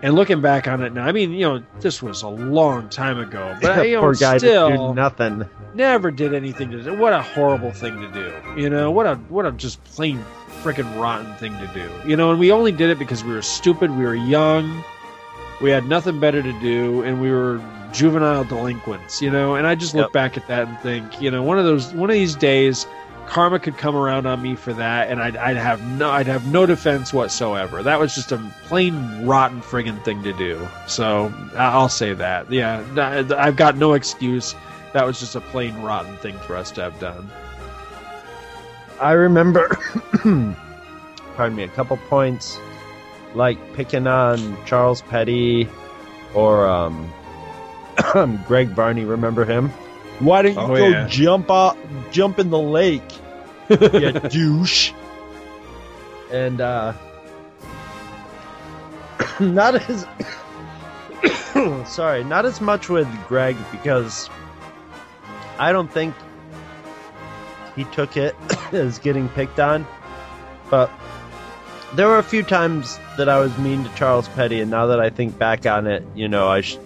And 0.06 0.14
looking 0.14 0.40
back 0.40 0.68
on 0.68 0.84
it 0.84 0.92
now, 0.92 1.04
I 1.04 1.10
mean, 1.10 1.32
you 1.32 1.40
know, 1.40 1.62
this 1.80 2.00
was 2.00 2.22
a 2.22 2.28
long 2.28 2.88
time 2.90 3.18
ago, 3.18 3.56
but 3.60 3.88
you 3.88 3.96
know, 3.96 4.02
Poor 4.02 4.14
guy 4.14 4.38
still 4.38 4.94
nothing. 4.94 5.44
never 5.74 6.12
did 6.12 6.32
anything 6.32 6.70
to 6.70 6.80
do. 6.80 6.94
What 6.96 7.12
a 7.12 7.20
horrible 7.20 7.72
thing 7.72 8.00
to 8.00 8.08
do. 8.12 8.32
You 8.56 8.70
know, 8.70 8.92
what 8.92 9.06
a 9.06 9.16
what 9.16 9.46
a 9.46 9.50
just 9.50 9.82
plain 9.82 10.24
freaking 10.62 10.86
rotten 11.00 11.34
thing 11.38 11.54
to 11.58 11.66
do. 11.74 11.90
You 12.08 12.16
know, 12.16 12.30
and 12.30 12.38
we 12.38 12.52
only 12.52 12.70
did 12.70 12.88
it 12.90 13.00
because 13.00 13.24
we 13.24 13.32
were 13.32 13.42
stupid, 13.42 13.90
we 13.90 14.04
were 14.04 14.14
young, 14.14 14.84
we 15.60 15.70
had 15.70 15.86
nothing 15.86 16.20
better 16.20 16.40
to 16.40 16.52
do, 16.60 17.02
and 17.02 17.20
we 17.20 17.32
were 17.32 17.60
juvenile 17.92 18.44
delinquents. 18.44 19.20
You 19.20 19.30
know, 19.32 19.56
and 19.56 19.66
I 19.66 19.74
just 19.74 19.92
look 19.92 20.04
Yep. 20.04 20.12
back 20.12 20.36
at 20.36 20.46
that 20.46 20.68
and 20.68 20.78
think, 20.82 21.20
you 21.20 21.32
know, 21.32 21.42
one 21.42 21.58
of 21.58 21.64
those 21.64 21.92
one 21.94 22.10
of 22.10 22.14
these 22.14 22.36
days. 22.36 22.86
Karma 23.26 23.58
could 23.58 23.76
come 23.76 23.96
around 23.96 24.26
on 24.26 24.40
me 24.40 24.54
for 24.54 24.72
that, 24.74 25.10
and 25.10 25.20
I'd, 25.20 25.36
I'd 25.36 25.56
have 25.56 25.82
no, 25.98 26.10
I'd 26.10 26.26
have 26.26 26.46
no 26.50 26.66
defense 26.66 27.12
whatsoever. 27.12 27.82
That 27.82 27.98
was 27.98 28.14
just 28.14 28.32
a 28.32 28.38
plain 28.64 29.26
rotten 29.26 29.60
friggin' 29.60 30.02
thing 30.04 30.22
to 30.22 30.32
do. 30.32 30.66
So 30.86 31.32
I'll 31.56 31.88
say 31.88 32.14
that. 32.14 32.50
Yeah, 32.50 32.84
I've 33.36 33.56
got 33.56 33.76
no 33.76 33.94
excuse 33.94 34.54
that 34.96 35.04
was 35.04 35.20
just 35.20 35.34
a 35.34 35.42
plain 35.42 35.82
rotten 35.82 36.16
thing 36.16 36.38
for 36.38 36.56
us 36.56 36.70
to 36.70 36.80
have 36.80 36.98
done. 36.98 37.30
I 38.98 39.12
remember, 39.12 39.68
pardon 41.36 41.54
me, 41.54 41.64
a 41.64 41.68
couple 41.68 41.98
points 42.08 42.58
like 43.34 43.58
picking 43.74 44.06
on 44.06 44.56
Charles 44.64 45.02
Petty 45.02 45.68
or 46.32 46.66
um, 46.66 47.12
Greg 48.46 48.74
Barney. 48.74 49.04
Remember 49.04 49.44
him? 49.44 49.70
Why 50.20 50.42
don't 50.42 50.54
you 50.54 50.60
Oh, 50.60 50.66
go 50.68 50.88
yeah. 50.88 51.06
jump 51.08 51.50
out, 51.50 51.76
jump 52.10 52.38
in 52.38 52.50
the 52.50 52.58
lake, 52.58 53.02
you 53.68 54.12
douche? 54.12 54.92
And 56.32 56.60
uh, 56.60 56.92
not 59.40 59.74
as 59.88 60.06
sorry, 61.90 62.24
not 62.24 62.44
as 62.46 62.60
much 62.60 62.88
with 62.88 63.08
Greg 63.28 63.56
because 63.70 64.28
I 65.58 65.72
don't 65.72 65.90
think 65.92 66.14
he 67.74 67.84
took 67.84 68.16
it 68.16 68.34
as 68.72 68.98
getting 68.98 69.28
picked 69.30 69.60
on. 69.60 69.86
But 70.70 70.90
there 71.94 72.08
were 72.08 72.18
a 72.18 72.22
few 72.22 72.42
times 72.42 72.98
that 73.18 73.28
I 73.28 73.38
was 73.38 73.56
mean 73.58 73.84
to 73.84 73.90
Charles 73.94 74.28
Petty, 74.28 74.60
and 74.60 74.70
now 74.70 74.86
that 74.86 75.00
I 75.00 75.10
think 75.10 75.38
back 75.38 75.66
on 75.66 75.86
it, 75.86 76.02
you 76.14 76.28
know, 76.28 76.48
I, 76.48 76.62
sh- 76.62 76.78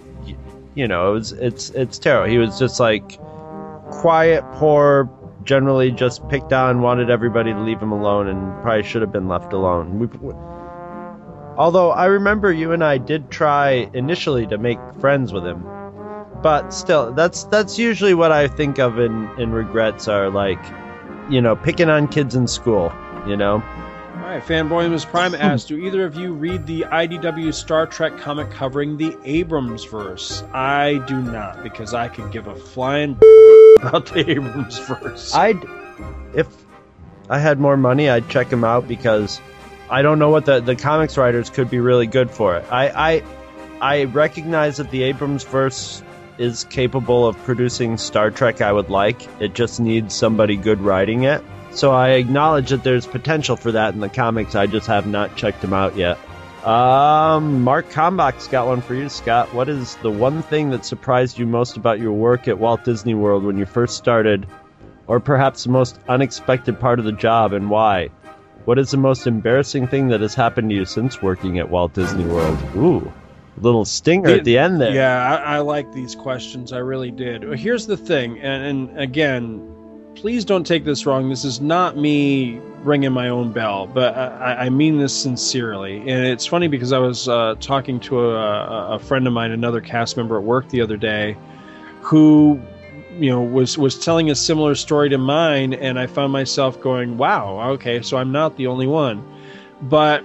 you 0.81 0.89
know, 0.89 1.11
it 1.11 1.13
was 1.13 1.33
it's 1.33 1.69
it's 1.71 1.99
terrible. 1.99 2.31
He 2.31 2.39
was 2.39 2.59
just 2.59 2.81
like 2.81 3.19
quiet, 3.91 4.43
poor, 4.55 5.11
generally 5.45 5.91
just 5.91 6.27
picked 6.31 6.55
on, 6.55 6.81
wanted 6.81 7.11
everybody 7.11 7.53
to 7.53 7.61
leave 7.61 7.81
him 7.83 7.93
alone, 7.93 8.29
and 8.29 8.63
probably 8.63 8.83
should 8.83 9.03
have 9.03 9.13
been 9.13 9.29
left 9.29 9.53
alone. 9.53 9.99
We, 9.99 10.07
we- 10.07 10.35
although 11.59 11.91
I 11.91 12.07
remember 12.07 12.51
you 12.51 12.73
and 12.73 12.83
I 12.83 12.97
did 12.97 13.31
try 13.31 13.91
initially 13.93 14.47
to 14.47 14.57
make 14.57 14.79
friends 15.01 15.35
with 15.35 15.45
him, 15.45 15.63
but 16.43 16.71
still, 16.73 17.13
that's 17.13 17.45
that's 17.45 17.79
usually 17.79 18.15
what 18.15 18.33
I 18.33 18.49
think 18.49 18.79
of 18.79 18.99
in 18.99 19.29
in 19.39 19.53
regrets 19.53 20.09
are 20.09 20.31
like, 20.31 20.65
you 21.29 21.43
know, 21.43 21.57
picking 21.57 21.91
on 21.91 22.09
kids 22.09 22.35
in 22.35 22.47
school. 22.47 22.91
You 23.29 23.37
know, 23.37 23.63
right, 24.31 24.45
fanboy 24.45 24.91
Ms. 24.91 25.05
Prime 25.05 25.35
asked, 25.35 25.69
"Do 25.69 25.77
either 25.77 26.05
of 26.05 26.15
you 26.15 26.33
read 26.33 26.67
the 26.67 26.85
IDW 26.85 27.53
Star 27.53 27.87
Trek 27.87 28.17
comic 28.19 28.51
covering 28.51 28.97
the 28.97 29.17
Abrams 29.25 29.85
verse?" 29.85 30.45
I 30.53 31.01
do 31.07 31.21
not, 31.21 31.63
because 31.63 31.95
I 31.95 32.09
could 32.09 32.31
give 32.31 32.47
a 32.47 32.55
flying 32.55 33.13
about 33.81 34.07
the 34.07 34.31
Abrams 34.31 34.79
verse. 34.79 35.35
I'd 35.35 35.63
if 36.35 36.47
I 37.29 37.39
had 37.39 37.59
more 37.59 37.77
money, 37.77 38.09
I'd 38.09 38.29
check 38.29 38.49
them 38.49 38.65
out 38.65 38.87
because 38.87 39.41
I 39.89 40.03
don't 40.03 40.19
know 40.19 40.31
what 40.31 40.47
the 40.47 40.61
the 40.61 40.77
comics 40.77 41.17
writers 41.17 41.51
could 41.51 41.71
be 41.71 41.81
really 41.81 42.07
good 42.07 42.31
for 42.31 42.57
it. 42.57 42.65
I 42.71 42.89
I 42.89 43.23
I 43.81 44.05
recognize 44.05 44.77
that 44.77 44.91
the 44.91 45.05
Abrams 45.05 45.45
verse 45.45 46.03
is 46.39 46.65
capable 46.65 47.27
of 47.27 47.37
producing 47.45 47.99
Star 47.99 48.31
Trek 48.31 48.61
I 48.61 48.73
would 48.73 48.91
like. 48.91 49.29
It 49.41 49.55
just 49.55 49.81
needs 49.81 50.15
somebody 50.15 50.57
good 50.57 50.81
writing 50.81 51.25
it. 51.25 51.43
So 51.73 51.93
I 51.93 52.11
acknowledge 52.11 52.71
that 52.71 52.83
there's 52.83 53.07
potential 53.07 53.57
for 53.57 53.73
that 53.73 53.95
in 53.95 54.01
the 54.01 54.09
comics. 54.09 54.55
I 54.55 54.67
just 54.67 54.87
have 54.89 55.07
not 55.07 55.37
checked 55.37 55.61
them 55.61 55.73
out 55.73 55.97
yet. 55.97 56.19
Um, 56.65 57.63
Mark 57.63 57.89
Kombach's 57.91 58.49
got 58.49 58.67
one 58.67 58.83
for 58.83 58.95
you, 58.95 59.09
Scott. 59.09 59.55
What 59.55 59.69
is 59.71 59.97
the 59.97 60.11
one 60.11 60.43
thing 60.43 60.71
that 60.71 60.85
surprised 60.85 61.39
you 61.39 61.47
most 61.47 61.79
about 61.79 62.01
your 62.01 62.13
work 62.13 62.49
at 62.49 62.59
Walt 62.59 62.85
Disney 62.85 63.15
World 63.15 63.45
when 63.45 63.57
you 63.57 63.65
first 63.65 63.97
started, 63.97 64.47
or 65.07 65.21
perhaps 65.21 65.65
the 65.65 65.71
most 65.71 65.99
unexpected 66.07 66.79
part 66.79 66.99
of 66.99 67.07
the 67.07 67.13
job, 67.13 67.55
and 67.55 67.71
why? 67.71 68.11
What 68.67 68.79
is 68.79 68.91
the 68.91 68.99
most 68.99 69.27
embarrassing 69.27 69.87
thing 69.87 70.09
that 70.09 70.21
has 70.21 70.35
happened 70.35 70.69
to 70.69 70.77
you 70.77 70.85
since 70.85 71.23
working 71.23 71.59
at 71.59 71.71
Walt 71.71 71.95
Disney 71.95 72.25
World? 72.27 72.59
Ooh, 72.77 73.11
little 73.57 73.87
stinger 73.87 74.29
at 74.29 74.45
the 74.45 74.59
end 74.59 74.83
there. 74.83 74.93
Yeah, 74.93 75.41
I, 75.43 75.57
I 75.57 75.59
like 75.61 75.91
these 75.95 76.15
questions. 76.15 76.75
I 76.75 76.79
really 76.79 77.11
did. 77.11 77.43
Here's 77.59 77.87
the 77.87 77.97
thing, 77.97 78.39
and, 78.39 78.91
and 78.91 79.01
again, 79.01 79.80
please 80.15 80.45
don't 80.45 80.67
take 80.67 80.85
this 80.85 81.07
wrong. 81.07 81.29
This 81.29 81.45
is 81.45 81.61
not 81.61 81.97
me 81.97 82.61
ringing 82.83 83.13
my 83.13 83.29
own 83.29 83.53
bell, 83.53 83.87
but 83.87 84.15
I, 84.15 84.67
I 84.67 84.69
mean 84.71 84.99
this 84.99 85.15
sincerely. 85.15 85.99
And 85.99 86.25
it's 86.27 86.47
funny 86.47 86.69
because 86.69 86.93
I 86.93 86.99
was 86.99 87.29
uh, 87.29 87.55
talking 87.61 88.01
to 88.01 88.21
a, 88.31 88.95
a 88.95 88.99
friend 88.99 89.27
of 89.27 89.33
mine, 89.33 89.51
another 89.51 89.81
cast 89.81 90.17
member 90.17 90.37
at 90.37 90.45
work 90.45 90.69
the 90.69 90.81
other 90.81 90.97
day, 90.97 91.37
who 92.01 92.61
you 93.19 93.31
know 93.31 93.41
was 93.41 93.77
was 93.77 93.99
telling 93.99 94.31
a 94.31 94.35
similar 94.35 94.75
story 94.75 95.09
to 95.09 95.19
mine, 95.19 95.75
and 95.75 95.99
I 95.99 96.07
found 96.07 96.33
myself 96.33 96.81
going, 96.81 97.19
"Wow, 97.19 97.61
okay, 97.73 98.03
so 98.03 98.17
I'm 98.17 98.33
not 98.33 98.57
the 98.57 98.67
only 98.67 98.87
one." 98.87 99.25
But 99.83 100.25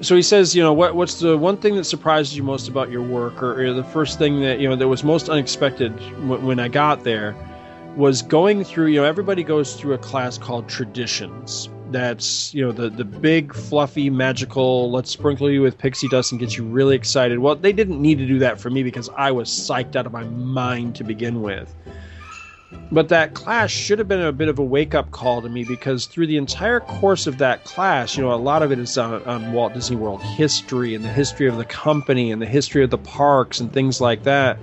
so 0.00 0.14
he 0.14 0.22
says, 0.22 0.54
you 0.54 0.62
know, 0.62 0.72
what 0.72 0.94
what's 0.94 1.20
the 1.20 1.36
one 1.36 1.56
thing 1.56 1.74
that 1.76 1.84
surprised 1.84 2.34
you 2.34 2.42
most 2.42 2.68
about 2.68 2.90
your 2.90 3.02
work, 3.02 3.42
or, 3.42 3.64
or 3.64 3.72
the 3.72 3.84
first 3.84 4.18
thing 4.18 4.40
that 4.42 4.60
you 4.60 4.68
know 4.68 4.76
that 4.76 4.88
was 4.88 5.02
most 5.02 5.28
unexpected 5.28 5.96
w- 5.96 6.44
when 6.44 6.60
I 6.60 6.68
got 6.68 7.04
there, 7.04 7.34
was 7.96 8.22
going 8.22 8.64
through. 8.64 8.86
You 8.86 9.00
know, 9.00 9.06
everybody 9.06 9.42
goes 9.42 9.74
through 9.74 9.94
a 9.94 9.98
class 9.98 10.38
called 10.38 10.68
traditions. 10.68 11.68
That's 11.90 12.52
you 12.52 12.64
know 12.64 12.72
the 12.72 12.90
the 12.90 13.04
big 13.04 13.54
fluffy 13.54 14.10
magical. 14.10 14.90
Let's 14.90 15.10
sprinkle 15.10 15.50
you 15.50 15.62
with 15.62 15.78
pixie 15.78 16.08
dust 16.08 16.32
and 16.32 16.40
get 16.40 16.56
you 16.56 16.64
really 16.64 16.94
excited. 16.94 17.38
Well, 17.38 17.56
they 17.56 17.72
didn't 17.72 18.00
need 18.00 18.18
to 18.18 18.26
do 18.26 18.38
that 18.40 18.60
for 18.60 18.70
me 18.70 18.82
because 18.82 19.08
I 19.16 19.30
was 19.30 19.48
psyched 19.48 19.96
out 19.96 20.06
of 20.06 20.12
my 20.12 20.24
mind 20.24 20.96
to 20.96 21.04
begin 21.04 21.42
with. 21.42 21.74
But 22.92 23.08
that 23.08 23.34
class 23.34 23.70
should 23.70 23.98
have 23.98 24.08
been 24.08 24.20
a 24.20 24.32
bit 24.32 24.48
of 24.48 24.58
a 24.58 24.64
wake 24.64 24.94
up 24.94 25.10
call 25.10 25.40
to 25.40 25.48
me 25.48 25.64
because 25.64 26.06
through 26.06 26.26
the 26.26 26.36
entire 26.36 26.80
course 26.80 27.26
of 27.26 27.38
that 27.38 27.64
class, 27.64 28.16
you 28.16 28.22
know, 28.22 28.32
a 28.32 28.36
lot 28.36 28.62
of 28.62 28.72
it 28.72 28.78
is 28.78 28.96
on, 28.98 29.22
on 29.24 29.52
Walt 29.52 29.74
Disney 29.74 29.96
World 29.96 30.22
history 30.22 30.94
and 30.94 31.04
the 31.04 31.12
history 31.12 31.48
of 31.48 31.56
the 31.56 31.64
company 31.64 32.30
and 32.30 32.40
the 32.42 32.46
history 32.46 32.84
of 32.84 32.90
the 32.90 32.98
parks 32.98 33.60
and 33.60 33.72
things 33.72 34.00
like 34.00 34.22
that. 34.24 34.58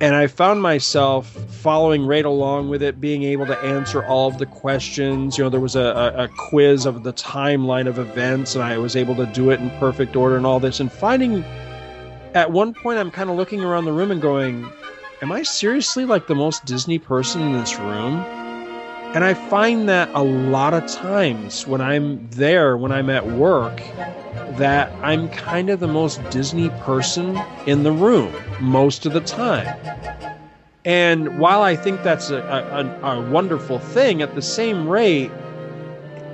And 0.00 0.14
I 0.14 0.26
found 0.26 0.60
myself 0.60 1.28
following 1.28 2.04
right 2.04 2.24
along 2.24 2.68
with 2.68 2.82
it, 2.82 3.00
being 3.00 3.22
able 3.22 3.46
to 3.46 3.56
answer 3.58 4.04
all 4.04 4.28
of 4.28 4.38
the 4.38 4.46
questions. 4.46 5.38
You 5.38 5.44
know, 5.44 5.50
there 5.50 5.60
was 5.60 5.76
a, 5.76 6.14
a, 6.16 6.28
quiz 6.50 6.84
of 6.84 7.04
the 7.04 7.12
timeline 7.12 7.86
of 7.86 7.98
events, 7.98 8.56
and 8.56 8.64
I 8.64 8.76
was 8.78 8.96
able 8.96 9.14
to 9.16 9.26
do 9.26 9.50
it 9.50 9.60
in 9.60 9.70
perfect 9.78 10.16
order 10.16 10.36
and 10.36 10.44
all 10.44 10.58
this. 10.58 10.80
And 10.80 10.90
finding 10.90 11.44
at 12.34 12.50
one 12.50 12.74
point, 12.74 12.98
I'm 12.98 13.12
kind 13.12 13.30
of 13.30 13.36
looking 13.36 13.62
around 13.62 13.84
the 13.84 13.92
room 13.92 14.10
and 14.10 14.20
going, 14.20 14.68
am 15.22 15.30
I 15.30 15.44
seriously 15.44 16.04
like 16.04 16.26
the 16.26 16.34
most 16.34 16.64
Disney 16.64 16.98
person 16.98 17.40
in 17.42 17.52
this 17.52 17.78
room? 17.78 18.43
And 19.14 19.22
I 19.22 19.34
find 19.34 19.88
that 19.88 20.10
a 20.12 20.24
lot 20.24 20.74
of 20.74 20.88
times 20.88 21.68
when 21.68 21.80
I'm 21.80 22.28
there, 22.30 22.76
when 22.76 22.90
I'm 22.90 23.08
at 23.08 23.24
work, 23.24 23.80
that 24.56 24.92
I'm 25.02 25.28
kind 25.28 25.70
of 25.70 25.78
the 25.78 25.86
most 25.86 26.20
Disney 26.30 26.68
person 26.80 27.40
in 27.64 27.84
the 27.84 27.92
room 27.92 28.34
most 28.60 29.06
of 29.06 29.12
the 29.12 29.20
time. 29.20 29.68
And 30.84 31.38
while 31.38 31.62
I 31.62 31.76
think 31.76 32.02
that's 32.02 32.30
a, 32.30 32.38
a, 32.38 33.08
a 33.08 33.30
wonderful 33.30 33.78
thing, 33.78 34.20
at 34.20 34.34
the 34.34 34.42
same 34.42 34.88
rate, 34.88 35.30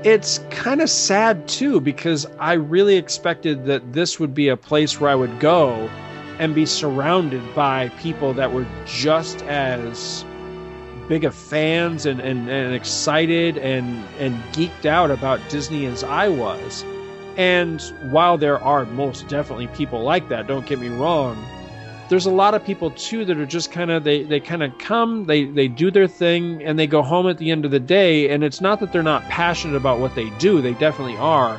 it's 0.02 0.39
kind 0.48 0.81
of 0.81 0.89
sad 0.89 1.47
too 1.47 1.82
because 1.82 2.27
I 2.39 2.55
really 2.55 2.97
expected 2.97 3.66
that 3.66 3.93
this 3.93 4.19
would 4.19 4.32
be 4.32 4.48
a 4.48 4.57
place 4.57 4.98
where 4.98 5.11
I 5.11 5.15
would 5.15 5.39
go 5.39 5.90
and 6.39 6.55
be 6.55 6.65
surrounded 6.65 7.43
by 7.55 7.90
people 8.01 8.32
that 8.32 8.55
were 8.55 8.66
just 8.86 9.43
as 9.43 10.24
big 11.11 11.24
of 11.24 11.35
fans 11.35 12.07
and, 12.07 12.20
and, 12.20 12.49
and 12.49 12.73
excited 12.73 13.59
and, 13.59 14.05
and 14.20 14.32
geeked 14.55 14.87
out 14.87 15.11
about 15.11 15.41
Disney 15.49 15.85
as 15.87 16.05
I 16.05 16.28
was. 16.28 16.85
And 17.37 17.82
while 18.12 18.39
there 18.39 18.62
are 18.62 18.87
most 18.87 19.27
definitely 19.27 19.66
people 19.66 20.03
like 20.05 20.28
that, 20.28 20.47
don't 20.47 20.65
get 20.66 20.78
me 20.78 20.87
wrong, 20.89 21.37
there's 22.09 22.27
a 22.27 22.31
lot 22.31 22.55
of 22.55 22.65
people 22.65 22.93
too 22.93 23.24
that 23.24 23.39
are 23.39 23.47
just 23.47 23.73
kind 23.73 23.91
of 23.91 24.05
they, 24.05 24.23
they 24.23 24.39
kind 24.39 24.62
of 24.62 24.77
come 24.78 25.24
they 25.24 25.45
they 25.45 25.66
do 25.69 25.91
their 25.91 26.09
thing 26.09 26.62
and 26.65 26.78
they 26.78 26.87
go 26.87 27.03
home 27.03 27.28
at 27.28 27.39
the 27.39 27.51
end 27.51 27.65
of 27.65 27.70
the 27.70 27.81
day 27.81 28.31
and 28.31 28.43
it's 28.43 28.61
not 28.61 28.81
that 28.81 28.93
they're 28.93 29.03
not 29.03 29.23
passionate 29.24 29.77
about 29.77 30.01
what 30.01 30.12
they 30.16 30.28
do 30.31 30.61
they 30.61 30.74
definitely 30.74 31.16
are 31.19 31.57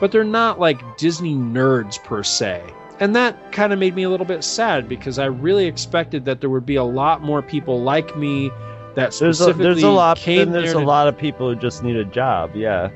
but 0.00 0.10
they're 0.10 0.24
not 0.24 0.58
like 0.58 0.80
disney 0.96 1.34
nerds 1.34 2.02
per 2.02 2.22
se 2.22 2.64
and 2.98 3.14
that 3.14 3.52
kind 3.52 3.74
of 3.74 3.78
made 3.78 3.94
me 3.94 4.04
a 4.04 4.08
little 4.08 4.24
bit 4.24 4.42
sad 4.42 4.88
because 4.88 5.18
i 5.18 5.26
really 5.26 5.66
expected 5.66 6.24
that 6.24 6.40
there 6.40 6.48
would 6.48 6.64
be 6.64 6.76
a 6.76 6.82
lot 6.82 7.20
more 7.20 7.42
people 7.42 7.82
like 7.82 8.16
me 8.16 8.50
that 8.94 9.12
There's 9.12 9.40
a, 9.40 9.52
there's 9.52 9.82
a 9.82 9.90
lot. 9.90 10.16
came 10.18 10.50
there's 10.50 10.70
a 10.70 10.74
to- 10.74 10.80
lot 10.80 11.08
of 11.08 11.16
people 11.16 11.48
who 11.48 11.56
just 11.60 11.82
need 11.82 11.96
a 11.96 12.04
job. 12.04 12.54
Yeah. 12.54 12.90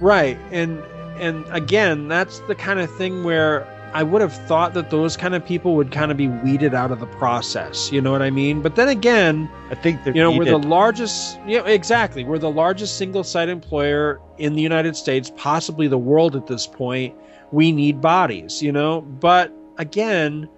Right. 0.00 0.38
And 0.50 0.82
and 1.18 1.44
again, 1.50 2.08
that's 2.08 2.40
the 2.40 2.54
kind 2.54 2.80
of 2.80 2.90
thing 2.96 3.22
where 3.24 3.66
I 3.94 4.02
would 4.02 4.20
have 4.20 4.32
thought 4.48 4.74
that 4.74 4.90
those 4.90 5.16
kind 5.16 5.36
of 5.36 5.46
people 5.46 5.76
would 5.76 5.92
kind 5.92 6.10
of 6.10 6.16
be 6.16 6.26
weeded 6.26 6.74
out 6.74 6.90
of 6.90 6.98
the 6.98 7.06
process. 7.06 7.92
You 7.92 8.00
know 8.00 8.10
what 8.10 8.22
I 8.22 8.30
mean? 8.30 8.60
But 8.60 8.74
then 8.74 8.88
again, 8.88 9.48
I 9.70 9.76
think 9.76 10.04
you 10.04 10.14
know 10.14 10.32
we're 10.32 10.44
the 10.44 10.58
largest. 10.58 11.38
Yeah, 11.46 11.64
exactly. 11.64 12.24
We're 12.24 12.38
the 12.38 12.50
largest 12.50 12.98
single-site 12.98 13.48
employer 13.48 14.20
in 14.38 14.54
the 14.54 14.62
United 14.62 14.96
States, 14.96 15.30
possibly 15.36 15.86
the 15.86 15.98
world 15.98 16.34
at 16.34 16.48
this 16.48 16.66
point. 16.66 17.14
We 17.52 17.70
need 17.70 18.00
bodies. 18.00 18.60
You 18.60 18.72
know, 18.72 19.02
but 19.02 19.52
again, 19.78 20.48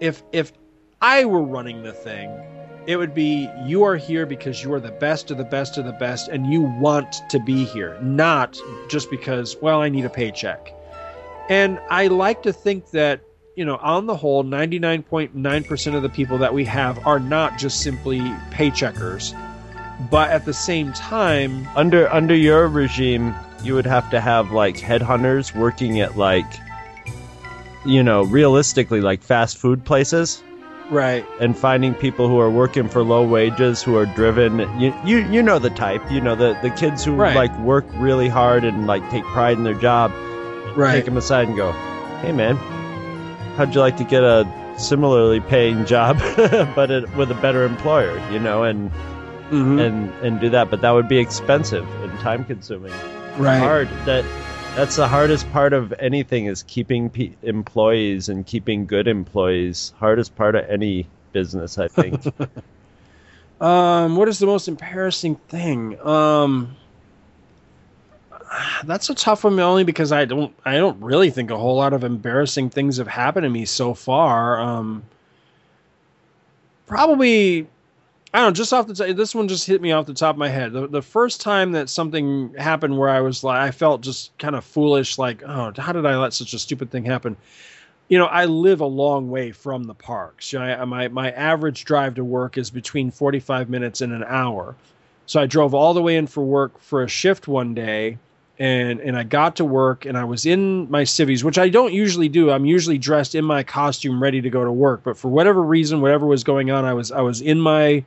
if 0.00 0.22
if 0.32 0.52
I 1.00 1.24
were 1.24 1.42
running 1.42 1.82
the 1.82 1.92
thing, 1.92 2.30
it 2.86 2.96
would 2.96 3.14
be 3.14 3.50
you 3.64 3.84
are 3.84 3.96
here 3.96 4.26
because 4.26 4.62
you 4.62 4.72
are 4.74 4.80
the 4.80 4.90
best 4.90 5.30
of 5.30 5.38
the 5.38 5.44
best 5.44 5.78
of 5.78 5.84
the 5.84 5.92
best 5.92 6.28
and 6.28 6.52
you 6.52 6.60
want 6.60 7.16
to 7.30 7.40
be 7.40 7.64
here, 7.64 7.98
not 8.02 8.58
just 8.88 9.10
because, 9.10 9.56
well, 9.62 9.80
I 9.80 9.88
need 9.88 10.04
a 10.04 10.10
paycheck. 10.10 10.72
And 11.48 11.78
I 11.90 12.08
like 12.08 12.42
to 12.42 12.52
think 12.52 12.90
that, 12.90 13.20
you 13.54 13.64
know, 13.64 13.76
on 13.76 14.06
the 14.06 14.16
whole, 14.16 14.44
99.9% 14.44 15.94
of 15.94 16.02
the 16.02 16.08
people 16.08 16.38
that 16.38 16.52
we 16.52 16.64
have 16.64 17.06
are 17.06 17.20
not 17.20 17.58
just 17.58 17.80
simply 17.80 18.20
paycheckers. 18.50 19.34
But 20.10 20.30
at 20.30 20.44
the 20.44 20.52
same 20.52 20.92
time, 20.92 21.68
under 21.76 22.12
under 22.12 22.34
your 22.34 22.66
regime, 22.66 23.32
you 23.62 23.74
would 23.74 23.86
have 23.86 24.10
to 24.10 24.20
have 24.20 24.50
like 24.50 24.76
headhunters 24.76 25.54
working 25.54 26.00
at 26.00 26.16
like, 26.16 26.52
you 27.86 28.02
know, 28.02 28.24
realistically 28.24 29.00
like 29.00 29.22
fast 29.22 29.56
food 29.56 29.84
places. 29.84 30.42
Right, 30.90 31.24
and 31.40 31.56
finding 31.56 31.94
people 31.94 32.28
who 32.28 32.38
are 32.38 32.50
working 32.50 32.88
for 32.88 33.02
low 33.02 33.26
wages 33.26 33.82
who 33.82 33.96
are 33.96 34.06
driven 34.06 34.58
you 34.80 34.94
you, 35.04 35.18
you 35.30 35.42
know 35.42 35.58
the 35.58 35.70
type 35.70 36.02
you 36.10 36.20
know 36.20 36.34
the 36.34 36.58
the 36.62 36.70
kids 36.70 37.04
who 37.04 37.14
Right. 37.14 37.34
like 37.36 37.58
work 37.60 37.84
really 37.94 38.28
hard 38.28 38.64
and 38.64 38.86
like 38.86 39.08
take 39.10 39.24
pride 39.24 39.56
in 39.56 39.64
their 39.64 39.74
job 39.74 40.10
right. 40.76 40.92
take 40.92 41.04
them 41.06 41.16
aside 41.16 41.48
and 41.48 41.56
go 41.56 41.72
hey 42.22 42.32
man 42.32 42.56
how'd 43.56 43.74
you 43.74 43.80
like 43.80 43.96
to 43.96 44.04
get 44.04 44.22
a 44.22 44.44
similarly 44.78 45.40
paying 45.40 45.84
job 45.86 46.18
but 46.74 46.90
it, 46.90 47.16
with 47.16 47.30
a 47.30 47.34
better 47.36 47.64
employer 47.64 48.16
you 48.32 48.38
know 48.38 48.62
and 48.64 48.90
Mhm. 49.50 49.78
and 49.78 50.10
and 50.24 50.40
do 50.40 50.48
that 50.50 50.70
but 50.70 50.80
that 50.80 50.90
would 50.92 51.06
be 51.06 51.18
expensive 51.18 51.86
and 52.02 52.18
time 52.20 52.44
consuming 52.46 52.90
right. 53.36 53.58
hard 53.58 53.88
that 54.06 54.24
that's 54.74 54.96
the 54.96 55.08
hardest 55.08 55.50
part 55.52 55.72
of 55.72 55.92
anything 55.98 56.46
is 56.46 56.62
keeping 56.64 57.10
pe- 57.10 57.34
employees 57.42 58.28
and 58.28 58.46
keeping 58.46 58.86
good 58.86 59.08
employees 59.08 59.92
hardest 59.98 60.34
part 60.36 60.54
of 60.54 60.68
any 60.68 61.06
business 61.32 61.78
i 61.78 61.88
think 61.88 62.22
Um, 63.60 64.16
what 64.16 64.28
is 64.28 64.38
the 64.40 64.46
most 64.46 64.68
embarrassing 64.68 65.36
thing? 65.48 65.98
Um, 66.06 66.76
that's 68.84 69.08
a 69.10 69.14
tough 69.14 69.44
one 69.44 69.58
only 69.58 69.84
because 69.84 70.12
I 70.12 70.24
don't 70.24 70.54
I 70.64 70.74
don't 70.76 71.00
really 71.00 71.30
think 71.30 71.50
a 71.50 71.56
whole 71.56 71.76
lot 71.76 71.92
of 71.92 72.04
embarrassing 72.04 72.70
things 72.70 72.98
have 72.98 73.08
happened 73.08 73.44
to 73.44 73.50
me 73.50 73.64
so 73.64 73.94
far. 73.94 74.60
Um, 74.60 75.04
probably 76.86 77.66
I 78.34 78.40
don't 78.40 78.48
know, 78.48 78.52
just 78.52 78.72
off 78.72 78.88
the 78.88 78.94
top, 78.94 79.16
this 79.16 79.34
one 79.34 79.48
just 79.48 79.66
hit 79.66 79.80
me 79.80 79.92
off 79.92 80.06
the 80.06 80.12
top 80.12 80.34
of 80.34 80.38
my 80.38 80.48
head. 80.48 80.72
The, 80.72 80.88
the 80.88 81.00
first 81.00 81.40
time 81.40 81.72
that 81.72 81.88
something 81.88 82.52
happened 82.58 82.98
where 82.98 83.08
I 83.08 83.20
was 83.20 83.44
like 83.44 83.60
I 83.60 83.70
felt 83.70 84.02
just 84.02 84.36
kind 84.38 84.56
of 84.56 84.64
foolish, 84.64 85.16
like 85.18 85.42
oh 85.44 85.72
how 85.78 85.92
did 85.92 86.04
I 86.04 86.18
let 86.18 86.34
such 86.34 86.52
a 86.52 86.58
stupid 86.58 86.90
thing 86.90 87.04
happen? 87.04 87.36
you 88.08 88.18
know, 88.18 88.26
I 88.26 88.44
live 88.44 88.80
a 88.80 88.86
long 88.86 89.30
way 89.30 89.52
from 89.52 89.84
the 89.84 89.94
parks. 89.94 90.52
You 90.52 90.58
know, 90.58 90.64
I, 90.66 90.84
my 90.84 91.08
my 91.08 91.30
average 91.32 91.84
drive 91.84 92.14
to 92.16 92.24
work 92.24 92.58
is 92.58 92.70
between 92.70 93.10
45 93.10 93.70
minutes 93.70 94.00
and 94.00 94.12
an 94.12 94.24
hour. 94.24 94.76
So 95.26 95.40
I 95.40 95.46
drove 95.46 95.74
all 95.74 95.94
the 95.94 96.02
way 96.02 96.16
in 96.16 96.26
for 96.26 96.44
work 96.44 96.78
for 96.80 97.02
a 97.02 97.08
shift 97.08 97.48
one 97.48 97.74
day, 97.74 98.18
and 98.58 99.00
and 99.00 99.16
I 99.16 99.22
got 99.22 99.56
to 99.56 99.64
work 99.64 100.04
and 100.04 100.18
I 100.18 100.24
was 100.24 100.44
in 100.44 100.90
my 100.90 101.04
civvies, 101.04 101.44
which 101.44 101.58
I 101.58 101.70
don't 101.70 101.94
usually 101.94 102.28
do. 102.28 102.50
I'm 102.50 102.66
usually 102.66 102.98
dressed 102.98 103.34
in 103.34 103.44
my 103.44 103.62
costume, 103.62 104.22
ready 104.22 104.42
to 104.42 104.50
go 104.50 104.64
to 104.64 104.72
work. 104.72 105.00
But 105.02 105.16
for 105.16 105.28
whatever 105.28 105.62
reason, 105.62 106.02
whatever 106.02 106.26
was 106.26 106.44
going 106.44 106.70
on, 106.70 106.84
I 106.84 106.92
was 106.92 107.10
I 107.10 107.22
was 107.22 107.40
in 107.40 107.58
my 107.58 108.04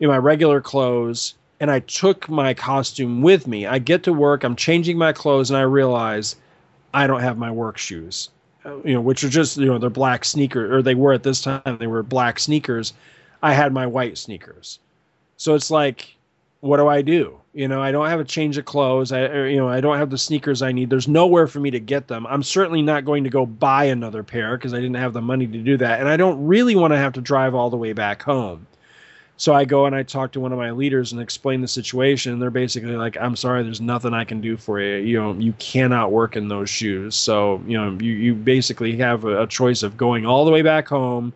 in 0.00 0.08
my 0.08 0.18
regular 0.18 0.60
clothes 0.60 1.34
and 1.60 1.70
I 1.70 1.80
took 1.80 2.28
my 2.28 2.54
costume 2.54 3.22
with 3.22 3.46
me. 3.46 3.66
I 3.66 3.78
get 3.78 4.02
to 4.04 4.12
work, 4.12 4.44
I'm 4.44 4.56
changing 4.56 4.96
my 4.96 5.12
clothes, 5.12 5.50
and 5.50 5.58
I 5.58 5.62
realize 5.62 6.36
I 6.94 7.06
don't 7.06 7.20
have 7.20 7.36
my 7.36 7.50
work 7.50 7.76
shoes 7.76 8.30
uh, 8.64 8.76
you 8.84 8.94
know, 8.94 9.00
which 9.00 9.24
are 9.24 9.28
just 9.28 9.56
you 9.56 9.66
know 9.66 9.78
they're 9.78 9.90
black 9.90 10.24
sneakers, 10.24 10.70
or 10.70 10.82
they 10.82 10.94
were 10.94 11.12
at 11.12 11.22
this 11.22 11.42
time 11.42 11.62
they 11.78 11.86
were 11.86 12.02
black 12.02 12.38
sneakers. 12.38 12.92
I 13.42 13.54
had 13.54 13.72
my 13.72 13.86
white 13.86 14.18
sneakers, 14.18 14.78
so 15.36 15.54
it's 15.54 15.70
like, 15.70 16.14
what 16.60 16.76
do 16.76 16.86
I 16.86 17.00
do? 17.00 17.38
You 17.54 17.66
know, 17.66 17.82
I 17.82 17.90
don't 17.90 18.08
have 18.08 18.20
a 18.20 18.24
change 18.24 18.58
of 18.58 18.66
clothes. 18.66 19.12
I 19.12 19.22
or, 19.22 19.48
you 19.48 19.56
know 19.56 19.68
I 19.68 19.80
don't 19.80 19.96
have 19.96 20.10
the 20.10 20.18
sneakers 20.18 20.62
I 20.62 20.72
need. 20.72 20.90
There's 20.90 21.08
nowhere 21.08 21.46
for 21.46 21.60
me 21.60 21.70
to 21.70 21.80
get 21.80 22.08
them. 22.08 22.26
I'm 22.26 22.42
certainly 22.42 22.82
not 22.82 23.04
going 23.04 23.24
to 23.24 23.30
go 23.30 23.46
buy 23.46 23.84
another 23.84 24.22
pair 24.22 24.56
because 24.56 24.74
I 24.74 24.80
didn't 24.80 24.96
have 24.96 25.14
the 25.14 25.22
money 25.22 25.46
to 25.46 25.58
do 25.58 25.76
that, 25.78 26.00
and 26.00 26.08
I 26.08 26.16
don't 26.16 26.46
really 26.46 26.76
want 26.76 26.92
to 26.92 26.98
have 26.98 27.14
to 27.14 27.20
drive 27.20 27.54
all 27.54 27.70
the 27.70 27.78
way 27.78 27.92
back 27.92 28.22
home. 28.22 28.66
So 29.40 29.54
I 29.54 29.64
go 29.64 29.86
and 29.86 29.96
I 29.96 30.02
talk 30.02 30.32
to 30.32 30.40
one 30.40 30.52
of 30.52 30.58
my 30.58 30.70
leaders 30.70 31.12
and 31.12 31.20
explain 31.22 31.62
the 31.62 31.66
situation. 31.66 32.34
And 32.34 32.42
they're 32.42 32.50
basically 32.50 32.94
like, 32.94 33.16
"I'm 33.18 33.36
sorry, 33.36 33.62
there's 33.62 33.80
nothing 33.80 34.12
I 34.12 34.22
can 34.22 34.42
do 34.42 34.58
for 34.58 34.78
you. 34.78 34.96
You 34.96 35.18
know, 35.18 35.32
you 35.32 35.54
cannot 35.54 36.12
work 36.12 36.36
in 36.36 36.48
those 36.48 36.68
shoes. 36.68 37.16
So 37.16 37.62
you 37.66 37.78
know, 37.78 37.96
you 37.98 38.12
you 38.12 38.34
basically 38.34 38.98
have 38.98 39.24
a, 39.24 39.44
a 39.44 39.46
choice 39.46 39.82
of 39.82 39.96
going 39.96 40.26
all 40.26 40.44
the 40.44 40.50
way 40.50 40.60
back 40.60 40.88
home, 40.88 41.32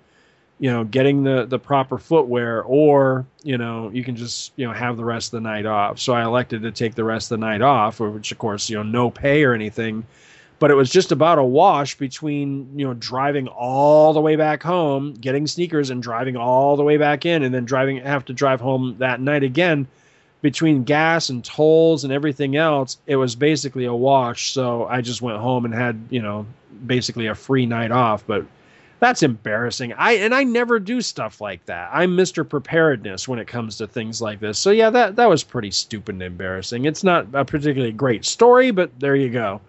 you 0.58 0.70
know, 0.70 0.84
getting 0.84 1.24
the 1.24 1.46
the 1.46 1.58
proper 1.58 1.96
footwear, 1.96 2.62
or 2.64 3.24
you 3.42 3.56
know, 3.56 3.88
you 3.90 4.04
can 4.04 4.16
just 4.16 4.52
you 4.56 4.66
know 4.66 4.74
have 4.74 4.98
the 4.98 5.04
rest 5.04 5.32
of 5.32 5.42
the 5.42 5.48
night 5.48 5.64
off. 5.64 5.98
So 5.98 6.12
I 6.12 6.24
elected 6.24 6.60
to 6.60 6.72
take 6.72 6.94
the 6.96 7.04
rest 7.04 7.32
of 7.32 7.40
the 7.40 7.46
night 7.46 7.62
off, 7.62 8.00
which 8.00 8.32
of 8.32 8.36
course 8.36 8.68
you 8.68 8.76
know 8.76 8.82
no 8.82 9.10
pay 9.10 9.44
or 9.44 9.54
anything 9.54 10.04
but 10.64 10.70
it 10.70 10.76
was 10.76 10.88
just 10.88 11.12
about 11.12 11.36
a 11.36 11.44
wash 11.44 11.94
between 11.98 12.66
you 12.74 12.86
know 12.86 12.94
driving 12.94 13.48
all 13.48 14.14
the 14.14 14.20
way 14.22 14.34
back 14.34 14.62
home 14.62 15.12
getting 15.12 15.46
sneakers 15.46 15.90
and 15.90 16.02
driving 16.02 16.38
all 16.38 16.74
the 16.74 16.82
way 16.82 16.96
back 16.96 17.26
in 17.26 17.42
and 17.42 17.54
then 17.54 17.66
driving 17.66 17.98
have 17.98 18.24
to 18.24 18.32
drive 18.32 18.62
home 18.62 18.96
that 18.98 19.20
night 19.20 19.42
again 19.42 19.86
between 20.40 20.82
gas 20.82 21.28
and 21.28 21.44
tolls 21.44 22.02
and 22.02 22.14
everything 22.14 22.56
else. 22.56 22.96
It 23.06 23.16
was 23.16 23.36
basically 23.36 23.84
a 23.84 23.92
wash. 23.92 24.52
So 24.52 24.86
i 24.86 25.02
just 25.02 25.20
went 25.20 25.36
home 25.36 25.66
and 25.66 25.74
had 25.74 26.02
you 26.08 26.22
know 26.22 26.46
basically 26.86 27.26
a 27.26 27.34
free 27.34 27.66
night 27.66 27.90
off 27.90 28.26
but 28.26 28.46
that's 29.00 29.22
embarrassing. 29.22 29.92
I 29.92 30.12
and 30.12 30.34
i 30.34 30.44
never 30.44 30.80
do 30.80 31.02
stuff 31.02 31.42
like 31.42 31.62
that. 31.66 31.90
I'm 31.92 32.16
mr 32.16 32.48
preparedness 32.48 33.28
when 33.28 33.38
it 33.38 33.48
comes 33.48 33.76
to 33.76 33.86
things 33.86 34.22
like 34.22 34.40
this. 34.40 34.58
So 34.58 34.70
yeah 34.70 34.88
that 34.88 35.16
that 35.16 35.28
was 35.28 35.44
pretty 35.44 35.72
stupid 35.72 36.14
and 36.14 36.22
embarrassing. 36.22 36.86
It's 36.86 37.04
not 37.04 37.26
a 37.34 37.44
particularly 37.44 37.92
great 37.92 38.24
story 38.24 38.70
but 38.70 38.98
there 38.98 39.14
you 39.14 39.28
go 39.28 39.60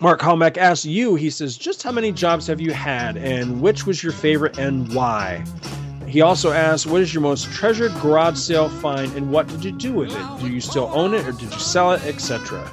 Mark 0.00 0.20
Halmeck 0.20 0.58
asks 0.58 0.84
you, 0.84 1.14
he 1.14 1.30
says, 1.30 1.56
just 1.56 1.82
how 1.82 1.90
many 1.90 2.12
jobs 2.12 2.46
have 2.46 2.60
you 2.60 2.72
had 2.72 3.16
and 3.16 3.62
which 3.62 3.86
was 3.86 4.02
your 4.02 4.12
favorite 4.12 4.58
and 4.58 4.92
why? 4.94 5.44
He 6.06 6.20
also 6.20 6.52
asks, 6.52 6.86
what 6.86 7.00
is 7.00 7.14
your 7.14 7.22
most 7.22 7.50
treasured 7.50 7.92
garage 8.00 8.36
sale 8.36 8.68
find 8.68 9.12
and 9.14 9.32
what 9.32 9.48
did 9.48 9.64
you 9.64 9.72
do 9.72 9.92
with 9.92 10.10
it? 10.14 10.40
Do 10.40 10.48
you 10.48 10.60
still 10.60 10.90
own 10.92 11.14
it 11.14 11.26
or 11.26 11.32
did 11.32 11.52
you 11.52 11.58
sell 11.58 11.92
it, 11.92 12.04
etc.? 12.04 12.70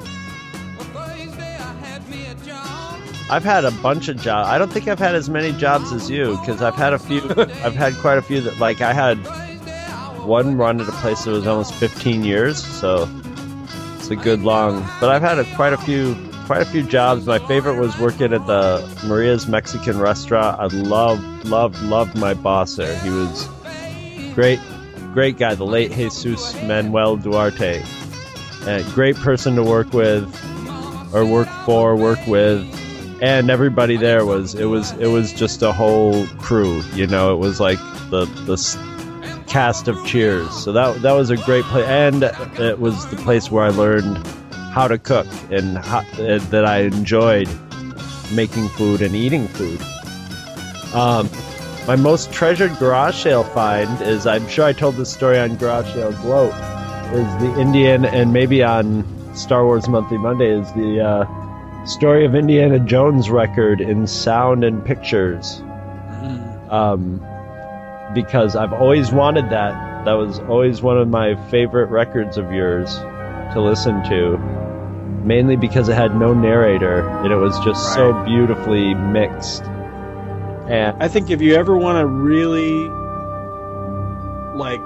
I've 3.29 3.43
had 3.43 3.63
a 3.63 3.71
bunch 3.71 4.09
of 4.09 4.17
jobs. 4.17 4.49
I 4.49 4.57
don't 4.57 4.71
think 4.71 4.87
I've 4.87 4.99
had 4.99 5.15
as 5.15 5.29
many 5.29 5.53
jobs 5.53 5.93
as 5.93 6.09
you 6.09 6.37
because 6.39 6.61
I've 6.61 6.75
had 6.75 6.93
a 6.93 6.99
few. 6.99 7.21
I've 7.37 7.73
had 7.73 7.93
quite 7.95 8.17
a 8.17 8.21
few 8.21 8.41
that 8.41 8.59
like 8.59 8.81
I 8.81 8.93
had 8.93 9.15
one 10.23 10.55
run 10.57 10.81
at 10.81 10.87
a 10.87 10.91
place 10.91 11.23
that 11.23 11.31
was 11.31 11.47
almost 11.47 11.73
15 11.75 12.23
years, 12.23 12.63
so 12.63 13.09
it's 13.97 14.09
a 14.09 14.15
good 14.15 14.41
long. 14.41 14.85
But 14.99 15.09
I've 15.09 15.21
had 15.21 15.39
a, 15.39 15.45
quite 15.55 15.73
a 15.73 15.77
few 15.77 16.15
quite 16.45 16.61
a 16.61 16.65
few 16.65 16.83
jobs. 16.83 17.25
My 17.25 17.39
favorite 17.39 17.79
was 17.79 17.97
working 17.97 18.33
at 18.33 18.45
the 18.45 19.01
Maria's 19.07 19.47
Mexican 19.47 19.99
restaurant. 19.99 20.59
I 20.59 20.67
loved 20.67 21.45
loved 21.45 21.81
loved 21.83 22.17
my 22.17 22.33
boss 22.33 22.75
there. 22.75 22.97
He 22.99 23.09
was 23.09 23.47
great 24.33 24.59
great 25.13 25.37
guy, 25.37 25.55
the 25.55 25.65
late 25.65 25.91
Jesus 25.91 26.53
Manuel 26.63 27.17
Duarte. 27.17 27.83
And 28.65 28.85
great 28.93 29.15
person 29.17 29.55
to 29.55 29.63
work 29.63 29.93
with 29.93 30.23
or 31.13 31.25
work 31.25 31.47
for, 31.65 31.95
work 31.95 32.25
with. 32.27 32.61
And 33.21 33.49
everybody 33.49 33.95
there 33.95 34.25
was 34.25 34.55
it 34.55 34.65
was 34.65 34.91
it 34.93 35.07
was 35.07 35.31
just 35.31 35.61
a 35.61 35.71
whole 35.71 36.25
crew, 36.39 36.81
you 36.93 37.07
know, 37.07 37.33
it 37.33 37.37
was 37.37 37.59
like 37.59 37.79
the 38.09 38.25
the 38.45 38.57
cast 39.47 39.87
of 39.87 40.03
cheers. 40.05 40.51
So 40.51 40.71
that 40.73 41.01
that 41.03 41.13
was 41.13 41.29
a 41.29 41.37
great 41.37 41.63
place 41.65 41.85
and 41.85 42.23
it 42.59 42.79
was 42.79 43.09
the 43.09 43.17
place 43.17 43.49
where 43.51 43.63
I 43.63 43.69
learned 43.69 44.25
how 44.73 44.87
to 44.87 44.97
cook 44.97 45.27
and 45.51 45.77
how, 45.77 45.99
uh, 45.99 46.39
that 46.49 46.65
I 46.65 46.79
enjoyed 46.79 47.47
making 48.33 48.67
food 48.69 49.03
and 49.03 49.15
eating 49.15 49.47
food. 49.47 49.79
Um, 50.95 51.29
my 51.87 51.95
most 51.95 52.33
treasured 52.33 52.75
garage 52.79 53.21
sale 53.21 53.43
find 53.43 54.01
is 54.01 54.25
I'm 54.25 54.47
sure 54.47 54.65
I 54.65 54.73
told 54.73 54.95
this 54.95 55.13
story 55.13 55.37
on 55.37 55.57
Garage 55.57 55.93
Sale 55.93 56.13
Gloat 56.23 56.53
is 57.13 57.41
the 57.41 57.61
Indian 57.61 58.03
and 58.03 58.33
maybe 58.33 58.63
on 58.63 59.05
Star 59.35 59.63
Wars 59.63 59.87
Monthly 59.87 60.17
Monday 60.17 60.49
is 60.49 60.71
the 60.73 61.01
uh, 61.01 61.85
story 61.85 62.25
of 62.25 62.33
Indiana 62.33 62.79
Jones 62.79 63.29
record 63.29 63.79
in 63.79 64.07
sound 64.07 64.63
and 64.63 64.83
pictures. 64.83 65.61
Um, 66.71 67.23
because 68.15 68.55
I've 68.55 68.73
always 68.73 69.11
wanted 69.11 69.51
that. 69.51 70.05
That 70.05 70.13
was 70.13 70.39
always 70.39 70.81
one 70.81 70.97
of 70.97 71.07
my 71.07 71.35
favorite 71.51 71.91
records 71.91 72.37
of 72.37 72.51
yours 72.51 72.95
to 73.53 73.61
listen 73.61 74.03
to. 74.09 74.62
Mainly 75.23 75.55
because 75.55 75.87
it 75.89 75.93
had 75.95 76.15
no 76.19 76.33
narrator 76.33 77.07
and 77.19 77.31
it 77.31 77.37
was 77.37 77.57
just 77.63 77.93
so 77.93 78.11
beautifully 78.25 78.93
mixed. 78.93 79.63
And 80.67 80.95
I 81.01 81.07
think 81.07 81.29
if 81.29 81.41
you 81.41 81.55
ever 81.55 81.77
want 81.77 81.99
to 81.99 82.05
really 82.07 82.89
like 84.57 84.81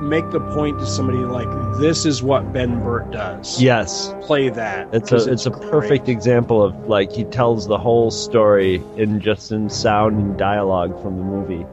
make 0.00 0.30
the 0.30 0.40
point 0.40 0.78
to 0.78 0.86
somebody 0.86 1.18
like 1.18 1.48
this 1.78 2.04
is 2.04 2.22
what 2.22 2.52
Ben 2.52 2.82
Burtt 2.82 3.10
does. 3.10 3.60
yes, 3.62 4.14
Play 4.22 4.48
that. 4.50 4.88
It's 4.92 5.12
a 5.12 5.30
it's 5.30 5.46
a 5.46 5.50
great. 5.50 5.70
perfect 5.70 6.08
example 6.08 6.62
of 6.62 6.86
like 6.88 7.12
he 7.12 7.24
tells 7.24 7.66
the 7.66 7.78
whole 7.78 8.10
story 8.10 8.82
in 8.96 9.20
just 9.20 9.52
in 9.52 9.70
sound 9.70 10.18
and 10.20 10.38
dialogue 10.38 11.00
from 11.02 11.16
the 11.16 11.24
movie. 11.24 11.64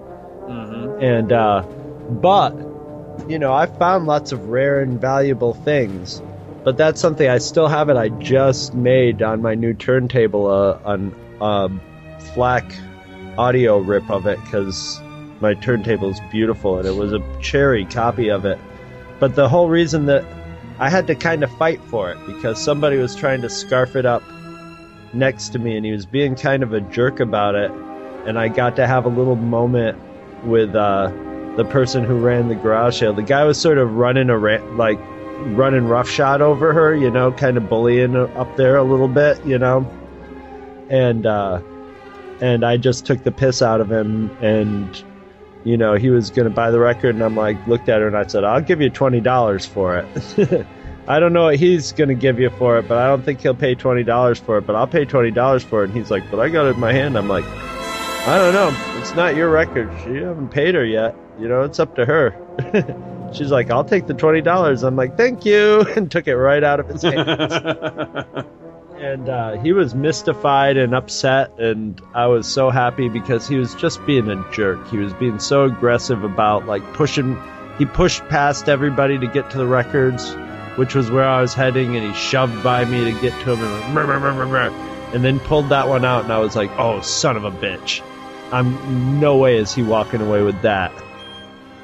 Mhm. 0.48 1.02
And 1.04 1.32
uh 1.34 1.64
but 2.10 2.52
you 3.30 3.40
know, 3.40 3.54
I 3.54 3.66
found 3.66 4.06
lots 4.08 4.32
of 4.32 4.50
rare 4.50 4.82
and 4.82 5.00
valuable 5.00 5.54
things. 5.54 6.22
But 6.64 6.77
that's 6.77 7.02
something 7.02 7.30
I 7.30 7.40
still 7.40 7.68
have 7.68 7.90
it. 7.90 7.98
I 7.98 8.10
just 8.10 8.73
made 8.73 9.22
on 9.22 9.41
my 9.41 9.56
new 9.56 9.73
turntable 9.73 10.48
uh, 10.48 10.80
an 10.85 11.14
uh, 11.41 11.69
FLAC 12.34 12.73
audio 13.38 13.80
rip 13.80 14.10
of 14.10 14.27
it 14.27 14.41
because 14.44 15.02
my 15.41 15.53
turntable 15.56 16.10
is 16.10 16.22
beautiful 16.31 16.77
and 16.77 16.88
it 16.88 16.95
was 16.95 17.11
a 17.11 17.22
cherry 17.41 17.84
copy 17.85 18.30
of 18.30 18.45
it. 18.45 18.57
But 19.19 19.35
the 19.35 19.49
whole 19.49 19.68
reason 19.68 20.06
that 20.06 20.23
I 20.80 20.90
had 20.90 21.07
to 21.07 21.15
kind 21.15 21.44
of 21.44 21.52
fight 21.57 21.81
for 21.84 22.11
it 22.11 22.18
because 22.26 22.61
somebody 22.61 22.98
was 22.98 23.15
trying 23.15 23.41
to 23.41 23.49
scarf 23.49 23.95
it 23.95 24.06
up 24.06 24.23
next 25.14 25.49
to 25.49 25.60
me 25.60 25.76
and 25.76 25.85
he 25.85 25.91
was 25.91 26.06
being 26.06 26.35
kind 26.35 26.64
of 26.64 26.73
a 26.73 26.80
jerk 26.80 27.19
about 27.19 27.56
it. 27.56 27.72
And 28.26 28.40
I 28.40 28.48
got 28.48 28.77
to 28.77 28.88
have 28.88 29.06
a 29.06 29.10
little 29.10 29.35
moment 29.35 29.99
with 30.45 30.76
uh, 30.76 31.11
the 31.57 31.65
person 31.65 32.06
who 32.06 32.19
ran 32.19 32.48
the 32.48 32.56
garage 32.56 32.99
sale. 32.99 33.14
The 33.14 33.22
guy 33.22 33.44
was 33.44 33.60
sort 33.60 33.77
of 33.77 33.95
running 33.95 34.30
around, 34.30 34.77
like 34.77 34.99
running 35.44 35.86
roughshod 35.86 36.41
over 36.41 36.74
her, 36.74 36.95
you 36.95 37.11
know, 37.11 37.32
kind 37.32 37.57
of 37.57 37.70
bullying 37.70 38.15
up 38.15 38.56
there 38.57 38.78
a 38.78 38.84
little 38.84 39.07
bit, 39.07 39.44
you 39.45 39.57
know. 39.57 39.90
And 40.90 41.26
uh, 41.26 41.61
and 42.41 42.65
I 42.65 42.78
just 42.78 43.06
took 43.06 43.24
the 43.24 43.32
piss 43.32 43.61
out 43.61 43.82
of 43.82 43.91
him 43.91 44.30
and 44.41 45.03
you 45.64 45.78
know, 45.78 45.95
he 45.95 46.10
was 46.10 46.30
going 46.30 46.48
to 46.48 46.53
buy 46.53 46.72
the 46.72 46.80
record, 46.80 47.15
and 47.15 47.24
I'm 47.24 47.36
like, 47.36 47.68
looked 47.68 47.88
at 47.90 48.02
her 48.02 48.07
and 48.07 48.18
I 48.18 48.28
said, 48.28 48.44
I'll 48.44 48.61
give 48.61 48.82
you 48.82 48.91
$20 48.91 49.68
for 49.68 49.98
it. 49.98 50.68
I 51.07 51.20
don't 51.20 51.34
know 51.34 51.44
what 51.44 51.57
he's 51.57 51.91
going 51.91 52.10
to 52.10 52.15
give 52.15 52.40
you 52.40 52.49
for 52.52 52.78
it, 52.78 52.88
but 52.88 52.98
I 52.98 53.07
don't 53.07 53.24
think 53.24 53.41
he'll 53.41 53.56
pay 53.56 53.76
$20 53.76 54.41
for 54.41 54.57
it, 54.57 54.65
but 54.65 54.76
I'll 54.76 54.88
pay 54.88 55.06
$20 55.06 55.64
for 55.64 55.84
it. 55.84 55.90
And 55.90 55.98
he's 55.98 56.11
like, 56.11 56.30
but 56.32 56.40
I 56.40 56.49
got 56.49 56.65
it 56.65 56.76
in 56.76 56.80
my 56.80 56.94
hand. 56.94 57.18
I'm 57.18 57.28
like, 57.28 57.45
I 57.45 58.38
don't 58.38 58.53
know. 58.53 58.99
It's 58.99 59.14
not 59.15 59.36
your 59.36 59.49
record. 59.49 59.91
You 60.07 60.24
haven't 60.24 60.49
paid 60.49 60.76
her 60.76 60.86
yet. 60.86 61.15
You 61.40 61.48
know, 61.48 61.61
it's 61.61 61.80
up 61.80 61.95
to 61.95 62.06
her. 62.06 62.38
She's 63.34 63.52
like, 63.52 63.70
I'll 63.70 63.84
take 63.84 64.08
the 64.08 64.14
$20. 64.14 64.84
I'm 64.84 64.96
like, 64.96 65.18
thank 65.18 65.46
you. 65.46 65.86
And 65.96 66.10
took 66.10 66.28
it 66.28 66.36
right 66.36 66.64
out 66.64 66.80
of 66.80 66.88
his 66.88 67.02
hands. 67.04 67.54
and 69.04 69.28
uh, 69.28 69.58
he 69.58 69.74
was 69.74 69.94
mystified 69.94 70.78
and 70.78 70.96
upset 70.96 71.60
and 71.60 72.02
i 72.14 72.26
was 72.28 72.48
so 72.48 72.70
happy 72.70 73.10
because 73.10 73.48
he 73.48 73.58
was 73.58 73.76
just 73.76 74.04
being 74.06 74.30
a 74.30 74.52
jerk 74.52 74.88
he 74.88 74.98
was 74.98 75.14
being 75.16 75.40
so 75.40 75.66
aggressive 75.66 76.24
about 76.24 76.66
like 76.68 76.82
pushing 76.94 77.38
he 77.78 77.86
pushed 77.86 78.22
past 78.30 78.70
everybody 78.70 79.18
to 79.18 79.28
get 79.28 79.50
to 79.50 79.58
the 79.58 79.66
records 79.66 80.34
which 80.78 80.95
was 80.95 81.12
where 81.12 81.28
i 81.28 81.42
was 81.42 81.53
heading 81.53 81.98
and 81.98 82.08
he 82.08 82.14
shoved 82.14 82.64
by 82.64 82.86
me 82.86 83.03
to 83.03 83.20
get 83.20 83.34
to 83.42 83.56
him 83.56 83.64
and, 83.64 83.95
like, 83.95 84.72
and 85.14 85.24
then 85.24 85.40
pulled 85.42 85.70
that 85.70 85.88
one 85.88 86.06
out 86.06 86.24
and 86.24 86.32
i 86.32 86.40
was 86.40 86.56
like 86.56 86.72
oh 86.78 87.02
son 87.02 87.36
of 87.36 87.44
a 87.44 87.52
bitch 87.52 88.02
i'm 88.53 89.20
no 89.20 89.38
way 89.38 89.58
is 89.58 89.74
he 89.74 89.84
walking 89.84 90.22
away 90.22 90.42
with 90.44 90.60
that 90.62 90.92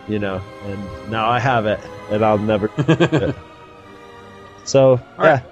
you 0.10 0.20
know 0.20 0.42
and 0.66 1.12
now 1.12 1.30
i 1.30 1.40
have 1.40 1.66
it 1.66 1.80
and 2.12 2.24
i'll 2.26 2.38
never 2.38 2.70
so 4.66 5.00
yeah 5.20 5.26
right. 5.26 5.44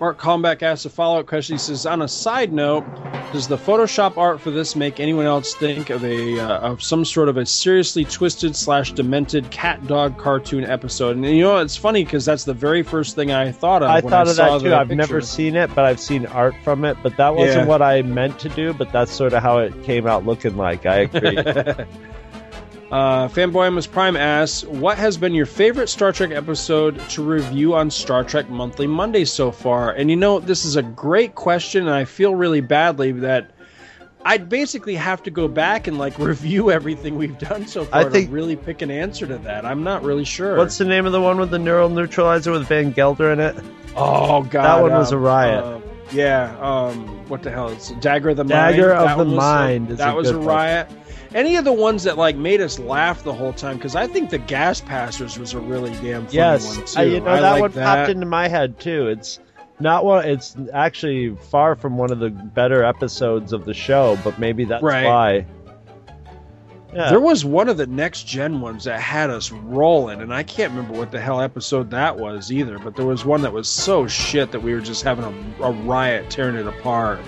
Mark 0.00 0.18
Calmback 0.18 0.62
asks 0.62 0.86
a 0.86 0.88
follow 0.88 1.20
up 1.20 1.26
question. 1.26 1.56
He 1.56 1.58
says, 1.58 1.84
On 1.84 2.00
a 2.00 2.08
side 2.08 2.54
note, 2.54 2.86
does 3.34 3.46
the 3.46 3.58
Photoshop 3.58 4.16
art 4.16 4.40
for 4.40 4.50
this 4.50 4.74
make 4.74 4.98
anyone 4.98 5.26
else 5.26 5.52
think 5.54 5.90
of 5.90 6.02
a 6.02 6.40
uh, 6.40 6.58
of 6.60 6.82
some 6.82 7.04
sort 7.04 7.28
of 7.28 7.36
a 7.36 7.44
seriously 7.44 8.06
twisted 8.06 8.56
slash 8.56 8.92
demented 8.92 9.50
cat 9.50 9.86
dog 9.86 10.16
cartoon 10.16 10.64
episode? 10.64 11.16
And 11.16 11.26
you 11.26 11.42
know, 11.42 11.58
it's 11.58 11.76
funny 11.76 12.02
because 12.02 12.24
that's 12.24 12.44
the 12.44 12.54
very 12.54 12.82
first 12.82 13.14
thing 13.14 13.30
I 13.30 13.52
thought 13.52 13.82
of. 13.82 13.90
I 13.90 14.00
when 14.00 14.10
thought 14.10 14.26
I 14.26 14.30
of 14.30 14.36
saw 14.36 14.56
that 14.58 14.64
too. 14.64 14.74
I've 14.74 14.88
never 14.88 15.20
seen 15.20 15.54
it, 15.54 15.68
but 15.74 15.84
I've 15.84 16.00
seen 16.00 16.24
art 16.24 16.54
from 16.64 16.86
it. 16.86 16.96
But 17.02 17.18
that 17.18 17.34
wasn't 17.34 17.64
Yeah. 17.64 17.66
what 17.66 17.82
I 17.82 18.00
meant 18.00 18.38
to 18.38 18.48
do. 18.48 18.72
But 18.72 18.92
that's 18.92 19.12
sort 19.12 19.34
of 19.34 19.42
how 19.42 19.58
it 19.58 19.82
came 19.82 20.06
out 20.06 20.24
looking 20.24 20.56
like. 20.56 20.86
I 20.86 21.00
agree. 21.00 21.36
Uh, 22.90 23.28
Fanboy 23.28 23.68
Amos 23.68 23.86
Prime 23.86 24.16
asks, 24.16 24.64
"What 24.64 24.98
has 24.98 25.16
been 25.16 25.32
your 25.32 25.46
favorite 25.46 25.88
Star 25.88 26.10
Trek 26.12 26.32
episode 26.32 26.98
to 27.10 27.22
review 27.22 27.74
on 27.74 27.88
Star 27.88 28.24
Trek 28.24 28.50
Monthly 28.50 28.88
Monday 28.88 29.24
so 29.24 29.52
far?" 29.52 29.92
And 29.92 30.10
you 30.10 30.16
know, 30.16 30.40
this 30.40 30.64
is 30.64 30.74
a 30.74 30.82
great 30.82 31.36
question, 31.36 31.86
and 31.86 31.94
I 31.94 32.04
feel 32.04 32.34
really 32.34 32.60
badly 32.60 33.12
that 33.12 33.52
I'd 34.24 34.48
basically 34.48 34.96
have 34.96 35.22
to 35.22 35.30
go 35.30 35.46
back 35.46 35.86
and 35.86 35.98
like 35.98 36.18
review 36.18 36.72
everything 36.72 37.16
we've 37.16 37.38
done 37.38 37.68
so 37.68 37.84
far 37.84 38.00
I 38.00 38.10
think- 38.10 38.26
to 38.28 38.32
really 38.34 38.56
pick 38.56 38.82
an 38.82 38.90
answer 38.90 39.24
to 39.26 39.38
that. 39.38 39.64
I'm 39.64 39.84
not 39.84 40.02
really 40.02 40.24
sure. 40.24 40.56
What's 40.56 40.76
the 40.78 40.84
name 40.84 41.06
of 41.06 41.12
the 41.12 41.20
one 41.20 41.38
with 41.38 41.50
the 41.50 41.60
neural 41.60 41.88
neutralizer 41.90 42.50
with 42.50 42.66
Van 42.66 42.90
Gelder 42.90 43.32
in 43.32 43.38
it? 43.38 43.54
oh 43.96 44.42
god, 44.42 44.64
that 44.64 44.82
one 44.82 44.92
was 44.92 45.12
um, 45.12 45.18
a 45.18 45.22
riot. 45.22 45.64
uh, 45.64 45.78
yeah, 46.12 46.56
um, 46.60 47.06
what 47.28 47.44
the 47.44 47.52
hell? 47.52 47.68
It's 47.68 47.92
Dagger 48.00 48.30
of 48.30 48.36
the 48.38 48.42
Dagger 48.42 48.88
Mind. 48.88 48.98
of 48.98 49.06
That 49.06 49.18
the 49.18 49.24
was 49.26 49.32
a- 49.32 49.36
Mind 49.36 49.90
is 49.92 49.98
that 49.98 50.12
a 50.12 50.16
was 50.16 50.28
a 50.30 50.32
good 50.32 50.38
one. 50.44 50.46
Any 51.34 51.56
of 51.56 51.64
the 51.64 51.72
ones 51.72 52.02
that 52.04 52.18
like 52.18 52.36
made 52.36 52.60
us 52.60 52.78
laugh 52.78 53.22
the 53.22 53.32
whole 53.32 53.52
time 53.52 53.76
because 53.76 53.94
I 53.94 54.06
think 54.06 54.30
the 54.30 54.38
Gas 54.38 54.80
Passers 54.80 55.38
was 55.38 55.54
a 55.54 55.60
really 55.60 55.90
damn 56.02 56.24
funny 56.26 56.36
yes, 56.36 56.76
one 56.76 56.86
too. 56.86 57.00
I- 57.00 57.02
you 57.04 57.20
know 57.20 57.30
I 57.30 57.40
that 57.40 57.50
like 57.52 57.60
one 57.60 57.70
that. 57.72 57.84
popped 57.84 58.10
into 58.10 58.26
my 58.26 58.48
head 58.48 58.80
too. 58.80 59.06
It's 59.08 59.38
not 59.78 60.04
one. 60.04 60.26
It's 60.26 60.56
actually 60.74 61.36
far 61.36 61.76
from 61.76 61.96
one 61.96 62.10
of 62.10 62.18
the 62.18 62.30
better 62.30 62.82
episodes 62.84 63.52
of 63.52 63.64
the 63.64 63.74
show, 63.74 64.18
but 64.24 64.38
maybe 64.38 64.64
that's 64.64 64.82
Right. 64.82 65.04
why. 65.06 65.46
Yeah. 66.92 67.08
There 67.10 67.20
was 67.20 67.44
one 67.44 67.68
of 67.68 67.76
the 67.76 67.86
next 67.86 68.24
gen 68.26 68.60
ones 68.60 68.82
that 68.84 68.98
had 69.00 69.30
us 69.30 69.52
rolling, 69.52 70.20
and 70.22 70.34
I 70.34 70.42
can't 70.42 70.72
remember 70.74 70.98
what 70.98 71.12
the 71.12 71.20
hell 71.20 71.40
episode 71.40 71.88
that 71.92 72.18
was 72.18 72.50
either. 72.50 72.80
But 72.80 72.96
there 72.96 73.06
was 73.06 73.24
one 73.24 73.42
that 73.42 73.52
was 73.52 73.68
so 73.68 74.08
shit 74.08 74.50
that 74.50 74.60
we 74.60 74.74
were 74.74 74.80
just 74.80 75.04
having 75.04 75.24
a, 75.60 75.64
a 75.66 75.70
riot, 75.70 76.28
tearing 76.30 76.56
it 76.56 76.66
apart. 76.66 77.20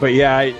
But 0.00 0.12
yeah, 0.12 0.36
I, 0.36 0.54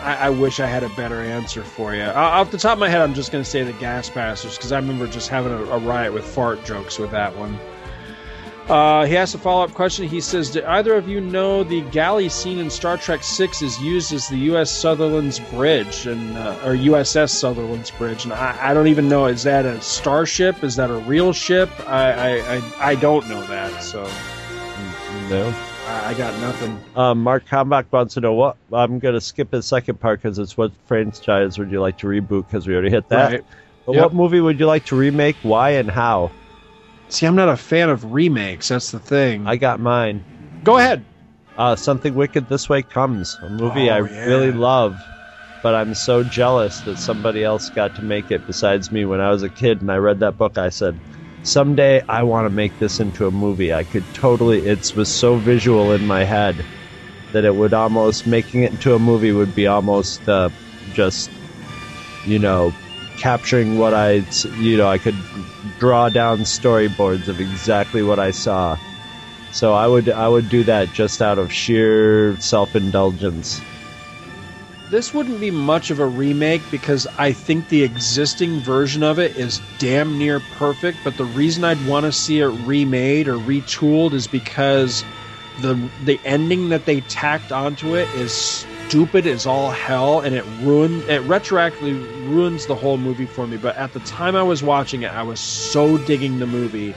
I, 0.00 0.14
I 0.26 0.30
wish 0.30 0.60
I 0.60 0.66
had 0.66 0.82
a 0.82 0.88
better 0.90 1.20
answer 1.22 1.62
for 1.62 1.94
you. 1.94 2.02
O- 2.02 2.12
off 2.12 2.50
the 2.50 2.58
top 2.58 2.74
of 2.74 2.78
my 2.78 2.88
head, 2.88 3.00
I'm 3.00 3.14
just 3.14 3.32
going 3.32 3.42
to 3.42 3.48
say 3.48 3.62
the 3.62 3.72
Gas 3.74 4.08
Passers 4.08 4.56
because 4.56 4.72
I 4.72 4.78
remember 4.78 5.06
just 5.06 5.28
having 5.28 5.52
a, 5.52 5.62
a 5.64 5.78
riot 5.78 6.12
with 6.12 6.24
fart 6.24 6.64
jokes 6.64 6.98
with 6.98 7.10
that 7.10 7.36
one. 7.36 7.58
Uh, 8.68 9.06
he 9.06 9.16
asked 9.16 9.34
a 9.34 9.38
follow 9.38 9.64
up 9.64 9.72
question. 9.72 10.06
He 10.06 10.20
says, 10.20 10.50
"Do 10.50 10.62
either 10.66 10.92
of 10.94 11.08
you 11.08 11.22
know 11.22 11.64
the 11.64 11.80
galley 11.90 12.28
scene 12.28 12.58
in 12.58 12.68
Star 12.68 12.98
Trek 12.98 13.22
Six 13.22 13.62
is 13.62 13.80
used 13.80 14.12
as 14.12 14.28
the 14.28 14.36
U.S. 14.36 14.70
Sutherland's 14.70 15.38
Bridge 15.38 16.06
and 16.06 16.36
uh, 16.36 16.60
or 16.62 16.74
USS 16.74 17.30
Sutherland's 17.30 17.90
Bridge?" 17.90 18.24
And 18.24 18.34
I, 18.34 18.58
I 18.60 18.74
don't 18.74 18.88
even 18.88 19.08
know 19.08 19.24
is 19.24 19.42
that 19.44 19.64
a 19.64 19.80
starship? 19.80 20.62
Is 20.62 20.76
that 20.76 20.90
a 20.90 20.96
real 20.96 21.32
ship? 21.32 21.70
I 21.88 22.12
I, 22.12 22.56
I, 22.56 22.62
I 22.90 22.94
don't 22.96 23.26
know 23.26 23.40
that, 23.46 23.82
so 23.82 24.02
no. 25.30 25.54
I, 25.88 26.14
got 26.14 26.38
nothing. 26.40 26.78
Um, 26.96 27.22
Mark 27.22 27.46
Hambach 27.46 27.86
wants 27.90 28.14
to 28.14 28.20
know 28.20 28.32
what. 28.34 28.56
I'm 28.72 28.98
going 28.98 29.14
to 29.14 29.20
skip 29.20 29.52
his 29.52 29.66
second 29.66 30.00
part 30.00 30.20
because 30.22 30.38
it's 30.38 30.56
what 30.56 30.72
franchise 30.86 31.58
would 31.58 31.70
you 31.70 31.80
like 31.80 31.98
to 31.98 32.06
reboot 32.06 32.46
because 32.46 32.66
we 32.66 32.74
already 32.74 32.90
hit 32.90 33.08
that. 33.08 33.32
Right. 33.32 33.44
But 33.86 33.94
Yep. 33.94 34.02
what 34.04 34.14
movie 34.14 34.40
would 34.40 34.60
you 34.60 34.66
like 34.66 34.84
to 34.86 34.96
remake? 34.96 35.36
Why 35.42 35.70
and 35.70 35.90
how? 35.90 36.30
See, 37.08 37.24
I'm 37.26 37.36
not 37.36 37.48
a 37.48 37.56
fan 37.56 37.88
of 37.88 38.12
remakes. 38.12 38.68
That's 38.68 38.90
the 38.90 38.98
thing. 38.98 39.46
I 39.46 39.56
got 39.56 39.80
mine. 39.80 40.24
Go 40.64 40.76
ahead. 40.76 41.04
Uh, 41.56 41.74
Something 41.74 42.14
Wicked 42.14 42.48
This 42.48 42.68
Way 42.68 42.82
Comes, 42.82 43.38
a 43.42 43.48
movie 43.48 43.90
Oh, 43.90 43.94
I 43.94 44.00
yeah. 44.00 44.24
really 44.26 44.52
love, 44.52 45.02
but 45.62 45.74
I'm 45.74 45.94
so 45.94 46.22
jealous 46.22 46.80
that 46.82 46.98
somebody 46.98 47.42
else 47.42 47.70
got 47.70 47.94
to 47.96 48.02
make 48.02 48.30
it 48.30 48.46
besides 48.46 48.92
me. 48.92 49.04
When 49.06 49.20
I 49.20 49.30
was 49.30 49.42
a 49.42 49.48
kid 49.48 49.80
and 49.80 49.90
I 49.90 49.96
read 49.96 50.20
that 50.20 50.36
book, 50.38 50.56
I 50.58 50.68
said, 50.68 50.96
someday 51.42 52.02
I 52.08 52.22
want 52.22 52.46
to 52.46 52.50
make 52.50 52.78
this 52.78 53.00
into 53.00 53.26
a 53.26 53.30
movie. 53.30 53.72
I 53.72 53.84
could 53.84 54.04
totally, 54.14 54.66
it 54.66 54.92
was 54.94 55.08
so 55.08 55.36
visual 55.36 55.92
in 55.92 56.06
my 56.06 56.24
head 56.24 56.64
that 57.32 57.44
it 57.44 57.54
would 57.54 57.74
almost, 57.74 58.26
making 58.26 58.62
it 58.62 58.72
into 58.72 58.94
a 58.94 58.98
movie 58.98 59.32
would 59.32 59.54
be 59.54 59.66
almost 59.66 60.26
uh, 60.28 60.50
just, 60.94 61.30
you 62.26 62.38
know, 62.38 62.72
capturing 63.18 63.78
what 63.78 63.94
I, 63.94 64.24
you 64.58 64.76
know, 64.76 64.88
I 64.88 64.98
could 64.98 65.16
draw 65.78 66.08
down 66.08 66.40
storyboards 66.40 67.28
of 67.28 67.40
exactly 67.40 68.02
what 68.02 68.18
I 68.18 68.30
saw. 68.30 68.78
So 69.52 69.72
I 69.72 69.86
would 69.86 70.08
I 70.08 70.28
would 70.28 70.48
do 70.48 70.62
that 70.64 70.92
just 70.92 71.22
out 71.22 71.38
of 71.38 71.52
sheer 71.52 72.36
self 72.38 72.76
indulgence. 72.76 73.60
This 74.90 75.12
wouldn't 75.12 75.38
be 75.38 75.50
much 75.50 75.90
of 75.90 75.98
a 75.98 76.06
remake 76.06 76.62
because 76.70 77.06
I 77.18 77.32
think 77.32 77.68
the 77.68 77.82
existing 77.82 78.60
version 78.60 79.02
of 79.02 79.18
it 79.18 79.36
is 79.36 79.60
damn 79.78 80.16
near 80.16 80.40
perfect. 80.40 80.98
But 81.04 81.18
the 81.18 81.26
reason 81.26 81.62
I'd 81.62 81.86
want 81.86 82.04
to 82.06 82.12
see 82.12 82.40
it 82.40 82.46
remade 82.46 83.28
or 83.28 83.34
retooled 83.34 84.14
is 84.14 84.26
because 84.26 85.04
the 85.60 85.74
the 86.04 86.18
ending 86.24 86.70
that 86.70 86.86
they 86.86 87.00
tacked 87.02 87.52
onto 87.52 87.96
it 87.96 88.08
is 88.14 88.32
stupid 88.86 89.26
as 89.26 89.46
all 89.46 89.70
hell, 89.70 90.20
and 90.20 90.34
it 90.34 90.44
ruined 90.62 91.02
it 91.02 91.20
retroactively 91.24 91.92
ruins 92.26 92.64
the 92.64 92.74
whole 92.74 92.96
movie 92.96 93.26
for 93.26 93.46
me. 93.46 93.58
But 93.58 93.76
at 93.76 93.92
the 93.92 94.00
time 94.00 94.36
I 94.36 94.42
was 94.42 94.62
watching 94.62 95.02
it, 95.02 95.12
I 95.12 95.22
was 95.22 95.38
so 95.38 95.98
digging 95.98 96.38
the 96.38 96.46
movie, 96.46 96.94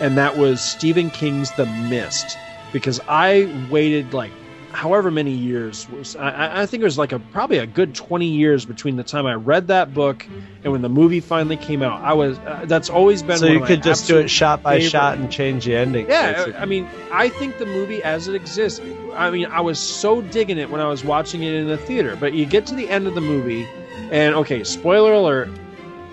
and 0.00 0.16
that 0.18 0.38
was 0.38 0.60
Stephen 0.60 1.10
King's 1.10 1.50
The 1.52 1.66
Mist 1.66 2.38
because 2.72 3.00
I 3.08 3.66
waited 3.70 4.14
like 4.14 4.30
however 4.74 5.10
many 5.10 5.30
years 5.30 5.88
was 5.88 6.16
I- 6.16 6.62
I, 6.62 6.66
think 6.66 6.82
it 6.82 6.84
was 6.84 6.98
like 6.98 7.12
a 7.12 7.18
probably 7.20 7.58
a 7.58 7.66
good 7.66 7.94
20 7.94 8.26
years 8.26 8.64
between 8.66 8.96
the 8.96 9.04
time 9.04 9.24
I 9.24 9.34
read 9.34 9.68
that 9.68 9.94
book 9.94 10.26
and 10.64 10.72
when 10.72 10.82
the 10.82 10.88
movie 10.88 11.20
finally 11.20 11.56
came 11.56 11.82
out. 11.82 12.02
I 12.02 12.12
was 12.12 12.38
uh, 12.40 12.64
that's 12.66 12.90
always 12.90 13.22
been 13.22 13.38
So 13.38 13.46
you 13.46 13.60
could 13.60 13.82
just 13.82 14.08
do 14.08 14.18
it 14.18 14.28
shot 14.28 14.62
by 14.62 14.76
favorite- 14.78 14.90
shot 14.90 15.18
and 15.18 15.30
change 15.30 15.64
the 15.66 15.76
ending. 15.76 16.08
yeah. 16.08 16.52
I 16.58 16.64
mean, 16.66 16.88
I 17.12 17.28
think 17.28 17.58
the 17.58 17.66
movie 17.66 18.02
as 18.02 18.26
it 18.28 18.34
exists. 18.34 18.80
I 19.14 19.30
mean, 19.30 19.46
I 19.46 19.60
was 19.60 19.78
so 19.78 20.20
digging 20.20 20.58
it 20.58 20.68
when 20.70 20.80
I 20.80 20.88
was 20.88 21.04
watching 21.04 21.42
it 21.44 21.54
in 21.54 21.68
the 21.68 21.78
theater. 21.78 22.16
But 22.16 22.34
you 22.34 22.44
get 22.44 22.66
to 22.66 22.74
the 22.74 22.88
end 22.88 23.06
of 23.06 23.14
the 23.14 23.20
movie, 23.20 23.64
and 24.10 24.34
okay, 24.34 24.64
spoiler 24.64 25.12
alert: 25.12 25.48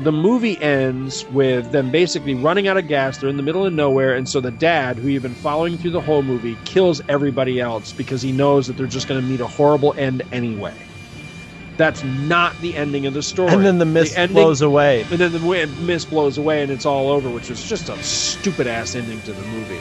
the 0.04 0.12
movie 0.12 0.60
ends 0.62 1.26
with 1.32 1.72
them 1.72 1.92
basically 1.92 2.34
running 2.34 2.68
out 2.68 2.78
of 2.78 2.88
gas. 2.88 3.18
They're 3.18 3.30
in 3.30 3.38
the 3.38 3.44
middle 3.44 3.66
of 3.66 3.74
nowhere, 3.74 4.16
and 4.16 4.28
so 4.28 4.42
the 4.42 4.52
dad, 4.52 4.98
who 4.98 5.08
you've 5.08 5.24
been 5.24 5.36
following 5.36 5.78
through 5.78 5.92
the 5.92 6.02
whole 6.02 6.24
movie, 6.24 6.58
kills 6.66 7.02
everybody 7.08 7.60
else 7.60 7.94
because 7.94 8.22
he 8.22 8.32
knows 8.32 8.68
that 8.68 8.78
they're 8.78 8.88
just 8.88 9.08
going 9.08 9.22
to 9.22 9.28
meet 9.28 9.42
a 9.42 9.48
horrible 9.48 9.94
end 9.98 10.24
anyway. 10.32 10.74
That's 11.78 12.04
not 12.04 12.60
the 12.62 12.76
ending 12.76 13.06
of 13.06 13.14
the 13.14 13.24
story. 13.24 13.54
and 13.54 13.66
then 13.66 13.78
the 13.78 13.86
mist 13.86 14.18
ending- 14.18 14.36
blows 14.36 14.62
away. 14.62 15.02
and 15.10 15.20
then 15.20 15.32
the 15.32 15.68
mist 15.82 16.10
blows 16.10 16.38
away 16.38 16.62
and 16.62 16.72
it's 16.72 16.86
all 16.86 17.10
over, 17.10 17.30
which 17.30 17.50
was 17.50 17.64
just 17.64 17.90
a 17.90 18.04
stupid 18.04 18.68
ass 18.68 18.96
ending 18.96 19.22
to 19.22 19.34
the 19.34 19.48
movie. 19.48 19.80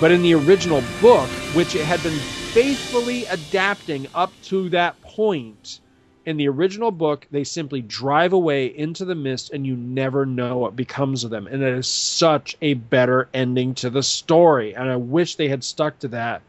But 0.00 0.12
in 0.12 0.22
the 0.22 0.34
original 0.34 0.82
book, 1.00 1.28
which 1.54 1.74
it 1.74 1.84
had 1.84 2.02
been 2.02 2.18
faithfully 2.52 3.24
adapting 3.26 4.08
up 4.14 4.32
to 4.44 4.68
that 4.70 5.00
point, 5.02 5.80
in 6.26 6.36
the 6.36 6.48
original 6.48 6.90
book, 6.90 7.26
they 7.30 7.44
simply 7.44 7.80
drive 7.80 8.32
away 8.32 8.66
into 8.66 9.04
the 9.04 9.14
mist 9.14 9.52
and 9.52 9.66
you 9.66 9.76
never 9.76 10.26
know 10.26 10.58
what 10.58 10.76
becomes 10.76 11.24
of 11.24 11.30
them. 11.30 11.46
And 11.46 11.62
it 11.62 11.72
is 11.72 11.86
such 11.86 12.56
a 12.60 12.74
better 12.74 13.28
ending 13.32 13.74
to 13.76 13.88
the 13.88 14.02
story. 14.02 14.74
And 14.74 14.90
I 14.90 14.96
wish 14.96 15.36
they 15.36 15.48
had 15.48 15.64
stuck 15.64 15.98
to 16.00 16.08
that. 16.08 16.42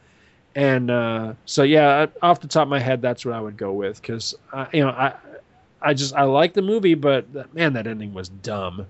And 0.56 0.90
uh, 0.92 1.36
so, 1.46 1.64
yeah, 1.64 2.08
off 2.22 2.42
the 2.42 2.48
top 2.48 2.64
of 2.64 2.70
my 2.70 2.80
head, 2.80 3.02
that's 3.02 3.24
what 3.24 3.36
I 3.36 3.40
would 3.40 3.56
go 3.56 3.72
with 3.72 4.02
because, 4.02 4.36
uh, 4.52 4.66
you 4.74 4.82
know, 4.82 4.90
I. 4.90 5.14
I 5.80 5.94
just 5.94 6.16
I 6.16 6.24
like 6.24 6.54
the 6.54 6.64
movie, 6.64 6.96
but 6.96 7.54
man, 7.54 7.74
that 7.74 7.86
ending 7.86 8.12
was 8.12 8.30
dumb. 8.30 8.88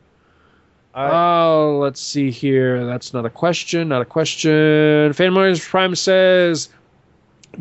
Oh, 0.96 1.80
let's 1.82 2.02
see 2.02 2.32
here. 2.32 2.86
That's 2.86 3.14
not 3.14 3.26
a 3.26 3.30
question. 3.30 3.90
Not 3.90 4.02
a 4.02 4.06
question. 4.06 5.12
Fan 5.12 5.34
Mars 5.34 5.60
Prime 5.64 5.96
says, 5.96 6.70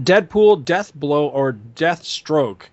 "Deadpool, 0.01 0.65
Death 0.65 0.95
Blow, 0.95 1.27
or 1.27 1.53
Death 1.53 2.05
Stroke. 2.05 2.71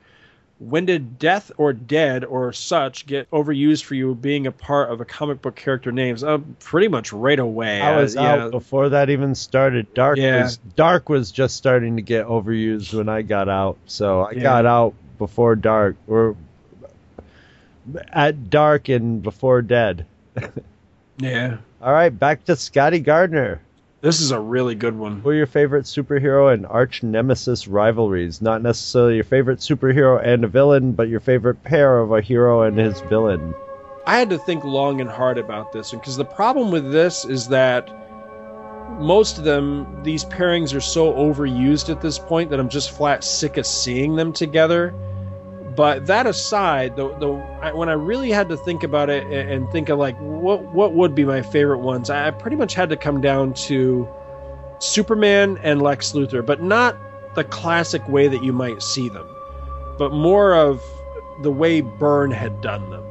When 0.70 0.86
did 0.86 1.20
Death 1.20 1.52
or 1.58 1.74
Dead 1.74 2.24
or 2.24 2.54
such 2.54 3.06
get 3.06 3.30
overused 3.32 3.84
for 3.84 3.96
you 3.96 4.16
being 4.16 4.48
a 4.48 4.52
part 4.52 4.90
of 4.92 5.02
a 5.02 5.06
comic 5.06 5.42
book 5.42 5.56
character 5.56 5.92
names? 5.92 6.24
Uh, 6.24 6.38
pretty 6.60 6.88
much 6.88 7.12
right 7.12 7.40
away. 7.40 7.82
I 7.82 7.98
was 7.98 8.16
Uh, 8.16 8.22
yeah. 8.22 8.48
before 8.50 8.90
that 8.90 9.10
even 9.10 9.36
started. 9.36 9.94
Dark 9.94 10.18
Yeah. 10.18 10.44
was 10.44 10.58
Dark 10.76 11.10
was 11.10 11.32
just 11.32 11.56
starting 11.58 11.96
to 11.98 12.02
get 12.02 12.26
overused 12.28 12.94
when 12.94 13.10
I 13.10 13.22
got 13.24 13.50
out. 13.50 13.78
So 13.88 14.22
I 14.22 14.32
Yeah. 14.32 14.42
got 14.44 14.66
out 14.66 14.94
before 15.18 15.56
Dark 15.56 15.96
or 16.08 16.36
at 18.12 18.50
Dark 18.50 18.90
and 18.90 19.22
before 19.22 19.62
Dead. 19.62 20.06
Yeah. 21.20 21.58
All 21.80 21.94
right, 21.94 22.10
back 22.10 22.44
to 22.46 22.56
Scotty 22.56 23.00
Gardner. 23.00 23.62
This 24.04 24.20
is 24.20 24.32
a 24.32 24.40
really 24.40 24.76
good 24.76 24.98
one. 25.00 25.22
Who 25.22 25.30
are 25.30 25.34
your 25.34 25.46
favorite 25.46 25.86
superhero 25.86 26.54
and 26.54 26.66
arch 26.66 27.04
nemesis 27.04 27.70
rivalries? 27.70 28.42
Not 28.42 28.62
necessarily 28.62 29.16
your 29.16 29.24
favorite 29.24 29.60
superhero 29.60 30.22
and 30.22 30.44
a 30.44 30.48
villain, 30.50 30.92
but 30.92 31.08
your 31.08 31.22
favorite 31.22 31.64
pair 31.64 32.00
of 32.00 32.12
a 32.12 32.20
hero 32.20 32.64
and 32.64 32.78
his 32.78 33.00
villain. 33.00 33.56
I 34.06 34.20
had 34.20 34.30
to 34.32 34.38
think 34.38 34.66
long 34.66 35.00
and 35.00 35.10
hard 35.10 35.38
about 35.38 35.72
this 35.72 35.94
one 35.94 36.02
because 36.02 36.18
the 36.18 36.26
problem 36.26 36.70
with 36.70 36.92
this 36.92 37.24
is 37.24 37.48
that 37.48 37.90
most 39.00 39.38
of 39.38 39.46
them, 39.46 39.88
these 40.04 40.26
pairings 40.26 40.76
are 40.76 40.82
so 40.82 41.14
overused 41.14 41.90
at 41.90 42.02
this 42.02 42.20
point 42.20 42.50
that 42.50 42.60
I'm 42.60 42.68
just 42.68 42.92
flat 42.92 43.24
sick 43.24 43.56
of 43.56 43.66
seeing 43.66 44.18
them 44.18 44.34
together. 44.34 44.94
But 45.76 46.06
that 46.08 46.28
aside, 46.28 46.96
the, 46.96 47.10
the 47.18 47.34
when 47.76 47.90
I 47.90 47.94
really 47.94 48.30
had 48.30 48.50
to 48.50 48.58
think 48.58 48.84
about 48.84 49.10
it 49.10 49.26
and, 49.28 49.70
think 49.72 49.90
of 49.90 49.98
like 49.98 50.18
what 50.20 50.64
what 50.74 50.94
would 50.94 51.16
be 51.16 51.26
my 51.26 51.42
favorite 51.42 51.80
ones, 51.80 52.10
I 52.10 52.32
pretty 52.32 52.58
much 52.58 52.74
had 52.74 52.90
to 52.90 52.98
come 52.98 53.22
down 53.22 53.54
to 53.66 54.08
Superman 54.80 55.58
and 55.64 55.82
Lex 55.82 56.12
Luthor, 56.12 56.46
but 56.46 56.62
not 56.62 56.96
the 57.36 57.44
classic 57.44 58.08
way 58.08 58.28
that 58.28 58.44
you 58.44 58.54
might 58.54 58.82
see 58.84 59.10
them, 59.10 59.28
but 59.98 60.12
more 60.12 60.56
of 60.56 60.84
the 61.42 61.52
way 61.52 61.82
Byrne 61.82 62.32
had 62.32 62.62
done 62.62 62.90
them 62.92 63.04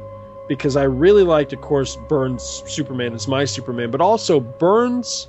because 0.47 0.75
I 0.75 0.83
really 0.83 1.23
liked, 1.23 1.53
of 1.53 1.61
course, 1.61 1.97
Byrne's 2.07 2.63
Superman 2.67 3.13
is 3.13 3.27
my 3.27 3.45
Superman, 3.45 3.91
but 3.91 4.01
also 4.01 4.39
Byrne's 4.39 5.27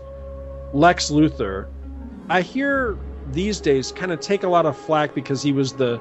Lex 0.73 1.11
Luthor. 1.11 1.67
I 2.29 2.43
hear 2.43 2.99
these 3.33 3.61
days 3.61 3.93
kind 3.93 4.13
of 4.13 4.21
take 4.21 4.43
a 4.43 4.49
lot 4.49 4.67
of 4.67 4.77
flack 4.77 5.15
because 5.15 5.43
he 5.43 5.53
was 5.53 5.73
the 5.73 6.01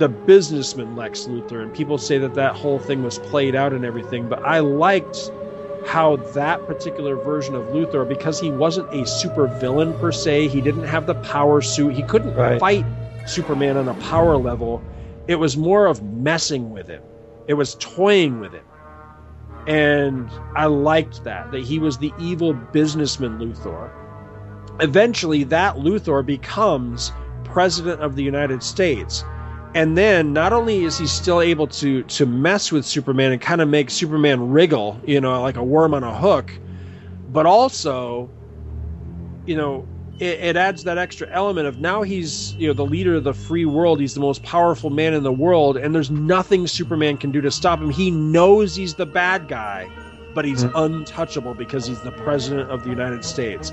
the 0.00 0.08
businessman 0.08 0.96
Lex 0.96 1.26
Luthor, 1.26 1.62
and 1.62 1.72
people 1.72 1.98
say 1.98 2.18
that 2.18 2.34
that 2.34 2.56
whole 2.56 2.78
thing 2.80 3.02
was 3.02 3.18
played 3.18 3.54
out 3.54 3.72
and 3.74 3.84
everything. 3.84 4.28
But 4.28 4.42
I 4.42 4.58
liked 4.60 5.30
how 5.84 6.16
that 6.34 6.66
particular 6.66 7.16
version 7.16 7.54
of 7.54 7.64
Luthor, 7.66 8.08
because 8.08 8.40
he 8.40 8.50
wasn't 8.50 8.92
a 8.94 9.06
super 9.06 9.46
villain 9.46 9.92
per 9.94 10.10
se, 10.10 10.48
he 10.48 10.60
didn't 10.60 10.84
have 10.84 11.06
the 11.06 11.14
power 11.16 11.60
suit, 11.60 11.94
he 11.94 12.02
couldn't 12.02 12.34
Right. 12.34 12.58
fight 12.58 12.86
Superman 13.26 13.76
on 13.76 13.88
a 13.88 13.94
power 13.94 14.36
level. 14.36 14.82
It 15.28 15.36
was 15.36 15.56
more 15.56 15.86
of 15.86 16.02
messing 16.02 16.70
with 16.72 16.88
him. 16.88 17.02
It 17.46 17.54
was 17.54 17.76
toying 17.78 18.40
with 18.40 18.52
him. 18.52 18.64
And 19.66 20.30
I 20.56 20.66
liked 20.66 21.24
that, 21.24 21.52
that 21.52 21.62
he 21.62 21.78
was 21.78 21.98
the 21.98 22.12
evil 22.18 22.54
businessman 22.54 23.38
Luthor. 23.38 23.90
Eventually, 24.80 25.44
that 25.44 25.76
Luthor 25.76 26.24
becomes 26.24 27.12
president 27.44 28.00
of 28.00 28.16
the 28.16 28.22
United 28.22 28.62
States. 28.62 29.24
And 29.74 29.96
then 29.96 30.32
not 30.32 30.52
only 30.52 30.84
is 30.84 30.98
he 30.98 31.06
still 31.06 31.40
able 31.40 31.68
to 31.68 32.02
to 32.02 32.26
mess 32.26 32.72
with 32.72 32.84
Superman 32.84 33.32
and 33.32 33.40
kind 33.40 33.60
of 33.60 33.68
make 33.68 33.90
Superman 33.90 34.50
wriggle, 34.50 35.00
you 35.06 35.20
know, 35.20 35.40
like 35.40 35.56
a 35.56 35.62
worm 35.62 35.94
on 35.94 36.02
a 36.02 36.16
hook, 36.16 36.52
but 37.28 37.46
also, 37.46 38.28
you 39.46 39.56
know, 39.56 39.86
it, 40.18 40.40
it 40.40 40.56
adds 40.56 40.84
that 40.84 40.98
extra 40.98 41.28
element 41.30 41.68
of 41.68 41.78
now 41.78 42.02
he's 42.02 42.54
you 42.54 42.66
know 42.66 42.72
the 42.72 42.84
leader 42.84 43.14
of 43.14 43.24
the 43.24 43.32
free 43.32 43.64
world. 43.64 44.00
He's 44.00 44.14
the 44.14 44.20
most 44.20 44.42
powerful 44.42 44.90
man 44.90 45.14
in 45.14 45.22
the 45.22 45.32
world, 45.32 45.76
and 45.76 45.94
there's 45.94 46.10
nothing 46.10 46.66
Superman 46.66 47.16
can 47.16 47.30
do 47.30 47.40
to 47.40 47.50
stop 47.50 47.80
him. 47.80 47.90
He 47.90 48.10
knows 48.10 48.74
he's 48.74 48.94
the 48.94 49.06
bad 49.06 49.46
guy, 49.46 49.88
but 50.34 50.44
he's 50.44 50.64
mm-hmm. 50.64 50.76
untouchable 50.76 51.54
because 51.54 51.86
he's 51.86 52.00
the 52.00 52.12
president 52.12 52.70
of 52.70 52.82
the 52.82 52.90
United 52.90 53.24
States 53.24 53.72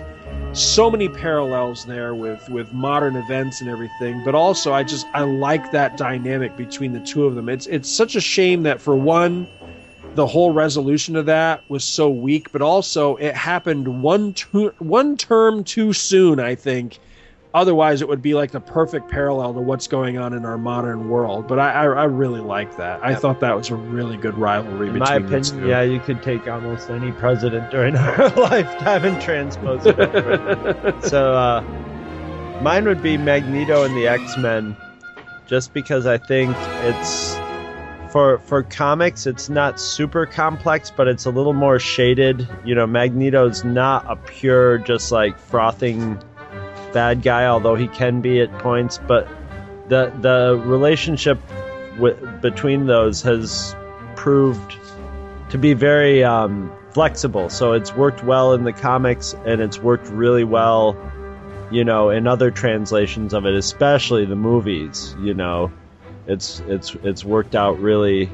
so 0.53 0.90
many 0.90 1.08
parallels 1.08 1.85
there 1.85 2.16
with 2.16 2.50
with 2.50 2.72
modern 2.74 3.16
events 3.16 3.61
and 3.61 3.69
everything 3.69 4.22
but 4.24 4.34
also 4.34 4.74
i 4.74 4.82
just 4.82 5.08
i 5.14 5.22
like 5.22 5.69
that 5.72 5.95
dynamic 5.98 6.56
between 6.56 6.93
the 6.93 7.00
two 7.00 7.26
of 7.26 7.35
them. 7.35 7.48
It's 7.50 7.67
it's 7.67 7.90
such 7.90 8.16
a 8.16 8.22
shame 8.22 8.64
that 8.64 8.82
for 8.82 8.95
one 8.95 9.48
the 10.16 10.26
whole 10.26 10.51
resolution 10.51 11.16
of 11.16 11.27
that 11.27 11.64
was 11.69 11.84
so 11.84 12.09
weak 12.09 12.51
but 12.51 12.61
also 12.61 13.17
it 13.17 13.35
happened 13.35 14.01
one 14.01 14.34
one 14.80 15.16
term 15.17 15.64
too 15.64 15.93
soon 15.93 16.40
i 16.40 16.56
think 16.56 16.98
otherwise 17.58 18.02
it 18.03 18.08
would 18.08 18.22
be 18.22 18.36
like 18.36 18.52
the 18.52 18.60
perfect 18.60 19.10
parallel 19.10 19.53
to 19.56 19.60
what's 19.60 19.88
going 19.88 20.18
on 20.18 20.34
in 20.34 20.45
our 20.45 20.58
modern 20.60 21.10
world. 21.10 21.48
But 21.48 21.58
I, 21.58 21.72
I, 21.72 21.84
I 21.86 22.03
really 22.03 22.40
like 22.40 22.77
that. 22.77 23.03
I 23.03 23.16
thought 23.16 23.40
that 23.40 23.58
was 23.58 23.69
a 23.72 23.76
really 23.76 24.16
good 24.16 24.38
rivalry 24.38 24.90
In 24.90 24.94
between 24.94 25.00
my 25.00 25.18
the 25.19 25.26
opinion, 25.26 25.60
two. 25.61 25.68
yeah, 25.68 25.82
you 25.82 26.00
could 26.00 26.22
take 26.22 26.48
almost 26.48 26.90
any 26.92 27.11
president 27.14 27.72
during 27.72 27.95
our 27.98 28.30
lifetime 28.30 29.06
and 29.06 29.19
transpose 29.22 29.86
it 29.88 30.00
over. 30.00 30.95
so, 31.03 31.34
uh, 31.34 31.61
mine 32.61 32.86
would 32.86 33.02
be 33.02 33.18
Magneto 33.18 33.84
and 33.84 33.95
the 33.98 34.08
X 34.08 34.38
Men, 34.38 34.77
just 35.48 35.74
because 35.74 36.06
I 36.06 36.19
think 36.19 36.56
it's 36.84 37.36
for 38.11 38.38
for 38.40 38.61
comics, 38.61 39.26
it's 39.26 39.50
not 39.50 39.80
super 39.80 40.27
complex, 40.27 40.92
but 40.95 41.08
it's 41.08 41.26
a 41.26 41.32
little 41.32 41.53
more 41.53 41.80
shaded. 41.80 42.48
You 42.64 42.76
know, 42.76 42.86
Magneto's 42.86 43.64
not 43.64 44.06
a 44.08 44.16
pure, 44.16 44.77
just 44.77 45.11
like 45.11 45.40
frothing 45.40 46.22
bad 46.93 47.22
guy, 47.22 47.45
although 47.45 47.75
he 47.75 47.88
can 47.88 48.22
be 48.22 48.41
at 48.41 48.51
points. 48.59 48.98
But 48.98 49.27
the 49.88 50.11
the 50.19 50.61
relationship 50.66 51.40
with, 51.99 52.41
between 52.41 52.85
those 52.85 53.22
has 53.24 53.75
proved 54.16 54.75
to 55.49 55.57
be 55.57 55.74
very 55.74 56.24
um, 56.24 56.72
flexible. 56.91 57.49
So 57.49 57.74
it's 57.74 57.93
worked 57.95 58.24
well 58.24 58.53
in 58.53 58.64
the 58.64 58.74
comics, 58.74 59.33
and 59.45 59.61
it's 59.61 59.80
worked 59.80 60.07
really 60.07 60.43
well, 60.43 60.95
you 61.72 61.83
know, 61.83 62.09
in 62.09 62.27
other 62.27 62.51
translations 62.51 63.33
of 63.33 63.45
it, 63.45 63.56
especially 63.56 64.25
the 64.25 64.35
movies. 64.35 65.16
You 65.19 65.33
know, 65.33 65.72
it's 66.25 66.59
it's 66.67 66.95
it's 67.03 67.24
worked 67.24 67.56
out 67.56 67.80
really, 67.80 68.30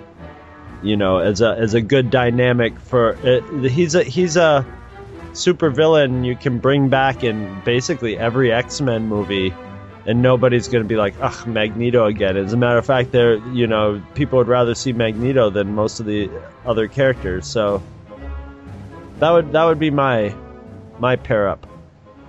you 0.81 0.97
know, 0.97 1.19
as 1.19 1.41
a 1.41 1.55
as 1.57 1.73
a 1.73 1.81
good 1.81 2.09
dynamic 2.09 2.79
for 2.79 3.17
it, 3.23 3.69
he's 3.69 3.95
a 3.95 4.03
he's 4.03 4.37
a 4.37 4.65
super 5.33 5.69
villain 5.69 6.23
you 6.23 6.35
can 6.35 6.59
bring 6.59 6.89
back 6.89 7.23
in 7.23 7.61
basically 7.65 8.17
every 8.17 8.51
X 8.51 8.81
Men 8.81 9.07
movie. 9.07 9.53
And 10.05 10.21
nobody's 10.21 10.67
going 10.67 10.83
to 10.83 10.87
be 10.87 10.97
like, 10.97 11.13
ugh, 11.21 11.47
Magneto 11.47 12.05
again. 12.05 12.35
As 12.35 12.51
a 12.51 12.57
matter 12.57 12.77
of 12.77 12.85
fact, 12.85 13.13
there, 13.13 13.35
you 13.53 13.67
know, 13.67 14.03
people 14.15 14.37
would 14.37 14.49
rather 14.49 14.75
see 14.75 14.91
Magneto 14.91 15.49
than 15.49 15.73
most 15.73 16.01
of 16.01 16.05
the 16.05 16.29
other 16.65 16.89
characters. 16.89 17.47
So 17.47 17.81
that 19.19 19.31
would 19.31 19.53
that 19.53 19.63
would 19.63 19.79
be 19.79 19.91
my 19.91 20.35
my 20.99 21.15
pair 21.15 21.47
up. 21.47 21.65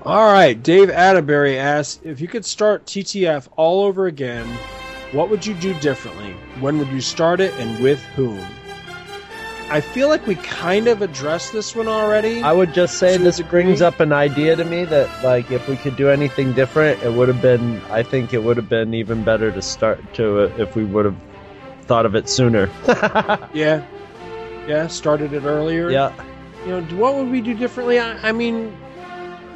All 0.05 0.33
right, 0.33 0.61
Dave 0.63 0.91
Atterbury 0.91 1.59
asks 1.59 1.99
if 2.05 2.21
you 2.21 2.29
could 2.29 2.45
start 2.45 2.85
TTF 2.85 3.49
all 3.57 3.85
over 3.85 4.07
again, 4.07 4.47
what 5.13 5.31
would 5.31 5.47
you 5.47 5.55
do 5.55 5.73
differently? 5.81 6.33
When 6.61 6.79
would 6.79 6.89
you 6.89 7.01
start 7.01 7.41
it, 7.41 7.55
and 7.55 7.83
with 7.83 8.03
whom? 8.15 8.39
I 9.71 9.81
feel 9.81 10.09
like 10.09 10.27
we 10.27 10.35
kind 10.37 10.89
of 10.89 11.03
addressed 11.03 11.53
this 11.53 11.75
one 11.75 11.89
already. 11.89 12.43
I 12.43 12.53
would 12.53 12.75
just 12.75 12.99
say 12.99 13.17
this 13.17 13.41
brings 13.41 13.83
up 13.83 13.99
an 13.99 14.13
idea 14.13 14.55
to 14.57 14.65
me 14.65 14.85
that 14.85 15.25
like 15.25 15.51
if 15.51 15.67
we 15.69 15.77
could 15.77 15.97
do 15.97 16.09
anything 16.11 16.53
different, 16.53 17.03
it 17.03 17.13
would 17.13 17.29
have 17.29 17.43
been. 17.43 17.81
I 17.91 18.03
think 18.03 18.33
it 18.35 18.43
would 18.45 18.57
have 18.57 18.69
been 18.69 18.95
even 18.95 19.25
better 19.25 19.51
to 19.51 19.63
start 19.63 20.01
to 20.15 20.41
it 20.41 20.61
if 20.61 20.77
we 20.77 20.85
would 20.85 21.07
have 21.07 21.17
thought 21.83 22.07
of 22.07 22.15
it 22.15 22.29
sooner. 22.29 22.71
Yeah, 23.55 23.85
yeah, 24.69 24.87
started 24.87 25.33
it 25.33 25.45
earlier. 25.45 25.91
yeah. 25.91 26.13
you 26.65 26.71
know, 26.73 26.83
what 26.97 27.15
would 27.17 27.31
we 27.31 27.41
do 27.41 27.55
differently? 27.55 27.99
I, 27.99 28.29
I 28.29 28.33
mean, 28.33 28.75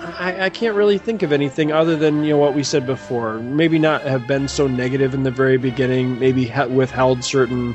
I, 0.01 0.45
I 0.47 0.51
can't 0.51 0.75
really 0.77 0.99
think 0.99 1.23
of 1.23 1.33
anything 1.33 1.73
other 1.73 1.97
than 1.97 2.25
you 2.25 2.31
know 2.31 2.39
what 2.39 2.55
we 2.55 2.63
said 2.63 2.87
before. 2.87 3.39
Maybe 3.39 3.79
not 3.79 4.03
have 4.03 4.27
been 4.27 4.49
so 4.49 4.67
negative 4.67 5.15
in 5.15 5.23
the 5.23 5.31
very 5.31 5.59
beginning. 5.59 6.19
Maybe 6.19 6.47
ha- 6.47 6.67
withheld 6.67 7.25
certain 7.25 7.75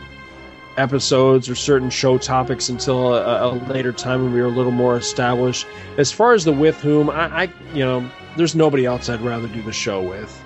episodes 0.77 1.49
or 1.49 1.55
certain 1.55 1.89
show 1.89 2.17
topics 2.17 2.69
until 2.69 3.13
a, 3.15 3.47
a 3.47 3.49
later 3.71 3.91
time 3.91 4.23
when 4.23 4.33
we 4.33 4.41
were 4.41 4.47
a 4.47 4.51
little 4.51 4.71
more 4.71 4.97
established. 4.97 5.65
As 5.97 6.11
far 6.11 6.33
as 6.33 6.43
the 6.45 6.51
with 6.53 6.79
whom, 6.81 7.09
I, 7.09 7.43
I 7.43 7.49
you 7.73 7.83
know, 7.85 8.09
there's 8.37 8.55
nobody 8.55 8.85
else 8.85 9.09
I'd 9.09 9.21
rather 9.21 9.47
do 9.47 9.61
the 9.61 9.71
show 9.73 10.01
with. 10.01 10.39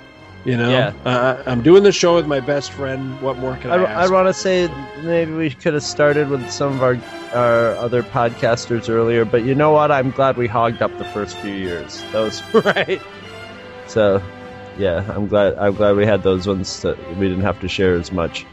You 0.46 0.56
know, 0.56 0.70
Yeah. 0.70 0.94
uh, 1.04 1.44
I'm 1.46 1.62
doing 1.62 1.84
the 1.84 1.92
show 1.92 2.16
with 2.16 2.26
my 2.28 2.40
best 2.40 2.72
friend. 2.72 3.20
What 3.22 3.38
more 3.38 3.58
can 3.58 3.72
I, 3.72 3.84
I. 3.84 4.06
I 4.06 4.10
want 4.10 4.28
to 4.28 4.34
say 4.34 4.70
maybe 5.04 5.34
we 5.34 5.50
could 5.50 5.74
have 5.74 5.84
started 5.84 6.30
with 6.30 6.50
some 6.50 6.74
of 6.74 6.84
our 6.84 6.98
our 7.34 7.76
other 7.76 8.02
podcasters 8.02 8.90
earlier, 8.90 9.26
but 9.26 9.44
you 9.44 9.56
know 9.56 9.72
what? 9.72 9.92
I'm 9.92 10.12
glad 10.12 10.38
we 10.38 10.48
hogged 10.48 10.82
up 10.82 10.98
the 10.98 11.06
first 11.06 11.36
few 11.38 11.54
years. 11.54 12.02
That 12.14 12.20
was 12.22 12.42
right. 12.66 13.02
so. 13.88 14.22
Yeah, 14.78 15.04
I'm 15.16 15.28
glad. 15.28 15.56
I'm 15.56 15.74
glad 15.74 15.96
we 15.96 16.06
had 16.06 16.22
those 16.22 16.46
ones 16.48 16.82
that 16.84 16.98
we 17.18 17.28
didn't 17.28 17.44
have 17.44 17.60
to 17.62 17.68
share 17.68 17.96
as 17.96 18.12
much. 18.12 18.46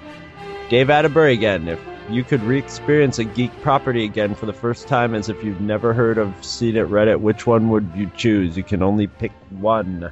Dave 0.69 0.91
Atterbury 0.91 1.33
again. 1.33 1.69
If 1.69 1.81
you 2.11 2.25
could 2.25 2.43
re-experience 2.43 3.19
a 3.19 3.25
geek 3.25 3.51
property 3.63 4.05
again 4.05 4.35
for 4.35 4.47
the 4.47 4.53
first 4.53 4.89
time, 4.89 5.15
as 5.15 5.29
if 5.29 5.43
you've 5.45 5.61
never 5.61 5.93
heard 5.93 6.19
of, 6.19 6.45
seen 6.45 6.77
it, 6.77 6.83
read 6.83 7.09
it, 7.09 7.21
which 7.21 7.47
one 7.47 7.71
would 7.71 7.91
you 7.95 8.11
choose? 8.17 8.57
You 8.57 8.63
can 8.63 8.83
only 8.83 9.07
pick 9.07 9.33
one. 9.51 10.11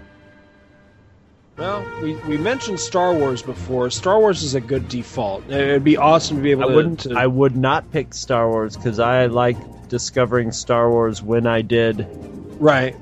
Well, 1.59 1.85
we, 2.03 2.15
we 2.15 2.39
mentioned 2.39 2.81
Star 2.81 3.15
Wars 3.15 3.43
before. 3.43 3.91
Star 3.91 4.19
Wars 4.19 4.43
is 4.43 4.55
a 4.55 4.61
good 4.61 4.89
default. 4.89 5.49
It'd 5.51 5.85
be 5.85 5.99
awesome 5.99 6.39
to 6.39 6.43
be 6.43 6.51
able 6.51 6.65
I 6.65 6.69
to. 6.69 6.75
wouldn't. 6.75 7.01
to- 7.01 7.15
I 7.15 7.27
would 7.27 7.57
not 7.57 7.91
pick 7.93 8.15
Star 8.15 8.49
Wars 8.49 8.77
because 8.77 8.99
I 8.99 9.27
like 9.27 9.59
discovering 9.89 10.53
Star 10.53 10.89
Wars 10.89 11.23
when 11.23 11.47
I 11.47 11.61
did, 11.61 12.07
right. 12.59 12.97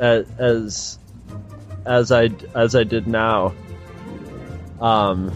as 0.00 0.98
as 1.84 2.10
I 2.10 2.30
as 2.54 2.74
I 2.74 2.84
did 2.84 3.06
now. 3.06 3.52
Um, 4.80 5.32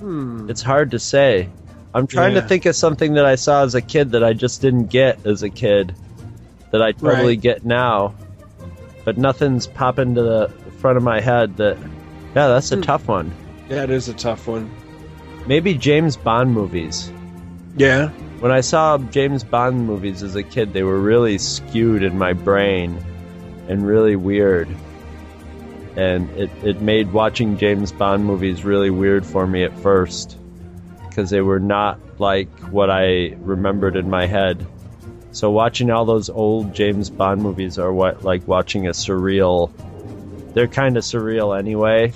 Hmm. 0.00 0.48
it's 0.48 0.62
hard 0.62 0.92
to 0.92 0.98
say. 0.98 1.48
I'm 1.94 2.06
trying 2.06 2.34
Yeah. 2.34 2.42
to 2.42 2.48
think 2.48 2.66
of 2.66 2.76
something 2.76 3.14
that 3.14 3.24
I 3.24 3.34
saw 3.34 3.62
as 3.64 3.74
a 3.74 3.80
kid 3.80 4.12
that 4.12 4.22
I 4.22 4.32
just 4.32 4.60
didn't 4.60 4.86
get 4.86 5.24
as 5.26 5.42
a 5.42 5.48
kid, 5.50 5.94
that 6.70 6.82
I 6.82 6.92
totally 6.92 7.28
Right. 7.34 7.40
get 7.40 7.64
now, 7.64 8.14
but 9.04 9.16
nothing's 9.18 9.66
popping 9.66 10.14
to 10.14 10.22
the 10.22 10.50
front 10.80 10.96
of 10.98 11.02
my 11.02 11.20
head. 11.20 11.56
That 11.56 11.76
yeah, 12.36 12.48
that's 12.48 12.70
a 12.72 12.76
Hmm. 12.76 12.82
tough 12.82 13.08
one. 13.08 13.32
Yeah, 13.68 13.82
it 13.84 13.90
is 13.90 14.08
a 14.08 14.14
tough 14.14 14.46
one. 14.46 14.70
Maybe 15.46 15.74
James 15.74 16.16
Bond 16.16 16.52
movies. 16.52 17.10
Yeah. 17.76 18.10
When 18.40 18.52
I 18.52 18.60
saw 18.60 18.98
James 18.98 19.42
Bond 19.42 19.86
movies 19.86 20.22
as 20.22 20.36
a 20.36 20.42
kid, 20.42 20.72
they 20.72 20.82
were 20.82 21.00
really 21.00 21.38
skewed 21.38 22.02
in 22.02 22.18
my 22.18 22.32
brain 22.34 22.98
and 23.68 23.84
really 23.86 24.14
weird. 24.14 24.68
And 25.96 26.30
it, 26.38 26.50
it 26.62 26.80
made 26.80 27.12
watching 27.12 27.58
James 27.58 27.92
Bond 27.92 28.24
movies 28.24 28.64
really 28.64 28.90
weird 28.90 29.26
for 29.26 29.46
me 29.46 29.64
at 29.64 29.76
first 29.78 30.36
because 31.08 31.30
they 31.30 31.40
were 31.40 31.58
not 31.58 31.98
like 32.20 32.48
what 32.70 32.90
I 32.90 33.34
remembered 33.40 33.96
in 33.96 34.08
my 34.08 34.26
head. 34.26 34.64
So 35.32 35.50
watching 35.50 35.90
all 35.90 36.04
those 36.04 36.30
old 36.30 36.74
James 36.74 37.10
Bond 37.10 37.42
movies 37.42 37.78
are 37.78 37.92
what 37.92 38.24
like 38.24 38.46
watching 38.46 38.86
a 38.86 38.90
surreal. 38.90 39.72
They're 40.54 40.68
kind 40.68 40.96
of 40.96 41.02
surreal 41.02 41.58
anyway. 41.58 42.12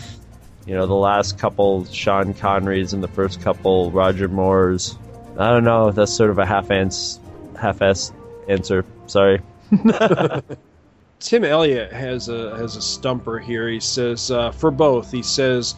You 0.66 0.76
know, 0.76 0.86
the 0.86 0.94
last 0.94 1.38
couple 1.38 1.84
Sean 1.86 2.34
Connerys 2.34 2.92
and 2.92 3.02
the 3.02 3.08
first 3.08 3.42
couple 3.42 3.90
Roger 3.90 4.28
Moore's. 4.28 4.96
I 5.38 5.50
don't 5.50 5.64
know. 5.64 5.90
That's 5.90 6.12
sort 6.12 6.30
of 6.30 6.38
a 6.38 6.46
half-ans, 6.46 7.18
half-ass 7.60 8.12
answer. 8.48 8.84
Sorry. 9.06 9.40
Tim 11.22 11.44
Elliott 11.44 11.92
has 11.92 12.28
a 12.28 12.56
has 12.56 12.74
a 12.74 12.82
stumper 12.82 13.38
here. 13.38 13.68
He 13.68 13.78
says 13.78 14.32
uh, 14.32 14.50
for 14.50 14.72
both. 14.72 15.12
He 15.12 15.22
says, 15.22 15.76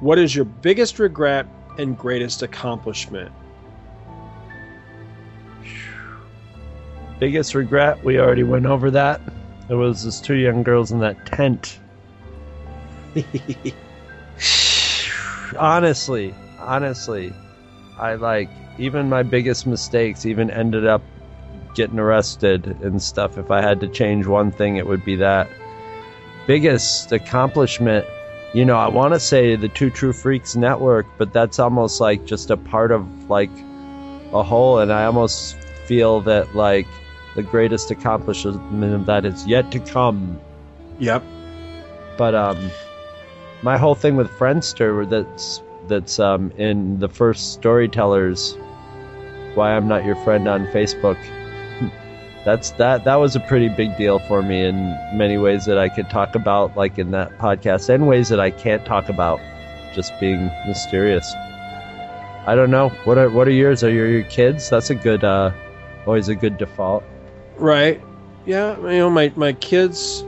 "What 0.00 0.18
is 0.18 0.34
your 0.34 0.46
biggest 0.46 0.98
regret 0.98 1.46
and 1.78 1.98
greatest 1.98 2.42
accomplishment?" 2.42 3.30
Biggest 7.20 7.54
regret? 7.54 8.02
We 8.02 8.18
already 8.18 8.42
went 8.42 8.64
over 8.64 8.90
that. 8.90 9.20
There 9.68 9.76
was 9.76 10.04
those 10.04 10.18
two 10.18 10.36
young 10.36 10.62
girls 10.62 10.90
in 10.90 11.00
that 11.00 11.26
tent. 11.26 11.78
honestly, 15.58 16.34
honestly, 16.58 17.34
I 17.98 18.14
like 18.14 18.48
even 18.78 19.10
my 19.10 19.22
biggest 19.22 19.66
mistakes 19.66 20.24
even 20.24 20.50
ended 20.50 20.86
up 20.86 21.02
getting 21.76 22.00
arrested 22.00 22.66
and 22.82 23.00
stuff. 23.00 23.38
If 23.38 23.52
I 23.52 23.60
had 23.62 23.78
to 23.80 23.88
change 23.88 24.26
one 24.26 24.50
thing, 24.50 24.76
it 24.76 24.86
would 24.86 25.04
be 25.04 25.14
that. 25.16 25.48
Biggest 26.46 27.12
accomplishment, 27.12 28.06
you 28.52 28.64
know, 28.64 28.76
I 28.76 28.88
want 28.88 29.14
to 29.14 29.20
say 29.20 29.54
the 29.54 29.68
Two 29.68 29.90
True 29.90 30.12
Freaks 30.12 30.56
network, 30.56 31.06
but 31.18 31.32
that's 31.32 31.60
almost 31.60 32.00
like 32.00 32.24
just 32.24 32.50
a 32.50 32.56
part 32.56 32.90
of 32.90 33.30
like 33.30 33.50
a 34.32 34.42
whole, 34.42 34.80
and 34.80 34.92
I 34.92 35.04
almost 35.04 35.56
feel 35.86 36.20
that 36.22 36.56
like 36.56 36.88
the 37.36 37.42
greatest 37.42 37.90
accomplishment 37.90 38.94
of 38.94 39.06
that 39.06 39.24
is 39.24 39.46
yet 39.46 39.70
to 39.72 39.78
come. 39.78 40.40
Yep. 40.98 41.22
But 42.16 42.34
um, 42.34 42.70
my 43.62 43.76
whole 43.76 43.94
thing 43.94 44.16
with 44.16 44.30
Friendster 44.30 45.08
that's 45.08 45.62
that's 45.88 46.18
um 46.18 46.50
in 46.56 46.98
the 46.98 47.08
first 47.08 47.52
storytellers, 47.52 48.56
why 49.54 49.76
I'm 49.76 49.86
not 49.86 50.04
your 50.04 50.16
friend 50.16 50.48
on 50.48 50.66
Facebook. 50.68 51.18
That's 52.46 52.70
that 52.78 53.02
that 53.02 53.16
was 53.16 53.34
a 53.34 53.40
pretty 53.40 53.68
big 53.68 53.96
deal 53.96 54.20
for 54.20 54.40
me 54.40 54.64
in 54.64 54.96
many 55.12 55.36
ways 55.36 55.64
that 55.64 55.78
I 55.78 55.88
could 55.88 56.08
talk 56.08 56.36
about, 56.36 56.76
like 56.76 56.96
in 56.96 57.10
that 57.10 57.36
podcast, 57.38 57.88
and 57.88 58.06
ways 58.06 58.28
that 58.28 58.38
I 58.38 58.52
can't 58.52 58.86
talk 58.86 59.08
about, 59.08 59.40
just 59.96 60.12
being 60.20 60.46
mysterious. 60.64 61.34
I 62.46 62.54
don't 62.54 62.70
know. 62.70 62.90
What 63.02 63.18
are 63.18 63.28
what 63.30 63.48
are 63.48 63.50
yours? 63.50 63.82
Are 63.82 63.90
your, 63.90 64.06
your 64.06 64.22
kids? 64.22 64.70
That's 64.70 64.90
a 64.90 64.94
good, 64.94 65.24
uh, 65.24 65.50
always 66.06 66.28
a 66.28 66.36
good 66.36 66.56
default. 66.56 67.02
Right. 67.56 68.00
Yeah. 68.46 68.78
You 68.78 68.98
know, 68.98 69.10
my 69.10 69.32
my 69.34 69.52
kids 69.52 70.22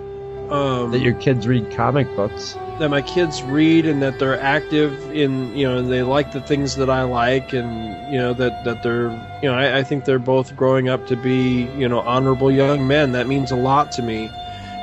Um, 0.50 0.90
That 0.92 1.00
your 1.00 1.14
kids 1.14 1.46
read 1.46 1.70
comic 1.76 2.06
books. 2.16 2.56
that 2.78 2.88
my 2.90 3.02
kids 3.02 3.42
read 3.42 3.84
and 3.86 4.00
that 4.02 4.18
they're 4.20 4.40
active 4.40 4.92
in 5.12 5.54
you 5.56 5.68
know 5.68 5.78
and 5.78 5.90
they 5.90 6.02
like 6.02 6.30
the 6.32 6.40
things 6.40 6.76
that 6.76 6.88
I 6.88 7.02
like 7.02 7.52
and 7.52 7.68
you 8.12 8.18
know 8.18 8.32
that 8.34 8.64
that 8.64 8.82
they're 8.82 9.10
you 9.42 9.48
know 9.50 9.54
I, 9.54 9.78
I 9.78 9.82
think 9.82 10.04
they're 10.04 10.18
both 10.20 10.54
growing 10.56 10.88
up 10.88 11.06
to 11.08 11.16
be 11.16 11.62
you 11.76 11.88
know 11.88 12.00
honorable 12.00 12.50
young 12.50 12.86
men. 12.86 13.12
That 13.12 13.26
means 13.26 13.50
a 13.50 13.56
lot 13.56 13.90
to 13.92 14.02
me. 14.02 14.30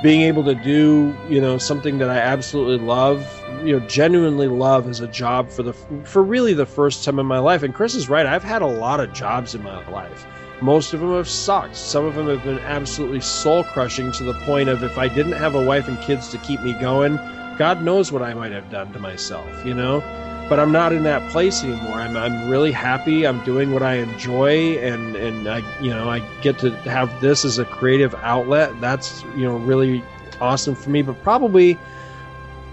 Being 0.04 0.22
able 0.22 0.44
to 0.44 0.54
do 0.56 1.16
you 1.30 1.40
know 1.42 1.58
something 1.58 1.98
that 2.00 2.10
I 2.10 2.18
absolutely 2.18 2.86
love 2.86 3.26
you 3.64 3.80
know 3.80 3.88
genuinely 3.88 4.48
love 4.50 4.88
as 4.90 5.00
a 5.00 5.08
job 5.08 5.50
for 5.50 5.64
the 5.64 5.74
for 6.04 6.22
really 6.22 6.54
the 6.54 6.66
first 6.68 7.04
time 7.06 7.18
in 7.18 7.26
my 7.26 7.40
life. 7.40 7.64
And 7.64 7.74
Chris 7.74 7.96
is 7.96 8.08
right. 8.10 8.26
I've 8.26 8.44
had 8.44 8.62
a 8.62 8.68
lot 8.68 9.00
of 9.00 9.14
jobs 9.14 9.56
in 9.56 9.64
my 9.64 9.88
life 9.90 10.26
most 10.62 10.94
of 10.94 11.00
them 11.00 11.14
have 11.14 11.30
sucked. 11.30 11.76
Some 11.76 12.06
of 12.06 12.16
them 12.16 12.28
have 12.28 12.44
been 12.44 12.60
absolutely 12.60 13.22
soul 13.22 13.64
crushing 13.64 14.12
to 14.14 14.24
the 14.24 14.34
point 14.46 14.70
of 14.70 14.84
if 14.84 14.98
I 14.98 15.08
didn't 15.08 15.34
have 15.34 15.56
a 15.56 15.64
wife 15.64 15.88
and 15.88 16.00
kids 16.02 16.30
to 16.30 16.38
keep 16.40 16.62
me 16.62 16.74
going, 16.74 17.18
God 17.58 17.82
knows 17.82 18.12
what 18.12 18.22
I 18.22 18.34
might 18.34 18.52
have 18.52 18.70
done 18.70 18.92
to 18.94 19.00
myself, 19.00 19.66
you 19.66 19.74
know? 19.74 20.02
But 20.48 20.60
I'm 20.60 20.72
not 20.72 20.94
in 20.94 21.04
that 21.04 21.28
place 21.32 21.64
anymore. 21.64 21.96
I'm, 21.96 22.16
I'm 22.16 22.50
really 22.50 22.72
happy. 22.72 23.26
I'm 23.26 23.44
doing 23.44 23.74
what 23.74 23.82
I 23.82 23.96
enjoy, 23.96 24.78
and, 24.78 25.16
and 25.16 25.48
I, 25.48 25.82
you 25.82 25.90
know, 25.90 26.10
I 26.10 26.20
get 26.42 26.60
to 26.60 26.70
have 26.82 27.20
this 27.20 27.44
as 27.46 27.58
a 27.58 27.66
creative 27.66 28.14
outlet. 28.16 28.80
That's, 28.80 29.24
you 29.36 29.44
know, 29.46 29.58
really 29.58 30.04
awesome 30.40 30.76
for 30.76 30.92
me. 30.92 31.02
But 31.02 31.22
probably, 31.24 31.80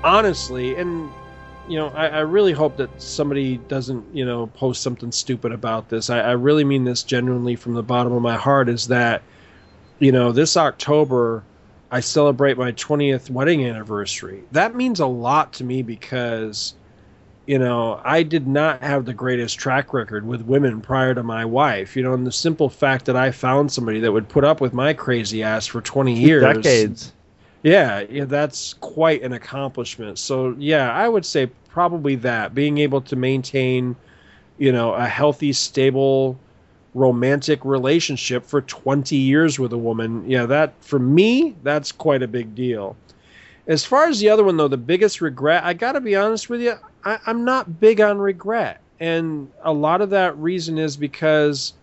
honestly, 0.04 0.76
and 0.76 1.10
you 1.68 1.78
know, 1.78 1.88
I, 1.88 2.08
I 2.08 2.20
really 2.20 2.52
hope 2.52 2.76
that 2.76 3.00
somebody 3.00 3.58
doesn't, 3.68 4.04
you 4.14 4.24
know, 4.24 4.46
post 4.48 4.82
something 4.82 5.12
stupid 5.12 5.52
about 5.52 5.88
this. 5.88 6.10
I, 6.10 6.20
I 6.20 6.32
really 6.32 6.64
mean 6.64 6.84
this 6.84 7.02
genuinely 7.02 7.56
from 7.56 7.74
the 7.74 7.82
bottom 7.82 8.12
of 8.12 8.22
my 8.22 8.36
heart. 8.36 8.68
Is 8.68 8.88
that, 8.88 9.22
you 9.98 10.12
know, 10.12 10.32
this 10.32 10.56
October, 10.56 11.44
I 11.90 12.00
celebrate 12.00 12.58
my 12.58 12.72
20th 12.72 13.30
wedding 13.30 13.64
anniversary. 13.64 14.42
That 14.52 14.74
means 14.74 15.00
a 15.00 15.06
lot 15.06 15.52
to 15.54 15.64
me 15.64 15.82
because, 15.82 16.74
you 17.46 17.58
know, 17.58 18.00
I 18.04 18.24
did 18.24 18.48
not 18.48 18.82
have 18.82 19.04
the 19.04 19.14
greatest 19.14 19.58
track 19.58 19.94
record 19.94 20.26
with 20.26 20.42
women 20.42 20.80
prior 20.80 21.14
to 21.14 21.22
my 21.22 21.44
wife. 21.44 21.96
You 21.96 22.02
know, 22.02 22.12
and 22.12 22.26
the 22.26 22.32
simple 22.32 22.68
fact 22.68 23.06
that 23.06 23.16
I 23.16 23.30
found 23.30 23.70
somebody 23.70 24.00
that 24.00 24.12
would 24.12 24.28
put 24.28 24.44
up 24.44 24.60
with 24.60 24.72
my 24.72 24.94
crazy 24.94 25.42
ass 25.44 25.66
for 25.66 25.80
20 25.80 26.12
years. 26.12 26.42
Decades. 26.42 27.12
Yeah, 27.62 28.00
yeah, 28.10 28.24
that's 28.24 28.74
quite 28.74 29.22
an 29.22 29.32
accomplishment. 29.32 30.18
So 30.18 30.54
yeah, 30.58 30.92
I 30.92 31.08
would 31.08 31.24
say 31.24 31.46
probably 31.68 32.16
that 32.16 32.54
being 32.54 32.78
able 32.78 33.00
to 33.02 33.16
maintain, 33.16 33.94
you 34.58 34.72
know, 34.72 34.94
a 34.94 35.06
healthy, 35.06 35.52
stable, 35.52 36.38
romantic 36.94 37.64
relationship 37.64 38.44
for 38.44 38.62
20 38.62 39.16
years 39.16 39.58
with 39.58 39.72
a 39.72 39.78
woman. 39.78 40.28
Yeah, 40.28 40.46
that 40.46 40.74
for 40.80 40.98
me, 40.98 41.54
that's 41.62 41.92
quite 41.92 42.22
a 42.22 42.28
big 42.28 42.54
deal. 42.54 42.96
As 43.68 43.84
far 43.84 44.08
as 44.08 44.18
the 44.18 44.28
other 44.28 44.42
one 44.42 44.56
though, 44.56 44.68
the 44.68 44.76
biggest 44.76 45.20
regret, 45.20 45.62
I 45.64 45.72
got 45.72 45.92
to 45.92 46.00
be 46.00 46.16
honest 46.16 46.50
with 46.50 46.60
you, 46.60 46.74
I, 47.04 47.18
I'm 47.26 47.44
not 47.44 47.78
big 47.78 48.00
on 48.00 48.18
regret, 48.18 48.80
and 48.98 49.50
a 49.62 49.72
lot 49.72 50.00
of 50.00 50.10
that 50.10 50.36
reason 50.36 50.78
is 50.78 50.96
because 50.96 51.74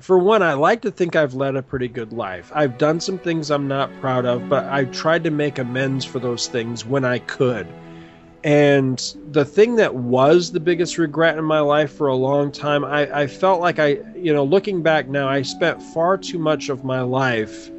for 0.00 0.18
one, 0.18 0.42
I 0.42 0.54
like 0.54 0.82
to 0.82 0.90
think 0.90 1.16
I've 1.16 1.34
led 1.34 1.56
a 1.56 1.62
pretty 1.62 1.88
good 1.88 2.12
life. 2.12 2.50
I've 2.54 2.78
done 2.78 3.00
some 3.00 3.18
things 3.18 3.50
I'm 3.50 3.68
not 3.68 3.90
proud 4.00 4.24
of, 4.24 4.48
but 4.48 4.64
I 4.66 4.86
tried 4.86 5.24
to 5.24 5.30
make 5.30 5.58
amends 5.58 6.04
for 6.04 6.18
those 6.18 6.48
things 6.48 6.84
when 6.84 7.04
I 7.04 7.18
could. 7.18 7.66
And 8.44 8.98
the 9.30 9.44
thing 9.44 9.76
that 9.76 9.94
was 9.94 10.50
the 10.50 10.60
biggest 10.60 10.98
regret 10.98 11.38
in 11.38 11.44
my 11.44 11.60
life 11.60 11.92
for 11.92 12.08
a 12.08 12.16
long 12.16 12.50
time, 12.50 12.84
I, 12.84 13.22
I 13.22 13.26
felt 13.28 13.60
like 13.60 13.78
I, 13.78 13.98
you 14.16 14.32
know, 14.32 14.44
looking 14.44 14.82
back 14.82 15.08
now, 15.08 15.28
I 15.28 15.42
spent 15.42 15.82
far 15.82 16.18
too 16.18 16.38
much 16.38 16.68
of 16.68 16.84
my 16.84 17.02
life 17.02 17.70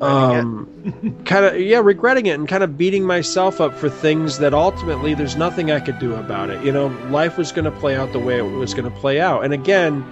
um, 0.00 1.22
kind 1.24 1.44
of 1.44 1.60
yeah 1.60 1.78
regretting 1.78 2.26
it 2.26 2.32
and 2.38 2.46
kind 2.46 2.62
of 2.62 2.78
beating 2.78 3.04
myself 3.04 3.60
up 3.60 3.74
for 3.74 3.88
things 3.88 4.38
that 4.38 4.54
ultimately 4.54 5.14
there's 5.14 5.36
nothing 5.36 5.70
i 5.72 5.80
could 5.80 5.98
do 5.98 6.14
about 6.14 6.48
it 6.50 6.64
you 6.64 6.70
know 6.70 6.86
life 7.10 7.36
was 7.36 7.50
going 7.50 7.64
to 7.64 7.72
play 7.80 7.96
out 7.96 8.12
the 8.12 8.18
way 8.18 8.38
it 8.38 8.42
was 8.42 8.72
going 8.72 8.84
to 8.84 8.98
play 9.00 9.20
out 9.20 9.44
and 9.44 9.52
again 9.52 10.04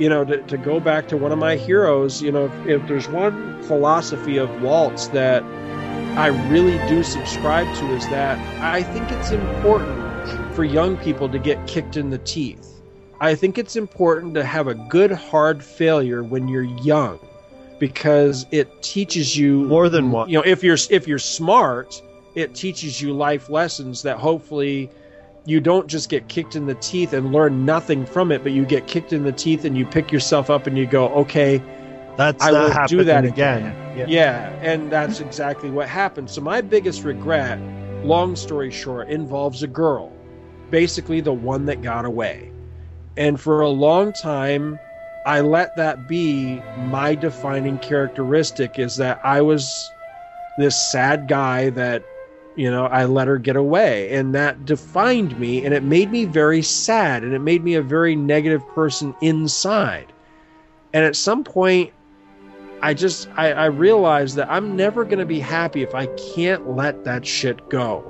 you 0.00 0.08
know 0.08 0.24
to, 0.24 0.42
to 0.42 0.56
go 0.56 0.80
back 0.80 1.06
to 1.08 1.16
one 1.16 1.30
of 1.30 1.38
my 1.38 1.56
heroes 1.56 2.22
you 2.22 2.32
know 2.32 2.46
if, 2.46 2.66
if 2.66 2.88
there's 2.88 3.08
one 3.08 3.62
philosophy 3.64 4.36
of 4.36 4.62
Walt's 4.62 5.08
that 5.08 5.42
i 6.18 6.26
really 6.48 6.78
do 6.88 7.02
subscribe 7.02 7.66
to 7.76 7.94
is 7.94 8.08
that 8.08 8.38
i 8.62 8.82
think 8.82 9.10
it's 9.12 9.30
important 9.30 10.54
for 10.54 10.64
young 10.64 10.96
people 10.96 11.28
to 11.28 11.38
get 11.38 11.64
kicked 11.68 11.96
in 11.96 12.10
the 12.10 12.18
teeth 12.18 12.80
i 13.20 13.34
think 13.34 13.58
it's 13.58 13.76
important 13.76 14.34
to 14.34 14.42
have 14.42 14.66
a 14.66 14.74
good 14.74 15.12
hard 15.12 15.62
failure 15.62 16.24
when 16.24 16.48
you're 16.48 16.62
young 16.62 17.20
because 17.80 18.46
it 18.52 18.82
teaches 18.82 19.36
you 19.36 19.64
more 19.64 19.88
than 19.88 20.12
one. 20.12 20.28
You 20.28 20.38
know, 20.38 20.44
if 20.44 20.62
you're 20.62 20.76
if 20.90 21.08
you're 21.08 21.18
smart, 21.18 22.00
it 22.36 22.54
teaches 22.54 23.02
you 23.02 23.12
life 23.12 23.50
lessons 23.50 24.02
that 24.02 24.18
hopefully 24.18 24.88
you 25.50 25.60
don't 25.60 25.88
just 25.88 26.08
get 26.08 26.28
kicked 26.28 26.54
in 26.54 26.66
the 26.66 26.76
teeth 26.76 27.12
and 27.12 27.32
learn 27.32 27.64
nothing 27.64 28.06
from 28.06 28.30
it, 28.30 28.42
but 28.42 28.52
you 28.52 28.64
get 28.64 28.86
kicked 28.86 29.12
in 29.12 29.24
the 29.24 29.32
teeth 29.32 29.64
and 29.64 29.76
you 29.76 29.84
pick 29.84 30.12
yourself 30.12 30.48
up 30.48 30.66
and 30.66 30.78
you 30.78 30.86
go, 30.86 31.08
okay, 31.08 31.60
That's 32.16 32.42
I 32.42 32.52
will 32.52 32.86
do 32.86 33.04
that 33.04 33.24
again. 33.24 33.76
again. 33.92 34.08
Yeah. 34.08 34.50
and 34.62 34.90
that's 34.90 35.20
exactly 35.20 35.70
what 35.70 35.88
happened. 35.88 36.30
So 36.30 36.40
my 36.40 36.60
biggest 36.60 37.02
regret, 37.02 37.58
long 38.04 38.36
story 38.36 38.70
short, 38.70 39.08
involves 39.08 39.62
a 39.62 39.66
girl, 39.66 40.12
basically 40.70 41.20
the 41.20 41.32
one 41.32 41.66
that 41.66 41.82
got 41.82 42.04
away. 42.04 42.52
And 43.16 43.40
for 43.40 43.60
a 43.60 43.68
long 43.68 44.12
time, 44.12 44.78
I 45.26 45.40
let 45.40 45.74
that 45.76 46.08
be 46.08 46.62
my 46.76 47.14
defining 47.14 47.78
characteristic 47.78 48.78
is 48.78 48.96
that 48.96 49.20
I 49.24 49.42
was 49.42 49.90
this 50.58 50.76
sad 50.76 51.26
guy 51.28 51.70
that 51.70 52.04
you 52.60 52.70
know 52.70 52.84
I 52.84 53.06
let 53.06 53.26
her 53.26 53.38
get 53.38 53.56
away 53.56 54.14
and 54.14 54.34
that 54.34 54.66
defined 54.66 55.38
me 55.40 55.64
and 55.64 55.72
it 55.72 55.82
made 55.82 56.10
me 56.10 56.26
very 56.26 56.60
sad 56.60 57.24
and 57.24 57.32
it 57.32 57.38
made 57.38 57.64
me 57.64 57.74
a 57.74 57.82
very 57.82 58.14
negative 58.14 58.68
person 58.74 59.14
inside. 59.22 60.12
And 60.92 61.02
at 61.02 61.16
some 61.16 61.42
point 61.42 61.90
I 62.82 62.92
just 62.92 63.30
I, 63.34 63.52
I 63.52 63.64
realized 63.66 64.36
that 64.36 64.50
I'm 64.50 64.76
never 64.76 65.06
gonna 65.06 65.24
be 65.24 65.40
happy 65.40 65.82
if 65.82 65.94
I 65.94 66.04
can't 66.34 66.76
let 66.76 67.02
that 67.04 67.24
shit 67.24 67.66
go. 67.70 68.04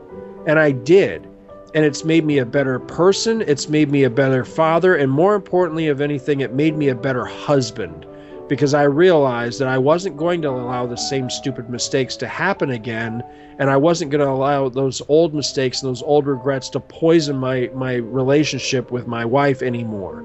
And 0.49 0.59
I 0.59 0.73
did 0.73 1.29
and 1.73 1.85
it's 1.85 2.05
made 2.05 2.25
me 2.25 2.39
a 2.39 2.47
better 2.47 2.81
person 2.81 3.43
it's 3.43 3.69
made 3.69 3.93
me 3.93 4.03
a 4.03 4.11
better 4.11 4.45
father 4.45 4.97
and 4.97 5.13
more 5.13 5.37
importantly 5.37 5.87
of 5.87 6.01
anything 6.01 6.41
it 6.41 6.55
made 6.55 6.77
me 6.77 6.89
a 6.89 6.95
better 6.97 7.25
husband 7.25 8.05
because 8.51 8.75
i 8.75 8.83
realized 8.83 9.61
that 9.61 9.69
i 9.69 9.79
wasn't 9.79 10.15
going 10.17 10.43
to 10.43 10.51
allow 10.51 10.85
the 10.85 10.97
same 10.97 11.31
stupid 11.31 11.71
mistakes 11.71 12.17
to 12.17 12.27
happen 12.27 12.71
again 12.71 13.23
and 13.61 13.71
i 13.71 13.77
wasn't 13.77 14.11
going 14.11 14.21
to 14.21 14.29
allow 14.29 14.69
those 14.69 15.01
old 15.09 15.33
mistakes 15.33 15.81
and 15.81 15.89
those 15.89 16.03
old 16.03 16.27
regrets 16.27 16.69
to 16.69 16.81
poison 16.81 17.37
my 17.37 17.71
my 17.75 17.95
relationship 17.95 18.91
with 18.91 19.07
my 19.07 19.25
wife 19.25 19.63
anymore 19.63 20.19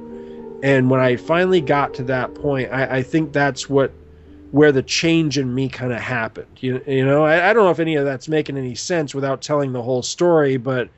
and 0.63 0.89
when 0.89 0.99
i 0.99 1.15
finally 1.15 1.61
got 1.61 1.93
to 1.93 2.03
that 2.03 2.33
point 2.33 2.67
i, 2.73 2.97
I 2.97 3.03
think 3.03 3.31
that's 3.31 3.69
what 3.69 3.91
where 4.49 4.71
the 4.71 4.83
change 4.83 5.37
in 5.37 5.53
me 5.53 5.69
kind 5.69 5.93
of 5.93 5.99
happened 5.99 6.47
you, 6.59 6.81
you 6.87 7.05
know 7.05 7.23
I, 7.23 7.51
I 7.51 7.53
don't 7.53 7.65
know 7.65 7.71
if 7.71 7.79
any 7.79 7.95
of 7.95 8.05
that's 8.05 8.27
making 8.27 8.57
any 8.57 8.73
sense 8.73 9.13
without 9.13 9.43
telling 9.43 9.71
the 9.71 9.83
whole 9.83 10.01
story 10.01 10.57
but 10.57 10.89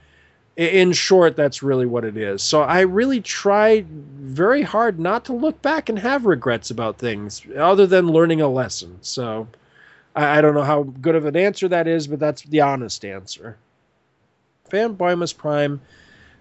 in 0.57 0.91
short, 0.91 1.35
that's 1.35 1.61
really 1.61 1.85
what 1.85 2.03
it 2.03 2.17
is. 2.17 2.41
So 2.41 2.63
I 2.63 2.81
really 2.81 3.21
tried 3.21 3.85
very 4.37 4.61
hard 4.61 4.99
not 4.99 5.25
to 5.25 5.33
look 5.33 5.61
back 5.61 5.89
and 5.89 5.99
have 5.99 6.25
regrets 6.25 6.69
about 6.69 6.99
things 6.99 7.41
other 7.57 7.87
than 7.87 8.07
learning 8.07 8.39
a 8.39 8.47
lesson. 8.47 8.99
So 9.01 9.47
I, 10.15 10.37
I 10.37 10.41
don't 10.41 10.53
know 10.53 10.63
how 10.63 10.83
good 10.83 11.15
of 11.15 11.25
an 11.25 11.35
answer 11.35 11.67
that 11.67 11.87
is, 11.87 12.07
but 12.07 12.19
that's 12.19 12.43
the 12.43 12.61
honest 12.61 13.03
answer. 13.03 13.57
Fanboymus 14.69 15.35
Prime 15.35 15.81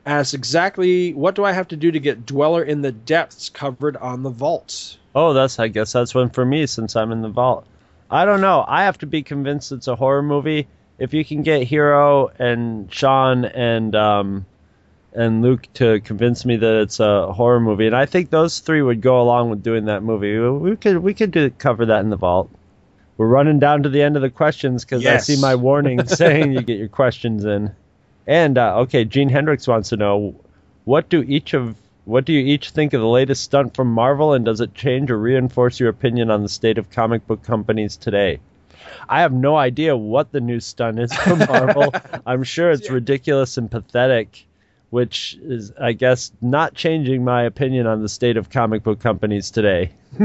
asks 0.05 0.35
exactly 0.35 1.15
what 1.15 1.35
do 1.35 1.45
I 1.45 1.53
have 1.53 1.69
to 1.69 1.77
do 1.77 1.91
to 1.91 1.99
get 1.99 2.27
Dweller 2.27 2.63
in 2.63 2.83
the 2.83 2.93
Depths 2.93 3.49
covered 3.49 3.97
on 3.97 4.23
the 4.23 4.31
vault? 4.31 4.99
Oh, 5.15 5.33
that's 5.33 5.59
I 5.59 5.69
guess 5.69 5.93
that's 5.93 6.15
one 6.15 6.31
for 6.31 6.45
me 6.45 6.67
since 6.67 6.95
I'm 6.95 7.13
in 7.13 7.23
the 7.23 7.29
vault. 7.29 7.67
I 8.11 8.25
don't 8.25 8.41
know. 8.41 8.65
I 8.69 8.85
have 8.85 8.99
to 8.99 9.07
be 9.07 9.23
convinced 9.23 9.73
it's 9.73 9.89
a 9.89 9.97
horror 9.97 10.23
movie. 10.23 10.69
If 10.99 11.13
you 11.15 11.25
can 11.25 11.43
get 11.43 11.63
Hero 11.63 12.31
and 12.39 12.93
Sean 12.93 13.45
and 13.45 13.95
um, 13.95 14.47
and 15.17 15.43
Luke 15.43 15.67
to 15.75 16.01
convince 16.01 16.45
me 16.45 16.57
that 16.57 16.81
it's 16.83 17.01
a 17.01 17.33
horror 17.33 17.61
movie, 17.61 17.87
and 17.87 17.97
I 17.97 18.07
think 18.07 18.31
those 18.31 18.61
three 18.61 18.83
would 18.83 19.01
go 19.01 19.21
along 19.21 19.51
with 19.51 19.63
doing 19.63 19.87
that 19.87 20.03
movie. 20.03 20.39
We 20.39 20.77
could 20.77 20.99
we 20.99 21.15
could 21.15 21.31
do, 21.31 21.51
cover 21.51 21.87
that 21.87 22.01
in 22.01 22.11
the 22.11 22.17
vault. 22.17 22.51
We're 23.17 23.27
running 23.27 23.59
down 23.59 23.83
to 23.85 23.89
the 23.89 24.03
end 24.03 24.17
of 24.17 24.23
the 24.23 24.31
questions 24.31 24.85
because 24.85 25.03
Yes. 25.03 25.29
I 25.29 25.35
see 25.35 25.41
my 25.41 25.55
warning 25.55 26.07
saying 26.07 26.53
you 26.53 26.61
get 26.63 26.79
your 26.79 26.89
questions 26.89 27.45
in. 27.45 27.75
And 28.27 28.59
uh, 28.59 28.81
okay, 28.81 29.05
Gene 29.05 29.31
Hendricks 29.31 29.67
wants 29.67 29.89
to 29.89 29.97
know 29.97 30.35
what 30.85 31.09
do 31.09 31.23
each 31.23 31.55
of 31.55 31.77
what 32.05 32.25
do 32.25 32.33
you 32.33 32.41
each 32.55 32.71
think 32.71 32.93
of 32.93 33.01
the 33.01 33.07
latest 33.09 33.43
stunt 33.43 33.75
from 33.75 33.89
Marvel, 33.93 34.33
and 34.35 34.45
does 34.45 34.61
it 34.61 34.75
change 34.75 35.11
or 35.11 35.19
reinforce 35.19 35.81
your 35.81 35.89
opinion 35.89 36.31
on 36.31 36.43
the 36.43 36.49
state 36.49 36.79
of 36.79 36.91
comic 36.91 37.27
book 37.27 37.43
companies 37.43 37.97
today? 37.97 38.39
I 39.09 39.23
have 39.23 39.33
no 39.33 39.57
idea 39.57 39.97
what 39.97 40.31
the 40.31 40.41
new 40.41 40.61
stunt 40.61 41.01
is 41.01 41.13
from 41.13 41.39
Marvel. 41.41 41.93
I'm 42.27 42.45
sure 42.45 42.71
it's 42.71 42.91
ridiculous 42.91 43.57
and 43.57 43.69
pathetic, 43.71 44.47
which 44.91 45.39
is, 45.43 45.73
I 45.81 45.93
guess, 45.93 46.33
not 46.41 46.75
changing 46.75 47.25
my 47.25 47.43
opinion 47.43 47.87
on 47.87 48.03
the 48.03 48.09
state 48.09 48.37
of 48.37 48.51
comic 48.51 48.83
book 48.83 49.01
companies 49.01 49.51
today. 49.51 49.93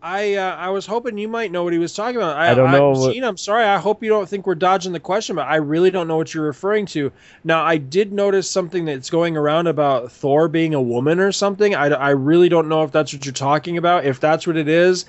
I 0.00 0.34
uh, 0.34 0.54
I 0.54 0.70
was 0.70 0.86
hoping 0.86 1.18
you 1.18 1.26
might 1.26 1.50
know 1.50 1.64
what 1.64 1.72
he 1.72 1.78
was 1.78 1.92
talking 1.92 2.16
about. 2.16 2.36
I 2.36 2.54
don't 2.54 2.70
know 2.70 3.12
Gene, 3.12 3.24
I'm 3.24 3.36
sorry. 3.36 3.64
I 3.64 3.78
hope 3.78 4.02
you 4.02 4.08
don't 4.08 4.28
think 4.28 4.46
we're 4.46 4.54
dodging 4.54 4.92
the 4.92 5.00
question, 5.00 5.34
but 5.34 5.48
I 5.48 5.56
really 5.56 5.90
don't 5.90 6.06
know 6.06 6.16
what 6.16 6.32
you're 6.32 6.46
referring 6.46 6.86
to. 6.86 7.10
Now, 7.42 7.64
I 7.64 7.78
did 7.78 8.12
notice 8.12 8.48
something 8.48 8.84
that's 8.84 9.10
going 9.10 9.36
around 9.36 9.66
about 9.66 10.12
Thor 10.12 10.46
being 10.46 10.72
a 10.72 10.80
woman 10.80 11.18
or 11.18 11.32
something. 11.32 11.74
I, 11.74 11.86
I 11.86 12.10
really 12.10 12.48
don't 12.48 12.68
know 12.68 12.84
if 12.84 12.92
that's 12.92 13.12
what 13.12 13.26
you're 13.26 13.32
talking 13.32 13.76
about. 13.76 14.04
If 14.04 14.20
that's 14.20 14.46
what 14.46 14.56
it 14.56 14.68
is, 14.68 15.04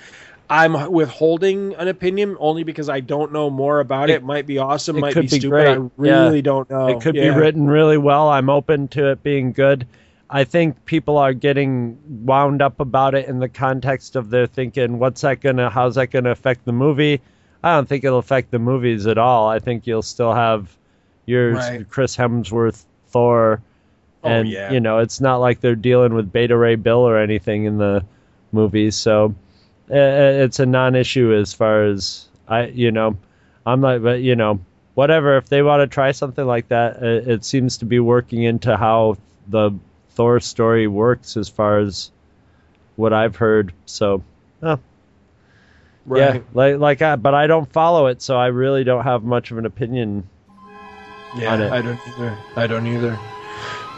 I'm 0.50 0.92
withholding 0.92 1.76
an 1.76 1.88
opinion 1.88 2.36
only 2.40 2.64
because 2.64 2.90
I 2.90 3.02
don't 3.02 3.32
know 3.32 3.50
more 3.50 3.80
about 3.82 4.10
it. 4.10 4.14
It 4.16 4.24
might 4.24 4.48
be 4.48 4.58
awesome, 4.58 4.98
It 4.98 5.02
might 5.02 5.14
could 5.14 5.22
be 5.30 5.36
be 5.36 5.40
stupid. 5.40 5.50
great. 5.50 5.68
I 5.78 5.90
really 5.98 6.38
Yeah. 6.38 6.42
don't 6.42 6.70
know. 6.70 6.88
It 6.88 7.02
could 7.02 7.16
Yeah. 7.16 7.34
be 7.34 7.40
written 7.40 7.68
really 7.68 7.98
well. 7.98 8.30
I'm 8.30 8.50
open 8.50 8.88
to 8.90 9.12
it 9.12 9.22
being 9.22 9.52
good. 9.52 9.86
I 10.32 10.44
think 10.44 10.86
people 10.86 11.18
are 11.18 11.34
getting 11.34 11.98
wound 12.26 12.62
up 12.62 12.80
about 12.80 13.14
it 13.16 13.28
in 13.28 13.40
the 13.40 13.50
context 13.50 14.16
of 14.16 14.30
they're 14.30 14.48
thinking, 14.48 14.98
what's 15.00 15.22
that 15.22 15.42
gonna, 15.42 15.70
how's 15.70 15.96
that 15.96 16.08
gonna 16.08 16.32
affect 16.32 16.66
the 16.66 16.72
movie? 16.72 17.22
I 17.64 17.76
don't 17.76 17.88
think 17.88 18.04
it'll 18.04 18.20
affect 18.20 18.52
the 18.52 18.60
movies 18.60 19.06
at 19.06 19.18
all. 19.18 19.48
I 19.50 19.60
think 19.60 19.86
you'll 19.86 20.02
still 20.02 20.34
have 20.34 20.76
your 21.26 21.54
Right. 21.54 21.88
Chris 21.90 22.16
Hemsworth 22.18 22.86
Thor, 23.10 23.62
Oh, 24.24 24.30
and 24.30 24.48
yeah. 24.50 24.72
you 24.72 24.80
know 24.80 24.98
it's 25.00 25.22
not 25.22 25.38
like 25.38 25.62
they're 25.62 25.76
dealing 25.76 26.14
with 26.14 26.32
Beta 26.32 26.58
Ray 26.58 26.76
Bill 26.76 27.00
or 27.00 27.18
anything 27.18 27.66
in 27.66 27.78
the 27.78 28.04
movies, 28.52 28.96
so 28.96 29.34
Uh, 29.90 29.94
uh, 29.94 30.44
it's 30.44 30.60
a 30.60 30.66
non-issue 30.66 31.34
as 31.34 31.54
far 31.54 31.86
as 31.86 32.28
I, 32.48 32.68
you 32.68 32.92
know, 32.92 33.18
I'm 33.66 33.82
like, 33.82 34.04
but 34.04 34.22
you 34.22 34.36
know, 34.36 34.60
whatever. 34.94 35.38
If 35.38 35.50
they 35.50 35.62
want 35.62 35.82
to 35.82 35.88
try 35.88 36.12
something 36.12 36.46
like 36.46 36.68
that, 36.68 37.02
it, 37.02 37.28
it 37.28 37.46
seems 37.46 37.78
to 37.78 37.86
be 37.86 38.00
working 38.00 38.44
into 38.44 38.78
how 38.78 39.18
the 39.48 39.72
Thor 40.12 40.40
story 40.40 40.88
works 40.88 41.38
as 41.38 41.50
far 41.50 41.80
as 41.80 42.12
what 42.98 43.14
I've 43.14 43.36
heard. 43.36 43.74
So, 43.86 44.24
oh, 44.62 44.80
yeah, 46.14 46.40
like 46.54 46.78
like 46.78 47.02
I, 47.02 47.16
but 47.16 47.34
I 47.34 47.48
don't 47.48 47.72
follow 47.72 48.08
it, 48.08 48.22
so 48.22 48.38
I 48.38 48.48
really 48.48 48.84
don't 48.84 49.04
have 49.04 49.24
much 49.24 49.52
of 49.52 49.58
an 49.58 49.66
opinion. 49.66 50.28
Yeah, 51.36 51.54
on 51.54 51.62
it. 51.62 51.72
I 51.72 51.82
don't 51.82 52.00
either. 52.08 52.38
I 52.56 52.68
don't 52.68 52.88
either. 52.88 53.20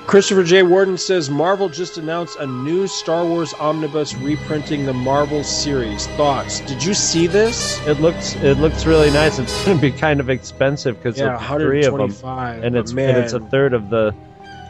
Christopher 0.07 0.43
J. 0.43 0.63
Warden 0.63 0.97
says 0.97 1.29
Marvel 1.29 1.69
just 1.69 1.97
announced 1.97 2.37
a 2.39 2.45
new 2.45 2.87
Star 2.87 3.23
Wars 3.23 3.53
omnibus 3.53 4.13
reprinting 4.15 4.85
the 4.85 4.93
Marvel 4.93 5.43
series. 5.43 6.07
Thoughts? 6.07 6.59
Did 6.61 6.83
you 6.83 6.93
see 6.93 7.27
this? 7.27 7.79
It 7.87 8.01
looks 8.01 8.35
it 8.37 8.57
looks 8.57 8.85
really 8.85 9.11
nice. 9.11 9.39
It's 9.39 9.53
going 9.63 9.77
to 9.77 9.81
be 9.81 9.91
kind 9.91 10.19
of 10.19 10.29
expensive 10.29 10.97
because 10.97 11.17
Yeah, 11.17 11.35
of 11.35 11.61
three 11.61 11.85
of 11.85 11.93
them, 11.93 12.09
125, 12.09 12.63
and 12.63 12.75
it's 12.75 12.91
and 12.91 12.99
it's 12.99 13.33
a 13.33 13.39
third 13.39 13.73
of 13.73 13.89
the. 13.89 14.13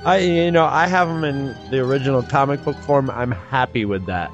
I 0.05 0.17
you 0.19 0.51
know 0.51 0.65
I 0.65 0.85
have 0.87 1.07
them 1.07 1.23
in 1.23 1.55
the 1.71 1.79
original 1.79 2.21
comic 2.21 2.63
book 2.63 2.77
form. 2.77 3.09
I'm 3.09 3.31
happy 3.31 3.85
with 3.85 4.05
that. 4.05 4.31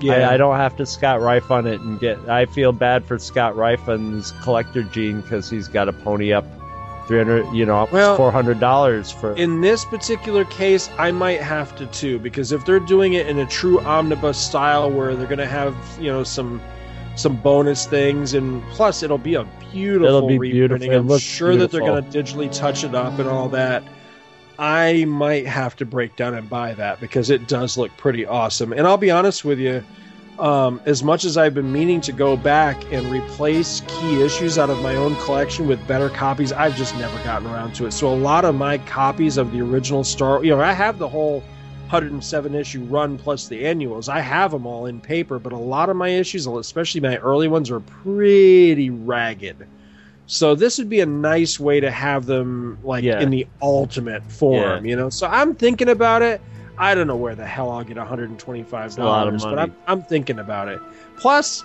Yeah. 0.00 0.30
I, 0.30 0.34
I 0.34 0.36
don't 0.36 0.56
have 0.56 0.76
to 0.78 0.86
Scott 0.86 1.20
Rife 1.20 1.50
on 1.50 1.66
it 1.66 1.80
and 1.80 2.00
get. 2.00 2.18
I 2.28 2.46
feel 2.46 2.72
bad 2.72 3.04
for 3.04 3.18
Scott 3.18 3.54
Rife 3.54 3.86
and 3.86 4.14
his 4.14 4.32
collector 4.42 4.82
gene 4.82 5.20
because 5.20 5.48
he's 5.50 5.68
got 5.68 5.84
to 5.84 5.92
pony 5.92 6.32
up 6.32 6.46
three 7.10 7.18
hundred, 7.18 7.52
you 7.52 7.66
know, 7.66 7.88
Well, 7.90 8.16
four 8.16 8.30
hundred 8.30 8.60
dollars 8.60 9.10
for. 9.10 9.34
In 9.34 9.60
this 9.60 9.84
particular 9.84 10.44
case, 10.44 10.88
I 10.96 11.10
might 11.10 11.40
have 11.40 11.74
to 11.76 11.86
too, 11.86 12.20
because 12.20 12.52
if 12.52 12.64
they're 12.64 12.78
doing 12.78 13.14
it 13.14 13.26
in 13.26 13.40
a 13.40 13.46
true 13.46 13.80
omnibus 13.80 14.38
style 14.38 14.88
where 14.88 15.16
they're 15.16 15.26
going 15.26 15.38
to 15.38 15.46
have, 15.46 15.74
you 16.00 16.10
know, 16.12 16.22
some 16.22 16.60
some 17.16 17.36
bonus 17.36 17.84
things, 17.84 18.34
and 18.34 18.62
plus 18.70 19.02
it'll 19.02 19.18
be 19.18 19.34
a 19.34 19.44
beautiful 19.72 20.06
It'll 20.06 20.28
be 20.28 20.38
reprinting. 20.38 20.90
beautiful. 20.90 21.14
I'm 21.14 21.18
sure 21.18 21.56
that 21.56 21.72
they're 21.72 21.80
going 21.80 22.08
to 22.08 22.22
digitally 22.22 22.50
touch 22.56 22.84
it 22.84 22.94
up 22.94 23.18
and 23.18 23.28
all 23.28 23.48
that. 23.48 23.82
I 24.58 25.04
might 25.06 25.46
have 25.46 25.74
to 25.76 25.84
break 25.86 26.14
down 26.16 26.34
and 26.34 26.48
buy 26.48 26.74
that 26.74 27.00
because 27.00 27.30
it 27.30 27.48
does 27.48 27.76
look 27.76 27.90
pretty 27.96 28.24
awesome. 28.24 28.72
And 28.72 28.86
I'll 28.86 28.98
be 28.98 29.10
honest 29.10 29.44
with 29.44 29.58
you, 29.58 29.82
um, 30.38 30.80
as 30.86 31.02
much 31.02 31.24
as 31.24 31.36
I've 31.36 31.54
been 31.54 31.70
meaning 31.70 32.00
to 32.02 32.12
go 32.12 32.36
back 32.36 32.82
and 32.92 33.06
replace 33.06 33.82
key 33.86 34.22
issues 34.22 34.58
out 34.58 34.70
of 34.70 34.80
my 34.82 34.96
own 34.96 35.14
collection 35.16 35.66
with 35.66 35.86
better 35.86 36.08
copies, 36.08 36.52
I've 36.52 36.76
just 36.76 36.96
never 36.96 37.16
gotten 37.24 37.46
around 37.48 37.74
to 37.74 37.86
it. 37.86 37.92
So 37.92 38.08
a 38.12 38.14
lot 38.16 38.44
of 38.44 38.54
my 38.54 38.78
copies 38.78 39.36
of 39.36 39.52
the 39.52 39.60
original 39.60 40.02
Star, 40.04 40.42
you 40.42 40.50
know, 40.50 40.60
I 40.62 40.72
have 40.72 40.98
the 40.98 41.08
whole 41.08 41.40
107 41.90 42.54
issue 42.54 42.84
run 42.84 43.18
plus 43.18 43.48
the 43.48 43.66
annuals. 43.66 44.08
I 44.08 44.20
have 44.20 44.52
them 44.52 44.64
all 44.66 44.86
in 44.86 45.00
paper, 45.00 45.38
but 45.38 45.52
a 45.52 45.58
lot 45.58 45.90
of 45.90 45.96
my 45.96 46.08
issues, 46.08 46.46
especially 46.46 47.00
my 47.00 47.16
early 47.18 47.48
ones, 47.48 47.70
are 47.70 47.80
pretty 47.80 48.90
ragged. 48.90 49.66
So 50.26 50.54
this 50.54 50.78
would 50.78 50.88
be 50.88 51.00
a 51.00 51.06
nice 51.06 51.58
way 51.58 51.80
to 51.80 51.90
have 51.90 52.24
them 52.24 52.78
like 52.84 53.02
Yeah. 53.02 53.20
in 53.20 53.30
the 53.30 53.46
ultimate 53.60 54.22
form, 54.30 54.86
you 54.86 54.94
know. 54.94 55.10
So 55.10 55.26
I'm 55.26 55.56
thinking 55.56 55.88
about 55.88 56.22
it. 56.22 56.40
I 56.78 56.94
don't 56.94 57.06
know 57.06 57.16
where 57.16 57.34
the 57.34 57.46
hell 57.46 57.70
I'll 57.70 57.84
get 57.84 57.96
125 57.96 58.98
a 58.98 59.04
lot 59.04 59.28
of 59.28 59.40
dollars, 59.40 59.44
but. 59.44 59.58
I'm 59.58 59.76
I'm 59.86 60.02
thinking 60.02 60.38
about 60.38 60.68
it. 60.68 60.80
Plus, 61.16 61.64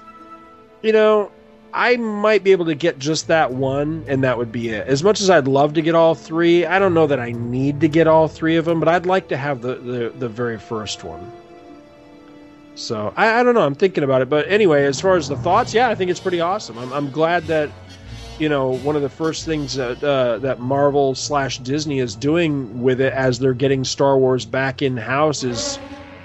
you 0.81 0.91
know, 0.91 1.31
I 1.73 1.97
might 1.97 2.43
be 2.43 2.51
able 2.51 2.65
to 2.65 2.75
get 2.75 2.99
just 2.99 3.27
that 3.27 3.51
one, 3.51 4.05
and 4.07 4.23
that 4.23 4.37
would 4.37 4.51
be 4.51 4.69
it. 4.69 4.87
As 4.87 5.03
much 5.03 5.19
as 5.21 5.29
I'd 5.29 5.47
love 5.47 5.73
to 5.73 5.81
get 5.81 5.95
all 5.95 6.15
three, 6.15 6.65
I 6.65 6.79
don't 6.79 6.93
know 6.93 7.07
that 7.07 7.19
I 7.19 7.31
need 7.31 7.81
to 7.81 7.87
get 7.87 8.07
all 8.07 8.27
three 8.27 8.55
of 8.55 8.65
them, 8.65 8.79
but 8.79 8.87
I'd 8.87 9.05
like 9.05 9.27
to 9.29 9.37
have 9.37 9.61
the 9.61 9.75
the, 9.75 10.13
the 10.17 10.29
very 10.29 10.57
first 10.57 11.03
one. 11.03 11.31
So 12.75 13.13
I, 13.15 13.39
I 13.39 13.43
don't 13.43 13.55
know. 13.55 13.61
I'm 13.61 13.75
thinking 13.75 14.03
about 14.03 14.21
it, 14.21 14.29
but 14.29 14.47
anyway, 14.49 14.85
as 14.85 14.99
far 14.99 15.15
as 15.15 15.29
the 15.29 15.37
thoughts, 15.37 15.73
yeah, 15.73 15.89
I 15.89 15.95
think 15.95 16.11
it's 16.11 16.19
pretty 16.19 16.41
awesome. 16.41 16.77
I'm, 16.77 16.91
I'm 16.91 17.09
glad 17.09 17.45
that 17.47 17.69
you 18.39 18.49
know 18.49 18.71
one 18.77 18.95
of 18.95 19.01
the 19.01 19.09
first 19.09 19.45
things 19.45 19.75
that 19.75 20.03
uh, 20.03 20.37
that 20.39 20.59
Marvel 20.59 21.15
slash 21.15 21.59
Disney 21.59 21.99
is 21.99 22.15
doing 22.15 22.81
with 22.81 22.99
it 23.01 23.13
as 23.13 23.39
they're 23.39 23.53
getting 23.53 23.83
Star 23.83 24.17
Wars 24.17 24.45
back 24.45 24.81
in 24.81 24.97
house 24.97 25.43
is 25.43 25.79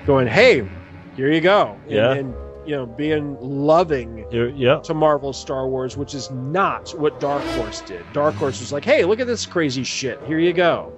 going, 0.07 0.27
hey, 0.27 0.69
here 1.17 1.31
you 1.31 1.41
go, 1.41 1.77
and, 1.85 1.91
Yeah. 1.93 2.13
and 2.15 2.35
you 2.67 2.75
know 2.77 2.87
being 2.87 3.37
loving 3.41 4.27
You're- 4.31 4.53
yeah. 4.57 4.81
to 4.81 4.95
Marvel 4.95 5.33
Star 5.33 5.69
Wars, 5.69 5.97
which 5.97 6.15
is 6.15 6.31
not 6.31 6.91
what 6.99 7.21
Dark 7.21 7.43
Horse 7.43 7.81
did. 7.83 8.05
Dark 8.13 8.35
Horse 8.35 8.61
was 8.61 8.73
like, 8.73 8.85
hey, 8.85 9.05
look 9.05 9.21
at 9.21 9.27
this 9.27 9.47
crazy 9.47 9.85
shit, 9.85 10.21
here 10.27 10.39
you 10.39 10.53
go, 10.53 10.93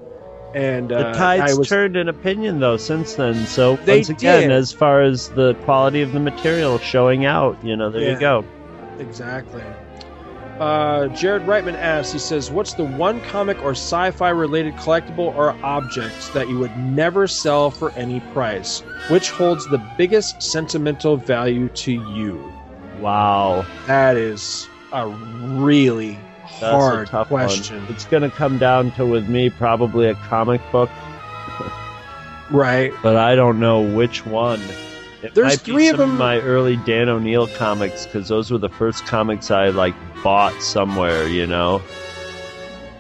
and 0.55 0.89
The 0.89 1.09
uh, 1.09 1.15
tides 1.15 1.53
I 1.53 1.59
was 1.59 1.69
turned 1.69 1.97
in 1.97 2.09
opinion 2.09 2.59
though 2.61 2.77
since 2.79 3.15
then. 3.15 3.47
So 3.47 3.79
once 3.87 4.09
again, 4.09 4.49
did. 4.49 4.53
as 4.53 4.73
far 4.73 5.03
as 5.03 5.29
the 5.31 5.55
quality 5.65 6.01
of 6.03 6.13
the 6.13 6.21
material 6.21 6.79
showing 6.79 7.25
out, 7.27 7.63
you 7.65 7.77
know, 7.77 7.91
there 7.91 8.03
Yeah. 8.03 8.13
you 8.15 8.21
go. 8.21 8.45
Exactly. 8.99 9.63
Uh, 10.63 11.09
Jared 11.09 11.43
Reitman 11.43 11.75
asks, 11.75 12.13
he 12.13 12.21
says, 12.21 12.49
What's 12.49 12.75
the 12.75 12.85
one 12.85 13.21
comic 13.23 13.61
or 13.65 13.73
sci 13.73 14.13
fi 14.13 14.29
related 14.29 14.75
collectible 14.77 15.35
or 15.35 15.57
object 15.65 16.33
that 16.35 16.49
you 16.49 16.57
would 16.61 16.77
never 16.77 17.27
sell 17.27 17.69
for 17.73 17.91
any 17.93 18.21
price? 18.33 18.79
Which 19.11 19.31
holds 19.31 19.67
the 19.71 19.79
biggest 19.99 20.41
sentimental 20.41 21.17
value 21.17 21.69
to 21.69 21.91
you? 21.91 22.53
Wow. 23.01 23.67
That 23.89 24.17
is 24.17 24.69
a 24.93 25.09
really 25.09 26.17
That's 26.61 26.61
hard 26.61 27.09
tough 27.09 27.27
question. 27.27 27.83
one. 27.83 27.93
It's 27.93 28.05
going 28.05 28.23
to 28.23 28.31
come 28.31 28.59
down 28.59 28.93
to 28.93 29.05
with 29.05 29.29
me 29.29 29.51
probably 29.51 30.07
a 30.11 30.15
comic 30.15 30.61
book, 30.71 30.91
Right. 32.53 32.93
but 33.03 33.17
I 33.17 33.35
don't 33.35 33.59
know 33.59 33.81
which 33.81 34.25
one. 34.27 34.61
It 35.23 35.35
There's 35.35 35.61
three 35.61 35.89
of 35.89 35.99
them- 35.99 36.19
my 36.19 36.41
early 36.41 36.77
Dan 36.77 37.09
O'Neill 37.09 37.47
comics 37.49 38.07
because 38.07 38.29
those 38.29 38.51
were 38.51 38.59
the 38.59 38.69
first 38.69 39.07
comics 39.07 39.51
I 39.51 39.69
like 39.69 39.95
bought 40.23 40.61
somewhere. 40.63 41.29
You 41.29 41.47
know. 41.47 41.83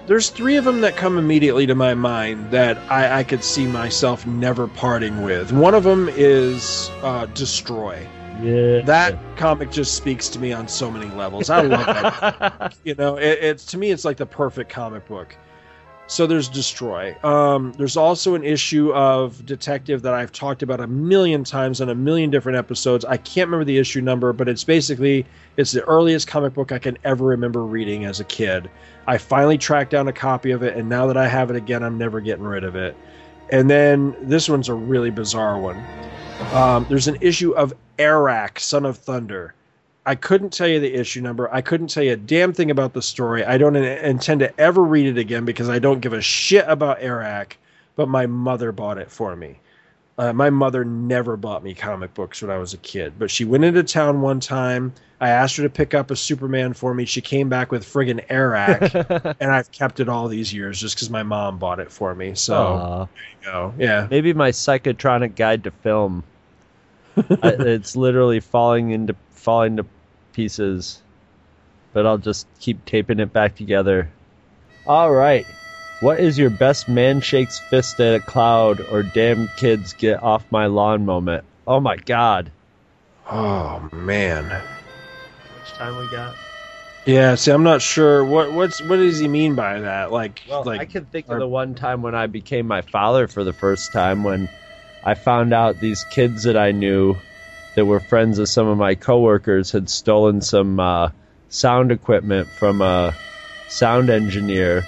There's 0.07 0.31
three 0.31 0.57
of 0.57 0.65
them 0.65 0.81
that 0.81 0.97
come 0.97 1.17
immediately 1.17 1.67
to 1.67 1.75
my 1.75 1.94
mind 1.94 2.51
that 2.51 2.76
I, 2.91 3.20
I 3.20 3.25
could 3.25 3.44
see 3.44 3.67
myself 3.67 4.26
never 4.26 4.67
parting 4.67 5.23
with. 5.23 5.52
One 5.52 5.75
of 5.75 5.84
them 5.84 6.09
is 6.12 6.91
uh, 7.02 7.26
Destroy. 7.26 8.07
Yeah. 8.42 8.81
That 8.81 9.17
comic 9.36 9.70
just 9.70 9.94
speaks 9.94 10.28
to 10.31 10.41
me 10.41 10.52
on 10.52 10.67
so 10.67 10.91
many 10.91 11.09
levels. 11.15 11.51
I 11.51 11.60
love 11.62 11.86
that. 11.86 12.76
you 12.84 12.97
know, 12.97 13.17
it, 13.17 13.39
it's 13.41 13.65
to 13.67 13.78
me, 13.78 13.92
it's 13.92 14.05
like 14.05 14.17
the 14.17 14.26
perfect 14.26 14.70
comic 14.70 15.07
book. 15.07 15.36
So 16.12 16.26
there's 16.26 16.50
Destroy. 16.50 17.16
Um, 17.24 17.73
there's 17.78 17.97
also 17.97 18.34
an 18.34 18.44
issue 18.44 18.92
of 18.92 19.47
Detective 19.47 20.02
that 20.02 20.12
I've 20.12 20.31
talked 20.31 20.62
about 20.62 20.78
a 20.78 20.86
million 20.86 21.42
times 21.42 21.81
on 21.81 21.89
a 21.89 21.94
million 21.94 22.28
different 22.28 22.58
episodes. 22.58 23.07
I 23.07 23.16
can't 23.16 23.49
remember 23.49 23.65
the 23.65 23.78
issue 23.78 24.02
number, 24.02 24.34
but 24.34 24.47
it's 24.47 24.62
basically 24.62 25.24
it's 25.57 25.73
the 25.73 25.82
earliest 25.84 26.28
comic 26.28 26.52
book 26.52 26.70
I 26.70 26.78
can 26.78 26.99
ever 27.05 27.24
remember 27.24 27.65
reading 27.65 28.05
as 28.05 28.20
a 28.20 28.24
kid. 28.24 28.70
I 29.07 29.16
finally 29.16 29.57
tracked 29.57 29.92
down 29.92 30.07
a 30.07 30.12
copy 30.12 30.50
of 30.50 30.62
it, 30.62 30.76
and 30.76 30.86
now 30.86 31.07
that 31.07 31.16
I 31.16 31.26
have 31.28 31.49
it 31.49 31.57
again, 31.57 31.82
I'm 31.82 31.97
never 31.97 32.20
getting 32.20 32.44
rid 32.44 32.65
of 32.65 32.76
it. 32.76 32.94
And 33.50 33.70
then 33.70 34.15
this 34.20 34.50
one's 34.50 34.68
a 34.68 34.74
really 34.74 35.10
bizarre 35.10 35.58
one. 35.58 35.82
Um, 36.52 36.84
there's 36.91 37.08
an 37.08 37.16
issue 37.23 37.52
of 37.52 37.73
Arak, 37.99 38.60
Son 38.60 38.84
of 38.84 38.99
Thunder. 38.99 39.55
I 40.05 40.16
couldn't 40.16 40.52
tell 40.52 40.66
you 40.66 40.81
the 40.81 40.94
issue 40.94 41.20
number. 41.20 41.52
I 41.52 41.60
couldn't 41.60 41.86
tell 41.89 42.02
you 42.02 42.12
a 42.12 42.16
damn 42.16 42.52
thing 42.52 42.70
about 42.70 42.92
the 42.92 43.02
story. 43.02 43.44
I 43.44 43.56
don't 43.56 43.76
in- 43.76 43.84
intend 43.84 44.40
to 44.40 44.60
ever 44.60 44.82
read 44.82 45.06
it 45.06 45.18
again 45.18 45.44
because 45.44 45.68
I 45.68 45.78
don't 45.78 46.00
give 46.00 46.12
a 46.12 46.20
shit 46.20 46.64
about 46.66 47.02
Arak, 47.02 47.56
but 47.94 48.08
my 48.08 48.26
mother 48.26 48.72
bought 48.72 48.98
it 48.98 49.10
for 49.10 49.36
me. 49.36 49.60
Uh, 50.18 50.32
my 50.32 50.50
mother 50.50 50.84
never 50.84 51.36
bought 51.36 51.64
me 51.64 51.72
comic 51.72 52.12
books 52.14 52.42
when 52.42 52.50
I 52.50 52.58
was 52.58 52.74
a 52.74 52.78
kid, 52.78 53.14
but 53.18 53.31
she 53.31 53.44
went 53.44 53.64
into 53.64 53.82
town 53.82 54.20
one 54.20 54.40
time. 54.40 54.92
I 55.20 55.31
asked 55.31 55.56
her 55.56 55.62
to 55.62 55.70
pick 55.70 55.94
up 55.94 56.10
a 56.10 56.16
Superman 56.16 56.74
for 56.74 56.92
me. 56.92 57.06
She 57.06 57.20
came 57.20 57.48
back 57.48 57.70
with 57.70 57.84
friggin' 57.84 58.24
Arak, 58.28 59.36
and 59.40 59.50
I've 59.50 59.70
kept 59.72 60.00
it 60.00 60.08
all 60.08 60.28
these 60.28 60.52
years 60.52 60.81
just 60.81 60.97
because 60.97 61.10
my 61.10 61.22
mom 61.22 61.58
bought 61.58 61.81
it 61.81 61.90
for 61.90 62.14
me. 62.14 62.34
So 62.34 63.08
there 63.14 63.31
you 63.40 63.52
go. 63.52 63.74
Yeah. 63.78 64.08
Maybe 64.10 64.34
my 64.34 64.50
psychotronic 64.50 65.34
guide 65.36 65.64
to 65.64 65.70
film. 65.70 66.24
I, 67.16 67.22
it's 67.42 67.97
literally 67.97 68.40
falling 68.40 68.90
into 68.90 69.14
falling 69.43 69.77
to 69.77 69.87
pieces. 70.33 71.01
But 71.93 72.07
I'll 72.07 72.19
just 72.19 72.47
keep 72.61 72.85
taping 72.87 73.21
it 73.21 73.33
back 73.33 73.57
together. 73.57 74.09
All 74.87 75.12
right. 75.12 75.45
What 76.01 76.19
is 76.21 76.39
your 76.39 76.51
best 76.51 76.89
man 76.89 77.21
shakes 77.21 77.61
fist 77.71 78.01
at 78.01 78.15
a 78.15 78.21
cloud 78.21 78.81
or 78.81 79.03
damn 79.03 79.49
kids 79.57 79.93
get 79.93 80.23
off 80.23 80.45
my 80.51 80.67
lawn 80.67 81.05
moment? 81.05 81.45
Oh 81.67 81.81
my 81.81 81.97
god. 81.97 82.51
Oh 83.31 83.89
man. 83.93 84.45
Which 84.47 85.73
time 85.75 85.97
we 85.97 86.11
got? 86.11 86.35
Yeah, 87.05 87.35
see, 87.35 87.51
I'm 87.51 87.62
not 87.62 87.83
sure 87.83 88.25
what 88.25 88.53
what's 88.53 88.81
what 88.81 88.97
does 88.97 89.19
he 89.19 89.29
mean 89.29 89.55
by 89.55 89.81
that? 89.81 90.11
Like, 90.12 90.43
Well, 90.49 90.65
like 90.65 90.81
I 90.81 90.85
can 90.87 91.05
think 91.05 91.29
or- 91.29 91.35
of 91.35 91.41
the 91.41 91.49
one 91.49 91.75
time 91.75 92.03
when 92.03 92.15
I 92.15 92.27
became 92.27 92.67
my 92.67 92.81
father 92.83 93.29
for 93.29 93.45
the 93.45 93.53
first 93.53 93.93
time 93.93 94.25
when 94.25 94.49
I 95.05 95.15
found 95.15 95.53
out 95.53 95.79
these 95.81 96.05
kids 96.05 96.45
that 96.45 96.57
I 96.57 96.71
knew 96.73 97.17
that 97.75 97.86
were 97.86 98.01
friends 98.01 98.39
of 98.39 98.49
some 98.49 98.67
of 98.67 98.78
my 98.78 98.94
coworkers 98.94 99.70
had 99.70 99.89
stolen 99.89 100.41
some 100.41 100.78
uh, 100.78 101.10
sound 101.49 101.92
equipment 101.92 102.49
from 102.49 102.81
a 102.83 103.15
sound 103.68 104.10
engineer 104.10 104.84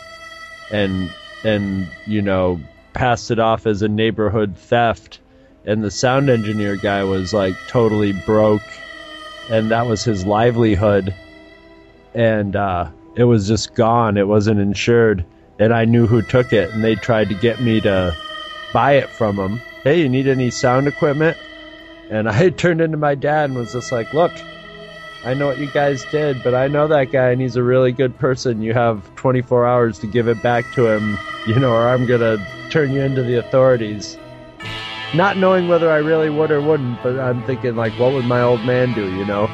and 0.71 1.11
and 1.45 1.89
you 2.07 2.21
know 2.21 2.61
passed 2.93 3.31
it 3.31 3.39
off 3.39 3.67
as 3.67 3.83
a 3.83 3.89
neighborhood 3.89 4.57
theft 4.57 5.21
and 5.65 5.83
the 5.83 5.91
sound 5.91 6.29
engineer 6.29 6.77
guy 6.77 7.03
was 7.05 7.33
like 7.33 7.55
totally 7.69 8.13
broke 8.13 8.63
and 9.51 9.71
that 9.71 9.87
was 9.87 10.05
his 10.05 10.27
livelihood 10.27 11.15
and 12.15 12.55
uh, 12.55 12.89
it 13.17 13.25
was 13.25 13.47
just 13.47 13.75
gone. 13.75 14.17
It 14.17 14.27
wasn't 14.27 14.61
insured, 14.61 15.25
and 15.59 15.73
I 15.73 15.85
knew 15.85 16.07
who 16.07 16.23
took 16.23 16.53
it, 16.53 16.71
and 16.71 16.83
they 16.83 16.95
tried 16.95 17.29
to 17.29 17.35
get 17.35 17.61
me 17.61 17.81
to 17.83 18.17
buy 18.73 18.93
it 18.93 19.09
from 19.11 19.37
him. 19.37 19.61
Hey, 19.83 20.01
you 20.01 20.09
need 20.09 20.27
any 20.27 20.51
sound 20.51 20.89
equipment? 20.89 21.37
And 22.11 22.29
I 22.29 22.51
turned 22.51 22.81
into 22.81 22.97
my 22.97 23.15
dad 23.15 23.51
and 23.51 23.59
was 23.59 23.73
just 23.73 23.93
like, 23.93 24.13
"Look, 24.13 24.33
I 25.25 25.35
know 25.35 25.47
what 25.47 25.59
you 25.59 25.67
guys 25.67 26.05
did, 26.11 26.43
but 26.43 26.55
I 26.55 26.69
know 26.69 26.87
that 26.89 27.11
guy, 27.13 27.31
and 27.31 27.41
he's 27.41 27.57
a 27.57 27.63
really 27.63 27.93
good 27.93 28.19
person. 28.19 28.63
You 28.63 28.75
have 28.75 29.15
24 29.17 29.67
hours 29.67 29.99
to 30.01 30.07
give 30.07 30.29
it 30.29 30.43
back 30.43 30.71
to 30.75 30.87
him, 30.87 31.19
you 31.47 31.59
know, 31.59 31.73
or 31.73 31.89
I'm 31.89 32.07
gonna 32.07 32.37
turn 32.71 32.93
you 32.93 33.01
into 33.01 33.23
the 33.23 33.37
authorities." 33.37 34.19
Not 35.15 35.37
knowing 35.37 35.69
whether 35.69 35.93
I 35.93 35.99
really 35.99 36.29
would 36.29 36.51
or 36.51 36.61
wouldn't, 36.61 37.01
but 37.03 37.21
I'm 37.21 37.41
thinking 37.45 37.77
like, 37.77 37.93
what 38.01 38.13
would 38.13 38.25
my 38.25 38.43
old 38.43 38.65
man 38.65 38.93
do, 38.95 39.15
you 39.17 39.25
know? 39.25 39.47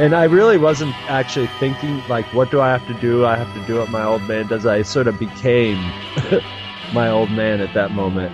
And 0.00 0.12
I 0.12 0.24
really 0.24 0.58
wasn't 0.58 0.92
actually 1.08 1.46
thinking, 1.60 2.02
like, 2.08 2.24
what 2.34 2.50
do 2.50 2.60
I 2.60 2.70
have 2.70 2.84
to 2.88 2.94
do? 2.94 3.24
I 3.24 3.36
have 3.36 3.52
to 3.54 3.66
do 3.66 3.78
what 3.78 3.90
my 3.90 4.02
old 4.02 4.22
man 4.22 4.48
does. 4.48 4.66
I 4.66 4.82
sort 4.82 5.06
of 5.06 5.16
became 5.18 5.76
my 6.92 7.08
old 7.08 7.30
man 7.30 7.60
at 7.60 7.72
that 7.74 7.92
moment. 7.92 8.32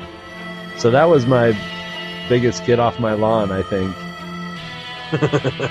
So 0.79 0.91
that 0.91 1.05
was 1.05 1.27
my 1.27 1.53
biggest 2.29 2.65
get 2.65 2.79
off 2.79 2.99
my 2.99 3.15
lawn, 3.15 3.53
I 3.53 3.63
think. 3.63 3.95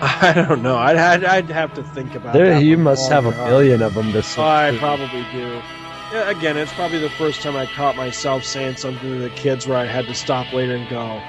I 0.00 0.32
don't 0.34 0.62
know. 0.62 0.76
I'd, 0.76 0.96
I'd 0.96 1.24
I'd 1.24 1.50
have 1.50 1.72
to 1.74 1.82
think 1.82 2.14
about 2.14 2.34
There, 2.34 2.50
that 2.50 2.62
you 2.62 2.76
must 2.76 3.10
have 3.10 3.26
a 3.26 3.30
million 3.30 3.80
of 3.80 3.94
them 3.94 4.12
to 4.12 4.22
Oh, 4.36 4.42
I 4.42 4.76
probably 4.78 5.24
do. 5.32 5.62
Yeah, 6.12 6.28
again, 6.30 6.56
it's 6.56 6.72
probably 6.72 6.98
the 6.98 7.10
first 7.10 7.42
time 7.42 7.56
I 7.56 7.66
caught 7.66 7.96
myself 7.96 8.44
saying 8.44 8.76
something 8.76 9.02
to 9.02 9.18
the 9.18 9.30
kids 9.30 9.66
where 9.66 9.78
I 9.78 9.84
had 9.86 10.06
to 10.06 10.14
stop 10.14 10.52
later 10.52 10.74
and 10.74 10.88
go, 10.88 11.22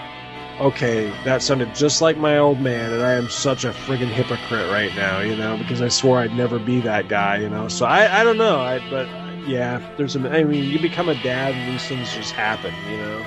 okay, 0.60 1.10
that 1.24 1.42
sounded 1.42 1.74
just 1.74 2.02
like 2.02 2.18
my 2.18 2.38
old 2.38 2.60
man, 2.60 2.92
and 2.92 3.02
I 3.02 3.14
am 3.14 3.30
such 3.30 3.64
a 3.66 3.72
friggin' 3.72 4.10
hypocrite 4.10 4.70
right 4.70 4.94
now, 4.96 5.22
you 5.22 5.36
know, 5.36 5.58
because 5.58 5.82
I 5.82 5.88
swore 5.88 6.20
I'd 6.20 6.34
never 6.34 6.60
be 6.60 6.82
that 6.82 7.08
guy, 7.08 7.38
you 7.38 7.50
know. 7.50 7.68
So 7.68 7.86
I, 7.86 8.22
I 8.22 8.24
don't 8.24 8.38
know, 8.38 8.60
I, 8.60 8.80
but 8.90 9.08
yeah, 9.48 9.82
there's 9.98 10.16
a, 10.16 10.30
I 10.30 10.44
mean, 10.44 10.70
you 10.70 10.80
become 10.80 11.08
a 11.10 11.16
dad 11.16 11.54
and 11.56 11.74
these 11.74 11.88
things 11.88 12.14
just 12.14 12.34
happen, 12.34 12.74
you 12.90 12.98
know. 12.98 13.26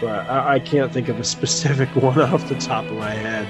But 0.00 0.28
I, 0.28 0.54
I 0.54 0.58
can't 0.60 0.92
think 0.92 1.08
of 1.08 1.18
a 1.18 1.24
specific 1.24 1.88
one 1.96 2.20
off 2.20 2.48
the 2.48 2.56
top 2.56 2.84
of 2.86 2.92
my 2.92 3.10
head. 3.10 3.48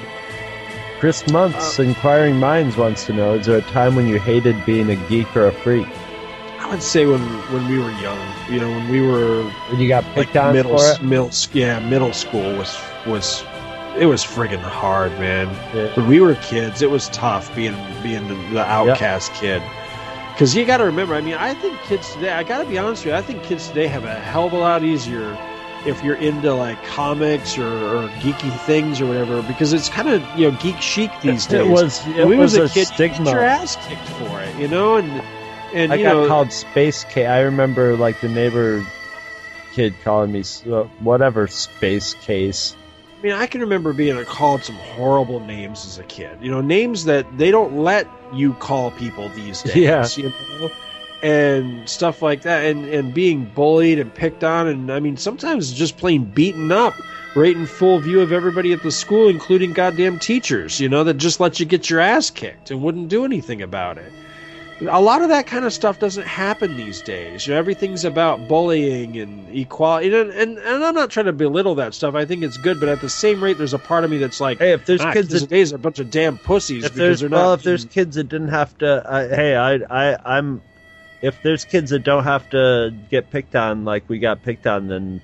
Chris 0.98 1.30
Months, 1.30 1.78
uh, 1.78 1.84
Inquiring 1.84 2.38
Minds 2.38 2.76
wants 2.76 3.06
to 3.06 3.12
know: 3.12 3.34
Is 3.34 3.46
there 3.46 3.58
a 3.58 3.62
time 3.62 3.94
when 3.94 4.08
you 4.08 4.18
hated 4.18 4.64
being 4.66 4.90
a 4.90 4.96
geek 5.08 5.34
or 5.36 5.46
a 5.46 5.52
freak? 5.52 5.86
I 6.58 6.68
would 6.70 6.82
say 6.82 7.06
when 7.06 7.20
when 7.52 7.68
we 7.68 7.78
were 7.78 7.92
young, 7.92 8.18
you 8.50 8.60
know, 8.60 8.68
when 8.68 8.88
we 8.88 9.00
were 9.00 9.44
When 9.70 9.80
you 9.80 9.88
got 9.88 10.04
picked 10.14 10.36
on 10.36 10.52
middle, 10.52 10.76
for 10.76 10.84
it? 10.84 11.02
middle, 11.02 11.30
yeah, 11.52 11.78
middle 11.88 12.12
school 12.12 12.56
was 12.56 12.78
was 13.06 13.44
it 13.96 14.06
was 14.06 14.24
friggin' 14.24 14.60
hard, 14.60 15.12
man. 15.12 15.48
When 15.96 16.08
we 16.08 16.20
were 16.20 16.34
kids, 16.36 16.82
it 16.82 16.90
was 16.90 17.08
tough 17.08 17.54
being 17.54 17.76
being 18.02 18.26
the, 18.28 18.34
the 18.52 18.64
outcast 18.64 19.32
kid. 19.34 19.62
Because 20.32 20.54
you 20.54 20.64
got 20.64 20.76
to 20.76 20.84
remember, 20.84 21.14
I 21.14 21.20
mean, 21.20 21.34
I 21.34 21.54
think 21.54 21.80
kids 21.82 22.12
today. 22.12 22.32
I 22.32 22.42
got 22.42 22.58
to 22.58 22.68
be 22.68 22.78
honest 22.78 23.04
with 23.04 23.12
you. 23.12 23.18
I 23.18 23.22
think 23.22 23.42
kids 23.42 23.68
today 23.68 23.86
have 23.86 24.04
a 24.04 24.14
hell 24.14 24.46
of 24.46 24.52
a 24.52 24.58
lot 24.58 24.84
easier 24.84 25.36
if 25.88 26.04
you're 26.04 26.16
into 26.16 26.52
like 26.54 26.82
comics 26.84 27.58
or, 27.58 27.66
or 27.66 28.08
geeky 28.20 28.56
things 28.60 29.00
or 29.00 29.06
whatever, 29.06 29.42
because 29.42 29.72
it's 29.72 29.88
kind 29.88 30.08
of 30.08 30.22
you 30.38 30.50
know 30.50 30.56
geek 30.60 30.80
chic 30.80 31.10
these 31.22 31.46
It 31.46 31.50
days. 31.50 31.70
was- 31.70 32.06
it 32.08 32.26
we 32.26 32.36
was 32.36 32.52
was 32.56 32.56
a 32.58 32.64
a 32.64 32.68
kid, 32.68 32.88
you 32.88 32.94
stigma. 32.94 33.30
your 33.30 33.42
ass 33.44 33.76
kicked 33.86 34.08
for 34.08 34.40
it, 34.42 34.54
you 34.56 34.68
know, 34.68 34.96
and 34.96 35.22
and 35.74 35.92
I 35.92 35.96
you 35.96 36.04
got 36.04 36.12
know, 36.14 36.28
called 36.28 36.52
Space 36.52 37.04
Case. 37.04 37.26
I 37.28 37.40
remember 37.40 37.96
like 37.96 38.20
the 38.20 38.28
neighbor 38.28 38.84
kid 39.74 39.94
calling 40.04 40.32
me 40.32 40.42
uh, 40.70 40.84
whatever 41.00 41.46
Space 41.48 42.14
Case. 42.14 42.74
I 43.18 43.22
mean, 43.22 43.32
I 43.32 43.46
can 43.46 43.60
remember 43.62 43.92
being 43.92 44.24
called 44.26 44.62
some 44.62 44.76
horrible 44.76 45.40
names 45.40 45.84
as 45.84 45.98
a 45.98 46.04
kid. 46.04 46.38
You 46.40 46.50
know, 46.52 46.60
names 46.60 47.04
that 47.06 47.26
they 47.36 47.50
don't 47.50 47.78
let 47.82 48.06
you 48.32 48.52
call 48.54 48.92
people 48.92 49.28
these 49.30 49.60
days. 49.64 49.76
Yeah. 49.76 50.06
You 50.16 50.32
know? 50.60 50.70
And 51.20 51.88
stuff 51.88 52.22
like 52.22 52.42
that, 52.42 52.64
and 52.64 52.84
and 52.84 53.12
being 53.12 53.44
bullied 53.46 53.98
and 53.98 54.14
picked 54.14 54.44
on, 54.44 54.68
and 54.68 54.92
I 54.92 55.00
mean, 55.00 55.16
sometimes 55.16 55.72
just 55.72 55.96
plain 55.96 56.24
beaten 56.24 56.70
up, 56.70 56.94
right 57.34 57.56
in 57.56 57.66
full 57.66 57.98
view 57.98 58.20
of 58.20 58.30
everybody 58.30 58.72
at 58.72 58.84
the 58.84 58.92
school, 58.92 59.28
including 59.28 59.72
goddamn 59.72 60.20
teachers. 60.20 60.78
You 60.78 60.88
know, 60.88 61.02
that 61.02 61.14
just 61.14 61.40
let 61.40 61.58
you 61.58 61.66
get 61.66 61.90
your 61.90 61.98
ass 61.98 62.30
kicked 62.30 62.70
and 62.70 62.82
wouldn't 62.82 63.08
do 63.08 63.24
anything 63.24 63.62
about 63.62 63.98
it. 63.98 64.12
A 64.88 65.00
lot 65.00 65.22
of 65.22 65.28
that 65.30 65.48
kind 65.48 65.64
of 65.64 65.72
stuff 65.72 65.98
doesn't 65.98 66.24
happen 66.24 66.76
these 66.76 67.02
days. 67.02 67.48
You 67.48 67.52
know, 67.54 67.58
everything's 67.58 68.04
about 68.04 68.46
bullying 68.46 69.18
and 69.18 69.48
equality, 69.48 70.14
and, 70.14 70.30
and 70.30 70.56
and 70.58 70.84
I'm 70.84 70.94
not 70.94 71.10
trying 71.10 71.26
to 71.26 71.32
belittle 71.32 71.74
that 71.74 71.94
stuff. 71.94 72.14
I 72.14 72.24
think 72.24 72.44
it's 72.44 72.56
good, 72.58 72.78
but 72.78 72.88
at 72.88 73.00
the 73.00 73.08
same 73.10 73.42
rate, 73.42 73.58
there's 73.58 73.74
a 73.74 73.78
part 73.80 74.04
of 74.04 74.10
me 74.12 74.18
that's 74.18 74.40
like, 74.40 74.58
Hey, 74.58 74.70
if 74.70 74.86
there's 74.86 75.00
ah, 75.00 75.12
kids 75.12 75.30
that- 75.30 75.40
today's 75.40 75.72
are 75.72 75.76
a 75.76 75.80
bunch 75.80 75.98
of 75.98 76.12
damn 76.12 76.38
pussies 76.38 76.84
If 76.84 76.92
because 76.92 76.96
there's 76.96 77.20
they're 77.20 77.28
not 77.28 77.36
well, 77.36 77.54
if 77.54 77.64
there's 77.64 77.86
kids 77.86 78.14
that 78.14 78.28
didn't 78.28 78.48
have 78.50 78.78
to, 78.78 79.02
I, 79.04 79.26
hey, 79.26 79.56
I, 79.56 79.74
I, 80.12 80.36
I'm. 80.38 80.62
If 81.20 81.42
there's 81.42 81.64
kids 81.64 81.90
that 81.90 82.00
don't 82.04 82.24
have 82.24 82.48
to 82.50 82.94
get 83.10 83.30
picked 83.30 83.56
on 83.56 83.84
like 83.84 84.08
we 84.08 84.18
got 84.18 84.42
picked 84.42 84.66
on, 84.66 84.86
then 84.88 85.20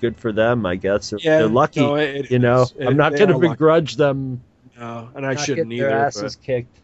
good 0.00 0.16
for 0.16 0.32
them, 0.32 0.64
I 0.66 0.76
guess. 0.76 1.12
If 1.12 1.24
Yeah, 1.24 1.38
they're 1.38 1.48
lucky, 1.48 1.80
no, 1.80 1.96
it- 1.96 2.30
you 2.30 2.38
know. 2.38 2.66
It- 2.78 2.86
I'm 2.86 2.96
not 2.96 3.12
going 3.14 3.28
to 3.28 3.34
are 3.34 3.38
lucky. 3.38 3.48
begrudge 3.48 3.96
them. 3.96 4.42
no, 4.78 5.08
and 5.14 5.26
I 5.26 5.34
shouldn't 5.34 5.70
their 5.70 5.88
either. 5.88 5.90
asses 5.90 6.36
But, 6.36 6.44
kicked. 6.44 6.78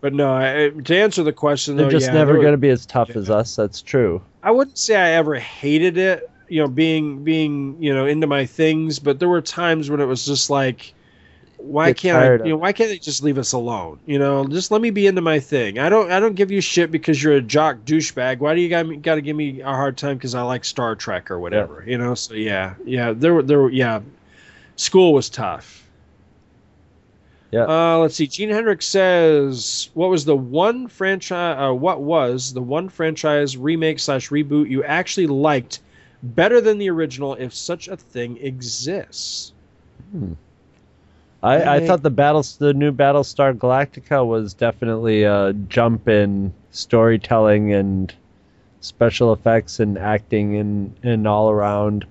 but 0.00 0.12
no, 0.14 0.32
I, 0.34 0.70
to 0.84 0.96
answer 0.96 1.22
the 1.22 1.32
question, 1.32 1.76
They're 1.76 1.86
though, 1.86 1.90
just 1.90 2.06
yeah, 2.06 2.12
never 2.14 2.34
going 2.34 2.52
to 2.52 2.58
be 2.58 2.70
as 2.70 2.84
tough 2.86 3.10
as 3.16 3.28
us. 3.30 3.56
That's 3.56 3.80
true. 3.82 4.22
I 4.42 4.50
wouldn't 4.50 4.78
say 4.78 4.96
I 4.96 5.10
ever 5.12 5.34
hated 5.36 5.96
it, 5.98 6.28
you 6.48 6.60
know, 6.60 6.68
being 6.68 7.24
being 7.24 7.76
you 7.80 7.94
know 7.94 8.06
into 8.06 8.26
my 8.26 8.44
things, 8.46 8.98
but 8.98 9.18
there 9.18 9.28
were 9.28 9.40
times 9.40 9.90
when 9.90 10.00
it 10.00 10.04
was 10.06 10.24
just 10.26 10.50
like, 10.50 10.92
why 11.62 11.92
can't 11.92 12.16
I, 12.16 12.44
you 12.44 12.50
know, 12.50 12.56
why 12.56 12.72
can't 12.72 12.90
they 12.90 12.98
just 12.98 13.22
leave 13.22 13.38
us 13.38 13.52
alone? 13.52 14.00
You 14.06 14.18
know, 14.18 14.46
just 14.46 14.70
let 14.70 14.80
me 14.80 14.90
be 14.90 15.06
into 15.06 15.20
my 15.20 15.38
thing. 15.38 15.78
I 15.78 15.88
don't 15.88 16.10
I 16.10 16.20
don't 16.20 16.34
give 16.34 16.50
you 16.50 16.60
shit 16.60 16.90
because 16.90 17.22
you're 17.22 17.34
a 17.34 17.40
jock 17.40 17.78
douchebag. 17.84 18.38
Why 18.38 18.54
do 18.54 18.60
you 18.60 18.68
got 18.68 19.02
got 19.02 19.14
to 19.14 19.20
give 19.20 19.36
me 19.36 19.60
a 19.60 19.66
hard 19.66 19.96
time 19.96 20.16
because 20.16 20.34
I 20.34 20.42
like 20.42 20.64
Star 20.64 20.96
Trek 20.96 21.30
or 21.30 21.38
whatever? 21.38 21.84
You 21.86 21.98
know, 21.98 22.14
so 22.14 22.34
yeah, 22.34 22.74
yeah, 22.84 23.12
there 23.12 23.34
were 23.34 23.42
there 23.42 23.68
yeah, 23.68 24.00
school 24.76 25.14
was 25.14 25.30
tough. 25.30 25.86
Yeah. 27.52 27.64
Uh, 27.64 27.98
let's 27.98 28.16
see. 28.16 28.26
Gene 28.26 28.48
Hendricks 28.48 28.86
says, 28.86 29.90
"What 29.94 30.10
was 30.10 30.24
the 30.24 30.36
one 30.36 30.88
franchise? 30.88 31.56
Uh, 31.58 31.74
what 31.74 32.00
was 32.00 32.52
the 32.52 32.62
one 32.62 32.88
franchise 32.88 33.56
remake 33.56 33.98
slash 33.98 34.30
reboot 34.30 34.68
you 34.68 34.82
actually 34.84 35.26
liked 35.26 35.80
better 36.22 36.60
than 36.60 36.78
the 36.78 36.90
original, 36.90 37.34
if 37.34 37.54
such 37.54 37.88
a 37.88 37.96
thing 37.96 38.38
exists?" 38.38 39.52
I, 41.42 41.76
I 41.76 41.86
thought 41.86 42.02
the 42.02 42.10
battles, 42.10 42.56
the 42.56 42.72
new 42.72 42.92
Battlestar 42.92 43.52
Galactica 43.56 44.24
was 44.24 44.54
definitely 44.54 45.24
a 45.24 45.52
jump 45.52 46.08
in 46.08 46.52
storytelling 46.70 47.72
and 47.72 48.14
special 48.80 49.32
effects 49.32 49.80
and 49.80 49.98
acting 49.98 50.56
and, 50.56 50.94
and 51.02 51.26
all 51.26 51.50
around. 51.50 52.06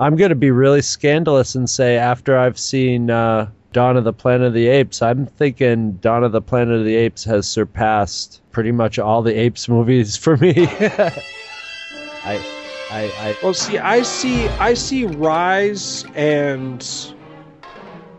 I'm 0.00 0.16
going 0.16 0.30
to 0.30 0.34
be 0.34 0.50
really 0.50 0.82
scandalous 0.82 1.54
and 1.54 1.68
say 1.68 1.96
after 1.96 2.36
I've 2.36 2.58
seen 2.58 3.10
uh, 3.10 3.48
Dawn 3.72 3.96
of 3.96 4.04
the 4.04 4.12
Planet 4.12 4.48
of 4.48 4.52
the 4.52 4.68
Apes, 4.68 5.00
I'm 5.00 5.26
thinking 5.26 5.92
Dawn 5.92 6.22
of 6.22 6.32
the 6.32 6.42
Planet 6.42 6.78
of 6.78 6.84
the 6.84 6.96
Apes 6.96 7.24
has 7.24 7.46
surpassed 7.46 8.42
pretty 8.52 8.72
much 8.72 8.98
all 8.98 9.22
the 9.22 9.34
Apes 9.34 9.68
movies 9.68 10.16
for 10.18 10.36
me. 10.36 10.54
I, 12.26 12.42
I, 12.90 13.12
I, 13.18 13.36
Well, 13.42 13.54
see, 13.54 13.78
I 13.78 14.02
see, 14.02 14.46
I 14.48 14.74
see 14.74 15.06
Rise 15.06 16.04
and 16.14 17.13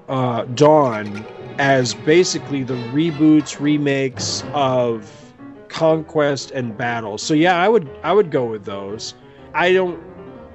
uh, 0.09 0.43
Dawn 0.45 1.25
as 1.58 1.93
basically 1.93 2.64
the 2.64 2.75
reboots, 2.92 3.59
remakes 3.59 4.43
of 4.53 5.34
Conquest 5.69 6.51
and 6.51 6.77
Battle. 6.77 7.17
So 7.17 7.34
yeah, 7.34 7.58
I 7.58 7.69
would, 7.69 7.90
I 8.03 8.14
would 8.14 8.32
go 8.32 8.45
with 8.45 8.66
those. 8.66 9.14
I 9.53 9.74
don't, 9.74 10.01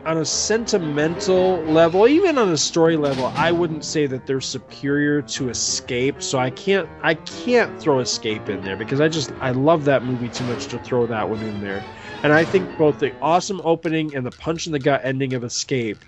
on 0.06 0.16
a 0.16 0.24
sentimental 0.24 1.62
level, 1.64 2.08
even 2.08 2.38
on 2.38 2.48
a 2.50 2.56
story 2.56 2.96
level, 2.96 3.26
I 3.36 3.52
wouldn't 3.52 3.84
say 3.84 4.06
that 4.06 4.26
they're 4.26 4.40
superior 4.40 5.22
to 5.22 5.50
Escape. 5.50 6.22
So 6.22 6.38
I 6.38 6.50
can't 6.50 6.88
I 7.02 7.14
can't 7.14 7.80
throw 7.80 7.98
Escape 8.00 8.48
in 8.48 8.62
there 8.62 8.76
because 8.76 9.00
I 9.00 9.08
just 9.08 9.30
I 9.40 9.50
love 9.50 9.84
that 9.84 10.04
movie 10.04 10.28
too 10.28 10.44
much 10.44 10.66
to 10.68 10.78
throw 10.78 11.06
that 11.06 11.28
one 11.28 11.40
in 11.40 11.60
there. 11.60 11.84
And 12.22 12.32
I 12.32 12.44
think 12.44 12.76
both 12.78 12.98
the 12.98 13.14
awesome 13.20 13.60
opening 13.64 14.14
and 14.14 14.24
the 14.24 14.30
punch 14.30 14.66
in 14.66 14.72
the 14.72 14.78
gut 14.78 15.02
ending 15.04 15.34
of 15.34 15.44
Escape 15.44 15.98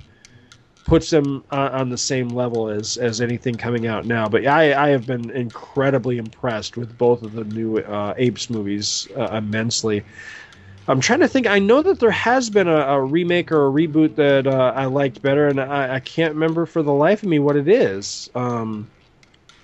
puts 0.87 1.11
them 1.11 1.45
uh, 1.51 1.71
on 1.73 1.91
the 1.91 1.99
same 1.99 2.35
level 2.35 2.69
as 2.69 2.97
as 2.97 3.21
anything 3.21 3.57
coming 3.57 3.87
out 3.87 4.07
now. 4.07 4.29
But 4.29 4.47
I 4.47 4.87
I 4.87 4.89
have 4.91 5.07
been 5.07 5.31
incredibly 5.31 6.19
impressed 6.19 6.77
with 6.77 6.97
both 6.97 7.23
of 7.23 7.33
the 7.33 7.45
new 7.45 7.79
uh, 7.79 8.15
Apes 8.17 8.51
movies 8.51 9.09
uh, 9.17 9.37
immensely. 9.37 10.05
I'm 10.89 11.01
trying 11.01 11.21
to 11.21 11.29
think. 11.29 11.47
I 11.47 11.61
know 11.61 11.83
that 11.83 12.01
there 12.01 12.11
has 12.11 12.51
been 12.51 12.69
a, 12.69 12.77
a 12.77 13.03
remake 13.03 13.53
or 13.53 13.69
a 13.69 13.71
reboot 13.71 14.17
that 14.17 14.47
uh, 14.47 14.73
I 14.75 14.87
liked 14.87 15.23
better, 15.23 15.47
and 15.49 15.61
I, 15.61 15.95
I 15.97 16.01
can't 16.01 16.35
remember 16.35 16.67
for 16.67 16.83
the 16.83 16.93
life 16.93 17.23
of 17.23 17.29
me 17.29 17.39
what 17.39 17.57
it 17.57 17.69
is. 17.69 18.29
Um, 18.35 18.91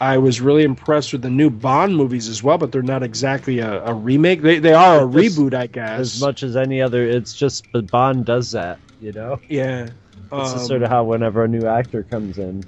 I 0.01 0.19
was 0.19 0.41
really 0.41 0.63
impressed 0.63 1.13
with 1.13 1.23
the 1.23 1.31
new 1.31 1.51
Bond 1.51 1.97
movies 1.97 2.29
as 2.29 2.43
well, 2.43 2.57
but 2.57 2.71
they're 2.71 2.83
not 2.83 3.03
exactly 3.03 3.59
a, 3.59 3.85
a 3.85 3.93
remake. 3.93 4.43
They 4.43 4.61
they 4.61 4.73
are 4.75 5.03
a 5.03 5.07
reboot, 5.07 5.55
I 5.55 5.67
guess. 5.67 6.01
As 6.01 6.21
much 6.21 6.43
as 6.45 6.57
any 6.57 6.81
other, 6.81 7.05
it's 7.05 7.35
just 7.35 7.65
but 7.73 7.91
Bond 7.91 8.25
does 8.25 8.53
that, 8.53 8.79
you 9.01 9.13
know. 9.13 9.41
Yeah. 9.49 9.89
It's 10.31 10.51
Um, 10.51 10.57
just 10.59 10.67
sort 10.67 10.83
of 10.83 10.91
how 10.91 11.05
whenever 11.05 11.45
a 11.45 11.49
new 11.49 11.67
actor 11.67 12.03
comes 12.03 12.39
in. 12.39 12.63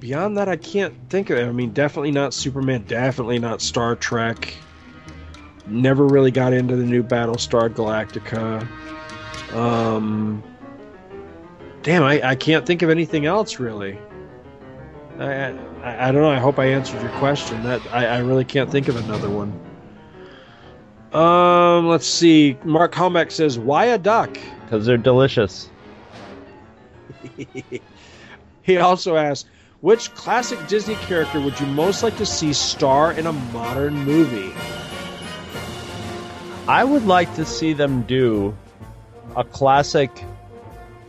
Beyond 0.00 0.36
that, 0.36 0.48
I 0.48 0.56
can't 0.56 0.94
think 1.08 1.30
of 1.30 1.38
it. 1.38 1.46
I 1.46 1.52
mean, 1.52 1.72
definitely 1.72 2.12
not 2.12 2.32
Superman. 2.32 2.84
Definitely 2.86 3.38
not 3.38 3.60
Star 3.60 3.96
Trek. 3.96 4.54
Never 5.66 6.06
really 6.06 6.30
got 6.30 6.52
into 6.52 6.76
the 6.76 6.84
new 6.84 7.02
Battlestar 7.02 7.68
Galactica. 7.68 8.66
Um, 9.54 10.42
damn, 11.82 12.02
I, 12.02 12.30
I 12.30 12.34
can't 12.34 12.64
think 12.64 12.82
of 12.82 12.90
anything 12.90 13.26
else 13.26 13.58
really. 13.58 13.98
I, 15.18 15.50
I 15.82 16.08
I 16.08 16.12
don't 16.12 16.22
know. 16.22 16.30
I 16.30 16.38
hope 16.38 16.58
I 16.58 16.66
answered 16.66 17.02
your 17.02 17.10
question. 17.12 17.62
That 17.64 17.80
I, 17.92 18.06
I 18.06 18.18
really 18.18 18.44
can't 18.44 18.70
think 18.70 18.88
of 18.88 18.96
another 18.96 19.28
one. 19.28 19.52
Um, 21.12 21.88
let's 21.88 22.06
see. 22.06 22.56
Mark 22.64 22.92
Helmeck 22.94 23.30
says, 23.32 23.58
"Why 23.58 23.86
a 23.86 23.98
duck?" 23.98 24.38
Because 24.68 24.84
they're 24.84 24.98
delicious. 24.98 25.70
he 28.62 28.76
also 28.76 29.16
asks, 29.16 29.48
which 29.80 30.12
classic 30.14 30.58
Disney 30.68 30.96
character 30.96 31.40
would 31.40 31.58
you 31.58 31.64
most 31.64 32.02
like 32.02 32.18
to 32.18 32.26
see 32.26 32.52
star 32.52 33.12
in 33.12 33.26
a 33.26 33.32
modern 33.32 33.94
movie? 33.94 34.52
I 36.68 36.84
would 36.84 37.06
like 37.06 37.34
to 37.36 37.46
see 37.46 37.72
them 37.72 38.02
do 38.02 38.54
a 39.34 39.42
classic, 39.42 40.10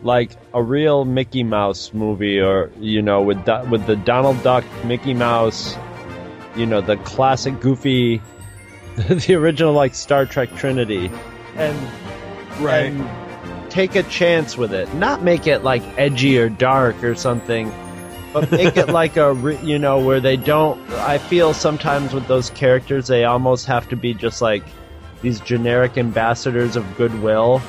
like 0.04 0.32
a 0.54 0.64
real 0.64 1.04
Mickey 1.04 1.44
Mouse 1.44 1.94
movie, 1.94 2.40
or 2.40 2.72
you 2.80 3.02
know, 3.02 3.22
with 3.24 3.44
Do- 3.44 3.68
with 3.70 3.86
the 3.88 3.98
Donald 3.98 4.42
Duck, 4.42 4.64
Mickey 4.86 5.14
Mouse, 5.14 5.76
you 6.56 6.66
know, 6.66 6.80
the 6.80 6.96
classic 6.96 7.60
goofy, 7.60 8.22
the 8.96 9.34
original 9.36 9.74
like 9.74 9.96
Star 9.96 10.26
Trek 10.26 10.56
Trinity, 10.56 11.12
and 11.58 11.78
Right. 12.62 12.86
and 12.92 13.29
take 13.70 13.96
a 13.96 14.04
chance 14.04 14.58
with 14.58 14.74
it. 14.74 14.94
Not 14.94 15.24
make 15.24 15.48
it 15.48 15.64
like 15.64 15.84
edgy 15.98 16.40
or 16.40 16.50
dark 16.50 17.04
or 17.04 17.16
something, 17.16 17.72
but 18.34 18.52
make 18.52 18.78
it 18.78 18.88
like 18.90 19.18
a 19.18 19.60
you 19.64 19.80
know 19.80 20.00
where 20.00 20.20
they 20.20 20.38
don't. 20.38 20.80
I 20.92 21.18
feel 21.18 21.54
sometimes 21.54 22.14
with 22.14 22.28
those 22.28 22.50
characters 22.50 23.08
they 23.08 23.26
almost 23.26 23.66
have 23.68 23.88
to 23.90 23.96
be 23.96 24.14
just 24.14 24.42
like 24.42 24.64
these 25.22 25.40
generic 25.40 25.98
ambassadors 25.98 26.76
of 26.76 26.98
goodwill 26.98 27.62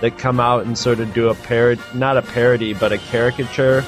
that 0.00 0.18
come 0.18 0.40
out 0.40 0.64
and 0.64 0.76
sort 0.76 1.00
of 1.00 1.12
do 1.12 1.28
a 1.28 1.34
parody, 1.34 1.80
not 1.94 2.16
a 2.16 2.22
parody, 2.22 2.72
but 2.72 2.92
a 2.92 2.98
caricature 2.98 3.84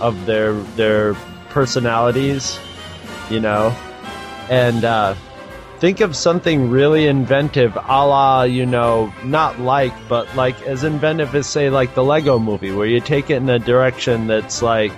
of 0.00 0.26
their 0.26 0.52
their 0.76 1.14
personalities, 1.50 2.58
you 3.30 3.40
know, 3.40 3.76
and 4.50 4.84
uh, 4.84 5.14
think 5.84 6.00
of 6.00 6.16
something 6.16 6.70
really 6.70 7.06
inventive, 7.06 7.76
a 7.76 8.06
la 8.06 8.44
you 8.44 8.64
know, 8.64 9.12
not 9.22 9.60
like, 9.60 9.92
but 10.08 10.34
like 10.34 10.58
as 10.62 10.82
inventive 10.82 11.34
as 11.34 11.46
say 11.46 11.68
like 11.68 11.94
the 11.94 12.02
Lego 12.02 12.38
Movie, 12.38 12.72
where 12.72 12.86
you 12.86 13.00
take 13.00 13.28
it 13.28 13.34
in 13.36 13.50
a 13.50 13.58
direction 13.58 14.26
that's 14.26 14.62
like 14.62 14.92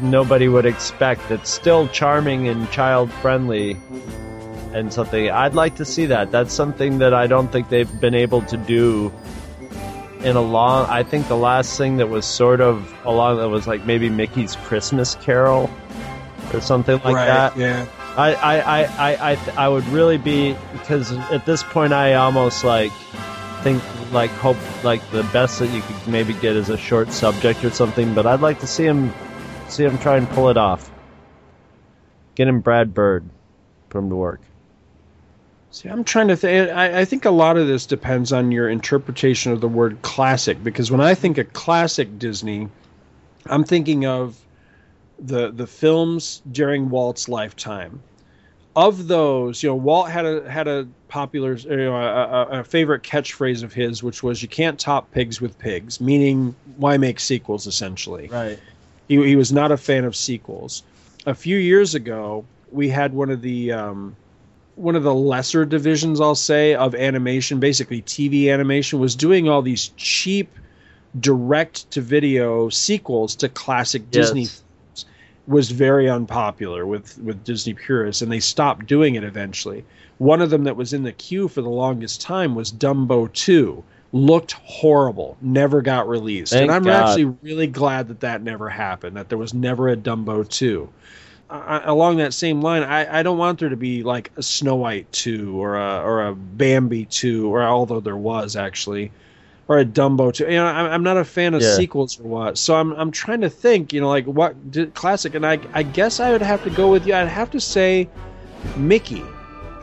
nobody 0.00 0.48
would 0.48 0.64
expect. 0.64 1.28
That's 1.28 1.50
still 1.50 1.88
charming 1.88 2.48
and 2.48 2.70
child 2.70 3.12
friendly 3.12 3.76
and 4.72 4.90
something. 4.90 5.28
I'd 5.30 5.54
like 5.54 5.74
to 5.76 5.84
see 5.84 6.06
that. 6.06 6.30
That's 6.30 6.54
something 6.54 6.96
that 7.00 7.12
I 7.12 7.26
don't 7.26 7.52
think 7.52 7.68
they've 7.68 8.00
been 8.00 8.14
able 8.14 8.40
to 8.40 8.56
do 8.56 9.12
in 10.24 10.36
a 10.36 10.40
long. 10.40 10.86
I 10.88 11.02
think 11.02 11.28
the 11.28 11.36
last 11.36 11.76
thing 11.76 11.98
that 11.98 12.08
was 12.08 12.24
sort 12.24 12.62
of 12.62 12.94
along 13.04 13.36
that 13.36 13.50
was 13.50 13.66
like 13.66 13.84
maybe 13.84 14.08
Mickey's 14.08 14.56
Christmas 14.56 15.16
Carol 15.16 15.68
or 16.54 16.62
something 16.62 16.96
like 17.04 17.14
Right, 17.16 17.26
that. 17.26 17.58
yeah. 17.58 17.84
I 18.16 18.34
I, 18.34 18.82
I, 18.82 19.32
I, 19.32 19.38
I, 19.56 19.68
would 19.68 19.86
really 19.88 20.18
be 20.18 20.56
because 20.72 21.12
at 21.12 21.46
this 21.46 21.62
point 21.62 21.92
I 21.92 22.14
almost 22.14 22.64
like 22.64 22.92
think 23.62 23.82
like 24.12 24.30
hope 24.30 24.56
like 24.84 25.08
the 25.10 25.22
best 25.24 25.58
that 25.60 25.68
you 25.68 25.82
could 25.82 26.08
maybe 26.08 26.34
get 26.34 26.56
is 26.56 26.70
a 26.70 26.76
short 26.76 27.12
subject 27.12 27.64
or 27.64 27.70
something. 27.70 28.14
But 28.14 28.26
I'd 28.26 28.40
like 28.40 28.60
to 28.60 28.66
see 28.66 28.84
him 28.84 29.12
see 29.68 29.84
him 29.84 29.98
try 29.98 30.16
and 30.16 30.28
pull 30.30 30.48
it 30.48 30.56
off. 30.56 30.90
Get 32.34 32.48
him 32.48 32.60
Brad 32.60 32.94
Bird, 32.94 33.28
put 33.88 33.98
him 33.98 34.10
to 34.10 34.16
work. 34.16 34.40
See, 35.72 35.88
I'm 35.88 36.02
trying 36.02 36.28
to 36.28 36.36
think. 36.36 36.70
I, 36.70 37.00
I 37.00 37.04
think 37.04 37.24
a 37.24 37.30
lot 37.30 37.56
of 37.56 37.68
this 37.68 37.86
depends 37.86 38.32
on 38.32 38.50
your 38.50 38.68
interpretation 38.68 39.52
of 39.52 39.60
the 39.60 39.68
word 39.68 40.02
classic. 40.02 40.62
Because 40.64 40.90
when 40.90 41.00
I 41.00 41.14
think 41.14 41.38
of 41.38 41.52
classic 41.52 42.18
Disney, 42.18 42.68
I'm 43.46 43.62
thinking 43.62 44.04
of 44.04 44.36
the 45.24 45.50
the 45.50 45.66
films 45.66 46.42
during 46.50 46.90
Walt's 46.90 47.28
lifetime. 47.28 48.02
Of 48.76 49.08
those, 49.08 49.62
you 49.62 49.68
know, 49.68 49.74
Walt 49.74 50.08
had 50.08 50.24
a 50.24 50.48
had 50.48 50.68
a 50.68 50.86
popular, 51.08 51.54
you 51.54 51.76
know, 51.76 51.96
a, 51.96 52.24
a, 52.56 52.60
a 52.60 52.64
favorite 52.64 53.02
catchphrase 53.02 53.64
of 53.64 53.72
his, 53.72 54.02
which 54.02 54.22
was 54.22 54.42
"You 54.42 54.48
can't 54.48 54.78
top 54.78 55.10
pigs 55.10 55.40
with 55.40 55.58
pigs," 55.58 56.00
meaning 56.00 56.54
why 56.76 56.96
make 56.96 57.18
sequels? 57.18 57.66
Essentially, 57.66 58.28
Right. 58.28 58.58
he, 59.08 59.16
he 59.26 59.34
was 59.36 59.52
not 59.52 59.72
a 59.72 59.76
fan 59.76 60.04
of 60.04 60.14
sequels. 60.14 60.84
A 61.26 61.34
few 61.34 61.56
years 61.56 61.94
ago, 61.96 62.44
we 62.70 62.88
had 62.88 63.12
one 63.12 63.30
of 63.30 63.42
the 63.42 63.72
um, 63.72 64.16
one 64.76 64.94
of 64.94 65.02
the 65.02 65.12
lesser 65.14 65.64
divisions, 65.64 66.20
I'll 66.20 66.36
say, 66.36 66.74
of 66.74 66.94
animation, 66.94 67.58
basically 67.58 68.02
TV 68.02 68.52
animation, 68.52 69.00
was 69.00 69.16
doing 69.16 69.48
all 69.48 69.62
these 69.62 69.90
cheap 69.96 70.48
direct 71.18 71.90
to 71.90 72.00
video 72.00 72.68
sequels 72.68 73.34
to 73.36 73.48
classic 73.48 74.10
Disney 74.12 74.42
Yes. 74.42 74.50
films. 74.50 74.64
Was 75.46 75.70
very 75.70 76.08
unpopular 76.08 76.86
with 76.86 77.18
with 77.18 77.44
Disney 77.44 77.74
purists, 77.74 78.22
and 78.22 78.30
they 78.30 78.40
stopped 78.40 78.86
doing 78.86 79.14
it 79.14 79.24
eventually. 79.24 79.84
One 80.18 80.42
of 80.42 80.50
them 80.50 80.64
that 80.64 80.76
was 80.76 80.92
in 80.92 81.02
the 81.02 81.12
queue 81.12 81.48
for 81.48 81.62
the 81.62 81.70
longest 81.70 82.20
time 82.20 82.54
was 82.54 82.70
Dumbo 82.70 83.32
2. 83.32 83.82
Looked 84.12 84.52
horrible, 84.52 85.36
never 85.40 85.82
got 85.82 86.08
released. 86.08 86.52
Thank 86.52 86.64
and 86.64 86.72
I'm 86.72 86.82
God. 86.82 87.08
actually 87.08 87.36
really 87.42 87.68
glad 87.68 88.08
that 88.08 88.20
that 88.20 88.42
never 88.42 88.68
happened, 88.68 89.16
that 89.16 89.28
there 89.28 89.38
was 89.38 89.54
never 89.54 89.88
a 89.88 89.96
Dumbo 89.96 90.48
2. 90.48 90.88
I, 91.50 91.80
along 91.84 92.18
that 92.18 92.34
same 92.34 92.60
line, 92.60 92.82
I, 92.82 93.20
I 93.20 93.22
don't 93.22 93.38
want 93.38 93.58
there 93.58 93.68
to 93.68 93.76
be 93.76 94.02
like 94.02 94.30
a 94.36 94.42
Snow 94.42 94.76
White 94.76 95.10
2 95.12 95.60
or 95.60 95.76
a, 95.76 96.02
or 96.02 96.26
a 96.26 96.34
Bambi 96.34 97.06
2, 97.06 97.52
or 97.52 97.62
although 97.62 98.00
there 98.00 98.16
was 98.16 98.56
actually, 98.56 99.10
or 99.70 99.78
a 99.78 99.84
Dumbo 99.84 100.32
2. 100.34 100.44
You 100.46 100.50
know, 100.50 100.66
I'm, 100.66 100.86
I'm 100.90 101.02
not 101.04 101.16
a 101.16 101.24
fan 101.24 101.54
of 101.54 101.62
Yeah. 101.62 101.76
sequels 101.76 102.18
or 102.18 102.24
what. 102.24 102.58
So 102.58 102.74
I'm, 102.74 102.92
I'm 102.94 103.12
trying 103.12 103.40
to 103.42 103.48
think, 103.48 103.92
you 103.92 104.00
know, 104.00 104.08
like 104.08 104.26
what 104.26 104.72
did, 104.72 104.94
classic, 104.94 105.36
and 105.36 105.46
I, 105.46 105.60
I 105.72 105.84
guess 105.84 106.18
I 106.18 106.32
would 106.32 106.42
have 106.42 106.64
to 106.64 106.70
go 106.70 106.90
with 106.90 107.06
you. 107.06 107.14
I'd 107.14 107.28
have 107.28 107.50
to 107.52 107.60
say 107.60 108.10
Mickey 108.76 109.22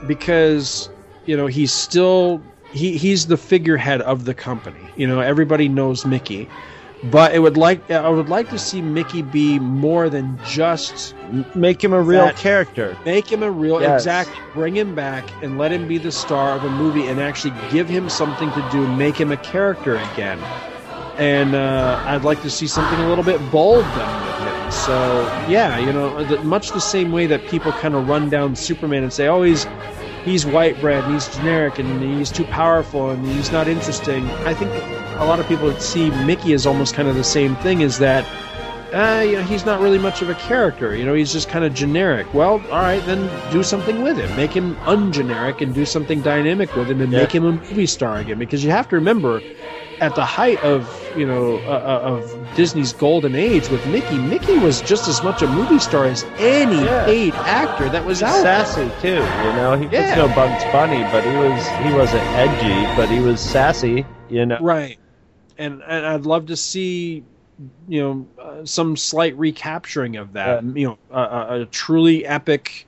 because 0.05 0.89
you 1.25 1.37
know 1.37 1.47
he's 1.47 1.73
still 1.73 2.41
he 2.73 2.97
he's 2.97 3.27
the 3.27 3.37
figurehead 3.37 4.01
of 4.01 4.25
the 4.25 4.33
company. 4.33 4.91
You 4.97 5.07
know 5.07 5.21
everybody 5.21 5.69
knows 5.69 6.05
Mickey, 6.05 6.49
but 7.11 7.33
it 7.33 7.39
would 7.39 7.57
like 7.57 7.89
I 7.91 8.09
would 8.09 8.29
like 8.29 8.49
to 8.49 8.57
see 8.59 8.81
Mickey 8.81 9.21
be 9.21 9.59
more 9.59 10.09
than 10.09 10.39
just 10.45 11.13
Make 11.55 11.83
him 11.83 11.93
a 11.93 12.01
real 12.01 12.25
that- 12.25 12.37
character. 12.37 12.95
Make 13.05 13.31
him 13.31 13.43
a 13.43 13.51
real 13.51 13.81
Yes. 13.81 14.01
exactly. 14.01 14.35
Bring 14.53 14.75
him 14.75 14.95
back 14.95 15.25
and 15.43 15.57
let 15.57 15.71
him 15.71 15.87
be 15.87 15.97
the 15.97 16.11
star 16.11 16.53
of 16.55 16.63
a 16.63 16.69
movie 16.69 17.07
and 17.07 17.19
actually 17.19 17.53
give 17.71 17.89
him 17.89 18.09
something 18.09 18.49
to 18.51 18.69
do. 18.71 18.87
Make 18.87 19.17
him 19.19 19.31
a 19.31 19.37
character 19.37 19.97
again. 20.13 20.39
And 21.17 21.55
uh, 21.55 22.01
I'd 22.05 22.23
like 22.23 22.41
to 22.43 22.49
see 22.49 22.67
something 22.67 22.99
a 22.99 23.09
little 23.09 23.23
bit 23.23 23.39
bold 23.51 23.83
done 23.83 24.25
with 24.27 24.47
him. 24.47 24.71
So 24.71 25.23
yeah, 25.49 25.77
you 25.79 25.91
know, 25.91 26.09
much 26.43 26.71
the 26.71 26.79
same 26.81 27.11
way 27.11 27.25
that 27.27 27.47
people 27.47 27.71
kind 27.73 27.95
of 27.95 28.07
run 28.07 28.29
down 28.29 28.55
Superman 28.55 29.01
and 29.03 29.11
say, 29.11 29.27
"Oh, 29.27 29.41
he's 29.41 29.65
he's 30.25 30.45
white 30.45 30.79
bread, 30.79 31.03
and 31.05 31.13
he's 31.13 31.27
generic, 31.35 31.79
and 31.79 32.01
he's 32.03 32.29
too 32.31 32.43
powerful, 32.45 33.09
and 33.09 33.25
he's 33.25 33.51
not 33.51 33.67
interesting." 33.67 34.29
I 34.45 34.53
think 34.53 34.71
a 35.19 35.25
lot 35.25 35.39
of 35.39 35.47
people 35.47 35.71
see 35.79 36.09
Mickey 36.25 36.53
as 36.53 36.65
almost 36.65 36.93
kind 36.93 37.07
of 37.07 37.15
the 37.15 37.23
same 37.23 37.55
thing. 37.57 37.81
Is 37.81 37.99
that 37.99 38.25
uh, 38.93 39.21
you 39.21 39.33
know, 39.33 39.43
he's 39.43 39.65
not 39.65 39.81
really 39.81 39.97
much 39.97 40.21
of 40.21 40.29
a 40.29 40.35
character. 40.35 40.95
You 40.95 41.03
know, 41.05 41.13
he's 41.13 41.33
just 41.33 41.49
kind 41.49 41.65
of 41.65 41.73
generic. 41.73 42.33
Well, 42.33 42.61
all 42.71 42.81
right, 42.81 43.03
then 43.05 43.29
do 43.51 43.61
something 43.61 44.01
with 44.01 44.17
him. 44.17 44.33
Make 44.37 44.51
him 44.53 44.75
ungeneric 44.85 45.59
and 45.61 45.73
do 45.75 45.85
something 45.85 46.21
dynamic 46.21 46.73
with 46.75 46.89
him 46.89 47.01
and 47.01 47.11
Yeah. 47.11 47.19
make 47.19 47.35
him 47.35 47.45
a 47.45 47.51
movie 47.51 47.85
star 47.85 48.17
again. 48.19 48.39
Because 48.39 48.63
you 48.63 48.71
have 48.71 48.87
to 48.89 48.95
remember, 48.95 49.43
at 49.99 50.15
the 50.15 50.23
height 50.23 50.63
of 50.63 50.87
you 51.17 51.25
know 51.25 51.57
uh, 51.65 51.69
uh, 51.69 51.99
of 52.05 52.55
Disney's 52.55 52.93
golden 52.93 53.35
age 53.35 53.67
with 53.69 53.85
Mickey. 53.87 54.17
Mickey 54.19 54.57
was 54.59 54.81
just 54.83 55.07
as 55.09 55.21
much 55.23 55.41
a 55.41 55.47
movie 55.47 55.79
star 55.79 56.05
as 56.05 56.23
any 56.39 56.83
Yeah. 56.85 57.05
paid 57.05 57.33
actor 57.33 57.89
that 57.89 58.05
was 58.05 58.21
out. 58.23 58.41
sassy 58.41 58.89
too. 59.01 59.15
You 59.15 59.53
know, 59.57 59.75
he 59.77 59.87
Yeah. 59.91 60.07
was 60.21 60.29
no 60.29 60.35
Bugs 60.35 60.63
Bunny, 60.71 61.03
but 61.11 61.23
he 61.25 61.35
was 61.35 61.67
he 61.83 61.93
wasn't 61.93 62.23
edgy, 62.35 62.95
but 62.95 63.09
he 63.09 63.19
was 63.19 63.41
sassy. 63.41 64.05
You 64.29 64.45
know, 64.45 64.57
Right. 64.61 64.97
And 65.57 65.81
and 65.81 66.05
I'd 66.05 66.25
love 66.25 66.47
to 66.47 66.55
see 66.55 67.23
you 67.87 68.01
know 68.01 68.27
uh, 68.41 68.65
some 68.65 68.95
slight 68.95 69.37
recapturing 69.37 70.17
of 70.17 70.33
that. 70.33 70.63
You 70.63 70.87
know, 70.89 70.97
a, 71.11 71.19
a, 71.21 71.61
a 71.61 71.65
truly 71.65 72.25
epic 72.25 72.85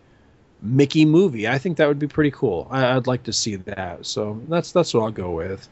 Mickey 0.62 1.06
movie. 1.06 1.48
I 1.48 1.58
think 1.58 1.78
that 1.78 1.88
would 1.88 2.00
be 2.00 2.08
pretty 2.08 2.32
cool. 2.32 2.68
I, 2.70 2.96
I'd 2.96 3.08
like 3.08 3.24
to 3.24 3.34
see 3.34 3.56
that. 3.56 4.06
So 4.06 4.42
that's 4.48 4.72
that's 4.72 4.94
what 4.94 5.02
I'll 5.04 5.12
go 5.12 5.32
with. 5.32 5.68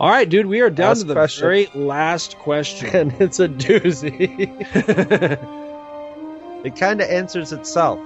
All 0.00 0.10
right, 0.10 0.28
dude, 0.28 0.46
we 0.46 0.60
are 0.60 0.70
down 0.70 0.88
Last 0.88 1.00
to 1.00 1.04
the 1.06 1.14
question. 1.14 1.42
very 1.42 1.66
last 1.74 2.36
question. 2.38 2.88
and 2.96 3.12
it's 3.20 3.38
a 3.38 3.48
doozy. 3.48 4.50
it 6.64 6.76
kind 6.76 7.00
of 7.00 7.08
answers 7.08 7.52
itself 7.52 8.00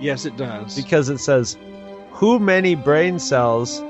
yes, 0.00 0.24
it 0.24 0.36
does. 0.36 0.76
because 0.76 1.08
it 1.08 1.18
says, 1.18 1.56
"Who 2.12 2.38
many 2.38 2.74
brain 2.74 3.18
cells 3.18 3.80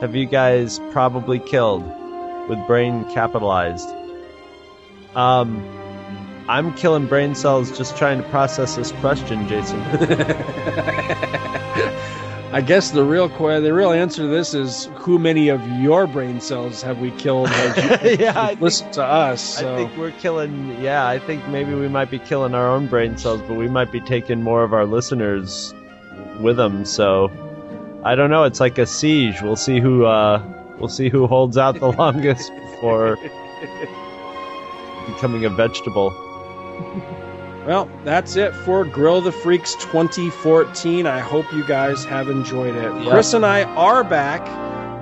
have 0.00 0.14
you 0.14 0.26
guys 0.26 0.80
probably 0.92 1.38
killed 1.38 1.84
with 2.48 2.64
brain 2.66 3.04
capitalized?" 3.12 3.88
Um, 5.14 5.62
I'm 6.48 6.74
killing 6.74 7.06
brain 7.06 7.34
cells 7.34 7.76
just 7.76 7.96
trying 7.96 8.22
to 8.22 8.28
process 8.28 8.76
this 8.76 8.92
question, 8.92 9.48
Jason. 9.48 9.80
I 12.52 12.60
guess 12.60 12.90
the 12.92 13.02
real 13.02 13.28
que- 13.28 13.60
the 13.60 13.72
real 13.74 13.90
answer 13.90 14.22
to 14.22 14.28
this 14.28 14.54
is 14.54 14.88
who 14.94 15.18
many 15.18 15.48
of 15.48 15.60
your 15.80 16.06
brain 16.06 16.40
cells 16.40 16.82
have 16.82 16.98
we 17.00 17.10
killed 17.12 17.48
Yeah, 18.04 18.54
listen 18.60 18.92
to 18.92 19.02
us? 19.02 19.40
So. 19.58 19.74
I 19.74 19.76
think 19.76 19.96
we're 19.96 20.12
killing. 20.12 20.80
Yeah, 20.80 21.08
I 21.08 21.18
think 21.18 21.48
maybe 21.48 21.74
we 21.74 21.88
might 21.88 22.10
be 22.12 22.20
killing 22.20 22.54
our 22.54 22.70
own 22.70 22.86
brain 22.86 23.16
cells, 23.18 23.40
but 23.48 23.54
we 23.54 23.66
might 23.68 23.90
be 23.90 24.00
taking 24.00 24.40
more 24.42 24.62
of 24.62 24.72
our 24.72 24.84
listeners 24.86 25.74
with 26.40 26.56
them. 26.56 26.84
So 26.84 27.32
I 28.04 28.14
don't 28.14 28.30
know. 28.30 28.44
It's 28.44 28.60
like 28.60 28.78
a 28.78 28.86
siege. 28.86 29.42
We'll 29.42 29.56
see 29.56 29.80
who. 29.80 30.04
Uh, 30.04 30.38
we'll 30.78 30.88
see 30.88 31.08
who 31.08 31.26
holds 31.26 31.56
out 31.56 31.78
the 31.80 31.92
longest 31.92 32.52
before 32.54 33.18
becoming 35.06 35.44
a 35.44 35.50
vegetable. 35.50 36.10
Well, 37.66 37.88
that's 38.04 38.36
it 38.36 38.54
for 38.54 38.84
Grill 38.84 39.22
the 39.22 39.32
Freaks 39.32 39.74
2014. 39.76 41.06
I 41.06 41.20
hope 41.20 41.50
you 41.52 41.66
guys 41.66 42.04
have 42.04 42.28
enjoyed 42.28 42.74
it. 42.74 43.02
Yep. 43.02 43.10
Chris 43.10 43.32
and 43.32 43.46
I 43.46 43.62
are 43.62 44.04
back. 44.04 44.42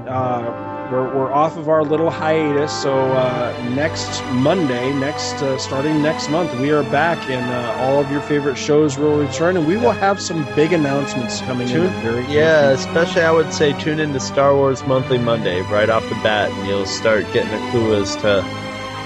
Uh, 0.09 0.62
we're, 0.93 1.15
we're 1.15 1.33
off 1.33 1.57
of 1.57 1.71
our 1.71 1.83
little 1.83 2.11
hiatus, 2.11 2.71
so 2.83 2.95
uh, 2.95 3.71
next 3.75 4.23
Monday, 4.33 4.93
next 4.93 5.35
uh, 5.43 5.57
starting 5.57 6.03
next 6.03 6.29
month, 6.29 6.55
we 6.61 6.71
are 6.71 6.83
back, 6.85 7.19
and 7.31 7.51
uh, 7.51 7.83
all 7.83 7.99
of 7.99 8.11
your 8.11 8.21
favorite 8.21 8.57
shows 8.57 8.99
will 8.99 9.19
return, 9.19 9.57
and 9.57 9.67
we 9.67 9.79
will 9.79 9.93
have 9.93 10.21
some 10.21 10.45
big 10.55 10.73
announcements 10.75 11.41
coming 11.41 11.67
in. 11.69 11.75
Tune, 11.75 11.85
the 11.85 12.01
very 12.01 12.27
yeah, 12.27 12.71
especially 12.71 13.23
I 13.23 13.33
would 13.33 13.53
say 13.55 13.73
tune 13.81 14.01
into 14.01 14.21
Star 14.21 14.55
Wars 14.55 14.85
Monthly 14.87 15.19
Monday 15.19 15.63
right 15.63 15.89
off 15.89 16.07
the 16.11 16.15
bat, 16.17 16.51
and 16.51 16.69
you'll 16.69 16.85
start 16.85 17.25
getting 17.33 17.53
a 17.53 17.71
clue 17.71 17.95
as 17.95 18.15
to 18.17 18.43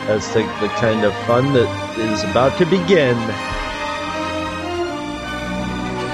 as 0.08 0.26
to 0.32 0.39
the 0.39 0.68
kind 0.78 1.05
of 1.05 1.15
fun 1.26 1.52
that 1.52 1.98
is 1.98 2.23
about 2.24 2.58
to 2.58 2.66
begin. 2.66 3.16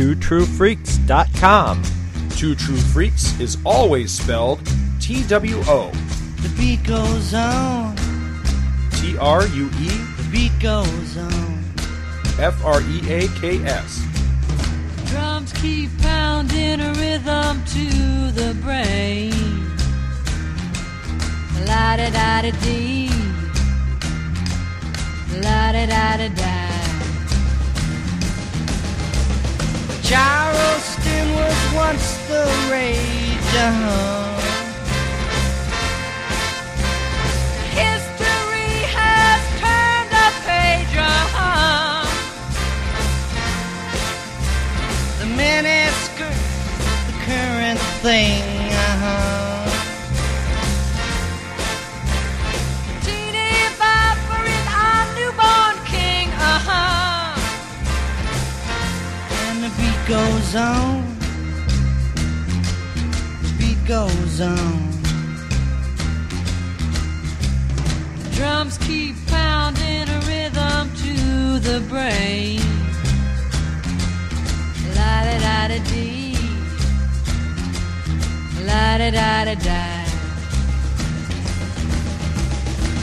twotruefreaks.com. 0.00 1.82
Two 2.30 2.54
True 2.54 2.76
Freaks 2.76 3.38
is 3.38 3.58
always 3.66 4.10
spelled 4.10 4.60
T 4.98 5.22
W 5.24 5.56
O 5.66 5.90
The 6.40 6.48
beat 6.56 6.82
goes 6.84 7.34
on, 7.34 7.94
T 8.92 9.18
R 9.18 9.46
U 9.46 9.66
E 9.66 9.88
the 10.16 10.28
beat 10.32 10.58
goes 10.58 11.18
on. 11.18 11.64
F 12.38 12.64
R 12.64 12.80
E 12.80 13.00
A 13.10 13.28
K 13.40 13.62
S. 13.62 14.02
Drums 15.04 15.52
keep 15.52 15.90
pounding 15.98 16.80
a 16.80 16.92
rhythm 16.94 17.62
to 17.66 18.30
the 18.32 18.56
brain. 18.62 19.34
La 21.66 21.96
da 21.98 22.08
da 22.08 22.40
da 22.40 22.50
dee. 22.62 23.10
La 25.42 25.72
da 25.72 25.84
da 25.84 26.16
da 26.16 26.28
da. 26.28 26.69
Charleston 30.10 31.34
was 31.36 31.72
once 31.72 32.16
the 32.26 32.44
rage. 32.68 33.54
Uh-huh. 33.54 34.40
History 37.70 38.74
has 38.98 39.40
turned 39.62 40.10
a 40.10 40.30
page. 40.48 40.96
Uh-huh. 40.98 42.02
The 45.20 45.26
miniskirt, 45.38 46.42
the 47.06 47.14
current 47.24 47.78
thing. 48.02 48.42
Uh-huh. 48.72 49.49
Goes 60.10 60.54
on. 60.56 61.04
Beat 63.58 63.78
goes 63.86 64.40
on. 64.40 64.90
Drums 68.32 68.76
keep 68.78 69.14
pounding 69.28 70.08
a 70.08 70.20
rhythm 70.26 70.90
to 71.02 71.14
the 71.60 71.80
brain. 71.88 72.60
La 74.96 75.22
da 75.26 75.36
da 75.46 75.68
da 75.68 75.78
dee. 75.90 76.36
La 78.66 78.98
da 78.98 79.10
da 79.10 79.44
da 79.44 79.54
da. 79.54 79.84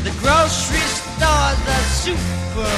The 0.04 0.12
grocery 0.20 0.88
store, 1.00 1.56
the 1.68 1.80
supermarket. 2.04 2.78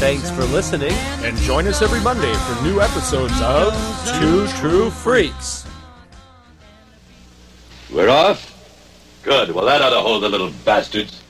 Thanks 0.00 0.30
for 0.30 0.42
listening, 0.44 0.92
And 1.22 1.36
join 1.36 1.66
us 1.66 1.82
every 1.82 2.00
Monday 2.00 2.32
for 2.32 2.62
new 2.62 2.80
episodes 2.80 3.38
of 3.42 3.74
Two 4.18 4.46
True 4.58 4.88
Freaks. 4.88 5.66
We're 7.92 8.08
off? 8.08 8.54
Good. 9.22 9.50
Well, 9.50 9.66
that 9.66 9.82
ought 9.82 9.90
to 9.90 10.00
hold 10.00 10.22
the 10.22 10.30
little 10.30 10.50
bastards. 10.64 11.22